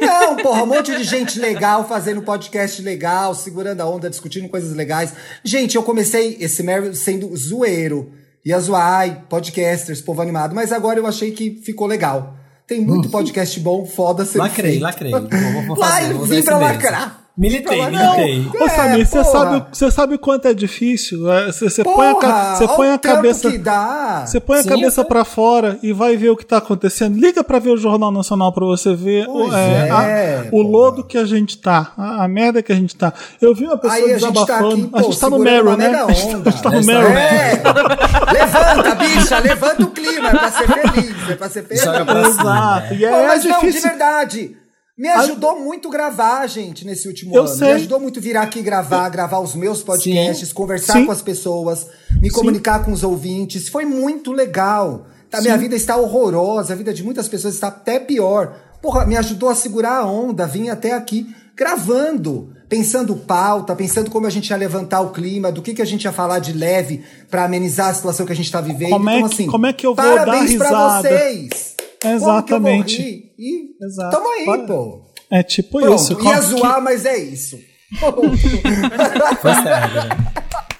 Não, 0.00 0.36
porra, 0.36 0.62
um 0.62 0.66
monte 0.66 0.94
de 0.96 1.04
gente 1.04 1.38
legal 1.38 1.86
fazendo 1.88 2.22
podcast 2.22 2.80
legal, 2.82 3.34
segurando 3.34 3.80
a 3.80 3.86
onda, 3.86 4.10
discutindo 4.10 4.48
coisas 4.48 4.74
legais. 4.74 5.12
Gente, 5.44 5.76
eu 5.76 5.82
comecei 5.82 6.36
esse 6.40 6.62
Meryl 6.62 6.94
sendo 6.94 7.34
zoeiro. 7.36 8.12
Ia 8.44 8.58
zoar, 8.58 9.26
podcasters, 9.28 10.00
povo 10.00 10.22
animado, 10.22 10.54
mas 10.54 10.72
agora 10.72 10.98
eu 10.98 11.06
achei 11.06 11.30
que 11.30 11.60
ficou 11.62 11.86
legal. 11.86 12.34
Tem 12.66 12.80
muito 12.80 13.08
podcast 13.10 13.58
bom, 13.60 13.84
foda 13.84 14.24
sendo 14.24 14.42
Lacrei, 14.42 14.70
feito. 14.72 14.82
lacrei. 14.82 15.10
Vou, 15.10 15.66
vou 15.66 15.76
Lá, 15.76 15.88
fazer, 15.88 16.14
vou 16.14 16.26
vim 16.26 16.42
pra 16.42 16.56
lacrar. 16.56 17.29
Militei, 17.40 17.86
militei. 17.86 18.44
não. 18.52 18.66
Ô, 18.66 18.68
Samir, 18.68 19.06
você 19.08 19.24
sabe, 19.24 19.64
você 19.72 19.90
sabe 19.90 20.14
o 20.16 20.18
quanto 20.18 20.46
é 20.46 20.52
difícil? 20.52 21.32
É, 21.32 21.50
Você, 21.50 21.82
põe 21.82 22.08
a, 22.08 22.54
você 22.54 22.68
põe 22.68 22.90
a 22.90 22.98
cabeça. 22.98 23.50
que 23.50 23.56
dá. 23.56 24.24
Você 24.26 24.38
põe 24.38 24.58
a 24.58 24.62
Sim, 24.62 24.68
cabeça 24.68 25.00
sim. 25.02 25.08
pra 25.08 25.24
fora 25.24 25.78
e 25.82 25.90
vai 25.90 26.18
ver 26.18 26.28
o 26.28 26.36
que 26.36 26.44
tá 26.44 26.58
acontecendo. 26.58 27.18
Liga 27.18 27.42
pra 27.42 27.58
ver 27.58 27.70
o 27.70 27.78
Jornal 27.78 28.12
Nacional 28.12 28.52
pra 28.52 28.66
você 28.66 28.94
ver 28.94 29.26
o- 29.26 29.50
é, 29.54 29.88
é, 29.88 29.90
a- 29.90 30.48
o 30.52 30.60
lodo 30.60 31.02
que 31.02 31.16
a 31.16 31.24
gente 31.24 31.56
tá, 31.56 31.92
a, 31.96 32.24
a 32.24 32.28
merda 32.28 32.62
que 32.62 32.72
a 32.72 32.76
gente 32.76 32.94
tá. 32.94 33.10
Eu 33.40 33.54
vi 33.54 33.64
uma 33.64 33.78
pessoa 33.78 33.98
Aí 33.98 34.12
a 34.12 34.18
gente 34.18 34.20
tá 34.20 34.30
desabafando. 34.44 34.72
aqui, 34.74 34.86
pô, 34.88 34.98
a 34.98 35.02
gente 35.02 35.18
tá 35.20 35.30
no 35.30 35.38
Meryl, 35.38 35.76
né? 35.78 35.86
A 36.06 36.12
gente 36.12 36.62
tá 36.62 36.70
no 36.70 36.84
Meryl. 36.84 37.08
É! 37.08 37.62
levanta, 38.32 38.94
bicha, 38.96 39.38
levanta 39.38 39.82
o 39.82 39.90
clima, 39.90 40.28
é 40.28 40.30
pra 40.30 40.50
ser 40.50 40.66
feliz, 40.68 41.30
é 41.30 41.34
pra 41.36 41.48
ser 41.48 41.62
feliz. 41.64 41.84
Pra 41.84 42.04
cima. 42.04 42.28
Exato. 42.28 42.94
E 42.94 42.98
Pô, 42.98 43.06
é, 43.06 43.26
mas 43.26 43.44
não, 43.44 43.60
de 43.60 43.66
difícil. 43.66 43.88
verdade. 43.88 44.56
Me 45.00 45.08
ajudou 45.08 45.58
muito 45.58 45.88
gravar, 45.88 46.46
gente, 46.46 46.84
nesse 46.84 47.08
último 47.08 47.36
ano. 47.38 47.48
sei. 47.48 47.68
Me 47.68 47.74
ajudou 47.74 47.98
muito 47.98 48.20
vir 48.20 48.36
aqui 48.36 48.60
gravar, 48.60 49.08
gravar 49.08 49.38
os 49.40 49.54
meus 49.54 49.82
podcasts, 49.82 50.52
conversar 50.52 50.92
Sim. 50.94 51.06
com 51.06 51.12
as 51.12 51.22
pessoas, 51.22 51.86
me 52.20 52.28
comunicar 52.30 52.84
com 52.84 52.92
os 52.92 53.02
ouvintes. 53.02 53.68
Foi 53.68 53.86
muito 53.86 54.30
legal. 54.30 55.06
A 55.32 55.40
minha 55.40 55.56
vida 55.56 55.74
está 55.74 55.96
horrorosa, 55.96 56.74
a 56.74 56.76
vida 56.76 56.92
de 56.92 57.02
muitas 57.02 57.28
pessoas 57.28 57.54
está 57.54 57.68
até 57.68 57.98
pior. 57.98 58.54
Porra, 58.82 59.06
me 59.06 59.16
ajudou 59.16 59.48
a 59.48 59.54
segurar 59.54 59.96
a 60.00 60.04
onda, 60.06 60.46
vim 60.46 60.68
até 60.68 60.92
aqui 60.92 61.34
gravando, 61.56 62.52
pensando 62.68 63.14
pauta, 63.16 63.74
pensando 63.76 64.10
como 64.10 64.26
a 64.26 64.30
gente 64.30 64.48
ia 64.50 64.56
levantar 64.56 65.00
o 65.00 65.10
clima, 65.10 65.50
do 65.52 65.62
que, 65.62 65.72
que 65.74 65.82
a 65.82 65.84
gente 65.86 66.04
ia 66.04 66.12
falar 66.12 66.38
de 66.40 66.52
leve 66.52 67.02
pra 67.30 67.44
amenizar 67.44 67.88
a 67.88 67.94
situação 67.94 68.26
que 68.26 68.32
a 68.32 68.36
gente 68.36 68.50
tá 68.50 68.60
vivendo. 68.60 68.90
Como 68.90 69.08
é 69.10 69.16
então, 69.18 69.28
que- 69.28 69.34
assim, 69.34 69.46
como 69.46 69.66
é 69.66 69.72
que 69.72 69.86
eu 69.86 69.94
vou 69.94 70.04
parabéns 70.04 70.58
dar 70.58 70.64
risada? 70.66 71.08
vocês. 71.08 71.76
Exatamente. 72.04 72.96
Que 72.96 73.02
vou 73.02 73.10
rir? 73.10 73.34
E 73.38 73.84
Exato. 73.84 74.16
tamo 74.16 74.28
aí, 74.32 74.44
Para- 74.44 74.62
pô. 74.66 75.10
É 75.30 75.42
tipo 75.42 75.78
Pronto, 75.80 75.94
isso. 75.94 76.12
ia 76.12 76.18
Como 76.18 76.42
zoar, 76.42 76.82
mas 76.82 77.04
é 77.06 77.16
isso. 77.16 77.58
Foi 79.40 79.54
sério. 79.54 79.94
né? 79.94 80.08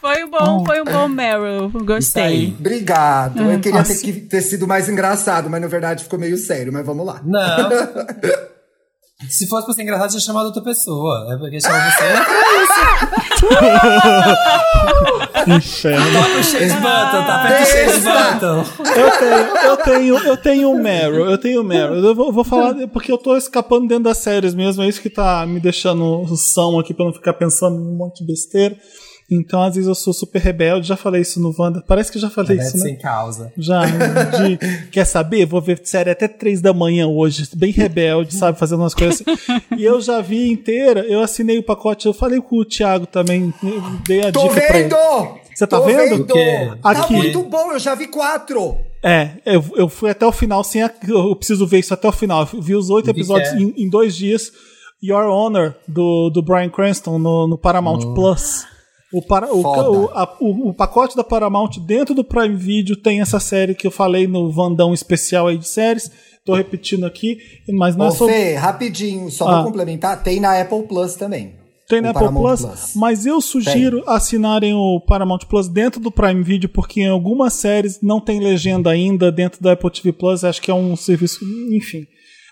Foi 0.00 0.24
um 0.24 0.30
bom, 0.30 0.64
foi 0.64 0.80
um 0.80 0.84
bom 0.84 1.08
Meryl. 1.08 1.68
Gostei. 1.84 2.54
Obrigado. 2.58 3.42
Eu 3.42 3.60
queria 3.60 3.82
ter, 3.84 3.96
que 3.98 4.12
ter 4.14 4.40
sido 4.40 4.66
mais 4.66 4.88
engraçado, 4.88 5.50
mas 5.50 5.60
na 5.60 5.66
verdade 5.68 6.04
ficou 6.04 6.18
meio 6.18 6.38
sério, 6.38 6.72
mas 6.72 6.84
vamos 6.86 7.04
lá. 7.06 7.20
Não. 7.24 7.70
Se 9.28 9.46
fosse 9.46 9.66
pra 9.66 9.74
ser 9.74 9.82
engraçado, 9.82 10.10
tinha 10.10 10.20
chamado 10.20 10.46
outra 10.46 10.62
pessoa. 10.62 11.26
É 11.30 11.36
porque 11.36 11.60
chama 11.60 11.78
você. 11.90 12.04
que 15.44 15.50
inferno. 15.52 16.06
Toca 16.12 16.30
o 16.30 16.42
Button, 16.80 17.26
tá? 17.26 17.44
O 17.44 17.48
Besta! 17.48 18.32
Button. 18.32 18.64
Eu 18.96 19.10
tenho, 19.18 19.56
eu 19.64 19.76
tenho, 19.76 20.18
eu 20.18 20.36
tenho 20.36 20.70
um 20.70 20.82
Meryl, 20.82 21.30
eu 21.30 21.38
tenho 21.38 21.60
um 21.60 21.64
Meryl. 21.64 21.96
Eu 21.96 22.14
vou, 22.14 22.32
vou 22.32 22.44
falar, 22.44 22.74
porque 22.88 23.12
eu 23.12 23.18
tô 23.18 23.36
escapando 23.36 23.86
dentro 23.88 24.04
das 24.04 24.18
séries 24.18 24.54
mesmo, 24.54 24.82
é 24.82 24.88
isso 24.88 25.02
que 25.02 25.10
tá 25.10 25.44
me 25.46 25.60
deixando 25.60 26.26
são 26.36 26.78
aqui 26.78 26.94
pra 26.94 27.04
não 27.04 27.12
ficar 27.12 27.34
pensando 27.34 27.76
em 27.76 27.94
um 27.94 27.96
monte 27.96 28.20
de 28.20 28.26
besteira. 28.26 28.76
Então, 29.30 29.62
às 29.62 29.74
vezes, 29.74 29.88
eu 29.88 29.94
sou 29.94 30.12
super 30.12 30.40
rebelde, 30.40 30.88
já 30.88 30.96
falei 30.96 31.22
isso 31.22 31.40
no 31.40 31.54
Wanda. 31.56 31.84
Parece 31.86 32.10
que 32.10 32.18
já 32.18 32.28
falei 32.28 32.56
Rebelde 32.56 32.68
isso, 32.68 32.78
né? 32.78 32.90
sem 32.90 32.98
causa. 32.98 33.52
Já, 33.56 33.82
de, 33.86 34.58
quer 34.90 35.04
saber? 35.04 35.46
Vou 35.46 35.60
ver 35.60 35.80
série 35.84 36.10
até 36.10 36.26
três 36.26 36.60
da 36.60 36.72
manhã 36.72 37.06
hoje, 37.06 37.48
bem 37.54 37.70
rebelde, 37.70 38.34
sabe? 38.34 38.58
Fazendo 38.58 38.80
umas 38.80 38.94
coisas 38.94 39.22
assim. 39.22 39.62
E 39.76 39.84
eu 39.84 40.00
já 40.00 40.20
vi 40.20 40.50
inteira, 40.50 41.00
eu 41.06 41.20
assinei 41.20 41.58
o 41.58 41.62
pacote, 41.62 42.06
eu 42.06 42.12
falei 42.12 42.40
com 42.40 42.56
o 42.56 42.64
Thiago 42.64 43.06
também, 43.06 43.54
eu 43.62 43.82
dei 44.06 44.20
a 44.26 44.32
Tô 44.32 44.48
dica 44.48 44.54
pra 44.54 44.78
ele. 44.78 44.88
vendo! 44.88 45.40
Você 45.54 45.66
tá 45.66 45.78
Tô 45.78 45.84
vendo? 45.86 46.22
O 46.22 46.26
quê? 46.26 46.72
Tá 46.82 46.90
Aqui. 46.90 47.12
muito 47.12 47.42
bom, 47.42 47.72
eu 47.72 47.78
já 47.78 47.94
vi 47.94 48.06
quatro. 48.06 48.78
É, 49.02 49.30
eu, 49.44 49.64
eu 49.76 49.88
fui 49.88 50.10
até 50.10 50.26
o 50.26 50.32
final 50.32 50.64
sem 50.64 50.82
a, 50.82 50.90
eu 51.06 51.36
preciso 51.36 51.66
ver 51.66 51.78
isso 51.80 51.92
até 51.92 52.08
o 52.08 52.12
final. 52.12 52.48
Eu 52.52 52.62
vi 52.62 52.74
os 52.74 52.88
oito 52.90 53.10
episódios 53.10 53.52
é? 53.52 53.56
em, 53.56 53.74
em 53.76 53.88
dois 53.88 54.16
dias. 54.16 54.50
Your 55.02 55.24
Honor, 55.24 55.74
do, 55.88 56.28
do 56.30 56.42
Brian 56.42 56.68
Cranston 56.68 57.18
no, 57.18 57.46
no 57.46 57.56
Paramount 57.58 58.14
Plus. 58.14 58.66
O, 59.12 59.20
para, 59.22 59.52
o, 59.52 59.60
o, 59.60 60.08
a- 60.10 60.36
o- 60.40 60.68
o 60.68 60.74
pacote 60.74 61.16
da 61.16 61.24
Paramount 61.24 61.70
dentro 61.84 62.14
do 62.14 62.22
Prime 62.24 62.54
Video 62.54 62.94
tem 62.96 63.20
essa 63.20 63.40
série 63.40 63.74
que 63.74 63.86
eu 63.86 63.90
falei 63.90 64.26
no 64.28 64.50
Vandão 64.52 64.94
especial 64.94 65.48
aí 65.48 65.58
de 65.58 65.66
séries. 65.66 66.10
Tô 66.44 66.54
repetindo 66.54 67.04
aqui, 67.04 67.38
mas 67.68 67.96
não 67.96 68.06
Ô, 68.06 68.08
é 68.08 68.12
só. 68.12 68.26
Fê, 68.26 68.54
rapidinho, 68.54 69.30
só 69.30 69.46
Ah. 69.48 69.54
vou 69.56 69.64
complementar. 69.64 70.22
Tem 70.22 70.38
na 70.40 70.58
Apple 70.60 70.84
Plus 70.84 71.14
também. 71.14 71.54
Tem 71.88 72.00
na 72.00 72.10
Apple 72.10 72.20
Paramount 72.22 72.56
Plus, 72.56 72.92
mas 72.94 73.26
eu 73.26 73.40
sugiro 73.40 74.04
assinarem 74.06 74.72
o 74.72 75.00
Paramount 75.00 75.40
Plus 75.48 75.66
dentro 75.68 76.00
do 76.00 76.10
Prime 76.12 76.40
Video, 76.42 76.68
porque 76.68 77.00
em 77.02 77.08
algumas 77.08 77.54
séries 77.54 77.98
não 78.00 78.20
tem 78.20 78.38
legenda 78.38 78.90
ainda 78.90 79.32
dentro 79.32 79.60
da 79.60 79.72
Apple 79.72 79.90
TV 79.90 80.12
Plus. 80.12 80.44
Acho 80.44 80.62
que 80.62 80.70
é 80.70 80.74
um 80.74 80.94
serviço. 80.94 81.40
Enfim. 81.72 82.06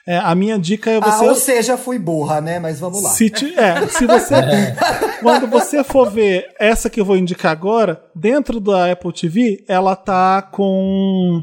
É, 0.08 0.16
a 0.16 0.34
minha 0.34 0.58
dica 0.58 0.90
é 0.90 0.96
Ah, 0.96 1.00
você. 1.10 1.24
ou 1.26 1.34
seja, 1.34 1.76
fui 1.76 1.98
burra, 1.98 2.40
né? 2.40 2.58
Mas 2.58 2.80
vamos 2.80 3.02
lá. 3.02 3.10
Se, 3.10 3.28
ti- 3.28 3.52
é, 3.58 3.86
se 3.88 4.06
você. 4.06 4.34
quando 5.20 5.46
você 5.46 5.84
for 5.84 6.10
ver 6.10 6.46
essa 6.58 6.88
que 6.88 6.98
eu 6.98 7.04
vou 7.04 7.14
indicar 7.14 7.52
agora, 7.52 8.02
dentro 8.14 8.58
da 8.58 8.90
Apple 8.90 9.12
TV, 9.12 9.62
ela 9.68 9.94
tá 9.94 10.40
com. 10.40 11.42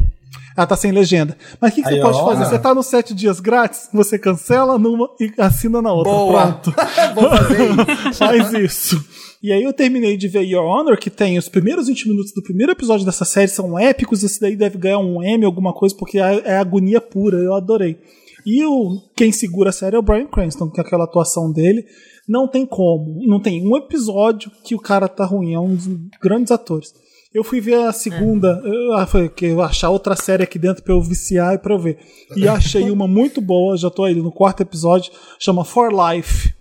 Ela 0.57 0.65
tá 0.65 0.75
sem 0.75 0.91
legenda. 0.91 1.37
Mas 1.61 1.73
o 1.73 1.75
que, 1.75 1.83
que 1.83 1.89
você 1.89 2.01
pode 2.01 2.17
ó. 2.17 2.25
fazer? 2.25 2.45
Você 2.45 2.57
tá 2.57 2.73
nos 2.73 2.87
sete 2.87 3.13
dias 3.13 3.39
grátis, 3.39 3.87
você 3.93 4.17
cancela 4.17 4.79
numa 4.79 5.09
e 5.19 5.31
assina 5.37 5.79
na 5.79 5.93
outra. 5.93 6.11
Boa. 6.11 6.47
Pronto. 6.53 6.73
vou 7.13 7.29
fazer 7.29 7.69
isso. 8.09 8.17
Faz 8.17 8.53
isso. 8.53 9.05
E 9.43 9.51
aí 9.51 9.61
eu 9.61 9.73
terminei 9.73 10.17
de 10.17 10.27
ver 10.27 10.41
Your 10.41 10.65
Honor, 10.65 10.97
que 10.97 11.11
tem 11.11 11.37
os 11.37 11.47
primeiros 11.47 11.85
20 11.85 12.07
minutos 12.09 12.31
do 12.33 12.41
primeiro 12.41 12.71
episódio 12.71 13.05
dessa 13.05 13.25
série, 13.25 13.47
são 13.47 13.77
épicos, 13.77 14.23
esse 14.23 14.41
daí 14.41 14.55
deve 14.55 14.79
ganhar 14.79 14.97
um 14.97 15.21
M, 15.21 15.45
alguma 15.45 15.71
coisa, 15.71 15.93
porque 15.95 16.17
é, 16.17 16.41
é 16.45 16.57
agonia 16.57 16.99
pura, 16.99 17.37
eu 17.37 17.53
adorei. 17.53 17.99
E 18.45 18.63
o, 18.63 19.01
quem 19.15 19.31
segura 19.31 19.69
a 19.69 19.73
série 19.73 19.95
é 19.95 19.99
o 19.99 20.03
Brian 20.03 20.27
Cranston, 20.27 20.69
que 20.69 20.79
é 20.79 20.83
aquela 20.83 21.05
atuação 21.05 21.51
dele. 21.51 21.83
Não 22.27 22.47
tem 22.47 22.65
como, 22.65 23.25
não 23.25 23.39
tem 23.39 23.65
um 23.65 23.75
episódio 23.75 24.51
que 24.63 24.75
o 24.75 24.79
cara 24.79 25.07
tá 25.07 25.25
ruim, 25.25 25.53
é 25.53 25.59
um 25.59 25.75
dos 25.75 25.87
grandes 26.21 26.51
atores. 26.51 26.93
Eu 27.33 27.43
fui 27.43 27.59
ver 27.59 27.85
a 27.85 27.91
segunda, 27.91 28.61
eu, 28.63 28.93
ah, 28.93 29.05
foi 29.05 29.27
que 29.27 29.47
eu 29.47 29.61
achar 29.61 29.89
outra 29.89 30.15
série 30.15 30.43
aqui 30.43 30.57
dentro 30.57 30.81
pra 30.83 30.93
eu 30.93 31.01
viciar 31.01 31.53
e 31.53 31.57
pra 31.57 31.73
eu 31.73 31.79
ver. 31.79 31.99
E 32.35 32.47
achei 32.47 32.89
uma 32.89 33.07
muito 33.07 33.41
boa, 33.41 33.75
já 33.75 33.89
tô 33.89 34.05
aí 34.05 34.15
no 34.15 34.31
quarto 34.31 34.61
episódio, 34.61 35.11
chama 35.39 35.65
For 35.65 35.91
Life. 35.91 36.53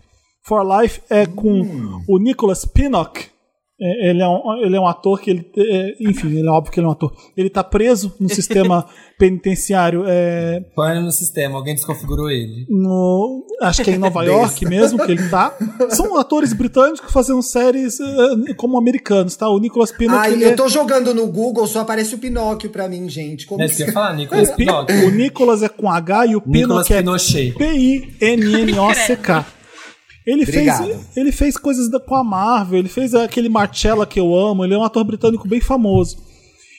For 0.43 0.63
Life 0.63 1.01
é 1.09 1.27
com 1.27 2.03
o 2.09 2.19
Nicholas 2.19 2.65
Pinnock. 2.65 3.34
É, 3.81 4.11
Ele 4.11 4.23
é, 4.23 4.29
um, 4.29 4.65
ele 4.65 4.77
é 4.77 4.81
um 4.81 4.87
ator 4.87 5.21
que 5.21 5.31
ele. 5.31 5.51
é, 5.57 5.95
enfim, 6.01 6.29
ele 6.39 6.47
é 6.47 6.51
óbvio 6.51 6.73
que 6.73 6.79
ele 6.79 6.87
é 6.87 6.89
um 6.89 6.93
ator. 6.93 7.13
Ele 7.37 7.51
tá 7.51 7.65
preso 7.65 8.15
no 8.21 8.29
sistema 8.29 8.87
penitenciário. 9.19 10.05
é, 10.07 10.61
Põe 10.77 11.01
no 11.03 11.11
sistema, 11.11 11.57
alguém 11.57 11.75
desconfigurou 11.75 12.31
ele. 12.31 12.67
no, 12.69 13.45
acho 13.63 13.83
que 13.83 13.91
é 13.91 13.95
em 13.95 13.99
Nova 13.99 14.23
York 14.27 14.65
mesmo 14.65 15.05
que 15.05 15.11
ele 15.11 15.29
tá. 15.29 15.57
São 15.91 16.17
atores 16.19 16.53
britânicos 16.53 17.13
fazendo 17.13 17.43
séries 17.43 17.99
eh, 17.99 18.55
como 18.57 18.79
americanos, 18.79 19.35
tá? 19.37 19.49
O 19.51 19.59
Nicholas 19.59 19.91
Pinnock. 19.91 20.19
Ai, 20.21 20.33
ele 20.35 20.45
eu 20.45 20.51
é- 20.51 20.55
tô 20.55 20.69
jogando 20.69 21.13
no 21.13 21.27
Google, 21.27 21.67
só 21.67 21.81
aparece 21.81 22.15
o 22.15 22.19
Pinóquio 22.19 22.71
pra 22.71 22.89
mim, 22.89 23.09
gente. 23.09 23.45
Como 23.45 23.61
É 23.61 23.67
que 23.67 23.73
isso 23.73 23.77
que 23.79 23.83
eu 23.83 23.87
ia 23.89 23.93
falar, 23.93 24.15
Nicolas 24.15 24.49
o, 24.51 24.53
Pi- 24.57 24.65
Pinocchio. 24.67 25.07
o 25.07 25.11
Nicholas 25.11 25.63
é 25.65 25.69
com 25.69 25.91
H 25.91 26.27
e 26.27 26.37
o 26.37 26.43
Nicolas 26.47 26.87
Pinnock 26.87 26.93
é 26.93 26.97
Pinochet. 26.99 27.53
P-I-N-N-O-C-K. 27.55 29.47
Ele 30.27 30.45
fez, 30.47 30.67
ele 31.17 31.33
fez 31.33 31.57
coisas 31.57 31.91
da- 31.91 32.01
com 32.01 32.15
a 32.15 32.25
Marvel, 32.25 32.79
ele 32.79 32.89
fez 32.89 33.15
aquele 33.15 33.49
Marcella 33.49 34.07
que 34.07 34.19
eu 34.19 34.35
amo, 34.35 34.65
ele 34.65 34.73
é 34.75 34.79
um 34.79 34.85
ator 34.85 35.05
britânico 35.05 35.47
bem 35.47 35.61
famoso. 35.61 36.17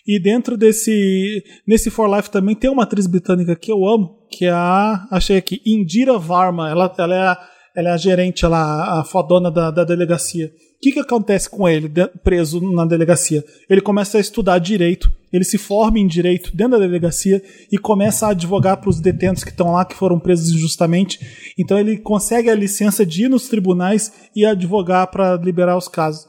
E 0.08 0.20
dentro 0.20 0.56
desse. 0.56 1.44
Nesse 1.68 1.90
For 1.90 2.08
Life 2.16 2.30
também 2.30 2.56
tem 2.56 2.70
uma 2.70 2.84
atriz 2.84 3.08
britânica 3.08 3.56
que 3.56 3.72
eu 3.72 3.88
amo, 3.88 4.20
que 4.32 4.46
é 4.46 4.52
a. 4.52 5.08
Achei 5.12 5.38
aqui, 5.38 5.62
Indira 5.66 6.18
Varma. 6.20 6.70
Ela, 6.70 6.94
ela, 6.98 7.16
é, 7.16 7.20
a, 7.28 7.38
ela 7.76 7.90
é 7.90 7.92
a 7.94 7.98
gerente, 7.98 8.46
ela, 8.46 9.00
a 9.00 9.04
fodona 9.04 9.50
da, 9.50 9.72
da 9.72 9.84
delegacia. 9.84 10.52
Que, 10.86 10.92
que 10.92 11.00
acontece 11.00 11.50
com 11.50 11.68
ele, 11.68 11.92
preso 12.24 12.62
na 12.62 12.86
delegacia? 12.86 13.44
Ele 13.68 13.82
começa 13.82 14.20
a 14.20 14.22
estudar 14.22 14.60
direito, 14.60 15.12
ele 15.34 15.44
se 15.44 15.58
forma 15.58 15.98
em 15.98 16.06
direito 16.06 16.56
dentro 16.56 16.74
da 16.74 16.86
delegacia 16.86 17.42
e 17.72 17.78
começa 17.80 18.28
a 18.28 18.30
advogar 18.30 18.78
para 18.78 18.92
os 18.92 19.00
detentos 19.00 19.44
que 19.44 19.50
estão 19.50 19.72
lá, 19.72 19.84
que 19.84 19.96
foram 19.96 20.20
presos 20.20 20.54
injustamente. 20.54 21.20
Então 21.58 21.80
ele 21.80 21.98
consegue 21.98 22.52
a 22.52 22.56
licença 22.56 23.04
de 23.04 23.24
ir 23.24 23.30
nos 23.30 23.48
tribunais 23.50 24.14
e 24.36 24.46
advogar 24.46 25.08
para 25.08 25.36
liberar 25.38 25.76
os 25.76 25.88
casos. 25.88 26.28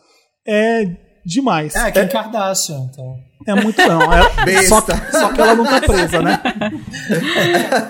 É 0.48 1.05
demais. 1.26 1.74
É, 1.74 1.90
Kim 1.90 2.06
Kardashian, 2.08 2.88
então. 2.92 3.18
É 3.46 3.54
muito 3.54 3.80
não. 3.86 4.00
É, 4.12 4.28
Besta. 4.44 4.68
só, 5.12 5.20
só 5.20 5.32
que 5.32 5.40
ela 5.40 5.54
não 5.54 5.64
tá 5.64 5.80
presa, 5.80 6.20
né? 6.22 6.40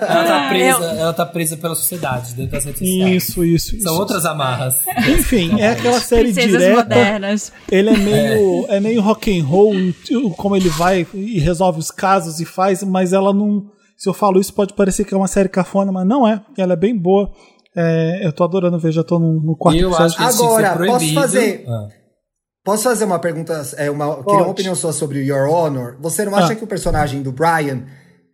Ela 0.07 0.23
tá 0.25 0.47
presa, 0.49 0.85
ela 0.85 1.13
tá 1.13 1.25
presa 1.25 1.57
pela 1.57 1.73
sociedade, 1.75 2.33
dentro 2.35 2.51
das 2.51 2.65
redes 2.65 2.79
sociais. 2.79 3.15
Isso, 3.23 3.43
isso, 3.45 3.75
isso. 3.75 3.83
São 3.83 3.95
outras 3.97 4.25
amarras. 4.25 4.75
Enfim, 5.09 5.59
é 5.59 5.69
aquela 5.71 5.99
série 5.99 6.25
Princesas 6.33 6.51
direta. 6.61 6.75
modernas. 6.75 7.51
Ele 7.71 7.89
é 7.89 7.97
meio, 7.97 8.65
é. 8.69 8.79
meio 8.79 9.01
rock 9.01 9.39
and 9.39 9.43
roll, 9.43 9.73
como 10.35 10.55
ele 10.55 10.69
vai 10.69 11.07
e 11.13 11.39
resolve 11.39 11.79
os 11.79 11.89
casos 11.91 12.39
e 12.39 12.45
faz, 12.45 12.83
mas 12.83 13.13
ela 13.13 13.33
não. 13.33 13.65
Se 13.97 14.07
eu 14.07 14.13
falo 14.13 14.39
isso, 14.39 14.53
pode 14.53 14.73
parecer 14.73 15.05
que 15.05 15.13
é 15.13 15.17
uma 15.17 15.27
série 15.27 15.49
cafona, 15.49 15.91
mas 15.91 16.05
não 16.05 16.27
é. 16.27 16.39
Ela 16.57 16.73
é 16.73 16.77
bem 16.77 16.95
boa. 16.95 17.31
É, 17.75 18.21
eu 18.23 18.31
tô 18.31 18.43
adorando 18.43 18.77
ver, 18.79 18.91
já 18.91 19.03
tô 19.03 19.17
no, 19.17 19.33
no 19.41 19.55
quarto 19.55 19.79
eu 19.79 19.89
episódio. 19.89 20.05
acho 20.05 20.37
que 20.37 20.43
Agora, 20.43 20.77
posso 20.87 21.13
fazer- 21.13 21.65
Ah. 21.67 21.87
Posso 22.67 22.83
fazer 22.83 23.05
uma 23.05 23.17
pergunta? 23.17 23.65
É, 23.77 23.89
uma, 23.89 24.21
queria 24.21 24.41
uma 24.41 24.49
opinião 24.49 24.75
sua 24.75 24.91
sobre 24.91 25.19
o 25.19 25.23
Your 25.23 25.49
Honor. 25.49 25.95
Você 26.01 26.25
não 26.25 26.35
acha 26.35 26.51
Ah. 26.51 26.55
que 26.57 26.65
o 26.65 26.67
personagem 26.67 27.21
do 27.21 27.31
Brian 27.31 27.83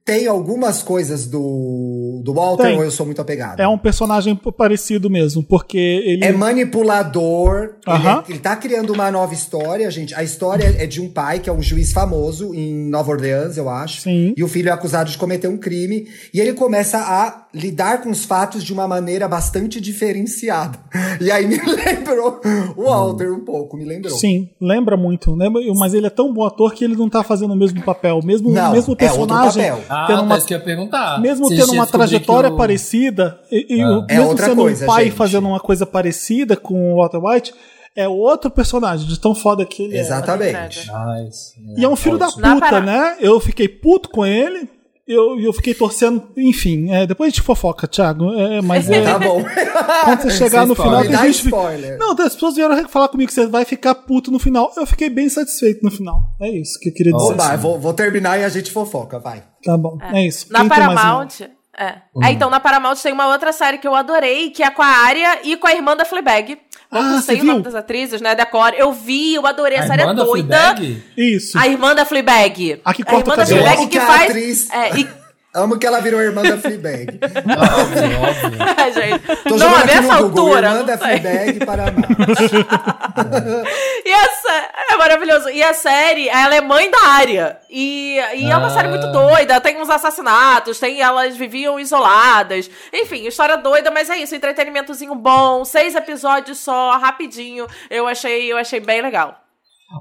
tem 0.04 0.26
algumas 0.28 0.82
coisas 0.82 1.28
do, 1.28 2.20
do 2.26 2.34
Walter 2.34 2.64
Tem. 2.64 2.78
ou 2.78 2.84
eu 2.84 2.90
sou 2.90 3.06
muito 3.06 3.22
apegado? 3.22 3.60
É 3.60 3.68
um 3.68 3.78
personagem 3.78 4.36
parecido 4.58 5.08
mesmo, 5.08 5.44
porque 5.44 5.78
ele. 5.78 6.26
É 6.26 6.32
manipulador. 6.32 7.62
Ele, 7.64 7.74
Aham. 7.88 8.24
é- 8.28 8.32
ele 8.32 8.40
tá 8.40 8.56
criando 8.56 8.92
uma 8.92 9.12
nova 9.12 9.36
história, 9.36 9.90
gente. 9.92 10.16
A 10.16 10.24
história 10.24 10.76
é 10.80 10.88
de 10.88 11.00
um 11.00 11.10
pai 11.10 11.40
que 11.40 11.50
é 11.50 11.54
um 11.54 11.62
juiz 11.62 11.94
famoso 11.94 12.56
em 12.56 12.90
Nova 12.90 13.12
Orleans, 13.12 13.56
eu 13.56 13.70
acho. 13.70 14.02
Sim. 14.02 14.34
E 14.36 14.44
o 14.44 14.48
filho 14.48 14.70
é 14.70 14.72
acusado 14.72 15.12
de 15.12 15.18
cometer 15.18 15.48
um 15.48 15.58
crime. 15.58 16.08
E 16.34 16.40
ele 16.42 16.54
começa 16.54 16.98
a 16.98 17.43
lidar 17.54 18.02
com 18.02 18.10
os 18.10 18.26
fatos 18.26 18.64
de 18.64 18.74
uma 18.74 18.88
maneira 18.88 19.28
bastante 19.28 19.80
diferenciada. 19.80 20.80
E 21.22 21.30
aí 21.32 21.46
me 21.46 21.58
lembrou 21.62 22.42
o 22.76 22.84
Walter 22.84 23.32
um 23.32 23.42
pouco, 23.46 23.78
me 23.78 23.86
lembrou. 23.86 24.16
Sim, 24.18 24.50
lembra 24.60 24.98
muito. 24.98 25.36
Lembra, 25.36 25.62
mas 25.78 25.94
ele 25.94 26.08
é 26.08 26.10
tão 26.10 26.34
bom 26.34 26.46
ator 26.46 26.74
que 26.74 26.84
ele 26.84 26.96
não 26.96 27.08
tá 27.10 27.24
fazendo 27.24 27.52
o 27.54 27.56
mesmo 27.56 27.82
papel. 27.84 28.20
Mesmo 28.24 28.50
Não, 28.52 28.72
mesmo 28.72 28.88
é 28.88 28.90
outro 28.92 28.96
personagem. 28.96 29.64
papel. 29.70 29.86
Ah, 29.88 30.06
tendo 30.08 30.18
tá, 30.18 30.24
uma, 30.24 30.42
que 30.42 30.54
eu 30.54 30.58
ia 30.58 30.64
perguntar. 30.64 31.22
mesmo 31.22 31.48
Você 31.48 31.56
tendo 31.58 31.74
uma 31.74 31.86
trajetória 31.86 32.50
o- 32.50 32.58
parecida, 32.58 33.40
e, 33.52 33.78
e 33.78 33.82
Ah. 33.82 33.88
o- 34.00 34.06
É 34.10 34.16
mesmo 34.16 34.30
outra 34.30 34.46
sendo 34.48 34.62
coisa, 34.64 34.84
um 34.84 34.88
pai 34.88 35.04
gente. 35.06 35.14
fazendo 35.16 35.48
uma 35.48 35.60
coisa 35.60 35.86
parecida 35.86 36.56
com 36.58 36.94
o 36.94 36.98
Walter 36.98 37.20
White, 37.24 37.54
é 37.96 38.08
outro 38.08 38.50
personagem, 38.50 39.08
de 39.08 39.20
tão 39.20 39.36
foda 39.36 39.64
que 39.64 39.84
ele 39.84 39.96
é. 39.96 40.00
Exatamente. 40.00 40.90
Isso, 41.30 41.54
E 41.78 41.86
é 41.86 41.88
um 41.88 41.96
filho 41.96 42.18
da 42.18 42.28
puta, 42.32 42.82
né? 42.82 43.18
Eu 43.20 43.40
fiquei 43.40 43.68
puto 43.68 44.10
com 44.10 44.26
ele. 44.26 44.68
Eu, 45.06 45.38
eu 45.38 45.52
fiquei 45.52 45.74
torcendo, 45.74 46.30
enfim, 46.38 46.90
é, 46.90 47.06
depois 47.06 47.28
a 47.28 47.30
gente 47.32 47.42
fofoca, 47.42 47.88
Thiago. 47.88 48.34
É, 48.36 48.62
mas 48.62 48.90
é, 48.90 49.02
Tá 49.02 49.20
bom. 49.20 49.44
quando 50.06 50.22
você 50.22 50.32
chegar 50.32 50.66
no 50.66 50.76
final, 50.76 51.02
tem 51.02 51.12
gente. 51.18 51.46
spoiler. 51.46 51.98
Não, 51.98 52.12
as 52.12 52.34
pessoas 52.34 52.56
vieram 52.56 52.88
falar 52.88 53.10
comigo 53.10 53.28
que 53.28 53.34
você 53.34 53.46
vai 53.46 53.66
ficar 53.66 53.96
puto 53.96 54.32
no 54.32 54.40
final. 54.40 54.72
Eu 54.78 54.86
fiquei 54.86 55.10
bem 55.10 55.28
satisfeito 55.28 55.84
no 55.84 55.92
final. 55.92 56.22
É 56.40 56.50
isso 56.50 56.80
que 56.80 56.90
eu 56.90 56.94
queria 56.94 57.12
dizer. 57.12 57.34
Oba, 57.34 57.58
vou, 57.58 57.78
vou 57.78 57.94
terminar 57.94 58.40
e 58.40 58.46
a 58.46 58.50
gente 58.50 58.72
fofoca, 58.72 59.20
vai. 59.20 59.44
Tá 59.64 59.78
bom, 59.78 59.98
é, 60.14 60.26
isso. 60.26 60.48
Na 60.52 60.60
Quem? 60.60 60.70
Paramount. 60.70 61.50
É. 61.78 61.96
Uhum. 62.14 62.24
É, 62.24 62.32
então, 62.32 62.50
na 62.50 62.60
Paramount 62.60 62.96
tem 63.02 63.12
uma 63.12 63.28
outra 63.28 63.52
série 63.52 63.78
que 63.80 63.88
eu 63.88 63.96
adorei, 63.96 64.52
que 64.52 64.62
é 64.62 64.70
com 64.70 64.82
a 64.84 64.88
Arya 64.88 65.40
e 65.44 65.58
com 65.58 65.66
a 65.68 65.74
irmã 65.74 65.96
da 65.96 66.06
Fleabag. 66.06 66.60
Não 66.92 67.18
Ah, 67.18 67.22
sei 67.24 67.42
o 67.42 67.44
nome 67.44 67.64
das 67.64 67.74
atrizes, 67.74 68.22
né? 68.22 68.36
Decor. 68.36 68.74
Eu 68.78 68.92
vi, 68.94 69.34
eu 69.34 69.48
adorei. 69.48 69.80
A, 69.80 69.82
A 69.84 69.88
série 69.88 70.02
é 70.02 70.04
irmã 70.04 70.14
da 70.16 70.24
doida. 70.24 70.56
Fleabag? 70.76 71.04
Isso. 71.18 71.58
A 71.58 71.68
irmã 71.68 71.96
da 71.96 72.06
Fleabag. 72.06 72.80
A 72.86 72.94
que 72.94 73.02
a 73.02 73.06
corta 73.06 73.22
irmã 73.32 73.34
o 73.34 73.38
da. 73.38 73.46
Fleabag 73.48 73.78
que 73.78 73.88
que 73.88 73.98
a 73.98 74.06
faz. 74.06 74.30
atriz- 74.30 74.70
É, 74.70 75.00
e... 75.00 75.10
Amo 75.56 75.78
que 75.78 75.86
ela 75.86 76.00
virou 76.00 76.20
irmã 76.20 76.42
da 76.42 76.58
Fleabag. 76.58 77.20
Óbvio, 77.22 78.22
óbvio. 78.22 78.94
gente, 78.94 79.44
Tô 79.44 79.56
não, 79.56 79.76
a 79.76 79.86
nessa 79.86 80.16
no 80.20 80.30
Google, 80.30 80.48
altura. 80.48 80.68
irmã 80.70 80.84
da. 80.84 80.98
Fleabag 80.98 81.66
Paramount. 81.66 82.08
E 84.06 84.12
essa 84.12 84.70
é 84.92 84.98
maravilhoso. 84.98 85.50
E 85.50 85.62
a 85.64 85.74
série, 85.74 86.28
ela 86.28 86.56
é 86.56 86.62
mãe 86.62 86.90
da 86.92 87.00
área. 87.08 87.58
E, 87.70 88.16
e 88.36 88.50
é 88.52 88.58
uma 88.58 88.68
Ah. 88.68 88.70
série 88.72 88.88
muito 88.90 89.08
doida. 89.12 89.62
Tem 89.62 89.80
uns 89.80 89.90
assassinatos, 89.90 90.80
tem 90.80 91.02
elas 91.02 91.38
viviam 91.38 91.80
isoladas. 91.80 92.70
Enfim, 92.92 93.26
história 93.28 93.56
doida, 93.58 93.92
mas 93.92 94.10
é 94.10 94.18
isso. 94.18 94.36
Entretenimentozinho 94.36 95.16
bom. 95.16 95.64
Seis 95.64 95.96
episódios 95.96 96.58
só, 96.60 96.98
rapidinho. 96.98 97.68
Eu 97.90 98.08
achei, 98.08 98.52
eu 98.52 98.58
achei 98.58 98.80
bem 98.80 99.02
legal. 99.02 99.38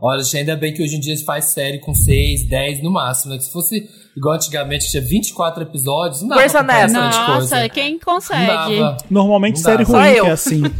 Olha, 0.02 0.22
gente, 0.22 0.38
ainda 0.38 0.56
bem 0.56 0.72
que 0.72 0.82
hoje 0.82 0.96
em 0.96 1.00
dia 1.00 1.14
se 1.16 1.24
faz 1.24 1.46
série 1.46 1.78
com 1.78 1.94
6, 1.94 2.48
10 2.48 2.82
no 2.82 2.90
máximo, 2.90 3.32
né? 3.32 3.38
Que 3.38 3.44
se 3.44 3.52
fosse 3.52 3.86
igual 4.16 4.34
antigamente, 4.34 4.90
tinha 4.90 5.02
24 5.02 5.62
episódios, 5.62 6.22
não 6.22 6.28
dava 6.28 6.40
pra 6.48 6.60
Anatomy. 6.60 6.92
bastante 6.94 7.16
Nossa, 7.28 7.56
coisa. 7.56 7.68
quem 7.68 7.98
consegue? 7.98 8.46
dava. 8.46 8.96
Normalmente 9.10 9.56
Não 9.56 9.62
série 9.62 9.82
ruim 9.84 10.00
é 10.28 10.30
assim. 10.30 10.62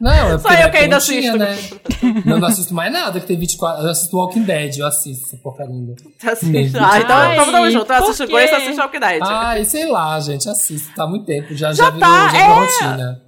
Não, 0.00 0.10
é 0.10 0.38
Só 0.38 0.48
eu 0.48 0.60
na 0.60 0.70
que 0.70 0.76
ainda 0.78 0.96
não 0.96 1.04
tinha, 1.04 1.34
assisto. 1.34 1.74
né? 2.02 2.22
Não, 2.24 2.38
não 2.38 2.48
assisto 2.48 2.72
mais 2.72 2.90
nada 2.90 3.20
que 3.20 3.26
tem 3.26 3.38
24. 3.38 3.84
Eu 3.84 3.90
assisto 3.90 4.16
Walking 4.16 4.44
Dead, 4.44 4.78
eu 4.78 4.86
assisto 4.86 5.26
essa 5.26 5.36
porcaria 5.36 5.74
ainda. 5.74 5.94
Assiste. 6.24 6.78
Ah, 6.78 6.98
então 7.00 7.16
Ai, 7.16 7.32
então 7.34 7.52
tamo 7.52 7.70
junto. 7.70 7.92
Assisto 7.92 8.26
quê? 8.26 8.32
Grace, 8.32 8.54
assisto 8.54 8.80
Walking 8.80 8.98
Dead. 8.98 9.20
Ai, 9.22 9.64
sei 9.66 9.86
lá, 9.90 10.18
gente, 10.20 10.48
assisto. 10.48 10.94
Tá 10.94 11.06
muito 11.06 11.26
tempo. 11.26 11.54
Já, 11.54 11.74
Já 11.74 11.84
já, 11.84 11.90
virou, 11.90 12.00
tá, 12.08 12.28
já 12.28 12.32
virou 12.32 12.56
é. 12.56 12.60
rotina. 12.60 13.22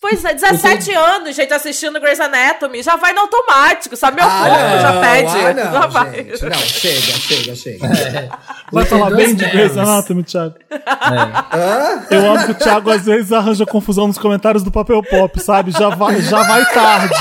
Pois 0.00 0.24
é, 0.24 0.32
17 0.32 0.92
anos, 0.94 1.34
gente, 1.34 1.52
assistindo 1.52 2.00
Grey's 2.00 2.20
Anatomy. 2.20 2.84
Já 2.84 2.94
vai 2.94 3.12
no 3.12 3.22
automático, 3.22 3.96
sabe? 3.96 4.18
Meu 4.20 4.26
Ah, 4.30 4.44
corpo 4.44 4.56
não, 4.56 4.80
já 4.80 5.00
pede. 5.00 5.28
ah, 5.28 5.54
não, 5.54 5.72
já 5.72 5.86
vai. 5.88 6.12
gente. 6.14 6.44
Não, 6.44 6.58
chega, 6.58 7.00
chega, 7.18 7.54
chega. 7.56 7.86
É. 7.86 8.28
Vai 8.70 8.84
falar 8.84 9.10
bem 9.10 9.34
de. 9.34 9.44
Grey's 9.44 9.76
Anatomy, 9.76 10.22
Thiago. 10.22 10.54
É. 10.70 12.14
Eu 12.16 12.30
amo 12.30 12.44
que 12.44 12.52
o 12.52 12.54
Thiago 12.54 12.90
às 12.92 13.04
vezes 13.06 13.32
arranja 13.32 13.66
confusão 13.66 14.06
nos 14.06 14.18
comentários 14.18 14.62
do 14.62 14.70
Papel 14.70 15.02
Pop, 15.02 15.40
sabe? 15.40 15.72
Já 15.72 15.88
vai, 15.88 16.20
já 16.22 16.44
vai 16.44 16.64
tarde. 16.66 17.14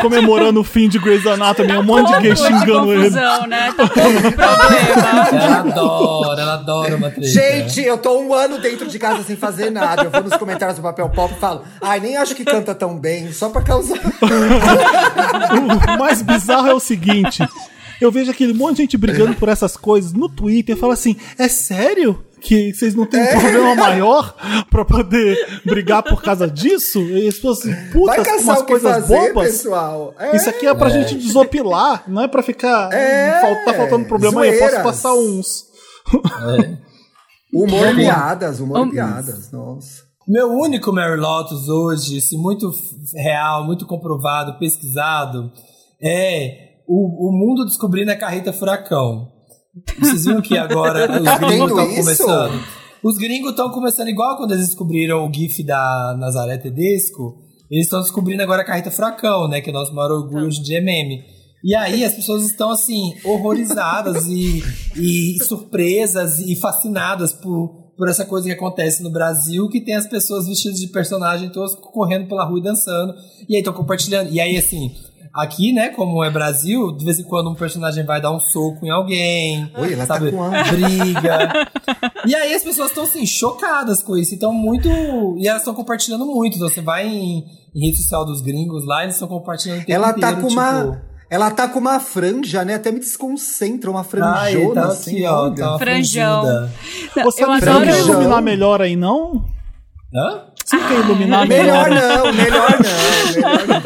Comemorando 0.00 0.60
o 0.60 0.64
fim 0.64 0.88
de 0.88 0.98
Grey's 0.98 1.26
Anatomy, 1.26 1.76
um 1.76 1.82
monte 1.84 2.08
de 2.12 2.20
gay 2.22 2.34
de 2.34 2.40
xingando 2.40 2.92
ele. 2.92 3.02
confusão, 3.04 3.46
né? 3.46 3.72
Tá 3.76 3.86
pouco 3.86 4.32
problema. 4.32 5.28
Ela 5.44 5.58
adora, 5.58 6.42
ela 6.42 6.54
adora 6.54 6.96
uma 6.96 7.10
treta. 7.10 7.28
Gente, 7.28 7.82
eu 7.82 7.98
tô 7.98 8.18
um 8.18 8.34
ano 8.34 8.58
dentro 8.58 8.88
de 8.88 8.98
casa 8.98 9.22
sem 9.22 9.36
fazer 9.36 9.70
nada. 9.70 10.02
Eu 10.04 10.10
vou 10.10 10.22
nos 10.24 10.36
comentários 10.36 10.76
do 10.76 10.82
Papel 10.82 11.08
Pop 11.10 11.32
e 11.36 11.38
falo, 11.40 11.64
ai, 11.80 12.00
nem 12.00 12.16
acho 12.16 12.34
que 12.34 12.44
canta 12.44 12.74
tão 12.74 12.98
bem, 12.98 13.32
só 13.32 13.48
pra 13.50 13.62
causar. 13.62 13.98
O 15.52 15.98
mais 15.98 16.22
bizarro 16.22 16.68
é 16.68 16.74
o 16.74 16.80
seguinte: 16.80 17.46
eu 18.00 18.10
vejo 18.10 18.30
aquele 18.30 18.52
monte 18.54 18.76
de 18.76 18.82
gente 18.82 18.96
brigando 18.96 19.34
por 19.34 19.48
essas 19.48 19.76
coisas 19.76 20.12
no 20.12 20.28
Twitter 20.28 20.76
e 20.76 20.78
falo 20.78 20.92
assim: 20.92 21.16
é 21.38 21.48
sério? 21.48 22.24
Que 22.40 22.72
vocês 22.72 22.94
não 22.94 23.04
têm 23.04 23.20
um 23.20 23.40
problema 23.40 23.74
maior 23.74 24.32
pra 24.70 24.84
poder 24.84 25.36
brigar 25.64 26.04
por 26.04 26.22
causa 26.22 26.46
disso? 26.46 27.00
E 27.00 27.26
as 27.26 27.34
pessoas 27.34 27.58
assim, 27.58 27.72
Vai 27.74 27.90
putas 27.90 28.26
com 28.28 28.42
umas 28.42 28.58
o 28.60 28.64
que 28.64 28.70
coisas 28.70 28.92
fazer, 28.92 29.32
bobas. 29.32 29.50
pessoal. 29.50 30.14
É. 30.16 30.36
Isso 30.36 30.48
aqui 30.48 30.64
é 30.66 30.72
pra 30.72 30.88
gente 30.88 31.16
desopilar, 31.16 32.04
não 32.06 32.22
é 32.22 32.28
pra 32.28 32.40
ficar. 32.40 32.92
É, 32.92 33.40
fal- 33.40 33.64
tá 33.64 33.74
faltando 33.74 34.04
problema 34.06 34.42
aí, 34.42 34.50
eu 34.50 34.58
posso 34.60 34.70
zoeiras. 34.70 34.82
passar 34.84 35.14
uns. 35.14 35.64
Humor 37.52 37.86
e 37.88 37.90
Bom. 37.90 37.96
piadas, 37.96 38.60
humor 38.60 38.88
piadas. 38.90 39.50
Nossa. 39.50 40.07
Meu 40.28 40.52
único 40.52 40.92
Mary 40.92 41.18
Lotus 41.18 41.70
hoje, 41.70 42.18
assim, 42.18 42.36
muito 42.36 42.70
real, 43.14 43.64
muito 43.64 43.86
comprovado, 43.86 44.58
pesquisado, 44.58 45.50
é 46.02 46.82
o, 46.86 47.30
o 47.30 47.32
mundo 47.32 47.64
descobrindo 47.64 48.12
a 48.12 48.16
carreta 48.16 48.52
furacão. 48.52 49.32
Vocês 49.98 50.26
viram 50.26 50.42
que 50.42 50.58
agora 50.58 51.08
os 51.18 51.24
Tá 51.24 51.38
gringos 51.38 51.70
estão 51.70 51.96
começando? 51.96 52.64
Os 53.02 53.16
gringos 53.16 53.50
estão 53.52 53.70
começando 53.70 54.08
igual 54.08 54.36
quando 54.36 54.52
eles 54.52 54.66
descobriram 54.66 55.26
o 55.26 55.32
GIF 55.32 55.64
da 55.64 56.14
Nazaré 56.18 56.58
Tedesco. 56.58 57.38
Eles 57.70 57.86
estão 57.86 58.02
descobrindo 58.02 58.42
agora 58.42 58.60
a 58.60 58.66
carreta 58.66 58.90
furacão, 58.90 59.48
né? 59.48 59.62
Que 59.62 59.70
é 59.70 59.72
o 59.72 59.74
nosso 59.74 59.94
maior 59.94 60.10
orgulho 60.10 60.46
hoje 60.46 60.60
em 60.60 60.62
dia 60.62 60.78
é 60.78 60.82
meme. 60.82 61.22
E 61.64 61.74
aí 61.74 62.04
as 62.04 62.12
pessoas 62.12 62.44
estão 62.44 62.70
assim, 62.70 63.14
horrorizadas 63.24 64.26
e, 64.26 64.62
e 64.94 65.42
surpresas 65.42 66.38
e 66.38 66.54
fascinadas 66.54 67.32
por, 67.32 67.77
por 67.98 68.08
essa 68.08 68.24
coisa 68.24 68.46
que 68.46 68.52
acontece 68.52 69.02
no 69.02 69.10
Brasil, 69.10 69.68
que 69.68 69.80
tem 69.80 69.96
as 69.96 70.06
pessoas 70.06 70.46
vestidas 70.46 70.78
de 70.78 70.86
personagem 70.86 71.50
todas 71.50 71.74
correndo 71.74 72.28
pela 72.28 72.44
rua 72.44 72.60
e 72.60 72.62
dançando. 72.62 73.12
E 73.48 73.56
aí 73.56 73.60
estão 73.60 73.74
compartilhando. 73.74 74.30
E 74.32 74.40
aí, 74.40 74.56
assim, 74.56 74.94
aqui, 75.34 75.72
né, 75.72 75.88
como 75.88 76.22
é 76.22 76.30
Brasil, 76.30 76.92
de 76.96 77.04
vez 77.04 77.18
em 77.18 77.24
quando 77.24 77.50
um 77.50 77.56
personagem 77.56 78.04
vai 78.04 78.20
dar 78.20 78.30
um 78.30 78.38
soco 78.38 78.86
em 78.86 78.90
alguém. 78.90 79.68
Oi, 79.76 79.94
ela 79.94 80.06
tá 80.06 80.14
sabe? 80.14 80.30
com 80.30 80.44
a- 80.44 80.62
Briga. 80.62 81.68
e 82.24 82.34
aí 82.36 82.54
as 82.54 82.62
pessoas 82.62 82.90
estão 82.90 83.02
assim, 83.02 83.26
chocadas 83.26 84.00
com 84.00 84.16
isso. 84.16 84.32
Então, 84.32 84.52
muito. 84.52 84.88
E 85.36 85.48
elas 85.48 85.62
estão 85.62 85.74
compartilhando 85.74 86.24
muito. 86.24 86.54
Então, 86.56 86.68
você 86.68 86.80
vai 86.80 87.04
em, 87.08 87.44
em 87.74 87.80
rede 87.86 87.96
social 87.96 88.24
dos 88.24 88.40
gringos 88.40 88.86
lá, 88.86 89.02
eles 89.02 89.16
estão 89.16 89.26
compartilhando 89.26 89.78
o 89.82 89.84
tempo 89.84 89.92
Ela 89.92 90.12
tá 90.12 90.18
inteiro, 90.30 90.36
com 90.42 90.48
tipo, 90.48 90.60
uma. 90.60 91.02
Ela 91.30 91.50
tá 91.50 91.68
com 91.68 91.78
uma 91.78 92.00
franja, 92.00 92.64
né? 92.64 92.74
Até 92.76 92.90
me 92.90 93.00
desconcentra, 93.00 93.90
uma 93.90 94.00
Ai, 94.00 94.06
franjona, 94.06 94.80
tá 94.82 94.86
assim, 94.88 95.26
ó. 95.26 95.50
Tá 95.50 95.70
uma 95.70 95.78
Franjão. 95.78 96.42
Não, 97.14 97.24
Você 97.24 97.42
eu 97.44 97.48
não 97.48 97.54
adoro. 97.54 97.80
quer 97.84 97.92
Franjão. 97.94 98.08
iluminar 98.14 98.42
melhor 98.42 98.80
aí, 98.82 98.96
não? 98.96 99.44
Hã? 100.14 100.42
Você 100.64 100.76
não 100.76 100.88
quer 100.88 100.98
iluminar 101.00 101.46
Melhor 101.46 101.90
melhor? 101.90 102.24
não, 102.24 102.32
melhor 102.32 102.70
não. 102.80 103.78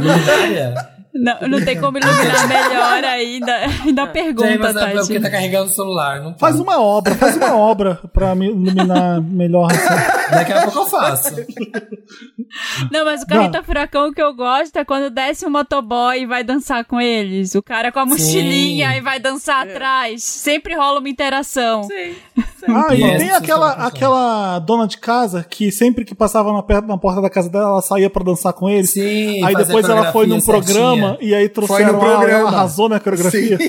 Melhor 0.00 0.74
não. 0.74 0.97
Não, 1.14 1.48
não 1.48 1.64
tem 1.64 1.80
como 1.80 1.98
iluminar 1.98 2.46
melhor 2.48 3.04
ainda. 3.04 3.54
Ainda 3.84 4.02
Gente, 4.04 4.12
pergunta, 4.12 4.58
mas 4.58 4.76
é 4.76 4.94
porque 4.96 5.14
tá 5.14 5.20
Tati. 5.22 5.30
carregando 5.32 5.66
o 5.70 5.74
celular. 5.74 6.20
Não 6.22 6.32
tá. 6.32 6.38
Faz 6.38 6.60
uma 6.60 6.80
obra, 6.80 7.14
faz 7.14 7.36
uma 7.36 7.56
obra 7.56 7.98
pra 8.12 8.34
me 8.34 8.46
iluminar 8.48 9.20
melhor. 9.22 9.68
assim. 9.72 10.30
Daqui 10.30 10.52
a 10.52 10.62
pouco 10.62 10.78
eu 10.80 10.86
faço. 10.86 11.34
Não, 12.90 13.04
mas 13.04 13.22
o 13.22 13.26
Carreta 13.26 13.62
Furacão 13.62 14.12
que 14.12 14.22
eu 14.22 14.34
gosto 14.34 14.76
é 14.76 14.84
quando 14.84 15.10
desce 15.10 15.44
o 15.46 15.50
motoboy 15.50 16.20
e 16.22 16.26
vai 16.26 16.44
dançar 16.44 16.84
com 16.84 17.00
eles. 17.00 17.54
O 17.54 17.62
cara 17.62 17.90
com 17.90 17.98
a 18.00 18.06
mochilinha 18.06 18.96
e 18.96 19.00
vai 19.00 19.18
dançar 19.18 19.66
atrás. 19.68 20.22
Sempre 20.22 20.74
rola 20.76 21.00
uma 21.00 21.08
interação. 21.08 21.82
Sim. 21.84 22.14
Ah, 22.68 22.94
e 22.94 22.98
tem 23.18 23.30
aquela, 23.30 23.70
aquela 23.72 24.58
dona 24.58 24.86
de 24.86 24.98
casa 24.98 25.44
que 25.48 25.70
sempre 25.70 26.04
que 26.04 26.14
passava 26.14 26.52
na, 26.52 26.62
perto- 26.62 26.86
na 26.86 26.98
porta 26.98 27.20
da 27.22 27.30
casa 27.30 27.48
dela, 27.48 27.66
ela 27.70 27.82
saía 27.82 28.10
pra 28.10 28.24
dançar 28.24 28.52
com 28.52 28.68
eles. 28.68 28.90
Sim, 28.90 29.42
Aí 29.44 29.54
depois 29.54 29.88
ela 29.88 30.12
foi 30.12 30.26
num 30.26 30.40
coreografia 30.40 30.97
programa 31.00 31.08
certinha. 31.10 31.30
e 31.30 31.34
aí 31.34 31.48
trouxeram 31.48 31.92
no 31.92 31.98
ela, 32.00 32.08
ela 32.10 32.18
programa. 32.18 32.48
arrasou 32.48 32.88
na 32.88 33.00
coreografia. 33.00 33.56
Sim. 33.58 33.68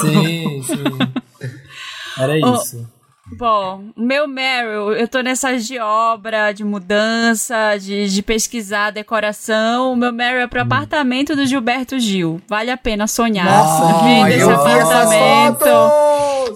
Sim, 0.00 0.62
sim. 0.62 0.84
Era 2.18 2.32
Oh. 2.46 2.54
isso. 2.56 2.88
Bom, 3.36 3.84
meu 3.96 4.28
Meryl, 4.28 4.92
eu 4.92 5.08
tô 5.08 5.20
nessas 5.20 5.66
de 5.66 5.78
obra, 5.78 6.52
de 6.52 6.64
mudança, 6.64 7.76
de, 7.78 8.08
de 8.08 8.22
pesquisar 8.22 8.90
decoração. 8.90 9.92
O 9.92 9.96
meu 9.96 10.12
Meryl 10.12 10.40
é 10.42 10.46
pro 10.46 10.60
apartamento 10.60 11.34
do 11.34 11.44
Gilberto 11.44 11.98
Gil. 11.98 12.40
Vale 12.48 12.70
a 12.70 12.76
pena 12.76 13.06
sonhar. 13.06 13.46
Nossa, 13.46 14.04
Vendo 14.04 14.28
esse 14.28 14.50
apartamento. 14.50 15.64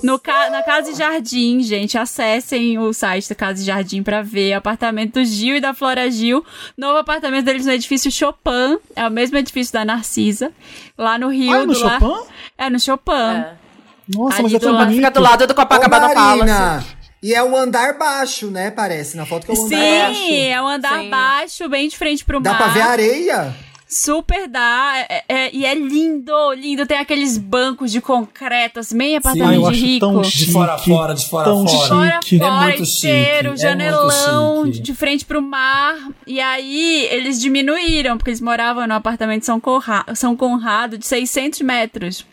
No 0.02 0.18
ca 0.18 0.50
na 0.50 0.62
Casa 0.62 0.90
e 0.90 0.94
Jardim, 0.94 1.60
gente, 1.60 1.98
acessem 1.98 2.78
o 2.78 2.92
site 2.92 3.28
da 3.28 3.34
Casa 3.34 3.60
e 3.62 3.64
Jardim 3.64 4.02
pra 4.02 4.22
ver. 4.22 4.52
Apartamento 4.52 5.14
do 5.14 5.24
Gil 5.24 5.56
e 5.56 5.60
da 5.60 5.74
Flora 5.74 6.10
Gil. 6.10 6.44
Novo 6.76 6.98
apartamento 6.98 7.44
deles 7.44 7.66
no 7.66 7.72
edifício 7.72 8.10
Chopin. 8.10 8.78
É 8.94 9.06
o 9.06 9.10
mesmo 9.10 9.36
edifício 9.36 9.72
da 9.72 9.84
Narcisa. 9.84 10.52
Lá 10.96 11.18
no 11.18 11.28
Rio. 11.28 11.52
Ah, 11.52 11.66
no 11.66 11.72
do 11.72 11.74
Chopin? 11.74 12.28
É, 12.56 12.70
no 12.70 12.78
Chopin. 12.78 13.12
É. 13.12 13.67
Nossa, 14.14 14.42
mas 14.42 14.52
é 14.54 14.58
do 14.58 14.60
tão 14.64 14.72
lado- 14.72 14.84
bonito. 14.86 14.96
Fica 14.96 15.10
do 15.10 15.20
lado 15.20 15.46
do 15.46 15.50
Ô, 15.52 15.54
Copacabana 15.54 16.14
Palace. 16.14 16.38
Marina, 16.52 16.84
e 17.22 17.34
é 17.34 17.42
o 17.42 17.56
andar 17.56 17.98
baixo, 17.98 18.46
né? 18.50 18.70
Parece 18.70 19.16
na 19.16 19.26
foto 19.26 19.44
que 19.46 19.52
é 19.52 19.54
o 19.54 19.64
andar 19.64 19.76
baixo. 19.78 20.14
Sim, 20.20 20.40
é 20.46 20.62
um 20.62 20.68
andar 20.68 21.00
Sim. 21.00 21.10
baixo, 21.10 21.68
bem 21.68 21.88
de 21.88 21.96
frente 21.98 22.24
pro 22.24 22.40
Dá 22.40 22.50
mar. 22.52 22.58
pra 22.58 22.68
ver 22.68 22.80
a 22.82 22.86
areia? 22.86 23.54
Super 23.90 24.46
dá. 24.48 24.92
é- 25.08 25.24
é- 25.26 25.50
e 25.54 25.64
é 25.64 25.74
lindo, 25.74 26.32
lindo. 26.52 26.84
Tem 26.84 26.98
aqueles 26.98 27.38
bancos 27.38 27.90
de 27.90 28.02
concreto, 28.02 28.80
assim, 28.80 28.96
bem 28.98 29.14
Ah, 29.16 29.18
apartamento 29.18 29.54
eu 29.54 29.62
de 29.62 29.68
acho 29.68 29.84
rico. 29.86 30.06
tão 30.06 30.20
De 30.20 30.30
chique. 30.30 30.52
fora 30.52 30.74
a 30.74 30.78
fora, 30.78 31.14
de 31.14 31.26
fora 31.26 31.50
a 31.50 31.54
fora. 31.54 31.68
Fora, 31.88 32.20
chique. 32.22 32.38
fora, 32.38 32.50
É 32.50 32.64
muito 32.66 32.84
chique, 32.84 33.06
inteiro, 33.08 33.38
é 33.38 33.48
muito 33.48 33.60
janelão, 33.62 34.66
chique. 34.66 34.80
de 34.80 34.94
frente 34.94 35.24
pro 35.24 35.40
mar. 35.40 35.96
E 36.26 36.38
aí, 36.38 37.08
eles 37.10 37.40
diminuíram, 37.40 38.18
porque 38.18 38.28
eles 38.30 38.42
moravam 38.42 38.86
no 38.86 38.92
apartamento 38.92 39.46
São, 39.46 39.58
Corra 39.58 40.04
São 40.14 40.36
Conrado 40.36 40.98
de 40.98 41.06
600 41.06 41.62
metros 41.62 42.26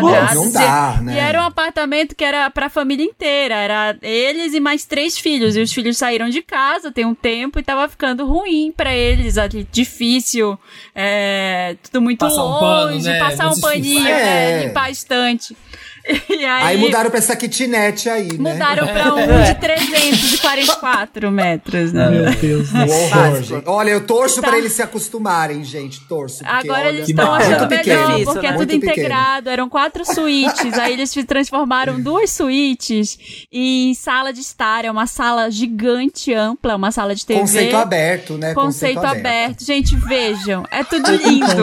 quadrados. 0.00 0.34
não 0.34 0.52
dá, 0.52 0.96
e, 1.00 1.04
né? 1.04 1.14
e 1.14 1.18
era 1.18 1.40
um 1.40 1.44
apartamento 1.44 2.14
que 2.14 2.24
era 2.24 2.48
pra 2.50 2.68
família 2.70 3.04
inteira. 3.04 3.54
Era 3.54 3.96
eles 4.02 4.54
e 4.54 4.60
mais 4.60 4.84
três 4.84 5.18
filhos. 5.18 5.56
E 5.56 5.60
os 5.60 5.72
filhos 5.72 5.98
saíram 5.98 6.28
de 6.28 6.42
casa 6.42 6.90
tem 6.92 7.04
um 7.04 7.14
tempo 7.14 7.58
e 7.58 7.62
tava 7.62 7.88
ficando 7.88 8.24
ruim 8.26 8.72
pra 8.76 8.94
eles. 8.94 9.36
ali, 9.38 9.66
Difícil, 9.70 10.58
é, 10.94 11.76
tudo 11.82 12.00
muito 12.02 12.18
Passar 12.20 12.44
um 12.44 12.58
pano, 12.60 12.92
longe, 12.92 13.08
né? 13.08 13.18
passar 13.18 13.44
Muito 13.46 13.58
um 13.58 13.60
paninho, 13.60 13.82
difícil. 13.82 14.04
né, 14.04 14.62
É. 14.62 14.66
limpar 14.66 14.84
a 14.84 14.90
estante. 14.90 15.56
E 16.30 16.44
aí, 16.44 16.62
Aí 16.68 16.76
mudaram 16.78 17.10
pra 17.10 17.18
essa 17.18 17.36
kitnet 17.36 18.08
aí, 18.08 18.32
né? 18.38 18.52
Mudaram 18.54 18.86
pra 18.86 19.12
um 19.14 19.42
de 19.44 19.54
344 19.56 21.30
metros, 21.30 21.92
né? 21.92 22.08
Meu 22.08 22.30
Deus 22.34 22.70
do 22.70 22.88
céu. 22.88 22.88
horror, 22.88 23.42
gente. 23.42 23.62
Olha, 23.66 23.90
eu 23.90 24.06
torço 24.06 24.40
Tá. 24.40 24.48
pra 24.48 24.58
eles 24.58 24.72
se 24.72 24.80
acostumarem, 24.82 25.62
gente. 25.64 26.00
Torço. 26.08 26.38
Porque, 26.44 26.68
Agora 26.68 26.88
olha, 26.88 26.96
eles 26.96 27.08
estão 27.08 27.34
achando 27.34 27.50
melhor, 27.50 27.68
pequeno. 27.68 28.06
Difícil, 28.06 28.32
porque 28.32 28.46
é 28.46 28.50
né? 28.52 28.56
tudo 28.58 28.68
Muito 28.70 28.80
pequeno. 28.80 28.92
integrado. 29.00 29.50
Eram 29.50 29.68
quatro 29.68 30.04
suítes, 30.04 30.78
aí 30.78 30.92
eles 30.94 31.10
se 31.10 31.24
transformaram 31.24 32.00
duas 32.00 32.30
suítes 32.30 33.18
em 33.52 33.92
sala 33.94 34.32
de 34.32 34.40
estar. 34.40 34.84
É 34.84 34.90
uma 34.90 35.06
sala 35.06 35.50
gigante, 35.50 36.32
ampla, 36.32 36.76
uma 36.76 36.90
sala 36.90 37.14
de 37.14 37.26
TV. 37.26 37.40
Conceito 37.40 37.76
aberto, 37.76 38.38
né? 38.38 38.54
Conceito 38.54 39.04
aberto. 39.04 39.64
Gente, 39.64 39.94
vejam. 39.96 40.64
É 40.70 40.82
tudo 40.84 41.10
lindo. 41.10 41.62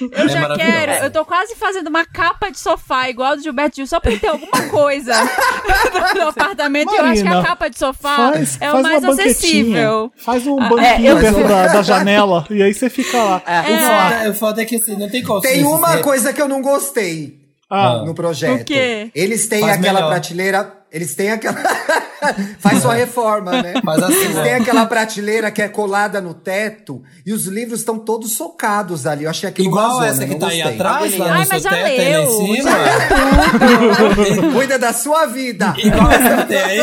Eu 0.00 0.26
É 0.26 0.28
já 0.28 0.54
quero. 0.56 1.04
Eu 1.04 1.10
tô 1.10 1.24
quase 1.24 1.54
fazendo 1.56 1.88
uma 1.88 2.04
capa 2.04 2.50
de 2.50 2.58
sofá 2.58 3.08
igual 3.08 3.32
a 3.32 3.34
do 3.36 3.42
Gilberto 3.42 3.71
Só 3.86 3.98
pra 4.00 4.16
ter 4.18 4.28
alguma 4.28 4.62
coisa 4.68 5.14
no 6.14 6.28
apartamento. 6.28 6.92
e 6.92 6.96
eu 6.96 7.04
acho 7.04 7.22
que 7.22 7.28
a 7.28 7.30
Marina, 7.30 7.42
capa 7.48 7.68
de 7.70 7.78
sofá 7.78 8.32
Faz, 8.32 8.58
é 8.60 8.72
o 8.72 8.82
mais 8.82 9.04
acessível. 9.04 10.12
Faz 10.16 10.46
um 10.46 10.60
Ah, 10.60 10.68
banquinho 10.68 11.08
é, 11.08 11.12
eu- 11.12 11.18
perto 11.20 11.48
da, 11.48 11.66
da 11.68 11.82
janela 11.82 12.46
e 12.50 12.62
aí 12.62 12.74
você 12.74 12.90
fica 12.90 13.16
lá. 13.22 13.42
É. 13.46 13.60
O 13.60 13.64
foda- 13.78 14.30
O 14.30 14.34
foda 14.34 14.62
é 14.62 14.64
que 14.64 14.76
assim, 14.76 14.96
não 14.96 15.08
tem 15.08 15.22
como 15.22 15.40
Tem 15.40 15.64
uma 15.64 15.98
coisa 15.98 16.32
que 16.32 16.40
eu 16.42 16.48
não 16.48 16.60
gostei 16.62 17.38
Ah, 17.70 18.02
no 18.04 18.14
projeto. 18.14 18.60
O 18.62 18.64
quê? 18.64 19.10
Eles 19.14 19.46
têm 19.48 19.60
Faz 19.60 19.78
aquela 19.78 19.94
melhor. 19.94 20.10
prateleira. 20.10 20.81
Eles 20.92 21.14
têm 21.14 21.30
aquela. 21.32 21.56
Faz 22.60 22.82
sua 22.82 22.94
reforma, 22.94 23.62
né? 23.62 23.74
Faz 23.84 24.02
assim, 24.02 24.14
Eles 24.14 24.36
né? 24.36 24.42
têm 24.42 24.54
aquela 24.54 24.84
prateleira 24.86 25.50
que 25.50 25.62
é 25.62 25.68
colada 25.68 26.20
no 26.20 26.34
teto 26.34 27.02
e 27.26 27.32
os 27.32 27.46
livros 27.46 27.80
estão 27.80 27.98
todos 27.98 28.34
socados 28.36 29.06
ali. 29.06 29.24
Eu 29.24 29.30
achei 29.30 29.48
aquilo 29.48 29.68
uma 29.70 29.80
Igual 29.80 29.94
zona, 29.94 30.06
essa 30.06 30.26
que 30.26 30.34
tá 30.36 30.48
aí 30.48 30.58
gostei. 30.62 30.74
atrás, 30.74 31.18
lá 31.18 31.26
Ai, 31.32 31.38
no 31.38 31.44
seu 31.46 31.52
mas 31.54 31.62
já 31.62 31.70
teto, 31.70 31.84
aí 31.86 31.98
leu, 31.98 32.22
em 32.22 32.56
cima. 32.56 32.70
Cuida 34.52 34.78
da 34.78 34.92
sua 34.92 35.26
vida. 35.26 35.74
Igual 35.78 36.10
essa 36.10 36.36
que 36.42 36.48
tem 36.48 36.58
aí. 36.58 36.80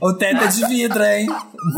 O 0.00 0.12
teto 0.14 0.44
é 0.44 0.46
de 0.48 0.66
vidro, 0.66 1.04
hein? 1.04 1.26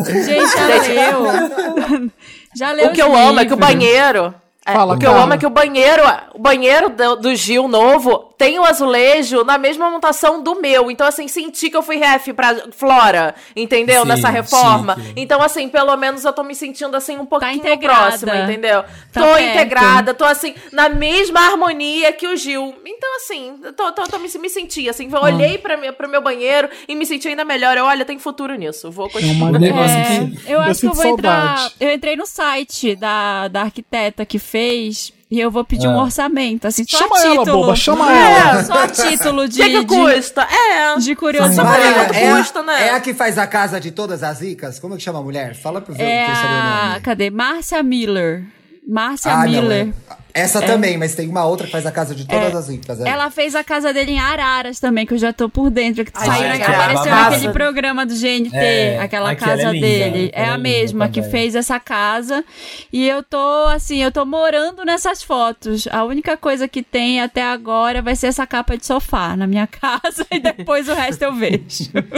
Gente, 0.06 0.50
já 0.56 0.66
leu. 0.92 2.10
Já 2.56 2.72
leu 2.72 2.86
O 2.86 2.92
que 2.92 3.02
eu 3.02 3.12
os 3.12 3.18
amo 3.18 3.40
é 3.40 3.44
que 3.44 3.52
o 3.52 3.56
livros. 3.56 3.74
banheiro. 3.74 4.34
é, 4.66 4.72
Fala, 4.72 4.94
o 4.94 4.98
que 4.98 5.04
eu 5.06 5.10
Carla. 5.10 5.24
amo 5.24 5.34
é 5.34 5.38
que 5.38 5.46
o 5.46 5.50
banheiro, 5.50 6.02
o 6.34 6.38
banheiro 6.40 6.88
do, 6.90 7.16
do 7.16 7.34
Gil 7.36 7.68
novo 7.68 8.33
tem 8.36 8.58
o 8.58 8.64
azulejo 8.64 9.44
na 9.44 9.56
mesma 9.58 9.90
montação 9.90 10.42
do 10.42 10.60
meu. 10.60 10.90
Então, 10.90 11.06
assim, 11.06 11.28
senti 11.28 11.70
que 11.70 11.76
eu 11.76 11.82
fui 11.82 11.96
ref 11.96 12.28
pra 12.32 12.54
Flora, 12.72 13.34
entendeu? 13.54 14.02
Sim, 14.02 14.08
Nessa 14.08 14.28
reforma. 14.28 14.96
chique. 14.96 15.12
Então, 15.16 15.40
assim, 15.42 15.68
pelo 15.68 15.96
menos 15.96 16.24
eu 16.24 16.32
tô 16.32 16.42
me 16.42 16.54
sentindo 16.54 16.96
assim 16.96 17.16
um 17.18 17.26
pouquinho 17.26 17.52
integrada. 17.54 18.06
próxima, 18.08 18.36
entendeu? 18.36 18.82
Tá 19.12 19.20
tô 19.20 19.26
perto. 19.34 19.42
integrada, 19.42 20.14
tô 20.14 20.24
assim, 20.24 20.54
na 20.72 20.88
mesma 20.88 21.40
harmonia 21.40 22.12
que 22.12 22.26
o 22.26 22.36
Gil. 22.36 22.74
Então, 22.84 23.16
assim, 23.16 23.54
tô, 23.76 23.92
tô, 23.92 24.02
tô 24.04 24.18
me, 24.18 24.28
me 24.38 24.48
senti 24.50 24.88
assim, 24.88 25.08
eu 25.12 25.20
olhei 25.22 25.58
pra, 25.58 25.76
mi- 25.76 25.92
pro 25.92 26.08
meu 26.08 26.20
banheiro 26.22 26.68
e 26.88 26.94
me 26.94 27.06
senti 27.06 27.28
ainda 27.28 27.44
melhor. 27.44 27.76
Eu, 27.76 27.84
olha, 27.84 28.04
tem 28.04 28.18
futuro 28.18 28.54
nisso. 28.54 28.90
Vou 28.90 29.06
é 29.06 29.10
continuar. 29.10 29.50
uma 29.50 29.58
negócio 29.58 29.96
É, 29.96 30.04
que- 30.44 30.52
eu 30.52 30.60
acho 30.60 30.80
que 30.80 30.86
eu 30.86 30.92
vou 30.92 31.06
entrar. 31.06 31.56
saudade. 31.56 31.74
Eu 31.80 31.92
entrei 31.92 32.16
no 32.16 32.26
site 32.26 32.96
da, 32.96 33.48
da 33.48 33.62
arquiteta 33.62 34.24
que 34.26 34.38
fez 34.38 35.12
e 35.36 35.40
eu 35.40 35.50
vou 35.50 35.64
pedir 35.64 35.88
um 35.88 35.98
Ah. 35.98 36.04
orçamento, 36.04 36.66
assim, 36.66 36.84
só 36.88 36.98
Chama 36.98 37.16
a 37.18 37.22
ela, 37.22 37.38
título. 37.38 37.60
boba, 37.62 37.76
chama 37.76 38.12
É, 38.12 38.38
ela. 38.38 38.64
Só 38.64 38.72
a 38.84 38.88
título 38.88 39.48
de, 39.48 39.60
O 39.60 39.64
que, 39.64 39.70
que 39.70 39.80
de, 39.80 39.86
custa? 39.86 40.42
É. 40.50 40.96
de 40.98 41.14
curiosidade. 41.16 41.56
Só 41.56 41.62
pra 41.64 41.72
ver 41.72 41.84
Marina, 41.84 42.04
quanto 42.04 42.16
é, 42.16 42.36
custa, 42.38 42.60
a, 42.60 42.62
né? 42.62 42.86
é 42.86 42.90
a 42.90 43.00
que 43.00 43.12
faz 43.14 43.36
a 43.38 43.46
casa 43.46 43.80
de 43.80 43.90
todas 43.90 44.22
as 44.22 44.40
ricas? 44.40 44.78
Como 44.78 44.94
é 44.94 44.96
que 44.96 45.02
chama 45.02 45.18
a 45.18 45.22
mulher? 45.22 45.54
Fala 45.56 45.80
pra 45.80 45.92
eu 45.92 45.98
ver 45.98 46.04
É 46.04 46.24
pra 46.24 46.32
eu 46.32 46.36
saber 46.36 46.54
o 46.54 46.56
a. 46.58 46.88
nome. 46.88 47.00
Cadê? 47.00 47.30
Márcia 47.30 47.82
Miller. 47.82 48.44
Márcia 48.86 49.32
Ah, 49.32 49.36
não, 49.46 49.94
Miller. 50.34 50.44
é- 50.44 50.44
Essa 50.44 50.60
também, 50.62 50.96
mas 50.98 51.14
tem 51.14 51.28
uma 51.28 51.44
outra 51.44 51.66
que 51.66 51.72
faz 51.72 51.86
a 51.86 51.92
casa 51.92 52.14
de 52.14 52.26
todas 52.26 52.54
as 52.54 52.68
ricas. 52.68 53.00
é. 53.00 53.08
Ela 53.08 53.30
fez 53.30 53.54
a 53.54 53.62
casa 53.64 53.92
dele 53.92 54.12
em 54.12 54.18
Araras 54.18 54.80
também, 54.80 55.06
que 55.06 55.14
eu 55.14 55.18
já 55.18 55.32
tô 55.32 55.48
por 55.48 55.70
dentro. 55.70 56.04
Que 56.04 56.10
Ai, 56.14 56.26
saiu, 56.26 56.48
gente, 56.52 56.56
que 56.64 56.70
é 56.70 56.74
apareceu 56.74 57.14
naquele 57.14 57.52
programa 57.52 58.04
do 58.06 58.14
GNT, 58.14 58.56
É, 58.56 58.98
aquela 59.00 59.30
é 59.32 59.34
casa 59.36 59.70
linda, 59.70 59.86
dele. 59.86 60.30
É 60.32 60.40
aquela 60.40 60.52
a 60.52 60.58
é 60.58 60.58
mesma 60.58 61.08
que 61.08 61.22
fez 61.22 61.54
essa 61.54 61.78
casa. 61.80 62.44
E 62.92 63.08
eu 63.08 63.22
tô, 63.22 63.66
assim, 63.68 64.02
eu 64.02 64.10
tô 64.12 64.24
morando 64.24 64.84
nessas 64.84 65.22
fotos. 65.22 65.86
A 65.90 66.04
única 66.04 66.36
coisa 66.36 66.66
que 66.68 66.82
tem 66.82 67.20
até 67.20 67.42
agora 67.42 68.02
vai 68.02 68.16
ser 68.16 68.26
essa 68.28 68.46
capa 68.46 68.76
de 68.76 68.84
sofá 68.86 69.36
na 69.36 69.46
minha 69.46 69.66
casa 69.80 70.26
e 70.30 70.40
depois 70.40 70.88
o 70.88 70.94
resto 70.94 71.22
eu 71.22 71.32
vejo. 71.32 71.62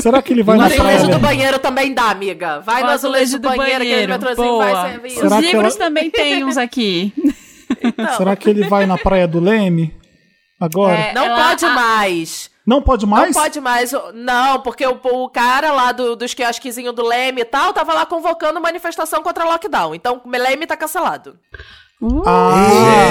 será 0.01 0.22
que 0.22 0.32
ele 0.32 0.43
vai 0.43 0.56
O 0.56 0.60
na 0.60 0.70
praia? 0.70 0.80
azulejo 0.97 1.09
do 1.10 1.18
banheiro 1.18 1.59
também 1.59 1.93
dá, 1.94 2.10
amiga. 2.10 2.60
Vai 2.60 2.82
O 2.82 2.86
no 2.86 2.93
azulejo 2.93 3.38
do 3.38 3.48
banheiro, 3.51 3.82
aquele 3.82 4.06
metrozinho 4.06 4.48
boa. 4.48 4.64
vai 4.72 4.90
servir. 4.90 5.12
Os 5.24 5.32
que 5.34 5.40
livros 5.40 5.76
ela- 5.76 5.84
também 5.84 6.10
tem 6.10 6.44
uns 6.44 6.56
aqui. 6.56 7.12
Será 8.16 8.36
que 8.36 8.48
ele 8.51 8.68
vai 8.68 8.86
na 8.86 8.97
praia 8.98 9.26
do 9.26 9.40
Leme? 9.40 9.94
Agora? 10.60 10.94
É, 10.97 11.12
Não 11.12 11.24
ela- 11.24 11.48
pode 11.48 11.64
a- 11.64 11.70
mais. 11.70 12.51
Não 12.66 12.82
pode 12.82 13.06
mais? 13.06 13.26
Não 13.36 13.43
pode 13.43 13.60
mais. 13.60 13.93
Não, 14.12 14.60
porque 14.60 14.84
o, 14.84 14.98
o 15.02 15.28
cara 15.28 15.70
lá 15.70 15.93
do, 15.93 16.16
dos 16.16 16.34
quiosquezinhos 16.34 16.94
do 16.94 17.05
Leme 17.05 17.43
e 17.43 17.44
tal 17.44 17.72
tava 17.72 17.94
lá 17.94 18.05
convocando 18.05 18.60
manifestação 18.60 19.22
contra 19.22 19.44
lockdown. 19.44 19.94
Então, 19.94 20.20
o 20.24 20.28
Leme 20.28 20.66
tá 20.66 20.76
cancelado. 20.76 21.38
Ah, 22.27 23.09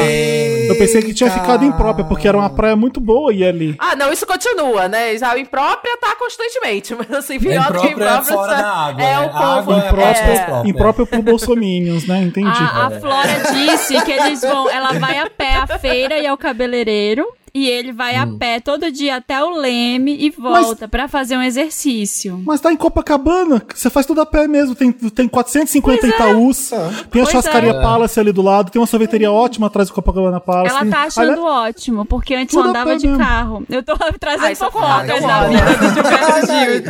eu 0.68 0.78
pensei 0.78 1.02
que 1.02 1.14
tinha 1.14 1.32
ficado 1.32 1.66
imprópria, 1.66 2.06
porque 2.06 2.28
era 2.28 2.38
uma 2.38 2.50
praia 2.50 2.76
muito 2.76 3.00
boa 3.02 3.34
e 3.34 3.44
ali. 3.44 3.76
Ah, 3.80 3.96
não, 3.96 4.12
isso 4.14 4.26
continua, 4.28 4.88
né? 4.88 5.18
Já 5.18 5.34
o 5.34 5.38
imprópria 5.38 5.98
tá 5.98 6.16
constantemente, 6.16 6.94
mas 6.98 7.12
assim, 7.12 7.40
pior 7.40 7.72
do 7.74 7.80
que 7.82 7.88
imprópria 7.88 8.06
é 8.10 8.12
imprópria. 8.22 8.36
fora 8.36 8.56
só- 8.56 8.62
da 8.62 8.70
água, 8.70 9.04
É 9.04 9.06
né? 9.06 9.20
o 9.20 9.30
povo. 9.30 9.44
água 9.44 9.74
é 9.76 9.78
Imprópria, 9.88 10.06
mais 10.06 10.40
própria. 10.46 10.70
imprópria 10.70 11.06
pro 11.08 11.22
bolsominions, 11.24 12.08
né? 12.08 12.20
Entendi. 12.22 12.48
A, 12.50 12.88
a 12.88 12.92
Flora 12.92 13.42
disse 13.54 14.02
que 14.04 14.12
eles 14.12 14.42
vão. 14.42 14.70
Ela 14.70 14.94
vai 15.00 15.18
a 15.18 15.30
pé 15.30 15.56
à 15.56 15.68
feira 15.80 16.20
e 16.20 16.28
ao 16.28 16.38
cabeleireiro. 16.38 17.26
E 17.58 17.70
ele 17.70 17.94
vai 17.94 18.18
a 18.18 18.28
pé 18.28 18.60
todo 18.60 18.92
dia 18.92 19.16
até 19.16 19.42
o 19.42 19.52
Leme 19.52 20.14
e 20.20 20.30
volta 20.30 20.90
pra 20.90 21.08
fazer 21.08 21.38
um 21.38 21.42
exercício. 21.42 22.44
Mas 22.46 22.60
tá 22.60 22.70
em 22.70 22.76
Copacabana, 22.76 23.62
você 23.74 23.90
faz 23.90 24.06
tudo 24.06 24.20
a 24.20 24.26
pé 24.26 24.46
mesmo. 24.46 24.76
Tem, 24.76 24.92
tem 24.92 25.26
450 25.26 26.06
Itaús, 26.06 26.68
tem 26.70 26.78
a 26.78 26.92
Pois 27.10 27.30
churrascaria 27.30 27.72
é. 27.72 27.82
Palace 27.82 28.20
ali 28.20 28.34
do 28.34 28.42
lado, 28.42 28.70
tem 28.72 28.82
uma 28.82 28.86
sorveteria 28.88 29.32
ótima 29.32 29.68
atrás 29.68 29.88
do 29.88 29.94
Copacabana 29.96 30.42
Palace. 30.42 30.76
Ela 30.76 30.86
tá 30.86 31.04
achando 31.04 31.32
Aliás, 31.32 31.70
ótimo, 31.70 32.06
porque 32.06 32.36
antes 32.36 32.54
eu 32.54 32.62
andava 32.62 32.98
de 32.98 33.08
mesmo. 33.08 33.24
carro. 33.24 33.64
Eu 33.70 33.82
tô 33.82 33.96
trazendo 34.20 34.46
Ai, 34.48 34.56
socorro, 34.56 34.86
fofocas 34.86 35.22
da 35.22 35.48
vida 35.48 35.66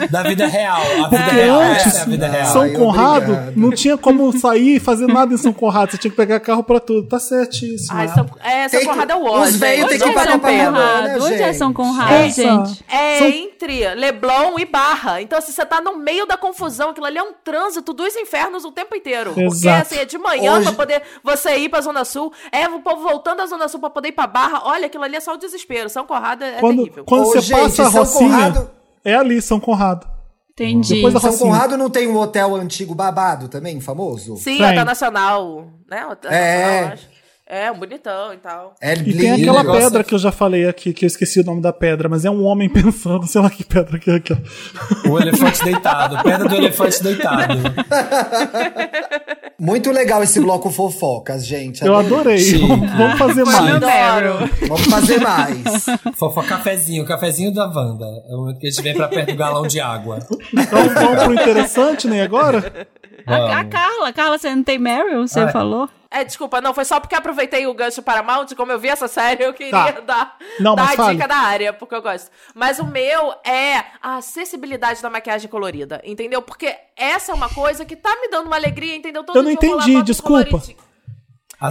do. 0.01 0.07
Da 0.15 0.23
vida 0.23 0.47
real. 0.47 0.81
A 0.81 1.09
vida 1.09 1.23
Porque 1.23 1.35
real. 1.35 1.61
antes, 1.61 1.95
é 1.95 2.01
a 2.01 2.05
vida 2.05 2.27
real. 2.27 2.45
São 2.47 2.61
Ai, 2.63 2.71
Conrado 2.71 3.31
obrigado. 3.33 3.53
não 3.55 3.71
tinha 3.71 3.97
como 3.97 4.37
sair 4.37 4.77
e 4.77 4.79
fazer 4.79 5.07
nada 5.07 5.33
em 5.33 5.37
São 5.37 5.53
Conrado. 5.53 5.91
Você 5.91 5.97
tinha 5.97 6.09
que 6.11 6.17
pegar 6.17 6.39
carro 6.39 6.63
pra 6.63 6.79
tudo. 6.79 7.07
Tá 7.07 7.19
certíssimo. 7.19 7.97
Ai, 7.97 8.07
São, 8.07 8.25
é, 8.43 8.67
São 8.67 8.83
Conrado 8.85 9.11
é 9.11 9.15
o 9.15 9.23
os 9.23 9.29
ódio. 9.29 9.57
velhos 9.59 9.89
gente. 9.89 9.89
tem 9.89 9.99
que 9.99 10.05
ir 10.07 10.09
é 10.09 10.13
pra 10.13 10.37
Conrado? 10.65 11.23
Onde 11.23 11.41
é. 11.41 11.53
São 11.53 11.73
Conrado, 11.73 12.11
Essa- 12.13 12.41
gente? 12.41 12.85
É 12.87 13.19
São- 13.19 13.27
entre 13.27 13.95
Leblon 13.95 14.59
e 14.59 14.65
Barra. 14.65 15.21
Então, 15.21 15.37
assim, 15.39 15.51
você 15.51 15.65
tá 15.65 15.81
no 15.81 15.97
meio 15.97 16.25
da 16.25 16.37
confusão. 16.37 16.89
Aquilo 16.91 17.05
ali 17.05 17.17
é 17.17 17.23
um 17.23 17.33
trânsito 17.33 17.93
dos 17.93 18.15
infernos 18.15 18.65
o 18.65 18.71
tempo 18.71 18.95
inteiro. 18.95 19.31
Porque, 19.33 19.45
Exato. 19.45 19.81
assim, 19.81 19.97
é 19.97 20.05
de 20.05 20.17
manhã 20.17 20.53
Hoje- 20.55 20.63
pra 20.65 20.73
poder 20.73 21.01
você 21.23 21.55
ir 21.57 21.69
pra 21.69 21.81
Zona 21.81 22.05
Sul. 22.05 22.31
É 22.51 22.67
o 22.67 22.79
povo 22.79 23.01
voltando 23.03 23.37
da 23.37 23.45
Zona 23.45 23.67
Sul 23.67 23.79
pra 23.79 23.89
poder 23.89 24.09
ir 24.09 24.13
pra 24.13 24.27
Barra. 24.27 24.61
Olha, 24.65 24.85
aquilo 24.87 25.03
ali 25.03 25.15
é 25.15 25.19
só 25.19 25.33
o 25.33 25.37
desespero. 25.37 25.89
São 25.89 26.05
Conrado 26.05 26.43
é, 26.43 26.57
é 26.57 26.59
Quando, 26.59 26.77
terrível. 26.77 27.05
quando 27.05 27.21
Ô, 27.21 27.25
você 27.25 27.41
gente, 27.41 27.59
passa 27.59 27.83
a 27.83 27.91
São 27.91 27.99
Rocinha, 28.03 28.29
Conrado- 28.29 28.71
é 29.03 29.15
ali, 29.15 29.41
São 29.41 29.59
Conrado. 29.59 30.07
Entendi. 30.51 30.95
Depois 30.95 31.13
da 31.13 31.19
São 31.19 31.29
Rocinha. 31.31 31.51
Conrado 31.51 31.77
não 31.77 31.89
tem 31.89 32.07
um 32.07 32.15
hotel 32.17 32.55
antigo 32.55 32.95
babado 32.95 33.49
também, 33.49 33.81
famoso? 33.81 34.37
Sim. 34.37 34.63
Hotel 34.63 34.85
Nacional, 34.85 35.67
né? 35.89 36.05
Hotel 36.07 36.31
É. 36.31 36.61
Nacional, 36.81 36.93
acho. 36.93 37.14
É, 37.47 37.71
um 37.71 37.77
bonitão 37.77 38.33
e 38.33 38.37
tal. 38.37 38.73
É 38.81 38.93
E 38.95 39.15
tem 39.15 39.31
aquela 39.33 39.59
negócio 39.59 39.81
pedra 39.83 40.03
que 40.03 40.15
eu 40.15 40.17
já 40.19 40.31
falei 40.31 40.67
aqui, 40.67 40.91
que 40.93 41.05
eu 41.05 41.07
esqueci 41.07 41.39
o 41.41 41.43
nome 41.43 41.61
da 41.61 41.71
pedra, 41.71 42.09
mas 42.09 42.25
é 42.25 42.29
um 42.31 42.43
homem 42.43 42.67
pensando, 42.73 43.27
sei 43.27 43.39
lá 43.39 43.51
que 43.51 43.63
pedra 43.63 43.99
que 43.99 44.09
é 44.09 44.15
aqui, 44.15 44.33
ó. 44.33 45.09
O 45.11 45.19
elefante 45.19 45.63
deitado. 45.63 46.23
Pedra 46.23 46.49
do 46.49 46.55
elefante 46.55 47.03
deitado. 47.03 47.53
Muito 49.59 49.91
legal 49.91 50.21
esse 50.23 50.39
bloco 50.39 50.69
fofocas, 50.71 51.45
gente. 51.45 51.85
Eu 51.85 51.95
adorei. 51.95 52.39
Sim. 52.39 52.67
Vamos, 52.67 53.17
fazer 53.17 53.43
meu 53.43 53.45
mais. 53.45 53.79
Meryl. 53.79 54.49
Vamos 54.67 54.85
fazer 54.85 55.19
mais. 55.21 55.85
Fofa 56.15 56.43
cafezinho, 56.43 57.05
cafezinho 57.05 57.53
da 57.53 57.67
Wanda. 57.67 58.05
É 58.27 58.33
o 58.33 58.39
momento 58.39 58.59
que 58.59 58.67
a 58.67 58.69
gente 58.71 58.81
vem 58.81 58.95
pra 58.95 59.07
perto 59.07 59.31
do 59.31 59.37
galão 59.37 59.67
de 59.67 59.79
água. 59.79 60.19
Então 60.51 60.89
vamos 60.89 61.23
pro 61.23 61.33
interessante, 61.33 62.07
né? 62.07 62.23
Agora? 62.23 62.87
A, 63.25 63.59
a. 63.59 63.65
Carla, 63.65 64.11
Carla, 64.13 64.37
você 64.37 64.53
não 64.53 64.63
tem 64.63 64.77
Meryl? 64.77 65.27
Você 65.27 65.39
Ah, 65.39 65.43
é. 65.43 65.51
falou? 65.51 65.85
É, 65.85 65.89
desculpa, 66.23 66.61
não, 66.61 66.73
foi 66.73 66.85
só 66.85 66.99
porque 66.99 67.15
aproveitei 67.15 67.67
o 67.67 67.73
gancho 67.73 68.01
Paramount, 68.01 68.47
como 68.55 68.71
eu 68.71 68.79
vi 68.79 68.87
essa 68.89 69.07
série, 69.07 69.43
eu 69.43 69.53
queria 69.53 69.71
Tá. 69.93 69.99
dar, 70.01 70.37
Não, 70.59 70.75
dar 70.75 70.83
a 70.83 70.87
fale. 70.95 71.15
dica 71.15 71.27
da 71.27 71.35
área, 71.35 71.73
porque 71.73 71.93
eu 71.95 72.01
gosto. 72.01 72.31
Mas 72.53 72.79
o 72.79 72.85
meu 72.85 73.33
é 73.43 73.83
a 74.01 74.17
acessibilidade 74.17 75.01
da 75.01 75.09
maquiagem 75.09 75.49
colorida, 75.49 76.01
entendeu? 76.05 76.41
Porque 76.41 76.75
essa 76.95 77.31
é 77.31 77.35
uma 77.35 77.49
coisa 77.49 77.83
que 77.85 77.95
tá 77.95 78.15
me 78.21 78.29
dando 78.29 78.47
uma 78.47 78.55
alegria, 78.55 78.95
entendeu? 78.95 79.23
Todo 79.23 79.35
Eu 79.35 79.43
não 79.43 79.51
entendi, 79.51 79.73
boto 79.73 79.91
um 79.91 80.84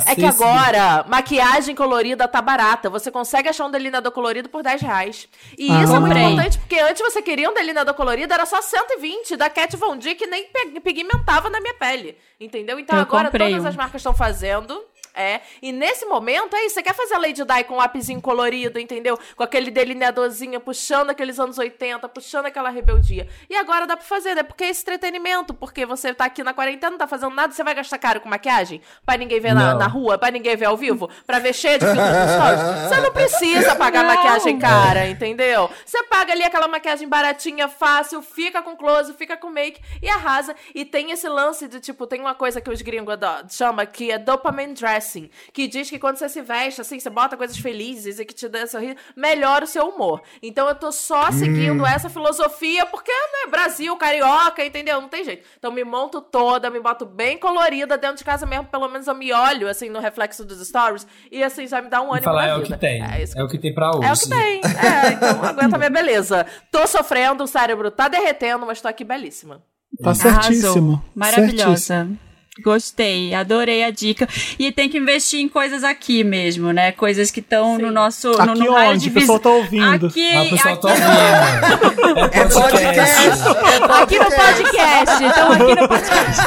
É 0.07 0.15
que 0.15 0.25
agora, 0.25 1.05
maquiagem 1.09 1.75
colorida 1.75 2.27
tá 2.27 2.41
barata. 2.41 2.89
Você 2.91 3.11
consegue 3.11 3.49
achar 3.49 3.67
um 3.67 3.71
delineador 3.71 4.13
colorido 4.13 4.49
por 4.49 4.63
10 4.63 4.81
reais. 4.83 5.29
E 5.59 5.71
Ah. 5.71 5.83
isso 5.83 5.95
é 5.95 6.01
muito 6.01 6.17
importante, 6.19 6.59
porque 6.59 6.79
antes 6.79 7.03
você 7.03 7.21
queria 7.21 7.51
um 7.51 7.55
delineador 7.55 7.95
colorido, 7.95 8.33
era 8.33 8.47
só 8.47 8.61
120 8.63 9.37
da 9.37 9.51
Kat 9.51 9.77
Von 9.77 9.97
D, 9.97 10.15
que 10.15 10.27
nem 10.27 10.49
pigmentava 10.83 11.51
na 11.51 11.61
minha 11.61 11.75
pele. 11.75 12.17
Entendeu? 12.41 12.79
Então 12.79 12.97
Eu 12.97 13.03
agora 13.03 13.25
comprei 13.31 13.51
todas 13.51 13.67
as 13.67 13.77
marcas 13.77 14.01
estão 14.01 14.15
fazendo. 14.15 14.81
É, 15.15 15.41
e 15.63 15.71
nesse 15.71 16.05
momento, 16.07 16.57
é 16.57 16.67
isso, 16.67 16.75
você 16.75 16.83
quer 16.83 16.95
fazer 16.95 17.15
a 17.15 17.19
Lady 17.19 17.45
Di 17.45 17.65
com 17.69 17.75
um 17.75 17.77
lapisinho 17.77 18.21
colorido, 18.21 18.81
entendeu? 18.81 19.19
Com 19.37 19.45
aquele 19.45 19.71
delineadorzinho, 19.71 20.61
puxando 20.61 21.11
aqueles 21.11 21.39
anos 21.39 21.57
80, 21.57 22.09
puxando 22.09 22.47
aquela 22.47 22.69
rebeldia. 22.69 23.29
E 23.49 23.55
agora 23.55 23.87
dá 23.87 23.97
pra 23.97 24.05
fazer, 24.05 24.35
né? 24.35 24.43
Porque 24.43 24.65
é 24.65 24.71
esse 24.71 24.83
entretenimento, 24.83 25.55
porque 25.55 25.87
você 25.87 26.13
tá 26.13 26.25
aqui 26.25 26.43
na 26.43 26.53
quarentena, 26.53 26.91
não 26.91 26.99
tá 26.99 27.07
fazendo 27.07 27.33
nada, 27.33 27.53
você 27.53 27.63
vai 27.63 27.75
gastar 27.75 27.99
caro 27.99 28.21
com 28.21 28.29
maquiagem? 28.29 28.83
Pra 29.07 29.17
ninguém 29.17 29.39
ver 29.39 29.55
na, 29.55 29.75
na 29.75 29.87
rua, 29.87 30.19
pra 30.19 30.33
ninguém 30.33 30.57
ver 30.57 30.65
ao 30.65 30.77
vivo? 30.77 31.09
Pra 31.25 31.39
ver 31.39 31.55
cheio 31.55 31.79
de 31.79 31.87
filtros 31.87 32.31
stories? 32.35 32.89
Você 32.89 33.01
não 33.01 33.13
precisa 33.13 33.77
pagar 33.77 34.03
Não. 34.03 34.15
maquiagem 34.15 34.59
cara, 34.59 35.07
entendeu? 35.07 35.71
Você 35.87 36.03
paga 36.05 36.33
ali 36.33 36.43
aquela 36.43 36.67
maquiagem 36.67 37.09
baratinha, 37.09 37.69
fácil, 37.69 38.21
fica 38.21 38.63
com 38.63 38.77
close, 38.77 39.13
fica 39.15 39.37
com 39.37 39.49
make 39.49 39.81
e 40.03 40.09
arrasa. 40.09 40.57
E 40.75 40.85
tem 40.85 41.13
esse 41.13 41.29
lance 41.29 41.69
de, 41.69 41.79
tipo, 41.79 42.05
tem 42.07 42.21
uma 42.21 42.35
coisa 42.35 42.61
que 42.61 42.71
os 42.71 42.83
gringos 42.83 43.15
chama 43.49 43.87
que 43.87 44.11
é 44.11 44.19
dopamine 44.19 44.75
dressing, 45.05 45.31
que 45.53 45.69
diz 45.69 45.91
que 45.91 45.99
quando 45.99 46.17
você 46.17 46.29
se 46.29 46.41
veste, 46.41 46.81
assim, 46.81 46.99
você 46.99 47.11
bota 47.11 47.37
coisas 47.37 47.57
felizes 47.57 48.19
e 48.19 48.25
que 48.25 48.35
te 48.35 48.49
dá 48.49 48.67
sorriso, 48.67 48.97
melhora 49.15 49.65
o 49.65 49.69
seu 49.69 49.89
humor. 49.89 50.23
Então 50.43 50.69
eu 50.69 50.75
tô 50.75 50.91
só 50.91 51.31
seguindo 51.31 51.85
essa 51.87 52.09
filosofia, 52.09 52.87
porque, 52.87 53.13
né, 53.13 53.51
Brasil, 53.51 53.95
carioca, 53.97 54.65
entendeu? 54.65 55.01
Não 55.01 55.09
tem 55.09 55.25
jeito. 55.25 55.47
Então 55.59 55.71
me 55.71 55.85
monto 55.85 56.21
toda, 56.21 56.71
me 56.71 56.81
boto 56.81 57.05
bem 57.05 57.37
colorida 57.39 57.97
dentro 57.99 58.17
de 58.17 58.25
casa 58.25 58.47
mesmo, 58.47 58.67
pelo 58.67 58.89
menos 58.89 59.07
eu 59.07 59.15
me 59.15 59.33
olho, 59.33 59.69
assim, 59.69 59.89
no 59.89 60.01
reflexo 60.01 60.45
dos 60.45 60.67
stories, 60.67 61.07
e 61.31 61.43
assim, 61.43 61.67
já 61.67 61.81
me 61.83 61.89
dá 61.89 62.01
um 62.01 62.11
ânimo 62.11 62.25
falar 62.25 62.43
na 62.47 62.49
é 62.49 62.55
o 62.57 62.63
vida. 62.63 62.75
que 62.75 62.81
tem. 62.81 63.03
É 63.05 63.23
isso 63.23 63.39
É 63.39 63.43
o 63.45 63.49
que 63.49 63.59
tem 63.59 63.75
pra 63.75 63.91
hoje. 63.91 64.07
é 64.09 64.13
o 64.13 64.17
que 64.17 64.29
tem. 64.29 64.61
É, 64.65 65.13
então 65.13 65.45
aguenta 65.45 65.77
a 65.77 65.79
minha 65.79 65.91
beleza. 65.91 66.47
Tô 66.71 66.87
sofrendo, 66.87 67.45
o 67.45 67.47
cérebro 67.47 67.91
tá 67.91 68.09
derretendo, 68.09 68.67
mas 68.67 68.81
tô 68.81 68.89
aqui 68.89 69.05
belíssima. 69.05 69.63
Tá 70.03 70.15
certíssimo. 70.15 70.95
Arrasou. 70.95 71.03
Maravilhosa. 71.15 71.77
Certíssimo. 71.77 72.19
Gostei, 72.63 73.35
adorei 73.35 73.83
a 73.83 73.91
dica. 73.91 74.29
E 74.59 74.71
tem 74.71 74.89
que 74.89 74.97
investir 74.99 75.41
em 75.41 75.49
coisas 75.49 75.83
aqui 75.83 76.23
mesmo, 76.23 76.73
né? 76.73 76.93
Coisas 76.93 77.31
que 77.31 77.41
estão 77.41 77.77
no 77.79 77.91
nosso 77.91 78.31
no, 78.31 78.41
Aqui 78.53 78.59
no 78.65 78.73
raio 78.73 78.91
onde? 78.93 79.01
de 79.01 79.09
O 79.11 79.13
pessoal 79.13 79.39
tá 79.41 79.51
ouvindo. 79.51 80.07
Aqui, 80.07 80.35
Ah, 80.35 80.43
o 80.43 80.51
pessoal 80.51 80.77
tá 80.77 80.93
aqui, 80.93 81.03
ouvindo. 81.03 82.35
É 82.35 82.39
É 82.41 82.49
podcast. 82.49 83.27
É 83.27 84.03
aqui 84.03 84.19
no 84.19 84.25
podcast. 84.27 85.25
Então 85.25 85.53
aqui 85.53 85.75
no 85.81 85.89
podcast. 85.89 86.43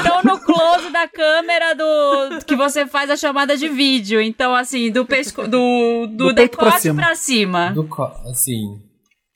Então 0.00 0.22
no 0.24 0.38
close 0.40 0.90
da 0.90 1.06
câmera 1.06 1.74
do 1.74 2.44
que 2.46 2.56
você 2.56 2.86
faz 2.86 3.10
a 3.10 3.16
chamada 3.16 3.56
de 3.58 3.68
vídeo. 3.68 4.20
Então 4.22 4.54
assim, 4.54 4.90
do 4.90 5.04
pesco 5.04 5.42
do 5.46 6.06
do, 6.06 6.28
Do 6.28 6.34
peito 6.34 6.56
pra 6.56 6.64
decote 6.70 6.82
cima. 6.82 6.94
pra 7.02 7.14
cima. 7.14 7.70
Do 7.72 7.84
co- 7.84 8.10
assim. 8.30 8.80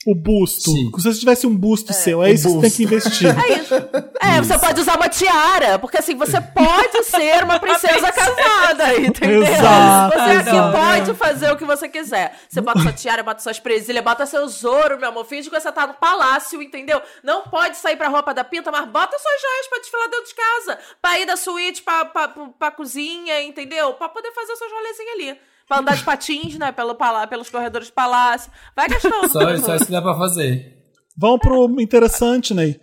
O 0.07 0.15
busto. 0.15 0.71
Sim. 0.73 0.91
Se 0.99 1.05
você 1.05 1.19
tivesse 1.21 1.47
um 1.47 1.57
busto 1.57 1.93
seu, 1.93 2.23
é 2.23 2.33
isso 2.33 2.49
que 2.49 2.55
você 2.55 2.61
tem 2.61 2.71
que 2.71 2.83
investir. 2.85 3.29
É 3.43 3.59
isso. 3.59 3.75
É, 4.21 4.39
você 4.41 4.59
pode 4.59 4.81
usar 4.81 4.97
uma 4.97 5.09
tiara, 5.09 5.79
porque 5.79 5.99
assim, 5.99 6.17
você 6.17 6.41
pode 6.41 7.05
ser 7.05 7.45
uma 7.45 7.59
princesa 7.61 8.11
casada, 8.13 8.97
entendeu? 8.99 9.43
Exato, 9.43 10.15
Você 10.17 10.21
aqui 10.21 10.49
exato. 10.51 10.77
pode 10.77 11.15
fazer 11.15 11.53
o 11.53 11.57
que 11.57 11.65
você 11.65 11.89
quiser. 11.89 12.37
Você 12.49 12.61
bota 12.61 12.81
sua 12.81 12.93
tiara, 12.93 13.23
bota 13.23 13.41
suas 13.43 13.59
presilhas, 13.61 14.03
bota 14.03 14.27
seus 14.27 14.65
ouro, 14.65 14.99
meu 14.99 15.09
amor. 15.11 15.25
Finge 15.25 15.49
que 15.51 15.61
você 15.61 15.71
tá 15.71 15.87
no 15.87 15.95
palácio, 15.95 16.61
entendeu? 16.63 17.01
Não 17.23 17.43
pode 17.43 17.77
sair 17.77 17.97
pra 17.97 18.09
roupa 18.09 18.33
da 18.35 18.43
pinta, 18.45 18.71
mas 18.71 18.87
bota 18.89 19.17
suas 19.19 19.41
joias 19.41 19.67
pra 19.69 19.79
desfilar 19.81 20.09
dentro 20.09 20.27
de 20.27 20.35
casa. 20.35 20.79
Pra 21.01 21.19
ir 21.21 21.27
da 21.27 21.37
suíte 21.37 21.83
pra, 21.83 22.05
pra, 22.07 22.29
pra, 22.29 22.47
pra 22.59 22.71
cozinha, 22.71 23.41
entendeu? 23.43 23.93
Pra 23.95 24.09
poder 24.09 24.33
fazer 24.33 24.57
seus 24.57 24.71
rolezinhos 24.73 25.13
ali. 25.15 25.39
Pra 25.73 25.81
andar 25.81 25.97
de 25.97 26.05
patins, 26.05 26.59
né? 26.59 26.71
Pelo 26.71 26.95
palá 26.95 27.27
pelos 27.27 27.49
corredores 27.49 27.89
do 27.89 27.95
palácio. 27.95 28.53
Vai 28.77 28.87
gastando. 28.91 29.27
Só, 29.33 29.57
só 29.57 29.75
isso 29.75 29.87
que 29.87 29.93
dá 29.93 30.03
pra 30.03 30.15
fazer. 30.19 30.77
Vamos 31.17 31.41
pro 31.41 31.81
interessante, 31.81 32.53
Ney. 32.53 32.79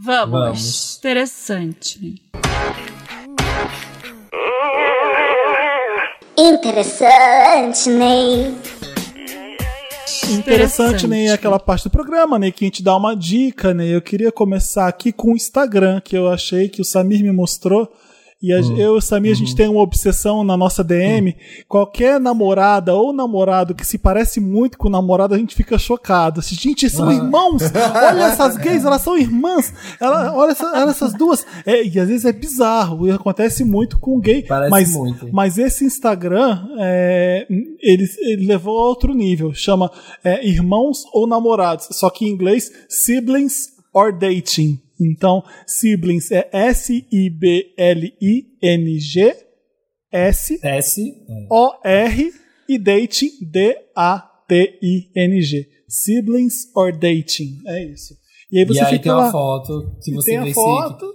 Vamos. 0.00 0.30
Vamos. 0.30 0.98
Interessante. 0.98 2.22
Interessante, 6.36 7.90
Ney. 7.90 8.56
Interessante, 10.30 11.08
Ney, 11.08 11.26
é 11.26 11.32
aquela 11.32 11.58
parte 11.58 11.82
do 11.82 11.90
programa, 11.90 12.38
Ney, 12.38 12.52
que 12.52 12.64
a 12.64 12.68
gente 12.68 12.84
dá 12.84 12.96
uma 12.96 13.16
dica, 13.16 13.74
Ney. 13.74 13.96
Eu 13.96 14.00
queria 14.00 14.30
começar 14.30 14.86
aqui 14.86 15.10
com 15.10 15.32
o 15.32 15.36
Instagram, 15.36 16.00
que 16.00 16.16
eu 16.16 16.28
achei 16.28 16.68
que 16.68 16.80
o 16.80 16.84
Samir 16.84 17.20
me 17.20 17.32
mostrou. 17.32 17.92
E 18.40 18.52
a- 18.52 18.58
eu 18.60 18.94
e 18.94 18.98
o 18.98 19.00
Samir, 19.00 19.32
a 19.32 19.34
gente 19.34 19.56
tem 19.56 19.66
uma 19.68 19.80
obsessão 19.80 20.44
na 20.44 20.56
nossa 20.56 20.84
DM. 20.84 21.34
Qualquer 21.66 22.20
namorada 22.20 22.94
ou 22.94 23.12
namorado 23.12 23.74
que 23.74 23.84
se 23.84 23.98
parece 23.98 24.38
muito 24.38 24.78
com 24.78 24.86
o 24.86 24.90
namorado, 24.90 25.34
a 25.34 25.38
gente 25.38 25.56
fica 25.56 25.76
chocado. 25.76 26.38
Assim, 26.38 26.54
gente, 26.54 26.88
são 26.88 27.10
irmãos! 27.10 27.62
Olha 27.74 28.24
essas 28.26 28.56
gays, 28.56 28.84
elas 28.84 29.02
são 29.02 29.18
irmãs! 29.18 29.74
Ela, 30.00 30.32
olha, 30.36 30.52
essa- 30.52 30.70
olha 30.70 30.90
essas 30.90 31.12
duas! 31.14 31.44
É, 31.66 31.82
e 31.84 31.98
às 31.98 32.06
vezes 32.08 32.24
é 32.24 32.32
bizarro, 32.32 33.08
e 33.08 33.10
acontece 33.10 33.64
muito 33.64 33.98
com 33.98 34.20
gay. 34.20 34.42
Parece 34.44 34.70
mas, 34.70 34.92
muito. 34.94 35.28
mas 35.32 35.58
esse 35.58 35.84
Instagram, 35.84 36.64
é, 36.78 37.44
ele, 37.80 38.08
ele 38.20 38.46
levou 38.46 38.78
a 38.80 38.84
outro 38.88 39.14
nível. 39.14 39.52
Chama 39.52 39.90
é, 40.22 40.46
Irmãos 40.46 41.02
ou 41.12 41.26
Namorados. 41.26 41.88
Só 41.90 42.08
que 42.08 42.24
em 42.24 42.28
inglês, 42.30 42.70
Siblings 42.88 43.70
or 43.92 44.16
Dating. 44.16 44.78
Então, 45.00 45.42
Siblings 45.66 46.30
é 46.30 46.48
S-I-B-L-I-N-G 46.52 47.36
S 50.10 50.58
S. 50.62 51.00
O-R 51.50 52.32
e 52.68 52.78
Dating 52.78 53.30
D-A-T-I-N-G. 53.42 53.78
Siblings 55.88 56.54
or 56.74 56.92
Dating. 56.96 57.58
É 57.66 57.84
isso. 57.84 58.14
E 58.50 58.58
aí 58.58 58.64
você 58.64 58.78
e 58.78 58.82
aí 58.82 58.90
fica 58.92 59.02
tem 59.02 59.12
lá. 59.12 59.24
uma 59.24 59.30
foto 59.30 59.96
que 60.02 60.12
você 60.12 60.30
tem 60.30 60.38
a 60.38 60.54
foto 60.54 61.06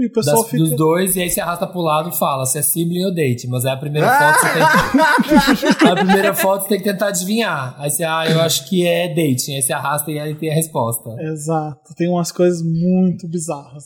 e 0.00 0.06
o 0.06 0.12
pessoal 0.12 0.36
das- 0.42 0.50
fica. 0.50 0.62
dos 0.64 0.76
dois, 0.76 1.16
e 1.16 1.20
aí 1.22 1.30
você 1.30 1.40
arrasta 1.40 1.66
pro 1.66 1.80
lado 1.80 2.08
e 2.10 2.16
fala 2.18 2.44
se 2.46 2.58
é 2.58 2.62
sibling 2.62 3.04
ou 3.04 3.14
date. 3.14 3.46
Mas 3.48 3.64
aí 3.64 3.72
a 3.72 3.76
primeira 3.76 4.08
foto 4.08 4.40
você 4.40 4.52
tem 4.52 5.88
A 5.90 5.96
primeira 5.96 6.34
foto 6.34 6.62
você 6.62 6.68
tem 6.68 6.78
que 6.78 6.84
tentar 6.84 7.08
adivinhar. 7.08 7.74
Aí 7.78 7.90
você, 7.90 8.04
ah, 8.04 8.24
eu 8.28 8.40
acho 8.40 8.68
que 8.68 8.86
é 8.86 9.08
dating. 9.08 9.54
Aí 9.56 9.62
você 9.62 9.72
arrasta 9.72 10.10
e 10.10 10.18
aí 10.18 10.34
tem 10.34 10.50
a 10.50 10.54
resposta. 10.54 11.10
Exato. 11.20 11.94
Tem 11.96 12.08
umas 12.08 12.30
coisas 12.32 12.62
muito 12.62 13.28
bizarras. 13.28 13.84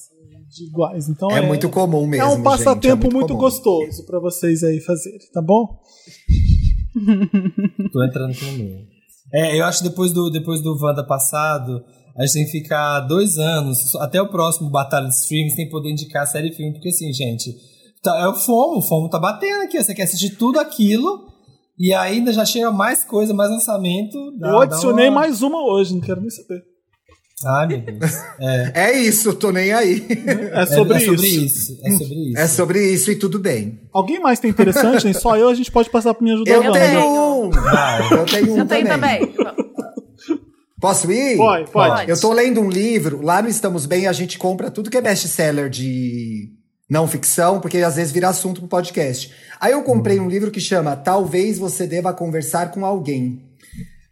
de 0.54 0.66
iguais. 0.68 1.08
Então 1.08 1.30
É 1.30 1.40
muito 1.40 1.68
comum 1.70 2.06
mesmo. 2.06 2.24
É 2.24 2.28
um 2.28 2.34
gente, 2.36 2.44
passatempo 2.44 3.06
é 3.06 3.10
muito, 3.10 3.28
comum. 3.28 3.40
gostoso 3.40 4.04
pra 4.04 4.20
vocês 4.20 4.62
aí 4.62 4.80
fazerem, 4.80 5.18
tá 5.32 5.40
bom? 5.40 5.66
Tô 7.92 8.04
entrando 8.04 8.34
no 8.34 8.52
meu. 8.58 8.76
É, 9.34 9.58
eu 9.58 9.64
acho 9.64 9.82
que 9.82 9.88
depois 9.88 10.12
do, 10.12 10.30
depois 10.30 10.60
do 10.62 10.76
Wanda 10.78 11.06
passado, 11.06 11.82
a 12.16 12.22
gente 12.24 12.32
tem 12.34 12.44
que 12.44 12.50
ficar 12.50 13.00
dois 13.00 13.38
anos, 13.38 13.94
até 13.96 14.20
o 14.20 14.28
próximo 14.28 14.70
Batalha 14.70 15.06
de 15.08 15.14
Streams, 15.14 15.54
sem 15.54 15.68
poder 15.68 15.90
indicar 15.90 16.26
série 16.26 16.48
e 16.50 16.52
filme, 16.54 16.72
porque 16.72 16.88
assim, 16.88 17.12
gente, 17.12 17.54
tá, 18.02 18.18
é 18.20 18.26
o 18.28 18.34
FOMO, 18.34 18.78
o 18.78 18.82
FOMO 18.82 19.08
tá 19.08 19.18
batendo 19.18 19.62
aqui, 19.62 19.82
você 19.82 19.94
quer 19.94 20.02
assistir 20.04 20.36
tudo 20.36 20.58
aquilo, 20.60 21.28
e 21.78 21.92
ainda 21.94 22.32
já 22.32 22.44
chega 22.44 22.70
mais 22.70 23.02
coisa, 23.04 23.32
mais 23.34 23.50
lançamento. 23.50 24.16
dá- 24.38 24.50
Eu 24.50 24.60
adicionei 24.60 25.08
uma- 25.08 25.20
mais 25.20 25.42
uma 25.42 25.64
hoje, 25.64 25.94
não 25.94 26.00
quero 26.00 26.20
nem 26.20 26.30
saber. 26.30 26.62
Ai, 27.44 27.66
meu 27.66 27.80
Deus. 27.80 28.12
É, 28.38 28.72
É 28.92 28.98
isso, 28.98 29.34
tô 29.34 29.50
nem 29.50 29.72
aí. 29.72 30.06
É 30.52 30.64
sobre, 30.66 30.94
é, 30.94 30.96
é 30.98 31.00
sobre 31.06 31.26
isso. 31.26 31.44
isso. 31.72 31.80
É 31.84 31.90
sobre 31.90 32.14
isso. 32.28 32.38
É 32.38 32.46
sobre 32.46 32.92
isso 32.92 33.10
e 33.10 33.16
tudo 33.16 33.38
bem. 33.40 33.80
Alguém 33.92 34.20
mais 34.20 34.38
tem 34.38 34.48
interessante? 34.50 35.12
Só 35.14 35.36
eu, 35.36 35.48
a 35.48 35.54
gente 35.54 35.72
pode 35.72 35.90
passar 35.90 36.14
pra 36.14 36.22
me 36.22 36.30
ajudar. 36.32 36.52
Eu 36.52 36.62
Wanda. 36.62 36.78
tenho 36.78 37.00
um. 37.46 37.50
Vai. 37.50 38.12
Eu 38.12 38.24
tenho 38.26 38.52
um 38.54 38.58
Eu 38.58 38.66
tenho 38.66 38.86
também. 38.86 39.34
Posso 40.82 41.12
ir? 41.12 41.36
Pode, 41.36 41.70
pode. 41.70 42.10
Eu 42.10 42.20
tô 42.20 42.32
lendo 42.32 42.60
um 42.60 42.68
livro, 42.68 43.22
lá 43.22 43.40
no 43.40 43.48
Estamos 43.48 43.86
Bem 43.86 44.08
a 44.08 44.12
gente 44.12 44.36
compra 44.36 44.68
tudo 44.68 44.90
que 44.90 44.96
é 44.96 45.00
best-seller 45.00 45.70
de 45.70 46.50
não 46.90 47.06
ficção, 47.06 47.60
porque 47.60 47.78
às 47.78 47.94
vezes 47.94 48.12
vira 48.12 48.28
assunto 48.28 48.60
pro 48.60 48.68
podcast. 48.68 49.32
Aí 49.60 49.70
eu 49.70 49.84
comprei 49.84 50.18
um 50.18 50.28
livro 50.28 50.50
que 50.50 50.58
chama 50.58 50.96
Talvez 50.96 51.56
Você 51.56 51.86
Deva 51.86 52.12
Conversar 52.12 52.72
com 52.72 52.84
Alguém, 52.84 53.40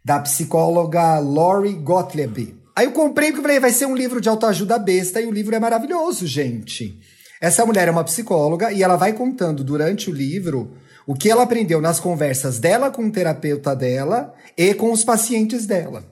da 0.01 0.17
psicóloga 0.19 1.19
Lori 1.19 1.73
Gottlieb. 1.73 2.55
Aí 2.73 2.85
eu 2.85 2.93
comprei 2.93 3.31
porque 3.31 3.39
eu 3.39 3.43
falei, 3.43 3.59
vai 3.59 3.71
ser 3.71 3.85
um 3.85 3.95
livro 3.95 4.21
de 4.21 4.29
autoajuda 4.29 4.79
besta, 4.79 5.19
e 5.19 5.27
o 5.27 5.31
livro 5.31 5.53
é 5.53 5.59
maravilhoso, 5.59 6.25
gente. 6.25 6.97
Essa 7.41 7.65
mulher 7.65 7.89
é 7.89 7.91
uma 7.91 8.05
psicóloga 8.05 8.71
e 8.71 8.81
ela 8.81 8.95
vai 8.95 9.11
contando 9.11 9.61
durante 9.61 10.09
o 10.09 10.13
livro 10.13 10.71
o 11.05 11.15
que 11.15 11.29
ela 11.29 11.43
aprendeu 11.43 11.81
nas 11.81 11.99
conversas 11.99 12.59
dela 12.59 12.89
com 12.89 13.07
o 13.07 13.11
terapeuta 13.11 13.75
dela 13.75 14.33
e 14.57 14.73
com 14.73 14.93
os 14.93 15.03
pacientes 15.03 15.65
dela. 15.65 16.10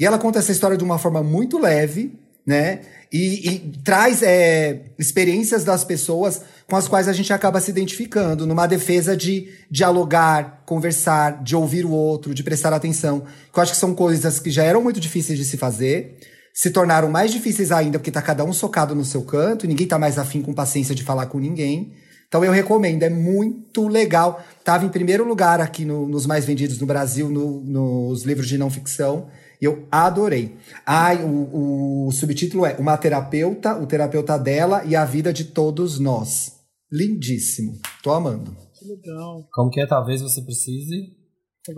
E 0.00 0.06
ela 0.06 0.18
conta 0.18 0.38
essa 0.38 0.50
história 0.50 0.78
de 0.78 0.82
uma 0.82 0.98
forma 0.98 1.22
muito 1.22 1.58
leve, 1.58 2.18
né? 2.46 2.80
E, 3.12 3.48
e 3.50 3.58
traz 3.84 4.22
é, 4.22 4.86
experiências 4.98 5.62
das 5.62 5.84
pessoas 5.84 6.40
com 6.66 6.74
as 6.76 6.88
quais 6.88 7.06
a 7.06 7.12
gente 7.12 7.32
acaba 7.32 7.60
se 7.60 7.70
identificando, 7.70 8.46
numa 8.46 8.66
defesa 8.66 9.14
de 9.16 9.48
dialogar, 9.70 10.62
conversar, 10.64 11.42
de 11.42 11.54
ouvir 11.54 11.84
o 11.84 11.90
outro, 11.90 12.32
de 12.32 12.42
prestar 12.42 12.72
atenção. 12.72 13.24
Que 13.52 13.58
eu 13.58 13.62
acho 13.62 13.72
que 13.72 13.78
são 13.78 13.94
coisas 13.94 14.38
que 14.38 14.50
já 14.50 14.64
eram 14.64 14.82
muito 14.82 14.98
difíceis 15.00 15.38
de 15.38 15.44
se 15.44 15.56
fazer, 15.58 16.16
se 16.54 16.70
tornaram 16.70 17.10
mais 17.10 17.30
difíceis 17.30 17.70
ainda 17.70 17.98
porque 17.98 18.10
tá 18.10 18.22
cada 18.22 18.44
um 18.44 18.52
socado 18.52 18.94
no 18.94 19.04
seu 19.04 19.22
canto, 19.22 19.66
ninguém 19.66 19.86
tá 19.86 19.98
mais 19.98 20.18
afim 20.18 20.40
com 20.40 20.54
paciência 20.54 20.94
de 20.94 21.02
falar 21.02 21.26
com 21.26 21.38
ninguém. 21.38 21.92
Então 22.28 22.44
eu 22.44 22.52
recomendo, 22.52 23.02
é 23.02 23.10
muito 23.10 23.88
legal. 23.88 24.40
Tava 24.64 24.84
em 24.86 24.88
primeiro 24.88 25.24
lugar 25.26 25.60
aqui 25.60 25.84
no- 25.84 26.06
nos 26.08 26.26
mais 26.26 26.44
vendidos 26.44 26.78
no 26.78 26.86
Brasil, 26.86 27.28
no- 27.28 27.60
nos 27.60 28.22
livros 28.24 28.46
de 28.48 28.56
não 28.56 28.70
ficção. 28.70 29.26
E 29.60 29.64
eu 29.64 29.86
adorei. 29.90 30.56
Ai, 30.86 31.22
o, 31.24 32.06
o 32.06 32.12
subtítulo 32.12 32.64
é 32.64 32.74
Uma 32.78 32.96
terapeuta, 32.96 33.76
o 33.76 33.86
terapeuta 33.86 34.38
dela 34.38 34.82
e 34.84 34.96
a 34.96 35.04
vida 35.04 35.32
de 35.32 35.44
todos 35.44 35.98
nós. 35.98 36.52
Lindíssimo. 36.90 37.78
Tô 38.02 38.12
amando. 38.12 38.56
Legal. 38.82 39.46
Como 39.52 39.70
que 39.70 39.80
é? 39.80 39.86
Talvez 39.86 40.20
você 40.22 40.40
precise 40.42 41.18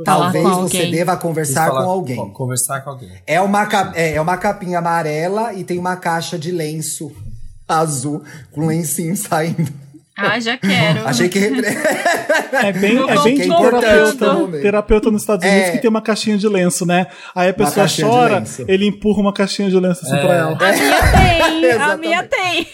Talvez 0.05 0.45
com 0.45 0.69
você 0.69 0.87
deva 0.91 1.17
conversar 1.17 1.67
falar- 1.67 1.85
com 1.85 1.91
alguém. 1.91 2.17
co- 2.17 2.31
Conversar 2.33 2.81
com 2.83 2.91
alguém. 2.91 3.11
É 3.27 3.41
uma, 3.41 3.69
é, 3.95 4.13
é 4.15 4.21
uma 4.21 4.37
capinha 4.39 4.79
amarela 4.79 5.53
e 5.53 5.65
tem 5.65 5.77
uma 5.79 5.97
caixa 5.97 6.39
de 6.39 6.53
lenço 6.53 7.11
azul 7.67 8.23
com 8.53 8.65
lencinho 8.67 9.17
saindo. 9.17 9.73
Ah, 10.17 10.39
já 10.39 10.59
quero. 10.59 11.05
Achei 11.09 11.29
que. 11.29 11.39
É 11.39 12.73
bem, 12.73 12.97
Vou 12.99 13.09
é 13.11 13.23
bem 13.25 13.35
de 13.37 13.49
terapeuta, 13.49 14.35
tudo. 14.35 14.61
terapeuta 14.61 15.11
nos 15.11 15.23
Estados 15.23 15.45
Unidos 15.47 15.69
É. 15.69 15.73
que 15.73 15.79
tem 15.79 15.89
uma 15.91 16.03
caixinha 16.03 16.37
de 16.37 16.47
lenço, 16.49 16.85
né? 16.85 17.07
Aí 17.35 17.49
a 17.49 17.55
pessoa 17.55 17.87
chora, 17.89 18.45
ele 18.69 18.87
empurra 18.87 19.21
uma 19.21 19.33
caixinha 19.33 19.71
de 19.71 19.79
lenço 19.81 20.05
assim 20.05 20.17
É. 20.17 20.21
pra 20.21 20.35
ela. 20.35 20.59
A 20.61 20.73
minha 20.73 21.11
tem, 21.13 21.73
a 21.81 21.97
minha 21.97 22.23
tem. 22.25 22.67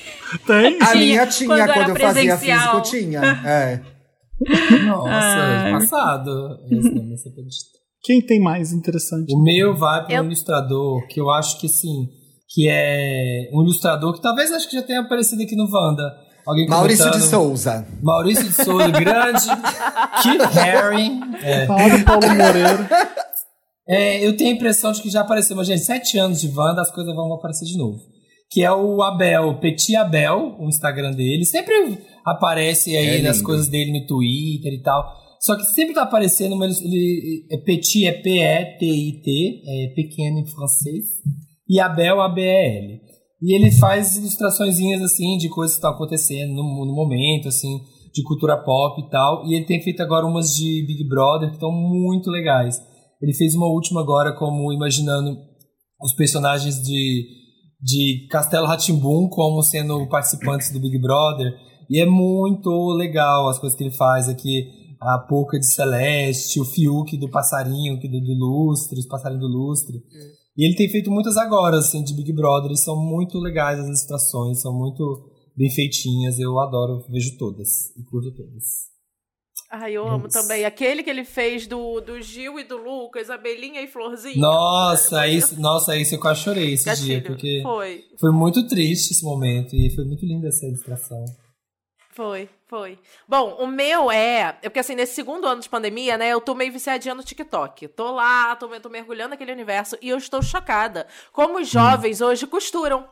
Tem? 0.46 0.76
A 0.82 0.86
Tinha, 0.86 0.94
minha 0.96 1.26
tinha, 1.26 1.48
quando 1.48 1.72
quando, 1.72 1.88
eu 1.90 1.96
fazia 1.96 2.36
presencial. 2.36 2.82
físico, 2.84 2.98
tinha. 2.98 3.20
É. 3.46 3.80
Nossa, 4.86 5.10
Ai. 5.10 5.72
passado. 5.72 6.58
Esse 6.70 7.28
é. 7.28 7.38
Quem 8.02 8.20
tem 8.24 8.40
mais 8.40 8.72
interessante? 8.72 9.32
O 9.34 9.42
meu 9.42 9.76
vai 9.76 10.04
para 10.04 10.14
um 10.14 10.18
Eu- 10.18 10.24
ilustrador 10.24 11.06
que 11.08 11.20
eu 11.20 11.30
acho 11.30 11.58
que 11.60 11.66
assim, 11.66 12.06
que 12.48 12.68
é 12.70 13.48
um 13.52 13.62
ilustrador 13.62 14.14
que 14.14 14.22
talvez 14.22 14.52
acho 14.52 14.68
que 14.68 14.76
já 14.76 14.82
tenha 14.82 15.00
aparecido 15.00 15.42
aqui 15.42 15.56
no 15.56 15.64
Wanda. 15.64 16.04
Alguém 16.48 16.66
Maurício 16.66 17.04
de 17.04 17.10
comentando. 17.10 17.30
Souza. 17.30 17.86
Maurício 18.02 18.44
de 18.44 18.54
Souza, 18.54 18.88
grande. 18.88 19.44
Keith 20.22 20.40
Haring. 20.56 21.20
É, 21.42 21.66
do 21.66 22.04
Paulo 22.06 22.26
Moreira. 22.26 22.88
É, 23.86 24.26
eu 24.26 24.34
tenho 24.34 24.52
a 24.52 24.54
impressão 24.54 24.90
de 24.90 25.02
que 25.02 25.10
já 25.10 25.20
apareceu, 25.20 25.54
mas 25.54 25.66
gente, 25.66 25.82
sete 25.82 26.16
anos 26.16 26.40
de 26.40 26.48
Wanda, 26.48 26.80
as 26.80 26.90
coisas 26.90 27.14
vão 27.14 27.34
aparecer 27.34 27.66
de 27.66 27.76
novo. 27.76 27.98
Que 28.50 28.64
é 28.64 28.72
o 28.72 29.02
Abel, 29.02 29.58
Petit 29.60 29.94
Abel, 29.94 30.56
o 30.58 30.68
Instagram 30.68 31.10
dele. 31.10 31.44
Sempre 31.44 31.98
aparece 32.24 32.96
aí 32.96 33.18
É 33.18 33.22
nas 33.22 33.42
coisas 33.42 33.68
dele 33.68 33.92
no 33.92 34.06
Twitter 34.06 34.72
e 34.72 34.82
tal. 34.82 35.04
Só 35.38 35.54
que 35.54 35.64
sempre 35.64 35.94
tá 35.94 36.02
aparecendo, 36.02 36.56
mas 36.56 36.80
ele, 36.80 37.46
é 37.50 37.58
Petit 37.58 38.06
é 38.06 38.12
P-E-T-I-T, 38.12 39.62
é 39.66 39.94
pequeno 39.94 40.38
em 40.38 40.46
francês. 40.46 41.04
E 41.68 41.78
Abel, 41.78 42.22
A-B-E-L. 42.22 43.00
E 43.40 43.54
ele 43.54 43.70
faz 43.70 44.16
ilustraçõezinhas 44.16 45.00
assim 45.00 45.36
de 45.36 45.48
coisas 45.48 45.76
que 45.76 45.78
estão 45.78 45.92
acontecendo 45.92 46.54
no, 46.54 46.84
no 46.84 46.94
momento, 46.94 47.48
assim, 47.48 47.80
de 48.12 48.22
cultura 48.24 48.56
pop 48.64 49.00
e 49.00 49.08
tal. 49.08 49.46
E 49.46 49.54
ele 49.54 49.64
tem 49.64 49.80
feito 49.80 50.02
agora 50.02 50.26
umas 50.26 50.54
de 50.56 50.84
Big 50.86 51.08
Brother 51.08 51.48
que 51.48 51.54
estão 51.54 51.70
muito 51.70 52.30
legais. 52.30 52.76
Ele 53.22 53.32
fez 53.32 53.54
uma 53.54 53.66
última 53.66 54.00
agora 54.00 54.34
como 54.34 54.72
imaginando 54.72 55.36
os 56.00 56.14
personagens 56.14 56.82
de, 56.82 57.26
de 57.80 58.26
Castelo 58.30 58.66
Ratimbum 58.66 59.28
como 59.28 59.62
sendo 59.62 60.08
participantes 60.08 60.72
do 60.72 60.80
Big 60.80 61.00
Brother. 61.00 61.52
E 61.88 62.00
é 62.00 62.06
muito 62.06 62.70
legal 62.96 63.48
as 63.48 63.58
coisas 63.58 63.76
que 63.76 63.84
ele 63.84 63.94
faz 63.94 64.28
aqui. 64.28 64.76
A 65.00 65.16
Pouca 65.28 65.60
de 65.60 65.72
Celeste, 65.72 66.60
o 66.60 66.64
Fiuk 66.64 67.16
do 67.18 67.30
Passarinho, 67.30 68.00
que 68.00 68.08
do, 68.08 68.20
do 68.20 68.34
Lustre, 68.34 68.98
os 68.98 69.06
Passarinhos 69.06 69.42
do 69.42 69.56
Lustre. 69.56 69.96
E 70.58 70.66
ele 70.66 70.74
tem 70.74 70.88
feito 70.88 71.08
muitas 71.08 71.36
agora, 71.36 71.78
assim, 71.78 72.02
de 72.02 72.12
Big 72.12 72.32
Brother. 72.32 72.72
E 72.72 72.76
são 72.76 72.96
muito 72.96 73.38
legais 73.38 73.78
as 73.78 73.86
ilustrações, 73.86 74.60
são 74.60 74.76
muito 74.76 75.30
bem 75.56 75.70
feitinhas. 75.70 76.36
Eu 76.40 76.58
adoro, 76.58 77.06
vejo 77.08 77.38
todas 77.38 77.96
e 77.96 78.02
curto 78.02 78.34
todas. 78.34 78.88
Ai, 79.70 79.92
eu 79.92 80.08
amo 80.08 80.28
também. 80.28 80.64
Aquele 80.64 81.02
que 81.02 81.10
ele 81.10 81.24
fez 81.24 81.66
do, 81.66 82.00
do 82.00 82.20
Gil 82.20 82.58
e 82.58 82.64
do 82.64 82.76
Lucas, 82.76 83.28
Abelhinha 83.30 83.82
e 83.82 83.86
Florzinha. 83.86 84.40
Nossa, 84.40 85.28
isso, 85.28 85.60
nossa, 85.60 85.96
isso 85.96 86.14
eu 86.14 86.18
quase 86.18 86.40
chorei 86.40 86.72
esse 86.72 86.84
dia, 87.04 87.20
Gatilho. 87.20 87.34
porque 87.34 87.60
Foi, 87.62 88.04
foi 88.18 88.32
muito 88.32 88.66
triste 88.66 89.12
esse 89.12 89.22
momento 89.22 89.76
e 89.76 89.94
foi 89.94 90.06
muito 90.06 90.24
linda 90.24 90.48
essa 90.48 90.66
ilustração. 90.66 91.22
Foi, 92.18 92.50
foi. 92.66 92.98
Bom, 93.28 93.54
o 93.60 93.66
meu 93.68 94.10
é. 94.10 94.58
é 94.60 94.68
Porque 94.68 94.80
assim, 94.80 94.96
nesse 94.96 95.14
segundo 95.14 95.46
ano 95.46 95.60
de 95.60 95.68
pandemia, 95.68 96.18
né, 96.18 96.30
eu 96.30 96.40
tô 96.40 96.52
meio 96.52 96.72
viciadinha 96.72 97.14
no 97.14 97.22
TikTok. 97.22 97.86
Tô 97.86 98.10
lá, 98.10 98.56
tô, 98.56 98.68
tô 98.80 98.88
mergulhando 98.88 99.30
naquele 99.30 99.52
universo 99.52 99.96
e 100.02 100.08
eu 100.08 100.18
estou 100.18 100.42
chocada. 100.42 101.06
Como 101.32 101.60
os 101.60 101.68
jovens 101.68 102.20
hoje 102.20 102.44
costuram. 102.44 103.06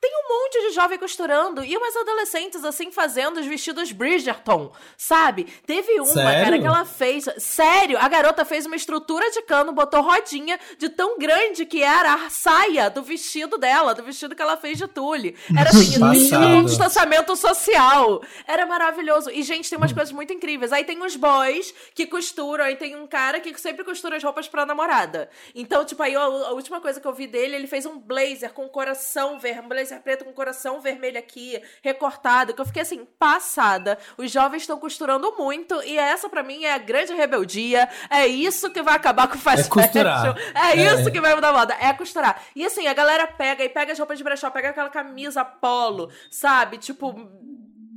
Tem 0.00 0.10
um 0.14 0.28
monte 0.28 0.68
de 0.68 0.74
jovem 0.74 0.98
costurando 0.98 1.62
e 1.62 1.76
umas 1.76 1.94
adolescentes 1.94 2.64
assim 2.64 2.90
fazendo 2.90 3.38
os 3.38 3.46
vestidos 3.46 3.92
Bridgerton, 3.92 4.72
sabe? 4.96 5.44
Teve 5.66 6.00
uma, 6.00 6.06
Sério? 6.06 6.44
cara, 6.44 6.58
que 6.58 6.66
ela 6.66 6.84
fez. 6.86 7.24
Sério, 7.36 7.98
a 7.98 8.08
garota 8.08 8.44
fez 8.44 8.64
uma 8.64 8.76
estrutura 8.76 9.30
de 9.30 9.42
cano, 9.42 9.72
botou 9.72 10.00
rodinha 10.00 10.58
de 10.78 10.88
tão 10.88 11.18
grande 11.18 11.66
que 11.66 11.82
era 11.82 12.14
a 12.14 12.30
saia 12.30 12.88
do 12.88 13.02
vestido 13.02 13.58
dela, 13.58 13.94
do 13.94 14.02
vestido 14.02 14.34
que 14.34 14.40
ela 14.40 14.56
fez 14.56 14.78
de 14.78 14.88
tule. 14.88 15.36
Era 15.54 15.68
assim, 15.68 15.78
vestido 15.78 16.00
com 16.00 16.16
Passado. 16.30 16.64
distanciamento 16.64 17.36
social. 17.36 18.22
Era 18.46 18.64
maravilhoso. 18.64 19.30
E, 19.30 19.42
gente, 19.42 19.68
tem 19.68 19.76
umas 19.76 19.92
coisas 19.92 20.12
muito 20.12 20.32
incríveis. 20.32 20.72
Aí 20.72 20.84
tem 20.84 21.02
os 21.02 21.14
boys 21.14 21.74
que 21.94 22.06
costuram, 22.06 22.64
aí 22.64 22.76
tem 22.76 22.96
um 22.96 23.06
cara 23.06 23.38
que 23.38 23.56
sempre 23.60 23.84
costura 23.84 24.16
as 24.16 24.24
roupas 24.24 24.48
pra 24.48 24.64
namorada. 24.64 25.28
Então, 25.54 25.84
tipo, 25.84 26.02
aí 26.02 26.16
a, 26.16 26.20
a 26.20 26.52
última 26.52 26.80
coisa 26.80 26.98
que 26.98 27.06
eu 27.06 27.12
vi 27.12 27.26
dele, 27.26 27.54
ele 27.54 27.66
fez 27.66 27.84
um 27.84 27.98
blazer 27.98 28.52
com 28.54 28.66
coração 28.66 29.38
vermelho, 29.38 29.60
um 29.62 29.68
blazer 29.90 30.00
preto 30.02 30.24
com 30.24 30.32
coração 30.32 30.80
vermelho 30.80 31.18
aqui, 31.18 31.60
recortado, 31.82 32.54
que 32.54 32.60
eu 32.60 32.64
fiquei 32.64 32.82
assim, 32.82 33.04
passada. 33.18 33.98
Os 34.16 34.30
jovens 34.30 34.62
estão 34.62 34.78
costurando 34.78 35.34
muito 35.36 35.82
e 35.82 35.98
essa 35.98 36.28
pra 36.28 36.42
mim 36.42 36.64
é 36.64 36.72
a 36.74 36.78
grande 36.78 37.12
rebeldia. 37.12 37.88
É 38.08 38.26
isso 38.26 38.70
que 38.70 38.82
vai 38.82 38.94
acabar 38.94 39.28
com 39.28 39.34
o 39.36 39.38
fast 39.38 39.66
É 39.66 39.68
costurar. 39.68 40.34
fashion. 40.34 40.52
É, 40.54 40.78
É. 40.80 40.94
isso 41.00 41.10
que 41.10 41.20
vai 41.20 41.34
mudar 41.34 41.48
a 41.48 41.52
moda, 41.52 41.76
é 41.80 41.92
costurar. 41.92 42.42
E 42.54 42.64
assim, 42.64 42.86
a 42.86 42.94
galera 42.94 43.26
pega 43.26 43.64
e 43.64 43.68
pega 43.68 43.92
as 43.92 43.98
roupas 43.98 44.18
de 44.18 44.24
brechó, 44.24 44.50
pega 44.50 44.70
aquela 44.70 44.88
camisa 44.90 45.44
polo, 45.44 46.10
sabe? 46.30 46.78
Tipo, 46.78 47.14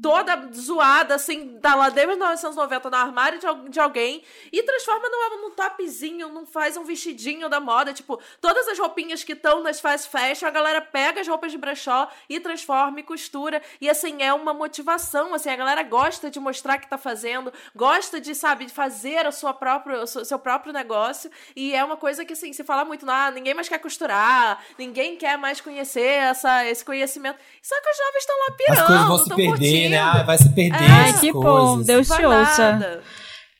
toda 0.03 0.49
zoada, 0.53 1.15
assim, 1.15 1.57
da 1.61 1.75
lá 1.75 1.87
desde 1.87 2.11
1990 2.11 2.89
no 2.89 2.95
armário 2.97 3.39
de, 3.39 3.69
de 3.69 3.79
alguém 3.79 4.21
e 4.51 4.61
transforma 4.61 5.07
num, 5.09 5.43
num 5.43 5.51
topzinho, 5.51 6.27
num 6.27 6.45
faz 6.45 6.75
um 6.75 6.83
vestidinho 6.83 7.47
da 7.47 7.61
moda. 7.61 7.93
Tipo, 7.93 8.19
todas 8.41 8.67
as 8.67 8.77
roupinhas 8.77 9.23
que 9.23 9.31
estão 9.31 9.63
nas 9.63 9.79
fast 9.79 10.09
fashion, 10.09 10.45
a 10.45 10.51
galera 10.51 10.81
pega 10.81 11.21
as 11.21 11.27
roupas 11.27 11.53
de 11.53 11.57
brechó 11.57 12.09
e 12.27 12.37
transforma 12.37 12.99
e 12.99 13.03
costura. 13.03 13.61
E 13.79 13.89
assim, 13.89 14.21
é 14.21 14.33
uma 14.33 14.53
motivação, 14.53 15.33
assim, 15.33 15.49
a 15.49 15.55
galera 15.55 15.81
gosta 15.83 16.29
de 16.29 16.37
mostrar 16.37 16.79
que 16.79 16.89
tá 16.89 16.97
fazendo, 16.97 17.53
gosta 17.73 18.19
de, 18.19 18.35
sabe, 18.35 18.65
de 18.65 18.73
fazer 18.73 19.25
a 19.25 19.31
sua 19.31 19.53
própria, 19.53 20.03
o 20.03 20.05
seu 20.05 20.37
próprio 20.37 20.73
negócio. 20.73 21.31
E 21.55 21.73
é 21.73 21.81
uma 21.81 21.95
coisa 21.95 22.25
que, 22.25 22.33
assim, 22.33 22.51
se 22.51 22.65
fala 22.65 22.83
muito, 22.83 23.09
ah, 23.09 23.31
ninguém 23.31 23.53
mais 23.53 23.69
quer 23.69 23.79
costurar, 23.79 24.61
ninguém 24.77 25.15
quer 25.15 25.37
mais 25.37 25.61
conhecer 25.61 26.01
essa, 26.01 26.65
esse 26.65 26.83
conhecimento. 26.83 27.39
Só 27.61 27.79
que 27.81 27.89
os 27.89 27.97
jovens 27.97 28.17
estão 28.17 28.35
lá 28.39 28.51
pirando, 28.57 28.79
As 28.81 28.87
coisas 28.87 29.07
vão 29.07 29.17
se 29.17 29.29
tão 29.29 29.37
perder, 29.37 29.49
curtindo. 29.51 29.92
Né? 29.93 29.99
Ah, 29.99 30.23
vai 30.23 30.37
se 30.37 30.49
perder 30.49 30.81
É. 30.81 30.87
Ai, 30.87 31.13
que 31.19 31.31
coisas. 31.31 31.51
bom. 31.51 31.81
Deus 31.81 32.07
Vai 32.07 32.17
te 32.17 32.25
ouça. 32.25 33.01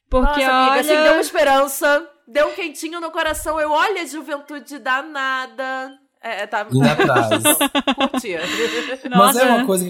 Porque 0.10 0.45
Nossa, 0.45 0.51
amiga, 0.51 0.80
assim, 0.80 0.89
deu 0.89 1.01
uma 1.01 1.11
olha. 1.11 1.22
esperança, 1.22 2.07
deu 2.27 2.47
um 2.47 2.53
quentinho 2.53 2.99
no 2.99 3.11
coração. 3.11 3.60
Eu 3.60 3.72
olho 3.72 3.99
a 3.99 4.05
juventude 4.05 4.77
danada. 4.80 5.91
É, 6.23 6.47
tá. 6.47 6.65
Indo 6.72 6.88
atrás. 6.88 7.43
Curtia. 8.11 8.39
Mas 9.10 9.35
é 9.35 9.43
uma 9.43 9.65
coisa 9.65 9.85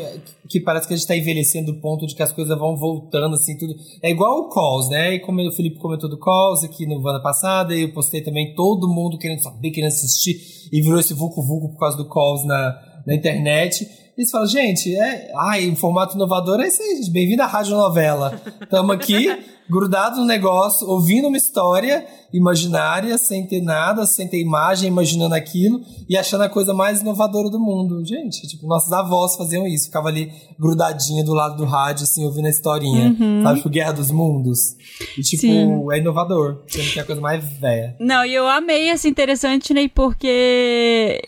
que, 0.50 0.60
parece 0.60 0.88
que 0.88 0.96
a 0.96 0.98
gente 0.98 1.06
tá 1.06 1.16
envelhecendo 1.16 1.72
do 1.72 1.80
ponto 1.80 2.08
de 2.08 2.16
que 2.16 2.24
as 2.24 2.32
coisas 2.32 2.58
vão 2.58 2.76
voltando, 2.76 3.36
assim, 3.36 3.56
tudo. 3.56 3.76
É 4.02 4.10
igual 4.10 4.40
o 4.40 4.50
Calls, 4.50 4.90
né? 4.90 5.14
E 5.14 5.20
como 5.20 5.48
o 5.48 5.52
Felipe 5.52 5.78
comentou 5.78 6.10
do 6.10 6.18
Calls 6.18 6.64
aqui 6.64 6.88
no 6.88 7.08
ano 7.08 7.22
passada, 7.22 7.76
e 7.76 7.84
eu 7.84 7.94
postei 7.94 8.22
também 8.22 8.56
todo 8.56 8.88
mundo 8.88 9.20
querendo 9.20 9.44
saber, 9.44 9.70
querendo 9.70 9.90
assistir, 9.90 10.70
e 10.72 10.82
virou 10.82 11.00
esse 11.00 11.14
vulco-vulco 11.14 11.70
por 11.74 11.80
causa 11.80 11.98
do 11.98 12.10
Calls 12.10 12.44
na, 12.48 12.80
na 13.06 13.14
internet. 13.14 13.88
E 14.16 14.24
você 14.24 14.32
fala, 14.32 14.46
gente, 14.46 14.96
é, 14.96 15.32
ai, 15.36 15.68
um 15.68 15.76
formato 15.76 16.16
inovador 16.16 16.60
é 16.60 16.68
isso 16.68 16.84
aí, 16.84 16.98
gente. 16.98 17.10
Bem-vindo 17.10 17.42
à 17.42 17.48
rádio 17.48 17.76
novela. 17.76 18.40
Tamo 18.70 18.92
aqui, 18.92 19.28
grudados 19.68 20.20
no 20.20 20.26
negócio, 20.26 20.88
ouvindo 20.88 21.30
uma 21.30 21.38
história 21.38 22.06
imaginária, 22.32 23.18
sem 23.18 23.48
ter 23.48 23.60
nada, 23.60 24.06
sem 24.06 24.28
ter 24.28 24.40
imagem, 24.40 24.88
imaginando 24.88 25.34
aquilo 25.34 25.82
e 26.08 26.16
achando 26.16 26.44
a 26.44 26.50
coisa 26.50 26.76
mais 26.76 27.02
inovadora 27.02 27.50
do 27.50 27.60
mundo. 27.60 28.06
Gente, 28.06 28.48
tipo, 28.48 28.68
nossos 28.68 28.94
avós 28.94 29.36
faziam 29.36 29.66
isso, 29.66 29.86
ficava 29.86 30.10
ali 30.10 30.32
grudadinha 30.60 31.24
do 31.24 31.34
lado 31.34 31.58
do 31.58 31.66
rádio, 31.66 32.04
assim, 32.04 32.24
ouvindo 32.24 32.46
a 32.46 32.52
historinha. 32.52 33.16
Sabe, 33.42 33.58
tipo, 33.58 33.70
Guerra 33.70 33.94
dos 33.94 34.12
Mundos. 34.12 34.76
E, 35.18 35.22
tipo, 35.24 35.42
Sim. 35.42 35.92
é 35.92 35.98
inovador, 35.98 36.62
sendo 36.68 36.92
que 36.92 37.00
é 37.00 37.02
a 37.02 37.06
coisa 37.06 37.20
mais 37.20 37.44
velha. 37.60 37.96
Não, 38.00 38.24
e 38.24 38.36
eu 38.36 38.48
amei 38.48 38.90
esse 38.90 39.10
interessante, 39.10 39.74
Ney, 39.74 39.90
porque 39.90 41.20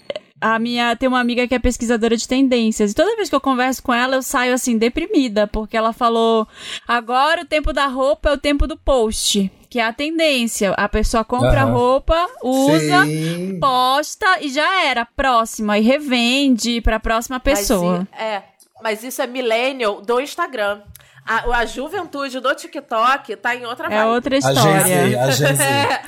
a 0.54 0.60
minha 0.60 0.96
tem 0.96 1.10
uma 1.10 1.20
amiga 1.20 1.48
que 1.48 1.56
é 1.56 1.60
pesquisadora 1.60 2.16
de 2.16 2.28
tendências. 2.28 2.92
E 2.92 2.96
toda 2.96 3.16
vez 3.16 3.30
que 3.30 3.36
eu 3.36 3.42
converso 3.42 3.82
com 3.82 3.92
ela, 3.92 4.16
eu 4.18 4.22
saio 4.22 4.54
assim 4.54 4.78
deprimida, 4.78 5.48
porque 5.48 5.76
ela 5.76 5.92
falou: 5.92 6.48
"Agora 6.88 7.42
o 7.42 7.46
tempo 7.46 7.74
da 7.74 7.88
roupa 7.88 8.30
é 8.30 8.34
o 8.34 8.38
tempo 8.38 8.68
do 8.68 8.78
post". 8.78 9.52
Que 9.70 9.80
é 9.80 9.84
a 9.84 9.92
tendência. 9.92 10.72
A 10.78 10.88
pessoa 10.88 11.26
compra 11.26 11.62
a 11.62 11.64
Aham. 11.64 11.74
roupa, 11.74 12.28
usa, 12.44 13.04
Sim. 13.06 13.60
posta 13.60 14.40
e 14.40 14.50
já 14.50 14.84
era. 14.86 15.04
Próxima. 15.04 15.80
E 15.80 15.82
revende 15.82 16.80
pra 16.80 17.00
próxima 17.00 17.40
pessoa. 17.40 18.08
Mas, 18.12 18.22
é, 18.22 18.44
mas 18.84 19.04
isso 19.04 19.22
é 19.22 19.28
millennial 19.28 20.00
do 20.02 20.22
Instagram. 20.22 20.82
A, 21.26 21.58
a 21.60 21.66
juventude 21.66 22.40
do 22.40 22.54
TikTok 22.54 23.36
tá 23.38 23.56
em 23.56 23.66
outra 23.66 23.88
É 23.88 23.98
vibe. 23.98 24.10
outra 24.10 24.38
A 24.38 24.40
Gen 24.42 24.54
Z, 24.54 24.60
história. 24.60 25.24
a 25.24 25.32
Gen 25.32 25.56
Z. 25.56 25.64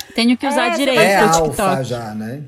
Tenho 0.14 0.36
que 0.36 0.46
usar 0.46 0.66
É, 0.66 0.70
direito 0.70 1.00
É 1.00 1.24
o 1.26 1.30
TikTok. 1.50 1.84
já, 1.84 2.14
né? 2.14 2.42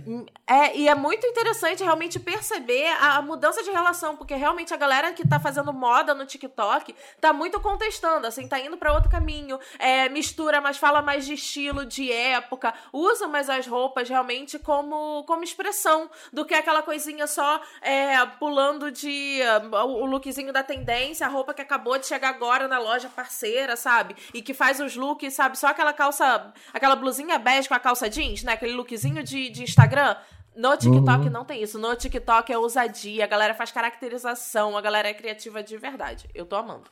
É, 0.47 0.77
e 0.77 0.89
é 0.89 0.95
muito 0.97 1.25
interessante 1.27 1.85
realmente 1.85 2.19
perceber 2.19 2.89
a, 3.01 3.17
a 3.19 3.23
mudança 3.23 3.63
de 3.63 3.71
relação, 3.71 4.17
porque 4.17 4.35
realmente 4.35 4.75
a 4.75 4.77
galera 4.77 5.13
que 5.13 5.27
tá 5.27 5.39
fazendo 5.39 5.73
moda 5.73 6.13
no 6.13 6.27
TikTok 6.27 6.93
tá 7.21 7.33
muito 7.33 7.61
contestando, 7.61 8.27
assim, 8.27 8.49
tá 8.49 8.59
indo 8.59 8.77
pra 8.77 8.93
outro 8.93 9.09
caminho, 9.09 9.61
é, 9.79 10.09
mistura, 10.09 10.61
mas 10.61 10.77
fala 10.77 11.01
mais 11.03 11.25
de 11.25 11.35
estilo, 11.35 11.85
de 11.87 12.11
época, 12.11 12.75
usa 12.93 13.29
mais 13.29 13.49
as 13.49 13.65
roupas 13.67 14.09
realmente 14.09 14.59
como, 14.59 15.23
como 15.25 15.45
expressão 15.45 16.11
do 16.33 16.45
que 16.45 16.55
aquela 16.55 16.83
coisinha 16.83 17.29
só 17.29 17.61
é, 17.81 18.17
pulando 18.41 18.91
de 18.91 19.41
uh, 19.73 19.77
o 19.87 20.01
o 20.01 20.07
lookzinho 20.07 20.53
da 20.53 20.63
tendência, 20.65 21.27
a 21.27 21.31
roupa 21.31 21.55
que 21.55 21.63
acabou 21.63 21.97
de 21.99 22.07
chegar 22.07 22.31
agora 22.31 22.60
na 22.69 22.79
loja 22.79 23.09
parceira, 23.09 23.77
sabe? 23.77 24.17
E 24.33 24.43
que 24.43 24.55
faz 24.55 24.81
os 24.81 24.97
looks, 24.97 25.35
sabe? 25.35 25.59
Só 25.59 25.69
aquela 25.69 25.93
calça, 25.93 26.53
aquela 26.73 26.97
blusinha 26.97 27.39
bege 27.39 27.69
com 27.69 27.75
a 27.75 27.81
calça 27.81 28.09
jeans, 28.09 28.43
né? 28.43 28.53
Aquele 28.53 28.73
lookzinho 28.73 29.23
de, 29.23 29.51
de 29.51 29.63
Instagram. 29.63 30.17
No 30.55 30.77
TikTok 30.77 31.31
não 31.31 31.45
tem 31.45 31.63
isso. 31.63 31.79
No 31.79 31.95
TikTok 31.95 32.53
é 32.53 32.59
ousadia, 32.59 33.25
a 33.25 33.27
galera 33.27 33.55
faz 33.55 33.71
caracterização, 33.71 34.77
a 34.77 34.81
galera 34.81 35.09
é 35.09 35.15
criativa 35.15 35.63
de 35.63 35.77
verdade. 35.77 36.29
Eu 36.35 36.45
tô 36.45 36.57
amando. 36.57 36.91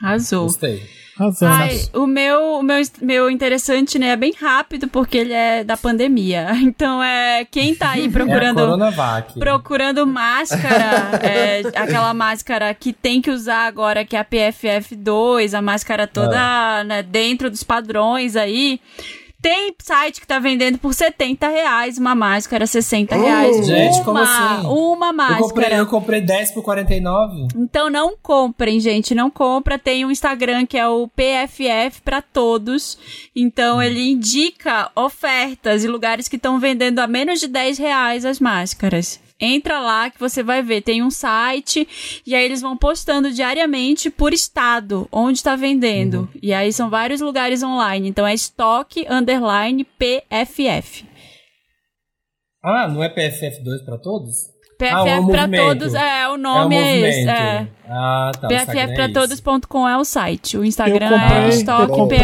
Arrasou. 0.00 0.44
Gostei. 0.44 0.82
Razão. 1.20 1.52
Ai, 1.52 1.78
o 1.92 2.06
meu, 2.06 2.40
o 2.54 2.62
meu, 2.62 2.80
meu 3.02 3.30
interessante, 3.30 3.98
né, 3.98 4.08
é 4.08 4.16
bem 4.16 4.32
rápido, 4.32 4.88
porque 4.88 5.18
ele 5.18 5.34
é 5.34 5.62
da 5.62 5.76
pandemia. 5.76 6.48
Então, 6.70 7.02
é 7.02 7.44
quem 7.50 7.74
tá 7.74 7.90
aí 7.90 8.04
É 8.04 8.08
a 8.08 8.10
procurando, 8.10 8.56
Coronavac. 8.56 9.38
procurando 9.38 10.06
máscara, 10.06 11.20
é, 11.22 11.62
aquela 11.74 12.14
máscara 12.14 12.72
que 12.72 12.92
tem 12.92 13.20
que 13.20 13.30
usar 13.30 13.66
agora, 13.66 14.04
que 14.04 14.16
é 14.16 14.20
a 14.20 14.24
PFF2, 14.24 15.52
a 15.52 15.60
máscara 15.60 16.06
toda 16.06 16.84
né, 16.84 17.02
dentro 17.02 17.50
dos 17.50 17.62
padrões 17.62 18.34
aí. 18.36 18.80
Tem 19.42 19.74
site 19.82 20.20
que 20.20 20.26
tá 20.26 20.38
vendendo 20.38 20.76
por 20.78 20.92
70 20.92 21.48
reais 21.48 21.96
uma 21.96 22.14
máscara, 22.14 22.66
60 22.66 23.16
reais. 23.16 23.66
Gente, 23.66 23.96
uma, 23.96 24.04
como 24.04 24.18
assim? 24.18 24.66
Uma 24.66 25.06
Eu 25.08 25.12
máscara. 25.14 25.42
comprei, 25.42 25.78
eu 25.80 25.86
comprei 25.86 26.20
10 26.20 26.50
por 26.52 26.62
49. 26.62 27.48
Então 27.56 27.88
não 27.88 28.14
comprem, 28.20 28.78
gente, 28.80 29.14
não 29.14 29.30
compra. 29.30 29.78
Tem 29.78 30.04
um 30.04 30.10
Instagram 30.10 30.66
que 30.66 30.76
é 30.76 30.86
o 30.86 31.08
PFF 31.08 32.02
para 32.04 32.20
todos. 32.20 32.98
Então 33.34 33.82
ele 33.82 34.10
indica 34.10 34.90
ofertas 34.94 35.84
e 35.84 35.88
lugares 35.88 36.28
que 36.28 36.36
estão 36.36 36.58
vendendo 36.60 36.98
a 36.98 37.06
menos 37.06 37.40
de 37.40 37.48
10 37.48 37.78
reais 37.78 38.24
as 38.26 38.38
máscaras. 38.40 39.18
Entra 39.40 39.80
lá 39.80 40.10
que 40.10 40.20
você 40.20 40.42
vai 40.42 40.62
ver, 40.62 40.82
tem 40.82 41.02
um 41.02 41.10
site 41.10 41.88
e 42.26 42.34
aí 42.34 42.44
eles 42.44 42.60
vão 42.60 42.76
postando 42.76 43.30
diariamente 43.30 44.10
por 44.10 44.32
estado 44.32 45.08
onde 45.10 45.38
está 45.38 45.56
vendendo. 45.56 46.28
E 46.42 46.52
aí 46.52 46.72
são 46.72 46.90
vários 46.90 47.20
lugares 47.20 47.62
online. 47.62 48.08
Então 48.08 48.26
é 48.26 48.34
estoque 48.34 49.06
underline 49.08 49.84
PFF. 49.84 51.06
Ah, 52.62 52.86
não 52.88 53.02
é 53.02 53.08
PFF2 53.08 53.84
pra 53.86 53.96
todos? 53.96 54.50
PFF 54.78 54.94
Ah, 54.94 55.20
o 55.20 55.28
para 55.28 55.48
todos, 55.48 55.94
é, 55.94 56.28
o 56.28 56.36
nome 56.38 56.74
é, 56.74 56.80
o 56.80 56.84
é, 56.84 57.08
esse. 57.08 57.28
É. 57.28 57.68
Ah, 57.86 58.32
tá. 58.38 58.48
o 58.48 58.52
Instagram 58.52 58.82
é 58.82 58.84
isso. 58.84 58.94
PFFpratodos.com 58.94 59.88
é 59.88 59.96
o 59.98 60.04
site. 60.04 60.56
O 60.56 60.64
Instagram 60.64 61.10
comprei, 61.10 61.38
é 61.38 61.48
estoque 61.48 61.92
comprei 61.92 62.20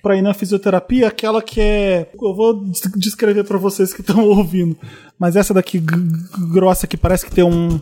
PF. 0.00 0.02
a, 0.02 0.02
pra 0.02 0.16
ir 0.16 0.22
na 0.22 0.34
fisioterapia, 0.34 1.08
aquela 1.08 1.42
que 1.42 1.60
é. 1.60 2.10
Eu 2.20 2.34
vou 2.34 2.64
des- 2.64 2.80
descrever 2.96 3.44
pra 3.44 3.58
vocês 3.58 3.92
que 3.92 4.00
estão 4.00 4.24
ouvindo. 4.28 4.76
Mas 5.18 5.36
essa 5.36 5.52
daqui, 5.54 5.78
grossa, 6.52 6.86
que 6.86 6.96
parece 6.96 7.26
que 7.26 7.32
tem 7.32 7.44
um. 7.44 7.78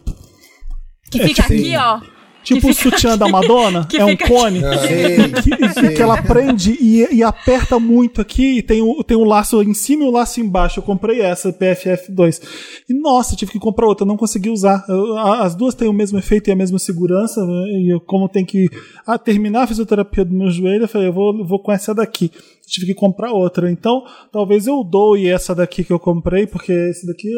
Que 1.11 1.21
É 1.23 1.29
fica 1.29 1.43
tipo- 1.43 1.55
aqui, 1.55 1.77
ó. 1.77 2.18
Tipo 2.55 2.71
o 2.71 2.75
sutiã 2.75 3.17
da 3.17 3.27
Madonna, 3.31 3.87
que 3.87 3.97
é 3.97 4.05
um 4.05 4.17
cone. 4.17 4.61
Sei, 4.61 5.19
Que, 5.59 5.73
sei. 5.81 5.95
que 5.95 6.03
ela 6.03 6.21
prende 6.23 6.73
e, 6.81 7.07
e 7.17 7.23
aperta 7.23 7.79
muito 7.79 8.21
aqui, 8.21 8.59
e 8.59 8.63
tem 8.63 8.81
o, 8.83 9.03
tem 9.05 9.17
o 9.17 9.25
laço 9.25 9.63
em 9.63 9.75
cima 9.75 10.05
e 10.05 10.09
o 10.09 10.11
laço 10.11 10.41
embaixo. 10.41 10.81
Eu 10.81 10.83
comprei 10.85 11.21
essa, 11.21 11.53
PFF2. 11.53 12.41
E 12.89 12.95
nossa, 12.95 13.37
tive 13.37 13.53
que 13.53 13.59
comprar 13.59 13.87
outra, 13.87 14.07
não 14.07 14.17
consegui 14.17 14.51
usar. 14.51 14.85
Eu- 14.89 15.17
a- 15.17 15.43
as 15.45 15.55
duas 15.55 15.75
têm 15.75 15.89
o 15.89 15.93
mesmo 15.93 16.19
efeito 16.19 16.49
e 16.49 16.53
a 16.53 16.57
mesma 16.57 16.79
segurança. 16.79 17.45
né? 17.45 17.63
E 17.83 17.93
eu, 17.93 18.01
como 18.01 18.29
tem 18.29 18.45
que 18.45 18.69
ah, 19.07 19.19
terminar 19.19 19.63
a 19.63 19.67
fisioterapia 19.67 20.25
do 20.25 20.35
meu 20.35 20.51
joelho, 20.51 20.85
eu 20.85 20.89
falei, 20.89 21.09
eu 21.09 21.13
vou, 21.13 21.45
vou 21.47 21.59
com 21.59 21.73
essa 21.73 21.95
daqui. 21.95 22.31
Tive 22.69 22.87
que 22.89 22.95
comprar 22.95 23.33
outra. 23.33 23.71
Então, 23.71 24.03
talvez 24.33 24.67
eu 24.67 24.85
doe 24.85 25.27
essa 25.29 25.55
daqui 25.55 25.83
que 25.85 25.93
eu 25.93 25.99
comprei, 25.99 26.47
porque 26.47 26.73
esse 26.73 27.07
daqui 27.07 27.29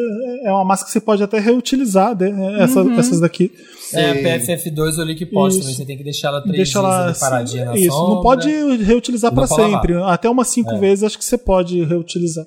é- 0.45 0.49
é 0.49 0.51
uma 0.51 0.65
máscara 0.65 0.87
que 0.87 0.91
você 0.93 0.99
pode 1.01 1.23
até 1.23 1.39
reutilizar, 1.39 2.17
né? 2.17 2.61
Essa- 2.63 2.81
essas 2.97 3.19
daqui. 3.19 3.51
É, 3.93 4.11
a 4.11 4.15
PFF2 4.15 4.97
eu 4.97 5.03
li 5.05 5.15
que 5.15 5.25
pode 5.25 5.53
Isso. 5.55 5.61
também. 5.63 5.75
Você 5.75 5.85
tem 5.85 5.97
que 5.97 6.03
deixar 6.03 6.27
ela 6.29 6.41
três 6.41 6.55
Deixa 6.57 6.79
ela 6.79 7.07
ali 7.07 7.19
paradinha 7.19 7.65
na 7.65 7.75
Isso, 7.75 7.89
sombra. 7.91 8.15
não 8.15 8.21
pode 8.21 8.49
reutilizar 8.83 9.33
para 9.33 9.47
pra 9.47 9.57
lavar. 9.57 9.81
sempre. 9.81 9.95
Até 10.03 10.29
umas 10.29 10.47
cinco 10.47 10.71
É. 10.71 10.79
vezes 10.79 11.03
acho 11.03 11.17
que 11.17 11.25
você 11.25 11.37
pode 11.37 11.83
reutilizar. 11.83 12.45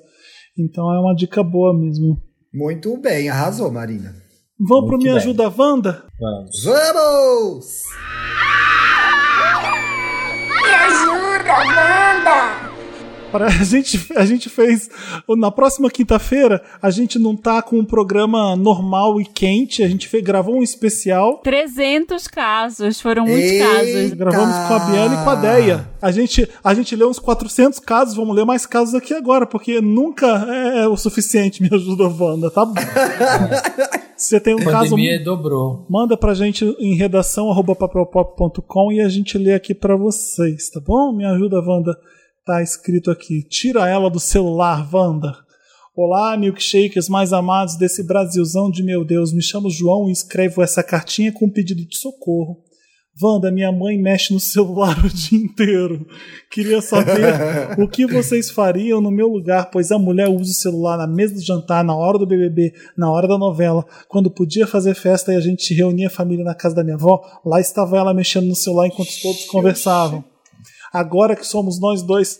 Então 0.57 0.93
é 0.93 0.99
uma 0.99 1.13
dica 1.15 1.43
boa 1.43 1.77
mesmo. 1.77 2.17
Muito 2.53 2.95
bem, 3.01 3.29
arrasou, 3.29 3.71
Marina. 3.71 4.13
Vamos 4.57 4.85
pro 4.85 4.91
Muito 4.97 5.03
Me 5.03 5.09
bem. 5.09 5.17
Ajuda 5.17 5.53
Wanda? 5.57 6.03
Vamos. 6.17 6.63
Vamos! 6.63 7.65
Me 10.63 10.71
ajuda, 10.71 11.53
Wanda! 11.53 12.64
Para- 13.31 13.47
A 13.55 13.63
gente, 13.63 14.07
a 14.15 14.25
gente 14.25 14.49
fez. 14.49 14.89
Na 15.37 15.51
próxima 15.51 15.89
quinta-feira, 15.89 16.61
a 16.81 16.89
gente 16.89 17.17
não 17.19 17.35
tá 17.35 17.61
com 17.61 17.77
um 17.79 17.85
programa 17.85 18.55
normal 18.55 19.19
e 19.19 19.25
quente. 19.25 19.83
A 19.83 19.87
gente 19.87 20.07
fez, 20.07 20.23
gravou 20.23 20.55
um 20.57 20.63
especial. 20.63 21.39
300 21.39 22.27
casos, 22.27 23.01
foram 23.01 23.25
muitos 23.25 23.51
Eita! 23.51 23.65
casos. 23.65 24.13
Gravamos 24.13 24.55
com 24.67 24.73
a 24.73 24.79
Biana 24.79 25.15
e 25.21 25.23
com 25.23 25.29
a 25.29 25.35
Deia. 25.35 25.89
A 26.01 26.11
gente, 26.11 26.47
a 26.63 26.73
gente 26.73 26.95
leu 26.95 27.09
uns 27.09 27.19
400 27.19 27.79
casos, 27.79 28.15
vamos 28.15 28.35
ler 28.35 28.45
mais 28.45 28.65
casos 28.65 28.93
aqui 28.95 29.13
agora, 29.13 29.45
porque 29.45 29.81
nunca 29.81 30.27
é 30.27 30.87
o 30.87 30.95
suficiente, 30.95 31.61
me 31.63 31.69
ajuda, 31.73 32.07
Wanda, 32.07 32.49
tá 32.51 32.63
bom? 32.65 32.73
Se 34.15 34.29
você 34.29 34.39
tem 34.39 34.55
um 34.55 34.59
A 34.61 34.71
caso. 34.71 34.91
pandemia 34.91 35.21
dobrou. 35.23 35.85
Manda 35.89 36.15
pra 36.15 36.33
gente 36.33 36.63
em 36.79 36.95
redação 36.95 37.49
arroba 37.51 37.75
papelpop.com 37.75 38.91
e 38.91 39.01
a 39.01 39.09
gente 39.09 39.37
lê 39.37 39.53
aqui 39.53 39.73
pra 39.73 39.95
vocês, 39.95 40.69
tá 40.69 40.79
bom? 40.79 41.11
Me 41.11 41.25
ajuda, 41.25 41.59
Wanda. 41.59 41.97
Tá 42.45 42.61
escrito 42.61 43.09
aqui. 43.09 43.41
Tira 43.41 43.89
ela 43.89 44.07
do 44.07 44.19
celular, 44.19 44.87
Wanda. 44.93 45.35
Olá, 45.95 46.37
milkshakers 46.37 47.09
mais 47.09 47.33
amados 47.33 47.75
desse 47.75 48.03
Brasilzão 48.03 48.69
de 48.69 48.83
meu 48.83 49.03
Deus. 49.03 49.33
Me 49.33 49.41
chamo 49.41 49.67
João 49.67 50.07
e 50.07 50.11
escrevo 50.11 50.61
essa 50.61 50.83
cartinha 50.83 51.31
com 51.31 51.47
um 51.47 51.49
pedido 51.49 51.83
de 51.83 51.97
socorro. 51.97 52.59
Wanda, 53.19 53.51
minha 53.51 53.71
mãe 53.71 53.97
mexe 53.97 54.31
no 54.31 54.39
celular 54.39 54.95
o 55.03 55.09
dia 55.09 55.39
inteiro. 55.39 56.05
Queria 56.51 56.83
saber 56.83 57.33
o 57.81 57.87
que 57.87 58.05
vocês 58.05 58.51
fariam 58.51 59.01
no 59.01 59.09
meu 59.09 59.27
lugar, 59.27 59.71
pois 59.71 59.91
a 59.91 59.97
mulher 59.97 60.29
usa 60.29 60.51
o 60.51 60.53
celular 60.53 60.99
na 60.99 61.07
mesa 61.07 61.33
do 61.33 61.41
jantar, 61.41 61.83
na 61.83 61.95
hora 61.95 62.19
do 62.19 62.27
BBB, 62.27 62.75
na 62.95 63.09
hora 63.09 63.27
da 63.27 63.39
novela, 63.39 63.83
quando 64.07 64.29
podia 64.29 64.67
fazer 64.67 64.93
festa 64.93 65.33
e 65.33 65.35
a 65.35 65.41
gente 65.41 65.73
reunia 65.73 66.09
a 66.09 66.11
família 66.11 66.45
na 66.45 66.53
casa 66.53 66.75
da 66.75 66.83
minha 66.83 66.95
avó, 66.95 67.19
lá 67.43 67.59
estava 67.59 67.97
ela 67.97 68.13
mexendo 68.13 68.45
no 68.45 68.55
celular 68.55 68.85
enquanto 68.85 69.19
todos 69.19 69.45
conversavam. 69.45 70.34
Agora 70.91 71.35
que 71.35 71.45
somos 71.45 71.79
nós 71.79 72.01
dois, 72.01 72.39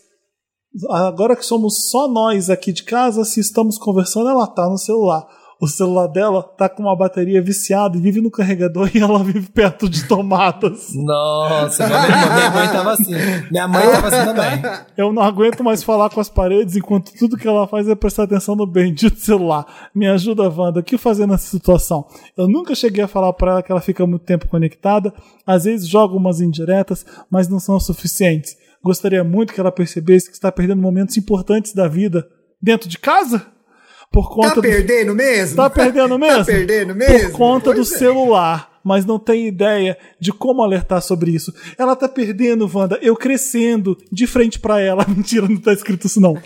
agora 0.89 1.35
que 1.35 1.45
somos 1.45 1.89
só 1.89 2.07
nós 2.07 2.49
aqui 2.49 2.71
de 2.71 2.83
casa, 2.83 3.23
se 3.23 3.39
estamos 3.39 3.77
conversando, 3.77 4.29
ela 4.29 4.47
tá 4.47 4.69
no 4.69 4.77
celular. 4.77 5.27
O 5.65 5.67
celular 5.67 6.07
dela 6.07 6.43
tá 6.43 6.69
com 6.69 6.83
uma 6.83 6.95
bateria 6.95 7.41
viciada 7.41 7.97
e 7.97 7.99
vive 7.99 8.21
no 8.21 8.29
carregador 8.29 8.89
e 8.93 8.99
ela 8.99 9.23
vive 9.23 9.49
perto 9.51 9.89
de 9.89 10.07
tomatas. 10.07 10.93
Nossa, 10.93 11.87
minha 11.87 12.51
mãe, 12.51 12.67
tava 12.67 12.91
assim. 12.91 13.13
Minha 13.49 13.67
mãe 13.67 13.81
tava 13.89 14.07
assim 14.07 14.25
também. 14.25 14.85
Eu 14.95 15.11
não 15.11 15.23
aguento 15.23 15.63
mais 15.63 15.83
falar 15.83 16.09
com 16.09 16.21
as 16.21 16.29
paredes 16.29 16.75
enquanto 16.75 17.11
tudo 17.17 17.35
que 17.35 17.47
ela 17.47 17.67
faz 17.67 17.87
é 17.87 17.95
prestar 17.95 18.23
atenção 18.23 18.55
no 18.55 18.67
bendito 18.67 19.19
celular. 19.19 19.89
Me 19.93 20.07
ajuda, 20.07 20.49
Wanda. 20.49 20.79
O 20.79 20.83
que 20.83 20.97
fazer 20.97 21.25
nessa 21.25 21.47
situação? 21.47 22.05
Eu 22.37 22.47
nunca 22.47 22.75
cheguei 22.75 23.03
a 23.03 23.07
falar 23.07 23.33
pra 23.33 23.51
ela 23.51 23.63
que 23.63 23.71
ela 23.71 23.81
fica 23.81 24.05
muito 24.05 24.23
tempo 24.23 24.47
conectada. 24.47 25.11
Às 25.45 25.63
vezes 25.63 25.87
jogo 25.87 26.15
umas 26.15 26.41
indiretas, 26.41 27.05
mas 27.29 27.47
não 27.47 27.59
são 27.59 27.79
suficientes. 27.79 28.55
Gostaria 28.83 29.23
muito 29.23 29.51
que 29.51 29.59
ela 29.59 29.71
percebesse 29.71 30.27
que 30.29 30.35
está 30.35 30.51
perdendo 30.51 30.81
momentos 30.81 31.17
importantes 31.17 31.73
da 31.73 31.87
vida 31.87 32.27
dentro 32.61 32.87
de 32.87 32.99
casa? 32.99 33.54
Por 34.15 34.29
conta 34.29 34.49
Tá 34.49 34.55
do- 34.55 34.61
perdendo 34.61 35.13
mesmo? 35.13 35.55
Tá 35.57 35.69
perdendo 35.69 36.17
mesmo? 36.19 36.39
Tá 36.39 36.45
perdendo 36.45 36.95
mesmo? 36.95 37.29
Por 37.29 37.37
conta 37.37 37.69
do 37.71 37.75
Pois 37.75 37.91
é. 37.91 37.97
celular. 37.97 38.71
Mas 38.87 39.03
não 39.03 39.17
tem 39.17 39.47
ideia 39.47 39.97
de 40.19 40.31
como 40.31 40.61
alertar 40.61 41.01
sobre 41.01 41.31
isso. 41.31 41.51
Ela 41.75 41.95
tá 41.95 42.07
perdendo, 42.07 42.69
Wanda. 42.71 42.99
Eu 43.01 43.15
crescendo 43.15 43.97
de 44.11 44.27
frente 44.27 44.59
pra 44.59 44.79
ela. 44.79 45.03
Mentira, 45.09 45.47
não 45.49 45.57
tá 45.57 45.73
escrito 45.73 46.05
isso 46.05 46.21
não. 46.21 46.37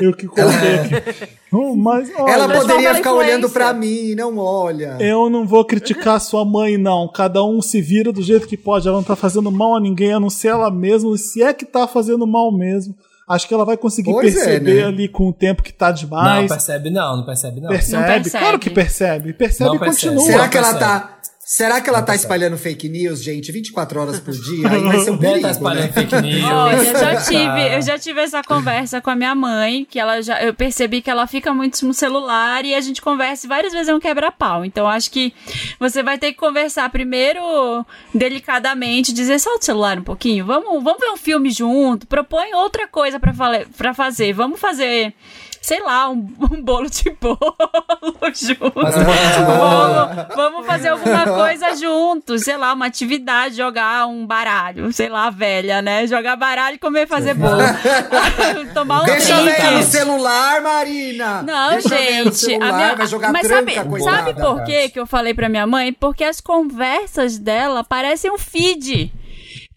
Eu 0.00 0.12
que 0.14 0.26
coloquei 0.28 0.74
aqui. 0.76 1.28
Hum, 1.52 1.74
Mas, 1.74 2.08
olha, 2.16 2.30
Ela 2.32 2.48
poderia 2.60 2.94
ficar 2.94 3.12
olhando 3.12 3.50
pra 3.50 3.72
mim, 3.72 4.14
não 4.14 4.38
olha. 4.38 4.96
eu 5.00 5.28
não 5.28 5.44
vou 5.44 5.64
criticar 5.64 6.20
sua 6.20 6.44
mãe, 6.44 6.78
não. 6.78 7.08
Cada 7.12 7.42
um 7.44 7.60
se 7.60 7.80
vira 7.82 8.12
do 8.12 8.22
jeito 8.22 8.46
que 8.46 8.56
pode. 8.56 8.86
Ela 8.86 8.98
não 8.98 9.02
tá 9.02 9.16
fazendo 9.16 9.50
mal 9.50 9.74
a 9.74 9.80
ninguém, 9.80 10.12
a 10.12 10.20
não 10.20 10.30
ser 10.30 10.46
ela 10.48 10.70
mesma. 10.70 11.12
E 11.12 11.18
se 11.18 11.42
é 11.42 11.52
que 11.52 11.64
tá 11.66 11.88
fazendo 11.88 12.24
mal 12.24 12.56
mesmo, 12.56 12.94
acho 13.30 13.46
que 13.46 13.54
ela 13.54 13.64
vai 13.64 13.76
conseguir 13.76 14.10
Pois 14.10 14.34
é, 14.36 14.44
perceber 14.44 14.82
né? 14.82 14.84
ali 14.88 15.08
com 15.08 15.28
o 15.28 15.32
tempo 15.32 15.62
que 15.62 15.72
tá 15.72 15.88
Não, 15.88 15.94
demais. 15.94 16.48
percebe 16.50 16.90
não, 16.90 17.16
não 17.18 17.24
percebe 17.24 17.60
não. 17.60 17.68
percebe? 17.68 18.02
Não 18.02 18.08
percebe. 18.22 18.30
Claro 18.44 18.58
que 18.58 18.70
percebe. 18.70 19.32
Percebe 19.32 19.68
Não 19.70 19.76
e 19.76 19.78
percebe. 19.78 20.14
continua. 20.16 20.32
Será 20.32 20.42
Não 20.44 20.50
que 20.50 20.58
ela 20.58 20.74
tá. 20.74 21.18
Será 21.52 21.80
que 21.80 21.90
ela 21.90 22.00
tá 22.00 22.14
espalhando 22.14 22.56
fake 22.56 22.88
news, 22.88 23.20
gente, 23.20 23.50
24 23.50 24.00
horas 24.00 24.20
por 24.20 24.32
dia? 24.32 24.70
Aí 24.70 24.84
vai 24.84 25.00
ser 25.00 25.10
um 25.10 25.16
Deve 25.18 25.32
perigo, 25.32 25.48
tá 25.48 25.50
espalhando 25.50 25.86
né? 25.86 25.92
fake 25.92 26.22
news. 26.22 26.44
Olha, 26.44 26.76
eu 26.76 26.94
já 26.94 27.16
tive, 27.22 27.74
eu 27.74 27.82
já 27.82 27.98
tive 27.98 28.20
essa 28.20 28.40
conversa 28.44 29.00
com 29.00 29.10
a 29.10 29.16
minha 29.16 29.34
mãe, 29.34 29.84
que 29.84 29.98
ela 29.98 30.22
já, 30.22 30.40
eu 30.44 30.54
percebi 30.54 31.02
que 31.02 31.10
ela 31.10 31.26
fica 31.26 31.52
muito 31.52 31.84
no 31.84 31.92
celular 31.92 32.64
e 32.64 32.72
a 32.72 32.80
gente 32.80 33.02
conversa 33.02 33.46
e 33.46 33.48
várias 33.48 33.72
vezes 33.72 33.88
é 33.88 33.94
um 33.94 33.98
quebra-pau. 33.98 34.64
Então 34.64 34.86
acho 34.86 35.10
que 35.10 35.34
você 35.80 36.04
vai 36.04 36.18
ter 36.18 36.30
que 36.30 36.38
conversar 36.38 36.88
primeiro 36.88 37.84
delicadamente, 38.14 39.12
dizer 39.12 39.40
solta 39.40 39.58
o 39.58 39.64
celular 39.64 39.98
um 39.98 40.04
pouquinho, 40.04 40.46
vamos, 40.46 40.84
vamos 40.84 41.00
ver 41.00 41.10
um 41.10 41.16
filme 41.16 41.50
junto, 41.50 42.06
propõe 42.06 42.54
outra 42.54 42.86
coisa 42.86 43.18
pra 43.18 43.92
fazer, 43.92 44.32
vamos 44.32 44.60
fazer 44.60 45.12
Sei 45.62 45.78
lá, 45.82 46.08
um, 46.08 46.26
um 46.50 46.62
bolo 46.62 46.88
de 46.88 47.10
bolo 47.20 47.38
junto. 48.34 48.72
Mas 48.74 48.94
bolo 48.94 49.04
de 49.34 49.44
bolo. 49.44 49.58
Vamos, 49.94 50.34
vamos 50.34 50.66
fazer 50.66 50.88
alguma 50.88 51.24
coisa 51.26 51.76
juntos, 51.76 52.42
sei 52.42 52.56
lá, 52.56 52.72
uma 52.72 52.86
atividade, 52.86 53.56
jogar 53.56 54.06
um 54.06 54.26
baralho, 54.26 54.90
sei 54.92 55.08
lá, 55.10 55.28
velha, 55.28 55.82
né? 55.82 56.06
Jogar 56.06 56.34
baralho 56.36 56.76
e 56.76 56.78
comer 56.78 57.06
fazer 57.06 57.34
bolo. 57.38 57.60
Tomar 58.72 59.02
um 59.02 59.04
Deixa 59.04 59.34
drink. 59.42 59.56
velha 59.60 59.70
no 59.72 59.82
celular, 59.82 60.60
Marina! 60.62 61.42
Não, 61.42 61.70
Deixa 61.72 61.88
gente. 61.90 62.34
celular, 62.36 62.68
a 62.68 62.72
minha- 62.76 62.96
vai 62.96 63.06
jogar 63.06 63.32
mas 63.32 63.46
tranca, 63.46 63.72
sabe, 63.74 63.88
coitada. 63.88 64.16
sabe 64.16 64.34
por 64.34 64.64
que 64.64 64.92
eu 64.98 65.06
falei 65.06 65.34
pra 65.34 65.48
minha 65.48 65.66
mãe? 65.66 65.92
Porque 65.92 66.24
as 66.24 66.40
conversas 66.40 67.38
dela 67.38 67.84
parecem 67.84 68.30
um 68.30 68.38
feed. 68.38 69.12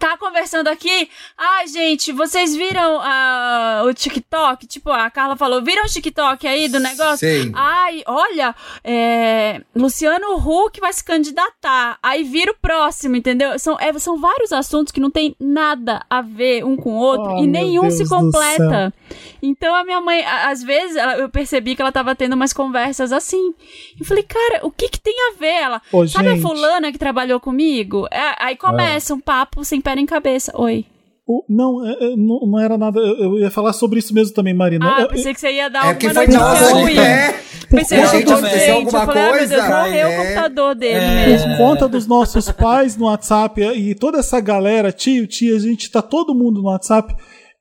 Tá 0.03 0.17
conversando 0.17 0.67
aqui? 0.67 1.09
Ai, 1.37 1.65
gente, 1.65 2.11
vocês 2.11 2.53
viram 2.53 2.99
ah, 3.01 3.83
o 3.85 3.93
TikTok? 3.93 4.67
Tipo, 4.67 4.89
a 4.91 5.09
Carla 5.09 5.37
falou, 5.37 5.63
viram 5.63 5.85
o 5.85 5.87
TikTok 5.87 6.45
aí 6.45 6.67
do 6.67 6.77
negócio? 6.77 7.19
Sei. 7.19 7.49
Ai, 7.55 8.03
olha, 8.05 8.53
é, 8.83 9.61
Luciano 9.73 10.35
Huck 10.35 10.81
vai 10.81 10.91
se 10.91 11.01
candidatar. 11.05 11.97
Aí 12.03 12.21
vira 12.25 12.51
o 12.51 12.55
próximo, 12.61 13.15
entendeu? 13.15 13.57
São, 13.57 13.77
é, 13.79 13.97
são 13.97 14.19
vários 14.19 14.51
assuntos 14.51 14.91
que 14.91 14.99
não 14.99 15.09
tem 15.09 15.37
nada 15.39 16.05
a 16.09 16.19
ver 16.21 16.65
um 16.65 16.75
com 16.75 16.97
o 16.97 16.99
outro 16.99 17.35
Oh, 17.37 17.41
e 17.41 17.47
nenhum 17.47 17.83
Deus 17.83 17.93
se 17.93 18.09
completa. 18.09 18.93
Então 19.41 19.73
a 19.73 19.85
minha 19.85 20.01
mãe, 20.01 20.21
a- 20.25 20.49
às 20.49 20.61
vezes, 20.61 20.97
ela- 20.97 21.17
eu 21.17 21.29
percebi 21.29 21.77
que 21.77 21.81
ela 21.81 21.93
tava 21.93 22.13
tendo 22.13 22.33
umas 22.33 22.51
conversas 22.51 23.13
assim. 23.13 23.53
Eu 23.97 24.05
falei, 24.05 24.23
cara, 24.23 24.59
o 24.63 24.71
que 24.71 24.89
que 24.89 24.99
tem 24.99 25.15
a 25.29 25.39
ver? 25.39 25.61
Ela, 25.61 25.81
Ô, 25.93 26.05
sabe 26.05 26.27
a 26.27 26.31
gente. 26.31 26.41
fulana 26.41 26.91
que 26.91 26.97
trabalhou 26.97 27.39
comigo? 27.39 28.05
É, 28.11 28.35
aí 28.37 28.57
começa 28.57 29.13
um 29.13 29.19
papo 29.21 29.63
sem 29.63 29.79
pé 29.79 29.92
nem 29.95 30.05
cabeça. 30.05 30.51
Oi. 30.55 30.85
O- 31.25 31.43
Não, 31.47 31.85
é, 31.87 31.91
é, 31.93 32.15
não, 32.17 32.39
não 32.41 32.59
era 32.59 32.77
nada. 32.77 32.99
Eu, 32.99 33.15
eu 33.35 33.39
ia 33.39 33.49
falar 33.49 33.71
sobre 33.71 33.97
isso 33.99 34.13
mesmo 34.13 34.33
também, 34.35 34.53
Marina. 34.53 34.85
Ah, 34.97 35.01
Eu- 35.03 35.07
pensei 35.07 35.33
que 35.33 35.39
você 35.39 35.51
ia 35.53 35.69
dar 35.69 35.85
É 35.85 35.87
alguma 35.89 36.13
foi 36.13 36.27
notícia 36.27 36.39
nossa, 36.39 36.73
ruim. 36.73 36.97
é. 36.97 37.39
Pensei 37.69 38.01
Por 38.01 38.09
de- 38.11 38.33
aconteceu 38.33 38.75
alguma 38.75 38.99
eu 38.99 39.05
falei, 39.05 39.23
ah, 39.23 39.25
meu 39.31 39.37
Deus, 39.47 39.49
coisa? 39.49 39.67
morreu 39.77 40.07
É. 40.07 40.19
o 40.19 40.21
computador 40.21 40.75
dele 40.75 40.95
É. 41.05 41.25
mesmo. 41.27 41.47
Por 41.51 41.57
conta 41.57 41.87
dos 41.87 42.05
nossos 42.07 42.51
pais 42.51 42.97
no 42.97 43.05
WhatsApp 43.05 43.61
e 43.61 43.95
toda 43.95 44.19
essa 44.19 44.39
galera, 44.41 44.91
tio, 44.91 45.25
tia, 45.25 45.55
a 45.55 45.59
gente 45.59 45.89
tá 45.89 46.01
todo 46.01 46.35
mundo 46.35 46.61
no 46.61 46.67
WhatsApp. 46.67 47.15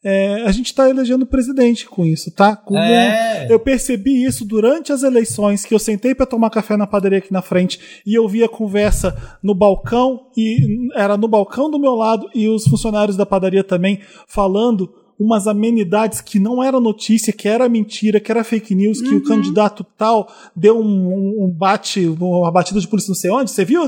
É, 0.05 0.43
a 0.43 0.53
gente 0.53 0.75
tá 0.75 0.89
elegendo 0.91 1.25
presidente 1.27 1.87
com 1.87 2.05
isso, 2.05 2.31
tá? 2.31 2.57
Com- 2.57 2.77
É. 2.79 3.47
Eu 3.51 3.59
percebi 3.61 4.25
isso 4.25 4.45
durante 4.45 4.93
as 4.93 5.03
eleições, 5.03 5.65
que 5.65 5.75
eu 5.75 5.79
sentei 5.79 6.15
pra 6.15 6.27
tomar 6.27 6.51
café 6.51 6.77
na 6.77 6.87
padaria 6.87 7.19
aqui 7.19 7.33
na 7.33 7.43
frente 7.43 7.79
e 8.07 8.15
eu 8.15 8.27
vi 8.29 8.43
a 8.43 8.49
conversa 8.49 9.17
no 9.43 9.55
balcão, 9.55 10.27
e 10.37 10.89
era 10.95 11.17
no 11.17 11.29
balcão 11.29 11.71
do 11.71 11.79
meu 11.79 11.95
lado, 11.95 12.29
e 12.35 12.49
os 12.49 12.65
funcionários 12.65 13.17
da 13.17 13.25
padaria 13.27 13.63
também 13.65 14.01
falando 14.27 14.93
umas 15.19 15.47
amenidades 15.47 16.21
que 16.21 16.39
não 16.39 16.63
era 16.63 16.81
notícia, 16.81 17.33
que 17.33 17.47
era 17.49 17.69
mentira, 17.69 18.19
que 18.19 18.31
era 18.31 18.43
fake 18.43 18.75
news, 18.75 19.01
que 19.01 19.15
o 19.15 19.23
candidato 19.23 19.85
tal 19.97 20.29
deu 20.57 20.79
um, 20.79 20.85
um- 20.85 21.45
um 21.45 21.51
bate, 21.51 22.07
uma 22.09 22.51
batida 22.51 22.81
de 22.81 22.89
polícia 22.89 23.11
não 23.11 23.15
sei 23.17 23.31
onde, 23.31 23.51
você 23.51 23.65
viu? 23.65 23.83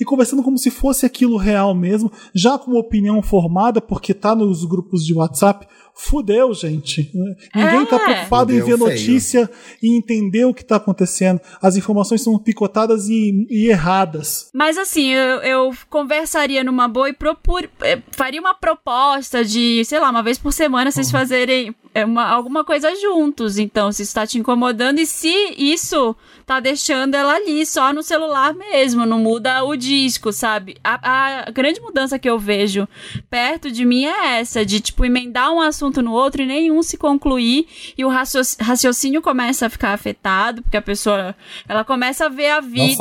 E 0.00 0.04
conversando 0.04 0.42
como 0.42 0.56
se 0.58 0.70
fosse 0.70 1.04
aquilo 1.04 1.36
real 1.36 1.74
mesmo, 1.74 2.10
já 2.34 2.58
com 2.58 2.70
uma 2.70 2.80
opinião 2.80 3.20
formada, 3.22 3.80
porque 3.80 4.14
tá 4.14 4.34
nos 4.34 4.64
grupos 4.64 5.04
de 5.04 5.12
WhatsApp. 5.14 5.66
Fudeu, 5.94 6.52
gente. 6.54 7.10
Ninguém 7.54 7.86
tá 7.86 7.96
É. 7.96 7.98
preocupado 7.98 8.52
em 8.52 8.60
Fudeu 8.60 8.78
ver 8.78 8.84
feio. 8.84 8.90
notícia 8.90 9.50
e 9.82 9.96
entender 9.96 10.44
o 10.44 10.54
que 10.54 10.64
tá 10.64 10.76
acontecendo. 10.76 11.40
As 11.60 11.76
informações 11.76 12.22
são 12.22 12.38
picotadas 12.38 13.08
e, 13.08 13.46
e 13.50 13.68
erradas. 13.68 14.50
Mas 14.54 14.76
assim, 14.78 15.12
eu, 15.12 15.40
eu 15.42 15.70
conversaria 15.88 16.64
numa 16.64 16.88
boa 16.88 17.08
e 17.08 17.12
propor, 17.12 17.68
eh, 17.82 18.00
faria 18.10 18.40
uma 18.40 18.54
proposta 18.54 19.44
de, 19.44 19.84
sei 19.84 20.00
lá, 20.00 20.10
uma 20.10 20.22
vez 20.22 20.38
por 20.38 20.52
semana 20.52 20.90
vocês 20.90 21.10
fazerem 21.10 21.74
eh, 21.94 22.04
uma- 22.04 22.26
alguma 22.28 22.64
coisa 22.64 22.94
juntos. 23.00 23.58
Então, 23.58 23.90
se 23.92 24.02
isso 24.02 24.14
tá 24.14 24.26
te 24.26 24.38
incomodando 24.38 24.98
e 24.98 25.06
se 25.06 25.32
isso 25.56 26.16
tá 26.46 26.58
deixando 26.60 27.14
ela 27.14 27.34
ali 27.34 27.64
só 27.64 27.92
no 27.92 28.02
celular 28.02 28.52
mesmo, 28.52 29.06
não 29.06 29.18
muda 29.18 29.62
o 29.64 29.76
disco, 29.76 30.32
sabe? 30.32 30.76
A, 30.82 31.44
a 31.46 31.50
grande 31.50 31.80
mudança 31.80 32.18
que 32.18 32.28
eu 32.28 32.38
vejo 32.38 32.86
perto 33.30 33.70
de 33.70 33.84
mim 33.84 34.04
é 34.04 34.40
essa, 34.40 34.64
de 34.66 34.80
tipo 34.80 35.04
emendar 35.04 35.52
um 35.52 35.60
assunto 35.60 36.02
no 36.02 36.12
outro 36.12 36.42
e 36.42 36.46
nenhum 36.46 36.82
se 36.82 36.96
concluir 36.96 37.66
e 37.96 38.04
o 38.04 38.08
racio- 38.08 38.40
raciocínio 38.60 39.22
começa 39.22 39.66
a 39.66 39.70
ficar 39.70 39.92
afetado, 39.92 40.62
porque 40.62 40.76
a 40.76 40.82
pessoa 40.82 41.34
ela 41.68 41.84
começa 41.84 42.26
a 42.26 42.28
ver 42.28 42.50
a 42.50 42.60
vida 42.60 42.92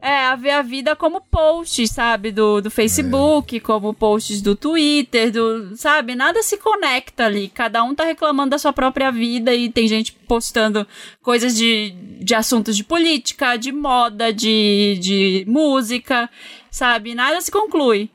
é, 0.00 0.26
a 0.26 0.36
ver 0.36 0.50
a 0.50 0.62
vida 0.62 0.94
como 0.94 1.20
posts, 1.20 1.90
sabe? 1.90 2.30
Do, 2.30 2.60
do 2.60 2.70
Facebook, 2.70 3.58
como 3.60 3.92
posts 3.92 4.40
do 4.40 4.54
Twitter, 4.54 5.30
do. 5.32 5.76
Sabe? 5.76 6.14
Nada 6.14 6.42
se 6.42 6.56
conecta 6.58 7.24
ali. 7.26 7.48
Cada 7.48 7.82
um 7.82 7.94
tá 7.94 8.04
reclamando 8.18 8.50
da 8.50 8.58
sua 8.58 8.72
própria 8.72 9.12
vida 9.12 9.54
e 9.54 9.70
tem 9.70 9.86
gente 9.86 10.12
postando 10.26 10.84
coisas 11.22 11.56
de, 11.56 11.94
de 12.20 12.34
assuntos 12.34 12.76
de 12.76 12.82
política, 12.82 13.56
de 13.56 13.70
moda, 13.70 14.32
de, 14.32 14.98
de 15.00 15.44
música, 15.46 16.28
sabe? 16.70 17.14
Nada 17.14 17.40
se 17.40 17.50
conclui. 17.50 18.10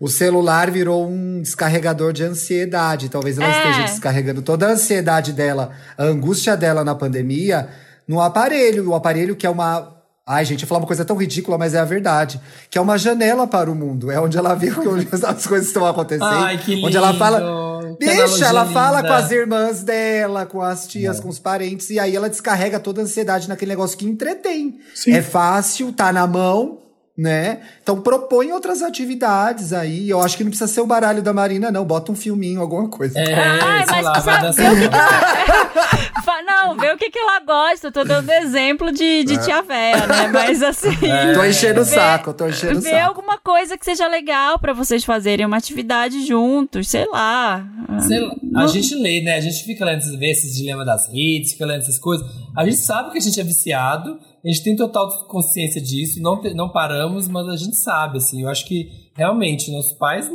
O 0.00 0.08
celular 0.08 0.70
virou 0.70 1.06
um 1.06 1.42
descarregador 1.42 2.12
de 2.14 2.24
ansiedade. 2.24 3.10
Talvez 3.10 3.36
ela 3.38 3.46
É. 3.46 3.58
esteja 3.58 3.82
descarregando 3.82 4.40
toda 4.40 4.66
a 4.66 4.70
ansiedade 4.72 5.32
dela, 5.32 5.72
a 5.98 6.04
angústia 6.04 6.56
dela 6.56 6.82
na 6.82 6.94
pandemia, 6.94 7.68
no 8.08 8.20
aparelho. 8.20 8.88
O 8.88 8.94
aparelho 8.94 9.36
que 9.36 9.46
é 9.46 9.50
uma. 9.50 9.93
Ai, 10.26 10.42
gente, 10.44 10.62
eu 10.62 10.64
ia 10.64 10.68
falar 10.68 10.80
uma 10.80 10.86
coisa 10.86 11.04
tão 11.04 11.16
ridícula, 11.16 11.58
mas 11.58 11.74
é 11.74 11.78
a 11.78 11.84
verdade. 11.84 12.40
Que 12.70 12.78
é 12.78 12.80
uma 12.80 12.96
janela 12.96 13.46
para 13.46 13.70
o 13.70 13.74
mundo. 13.74 14.10
É 14.10 14.18
onde 14.18 14.38
ela 14.38 14.54
vê 14.54 14.70
que 14.70 14.80
as 15.26 15.46
coisas 15.46 15.68
estão 15.68 15.84
acontecendo. 15.84 16.24
Ai, 16.24 16.56
que 16.56 16.82
Onde 16.82 16.96
ela 16.96 17.08
lindo. 17.08 17.18
fala. 17.18 17.96
Deixa, 17.98 18.46
ela 18.46 18.64
fala 18.64 19.02
linda. 19.02 19.08
com 19.08 19.14
as 19.14 19.30
irmãs 19.30 19.82
dela, 19.82 20.46
com 20.46 20.62
as 20.62 20.86
tias, 20.86 21.20
com 21.20 21.28
os 21.28 21.38
parentes, 21.38 21.90
e 21.90 21.98
aí 21.98 22.16
ela 22.16 22.30
descarrega 22.30 22.80
toda 22.80 23.02
a 23.02 23.04
ansiedade 23.04 23.48
naquele 23.48 23.70
negócio 23.70 23.96
que 23.98 24.06
entretém. 24.06 24.80
Sim. 24.94 25.12
É 25.12 25.20
fácil, 25.22 25.92
tá 25.92 26.10
na 26.10 26.26
mão, 26.26 26.78
né? 27.16 27.60
Então 27.82 28.00
propõe 28.00 28.50
outras 28.52 28.82
atividades 28.82 29.72
aí. 29.72 30.08
Eu 30.10 30.20
acho 30.20 30.36
que 30.36 30.42
não 30.44 30.50
precisa 30.50 30.72
ser 30.72 30.80
o 30.80 30.86
baralho 30.86 31.22
da 31.22 31.32
Marina, 31.32 31.70
não. 31.70 31.84
Bota 31.84 32.10
um 32.10 32.16
filminho, 32.16 32.60
alguma 32.60 32.88
coisa. 32.88 33.18
É, 33.18 33.34
Ai, 33.34 33.86
sei 33.86 33.96
mas 33.96 34.04
lá, 34.04 34.12
vai 34.18 34.22
sabe, 34.22 34.56
vê 34.56 34.68
o 34.68 34.74
que 34.76 34.88
que 34.88 34.94
ela... 34.96 36.04
Não, 36.46 36.76
vê 36.76 36.90
o 36.92 36.96
que, 36.96 37.10
que 37.10 37.18
ela 37.18 37.40
gosta. 37.40 37.88
Eu 37.88 37.92
tô 37.92 38.04
dando 38.04 38.30
exemplo 38.30 38.90
de, 38.92 39.24
de 39.24 39.36
tia 39.38 39.62
véia, 39.62 40.06
né? 40.06 40.28
Mas 40.28 40.62
assim. 40.62 40.90
Tô 41.34 41.44
enchendo 41.44 41.80
o 41.80 41.84
Vê- 41.84 41.94
saco, 41.94 42.32
tô 42.34 42.48
enchendo 42.48 42.78
o 42.78 42.82
Ver 42.82 42.90
saco. 42.90 43.06
alguma 43.08 43.38
coisa 43.38 43.76
que 43.78 43.84
seja 43.84 44.06
legal 44.08 44.58
pra 44.58 44.72
vocês 44.72 45.04
fazerem 45.04 45.44
uma 45.46 45.56
atividade 45.56 46.26
juntos, 46.26 46.88
sei 46.88 47.06
lá. 47.06 47.66
Sei 48.06 48.20
lá, 48.20 48.30
a 48.56 48.60
Não- 48.62 48.68
gente 48.68 48.94
lê, 48.94 49.20
né? 49.22 49.36
A 49.36 49.40
gente 49.40 49.64
fica 49.64 49.84
lendo, 49.84 50.02
vê 50.18 50.30
esses 50.30 50.54
dilemas 50.54 50.86
das 50.86 51.06
redes, 51.12 51.52
fica 51.52 51.66
lendo 51.66 51.80
essas 51.80 51.98
coisas. 51.98 52.26
A 52.56 52.64
gente 52.64 52.76
sabe 52.76 53.10
que 53.10 53.18
a 53.18 53.20
gente 53.20 53.40
é 53.40 53.44
viciado, 53.44 54.18
a 54.44 54.48
gente 54.48 54.62
tem 54.62 54.76
total 54.76 55.08
consciência 55.26 55.80
disso, 55.80 56.22
não, 56.22 56.40
não 56.54 56.70
paramos, 56.70 57.26
mas 57.28 57.48
a 57.48 57.56
gente 57.56 57.76
sabe, 57.76 58.18
assim. 58.18 58.42
Eu 58.42 58.48
acho 58.48 58.66
que 58.66 58.88
realmente 59.16 59.72
nossos 59.72 59.92
pais 59.94 60.30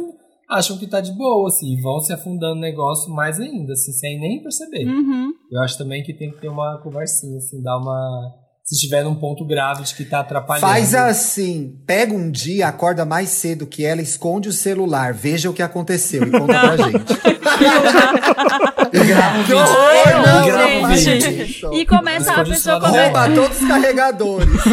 acham 0.50 0.78
que 0.78 0.88
tá 0.88 1.00
de 1.00 1.12
boa, 1.12 1.48
assim, 1.48 1.74
e 1.74 1.82
vão 1.82 2.00
se 2.00 2.12
afundando 2.12 2.56
no 2.56 2.62
negócio 2.62 3.14
mais 3.14 3.40
ainda, 3.40 3.74
assim, 3.74 3.91
sem 3.91 4.20
nem 4.20 4.41
perceber. 4.41 4.86
Uhum. 4.86 5.32
Eu 5.52 5.62
acho 5.62 5.78
também 5.78 6.04
que 6.04 6.14
tem 6.14 6.32
que 6.32 6.41
ter 6.41 6.50
uma 6.50 6.80
conversinha, 6.82 7.38
assim, 7.38 7.62
dar 7.62 7.78
uma. 7.78 8.34
Se 8.70 8.76
estiver 8.76 9.04
num 9.04 9.16
ponto 9.16 9.44
grave 9.48 9.82
de 9.82 9.96
que 9.96 10.06
tá 10.06 10.20
atrapalhando. 10.20 10.62
Faz 10.68 10.94
assim, 10.94 11.74
pega 11.88 12.14
um 12.14 12.30
dia, 12.30 12.68
acorda 12.68 13.04
mais 13.04 13.30
cedo 13.30 13.66
que 13.66 13.84
ela, 13.84 14.00
esconde 14.00 14.48
o 14.48 14.54
celular, 14.54 15.12
veja 15.12 15.50
o 15.50 15.54
que 15.56 15.64
aconteceu 15.64 16.22
e 16.22 16.30
conta 16.30 16.60
pra 16.60 16.78
gente. 16.86 17.14
E 18.94 19.00
grava 19.08 19.38
um 19.40 19.41
vídeo. 19.41 19.58
horror, 19.58 20.28
não, 20.28 20.44
E 20.48 20.52
grava 20.52 20.94
um 20.94 20.96
gente. 20.96 21.66
E 21.74 21.86
começa 21.86 22.32
a 22.32 22.46
pessoa 22.46 22.80
celular. 22.80 22.91
come- 22.91 23.04
Rouba 23.06 23.30
todos 23.41 23.60
os 23.62 23.68
carregadores. 23.68 24.50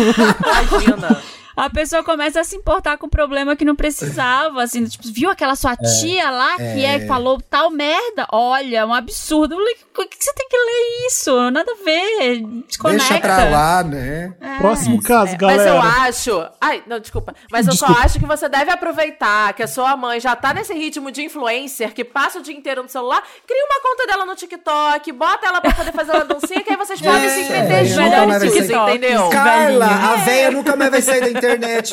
Imagina. 0.73 1.23
A 1.57 1.71
pessoa 1.71 2.03
começa 2.05 2.41
a 2.41 2.45
se 2.45 2.55
importar 2.57 2.99
com 2.99 3.07
um 3.07 3.11
problema 3.11 3.57
que 3.57 3.65
não 3.65 3.75
precisava, 3.75 4.63
assim, 4.63 4.85
tipo, 4.85 5.05
viu 5.13 5.31
aquela 5.31 5.57
sua 5.57 5.75
tia 5.77 6.31
lá 6.31 6.57
que 6.57 6.85
é, 6.85 7.07
falou 7.07 7.41
tal 7.41 7.71
merda? 7.71 8.27
Olha, 8.31 8.87
um 8.87 8.93
absurdo. 8.95 9.57
Por 9.95 10.07
que 10.07 10.19
que 10.19 10.25
você 10.25 10.33
tem 10.35 10.47
que 10.49 10.57
ler 10.57 11.07
isso? 11.09 11.51
Nada 11.51 11.73
a 11.73 11.85
ver. 11.85 12.43
Desconecta. 12.69 13.09
Deixa 13.09 13.21
pra 13.21 13.45
lá, 13.49 13.83
né? 13.83 14.35
É. 14.41 14.59
Próximo 14.59 15.03
caso, 15.03 15.35
É, 15.35 15.39
mas 15.41 15.67
eu 15.67 15.75
galera. 15.75 16.03
acho. 16.09 16.47
Ai, 16.61 16.83
não, 16.87 16.99
desculpa. 17.01 17.35
Mas 17.51 17.67
eu 17.67 17.73
Desculpa. 17.73 17.95
só 17.95 18.01
acho 18.03 18.19
que 18.19 18.27
você 18.27 18.49
deve 18.49 18.71
aproveitar 18.71 19.55
que 19.55 19.63
a 19.63 19.67
sua 19.69 19.97
mãe 19.97 20.21
já 20.21 20.37
tá 20.37 20.53
nesse 20.53 20.75
ritmo 20.75 21.11
de 21.11 21.23
influencer 21.23 21.95
que 21.95 22.05
passa 22.05 22.39
o 22.39 22.43
dia 22.43 22.55
inteiro 22.55 22.83
no 22.83 22.89
celular, 22.89 23.23
cria 23.47 23.65
uma 23.65 23.81
conta 23.81 24.07
dela 24.07 24.27
no 24.27 24.35
TikTok, 24.35 25.13
bota 25.13 25.47
ela 25.47 25.61
pra 25.61 25.73
poder 25.73 25.93
fazer 25.93 26.13
uma 26.13 26.25
dancinha, 26.25 26.63
que 26.63 26.71
aí 26.71 26.77
vocês 26.77 27.01
podem 27.01 27.29
se 27.31 27.41
entender 27.41 27.73
é, 27.75 27.85
juntos, 27.85 28.05
nunca 28.05 28.27
mais 28.27 28.43
vai 28.43 28.51
ser. 28.51 28.75
entendeu? 28.75 29.29
Carla, 29.31 29.87
a 29.87 30.17
véia 30.17 30.51
nunca 30.51 30.77
mais 30.77 30.91
vai 30.91 31.03
sair 31.03 31.21
da 31.21 31.29
internet, 31.31 31.46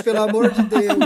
pelo 0.04 0.22
amor 0.24 0.52
de 0.52 0.62
Deus. 0.64 0.98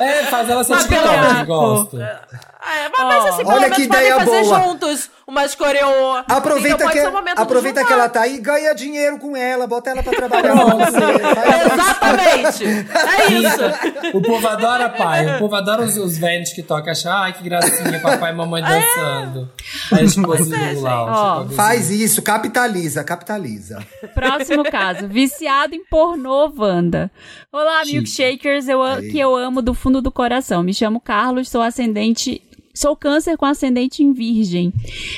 É, 0.00 0.24
faz 0.26 0.48
ela 0.48 0.64
ser 0.64 0.72
Mas 0.74 0.86
pelo 0.86 1.06
menos- 1.10 1.46
gosta. 1.46 2.20
É, 2.62 2.88
mas, 2.90 3.00
mas 3.06 3.26
assim, 3.26 3.36
pelo 3.38 3.50
Olha 3.50 3.60
menos 3.60 3.76
que 3.76 3.88
podem 3.88 4.06
ideia 4.06 4.18
fazer 4.18 4.42
boa. 4.42 4.62
juntos 4.62 5.10
umas 5.26 5.54
coreô. 5.54 6.16
Aproveita, 6.28 6.84
Então 6.84 6.90
que, 6.90 7.00
um 7.00 7.32
aproveita 7.36 7.84
que 7.84 7.92
ela 7.92 8.08
tá 8.08 8.22
aí, 8.22 8.38
ganha 8.38 8.74
dinheiro 8.74 9.18
com 9.18 9.36
ela, 9.36 9.66
bota 9.66 9.90
ela 9.90 10.02
pra 10.02 10.12
trabalhar 10.12 10.52
com 10.58 10.78
você. 10.78 11.72
Exatamente. 11.72 12.64
É 12.64 13.32
isso. 13.32 14.16
O 14.16 14.20
povo 14.22 14.46
adora 14.46 14.88
pai, 14.88 15.36
o 15.36 15.38
povo 15.38 15.54
adora 15.54 15.82
os, 15.82 15.96
os 15.96 16.18
velhos 16.18 16.52
que 16.52 16.62
tocam, 16.62 16.90
achar, 16.92 17.22
ai 17.22 17.32
que 17.32 17.42
gracinha, 17.44 18.00
papai 18.00 18.32
e 18.32 18.36
mamãe 18.36 18.62
dançando. 18.62 19.50
Aí 19.92 20.08
tipo 20.08 20.32
assim, 20.32 20.80
lá, 20.80 21.04
Ó, 21.04 21.42
tipo, 21.42 21.54
Faz 21.54 21.90
isso, 21.90 22.20
capitaliza, 22.22 23.04
capitaliza. 23.04 23.78
Próximo 24.14 24.64
caso. 24.64 25.08
Viciado 25.08 25.74
em 25.74 25.84
pornô, 25.84 26.52
Wanda. 26.56 27.10
Olá, 27.52 27.84
milkshakers, 27.84 28.68
eu, 28.68 28.80
que 29.10 29.18
eu 29.18 29.34
amo 29.36 29.62
do 29.62 29.74
fundo 29.74 30.02
do 30.02 30.10
coração. 30.10 30.62
Me 30.62 30.74
chamo 30.74 31.00
Carlos, 31.00 31.48
sou 31.48 31.62
ascendente. 31.62 32.42
Sou 32.72 32.94
câncer 32.94 33.36
com 33.36 33.44
ascendente 33.44 34.02
em 34.02 34.12
virgem. 34.12 34.72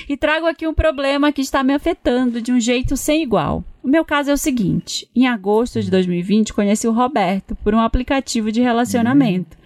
E 0.08 0.16
trago 0.16 0.46
aqui 0.46 0.66
um 0.66 0.74
problema 0.74 1.32
que 1.32 1.42
está 1.42 1.62
me 1.62 1.74
afetando 1.74 2.40
de 2.40 2.50
um 2.50 2.58
jeito 2.58 2.96
sem 2.96 3.22
igual. 3.22 3.62
O 3.82 3.88
meu 3.88 4.04
caso 4.04 4.30
é 4.30 4.32
o 4.32 4.38
seguinte: 4.38 5.08
em 5.14 5.26
agosto 5.26 5.82
de 5.82 5.90
2020, 5.90 6.54
conheci 6.54 6.86
o 6.86 6.92
Roberto 6.92 7.54
por 7.56 7.74
um 7.74 7.80
aplicativo 7.80 8.50
de 8.50 8.60
relacionamento. 8.60 9.56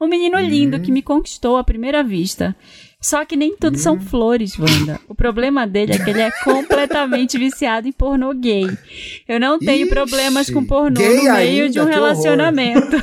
Um 0.00 0.06
menino 0.06 0.38
lindo 0.38 0.80
que 0.80 0.92
me 0.92 1.02
conquistou 1.02 1.56
à 1.56 1.64
primeira 1.64 2.04
vista. 2.04 2.54
Só 3.02 3.24
que 3.24 3.34
nem 3.34 3.56
tudo 3.56 3.76
são 3.78 4.00
flores, 4.00 4.56
Wanda. 4.56 5.00
O 5.08 5.14
problema 5.14 5.66
dele 5.66 5.92
é 5.92 5.98
que 5.98 6.08
ele 6.08 6.20
é 6.20 6.30
completamente 6.44 7.36
viciado 7.36 7.88
em 7.88 7.92
pornô 7.92 8.32
gay. 8.32 8.70
Eu 9.26 9.40
não 9.40 9.58
tenho 9.58 9.86
Ixi, 9.86 9.90
problemas 9.90 10.48
com 10.48 10.64
pornô 10.64 11.00
no 11.00 11.32
meio 11.34 11.68
de 11.68 11.80
um 11.80 11.84
relacionamento. 11.84 12.96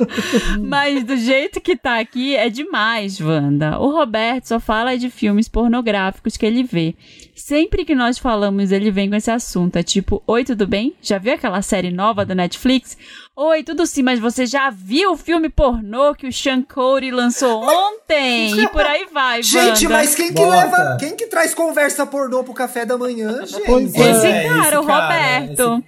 Mas 0.58 1.04
do 1.04 1.16
jeito 1.18 1.60
que 1.60 1.76
tá 1.76 2.00
aqui 2.00 2.34
é 2.34 2.48
demais, 2.48 3.20
Wanda. 3.20 3.78
O 3.78 3.90
Roberto 3.90 4.46
só 4.46 4.58
fala 4.58 4.96
de 4.96 5.10
filmes 5.10 5.48
pornográficos 5.48 6.38
que 6.38 6.46
ele 6.46 6.62
vê. 6.62 6.94
Sempre 7.44 7.84
que 7.84 7.92
nós 7.92 8.18
falamos, 8.18 8.70
ele 8.70 8.88
vem 8.92 9.10
com 9.10 9.16
esse 9.16 9.28
assunto. 9.28 9.74
É 9.76 9.82
tipo, 9.82 10.22
oi, 10.28 10.44
tudo 10.44 10.64
bem? 10.64 10.94
Já 11.02 11.18
viu 11.18 11.34
aquela 11.34 11.60
série 11.60 11.90
nova 11.90 12.24
da 12.24 12.36
Netflix? 12.36 12.96
Oi, 13.34 13.64
tudo 13.64 13.84
sim, 13.84 14.02
mas 14.02 14.20
você 14.20 14.46
já 14.46 14.70
viu 14.70 15.12
o 15.12 15.16
filme 15.16 15.48
pornô 15.48 16.14
que 16.14 16.28
o 16.28 16.32
Sean 16.32 16.62
Cody 16.62 17.10
lançou 17.10 17.60
ontem? 17.66 18.60
E 18.60 18.68
por 18.68 18.86
aí 18.86 19.06
vai, 19.12 19.42
Gente, 19.42 19.86
Wanda. 19.86 19.96
mas 19.98 20.14
quem 20.14 20.28
que 20.28 20.34
Bota. 20.34 20.50
leva, 20.56 20.96
quem 21.00 21.16
que 21.16 21.26
traz 21.26 21.52
conversa 21.52 22.06
pornô 22.06 22.44
pro 22.44 22.54
café 22.54 22.84
da 22.86 22.96
manhã, 22.96 23.44
gente? 23.44 23.64
Pois 23.66 23.92
Esse 23.92 24.26
É, 24.26 24.48
cara, 24.48 24.68
esse 24.68 24.76
o 24.76 24.84
cara, 24.84 25.02
Roberto. 25.02 25.84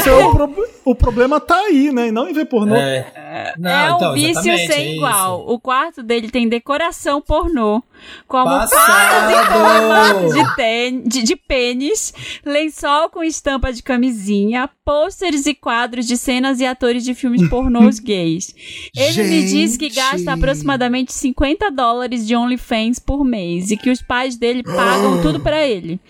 Isso 0.00 0.08
é 0.08 0.12
o, 0.14 0.30
pro- 0.32 0.68
o 0.86 0.94
problema 0.94 1.40
tá 1.40 1.56
aí, 1.56 1.92
né? 1.92 2.08
E 2.08 2.12
não 2.12 2.26
em 2.28 2.32
ver 2.32 2.46
pornô. 2.46 2.74
É, 2.76 3.52
Não, 3.58 3.70
é 3.70 3.92
um 3.92 3.96
então, 3.96 4.14
vício 4.14 4.42
sem 4.42 4.70
é 4.70 4.94
igual. 4.96 5.40
isso. 5.42 5.52
O 5.52 5.58
quarto 5.58 6.02
dele 6.02 6.30
tem 6.30 6.48
decoração 6.48 7.20
pornô, 7.20 7.82
como 8.28 8.44
Passado! 8.44 10.32
de, 10.32 10.53
ten- 10.56 11.02
de, 11.02 11.22
de 11.22 11.36
pênis, 11.36 12.12
lençol 12.44 13.08
com 13.10 13.22
estampa 13.22 13.72
de 13.72 13.82
camisinha, 13.82 14.68
pôsteres 14.84 15.46
e 15.46 15.54
quadros 15.54 16.06
de 16.06 16.16
cenas 16.16 16.60
e 16.60 16.66
atores 16.66 17.04
de 17.04 17.14
filmes 17.14 17.48
pornôs 17.48 17.98
gays. 18.00 18.54
Ele 18.96 19.22
me 19.24 19.44
diz 19.44 19.76
que 19.76 19.86
Gente. 19.88 19.96
gasta 19.96 20.32
aproximadamente 20.32 21.12
50 21.12 21.70
dólares 21.70 22.26
de 22.26 22.34
OnlyFans 22.36 22.98
por 22.98 23.24
mês 23.24 23.70
e 23.70 23.76
que 23.76 23.90
os 23.90 24.02
pais 24.02 24.36
dele 24.36 24.62
pagam 24.64 25.20
tudo 25.22 25.40
pra 25.40 25.66
ele. 25.66 26.00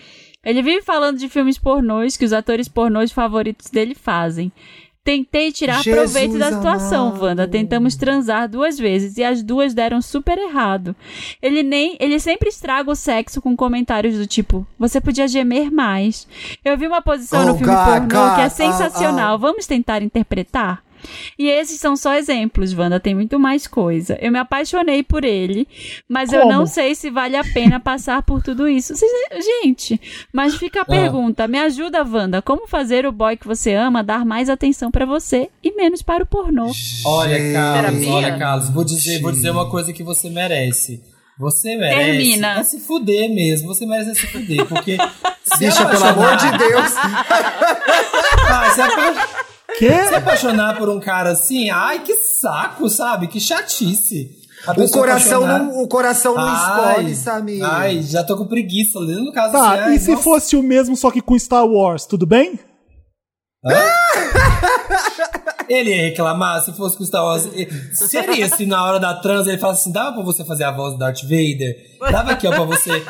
Ele 0.43 0.61
vive 0.61 0.83
falando 0.83 1.17
de 1.17 1.27
filmes 1.27 1.57
pornôs 1.57 2.15
que 2.15 2.23
os 2.23 2.31
atores 2.31 2.67
pornôs 2.67 3.11
favoritos 3.11 3.71
dele 3.71 3.95
fazem. 3.95 4.51
Tentei 5.05 5.51
tirar 5.51 5.83
Jesus 5.83 6.11
proveito 6.11 6.39
da 6.39 6.51
situação, 6.51 7.09
amado. 7.09 7.21
Wanda. 7.23 7.47
Tentamos 7.47 7.95
transar 7.95 8.49
duas 8.49 8.79
vezes 8.79 9.17
e 9.17 9.23
as 9.23 9.43
duas 9.43 9.71
deram 9.71 10.01
super 10.01 10.35
errado. 10.35 10.95
Ele 11.39 11.61
nem, 11.61 11.95
ele 11.99 12.19
sempre 12.19 12.49
estraga 12.49 12.89
o 12.89 12.95
sexo 12.95 13.39
com 13.39 13.55
comentários 13.55 14.17
do 14.17 14.25
tipo: 14.25 14.65
"Você 14.79 14.99
podia 14.99 15.27
gemer 15.27 15.71
mais". 15.71 16.27
Eu 16.65 16.75
vi 16.75 16.87
uma 16.87 17.03
posição 17.03 17.43
Oh, 17.43 17.45
no 17.49 17.55
filme 17.55 17.71
God, 17.71 17.85
pornô 17.85 17.99
God, 18.07 18.35
que 18.35 18.41
é 18.41 18.45
ah, 18.45 18.49
sensacional. 18.49 19.35
ah. 19.35 19.37
Vamos 19.37 19.67
tentar 19.67 20.01
interpretar? 20.01 20.83
E 21.37 21.47
esses 21.49 21.79
são 21.79 21.95
só 21.95 22.13
exemplos, 22.15 22.73
Wanda. 22.77 22.99
Tem 22.99 23.13
muito 23.15 23.39
mais 23.39 23.67
coisa. 23.67 24.17
Eu 24.21 24.31
me 24.31 24.39
apaixonei 24.39 25.03
por 25.03 25.23
ele, 25.23 25.67
mas 26.09 26.31
eu 26.33 26.41
Como? 26.41 26.53
não 26.53 26.65
sei 26.65 26.95
se 26.95 27.09
vale 27.09 27.35
a 27.35 27.43
pena 27.43 27.79
passar 27.79 28.21
por 28.23 28.41
tudo 28.43 28.67
isso. 28.67 28.95
Vocês- 28.95 29.11
gente, 29.63 29.99
mas 30.33 30.55
fica 30.55 30.81
a 30.81 30.85
pergunta: 30.85 31.47
me 31.47 31.59
ajuda, 31.59 32.03
Wanda. 32.03 32.41
Como 32.41 32.67
fazer 32.67 33.05
o 33.05 33.11
boy 33.11 33.35
que 33.37 33.47
você 33.47 33.73
ama 33.73 34.03
dar 34.03 34.25
mais 34.25 34.49
atenção 34.49 34.89
pra 34.91 35.05
você 35.05 35.49
e 35.63 35.75
menos 35.75 36.01
para 36.01 36.23
o 36.23 36.27
pornô? 36.27 36.71
Olha, 37.05 37.37
Carlos, 37.53 37.91
Terapia. 37.91 38.13
olha, 38.13 38.37
Carlos, 38.37 38.69
vou 38.69 38.83
dizer, 38.83 39.21
vou 39.21 39.31
dizer 39.31 39.51
uma 39.51 39.69
coisa 39.69 39.91
que 39.93 40.03
você 40.03 40.29
merece. 40.29 41.01
Você 41.37 41.75
merece 41.75 41.99
Termina. 42.11 42.59
é 42.59 42.63
se 42.63 42.79
fuder 42.79 43.29
mesmo. 43.29 43.67
Você 43.67 43.85
merece 43.85 44.11
é 44.11 44.13
se 44.13 44.27
fuder, 44.27 44.65
porque 44.67 44.95
se 45.43 45.59
Bicha, 45.65 45.85
pelo 45.85 46.05
amor 46.05 46.37
de 46.37 46.57
Deus. 46.57 46.93
Ah, 46.97 48.71
se, 48.73 48.81
apa- 48.81 49.29
Quê? 49.77 49.91
se 50.07 50.15
apaixonar 50.15 50.77
por 50.77 50.89
um 50.89 50.99
cara 50.99 51.31
assim, 51.31 51.69
ai, 51.69 51.99
que 52.03 52.15
saco, 52.15 52.89
sabe? 52.89 53.27
Que 53.27 53.39
chatice. 53.39 54.29
O 54.77 54.89
coração 54.89 55.43
apaixonar- 55.43 55.59
não, 55.59 55.83
o 55.83 55.87
coração 55.87 56.33
não 56.35 56.43
Ai, 56.47 56.91
escolhe, 56.91 57.15
Samir. 57.15 57.63
Ai, 57.63 58.01
já 58.01 58.23
tô 58.23 58.35
com 58.37 58.47
preguiça. 58.47 58.99
No 58.99 59.31
caso 59.31 59.51
Tá, 59.51 59.73
assim, 59.73 59.79
ai, 59.83 59.95
e 59.95 59.99
se 59.99 60.11
nossa. 60.11 60.23
fosse 60.23 60.55
o 60.55 60.63
mesmo, 60.63 60.95
só 60.95 61.11
que 61.11 61.21
com 61.21 61.37
Star 61.37 61.65
Wars, 61.65 62.05
tudo 62.05 62.25
bem? 62.25 62.59
Ele 65.67 65.89
ia 65.95 66.01
reclamar 66.03 66.61
se 66.63 66.71
fosse 66.73 66.97
com 66.97 67.03
Star 67.03 67.23
Wars. 67.23 67.47
Seria 67.93 68.47
se 68.49 68.65
na 68.65 68.83
hora 68.85 68.99
da 68.99 69.15
trans 69.15 69.47
ele 69.47 69.57
falasse 69.57 69.81
assim: 69.81 69.91
dava 69.91 70.13
pra 70.13 70.23
você 70.23 70.45
fazer 70.45 70.63
a 70.63 70.71
voz 70.71 70.93
do 70.93 70.99
Darth 70.99 71.21
Vader? 71.23 71.75
Dava 72.11 72.31
aqui, 72.31 72.47
ó, 72.47 72.51
pra 72.51 72.63
você 72.63 73.03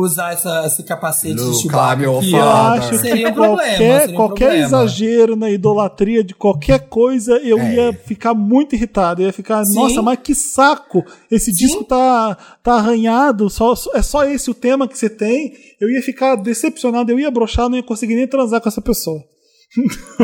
usar 0.00 0.32
essa, 0.32 0.64
esse 0.66 0.82
capacete 0.82 1.34
de 1.34 1.40
Luke, 1.42 1.62
Chewbacca 1.62 1.96
meu 1.96 2.18
aqui, 2.18 2.34
ó. 2.34 2.78
Que 2.80 2.98
Seria 2.98 3.28
um 3.28 3.32
problema, 3.32 3.56
qualquer, 3.56 4.00
seria 4.00 4.12
um 4.12 4.16
qualquer 4.16 4.44
problema. 4.46 4.66
exagero 4.66 5.36
na 5.36 5.50
idolatria 5.50 6.24
de 6.24 6.34
qualquer 6.34 6.88
coisa, 6.88 7.36
eu 7.38 7.58
É. 7.58 7.74
ia 7.74 7.92
ficar 7.92 8.34
muito 8.34 8.74
irritado. 8.74 9.22
Eu 9.22 9.26
ia 9.26 9.32
ficar, 9.32 9.64
Sim. 9.64 9.74
nossa, 9.74 10.00
mas 10.02 10.18
que 10.22 10.34
saco! 10.34 11.04
Esse 11.30 11.52
disco 11.52 11.84
tá, 11.84 12.36
tá 12.62 12.74
arranhado, 12.74 13.48
só, 13.50 13.74
é 13.94 14.02
só 14.02 14.24
esse 14.24 14.50
o 14.50 14.54
tema 14.54 14.86
que 14.88 14.96
você 14.98 15.10
tem. 15.10 15.52
Eu 15.80 15.90
ia 15.90 16.02
ficar 16.02 16.36
decepcionado, 16.36 17.10
eu 17.10 17.18
ia 17.18 17.30
broxar, 17.30 17.68
não 17.68 17.76
ia 17.76 17.82
conseguir 17.82 18.14
nem 18.14 18.26
transar 18.26 18.60
com 18.60 18.68
essa 18.68 18.80
pessoa. 18.80 19.22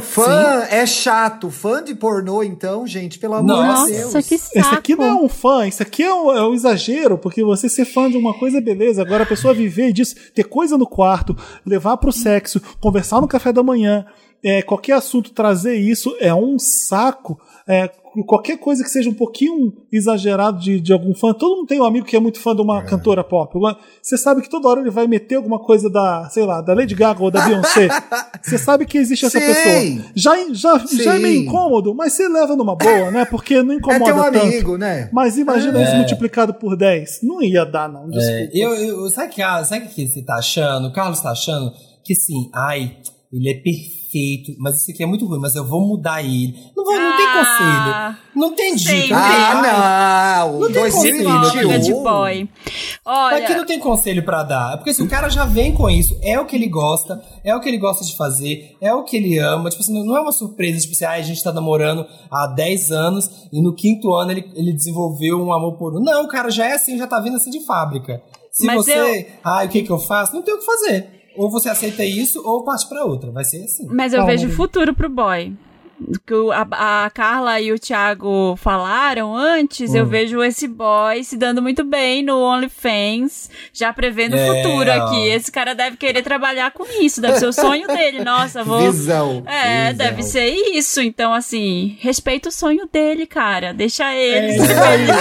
Fã 0.03 0.67
é 0.71 0.87
chato. 0.87 1.51
Fã 1.51 1.83
de 1.83 1.95
pornô, 1.95 2.43
então, 2.43 2.87
gente, 2.87 3.19
pelo 3.19 3.35
amor 3.35 3.47
Nossa, 3.47 3.87
de 3.87 3.93
Deus. 3.93 4.15
Nossa, 4.15 4.29
que 4.29 4.39
saco. 4.39 4.59
Esse 4.59 4.75
aqui 4.75 4.97
não 4.97 5.05
é 5.05 5.15
um 5.15 5.29
fã, 5.29 5.67
isso 5.67 5.83
aqui 5.83 6.03
é 6.03 6.15
um, 6.15 6.33
é 6.33 6.49
um 6.49 6.55
exagero, 6.55 7.19
porque 7.19 7.45
você 7.45 7.69
ser 7.69 7.85
fã 7.85 8.11
de 8.11 8.17
uma 8.17 8.33
coisa, 8.35 8.61
beleza. 8.61 9.03
Agora 9.03 9.25
a 9.25 9.27
pessoa 9.27 9.53
viver 9.53 9.93
disso, 9.93 10.15
ter 10.35 10.45
coisa 10.45 10.79
no 10.79 10.87
quarto, 10.87 11.37
levar 11.65 11.97
pro 11.99 12.13
sexo, 12.13 12.61
conversar 12.81 13.21
no 13.21 13.29
café 13.29 13.53
da 13.53 13.63
manhã. 13.63 14.07
É, 14.45 14.63
qualquer 14.63 14.93
assunto 14.93 15.31
trazer 15.33 15.75
isso 15.77 16.15
é 16.21 16.35
um 16.35 16.59
saco. 16.59 17.41
É, 17.67 17.89
qualquer 18.27 18.59
coisa 18.59 18.85
que 18.85 18.91
seja 18.91 19.09
um 19.09 19.15
pouquinho 19.15 19.73
exagerado 19.91 20.61
de, 20.61 20.79
de 20.79 20.93
algum 20.93 21.15
fã. 21.15 21.33
Todo 21.33 21.57
mundo 21.57 21.67
tem 21.67 21.81
um 21.81 21.85
amigo 21.85 22.07
que 22.07 22.15
é 22.15 22.21
muito 22.21 22.39
fã 22.39 22.55
de 22.55 22.61
uma 22.61 22.83
cantora 22.85 23.25
pop. 23.25 23.59
Você 24.03 24.19
sabe 24.19 24.43
que 24.43 24.51
toda 24.51 24.69
hora 24.69 24.81
ele 24.81 24.91
vai 24.91 25.07
meter 25.07 25.37
alguma 25.37 25.59
coisa 25.59 25.89
da, 25.91 26.29
sei 26.29 26.45
lá, 26.45 26.61
da 26.61 26.75
Lady 26.75 26.95
Gaga 26.95 27.23
ou 27.23 27.31
da 27.31 27.45
Beyoncé. 27.45 27.89
Você 28.43 28.59
sabe 28.59 28.85
que 28.85 28.99
existe 28.99 29.25
essa 29.25 29.41
Sim. 29.41 29.47
pessoa. 29.47 30.13
Já, 30.15 30.37
já, 30.53 30.85
já 31.03 31.15
é 31.15 31.19
meio 31.19 31.41
Sim. 31.41 31.47
incômodo, 31.47 31.95
mas 31.95 32.13
você 32.13 32.29
leva 32.29 32.55
numa 32.55 32.77
boa, 32.77 33.11
né? 33.11 33.25
Porque 33.25 33.63
não 33.63 33.73
É 33.75 33.77
incomoda 33.79 34.05
teu 34.05 34.23
tanto. 34.23 34.39
amigo, 34.41 34.77
né? 34.77 35.09
Mas 35.11 35.39
imagina 35.39 35.83
isso 35.83 35.93
É. 35.93 35.97
multiplicado 35.97 36.53
por 36.53 36.77
10. 36.77 37.21
Não 37.23 37.43
ia 37.43 37.65
dar, 37.65 37.89
não. 37.89 38.07
Desculpa. 38.11 38.31
É, 38.31 38.51
eu, 38.53 38.75
eu, 38.75 39.11
sabe 39.11 39.29
o 39.29 39.31
que, 39.31 39.41
ah, 39.43 39.65
sabe 39.65 39.87
que 39.89 40.07
você 40.07 40.23
tá 40.23 40.35
achando? 40.35 40.89
O 40.89 40.93
Carlos 40.93 41.21
tá 41.21 41.31
achando 41.31 41.73
que 42.05 42.13
assim, 42.13 42.51
ai, 42.53 42.99
ele 43.33 43.49
é 43.51 43.55
perfeito, 43.55 44.04
mas 44.59 44.81
isso 44.81 44.91
aqui 44.91 45.03
é 45.03 45.07
muito 45.07 45.27
ruim, 45.27 45.39
mas 45.41 45.55
eu 45.55 45.65
vou 45.65 45.81
mudar 45.81 46.23
ele. 46.23 46.55
Não, 46.77 46.85
vou, 46.85 46.95
não 46.95 47.17
tem 47.17 47.27
Ah, 47.27 47.39
conselho. 47.39 48.25
Não 48.35 48.55
tem 48.55 48.75
dica. 48.75 48.93
Não 48.95 49.03
tem, 49.03 49.13
ai, 49.13 49.53
Ah, 49.53 50.45
não! 50.49 50.61
Não 50.61 50.73
tem 50.73 50.83
conselho, 50.91 51.25
Boga 51.25 51.39
de 51.51 51.53
2021. 51.63 52.03
boy. 52.03 52.49
Aqui 53.07 53.45
Olha, 53.45 53.57
não 53.57 53.67
tem 53.67 53.79
conselho 53.79 54.25
pra 54.25 54.43
dar. 54.43 54.75
É 54.75 54.77
porque 54.77 54.95
se 54.95 55.03
o 55.03 55.09
cara 55.09 55.29
já 55.29 55.45
vem 55.45 55.73
com 55.73 55.89
isso, 55.91 56.19
é 56.23 56.39
o 56.41 56.47
que 56.47 56.57
ele 56.57 56.69
gosta, 56.69 57.23
é 57.45 57.55
o 57.55 57.61
que 57.61 57.69
ele 57.69 57.79
gosta 57.79 58.05
de 58.05 58.17
fazer, 58.17 58.77
é 58.81 58.93
o 58.95 59.05
que 59.05 59.17
ele 59.17 59.39
ama. 59.39 59.71
Tipo 59.71 59.83
assim, 59.83 60.05
não 60.05 60.17
é 60.17 60.21
uma 60.21 60.33
surpresa, 60.33 60.81
tipo 60.81 60.93
assim, 60.93 61.05
ah, 61.05 61.11
a 61.13 61.23
gente 61.23 61.43
tá 61.43 61.53
namorando 61.53 62.07
há 62.31 62.47
10 62.47 62.91
anos 62.91 63.31
e 63.53 63.61
no 63.63 63.75
quinto 63.75 64.13
ano 64.15 64.33
ele, 64.33 64.51
ele 64.55 64.73
desenvolveu 64.73 65.39
um 65.41 65.53
amor 65.53 65.77
por 65.77 65.95
um. 65.97 66.01
Não, 66.03 66.25
o 66.25 66.29
cara 66.29 66.51
já 66.51 66.67
é 66.67 66.73
assim, 66.73 66.97
já 66.99 67.07
tá 67.07 67.21
vindo 67.21 67.37
assim 67.37 67.51
de 67.51 67.61
fábrica. 67.65 68.23
Se 68.51 68.67
Mas 68.67 68.77
você, 68.85 68.93
eu- 68.93 69.27
ah, 69.45 69.65
o 69.65 69.69
que 69.69 69.83
que 69.83 69.91
eu 69.91 69.99
faço? 69.99 70.35
Não 70.35 70.43
tem 70.43 70.55
o 70.55 70.59
que 70.59 70.65
fazer. 70.65 71.09
Ou 71.37 71.51
você 71.51 71.69
aceita 71.69 72.05
isso 72.05 72.43
ou 72.45 72.65
parte 72.65 72.89
pra 72.89 73.05
outra. 73.05 73.31
Vai 73.31 73.45
ser 73.45 73.65
assim. 73.65 73.87
mas 73.91 74.13
eu 74.13 74.19
Calma, 74.19 74.33
vejo 74.33 74.51
futuro 74.51 74.95
pro 74.95 75.09
boy. 75.09 75.53
Que 76.27 76.35
o- 76.35 76.51
a, 76.53 76.67
a 77.05 77.11
Carla 77.11 77.61
e 77.61 77.73
o 77.73 77.79
Thiago 77.79 78.57
falaram 78.57 79.37
antes, 79.37 79.91
Hum. 79.93 79.97
eu 79.99 80.07
vejo 80.07 80.43
esse 80.43 80.67
boy 80.67 81.23
se 81.23 81.37
dando 81.37 81.61
muito 81.63 81.85
bem 81.85 82.23
no 82.23 82.39
OnlyFans, 82.41 83.49
já 83.73 83.93
prevendo 83.93 84.35
o 84.35 84.39
É, 84.39 84.47
futuro 84.63 84.91
aqui. 84.93 85.29
Esse 85.29 85.53
cara 85.53 85.75
deve 85.75 85.97
querer 85.97 86.23
trabalhar 86.23 86.71
com 86.73 86.85
isso, 87.01 87.21
deve 87.21 87.39
ser 87.39 87.47
o 87.47 87.53
sonho 87.53 87.87
dele. 87.87 88.23
Nossa, 88.25 88.65
vou. 88.65 88.81
Visão. 88.91 89.43
É, 89.47 89.93
visão. 89.93 90.07
deve 90.07 90.23
ser 90.23 90.47
isso. 90.75 91.01
Então, 91.01 91.33
assim, 91.33 91.97
respeita 92.01 92.49
o 92.49 92.53
sonho 92.53 92.89
dele, 92.93 93.27
cara. 93.27 93.73
Deixa 93.73 94.13
ele 94.15 94.53
É, 94.53 94.59
ser 94.59 94.75
feliz. 94.75 95.15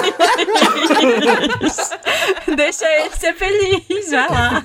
Deixa 2.55 2.85
ele 2.85 3.09
ser 3.11 3.33
feliz, 3.33 4.11
vai 4.11 4.29
lá. 4.29 4.63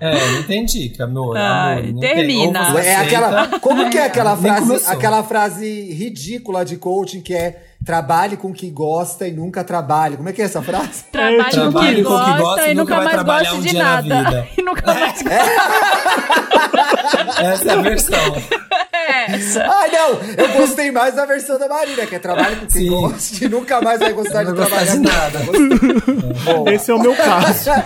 É, 0.00 0.30
não 0.32 0.42
tem 0.44 0.64
dica, 0.64 1.04
amor. 1.04 1.36
Amor 1.36 1.82
tem. 1.82 1.96
termina. 1.98 2.72
Você 2.72 2.88
É 2.88 2.96
aquela, 2.96 3.58
como 3.60 3.90
que 3.90 3.98
é 3.98 4.04
aquela 4.06 4.36
frase, 4.36 4.82
aquela 4.86 5.22
frase 5.30 5.92
ridícula 5.92 6.64
de 6.64 6.76
coaching 6.76 7.20
que 7.20 7.32
é 7.32 7.62
trabalhe 7.86 8.36
com 8.36 8.48
o 8.48 8.52
que 8.52 8.68
gosta 8.68 9.28
e 9.28 9.32
nunca 9.32 9.62
trabalhe. 9.62 10.16
Como 10.16 10.28
é 10.28 10.32
que 10.32 10.42
é 10.42 10.44
essa 10.44 10.60
frase? 10.60 11.04
Trabalhe, 11.12 11.50
Trabalhe 11.52 12.02
com 12.02 12.14
o 12.14 12.24
que 12.24 12.32
gosta 12.40 12.68
e 12.68 12.74
nunca 12.74 12.96
vai 12.96 13.04
mais 13.04 13.14
trabalhar 13.14 13.50
goste 13.50 13.56
um 13.56 13.60
de 13.62 13.68
dia 13.68 13.84
na 13.84 14.02
nada. 14.02 14.24
vida. 14.24 14.48
E 14.58 14.62
nunca 14.62 14.92
mais 14.92 15.22
Essa 17.38 17.70
é 17.70 17.72
a 17.72 17.76
versão. 17.76 18.36
é 18.92 19.36
essa. 19.36 19.62
Ai, 19.62 19.90
não! 19.92 20.18
Eu 20.36 20.48
gostei 20.58 20.90
mais 20.90 21.14
da 21.14 21.24
versão 21.24 21.60
da 21.60 21.68
Marina, 21.68 22.04
que 22.06 22.16
é 22.16 22.18
trabalhe 22.18 22.56
com 22.56 22.64
o 22.64 22.66
que 22.66 22.72
Sim. 22.72 22.88
gosta 22.88 23.44
e 23.44 23.48
nunca 23.48 23.80
mais 23.80 24.00
vai 24.00 24.12
gostar 24.12 24.42
de 24.42 24.52
trabalhar 24.52 24.84
de 24.84 24.96
com 24.96 25.02
nada. 25.04 25.38
Gostei. 25.44 26.74
Esse 26.74 26.90
é 26.90 26.94
o 26.94 26.98
meu 26.98 27.14
caso. 27.14 27.70
É. 27.70 27.84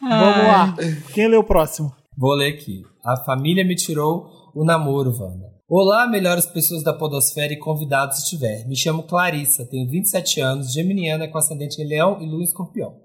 Vamos 0.00 0.46
lá. 0.46 0.72
Quem 1.12 1.26
lê 1.26 1.36
o 1.36 1.42
próximo? 1.42 1.92
Vou 2.16 2.32
ler 2.34 2.54
aqui. 2.54 2.86
A 3.06 3.22
família 3.24 3.64
me 3.64 3.76
tirou 3.76 4.26
o 4.52 4.64
namoro, 4.64 5.12
Wanda. 5.12 5.46
Olá, 5.68 6.08
melhores 6.08 6.44
pessoas 6.44 6.82
da 6.82 6.92
podosfera 6.92 7.52
e 7.52 7.56
convidados 7.56 8.18
se 8.18 8.30
tiver. 8.30 8.66
Me 8.66 8.74
chamo 8.74 9.04
Clarissa, 9.04 9.64
tenho 9.64 9.88
27 9.88 10.40
anos, 10.40 10.72
geminiana 10.72 11.28
com 11.28 11.38
ascendente 11.38 11.80
em 11.80 11.86
leão 11.86 12.20
e 12.20 12.28
lua 12.28 12.42
escorpião. 12.42 12.96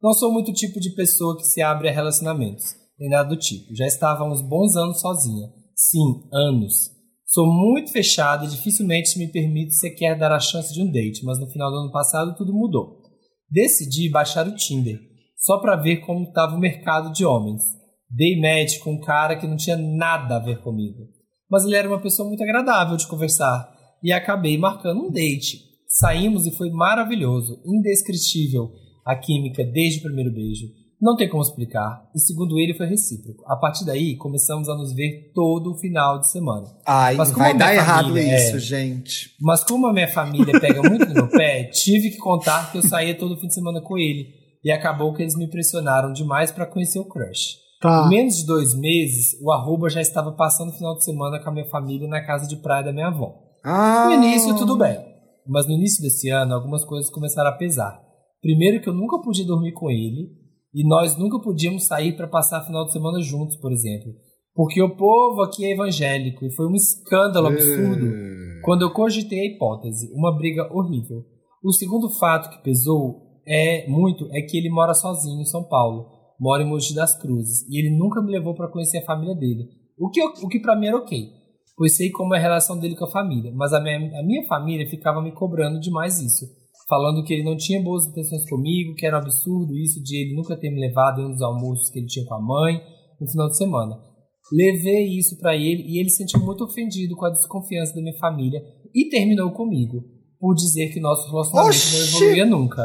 Não 0.00 0.12
sou 0.12 0.32
muito 0.32 0.52
tipo 0.52 0.78
de 0.78 0.94
pessoa 0.94 1.36
que 1.36 1.42
se 1.42 1.60
abre 1.60 1.88
a 1.88 1.92
relacionamentos, 1.92 2.66
nem 3.00 3.10
nada 3.10 3.30
do 3.30 3.36
tipo. 3.36 3.74
Já 3.74 3.84
estava 3.84 4.22
há 4.22 4.30
uns 4.30 4.42
bons 4.42 4.76
anos 4.76 5.00
sozinha. 5.00 5.48
Sim, 5.74 6.22
anos. 6.32 6.92
Sou 7.26 7.44
muito 7.44 7.90
fechada 7.90 8.44
e 8.44 8.48
dificilmente 8.48 9.18
me 9.18 9.26
permito 9.26 9.74
sequer 9.74 10.16
dar 10.16 10.30
a 10.30 10.38
chance 10.38 10.72
de 10.72 10.80
um 10.80 10.86
date, 10.86 11.24
mas 11.24 11.40
no 11.40 11.50
final 11.50 11.68
do 11.72 11.78
ano 11.78 11.90
passado 11.90 12.36
tudo 12.36 12.54
mudou. 12.54 13.02
Decidi 13.50 14.08
baixar 14.08 14.46
o 14.46 14.54
Tinder, 14.54 15.00
só 15.36 15.58
para 15.58 15.74
ver 15.74 15.96
como 15.96 16.28
estava 16.28 16.54
o 16.54 16.60
mercado 16.60 17.12
de 17.12 17.24
homens. 17.24 17.77
Dei 18.10 18.40
match 18.40 18.78
com 18.78 18.92
um 18.94 19.00
cara 19.00 19.36
que 19.36 19.46
não 19.46 19.56
tinha 19.56 19.76
nada 19.76 20.36
a 20.36 20.38
ver 20.38 20.62
comigo. 20.62 21.08
Mas 21.50 21.64
ele 21.64 21.76
era 21.76 21.88
uma 21.88 22.00
pessoa 22.00 22.26
muito 22.28 22.42
agradável 22.42 22.96
de 22.96 23.06
conversar 23.06 23.68
e 24.02 24.12
acabei 24.12 24.56
marcando 24.56 25.06
um 25.06 25.10
date. 25.10 25.58
Saímos 25.86 26.46
e 26.46 26.56
foi 26.56 26.70
maravilhoso, 26.70 27.60
indescritível 27.64 28.70
a 29.04 29.16
química 29.16 29.64
desde 29.64 30.00
o 30.00 30.02
primeiro 30.02 30.32
beijo. 30.32 30.66
Não 31.00 31.16
tem 31.16 31.28
como 31.28 31.42
explicar, 31.42 32.10
e 32.14 32.18
segundo 32.18 32.58
ele 32.58 32.74
foi 32.74 32.86
recíproco. 32.86 33.44
A 33.46 33.56
partir 33.56 33.84
daí, 33.84 34.16
começamos 34.16 34.68
a 34.68 34.74
nos 34.74 34.92
ver 34.92 35.30
todo 35.32 35.70
o 35.70 35.78
final 35.78 36.18
de 36.18 36.28
semana. 36.28 36.66
Ai, 36.84 37.14
Mas 37.14 37.30
como 37.30 37.44
vai 37.44 37.56
dar 37.56 37.72
errado 37.72 38.08
família 38.08 38.36
isso, 38.36 38.56
é- 38.56 38.58
gente. 38.58 39.30
Mas 39.40 39.62
como 39.62 39.86
a 39.86 39.92
minha 39.92 40.08
família 40.08 40.58
pega 40.60 40.82
muito 40.82 41.06
no 41.06 41.14
meu 41.14 41.28
pé, 41.30 41.64
tive 41.66 42.10
que 42.10 42.16
contar 42.16 42.72
que 42.72 42.78
eu 42.78 42.82
saía 42.82 43.16
todo 43.16 43.38
fim 43.38 43.46
de 43.46 43.54
semana 43.54 43.80
com 43.80 43.96
ele. 43.96 44.26
E 44.64 44.72
acabou 44.72 45.14
que 45.14 45.22
eles 45.22 45.36
me 45.36 45.48
pressionaram 45.48 46.12
demais 46.12 46.50
para 46.50 46.66
conhecer 46.66 46.98
o 46.98 47.04
crush. 47.04 47.56
Tá. 47.80 48.06
Em 48.06 48.08
menos 48.08 48.36
de 48.36 48.46
dois 48.46 48.74
meses, 48.74 49.40
o 49.40 49.52
arroba 49.52 49.88
já 49.88 50.00
estava 50.00 50.32
passando 50.32 50.70
o 50.70 50.76
final 50.76 50.96
de 50.96 51.04
semana 51.04 51.42
com 51.42 51.48
a 51.48 51.52
minha 51.52 51.68
família 51.68 52.08
na 52.08 52.24
casa 52.24 52.48
de 52.48 52.56
praia 52.56 52.84
da 52.84 52.92
minha 52.92 53.08
avó. 53.08 53.34
Ah, 53.64 54.06
No 54.06 54.14
início, 54.14 54.56
tudo 54.56 54.76
bem. 54.76 54.98
Mas 55.46 55.66
no 55.66 55.72
início 55.74 56.02
desse 56.02 56.28
ano, 56.28 56.54
algumas 56.54 56.84
coisas 56.84 57.10
começaram 57.10 57.50
a 57.50 57.56
pesar. 57.56 58.00
Primeiro 58.42 58.82
que 58.82 58.88
eu 58.88 58.94
nunca 58.94 59.20
podia 59.20 59.46
dormir 59.46 59.72
com 59.72 59.90
ele, 59.90 60.28
e 60.74 60.86
nós 60.86 61.16
nunca 61.16 61.40
podíamos 61.40 61.86
sair 61.86 62.16
para 62.16 62.28
passar 62.28 62.64
final 62.64 62.84
de 62.84 62.92
semana 62.92 63.20
juntos, 63.20 63.56
por 63.56 63.72
exemplo. 63.72 64.12
Porque 64.54 64.82
o 64.82 64.96
povo 64.96 65.42
aqui 65.42 65.64
é 65.64 65.72
evangélico, 65.72 66.44
e 66.44 66.54
foi 66.54 66.66
um 66.66 66.74
escândalo 66.74 67.46
absurdo 67.46 68.06
quando 68.64 68.82
eu 68.82 68.92
cogitei 68.92 69.40
a 69.40 69.46
hipótese. 69.46 70.10
Uma 70.12 70.36
briga 70.36 70.68
horrível. 70.72 71.24
O 71.62 71.72
segundo 71.72 72.10
fato 72.18 72.50
que 72.50 72.62
pesou 72.62 73.40
é 73.46 73.88
muito 73.88 74.28
é 74.32 74.42
que 74.42 74.56
ele 74.56 74.68
mora 74.68 74.94
sozinho 74.94 75.40
em 75.40 75.46
São 75.46 75.64
Paulo. 75.64 76.17
Mora 76.40 76.62
em 76.62 76.66
Mogi 76.68 76.94
das 76.94 77.18
Cruzes. 77.20 77.66
E 77.68 77.78
ele 77.78 77.96
nunca 77.96 78.22
me 78.22 78.30
levou 78.30 78.54
para 78.54 78.68
conhecer 78.70 78.98
a 78.98 79.04
família 79.04 79.34
dele. 79.34 79.68
O 79.98 80.08
que, 80.10 80.20
eu- 80.20 80.32
o 80.42 80.48
que 80.48 80.60
para 80.60 80.76
mim 80.78 80.86
era 80.86 80.96
ok. 80.96 81.18
Pois 81.76 81.96
sei 81.96 82.10
como 82.10 82.34
é 82.34 82.38
a 82.38 82.42
relação 82.42 82.78
dele 82.78 82.96
com 82.96 83.04
a 83.04 83.10
família. 83.10 83.52
Mas 83.54 83.72
a 83.72 83.80
minha, 83.80 83.96
a 84.18 84.22
minha 84.24 84.46
família 84.46 84.88
ficava 84.88 85.20
me 85.22 85.32
cobrando 85.32 85.80
demais 85.80 86.20
isso. 86.20 86.46
Falando 86.88 87.22
que 87.24 87.34
ele 87.34 87.44
não 87.44 87.56
tinha 87.56 87.82
boas 87.82 88.06
intenções 88.06 88.48
comigo, 88.48 88.94
que 88.94 89.04
era 89.06 89.16
um 89.16 89.20
absurdo 89.20 89.76
isso 89.76 90.02
de 90.02 90.16
ele 90.16 90.34
nunca 90.34 90.56
ter 90.56 90.70
me 90.70 90.80
levado 90.80 91.20
em 91.20 91.26
um 91.26 91.32
dos 91.32 91.42
almoços 91.42 91.90
que 91.90 91.98
ele 91.98 92.06
tinha 92.06 92.24
com 92.24 92.34
a 92.34 92.40
mãe 92.40 92.80
no 93.20 93.28
final 93.30 93.48
de 93.48 93.56
semana. 93.58 93.96
Levei 94.50 95.18
isso 95.18 95.36
pra 95.38 95.54
ele 95.54 95.82
e 95.86 96.00
ele 96.00 96.08
se 96.08 96.16
sentiu 96.16 96.40
muito 96.40 96.64
ofendido 96.64 97.14
com 97.14 97.26
a 97.26 97.30
desconfiança 97.30 97.94
da 97.94 98.00
minha 98.00 98.16
família 98.18 98.62
e 98.94 99.08
terminou 99.10 99.50
comigo, 99.52 100.02
por 100.40 100.54
dizer 100.54 100.88
que 100.88 100.98
nosso 101.00 101.30
relacionamento 101.30 101.74
não 101.76 102.00
Oxi! 102.00 102.08
evoluía 102.16 102.46
nunca. 102.46 102.82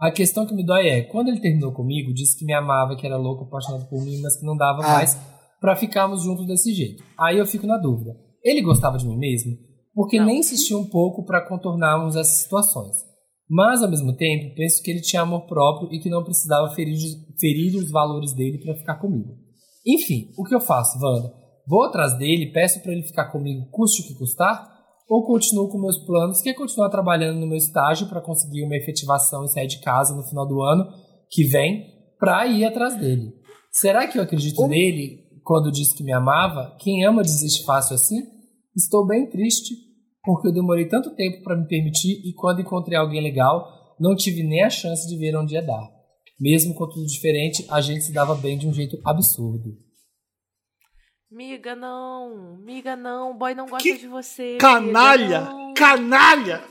A 0.00 0.10
questão 0.10 0.46
que 0.46 0.54
me 0.54 0.64
dói 0.64 0.88
é, 0.88 1.02
quando 1.02 1.28
ele 1.28 1.40
terminou 1.40 1.72
comigo, 1.72 2.12
disse 2.14 2.38
que 2.38 2.44
me 2.44 2.54
amava, 2.54 2.96
que 2.96 3.06
era 3.06 3.16
louco, 3.18 3.44
apaixonado 3.44 3.86
por 3.88 4.02
mim, 4.02 4.18
mas 4.22 4.38
que 4.38 4.46
não 4.46 4.56
dava 4.56 4.82
Ah. 4.82 4.94
mais 4.94 5.20
pra 5.60 5.76
ficarmos 5.76 6.22
juntos 6.22 6.46
desse 6.46 6.72
jeito. 6.72 7.02
Aí 7.18 7.36
eu 7.36 7.46
fico 7.46 7.66
na 7.66 7.76
dúvida. 7.76 8.16
Ele 8.42 8.62
gostava 8.62 8.96
de 8.96 9.06
mim 9.06 9.18
mesmo? 9.18 9.52
Porque 9.94 10.18
nem 10.18 10.38
insistiu 10.38 10.78
um 10.78 10.88
pouco 10.88 11.24
pra 11.26 11.46
contornarmos 11.46 12.16
essas 12.16 12.38
situações. 12.42 12.96
Mas, 13.48 13.82
ao 13.82 13.90
mesmo 13.90 14.14
tempo, 14.16 14.54
penso 14.54 14.82
que 14.82 14.90
ele 14.90 15.02
tinha 15.02 15.22
amor 15.22 15.46
próprio 15.46 15.92
e 15.92 15.98
que 15.98 16.08
não 16.08 16.24
precisava 16.24 16.70
ferir, 16.70 16.96
ferir 17.38 17.76
os 17.76 17.90
valores 17.90 18.32
dele 18.32 18.58
pra 18.58 18.74
ficar 18.76 18.94
comigo. 18.94 19.34
Enfim, 19.86 20.30
o 20.38 20.44
que 20.44 20.54
eu 20.54 20.60
faço, 20.60 20.98
Wanda? 21.04 21.30
Vou 21.66 21.84
atrás 21.84 22.16
dele, 22.16 22.52
peço 22.52 22.80
pra 22.80 22.92
ele 22.92 23.02
ficar 23.02 23.26
comigo, 23.26 23.66
custe 23.70 24.02
o 24.02 24.06
que 24.06 24.14
custar? 24.14 24.69
Ou 25.10 25.26
continuo 25.26 25.68
com 25.68 25.80
meus 25.80 25.98
planos, 26.06 26.40
que 26.40 26.50
é 26.50 26.54
continuar 26.54 26.88
trabalhando 26.88 27.40
no 27.40 27.46
meu 27.48 27.56
estágio 27.56 28.08
pra 28.08 28.20
conseguir 28.20 28.62
uma 28.62 28.76
efetivação 28.76 29.44
e 29.44 29.48
sair 29.48 29.66
de 29.66 29.80
casa 29.80 30.14
no 30.14 30.22
final 30.22 30.46
do 30.46 30.62
ano 30.62 30.86
que 31.28 31.42
vem 31.42 31.84
pra 32.16 32.46
ir 32.46 32.64
atrás 32.64 32.96
dele? 32.96 33.34
Será 33.72 34.06
que 34.06 34.16
eu 34.16 34.22
acredito 34.22 34.64
nele 34.68 35.18
quando 35.42 35.72
disse 35.72 35.96
que 35.96 36.04
me 36.04 36.12
amava? 36.12 36.76
Quem 36.78 37.04
ama 37.04 37.22
desiste 37.22 37.64
fácil 37.64 37.96
assim? 37.96 38.22
Estou 38.76 39.04
bem 39.04 39.28
triste 39.28 39.74
porque 40.22 40.46
eu 40.46 40.52
demorei 40.52 40.86
tanto 40.86 41.14
tempo 41.16 41.42
pra 41.42 41.56
me 41.56 41.66
permitir 41.66 42.22
e 42.24 42.32
quando 42.34 42.60
encontrei 42.60 42.96
alguém 42.96 43.20
legal, 43.20 43.66
não 43.98 44.14
tive 44.14 44.44
nem 44.44 44.62
a 44.62 44.70
chance 44.70 45.08
de 45.08 45.16
ver 45.16 45.36
onde 45.36 45.54
ia 45.54 45.62
dar. 45.62 45.90
Mesmo 46.38 46.72
com 46.72 46.88
tudo 46.88 47.04
diferente, 47.06 47.66
a 47.68 47.80
gente 47.80 48.04
se 48.04 48.12
dava 48.12 48.36
bem 48.36 48.56
de 48.56 48.68
um 48.68 48.72
jeito 48.72 48.96
absurdo. 49.04 49.76
Miga, 51.30 51.76
não. 51.76 52.56
Miga, 52.56 52.96
não. 52.96 53.30
O 53.30 53.34
boy 53.34 53.54
não 53.54 53.66
gosta 53.66 53.88
Que 53.88 53.96
de 53.96 54.08
você. 54.08 54.56
Canalha! 54.58 55.40
miga, 55.40 55.52
não. 55.52 55.74
Canalha! 55.74 56.64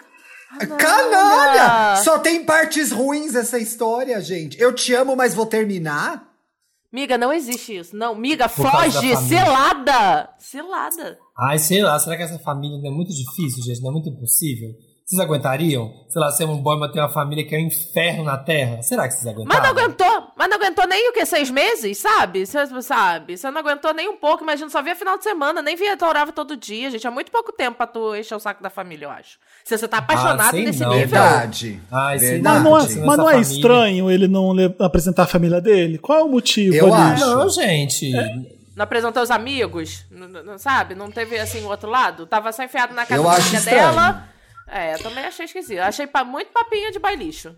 Canalha! 0.77 1.95
Só 2.03 2.19
tem 2.19 2.44
partes 2.44 2.91
ruins 2.91 3.36
essa 3.36 3.57
história, 3.57 4.19
gente. 4.19 4.60
Eu 4.60 4.76
te 4.76 4.94
amo, 4.94 5.15
mas 5.15 5.34
vou 5.34 5.45
terminar? 5.45 6.27
Miga, 6.91 7.18
não 7.18 7.31
existe 7.31 7.77
isso. 7.77 7.95
Não, 7.95 8.15
miga, 8.15 8.49
Por 8.49 8.69
foge! 8.69 9.15
Selada! 9.15 10.30
Selada. 10.40 11.18
Ai, 11.38 11.57
sei 11.57 11.81
lá, 11.81 11.98
será 11.98 12.18
que 12.18 12.23
essa 12.23 12.40
família 12.40 12.80
não 12.80 12.91
é 12.91 12.94
muito 12.94 13.14
difícil, 13.14 13.64
gente? 13.64 13.81
Não 13.81 13.91
é 13.91 13.94
muito 13.94 14.10
impossível? 14.10 14.69
Vocês 15.10 15.19
aguentariam? 15.19 15.91
Sei 16.07 16.22
lá, 16.22 16.30
ser 16.31 16.45
um 16.45 16.57
boy, 16.61 16.77
mas 16.77 16.91
ter 16.91 16.99
uma 16.99 17.10
família 17.10 17.44
que 17.44 17.56
é 17.56 17.57
um 17.57 17.61
inferno 17.61 18.23
na 18.23 18.38
Terra? 18.38 18.84
Será 18.84 19.07
que 19.07 19.15
vocês 19.15 19.23
Mas 19.26 19.34
aguentariam? 19.34 19.64
não 19.64 19.69
aguentou, 19.72 20.27
mas 20.38 20.48
não 20.49 20.57
aguentou 20.57 20.88
nem 20.88 21.10
o 21.10 21.14
que? 21.14 21.26
Seis 21.26 21.49
meses, 21.49 21.98
sabe? 21.98 22.45
Você 22.45 22.60
sabe? 22.84 23.36
Você 23.36 23.49
não 23.49 23.60
aguentou 23.60 23.91
nem 23.91 24.07
um 24.07 24.18
pouco. 24.18 24.44
Imagina, 24.44 24.69
só 24.69 24.84
via 24.84 24.95
final 24.95 25.18
de 25.18 25.23
semana, 25.23 25.64
nem 25.64 25.76
via 25.76 25.98
orava 25.99 26.31
todo 26.31 26.56
dia, 26.56 26.91
gente. 26.91 27.07
É 27.07 27.10
muito 27.10 27.31
pouco 27.31 27.52
tempo 27.52 27.76
pra 27.77 27.88
tu 27.88 28.15
encher 28.15 28.36
o 28.36 28.40
saco 28.40 28.61
da 28.61 28.69
família, 28.69 29.06
eu 29.07 29.10
acho. 29.10 29.40
Se 29.65 29.76
você 29.76 29.88
tá 29.88 29.98
apaixonado 29.98 30.52
sei 30.52 30.64
nesse 30.65 30.81
não. 30.81 30.91
nível. 30.91 31.07
Verdade. 31.07 31.81
Sei 32.19 32.19
Verdade. 32.19 32.44
Mas 32.44 32.64
não 32.64 32.77
é, 32.77 32.81
mas 33.07 33.18
não 33.18 33.30
é 33.30 33.34
família. 33.34 33.41
estranho 33.56 34.11
ele 34.11 34.27
não 34.27 34.52
apresentar 34.80 35.23
a 35.23 35.27
família 35.27 35.60
dele? 35.60 35.98
Qual 35.98 36.19
é 36.19 36.23
o 36.23 36.30
motivo 36.30 36.76
Eu 36.76 36.94
ali? 36.94 37.14
acho. 37.14 37.26
Não, 37.26 37.49
gente. 37.49 38.11
Não 38.76 38.84
apresentou 38.84 39.23
os 39.23 39.31
amigos, 39.31 40.06
n- 40.11 40.27
n- 40.40 40.60
sabe? 40.60 40.94
Não 40.94 41.10
teve 41.10 41.38
assim 41.40 41.64
o 41.64 41.68
outro 41.68 41.90
lado. 41.90 42.27
Tava 42.27 42.52
só 42.52 42.64
enfiado 42.64 42.94
na 42.94 43.07
casa 43.07 43.23
da 43.23 43.60
dela. 43.72 44.23
É, 44.72 44.94
eu 44.96 45.00
também 45.04 45.24
achei 45.26 45.46
esquisito. 45.46 45.80
Achei 45.80 46.06
pa- 46.08 46.24
muito 46.24 46.52
papinho 46.52 46.91
de 46.91 47.00
bailixo. 47.00 47.56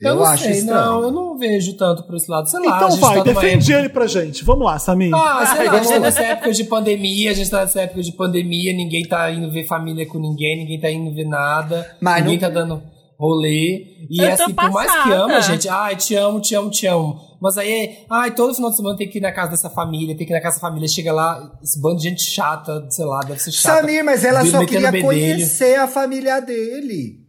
Eu, 0.00 0.16
não 0.16 0.24
acho 0.24 0.42
sei, 0.42 0.52
estranho. 0.54 0.80
Não, 0.84 1.02
eu 1.04 1.10
não 1.12 1.38
vejo 1.38 1.76
tanto 1.76 2.02
por 2.02 2.16
esse 2.16 2.28
lado. 2.28 2.50
Sei 2.50 2.58
lá, 2.58 2.72
a 2.72 2.76
Então 2.76 2.90
gente 2.90 3.00
vai, 3.00 3.16
tá 3.18 3.22
defende 3.22 3.72
época- 3.72 3.78
ele 3.78 3.88
pra 3.88 4.06
gente. 4.08 4.44
Vamos 4.44 4.66
lá, 4.66 4.76
Samir. 4.76 5.14
Ah, 5.14 5.46
sei 5.46 5.60
Ai, 5.60 5.66
lá, 5.66 5.72
a 5.74 5.78
gente 5.78 5.92
tá 5.92 5.98
nessa 6.00 6.22
época 6.24 6.52
de 6.52 6.64
pandemia, 6.64 7.30
a 7.30 7.34
gente 7.34 7.48
tá 7.50 7.60
nessa 7.60 7.80
época 7.82 8.02
de 8.02 8.12
pandemia, 8.12 8.72
ninguém 8.72 9.04
tá 9.06 9.30
indo 9.30 9.48
ver 9.52 9.64
família 9.64 10.04
com 10.04 10.18
ninguém, 10.18 10.56
ninguém 10.58 10.80
tá 10.80 10.90
indo 10.90 11.14
ver 11.14 11.24
nada, 11.26 11.96
Mas 12.00 12.16
ninguém 12.24 12.34
não- 12.40 12.48
tá 12.48 12.52
dando 12.52 12.82
rolê. 13.22 13.86
E 14.10 14.20
Eu 14.20 14.28
é 14.28 14.32
assim, 14.32 14.52
por 14.52 14.70
mais 14.70 14.90
que 15.02 15.12
ama, 15.12 15.40
gente, 15.40 15.68
ai, 15.68 15.96
te 15.96 16.14
amo, 16.16 16.40
te 16.40 16.54
amo, 16.54 16.70
te 16.70 16.86
amo. 16.86 17.18
Mas 17.40 17.56
aí, 17.56 17.98
ai, 18.10 18.34
todo 18.34 18.54
final 18.54 18.70
de 18.70 18.76
semana 18.76 18.96
tem 18.96 19.08
que 19.08 19.18
ir 19.18 19.20
na 19.20 19.32
casa 19.32 19.50
dessa 19.52 19.70
família, 19.70 20.16
tem 20.16 20.26
que 20.26 20.32
ir 20.32 20.36
na 20.36 20.40
casa 20.42 20.56
dessa 20.56 20.66
família, 20.66 20.86
chega 20.88 21.12
lá, 21.12 21.52
esse 21.62 21.80
bando 21.80 21.96
de 21.96 22.08
gente 22.08 22.22
chata, 22.22 22.86
sei 22.90 23.04
lá, 23.04 23.20
deve 23.20 23.40
ser 23.40 23.50
chata. 23.52 23.80
Samir, 23.80 24.04
mas 24.04 24.24
ela 24.24 24.44
só 24.44 24.64
queria 24.66 24.90
bedelho. 24.92 25.04
conhecer 25.04 25.78
a 25.78 25.86
família 25.86 26.40
dele. 26.40 27.20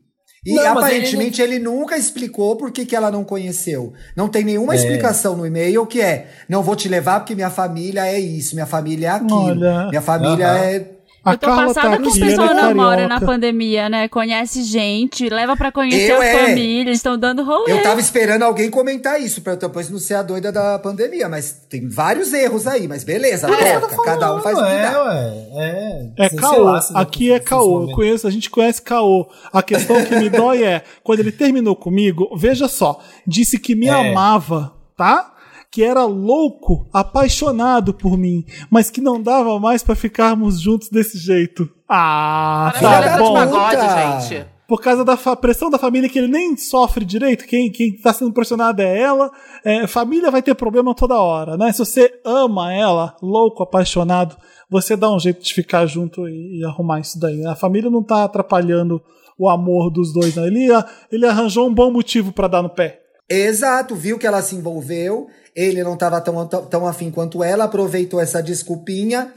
E 0.45 0.55
Não, 0.55 0.67
aparentemente 0.77 1.41
ele, 1.41 1.57
nunca 1.57 1.95
explicou 1.97 2.57
por 2.57 2.69
que, 2.69 2.85
que 2.85 2.93
ela 2.95 3.09
não 3.09 3.23
conheceu. 3.23 3.93
Não 4.15 4.27
tem 4.27 4.43
nenhuma 4.43 4.73
É. 4.73 4.75
explicação 4.75 5.37
no 5.37 5.45
e-mail 5.47 5.85
que 5.87 6.01
é: 6.01 6.27
não 6.49 6.61
vou 6.61 6.75
te 6.75 6.89
levar 6.89 7.21
porque 7.21 7.33
minha 7.33 7.49
família 7.49 8.05
é 8.05 8.19
isso, 8.19 8.53
minha 8.53 8.65
família 8.65 9.07
é 9.07 9.11
aquilo. 9.11 9.33
Olha. 9.39 9.87
Minha 9.87 10.01
família 10.01 10.47
Aham. 10.49 10.57
é. 10.65 10.89
A 11.25 11.31
eu 11.31 11.37
tô 11.37 11.47
Carla 11.47 11.67
passada 11.67 11.89
tá 11.91 11.97
com 12.03 12.09
ela 12.09 12.19
pessoas 12.25 12.51
é 12.51 12.53
namoram 12.53 13.07
na 13.07 13.21
pandemia, 13.21 13.87
né? 13.87 14.09
Conhece 14.09 14.61
gente, 14.63 15.29
leva 15.29 15.55
pra 15.55 15.71
conhecer 15.71 16.11
Eu 16.11 16.19
a 16.21 16.25
é. 16.25 16.47
família, 16.47 16.81
eles 16.81 16.97
estão 16.97 17.17
dando 17.17 17.43
rolê. 17.43 17.71
Eu 17.71 17.81
tava 17.81 18.01
esperando 18.01 18.43
alguém 18.43 18.69
comentar 18.69 19.21
isso, 19.21 19.41
pra 19.41 19.53
eu 19.53 19.57
depois 19.57 19.89
não 19.89 19.99
ser 19.99 20.15
a 20.15 20.21
doida 20.21 20.51
da 20.51 20.77
pandemia, 20.79 21.29
mas 21.29 21.65
tem 21.69 21.87
vários 21.87 22.33
erros 22.33 22.67
aí, 22.67 22.89
mas 22.89 23.05
beleza, 23.05 23.47
toca, 23.47 24.03
cada 24.03 24.35
um 24.35 24.41
faz 24.41 24.57
o 24.57 24.61
que 24.65 24.69
é, 24.71 24.81
dá. 24.91 25.03
ué, 25.05 25.47
é. 25.55 26.25
É 26.25 26.29
Sei 26.29 26.37
caô, 26.39 26.67
aqui 26.93 27.31
é 27.31 27.39
caô. 27.39 27.89
Eu 27.89 27.95
conheço, 27.95 28.27
a 28.27 28.31
gente 28.31 28.49
conhece 28.49 28.81
caô. 28.81 29.25
A 29.53 29.63
questão 29.63 30.03
que 30.03 30.15
me 30.17 30.29
dói 30.29 30.63
é, 30.63 30.83
quando 31.03 31.21
ele 31.21 31.31
terminou 31.31 31.75
comigo, 31.75 32.35
veja 32.35 32.67
só, 32.67 32.99
disse 33.25 33.57
que 33.57 33.75
me 33.75 33.87
É. 33.87 33.91
amava, 33.91 34.73
tá? 34.97 35.32
Que 35.73 35.81
era 35.83 36.05
louco, 36.05 36.87
apaixonado 36.93 37.95
por 37.95 38.15
mim, 38.15 38.45
mas 38.69 38.91
que 38.91 39.01
não 39.01 39.19
dava 39.19 39.59
mais 39.59 39.81
pra 39.81 39.95
ficarmos 39.95 40.61
juntos 40.61 40.87
desse 40.87 41.17
jeito. 41.17 41.67
Ah, 41.89 42.71
tá 42.79 43.01
de 43.01 43.17
bom. 43.17 43.33
pagode, 43.33 43.75
Puta. 43.77 44.19
gente. 44.19 44.45
Por 44.67 44.79
causa 44.79 45.03
da 45.03 45.17
pressão 45.35 45.71
da 45.71 45.79
família 45.79 46.07
que 46.07 46.19
ele 46.19 46.27
nem 46.27 46.55
sofre 46.55 47.03
direito, 47.03 47.45
quem, 47.47 47.71
quem 47.71 47.91
tá 47.97 48.13
sendo 48.13 48.31
pressionado 48.31 48.83
é 48.83 48.99
ela. 49.01 49.31
É, 49.65 49.87
família 49.87 50.29
vai 50.29 50.43
ter 50.43 50.53
problema 50.53 50.93
toda 50.93 51.19
hora, 51.19 51.57
né? 51.57 51.71
Se 51.71 51.79
você 51.79 52.21
ama 52.23 52.71
ela, 52.71 53.15
louco, 53.19 53.63
apaixonado, 53.63 54.37
você 54.69 54.95
dá 54.95 55.11
um 55.11 55.19
jeito 55.19 55.41
de 55.43 55.55
ficar 55.55 55.87
junto 55.87 56.29
e, 56.29 56.59
e 56.59 56.65
arrumar 56.65 56.99
isso 56.99 57.19
daí. 57.19 57.37
né? 57.37 57.49
A 57.49 57.55
família 57.55 57.89
não 57.89 58.03
tá 58.03 58.23
atrapalhando 58.23 59.01
o 59.39 59.49
amor 59.49 59.89
dos 59.89 60.13
dois, 60.13 60.35
não. 60.35 60.45
Ele, 60.45 60.67
ele 61.11 61.25
arranjou 61.25 61.67
um 61.67 61.73
bom 61.73 61.91
motivo 61.91 62.31
pra 62.31 62.47
dar 62.47 62.61
no 62.61 62.69
pé. 62.69 62.99
Exato, 63.33 63.95
viu 63.95 64.17
que 64.19 64.27
ela 64.27 64.41
se 64.41 64.55
envolveu, 64.55 65.27
ele 65.55 65.83
não 65.83 65.97
tava 65.97 66.19
tão, 66.21 66.47
tão, 66.47 66.65
tão 66.65 66.87
afim 66.87 67.09
quanto 67.11 67.43
ela, 67.43 67.65
aproveitou 67.65 68.19
essa 68.19 68.41
desculpinha. 68.41 69.31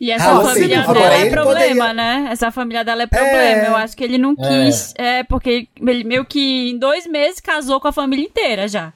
E 0.00 0.10
essa 0.10 0.32
Ah, 0.32 0.40
família 0.40 0.62
sim. 0.62 0.68
dela 0.68 0.82
Agora, 0.90 1.14
é 1.14 1.30
problema, 1.30 1.54
poderia- 1.86 1.94
né? 1.94 2.28
Essa 2.32 2.50
família 2.50 2.84
dela 2.84 3.02
é 3.04 3.06
problema. 3.06 3.66
Eu 3.68 3.76
acho 3.76 3.96
que 3.96 4.02
ele 4.02 4.18
não 4.18 4.34
quis. 4.34 4.92
É, 4.98 5.22
porque 5.22 5.68
ele 5.80 6.02
meio 6.02 6.24
que 6.24 6.70
em 6.70 6.76
dois 6.78 7.06
meses 7.06 7.38
casou 7.40 7.80
com 7.80 7.86
a 7.86 7.92
família 7.92 8.24
inteira 8.24 8.66
já. 8.66 8.92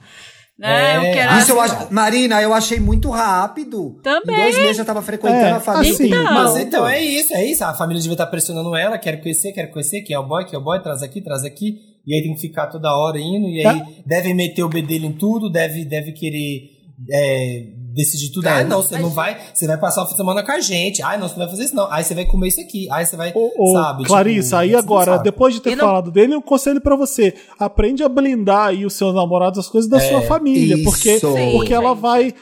Né? 0.59 0.95
É, 0.95 0.99
O 0.99 1.03
que 1.13 1.19
era- 1.19 1.39
Isso 1.39 1.53
eu 1.53 1.61
acho. 1.61 1.93
Marina, 1.93 2.43
eu 2.43 2.53
achei 2.53 2.81
muito 2.81 3.09
rápido. 3.11 4.01
Também. 4.03 4.35
Em 4.35 4.41
dois 4.41 4.57
meses 4.59 4.77
já 4.79 4.85
tava 4.87 5.03
frequentando 5.03 5.45
É, 5.45 5.51
a 5.53 5.61
família. 5.61 5.93
assim, 5.93 6.07
Então. 6.09 6.25
Mas 6.25 6.57
então 6.57 6.89
é 6.89 7.01
isso, 7.01 7.35
é 7.35 7.45
isso. 7.45 7.63
A 7.63 7.75
família 7.75 8.01
devia 8.01 8.15
estar 8.15 8.27
pressionando 8.27 8.75
ela, 8.75 8.99
quero 8.99 9.21
conhecer, 9.21 9.53
quero 9.53 9.71
conhecer, 9.71 10.01
quem 10.01 10.17
é 10.17 10.19
o 10.19 10.27
boy, 10.27 10.45
quem 10.45 10.55
é 10.57 10.59
o 10.59 10.65
boy, 10.65 10.83
traz 10.83 11.03
aqui, 11.05 11.21
traz 11.21 11.45
aqui. 11.45 11.79
E 12.07 12.15
aí 12.15 12.23
tem 12.23 12.35
que 12.35 12.41
ficar 12.41 12.69
toda 12.69 12.97
hora 12.97 13.19
indo, 13.19 13.49
e 13.49 13.67
aí 13.67 13.83
deve 14.07 14.33
meter 14.33 14.63
o 14.63 14.69
bedelho 14.69 15.07
em 15.07 15.13
tudo, 15.13 15.51
deve, 15.51 15.85
deve 15.85 16.13
querer 16.13 16.71
é, 17.11 17.67
decidir 17.97 18.31
tudo. 18.31 18.47
É, 18.47 18.61
Ah, 18.61 18.65
não, 18.65 18.83
você 18.83 18.99
não 18.99 19.09
vai, 19.11 19.37
você 19.53 19.67
vai 19.67 19.79
passar 19.79 20.03
o 20.03 20.07
fim 20.07 20.13
de 20.13 20.19
semana 20.19 20.45
com 20.45 20.53
a 20.53 20.61
gente. 20.61 21.03
Ah, 21.03 21.17
não, 21.17 21.27
você 21.29 21.35
não 21.35 21.47
vai 21.47 21.49
fazer 21.49 21.65
isso, 21.65 21.75
não. 21.75 21.91
Aí 21.91 22.05
você 22.05 22.15
vai 22.15 22.27
comer 22.27 22.49
isso 22.49 22.61
aqui. 22.61 22.87
Aí 22.93 23.05
você 23.07 23.17
vai, 23.17 23.33
Ô, 23.35 23.51
ô, 23.59 23.73
sabe? 23.73 24.05
Clarissa, 24.05 24.49
tipo, 24.49 24.57
aí 24.59 24.75
agora, 24.77 25.17
depois 25.19 25.55
de 25.55 25.61
ter 25.61 25.71
E 25.73 25.77
não- 25.77 25.87
falado 25.87 26.11
dele, 26.11 26.37
um 26.37 26.43
conselho 26.43 26.81
pra 26.81 26.95
você. 26.95 27.35
Aprende 27.59 28.05
a 28.05 28.09
blindar 28.09 28.69
aí 28.69 28.85
os 28.85 28.93
seus 28.93 29.15
namorados, 29.15 29.59
as 29.59 29.69
coisas 29.69 29.91
da 29.91 29.99
sua 29.99 30.21
família. 30.23 30.75
Isso. 30.77 30.85
Porque, 30.85 31.19
Sim, 31.19 31.53
porque 31.53 31.73
ela 31.75 31.95
vai. 31.95 32.35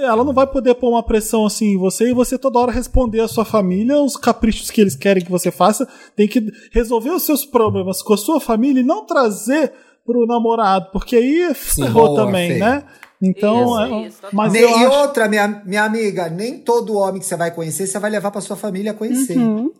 ela 0.00 0.24
não 0.24 0.32
vai 0.32 0.46
poder 0.46 0.74
pôr 0.74 0.88
uma 0.88 1.02
pressão 1.02 1.44
assim 1.44 1.74
em 1.74 1.76
você 1.76 2.08
e 2.10 2.14
você 2.14 2.38
toda 2.38 2.58
hora 2.58 2.72
responder 2.72 3.20
à 3.20 3.28
sua 3.28 3.44
família 3.44 4.00
os 4.00 4.16
caprichos 4.16 4.70
que 4.70 4.80
eles 4.80 4.96
querem 4.96 5.22
que 5.22 5.30
você 5.30 5.50
faça. 5.50 5.86
Tem 6.16 6.26
que 6.26 6.42
resolver 6.72 7.10
os 7.10 7.22
seus 7.24 7.44
problemas 7.44 8.00
com 8.02 8.14
a 8.14 8.16
sua 8.16 8.40
família 8.40 8.80
e 8.80 8.84
não 8.84 9.04
trazer 9.04 9.72
pro 10.04 10.26
namorado, 10.26 10.88
porque 10.92 11.14
aí 11.14 11.54
ferrou 11.54 12.08
boa, 12.08 12.24
também, 12.26 12.54
Fê. 12.54 12.58
né? 12.58 12.82
Então, 13.22 13.64
Isso, 13.64 13.78
é- 13.80 14.06
isso, 14.08 14.18
mas 14.32 14.52
Nem- 14.52 14.62
eu 14.62 14.70
e 14.70 14.84
acho 14.84 14.98
outra, 14.98 15.28
minha, 15.28 15.62
minha 15.64 15.84
amiga, 15.84 16.28
nem 16.28 16.58
todo 16.58 16.96
homem 16.96 17.20
que 17.20 17.26
você 17.26 17.36
vai 17.36 17.52
conhecer, 17.52 17.86
você 17.86 17.98
vai 17.98 18.10
levar 18.10 18.30
pra 18.32 18.40
sua 18.40 18.56
família 18.56 18.92
conhecer. 18.92 19.38
Uhum. 19.38 19.70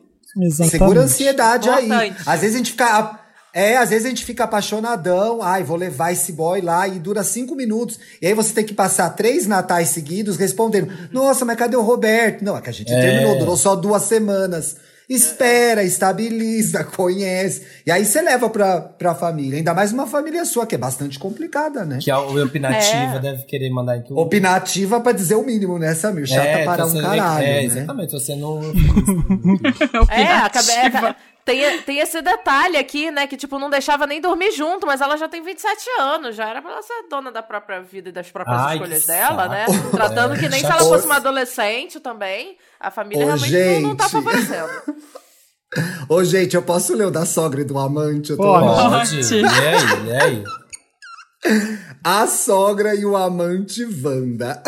exatamente. 0.41 0.71
Segura 0.71 1.01
a 1.01 1.05
ansiedade 1.05 1.69
aí. 1.69 1.91
Às 2.25 2.41
vezes 2.41 2.55
a 2.55 2.59
gente 2.59 2.71
fica. 2.71 3.19
É, 3.55 3.77
às 3.77 3.91
vezes 3.91 4.07
a 4.07 4.09
gente 4.09 4.25
fica 4.25 4.45
apaixonadão. 4.45 5.43
Ai, 5.43 5.63
vou 5.63 5.77
levar 5.77 6.11
esse 6.13 6.33
boy 6.33 6.63
lá 6.63 6.89
e 6.89 6.99
dura 6.99 7.23
cinco 7.23 7.55
minutos. 7.55 7.99
E 8.23 8.27
aí 8.27 8.33
você 8.33 8.55
tem 8.55 8.65
que 8.65 8.73
passar 8.73 9.11
três 9.11 9.47
natais 9.47 9.89
seguidos 9.89 10.37
respondendo: 10.39 10.91
Nossa, 11.13 11.45
mas 11.45 11.57
cadê 11.59 11.77
o 11.77 11.83
Roberto? 11.83 12.43
Não, 12.43 12.57
é 12.57 12.63
que 12.63 12.71
a 12.71 12.73
gente 12.73 12.89
terminou, 12.89 13.39
durou 13.39 13.57
só 13.57 13.75
duas 13.77 14.03
semanas. 14.05 14.77
Espera, 15.09 15.83
estabiliza, 15.85 16.85
conhece. 16.97 17.63
E 17.87 17.91
aí 17.91 18.05
você 18.05 18.23
leva 18.23 18.49
pra, 18.49 18.81
pra 18.81 19.15
família. 19.15 19.59
Ainda 19.59 19.75
mais 19.75 19.93
uma 19.93 20.07
família 20.07 20.45
sua, 20.45 20.67
que 20.67 20.75
é 20.75 20.79
bastante 20.79 21.19
complicada, 21.19 21.85
né? 21.85 21.99
Que 22.01 22.11
a 22.11 22.19
o 22.21 22.43
opinativa 22.43 23.17
É. 23.17 23.19
deve 23.19 23.43
querer 23.45 23.71
mandar 23.71 23.97
em 23.99 24.03
tudo. 24.03 24.19
Opinativa 24.19 25.01
pra 25.01 25.13
dizer 25.13 25.35
o 25.35 25.45
mínimo, 25.45 25.79
né, 25.79 25.95
Samir? 25.95 26.27
Chata 26.27 26.47
É, 26.47 26.65
para 26.65 26.85
tô 26.87 26.91
um 26.91 27.01
caralho. 27.03 27.45
É, 27.45 27.51
né? 27.53 27.65
exatamente, 27.65 28.13
você 28.13 28.35
não. 28.37 28.61
É, 30.11 30.25
acabei, 30.25 30.77
aca- 30.77 31.17
tem, 31.45 31.83
tem 31.83 31.99
esse 31.99 32.23
detalhe 32.23 32.77
aqui, 32.77 33.11
né? 33.11 33.27
Que, 33.27 33.37
tipo, 33.37 33.59
não 33.59 33.69
deixava 33.69 34.07
nem 34.07 34.21
dormir 34.21 34.53
junto, 34.53 34.87
mas 34.87 35.01
ela 35.01 35.17
já 35.17 35.29
tem 35.29 35.43
27 35.43 35.89
anos. 36.01 36.37
Já 36.37 36.49
era 36.49 36.63
pra 36.63 36.73
ela 36.73 36.83
ser 36.83 37.07
dona 37.11 37.33
da 37.33 37.43
própria 37.43 37.81
vida 37.83 38.11
e 38.11 38.13
das 38.13 38.31
próprias 38.31 38.61
Ai, 38.61 38.77
escolhas 38.77 39.07
dela, 39.07 39.49
né? 39.49 39.67
Tratando 39.91 40.35
É, 40.35 40.39
que 40.39 40.49
nem 40.51 40.61
se 40.61 40.67
ela 40.67 40.79
fosse 40.85 41.05
uma 41.07 41.17
adolescente 41.17 41.99
também. 42.01 42.57
A 42.79 42.91
família 42.91 43.25
Ô, 43.25 43.29
realmente 43.29 43.81
não, 43.81 43.89
não 43.89 43.97
tá 43.97 44.05
gente. 44.05 44.13
favorecendo. 44.13 44.71
Ô, 46.09 46.23
gente, 46.23 46.55
eu 46.55 46.63
posso 46.63 46.95
ler 46.95 47.07
o 47.07 47.11
da 47.11 47.25
sogra 47.25 47.61
e 47.63 47.65
do 47.65 47.79
amante? 47.79 48.31
Eu 48.31 48.37
tô 48.37 48.43
Pode. 48.43 49.17
Pode. 49.17 49.35
E 49.35 49.45
aí, 49.45 50.07
e 50.07 50.13
aí? 50.13 50.45
A 52.05 52.27
sogra 52.27 52.95
e 52.95 53.05
o 53.05 53.17
amante 53.17 53.85
Wanda. 53.85 54.63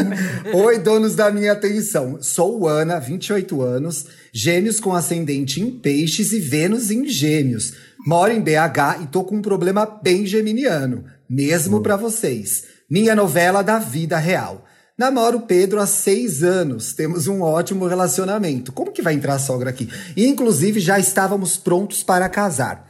Oi, 0.52 0.78
donos 0.78 1.14
da 1.14 1.30
minha 1.30 1.52
atenção. 1.52 2.18
Sou 2.20 2.68
Ana, 2.68 2.98
28 2.98 3.62
anos, 3.62 4.06
gêmeos 4.32 4.78
com 4.78 4.94
ascendente 4.94 5.60
em 5.60 5.70
peixes 5.70 6.32
e 6.32 6.38
Vênus 6.38 6.90
em 6.90 7.06
gêmeos. 7.08 7.72
Moro 8.06 8.32
em 8.32 8.40
BH 8.40 9.02
e 9.02 9.06
tô 9.06 9.24
com 9.24 9.36
um 9.36 9.42
problema 9.42 9.86
bem 9.86 10.26
geminiano, 10.26 11.04
mesmo 11.28 11.82
pra 11.82 11.96
vocês. 11.96 12.64
Minha 12.90 13.14
novela 13.14 13.62
da 13.62 13.78
vida 13.78 14.18
real. 14.18 14.66
Namoro 14.98 15.42
Pedro 15.42 15.80
há 15.80 15.86
seis 15.86 16.42
anos, 16.42 16.92
temos 16.92 17.28
um 17.28 17.40
ótimo 17.40 17.86
relacionamento. 17.86 18.72
Como 18.72 18.90
que 18.90 19.00
vai 19.00 19.14
entrar 19.14 19.34
a 19.34 19.38
sogra 19.38 19.70
aqui? 19.70 19.88
Inclusive, 20.16 20.80
já 20.80 20.98
estávamos 20.98 21.56
prontos 21.56 22.02
para 22.02 22.28
casar. 22.28 22.87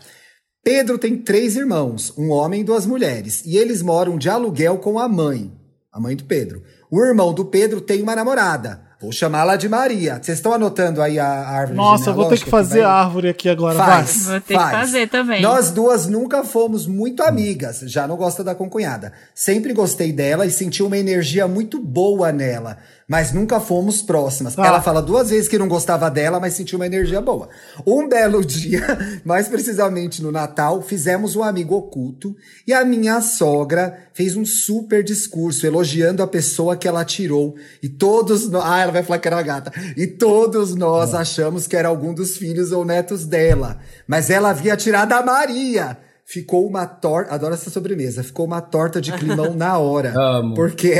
Pedro 0.68 0.98
tem 0.98 1.16
três 1.16 1.56
irmãos, 1.56 2.12
um 2.18 2.28
homem 2.30 2.60
e 2.60 2.64
duas 2.64 2.84
mulheres, 2.84 3.42
e 3.46 3.56
eles 3.56 3.80
moram 3.80 4.18
de 4.18 4.28
aluguel 4.28 4.76
com 4.76 4.98
a 4.98 5.08
mãe, 5.08 5.50
a 5.90 5.98
mãe 5.98 6.14
do 6.14 6.24
Pedro. 6.24 6.62
O 6.90 7.02
irmão 7.02 7.32
do 7.32 7.46
Pedro 7.46 7.80
tem 7.80 8.02
uma 8.02 8.14
namorada, 8.14 8.86
Vou 9.00 9.12
chamá-la 9.12 9.54
de 9.54 9.68
Maria. 9.68 10.18
Vocês 10.20 10.38
estão 10.38 10.52
anotando 10.52 11.00
aí 11.00 11.20
a 11.20 11.24
árvore 11.24 11.76
Nossa, 11.76 12.10
eu 12.10 12.14
vou 12.14 12.28
ter 12.28 12.40
que 12.40 12.50
fazer 12.50 12.80
vai- 12.80 12.90
a 12.90 12.92
árvore 12.94 13.28
aqui 13.28 13.48
agora. 13.48 13.78
Faz, 13.78 14.24
Vai. 14.24 14.32
Vou 14.32 14.40
ter 14.40 14.54
que 14.54 14.60
faz. 14.60 14.76
fazer 14.76 15.08
também. 15.08 15.40
Nós 15.40 15.70
duas 15.70 16.08
nunca 16.08 16.42
fomos 16.42 16.84
muito 16.84 17.22
amigas, 17.22 17.78
já 17.86 18.08
não 18.08 18.16
gosta 18.16 18.42
da 18.42 18.56
concunhada. 18.56 19.12
Sempre 19.32 19.72
gostei 19.72 20.10
dela 20.12 20.46
e 20.46 20.50
senti 20.50 20.82
uma 20.82 20.98
energia 20.98 21.46
muito 21.46 21.78
boa 21.80 22.32
nela, 22.32 22.76
mas 23.08 23.32
nunca 23.32 23.58
fomos 23.58 24.02
próximas. 24.02 24.54
Tá. 24.54 24.66
Ela 24.66 24.82
fala 24.82 25.00
duas 25.00 25.30
vezes 25.30 25.48
que 25.48 25.58
não 25.58 25.66
gostava 25.66 26.10
dela, 26.10 26.38
mas 26.38 26.52
sentiu 26.52 26.78
uma 26.78 26.86
energia 26.86 27.22
boa. 27.22 27.48
Um 27.86 28.06
belo 28.06 28.44
dia, 28.46 29.20
mais 29.24 29.48
precisamente 29.48 30.22
no 30.22 30.30
Natal, 30.30 30.82
fizemos 30.82 31.34
um 31.34 31.42
amigo 31.42 31.74
oculto 31.74 32.36
e 32.66 32.74
a 32.74 32.84
minha 32.84 33.22
sogra 33.22 33.98
fez 34.12 34.36
um 34.36 34.44
super 34.44 35.02
discurso 35.02 35.66
elogiando 35.66 36.22
a 36.22 36.26
pessoa 36.26 36.76
que 36.76 36.86
ela 36.86 37.04
tirou 37.04 37.54
e 37.82 37.88
todos 37.88 38.50
nós, 38.50 38.64
ah, 38.66 38.80
ela 38.80 38.92
vai 38.92 39.02
falar 39.02 39.18
que 39.18 39.28
era 39.28 39.38
a 39.38 39.42
gata. 39.42 39.72
E 39.96 40.06
todos 40.06 40.74
nós 40.74 41.14
achamos 41.14 41.66
que 41.66 41.76
era 41.76 41.88
algum 41.88 42.12
dos 42.12 42.36
filhos 42.36 42.72
ou 42.72 42.84
netos 42.84 43.24
dela, 43.24 43.78
mas 44.06 44.28
ela 44.28 44.50
havia 44.50 44.76
tirado 44.76 45.12
a 45.14 45.22
Maria. 45.22 45.96
Ficou 46.30 46.68
uma 46.68 46.84
torta, 46.86 47.32
adoro 47.34 47.54
essa 47.54 47.70
sobremesa, 47.70 48.22
ficou 48.22 48.44
uma 48.44 48.60
torta 48.60 49.00
de 49.00 49.10
climão 49.12 49.54
na 49.54 49.78
hora. 49.78 50.12
Amo. 50.18 50.54
Porque, 50.54 50.92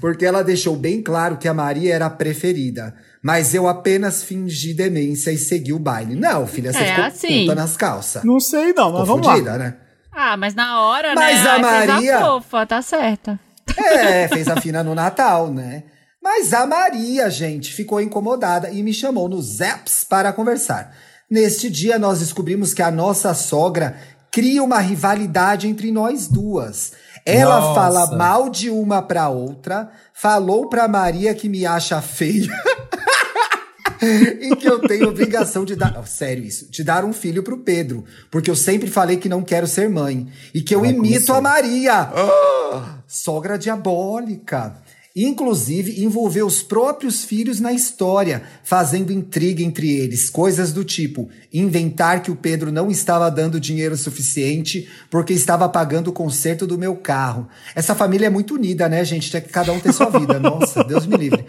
porque 0.00 0.24
ela 0.24 0.42
deixou 0.42 0.74
bem 0.74 1.02
claro 1.02 1.36
que 1.36 1.46
a 1.46 1.52
Maria 1.52 1.94
era 1.94 2.06
a 2.06 2.10
preferida. 2.10 2.94
Mas 3.22 3.54
eu 3.54 3.68
apenas 3.68 4.22
fingi 4.22 4.72
demência 4.72 5.30
e 5.30 5.36
segui 5.36 5.74
o 5.74 5.78
baile. 5.78 6.14
Não, 6.14 6.46
filha, 6.46 6.72
você 6.72 6.78
É 6.78 6.86
ficou 6.88 7.04
assim. 7.04 7.40
puta 7.42 7.54
nas 7.54 7.76
calças. 7.76 8.24
Não 8.24 8.40
sei 8.40 8.72
não, 8.72 8.92
mas 8.92 9.02
Ficou 9.02 9.20
vamos 9.20 9.44
lá. 9.44 9.58
né? 9.58 9.76
Ah, 10.10 10.36
mas 10.38 10.54
na 10.54 10.80
hora, 10.80 11.14
Mas 11.14 11.42
né? 11.44 11.50
a 11.50 11.52
Ai, 11.56 11.62
fez 11.86 11.90
Maria- 11.94 12.20
fofa, 12.20 12.64
tá 12.66 12.80
certa. 12.80 13.38
É, 13.76 14.26
fez 14.28 14.48
a 14.48 14.58
fina 14.58 14.82
no 14.82 14.94
Natal, 14.94 15.52
né? 15.52 15.82
Mas 16.22 16.54
a 16.54 16.64
Maria, 16.66 17.28
gente, 17.28 17.74
ficou 17.74 18.00
incomodada 18.00 18.70
e 18.70 18.82
me 18.82 18.94
chamou 18.94 19.28
no 19.28 19.42
Zaps 19.42 20.02
para 20.08 20.32
conversar. 20.32 20.96
Neste 21.30 21.68
dia, 21.68 21.98
nós 21.98 22.20
descobrimos 22.20 22.72
que 22.72 22.80
a 22.80 22.90
nossa 22.90 23.34
sogra 23.34 23.96
cria 24.36 24.62
uma 24.62 24.80
rivalidade 24.80 25.66
entre 25.66 25.90
nós 25.90 26.28
duas. 26.28 26.92
Ela 27.24 27.58
Nossa. 27.58 27.74
fala 27.74 28.16
mal 28.18 28.50
de 28.50 28.68
uma 28.68 29.00
pra 29.00 29.30
outra, 29.30 29.88
falou 30.12 30.68
pra 30.68 30.86
Maria 30.86 31.34
que 31.34 31.48
me 31.48 31.64
acha 31.64 32.02
feia. 32.02 32.52
e 34.38 34.54
que 34.56 34.68
eu 34.68 34.78
tenho 34.80 35.08
obrigação 35.08 35.64
de 35.64 35.74
dar. 35.74 36.06
sério 36.06 36.44
isso, 36.44 36.70
de 36.70 36.84
dar 36.84 37.02
um 37.02 37.14
filho 37.14 37.42
pro 37.42 37.60
Pedro. 37.60 38.04
Porque 38.30 38.50
eu 38.50 38.54
sempre 38.54 38.90
falei 38.90 39.16
que 39.16 39.26
não 39.26 39.40
quero 39.40 39.66
ser 39.66 39.88
mãe. 39.88 40.30
E 40.52 40.60
que 40.60 40.74
eu 40.74 40.84
Ai, 40.84 40.90
imito 40.90 41.32
a 41.32 41.40
Maria. 41.40 42.12
Sogra 43.06 43.56
diabólica. 43.56 44.76
Inclusive, 45.18 46.04
envolveu 46.04 46.46
os 46.46 46.62
próprios 46.62 47.24
filhos 47.24 47.58
na 47.58 47.72
história, 47.72 48.42
fazendo 48.62 49.10
intriga 49.10 49.62
entre 49.62 49.90
eles, 49.90 50.28
coisas 50.28 50.74
do 50.74 50.84
tipo 50.84 51.30
inventar 51.50 52.20
que 52.20 52.30
o 52.30 52.36
Pedro 52.36 52.70
não 52.70 52.90
estava 52.90 53.30
dando 53.30 53.58
dinheiro 53.58 53.96
suficiente 53.96 54.86
porque 55.10 55.32
estava 55.32 55.66
pagando 55.70 56.08
o 56.08 56.12
conserto 56.12 56.66
do 56.66 56.76
meu 56.76 56.94
carro. 56.96 57.48
Essa 57.74 57.94
família 57.94 58.26
é 58.26 58.30
muito 58.30 58.56
unida, 58.56 58.90
né, 58.90 59.02
gente? 59.06 59.30
Tinha 59.30 59.40
que 59.40 59.48
cada 59.48 59.72
um 59.72 59.80
ter 59.80 59.94
sua 59.94 60.10
vida. 60.10 60.38
Nossa, 60.38 60.84
Deus 60.84 61.06
me 61.06 61.16
livre. 61.16 61.46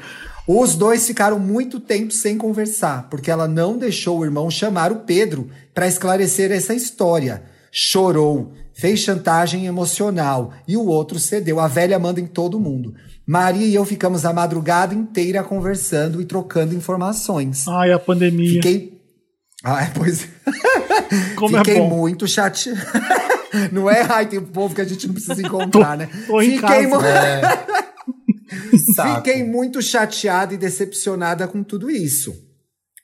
Os 0.48 0.76
dois 0.76 1.06
ficaram 1.06 1.38
muito 1.38 1.78
tempo 1.78 2.14
sem 2.14 2.38
conversar, 2.38 3.10
porque 3.10 3.30
ela 3.30 3.50
não 3.50 3.78
deixou 3.78 4.20
o 4.20 4.24
irmão 4.24 4.50
chamar 4.50 4.94
o 4.94 5.02
Pedro 5.02 5.50
para 5.74 5.90
esclarecer 5.90 6.54
essa 6.54 6.74
história. 6.74 7.44
Chorou, 7.70 8.54
fez 8.74 9.02
chantagem 9.02 9.66
emocional 9.66 10.54
e 10.66 10.78
o 10.78 10.86
outro 10.86 11.20
cedeu. 11.20 11.60
A 11.60 11.68
velha 11.68 12.00
manda 12.00 12.22
em 12.22 12.26
todo 12.26 12.62
mundo. 12.62 12.96
Maria 13.28 13.66
e 13.68 13.76
eu 13.76 13.84
ficamos 13.84 14.24
a 14.26 14.32
madrugada 14.32 14.94
inteira 14.96 15.44
conversando 15.44 16.22
e 16.22 16.26
trocando 16.26 16.74
informações. 16.74 17.68
Ai, 17.68 17.92
a 17.92 18.00
pandemia. 18.00 18.54
Fiquei. 18.54 19.02
Ai, 19.64 19.92
pois. 19.94 20.28
Como 21.36 21.58
Fiquei 21.58 21.76
é 21.76 21.80
bom. 21.80 21.90
muito 21.98 22.28
chateado. 22.28 22.80
Não 23.72 23.90
é? 23.90 24.02
Ai, 24.10 24.28
tem 24.28 24.40
um 24.40 24.46
povo 24.46 24.74
que 24.76 24.82
a 24.82 24.86
gente 24.86 25.08
não 25.08 25.14
precisa 25.14 25.42
encontrar, 25.42 25.98
né? 25.98 26.10
tô 26.28 26.42
em 26.42 26.58
Fiquei 26.58 26.88
casa. 26.88 26.88
mu- 26.90 27.02
Saco. 28.96 29.16
Fiquei 29.26 29.44
muito 29.44 29.82
chateada 29.82 30.54
e 30.54 30.58
decepcionada 30.58 31.48
com 31.48 31.64
tudo 31.64 31.90
isso. 31.90 32.34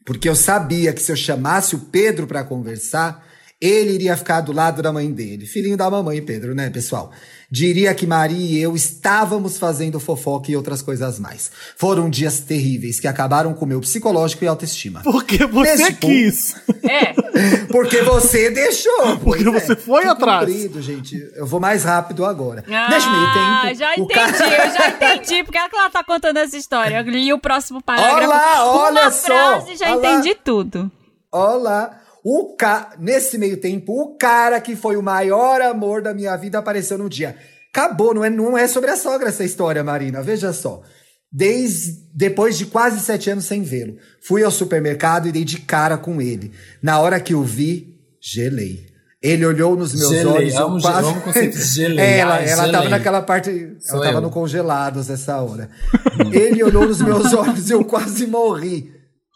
Porque 0.06 0.28
eu 0.28 0.36
sabia 0.36 0.92
que 0.94 1.02
se 1.02 1.12
eu 1.12 1.16
chamasse 1.16 1.76
o 1.76 1.80
Pedro 1.80 2.28
pra 2.28 2.44
conversar, 2.44 3.26
ele 3.66 3.92
iria 3.94 4.18
ficar 4.18 4.42
do 4.42 4.52
lado 4.52 4.82
da 4.82 4.92
mãe 4.92 5.12
dele. 5.12 5.46
Filhinho 5.46 5.78
da 5.78 5.90
mamãe, 5.90 6.22
Pedro, 6.22 6.54
né, 6.54 6.70
pessoal? 6.70 7.12
Diria 7.50 7.94
que 7.94 8.08
Maria 8.08 8.36
e 8.58 8.60
eu 8.60 8.76
estávamos 8.76 9.60
fazendo 9.60 10.00
fofoca 10.00 10.52
e 10.52 10.56
outras 10.56 10.82
coisas 10.82 11.20
mais. 11.20 11.52
Foram 11.78 12.10
dias 12.10 12.40
terríveis 12.40 13.00
que 13.00 13.08
acabaram 13.08 13.54
com 13.54 13.64
o 13.64 13.68
meu 13.68 13.80
psicológico 13.80 14.44
e 14.44 14.48
autoestima. 14.48 15.02
Porque 15.04 15.46
você 15.46 15.76
Nesse 15.76 15.94
quis. 15.94 16.56
É, 16.84 17.14
Porque 17.72 18.02
você 18.02 18.50
deixou. 18.50 19.18
Porque 19.20 19.44
pois 19.44 19.56
é. 19.56 19.60
você 19.68 19.76
foi 19.76 20.02
Que 20.02 20.08
atrás. 20.08 20.40
comprido, 20.50 20.82
gente. 20.82 21.16
Eu 21.36 21.46
vou 21.46 21.60
mais 21.60 21.84
rápido 21.84 22.26
agora. 22.26 22.64
Ah, 22.68 22.90
Neste 22.90 23.10
meio 23.10 23.34
tempo. 23.34 23.76
já 23.80 23.90
o 23.90 23.94
entendi, 23.94 24.14
cara- 24.14 24.66
eu 24.66 24.74
já 24.74 24.90
entendi 25.14 25.44
porque 25.44 25.58
é 25.60 25.70
que 25.70 25.76
ela 25.76 25.90
tá 25.92 26.04
contando 26.04 26.38
essa 26.38 26.58
história. 26.58 26.98
Eu 27.02 27.04
li 27.12 27.32
o 27.32 27.38
próximo 27.38 27.84
parágrafo. 27.84 28.24
Olá, 28.26 28.66
olha 28.66 29.02
Uma 29.04 29.12
só, 29.12 29.26
frase 29.28 29.76
já 29.76 29.92
olha 29.96 29.96
lá. 30.10 30.20
entendi 30.20 30.36
tudo. 30.44 30.92
Olá. 31.32 32.00
O 32.24 32.56
ca... 32.56 32.94
Nesse 33.00 33.38
meio 33.38 33.58
tempo, 33.58 33.94
o 33.94 34.18
cara 34.18 34.62
que 34.62 34.76
foi 34.76 34.96
o 34.96 35.04
maior 35.04 35.62
amor 35.62 36.02
da 36.02 36.14
minha 36.14 36.36
vida 36.38 36.58
apareceu 36.60 36.98
no 36.98 37.10
dia. 37.10 37.36
Acabou, 37.72 38.14
não 38.14 38.24
é, 38.24 38.30
não 38.30 38.58
é 38.58 38.68
sobre 38.68 38.92
a 38.92 38.96
sogra 38.96 39.30
essa 39.30 39.44
história, 39.44 39.84
Marina. 39.84 40.22
Veja 40.22 40.54
só. 40.54 40.82
Desde 41.32 41.94
depois 42.14 42.58
de 42.58 42.68
quase 42.68 43.00
sete 43.00 43.30
anos 43.30 43.46
sem 43.46 43.64
vê-lo, 43.64 43.98
fui 44.22 44.44
ao 44.44 44.52
supermercado 44.52 45.28
e 45.28 45.32
dei 45.32 45.44
de 45.44 45.60
cara 45.60 45.98
com 45.98 46.22
ele. 46.22 46.52
Na 46.82 47.00
hora 47.00 47.20
que 47.20 47.34
o 47.34 47.44
vi, 47.44 48.00
gelei. 48.22 48.94
Ele 49.24 49.46
olhou 49.46 49.76
nos 49.76 49.96
meus 49.96 50.10
Gelei, 50.12 50.34
olhos. 50.34 50.54
eu 50.54 50.66
amo 50.66 50.82
quase... 50.82 51.08
amo 51.08 51.22
conceito 51.22 51.58
de 51.58 51.64
gelei. 51.74 52.00
É, 52.06 52.18
ela, 52.20 52.36
Ai, 52.36 52.50
ela 52.50 52.64
tava 52.64 52.74
gelei. 52.74 52.90
naquela 52.90 53.22
parte. 53.22 53.78
Sou 53.80 53.96
ela 53.96 54.06
tava 54.08 54.18
eu. 54.18 54.22
no 54.22 54.30
congelados 54.30 55.10
essa 55.10 55.42
hora. 55.42 55.70
Ele 56.32 56.62
olhou 56.62 56.86
nos 56.86 57.02
meus 57.02 57.32
olhos 57.34 57.70
e 57.70 57.74
eu 57.74 57.86
quase 57.86 58.28
morri. 58.28 58.92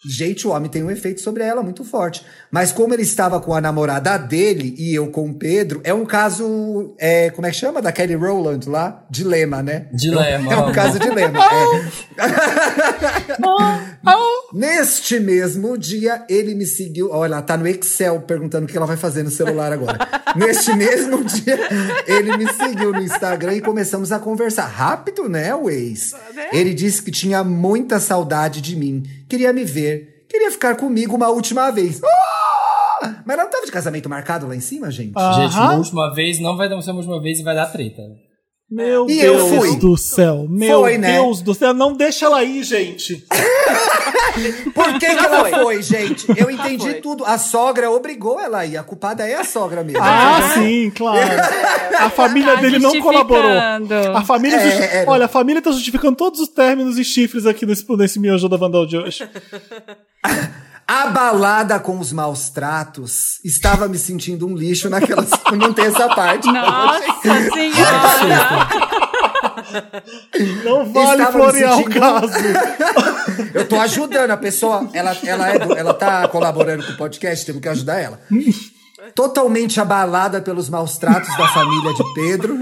Gente, 0.09 0.47
o 0.47 0.51
homem 0.51 0.69
tem 0.69 0.84
um 0.84 0.91
efeito 0.91 1.21
sobre 1.21 1.43
ela 1.43 1.61
muito 1.61 1.84
forte. 1.84 2.25
Mas 2.51 2.71
como 2.71 2.93
ele 2.93 3.03
estava 3.03 3.39
com 3.41 3.53
a 3.53 3.59
namorada 3.61 4.17
dele 4.17 4.73
e 4.77 4.93
eu 4.95 5.07
com 5.11 5.29
o 5.29 5.34
Pedro, 5.34 5.81
é 5.84 5.93
um 5.93 6.05
caso. 6.05 6.95
É, 6.97 7.29
como 7.31 7.45
é 7.45 7.51
que 7.51 7.57
chama? 7.57 7.81
Da 7.81 7.91
Kelly 7.91 8.15
Rowland 8.15 8.69
lá? 8.69 9.03
Dilema, 9.09 9.61
né? 9.61 9.88
Dilema, 9.93 10.51
É 10.53 10.57
um 10.57 10.63
amo. 10.65 10.73
caso 10.73 10.97
dilema. 10.99 11.39
é. 11.39 11.88
Neste 14.57 15.19
mesmo 15.19 15.77
dia, 15.77 16.25
ele 16.27 16.55
me 16.55 16.65
seguiu. 16.65 17.11
Olha, 17.11 17.35
ela 17.35 17.41
tá 17.43 17.55
no 17.55 17.67
Excel 17.67 18.21
perguntando 18.21 18.65
o 18.65 18.67
que 18.67 18.75
ela 18.75 18.88
vai 18.88 18.97
fazer 18.97 19.21
no 19.21 19.29
celular 19.29 19.71
agora. 19.71 19.99
Neste 20.35 20.73
mesmo 20.73 21.23
dia, 21.23 21.59
ele 22.07 22.35
me 22.35 22.51
seguiu 22.51 22.91
no 22.91 23.01
Instagram 23.01 23.53
e 23.53 23.61
começamos 23.61 24.11
a 24.11 24.17
conversar. 24.17 24.65
Rápido, 24.65 25.29
né, 25.29 25.53
o 25.53 25.69
ex? 25.69 26.15
Ele 26.51 26.73
disse 26.73 27.03
que 27.03 27.11
tinha 27.11 27.43
muita 27.43 27.99
saudade 27.99 28.59
de 28.59 28.75
mim, 28.75 29.03
queria 29.29 29.53
me 29.53 29.63
ver, 29.63 30.25
queria 30.27 30.49
ficar 30.49 30.75
comigo 30.75 31.15
uma 31.15 31.29
última 31.29 31.69
vez. 31.69 32.01
Ah! 32.03 33.21
Mas 33.23 33.35
ela 33.35 33.43
não 33.43 33.51
tava 33.51 33.65
de 33.65 33.71
casamento 33.71 34.09
marcado 34.09 34.47
lá 34.47 34.55
em 34.55 34.59
cima, 34.59 34.89
gente? 34.89 35.09
Gente, 35.09 35.55
Aham. 35.55 35.65
uma 35.65 35.75
última 35.75 36.13
vez 36.15 36.39
não 36.39 36.57
vai 36.57 36.67
dar 36.67 36.81
ser 36.81 36.91
uma 36.91 36.99
última 36.99 37.21
vez 37.21 37.39
e 37.39 37.43
vai 37.43 37.53
dar 37.53 37.67
treta. 37.67 38.01
Meu 38.69 39.10
E 39.10 39.18
eu 39.22 39.35
Deus 39.35 39.65
fui. 39.65 39.76
do 39.77 39.95
céu. 39.95 40.45
Meu 40.49 40.81
Foi, 40.81 40.98
né? 40.98 41.14
Deus 41.14 41.41
do 41.41 41.53
céu. 41.53 41.73
Não 41.73 41.94
deixa 41.94 42.26
ela 42.26 42.39
aí, 42.39 42.61
gente. 42.64 43.26
Por 44.76 44.99
que, 44.99 45.15
que 45.15 45.26
ela 45.26 45.39
foi. 45.45 45.52
foi, 45.52 45.81
gente? 45.81 46.27
Eu 46.35 46.52
entendi 46.52 46.84
foi. 46.91 46.94
tudo. 46.95 47.23
A 47.26 47.38
sogra 47.38 47.89
obrigou 47.89 48.39
ela 48.39 48.60
a 48.60 48.65
ir. 48.65 48.76
A 48.76 48.84
culpada 48.84 49.26
é 49.26 49.35
a 49.35 49.44
sogra 49.45 49.84
mesmo. 49.85 50.02
Ah, 50.03 50.52
sim, 50.53 50.91
claro. 50.94 51.19
A 51.98 52.10
família 52.10 52.56
Tá 52.56 52.61
dele 52.61 52.77
não 52.80 52.99
colaborou. 52.99 53.52
A 54.14 54.22
família 54.26 54.57
É, 54.57 54.69
justi- 54.69 54.95
é. 54.98 55.06
Olha, 55.07 55.26
a 55.26 55.30
família 55.30 55.61
tá 55.61 55.72
justificando 55.72 56.18
todos 56.18 56.39
os 56.41 56.49
términos 56.49 56.98
e 56.99 57.06
chifres 57.06 57.45
aqui 57.45 57.65
nesse, 57.65 57.85
nesse 57.95 58.19
miojo 58.19 58.49
da 58.49 58.57
Vandal 58.57 58.85
de 58.85 58.98
hoje. 58.98 59.27
Abalada 60.88 61.80
com 61.81 61.99
os 61.99 62.14
maus 62.14 62.49
tratos, 62.49 63.39
estava 63.43 63.89
me 63.89 63.97
sentindo 63.97 64.47
um 64.47 64.55
lixo 64.55 64.89
naquela. 64.89 65.26
Não 65.57 65.73
tem 65.73 65.85
essa 65.85 66.07
parte. 66.15 66.47
Nossa 66.49 67.01
senhora! 67.53 68.68
Não 70.64 70.85
vale 70.93 71.22
Estava 71.23 71.31
florear 71.31 71.80
o 71.80 71.89
caso. 71.89 72.34
Eu 73.53 73.68
tô 73.68 73.77
ajudando 73.80 74.31
a 74.31 74.38
pessoa. 74.38 74.89
Ela, 74.93 75.15
ela, 75.26 75.49
é 75.49 75.59
do- 75.59 75.73
ela 75.77 75.93
tá 75.93 76.27
colaborando 76.30 76.85
com 76.85 76.93
o 76.93 76.97
podcast, 76.97 77.45
temos 77.45 77.61
que 77.61 77.68
ajudar 77.69 77.99
ela. 77.99 78.22
Totalmente 79.13 79.79
abalada 79.79 80.41
pelos 80.41 80.69
maus 80.69 80.97
tratos 80.97 81.35
da 81.38 81.47
família 81.47 81.93
de 81.93 82.13
Pedro, 82.13 82.57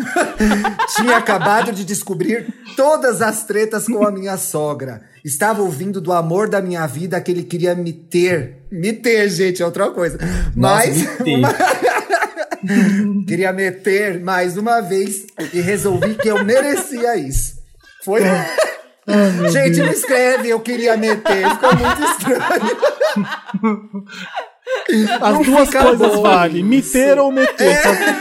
tinha 0.96 1.18
acabado 1.18 1.72
de 1.72 1.86
descobrir 1.86 2.54
todas 2.76 3.22
as 3.22 3.44
tretas 3.44 3.86
com 3.86 4.06
a 4.06 4.12
minha 4.12 4.38
sogra. 4.38 5.02
Estava 5.24 5.62
ouvindo 5.62 6.00
do 6.00 6.14
amor 6.14 6.50
da 6.50 6.62
minha 6.62 6.86
vida 6.88 7.20
que 7.20 7.32
ele 7.32 7.44
queria 7.44 7.76
me 7.76 7.94
ter. 7.94 8.66
Me 8.72 8.94
ter, 8.94 9.30
gente, 9.30 9.62
é 9.62 9.66
outra 9.66 9.90
coisa. 9.92 10.18
Mas. 10.56 10.98
me 11.22 11.42
queria 13.26 13.54
meter 13.54 14.24
mais 14.24 14.58
uma 14.58 14.82
vez 14.82 15.26
e 15.54 15.62
resolvi 15.62 16.16
que 16.16 16.28
eu 16.28 16.44
merecia 16.44 17.16
isso. 17.16 17.56
Foi. 18.04 18.22
Gente, 19.52 19.80
não 19.80 19.92
escreve, 19.92 20.50
eu 20.50 20.60
queria 20.60 20.98
meter, 20.98 21.48
ficou 21.52 21.76
muito 21.76 22.04
estranho. 22.04 22.78
As 25.22 25.34
Não 25.34 25.42
duas 25.44 25.68
fica 25.68 25.84
coisas 25.84 26.16
bom 26.16 26.22
valem. 26.22 26.64
Meter 26.64 27.20
ou 27.20 27.32
meter. 27.32 27.68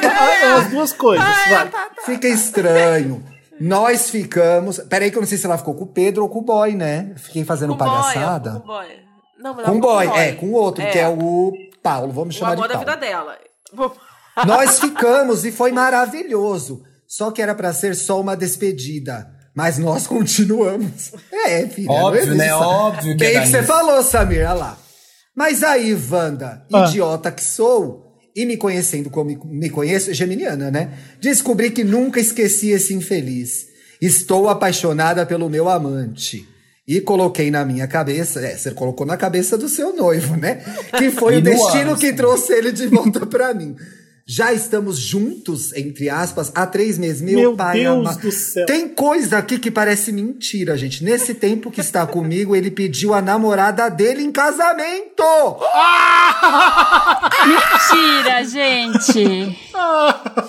É. 0.03 0.47
As 0.59 0.69
duas 0.71 0.93
coisas. 0.93 1.25
vai. 1.49 1.71
Fica 2.05 2.29
estranho. 2.29 3.25
Nós 3.61 4.11
ficamos. 4.11 4.79
Peraí, 4.79 5.11
que 5.11 5.17
eu 5.17 5.21
não 5.23 5.29
sei 5.29 5.39
se 5.39 5.47
ela 5.47 5.57
ficou 5.59 5.75
com 5.75 5.85
o 5.85 5.87
Pedro 5.87 6.23
ou 6.25 6.29
com 6.29 6.41
o 6.41 6.43
boy, 6.43 6.73
né? 6.75 7.13
Fiquei 7.17 7.45
fazendo 7.45 7.77
Com 7.77 7.83
o 7.85 7.87
boy, 7.87 7.89
palhaçada. 8.03 8.51
Com 8.53 8.59
o 8.59 8.67
boy. 8.67 8.87
Não, 9.39 9.55
mas 9.55 9.65
Com 9.65 9.71
o 9.73 9.75
ficou 9.77 9.91
boy, 9.95 10.07
é, 10.19 10.33
com 10.33 10.47
o 10.47 10.53
outro, 10.53 10.83
É. 10.85 10.91
que 10.91 10.99
é 10.99 11.09
o 11.09 11.53
Paulo. 11.83 12.13
Vamos 12.13 12.35
O 12.35 12.39
chamar 12.39 12.53
amor 12.55 12.69
de 12.69 12.75
da 12.75 12.79
Paulo. 12.81 12.91
vida 12.91 13.07
dela. 13.07 13.39
Nós 14.47 14.81
ficamos 14.81 15.45
e 15.45 15.53
foi 15.53 15.71
maravilhoso. 15.73 16.83
Só 17.07 17.31
que 17.31 17.41
era 17.41 17.55
pra 17.55 17.73
ser 17.73 17.95
só 17.95 18.21
uma 18.21 18.37
despedida. 18.37 19.29
Mas 19.55 19.79
nós 19.79 20.05
continuamos. 20.09 21.13
É, 21.47 21.65
filha. 21.69 21.89
Óbvio, 21.91 22.35
né? 22.35 22.53
Óbvio 22.53 23.17
que 23.17 23.25
é 23.25 23.29
Bem 23.29 23.35
dá 23.35 23.41
que 23.43 23.47
você 23.49 23.63
falou, 23.63 24.03
Samir, 24.03 24.41
olha 24.41 24.53
lá. 24.55 24.77
Mas 25.37 25.63
aí, 25.63 25.95
Wanda, 26.11 26.65
Ah. 26.73 26.87
idiota 26.89 27.31
que 27.31 27.43
sou, 27.43 28.05
e 28.37 28.45
me 28.45 28.57
conhecendo 28.57 29.11
como 29.11 29.31
me 29.47 29.71
conheço, 29.71 30.13
geminiana, 30.13 30.71
né? 30.71 30.93
Descobri 31.21 31.71
que 31.71 31.85
nunca 31.85 32.21
esqueci 32.21 32.71
esse 32.71 32.93
infeliz. 32.95 33.67
Estou 34.01 34.49
apaixonada 34.49 35.25
pelo 35.25 35.49
meu 35.49 35.69
amante. 35.69 36.47
E 36.87 37.01
coloquei 37.01 37.51
na 37.51 37.65
minha 37.65 37.87
cabeça, 37.87 38.41
é, 38.41 38.57
você 38.57 38.71
colocou 38.73 39.07
na 39.07 39.17
cabeça 39.17 39.57
do 39.57 39.69
seu 39.69 39.97
noivo, 39.97 40.37
né? 40.37 40.63
Que 40.99 41.11
foi 41.11 41.37
E 41.37 41.39
o 41.39 41.41
no 41.41 41.45
destino 41.45 41.91
ano, 41.93 41.97
que 41.99 42.13
trouxe 42.13 42.53
ele 42.53 42.73
de 42.73 42.87
volta 42.89 43.25
pra 43.25 43.55
mim. 43.55 43.75
Já 44.27 44.55
estamos 44.55 44.99
juntos, 44.99 45.71
entre 45.75 46.09
aspas, 46.09 46.51
há 46.55 46.65
três 46.67 46.97
meses. 46.97 47.21
Meu, 47.21 47.39
Meu 47.39 47.55
pai 47.57 47.81
Deus 47.81 47.99
amado. 48.07 48.21
do 48.23 48.33
céu. 48.33 48.65
Tem 48.65 48.89
coisa 48.89 49.37
aqui 49.37 49.59
que 49.59 49.71
parece 49.71 50.11
mentira, 50.13 50.79
gente. 50.79 51.05
Nesse 51.05 51.35
tempo 51.35 51.71
que 51.71 51.83
está 51.83 52.07
comigo, 52.07 52.57
ele 52.57 52.71
pediu 52.71 53.13
a 53.13 53.21
namorada 53.21 53.87
dele 53.91 54.23
em 54.23 54.33
casamento. 54.33 55.23
Mentira, 57.47 58.45
gente. 58.45 59.59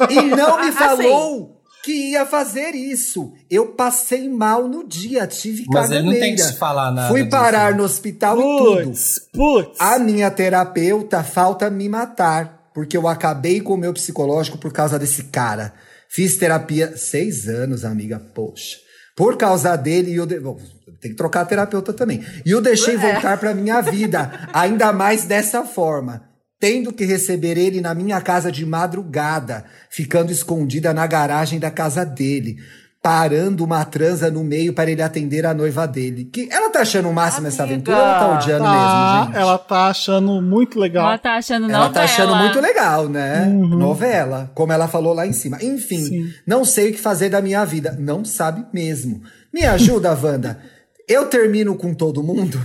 E 0.10 0.22
não 0.36 0.62
me 0.62 0.70
Assim. 0.70 0.78
falou 0.78 1.62
que 1.84 2.12
ia 2.12 2.26
fazer 2.26 2.74
isso. 2.76 3.34
Eu 3.50 3.68
passei 3.68 4.28
mal 4.30 4.68
no 4.68 4.88
dia, 4.88 5.28
tive 5.28 5.66
Mas 5.68 5.92
ele 5.92 6.04
não 6.04 6.14
tem 6.14 6.36
que 6.36 6.42
te 6.44 6.54
falar 6.58 6.92
nada 6.92 7.10
Fui 7.10 7.22
disso, 7.24 7.32
parar 7.32 7.72
né? 7.72 7.78
no 7.78 7.84
hospital 7.84 8.40
e 8.40 8.42
tudo. 8.42 8.84
Putz, 8.86 9.20
putz. 9.34 9.80
A 9.80 10.00
minha 10.00 10.32
terapeuta 10.32 11.24
falta 11.24 11.70
me 11.70 11.88
matar, 11.88 12.65
porque 12.76 12.98
eu 12.98 13.08
acabei 13.08 13.62
com 13.62 13.74
o 13.74 13.78
meu 13.78 13.94
psicológico 13.94 14.58
por 14.58 14.74
causa 14.74 15.00
desse 15.00 15.24
cara. 15.24 15.74
Fiz 16.10 16.36
terapia 16.36 16.98
seis 16.98 17.48
anos, 17.48 17.86
amiga, 17.86 18.20
poxa. 18.20 18.76
Por 19.16 19.38
causa 19.38 19.78
dele, 19.78 20.12
e 20.12 20.16
eu 20.18 20.26
de... 20.26 20.38
Bom, 20.42 20.60
tem 21.00 21.12
que 21.12 21.18
trocar 21.18 21.42
a 21.42 21.46
terapeuta 21.46 21.94
também. 21.94 22.22
E 22.46 22.52
eu 22.52 22.60
deixei 22.60 22.98
voltar 22.98 23.38
pra 23.40 23.54
minha 23.54 23.80
vida, 23.80 24.50
ainda 24.52 24.92
mais 24.92 25.24
dessa 25.24 25.64
forma. 25.64 26.30
Tendo 26.60 26.92
que 26.92 27.06
receber 27.06 27.58
ele 27.58 27.80
na 27.80 27.96
minha 27.96 28.20
casa 28.20 28.52
de 28.52 28.66
madrugada, 28.66 29.64
ficando 29.90 30.34
escondida 30.34 30.94
na 30.94 31.08
garagem 31.08 31.60
da 31.60 31.72
casa 31.72 32.06
dele, 32.06 32.58
parando 33.06 33.64
uma 33.64 33.86
transa 33.86 34.32
no 34.32 34.44
meio 34.44 34.74
para 34.74 34.90
ele 34.90 35.00
atender 35.04 35.46
a 35.46 35.54
noiva 35.54 35.86
dele. 35.88 36.26
Que 36.26 36.50
ela 36.52 36.72
tá 36.72 36.80
achando 36.82 37.08
o 37.08 37.14
máximo 37.14 37.46
essa 37.46 37.62
Amiga. 37.62 37.76
aventura 37.76 37.98
ou 37.98 38.04
ela 38.04 38.18
tá 38.20 38.34
odiando 38.36 38.64
Tá, 38.64 38.72
mesmo, 38.72 39.26
gente? 39.28 39.38
ela 39.44 39.58
tá 39.60 39.88
achando 39.90 40.42
muito 40.42 40.80
legal. 40.80 41.08
Ela 41.10 41.18
tá 41.20 41.34
achando 41.36 41.66
Ela 41.66 41.74
novela. 41.74 41.94
tá 41.94 42.04
achando 42.04 42.36
muito 42.36 42.60
legal, 42.60 43.08
né? 43.08 43.46
Novela, 43.46 44.52
como 44.56 44.74
ela 44.74 44.88
falou 44.88 45.14
lá 45.14 45.28
em 45.28 45.34
cima. 45.34 45.60
Enfim, 45.62 46.04
Sim. 46.04 46.34
não 46.48 46.66
sei 46.66 46.90
o 46.90 46.94
que 46.94 47.00
fazer 47.00 47.30
da 47.30 47.44
minha 47.44 47.64
vida. 47.64 47.96
Não 48.00 48.26
sabe 48.26 48.66
mesmo. 48.74 49.22
Me 49.54 49.64
ajuda, 49.64 50.10
Wanda. 50.20 50.60
Eu 51.08 51.28
termino 51.28 51.76
com 51.76 51.94
todo 51.94 52.24
mundo? 52.24 52.60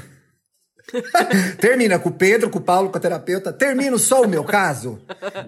Termina 1.61 1.99
com 1.99 2.09
o 2.09 2.13
Pedro, 2.13 2.49
com 2.49 2.59
o 2.59 2.63
Paulo, 2.63 2.89
com 2.89 2.97
a 2.97 3.01
terapeuta. 3.01 3.53
Termino 3.53 3.99
só 3.99 4.23
o 4.23 4.29
meu 4.29 4.43
caso? 4.43 4.99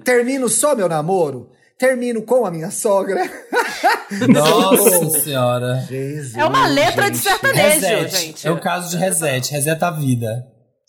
Termino 0.05 0.51
só 0.51 0.77
meu 0.77 0.86
namoro? 0.89 1.48
Termino 1.83 2.23
com 2.23 2.47
a 2.47 2.51
minha 2.53 2.71
sogra? 2.71 3.21
Nossa 4.29 5.21
senhora. 5.21 5.85
Jesus, 5.89 6.37
É 6.37 6.45
uma 6.45 6.67
letra 6.69 7.11
de 7.11 7.17
gente. 7.17 7.29
sertanejo, 7.29 7.87
Reset. 7.87 8.17
gente. 8.27 8.47
É 8.47 8.51
o 8.53 8.61
caso 8.61 8.91
de 8.91 8.97
reset. 8.97 9.51
Reseta 9.51 9.89
a 9.89 9.91
vida. 9.91 10.47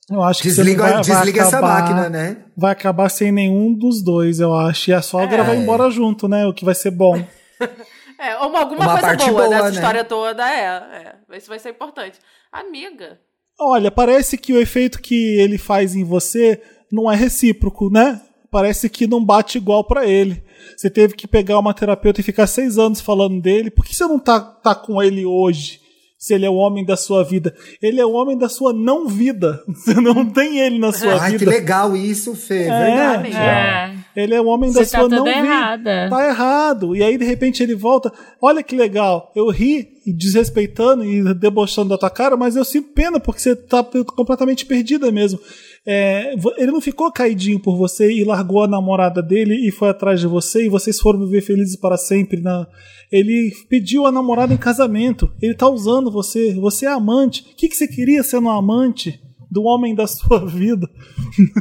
Eu 0.08 0.22
acho 0.22 0.44
que 0.44 0.50
Desliga, 0.50 0.84
vai, 0.84 0.92
vai 0.94 1.02
desliga 1.02 1.42
essa 1.42 1.58
acabar- 1.58 1.82
máquina, 1.82 2.10
né? 2.10 2.38
Vai 2.56 2.72
acabar 2.74 3.10
sem 3.10 3.32
nenhum 3.32 3.74
dos 3.74 4.04
dois, 4.04 4.40
eu 4.40 4.54
acho. 4.54 4.92
E 4.92 4.94
a 4.94 5.02
sogra 5.02 5.42
É. 5.42 5.44
vai 5.44 5.56
embora 5.58 5.90
junto, 5.90 6.28
né? 6.28 6.46
O 6.46 6.54
que 6.54 6.64
vai 6.64 6.76
ser 6.76 6.92
bom. 6.92 7.24
É, 8.20 8.38
uma, 8.38 8.60
alguma 8.60 8.84
Uma 8.86 8.92
coisa 8.94 9.02
parte 9.02 9.26
boa, 9.26 9.42
boa, 9.44 9.50
dessa 9.50 9.64
né? 9.70 9.72
história 9.76 10.04
toda 10.06 10.50
é, 10.50 11.16
é. 11.32 11.38
Isso 11.38 11.50
vai 11.50 11.60
ser 11.60 11.72
importante. 11.72 12.18
Amiga. 12.54 13.20
Olha, 13.60 13.92
parece 13.92 14.38
que 14.38 14.54
o 14.54 14.62
efeito 14.62 15.02
que 15.02 15.38
ele 15.42 15.58
faz 15.58 15.94
em 15.94 16.06
você 16.06 16.62
não 16.90 17.12
é 17.12 17.18
recíproco, 17.18 17.90
né? 17.92 18.22
Parece 18.54 18.88
que 18.88 19.08
não 19.08 19.26
bate 19.26 19.58
igual 19.58 19.84
pra 19.84 20.06
ele. 20.06 20.44
Você 20.78 20.88
teve 20.88 21.16
que 21.16 21.28
pegar 21.28 21.58
uma 21.58 21.74
terapeuta 21.74 22.22
e 22.22 22.24
ficar 22.24 22.46
seis 22.46 22.78
anos 22.78 23.02
falando 23.02 23.42
dele. 23.42 23.72
Por 23.72 23.84
que 23.84 23.96
você 23.96 24.06
não 24.06 24.20
tá, 24.20 24.40
tá 24.40 24.76
com 24.76 25.02
ele 25.02 25.26
hoje? 25.26 25.82
Se 26.20 26.36
ele 26.36 26.46
é 26.46 26.50
o 26.50 26.54
homem 26.54 26.86
da 26.86 26.96
sua 26.96 27.24
vida. 27.24 27.54
Ele 27.82 28.00
é 28.00 28.06
o 28.06 28.12
homem 28.12 28.38
da 28.38 28.48
sua 28.48 28.72
não 28.72 29.08
vida. 29.08 29.62
Você 29.68 29.96
não 29.96 30.26
tem 30.30 30.60
ele 30.60 30.78
na 30.80 30.94
sua 30.94 31.22
Ai, 31.22 31.32
que 31.32 31.40
vida. 31.40 31.52
legal 31.52 31.98
isso, 31.98 32.34
Fê. 32.34 32.64
É, 32.64 32.80
Verdade. 32.80 33.36
É. 33.36 33.94
Ele 34.16 34.36
é 34.36 34.40
o 34.40 34.46
homem 34.46 34.72
da 34.72 34.86
Você 34.86 34.92
tá 34.92 35.00
sua 35.00 35.10
não 35.10 35.26
vida. 35.26 36.10
Tá 36.10 36.26
errado. 36.26 36.96
E 36.96 37.04
aí, 37.04 37.18
de 37.18 37.26
repente, 37.26 37.62
ele 37.62 37.76
volta. 37.76 38.10
Olha 38.42 38.64
que 38.64 38.74
legal. 38.74 39.34
Eu 39.36 39.50
ri, 39.50 39.86
desrespeitando 40.06 41.04
e 41.04 41.34
debochando 41.34 41.90
da 41.90 41.98
tua 41.98 42.10
cara, 42.10 42.38
mas 42.38 42.56
eu 42.56 42.64
sinto 42.64 42.94
pena 42.94 43.20
porque 43.20 43.42
você 43.42 43.54
tá 43.56 43.84
completamente 44.16 44.66
perdida 44.66 45.12
mesmo. 45.12 45.40
É, 45.86 46.34
ele 46.58 46.72
não 46.72 46.80
ficou 46.80 47.12
caidinho 47.12 47.60
por 47.60 47.76
você 47.76 48.12
e 48.12 48.24
largou 48.24 48.64
a 48.64 48.68
namorada 48.68 49.22
dele 49.22 49.68
e 49.68 49.72
foi 49.72 49.90
atrás 49.90 50.20
de 50.20 50.28
você 50.28 50.66
e 50.66 50.70
vocês 50.70 51.00
foram 51.00 51.20
viver 51.20 51.42
felizes 51.42 51.76
para 51.76 51.98
sempre. 51.98 52.42
Na... 52.42 52.68
Ele 53.12 53.52
pediu 53.70 54.06
a 54.06 54.12
namorada 54.12 54.54
em 54.54 54.58
casamento. 54.58 55.32
Ele 55.42 55.54
tá 55.54 55.68
usando 55.68 56.12
você. 56.12 56.54
Você 56.54 56.86
é 56.86 56.90
amante. 56.90 57.42
O 57.52 57.56
que, 57.56 57.68
que 57.68 57.76
você 57.76 57.88
queria 57.88 58.24
sendo 58.24 58.48
um 58.48 58.52
amante? 58.52 59.23
Do 59.54 59.64
homem 59.64 59.94
da 59.94 60.08
sua 60.08 60.44
vida. 60.46 60.90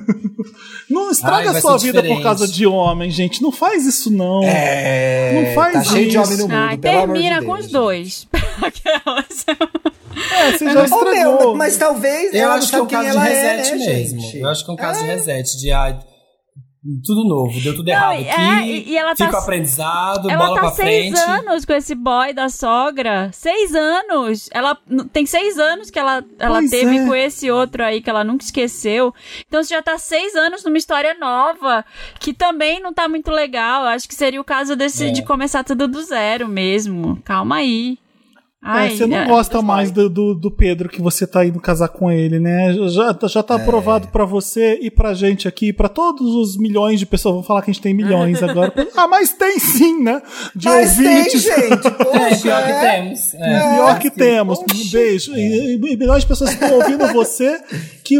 não 0.88 1.10
estraga 1.10 1.50
Ai, 1.50 1.56
a 1.56 1.60
sua 1.60 1.76
vida 1.76 1.98
por 1.98 2.02
diferente. 2.02 2.22
causa 2.22 2.48
de 2.48 2.66
homem, 2.66 3.10
gente. 3.10 3.42
Não 3.42 3.52
faz 3.52 3.84
isso, 3.86 4.10
não. 4.10 4.42
É, 4.42 5.44
Não 5.48 5.54
faz 5.54 5.74
tá 5.74 5.84
cheio 5.84 6.08
de 6.08 6.16
isso. 6.16 6.24
homem 6.26 6.38
no 6.38 6.44
mundo, 6.44 6.54
Ai, 6.54 6.78
pelo 6.78 6.98
amor 7.02 7.06
de 7.08 7.12
termina 7.22 7.40
Deus. 7.40 7.52
com 7.52 7.60
os 7.62 7.70
dois. 7.70 8.28
Aquelas. 8.62 9.44
É, 10.32 10.52
você 10.52 10.70
já 10.72 10.80
Ô, 10.80 10.84
estragou. 10.84 11.12
meu, 11.12 11.54
mas 11.54 11.76
talvez 11.76 12.32
Eu 12.34 12.50
acho 12.52 12.70
que 12.70 12.76
é 12.76 12.82
um 12.82 12.86
caso 12.86 13.10
de 13.10 13.26
é, 13.26 13.56
reset 13.56 13.76
né, 13.78 13.86
mesmo. 13.86 14.20
gente? 14.20 14.38
Eu 14.38 14.48
acho 14.48 14.64
que 14.64 14.70
é 14.70 14.74
um 14.74 14.76
caso 14.76 15.00
de 15.00 15.06
reset, 15.06 15.56
de 15.58 15.70
ah, 15.72 15.98
tudo 17.04 17.28
novo, 17.28 17.60
deu 17.60 17.76
tudo 17.76 17.88
errado 17.88 18.18
e- 18.20 18.28
aqui. 18.28 18.40
é, 18.40 18.66
e- 18.66 18.96
ela 18.96 19.14
tá- 19.14 19.26
fica 19.26 19.38
aprendizado, 19.38 20.28
Ela 20.28 20.46
bola 20.46 20.54
tá 20.56 20.60
pra 20.62 20.70
seis 20.72 21.14
frente. 21.18 21.30
anos 21.30 21.64
com 21.64 21.72
esse 21.74 21.94
boy 21.94 22.32
da 22.32 22.48
sogra. 22.48 23.30
Seis 23.32 23.74
anos. 23.74 24.48
Ela 24.52 24.76
tem 25.12 25.24
seis 25.24 25.58
anos 25.58 25.90
que 25.90 25.98
ela, 25.98 26.24
ela 26.38 26.58
Pois 26.58 26.70
teve 26.70 26.98
é. 26.98 27.06
com 27.06 27.14
esse 27.14 27.50
outro 27.50 27.84
aí 27.84 28.00
que 28.02 28.10
ela 28.10 28.24
nunca 28.24 28.44
esqueceu. 28.44 29.14
Então 29.46 29.62
você 29.62 29.74
já 29.74 29.82
tá 29.82 29.96
seis 29.96 30.34
anos 30.34 30.64
numa 30.64 30.76
história 30.78 31.14
nova 31.14 31.84
que 32.18 32.34
também 32.34 32.80
não 32.80 32.92
tá 32.92 33.08
muito 33.08 33.30
legal. 33.30 33.84
Acho 33.84 34.08
que 34.08 34.14
seria 34.14 34.40
o 34.40 34.44
caso 34.44 34.74
desse 34.74 35.06
É. 35.06 35.10
de 35.10 35.22
começar 35.22 35.62
tudo 35.62 35.86
do 35.86 36.02
zero 36.02 36.48
mesmo. 36.48 37.20
Calma 37.24 37.56
aí. 37.56 37.96
É, 38.64 38.68
Ai, 38.68 38.90
você 38.96 39.06
não 39.06 39.16
é, 39.16 39.26
gosta 39.26 39.60
mais 39.60 39.90
do, 39.90 40.08
do, 40.08 40.34
do 40.36 40.48
Pedro 40.48 40.88
que 40.88 41.02
você 41.02 41.26
tá 41.26 41.44
indo 41.44 41.58
casar 41.58 41.88
com 41.88 42.08
ele, 42.12 42.38
né? 42.38 42.72
Já, 42.90 43.16
já 43.26 43.42
tá 43.42 43.56
aprovado 43.56 44.06
pra 44.06 44.24
você 44.24 44.78
e 44.80 44.88
pra 44.88 45.14
gente 45.14 45.48
aqui, 45.48 45.72
pra 45.72 45.88
todos 45.88 46.32
os 46.36 46.56
milhões 46.56 47.00
de 47.00 47.04
pessoas. 47.06 47.34
Vamos 47.34 47.46
falar 47.48 47.62
que 47.62 47.70
a 47.70 47.74
gente 47.74 47.82
tem 47.82 47.92
milhões 47.92 48.40
agora. 48.42 48.72
ah, 48.96 49.08
mas 49.08 49.32
tem 49.32 49.58
sim, 49.58 50.00
né? 50.04 50.22
De 50.54 50.68
Mas 50.68 50.96
tem, 50.96 51.08
ouvintes. 51.08 51.42
gente. 51.42 51.62
É, 52.12 52.28
Poxa, 52.28 52.42
pior 52.42 52.62
que 52.64 52.70
é. 52.70 52.80
temos. 52.92 53.34
É. 53.34 53.74
Pior 53.74 53.98
que 53.98 54.10
temos. 54.10 54.58
Um 54.60 54.90
beijo. 54.92 55.34
E, 55.34 55.74
e 55.74 55.96
milhões 55.96 56.22
de 56.22 56.28
pessoas 56.28 56.54
que 56.54 56.62
estão 56.64 56.78
ouvindo 56.78 57.06
você 57.12 57.60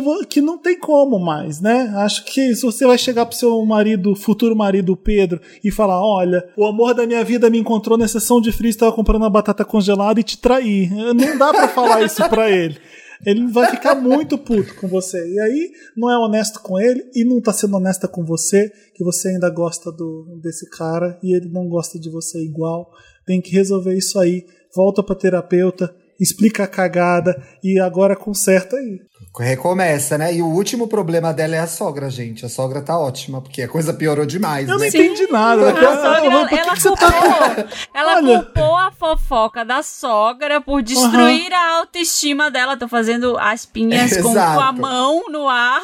que, 0.00 0.26
que 0.26 0.40
não 0.40 0.56
tem 0.56 0.78
como 0.78 1.18
mais, 1.18 1.60
né? 1.60 1.92
Acho 1.96 2.24
que 2.24 2.54
se 2.54 2.62
você 2.62 2.86
vai 2.86 2.96
chegar 2.96 3.26
pro 3.26 3.36
seu 3.36 3.64
marido, 3.66 4.14
futuro 4.14 4.56
marido 4.56 4.96
Pedro, 4.96 5.40
e 5.62 5.70
falar: 5.70 6.00
olha, 6.00 6.48
o 6.56 6.64
amor 6.64 6.94
da 6.94 7.06
minha 7.06 7.24
vida 7.24 7.50
me 7.50 7.58
encontrou 7.58 7.98
na 7.98 8.08
sessão 8.08 8.40
de 8.40 8.52
frio, 8.52 8.70
estava 8.70 8.92
comprando 8.92 9.22
uma 9.22 9.30
batata 9.30 9.64
congelada 9.64 10.20
e 10.20 10.22
te 10.22 10.38
traí. 10.38 10.88
Não 10.88 11.36
dá 11.36 11.50
pra 11.52 11.68
falar 11.68 12.02
isso 12.02 12.26
pra 12.28 12.50
ele. 12.50 12.78
Ele 13.24 13.46
vai 13.46 13.70
ficar 13.70 13.94
muito 13.94 14.36
puto 14.36 14.74
com 14.76 14.88
você. 14.88 15.18
E 15.18 15.40
aí 15.40 15.70
não 15.96 16.10
é 16.10 16.18
honesto 16.18 16.60
com 16.60 16.80
ele 16.80 17.04
e 17.14 17.24
não 17.24 17.40
tá 17.40 17.52
sendo 17.52 17.76
honesta 17.76 18.08
com 18.08 18.24
você, 18.24 18.68
que 18.94 19.04
você 19.04 19.28
ainda 19.28 19.48
gosta 19.48 19.92
do, 19.92 20.40
desse 20.42 20.68
cara 20.70 21.18
e 21.22 21.36
ele 21.36 21.48
não 21.48 21.68
gosta 21.68 22.00
de 22.00 22.10
você 22.10 22.42
igual. 22.42 22.90
Tem 23.24 23.40
que 23.40 23.52
resolver 23.52 23.96
isso 23.96 24.18
aí. 24.18 24.44
Volta 24.74 25.02
pra 25.02 25.14
terapeuta 25.14 25.94
explica 26.22 26.64
a 26.64 26.68
cagada 26.68 27.42
e 27.62 27.78
agora 27.80 28.14
conserta 28.16 28.76
aí. 28.76 29.00
Recomeça, 29.38 30.18
né? 30.18 30.34
E 30.34 30.42
o 30.42 30.46
último 30.46 30.86
problema 30.86 31.32
dela 31.32 31.56
é 31.56 31.58
a 31.58 31.66
sogra, 31.66 32.10
gente. 32.10 32.44
A 32.44 32.50
sogra 32.50 32.82
tá 32.82 32.98
ótima, 32.98 33.40
porque 33.40 33.62
a 33.62 33.68
coisa 33.68 33.94
piorou 33.94 34.26
demais, 34.26 34.68
Eu 34.68 34.74
não 34.74 34.80
né? 34.80 34.88
entendi 34.88 35.26
nada. 35.32 35.70
A 35.70 35.72
daquela- 35.72 36.16
sogra, 36.16 36.30
Por 36.30 36.48
que 36.48 36.54
ela, 36.54 36.74
que 36.74 36.82
você 36.82 36.90
tá 36.96 37.12
culpou, 37.12 37.64
ela 37.94 38.16
Olha. 38.16 38.42
culpou 38.42 38.76
a 38.76 38.90
fofoca 38.92 39.64
da 39.64 39.82
sogra 39.82 40.60
por 40.60 40.82
destruir 40.82 41.50
a 41.50 41.76
autoestima 41.78 42.50
dela. 42.50 42.76
Tô 42.76 42.86
fazendo 42.86 43.38
aspinhas 43.38 44.14
com, 44.18 44.34
com 44.34 44.38
a 44.38 44.72
mão 44.72 45.22
no 45.30 45.48
ar. 45.48 45.80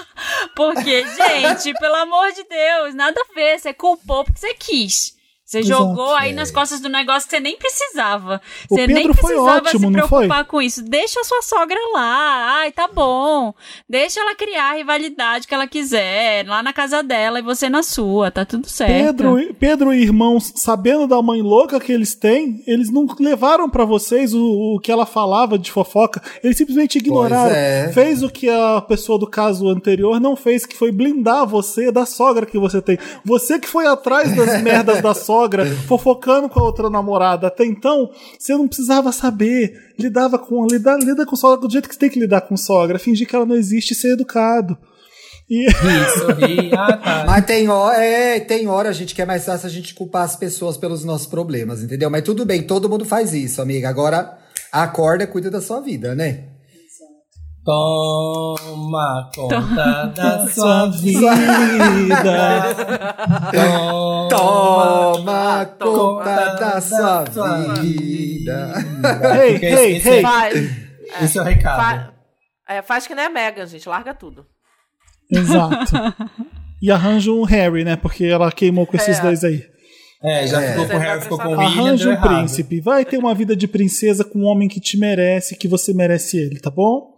Porque, 0.54 1.04
gente, 1.06 1.72
pelo 1.78 1.94
amor 1.96 2.30
de 2.32 2.44
Deus, 2.44 2.94
nada 2.94 3.18
a 3.18 3.34
ver. 3.34 3.58
Você 3.58 3.72
culpou 3.72 4.24
porque 4.24 4.38
você 4.40 4.52
quis. 4.52 5.16
Você 5.48 5.60
Exato. 5.60 5.82
jogou 5.82 6.14
aí 6.14 6.34
nas 6.34 6.50
costas 6.50 6.78
do 6.78 6.90
negócio 6.90 7.26
que 7.26 7.34
você 7.34 7.40
nem 7.40 7.56
precisava. 7.56 8.38
O 8.68 8.76
Você 8.76 8.86
nem 8.86 8.96
Pedro 8.96 9.14
foi 9.14 9.30
precisava 9.32 9.66
ótimo, 9.66 9.86
se 9.86 9.92
preocupar 9.92 10.44
com 10.44 10.60
isso. 10.60 10.82
Deixa 10.82 11.20
a 11.20 11.24
sua 11.24 11.40
sogra 11.40 11.78
lá. 11.94 12.58
Ai, 12.60 12.70
tá 12.70 12.86
bom. 12.86 13.54
Deixa 13.88 14.20
ela 14.20 14.34
criar 14.34 14.72
a 14.72 14.74
rivalidade 14.74 15.48
que 15.48 15.54
ela 15.54 15.66
quiser, 15.66 16.46
lá 16.46 16.62
na 16.62 16.74
casa 16.74 17.02
dela 17.02 17.38
e 17.38 17.42
você 17.42 17.70
na 17.70 17.82
sua. 17.82 18.30
Tá 18.30 18.44
tudo 18.44 18.68
certo. 18.68 18.92
Pedro, 18.92 19.54
Pedro 19.58 19.94
e 19.94 20.02
irmãos, 20.02 20.52
sabendo 20.54 21.06
da 21.06 21.22
mãe 21.22 21.40
louca 21.40 21.80
que 21.80 21.92
eles 21.92 22.14
têm, 22.14 22.62
eles 22.66 22.92
não 22.92 23.06
levaram 23.18 23.70
pra 23.70 23.86
vocês 23.86 24.34
o, 24.34 24.74
o 24.74 24.78
que 24.78 24.92
ela 24.92 25.06
falava 25.06 25.58
de 25.58 25.72
fofoca. 25.72 26.20
Eles 26.44 26.58
simplesmente 26.58 26.98
ignoraram. 26.98 27.54
é. 27.54 27.90
Fez 27.94 28.22
o 28.22 28.28
que 28.28 28.50
a 28.50 28.82
pessoa 28.82 29.18
do 29.18 29.26
caso 29.26 29.66
anterior 29.70 30.20
não 30.20 30.36
fez, 30.36 30.66
que 30.66 30.76
foi 30.76 30.92
blindar 30.92 31.46
você 31.46 31.90
da 31.90 32.04
sogra 32.04 32.44
que 32.44 32.58
você 32.58 32.82
tem. 32.82 32.98
Você 33.24 33.58
que 33.58 33.66
foi 33.66 33.86
atrás 33.86 34.36
das 34.36 34.60
merdas 34.60 35.00
da 35.00 35.14
sogra, 35.14 35.37
fofocando 35.86 36.48
com 36.48 36.60
a 36.60 36.64
outra 36.64 36.88
namorada. 36.88 37.46
Até 37.46 37.64
então, 37.64 38.10
você 38.38 38.52
não 38.54 38.66
precisava 38.66 39.12
saber. 39.12 39.92
Lidava 39.98 40.38
com, 40.38 40.66
lida, 40.66 40.96
lida 40.96 41.26
com 41.26 41.36
sogra 41.36 41.66
do 41.66 41.70
jeito 41.70 41.88
que 41.88 41.94
você 41.94 42.00
tem 42.00 42.10
que 42.10 42.20
lidar 42.20 42.42
com 42.42 42.56
sogra. 42.56 42.98
Fingir 42.98 43.26
que 43.28 43.36
ela 43.36 43.46
não 43.46 43.56
existe 43.56 43.92
e 43.92 43.94
ser 43.94 44.12
educado. 44.12 44.76
E 45.50 45.66
sorri. 46.18 46.70
Ah, 46.74 46.96
tá. 46.96 47.24
Mas 47.26 47.46
tem 47.46 47.68
hora, 47.68 48.04
é, 48.04 48.38
tem 48.40 48.68
hora, 48.68 48.92
gente, 48.92 49.14
que 49.14 49.22
é 49.22 49.26
mais 49.26 49.44
fácil 49.46 49.66
a 49.66 49.70
gente 49.70 49.94
culpar 49.94 50.24
as 50.24 50.36
pessoas 50.36 50.76
pelos 50.76 51.04
nossos 51.04 51.26
problemas, 51.26 51.82
entendeu? 51.82 52.10
Mas 52.10 52.22
tudo 52.22 52.44
bem, 52.44 52.62
todo 52.62 52.88
mundo 52.88 53.04
faz 53.04 53.32
isso, 53.32 53.62
amiga. 53.62 53.88
Agora, 53.88 54.38
acorda 54.70 55.24
e 55.24 55.26
cuida 55.26 55.50
da 55.50 55.62
sua 55.62 55.80
vida, 55.80 56.14
né? 56.14 56.57
Toma 57.68 59.28
conta 59.36 60.06
da 60.16 60.48
sua 60.48 60.86
vida. 60.86 61.34
vida. 61.34 63.14
Toma 64.30 65.66
conta 65.66 65.76
conta 65.84 66.54
da 66.54 66.80
sua 66.80 67.24
da 67.24 67.30
sua 67.30 67.74
vida. 67.74 68.72
Hey, 69.34 69.52
Porque 69.52 69.66
hey, 69.66 69.96
esse- 69.98 70.08
hey. 70.08 70.22
Faz, 70.22 70.54
Esse 71.22 71.38
é 71.38 71.42
o 71.42 71.44
recado. 71.44 71.76
fa- 71.76 72.12
é, 72.70 72.80
faz 72.80 73.06
que 73.06 73.14
nem 73.14 73.26
a 73.26 73.30
Megan, 73.30 73.66
gente. 73.66 73.86
Larga 73.86 74.14
tudo. 74.14 74.46
Exato. 75.30 75.92
E 76.80 76.92
arranja 76.92 77.32
um 77.32 77.42
Harry, 77.42 77.82
né? 77.84 77.96
Porque 77.96 78.24
ela 78.24 78.52
queimou 78.52 78.86
com 78.86 78.96
esses 78.96 79.18
É. 79.18 79.20
dois 79.20 79.42
aí. 79.42 79.64
É, 80.22 80.46
já 80.46 80.62
É. 80.62 80.70
ficou 80.70 80.86
com 80.86 80.94
o 80.94 80.98
Harry, 80.98 81.10
vai 81.10 81.20
ficou 81.20 81.38
com 81.38 81.48
o 81.48 81.50
William, 81.50 81.66
Arranja 81.66 82.08
um 82.08 82.12
errado. 82.12 82.28
príncipe. 82.28 82.80
Vai 82.80 83.04
ter 83.04 83.18
uma 83.18 83.34
vida 83.34 83.56
de 83.56 83.66
princesa 83.68 84.24
com 84.24 84.38
um 84.38 84.44
homem 84.44 84.68
que 84.68 84.80
te 84.80 84.96
merece, 84.96 85.56
que 85.56 85.66
você 85.68 85.92
merece 85.92 86.38
ele, 86.38 86.60
tá 86.60 86.70
bom? 86.70 87.17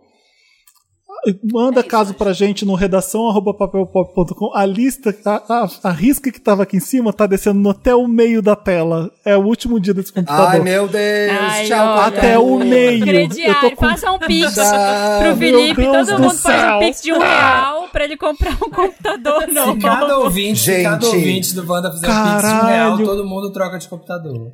Manda 1.52 1.80
É 1.80 1.82
caso 1.82 2.10
gente. 2.10 2.18
pra 2.18 2.32
gente 2.32 2.64
no 2.64 2.74
redação 2.74 3.28
arroba 3.28 3.52
papelpop.com. 3.54 4.52
A 4.54 4.64
lista, 4.64 5.14
a, 5.24 5.42
a, 5.48 5.68
a 5.84 5.90
risca 5.92 6.30
que 6.32 6.40
tava 6.40 6.62
aqui 6.62 6.76
em 6.78 6.80
cima 6.80 7.12
tá 7.12 7.26
descendo 7.26 7.68
até 7.68 7.94
o 7.94 8.06
meio 8.08 8.40
da 8.40 8.56
tela. 8.56 9.10
É 9.24 9.36
o 9.36 9.40
último 9.44 9.78
dia 9.78 9.92
desse 9.92 10.12
computador. 10.12 10.46
Ai, 10.48 10.60
meu 10.60 10.88
Deus. 10.88 11.30
Ai, 11.38 11.66
tchau, 11.66 11.86
olha. 11.88 12.06
Até 12.06 12.38
o 12.38 12.58
meio. 12.58 13.00
Eu 13.00 13.06
Crediário, 13.06 13.70
tô 13.70 13.76
com- 13.76 13.86
faça 13.88 14.10
um 14.12 14.18
pix 14.18 14.54
pro 14.54 15.36
Felipe. 15.36 15.82
Todo 15.84 16.06
do 16.06 16.22
mundo 16.22 16.34
faz 16.38 16.74
um 16.74 16.78
pix 16.78 17.02
de 17.02 17.12
um 17.12 17.18
real 17.18 17.88
pra 17.92 18.04
ele 18.04 18.16
comprar 18.16 18.52
um 18.54 18.70
computador 18.70 19.46
novo. 19.48 19.72
Se 19.74 19.78
cada 19.80 20.18
ouvinte, 20.18 20.60
se 20.60 20.82
cada 20.82 21.04
Gente. 21.04 21.16
ouvinte 21.16 21.54
do 21.54 21.70
Wanda 21.70 21.90
fizer 21.92 22.08
um 22.08 22.24
pix 22.30 22.42
de 22.42 22.54
um 22.54 22.66
real, 22.66 22.98
todo 22.98 23.24
mundo 23.26 23.52
troca 23.52 23.78
de 23.78 23.88
computador. 23.88 24.52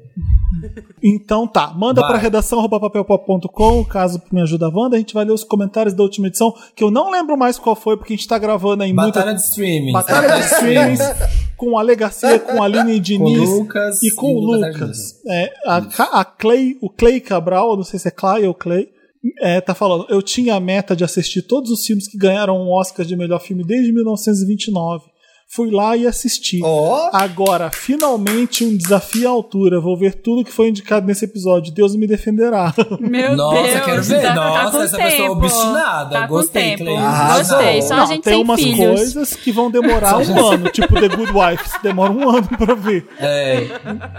Então 1.03 1.47
tá, 1.47 1.73
manda 1.75 2.01
Vai. 2.01 2.11
pra 2.11 2.19
redação 2.19 2.69
papelpop.com, 2.69 3.85
caso 3.85 4.23
me 4.33 4.41
ajuda 4.41 4.67
a 4.67 4.69
Wanda. 4.69 4.97
A 4.97 4.99
gente 4.99 5.15
vai 5.15 5.25
ler 5.25 5.33
os 5.33 5.45
comentários 5.45 5.95
da 5.95 6.03
última 6.03 6.29
edição, 6.29 6.55
que 6.75 6.83
eu 6.83 6.91
não 6.91 7.11
lembro 7.11 7.37
mais 7.37 7.59
qual 7.59 7.77
foi, 7.77 7.97
porque 7.97 8.15
a 8.15 8.17
gente 8.17 8.29
tá 8.29 8.39
gravando 8.39 8.83
aí 8.83 8.93
muita 8.93 9.21
Batalha 9.21 9.35
de 9.35 9.43
streaming. 9.43 9.93
Batalha 9.93 10.29
de 10.37 10.41
streams 10.47 11.01
com 11.57 11.77
a 11.77 11.81
Aline 11.81 11.97
Garcia, 11.97 12.39
com 12.39 12.63
a 12.63 12.67
Aline 12.67 13.01
Diniz 13.01 13.49
Lucas 13.49 14.03
e 14.03 14.15
com 14.15 14.35
o 14.35 14.41
Lucas. 14.41 15.21
É, 15.27 15.53
a, 15.67 16.21
a 16.21 16.25
Clay, 16.25 16.77
o 16.81 16.91
Clay 16.91 17.21
Cabral, 17.21 17.77
não 17.77 17.85
sei 17.85 17.99
se 17.99 18.09
é 18.09 18.11
Clay 18.11 18.47
ou 18.47 18.55
Clay, 18.55 18.89
é, 19.41 19.61
tá 19.61 19.75
falando, 19.75 20.07
eu 20.09 20.23
tinha 20.23 20.55
a 20.55 20.61
meta 20.61 20.95
de 20.95 21.05
assistir 21.05 21.43
todos 21.43 21.71
os 21.71 21.85
filmes 21.85 22.07
que 22.07 22.17
ganharam 22.17 22.57
um 22.57 22.71
Oscar 22.71 23.05
de 23.05 23.17
melhor 23.17 23.41
filme 23.41 23.65
desde 23.65 23.93
1929. 23.93 25.16
Fui 25.49 25.71
lá 25.71 25.97
e 25.97 26.07
assisti. 26.07 26.61
Ó. 26.63 27.09
Agora, 27.13 27.71
finalmente 27.73 28.65
um 28.65 28.77
desafio 28.77 29.29
à 29.29 29.31
altura. 29.31 29.81
Vou 29.81 29.97
ver 29.97 30.15
tudo 30.17 30.45
que 30.45 30.53
foi 30.53 30.69
indicado 30.69 31.07
nesse 31.07 31.25
episódio. 31.25 31.73
Deus 31.73 31.95
me 31.95 32.07
defenderá. 32.07 32.75
Meu 33.01 33.37
Nossa, 33.37 33.63
Deus, 33.63 33.85
quero 33.85 34.03
ver. 34.03 34.23
Tá, 34.23 34.35
tá 34.35 34.35
Nossa, 34.35 34.71
com 34.77 34.83
essa 34.83 34.97
pessoa 34.99 35.29
tempo. 35.29 35.33
obstinada. 35.33 36.11
Tá 36.11 36.29
com 36.29 36.35
Gostei. 36.35 36.97
Arrasou. 36.97 37.57
Gostei, 37.57 37.83
só 37.83 37.95
a 37.95 37.97
Não, 37.99 38.07
gente 38.09 38.23
tem 38.25 38.43
umas 38.43 38.61
filhos. 38.61 38.77
coisas 38.77 39.35
que 39.37 39.53
vão 39.53 39.71
demorar 39.71 40.19
um 40.19 40.47
ano, 40.53 40.69
tipo 40.71 40.93
The 40.95 41.09
Good 41.09 41.33
Wife. 41.33 41.83
Demora 41.83 42.13
um 42.13 42.29
ano 42.29 42.49
pra 42.59 42.75
ver. 42.75 43.07
É. 43.19 43.67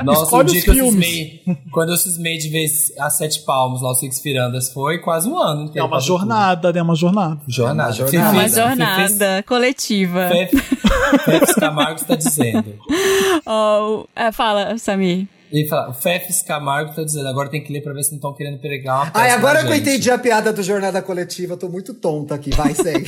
Nossa, 0.03 0.23
Escolhe 0.23 0.47
o 0.47 0.51
dia 0.51 0.59
os 0.59 0.63
que 0.63 0.69
eu 0.71 0.73
filmes. 0.75 1.05
cismei. 1.05 1.41
Quando 1.71 1.89
eu 1.91 1.97
cismei 1.97 2.37
de 2.37 2.49
ver 2.49 2.65
as 2.99 3.17
sete 3.17 3.41
palmos 3.43 3.81
lá, 3.81 3.91
os 3.91 3.99
Six 3.99 4.21
Firandas, 4.21 4.71
foi 4.71 4.99
quase 4.99 5.27
um 5.29 5.37
ano 5.37 5.69
É 5.75 5.83
uma 5.83 5.99
jornada, 5.99 6.71
né? 6.71 6.81
Uma 6.81 6.95
jornada. 6.95 7.35
tudo. 7.41 7.51
Jornada. 7.53 7.89
É 7.89 8.01
uma 8.01 8.09
jornada. 8.09 8.31
Uma 8.31 8.47
jornada 8.49 9.43
coletiva. 9.45 10.29
Fefes- 10.29 10.77
Fefes 11.19 11.55
Camargo 11.55 11.99
está 11.99 12.15
dizendo. 12.15 12.73
Ó, 13.45 14.01
o- 14.01 14.09
é, 14.15 14.31
fala, 14.31 14.77
Samir. 14.77 15.27
Ele 15.51 15.65
fala, 15.67 15.89
o 15.91 15.93
Fefes 15.93 16.41
Camargo 16.41 16.89
está 16.89 17.03
dizendo, 17.03 17.27
agora 17.29 17.47
tem 17.47 17.63
que 17.63 17.71
ler 17.71 17.81
pra 17.81 17.93
ver 17.93 18.03
se 18.03 18.11
não 18.11 18.17
estão 18.17 18.33
querendo 18.33 18.57
pregar 18.59 19.03
uma 19.03 19.11
Ai, 19.13 19.31
agora 19.31 19.63
que 19.63 19.71
eu 19.71 19.75
entendi 19.75 20.11
a 20.11 20.17
piada 20.17 20.51
do 20.51 20.61
Jornada 20.61 21.01
Coletiva, 21.01 21.53
eu 21.53 21.57
tô 21.57 21.69
muito 21.69 21.93
tonta 21.93 22.35
aqui. 22.35 22.49
Vai, 22.49 22.73
segue. 22.75 23.07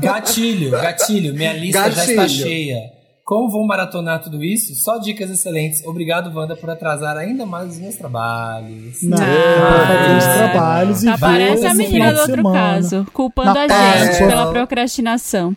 Gatilho, 0.00 0.70
gatilho, 0.70 1.34
minha 1.34 1.52
lista 1.52 1.90
já 1.90 2.04
está 2.04 2.22
Gatilho. 2.22 2.42
cheia. 2.44 2.78
Como 3.24 3.50
vou 3.50 3.66
maratonar 3.66 4.20
tudo 4.22 4.44
isso? 4.44 4.74
Só 4.74 4.98
dicas 4.98 5.30
excelentes. 5.30 5.82
Obrigado, 5.86 6.30
Wanda, 6.36 6.54
por 6.54 6.68
atrasar 6.68 7.16
ainda 7.16 7.46
mais 7.46 7.70
os 7.70 7.78
meus 7.78 7.94
trabalhos. 7.96 9.02
Não, 9.02 9.16
Ah, 9.16 10.18
os 10.18 10.24
trabalhos 10.24 11.02
e 11.02 11.06
Tá, 11.06 11.12
ver 11.14 11.20
parece 11.20 11.66
a 11.66 11.74
menina 11.74 12.12
do 12.12 12.20
outro 12.20 12.34
semana. 12.36 12.58
caso, 12.58 13.06
culpando 13.14 13.54
Na 13.54 13.62
a 13.62 14.04
gente 14.04 14.18
pela 14.18 14.52
procrastinação. 14.52 15.56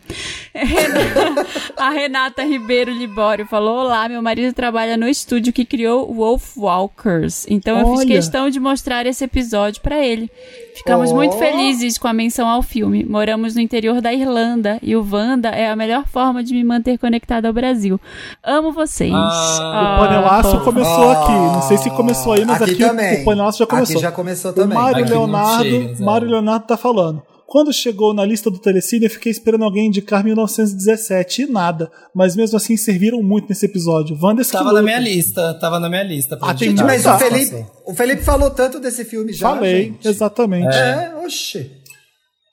a 1.77 1.89
Renata 1.89 2.43
Ribeiro 2.43 2.91
Libório 2.91 3.45
falou: 3.45 3.79
Olá, 3.79 4.07
meu 4.07 4.21
marido 4.21 4.53
trabalha 4.53 4.95
no 4.95 5.07
estúdio 5.07 5.51
que 5.51 5.65
criou 5.65 6.13
Wolf 6.13 6.55
Walkers. 6.57 7.45
Então 7.49 7.79
eu 7.79 7.87
fiz 7.91 7.99
Olha. 7.99 8.07
questão 8.07 8.49
de 8.49 8.59
mostrar 8.61 9.05
esse 9.05 9.23
episódio 9.25 9.81
pra 9.81 9.97
ele. 10.03 10.31
Ficamos 10.77 11.11
Oh. 11.11 11.15
muito 11.15 11.35
felizes 11.37 11.97
com 11.97 12.07
a 12.07 12.13
menção 12.13 12.47
ao 12.47 12.61
filme. 12.61 13.03
Moramos 13.03 13.55
no 13.55 13.61
interior 13.61 13.99
da 14.01 14.13
Irlanda 14.13 14.77
e 14.81 14.95
o 14.95 15.05
Wanda 15.11 15.49
é 15.49 15.69
a 15.69 15.75
melhor 15.75 16.05
forma 16.07 16.43
de 16.43 16.53
me 16.53 16.63
manter 16.63 16.97
conectada 16.97 17.47
ao 17.47 17.53
Brasil. 17.53 17.99
Amo 18.43 18.71
vocês. 18.71 19.11
Ah, 19.13 19.97
O 19.97 20.05
panelaço 20.05 20.51
fofo. 20.51 20.63
começou 20.65 21.11
aqui. 21.11 21.31
Não 21.31 21.61
sei 21.63 21.77
se 21.77 21.89
começou 21.91 22.33
aí, 22.33 22.45
mas 22.45 22.61
Aqui 22.61 22.71
aqui, 22.71 22.83
o- 22.83 23.21
o 23.21 23.25
panelaço 23.25 23.59
já 23.59 23.65
começou. 23.67 23.95
Aqui 23.95 24.01
já 24.03 24.11
começou 24.11 24.51
O 24.51 24.53
também. 24.53 24.77
Mário 24.77 25.03
Aqui 25.03 25.11
não 25.13 25.25
Leonardo. 25.25 26.03
Mário 26.03 26.27
Leonardo 26.29 26.65
tá 26.67 26.77
falando. 26.77 27.21
Quando 27.47 27.71
chegou 27.71 28.13
na 28.13 28.25
lista 28.25 28.51
do 28.51 28.59
Telecine, 28.59 29.05
eu 29.05 29.09
fiquei 29.09 29.31
esperando 29.31 29.63
alguém 29.63 29.87
indicar 29.87 30.21
1917 30.21 31.43
e 31.43 31.45
nada. 31.47 31.89
Mas 32.13 32.35
mesmo 32.35 32.57
assim 32.57 32.75
serviram 32.75 33.23
muito 33.23 33.47
nesse 33.47 33.65
episódio. 33.65 34.17
Wanda 34.21 34.43
Tava 34.43 34.73
na 34.73 34.81
minha 34.81 34.99
lista, 34.99 35.53
tava 35.53 35.79
na 35.79 35.87
minha 35.87 36.03
lista. 36.03 36.35
pra 36.35 36.49
Ah, 36.49 36.53
tem 36.53 36.71
indicar. 36.71 36.85
Mas 36.85 37.03
Tá, 37.03 37.15
o 37.15 37.19
Felipe, 37.19 37.65
o 37.85 37.93
Felipe 37.93 38.21
falou 38.21 38.49
tanto 38.51 38.81
desse 38.81 39.05
filme 39.05 39.31
já, 39.31 39.47
Falei, 39.47 39.85
gente. 39.85 40.07
exatamente. 40.09 40.75
É, 40.75 41.15
oxi. 41.25 41.71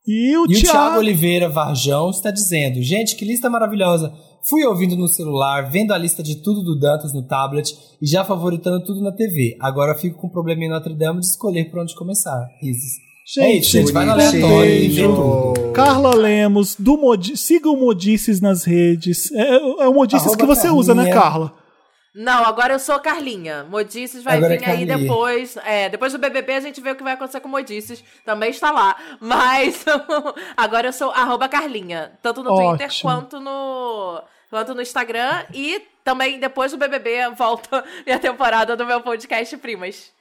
E 0.07 0.37
o 0.37 0.45
E 0.45 0.45
o 0.45 0.47
Thiago 0.47 0.61
Thiago. 0.61 0.99
Oliveira 0.99 1.49
Varjão 1.49 2.11
está 2.11 2.31
dizendo: 2.31 2.81
Gente, 2.81 3.16
que 3.16 3.25
lista 3.25 3.51
maravilhosa! 3.51 4.12
Fui 4.49 4.62
ouvindo 4.65 4.95
no 4.95 5.09
celular, 5.09 5.71
vendo 5.73 5.93
a 5.93 5.99
lista 5.99 6.23
de 6.23 6.37
tudo 6.37 6.62
do 6.62 6.79
Dantas 6.79 7.12
no 7.12 7.27
tablet 7.27 7.75
e 8.01 8.07
já 8.07 8.23
favoritando 8.23 8.85
tudo 8.85 9.03
na 9.03 9.11
TV. 9.11 9.57
Agora 9.59 9.95
fico 9.99 10.21
com 10.21 10.27
um 10.29 10.31
problema 10.31 10.62
em 10.62 10.69
Notre 10.69 10.95
Dame 10.95 11.19
de 11.19 11.27
escolher 11.27 11.69
por 11.71 11.81
onde 11.81 11.97
começar. 11.97 12.47
Risos. 12.61 13.03
É 13.39 13.53
isso, 13.53 13.71
gente. 13.71 13.93
Vai 13.93 14.05
no 14.05 14.13
bonitinho. 14.13 14.45
aleatório 14.47 14.71
e 14.71 14.89
vê 14.89 15.03
tudo. 15.03 15.73
Carla 15.73 16.15
Lemos, 16.15 16.77
do 16.77 16.97
Modi... 16.97 17.37
siga 17.37 17.69
o 17.69 17.77
Modices 17.77 18.41
nas 18.41 18.65
redes. 18.65 19.33
É, 19.33 19.57
é 19.57 19.89
o 19.89 19.93
Modices 19.93 20.27
Arroba 20.27 20.39
que 20.39 20.47
você 20.47 20.69
usa, 20.69 20.95
né, 20.95 21.05
Carlinha. 21.05 21.23
Carla? 21.23 21.65
Não, 22.15 22.45
agora 22.45 22.75
eu 22.75 22.79
sou 22.79 23.01
Carlinha. 23.01 23.65
Modices 23.65 24.23
vai 24.23 24.37
Agora 24.37 24.55
é 24.55 24.59
vir 24.59 24.65
aí 24.65 24.87
Carlinha. 24.87 24.99
depois. 24.99 25.57
É, 25.65 25.89
depois 25.89 26.13
do 26.13 26.19
BBB 26.19 26.53
a 26.53 26.61
gente 26.61 26.81
vê 26.81 26.93
o 26.93 26.95
que 26.95 27.03
vai 27.03 27.15
acontecer 27.15 27.41
com 27.41 27.49
Modices. 27.49 28.05
Também 28.25 28.51
está 28.51 28.71
lá. 28.71 28.97
Mas 29.21 29.85
agora 30.57 30.89
eu 30.89 30.93
sou 30.93 31.11
arroba 31.11 31.49
Carlinha. 31.49 32.13
Tanto 32.23 32.45
no 32.45 32.55
Twitter 32.55 32.87
Ótimo. 32.87 33.11
quanto 33.11 33.41
no, 33.41 34.23
quanto 34.49 34.75
no 34.75 34.81
Instagram. 34.81 35.45
E 35.53 35.83
também 36.05 36.39
depois 36.39 36.71
do 36.71 36.79
BBB 36.79 37.31
volta 37.37 37.85
minha 38.07 38.21
temporada 38.21 38.77
do 38.77 38.87
meu 38.87 39.01
podcast 39.01 39.57
Primas. 39.57 40.14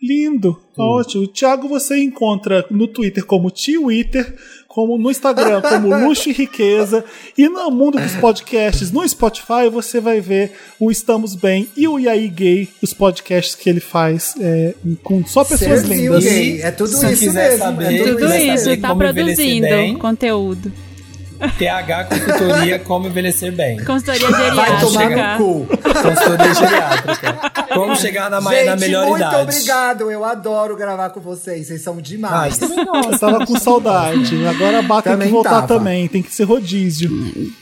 Lindo, 0.00 0.56
ótimo. 0.78 1.24
O 1.24 1.26
Thiago 1.28 1.66
você 1.68 2.00
encontra 2.00 2.64
no 2.70 2.86
Twitter 2.86 3.24
como 3.24 3.50
Twitter, 3.50 4.32
como 4.68 4.96
no 4.96 5.10
Instagram 5.10 5.60
como 5.60 5.88
Luxo 6.06 6.28
e 6.30 6.32
Riqueza. 6.32 7.04
E 7.36 7.48
no 7.48 7.68
mundo 7.72 7.98
dos 7.98 8.14
podcasts, 8.14 8.92
no 8.92 9.06
Spotify, 9.08 9.68
você 9.70 9.98
vai 10.00 10.20
ver 10.20 10.52
o 10.78 10.88
Estamos 10.90 11.34
Bem 11.34 11.68
e 11.76 11.88
o 11.88 11.98
Yaí 11.98 12.28
Gay, 12.28 12.68
os 12.80 12.94
podcasts 12.94 13.56
que 13.56 13.68
ele 13.68 13.80
faz 13.80 14.34
é, 14.40 14.74
com 15.02 15.26
só 15.26 15.42
pessoas 15.42 15.80
Serviu, 15.80 16.12
lindas. 16.14 16.24
gay. 16.24 16.62
É 16.62 16.70
tudo 16.70 16.90
Se 16.90 17.06
isso 17.12 17.24
quiser 17.24 17.50
mesmo. 17.50 17.64
saber, 17.64 17.84
é 17.94 17.98
tudo 18.04 18.18
Tudo 18.20 18.34
isso, 18.34 18.64
saber 18.64 18.76
tá 18.80 18.94
produzindo 18.94 19.66
bem. 19.66 19.98
conteúdo. 19.98 20.72
TH 21.58 22.04
Consultoria 22.08 22.78
Como 22.80 23.06
Envelhecer 23.06 23.52
Bem. 23.52 23.76
Consultoria 23.84 24.54
Vai 24.54 24.80
tomar 24.80 25.08
geriátrica. 25.08 25.38
no 25.38 25.44
cu. 25.44 25.66
Consultoria 25.68 26.54
geriátrica. 26.54 27.50
Como 27.74 27.96
chegar 27.96 28.30
na, 28.30 28.40
Gente, 28.40 28.64
na 28.66 28.76
melhor 28.76 29.06
muito 29.08 29.18
idade. 29.22 29.42
obrigado. 29.42 30.10
Eu 30.10 30.24
adoro 30.24 30.76
gravar 30.76 31.10
com 31.10 31.20
vocês. 31.20 31.66
Vocês 31.68 31.82
são 31.82 31.96
Ah, 31.98 32.00
demais. 32.00 32.58
não. 32.60 33.02
Eu 33.12 33.18
tava 33.18 33.46
com 33.46 33.58
saudade. 33.58 34.46
Agora 34.46 34.78
a 34.80 34.82
Bá 34.82 35.00
tem 35.02 35.16
que 35.18 35.28
voltar 35.28 35.50
tava. 35.62 35.66
também. 35.68 36.08
Tem 36.08 36.22
que 36.22 36.32
ser 36.34 36.44
rodízio. 36.44 37.10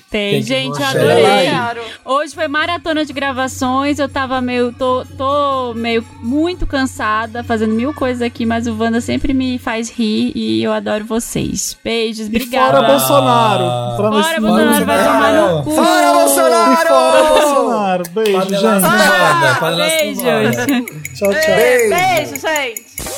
Tem, 0.09 0.35
Tem 0.35 0.43
gente, 0.43 0.81
adorei. 0.83 1.51
Hoje 2.05 2.33
foi 2.33 2.47
maratona 2.47 3.05
de 3.05 3.13
gravações, 3.13 3.99
eu 3.99 4.09
tava 4.09 4.41
meio. 4.41 4.73
tô, 4.73 5.05
tô 5.19 5.75
meio 5.75 6.05
muito 6.23 6.65
cansada, 6.67 7.43
fazendo 7.43 7.75
mil 7.75 7.93
coisas 7.93 8.23
aqui, 8.23 8.47
mas 8.47 8.67
o 8.69 8.77
Wanda 8.79 9.01
sempre 9.01 9.35
me 9.35 9.59
faz 9.59 9.91
rir 9.91 10.31
e 10.35 10.63
eu 10.63 10.73
adoro 10.73 11.05
vocês. 11.05 11.77
Beijos, 11.83 12.29
obrigada. 12.29 12.77
fora 12.77 12.87
Bolsonaro. 12.87 13.97
Pra 13.97 14.11
nós- 14.11 14.27
Fora, 14.27 14.41
Bolsonaro, 14.41 14.85
vai 14.87 15.05
tomar 15.05 15.33
no 15.33 15.63
cu. 15.65 15.71
Fora, 15.73 16.13
Bolsonaro! 16.13 16.87
Fora 16.87 17.29
Bolsonaro. 17.29 18.03
Beijo, 18.11 18.41
gente. 18.49 19.77
Beijos. 19.77 20.57
Tchau, 21.19 21.31
tchau. 21.31 21.57
Beijo. 21.57 21.95
Beijo, 21.95 22.41
gente. 22.41 23.16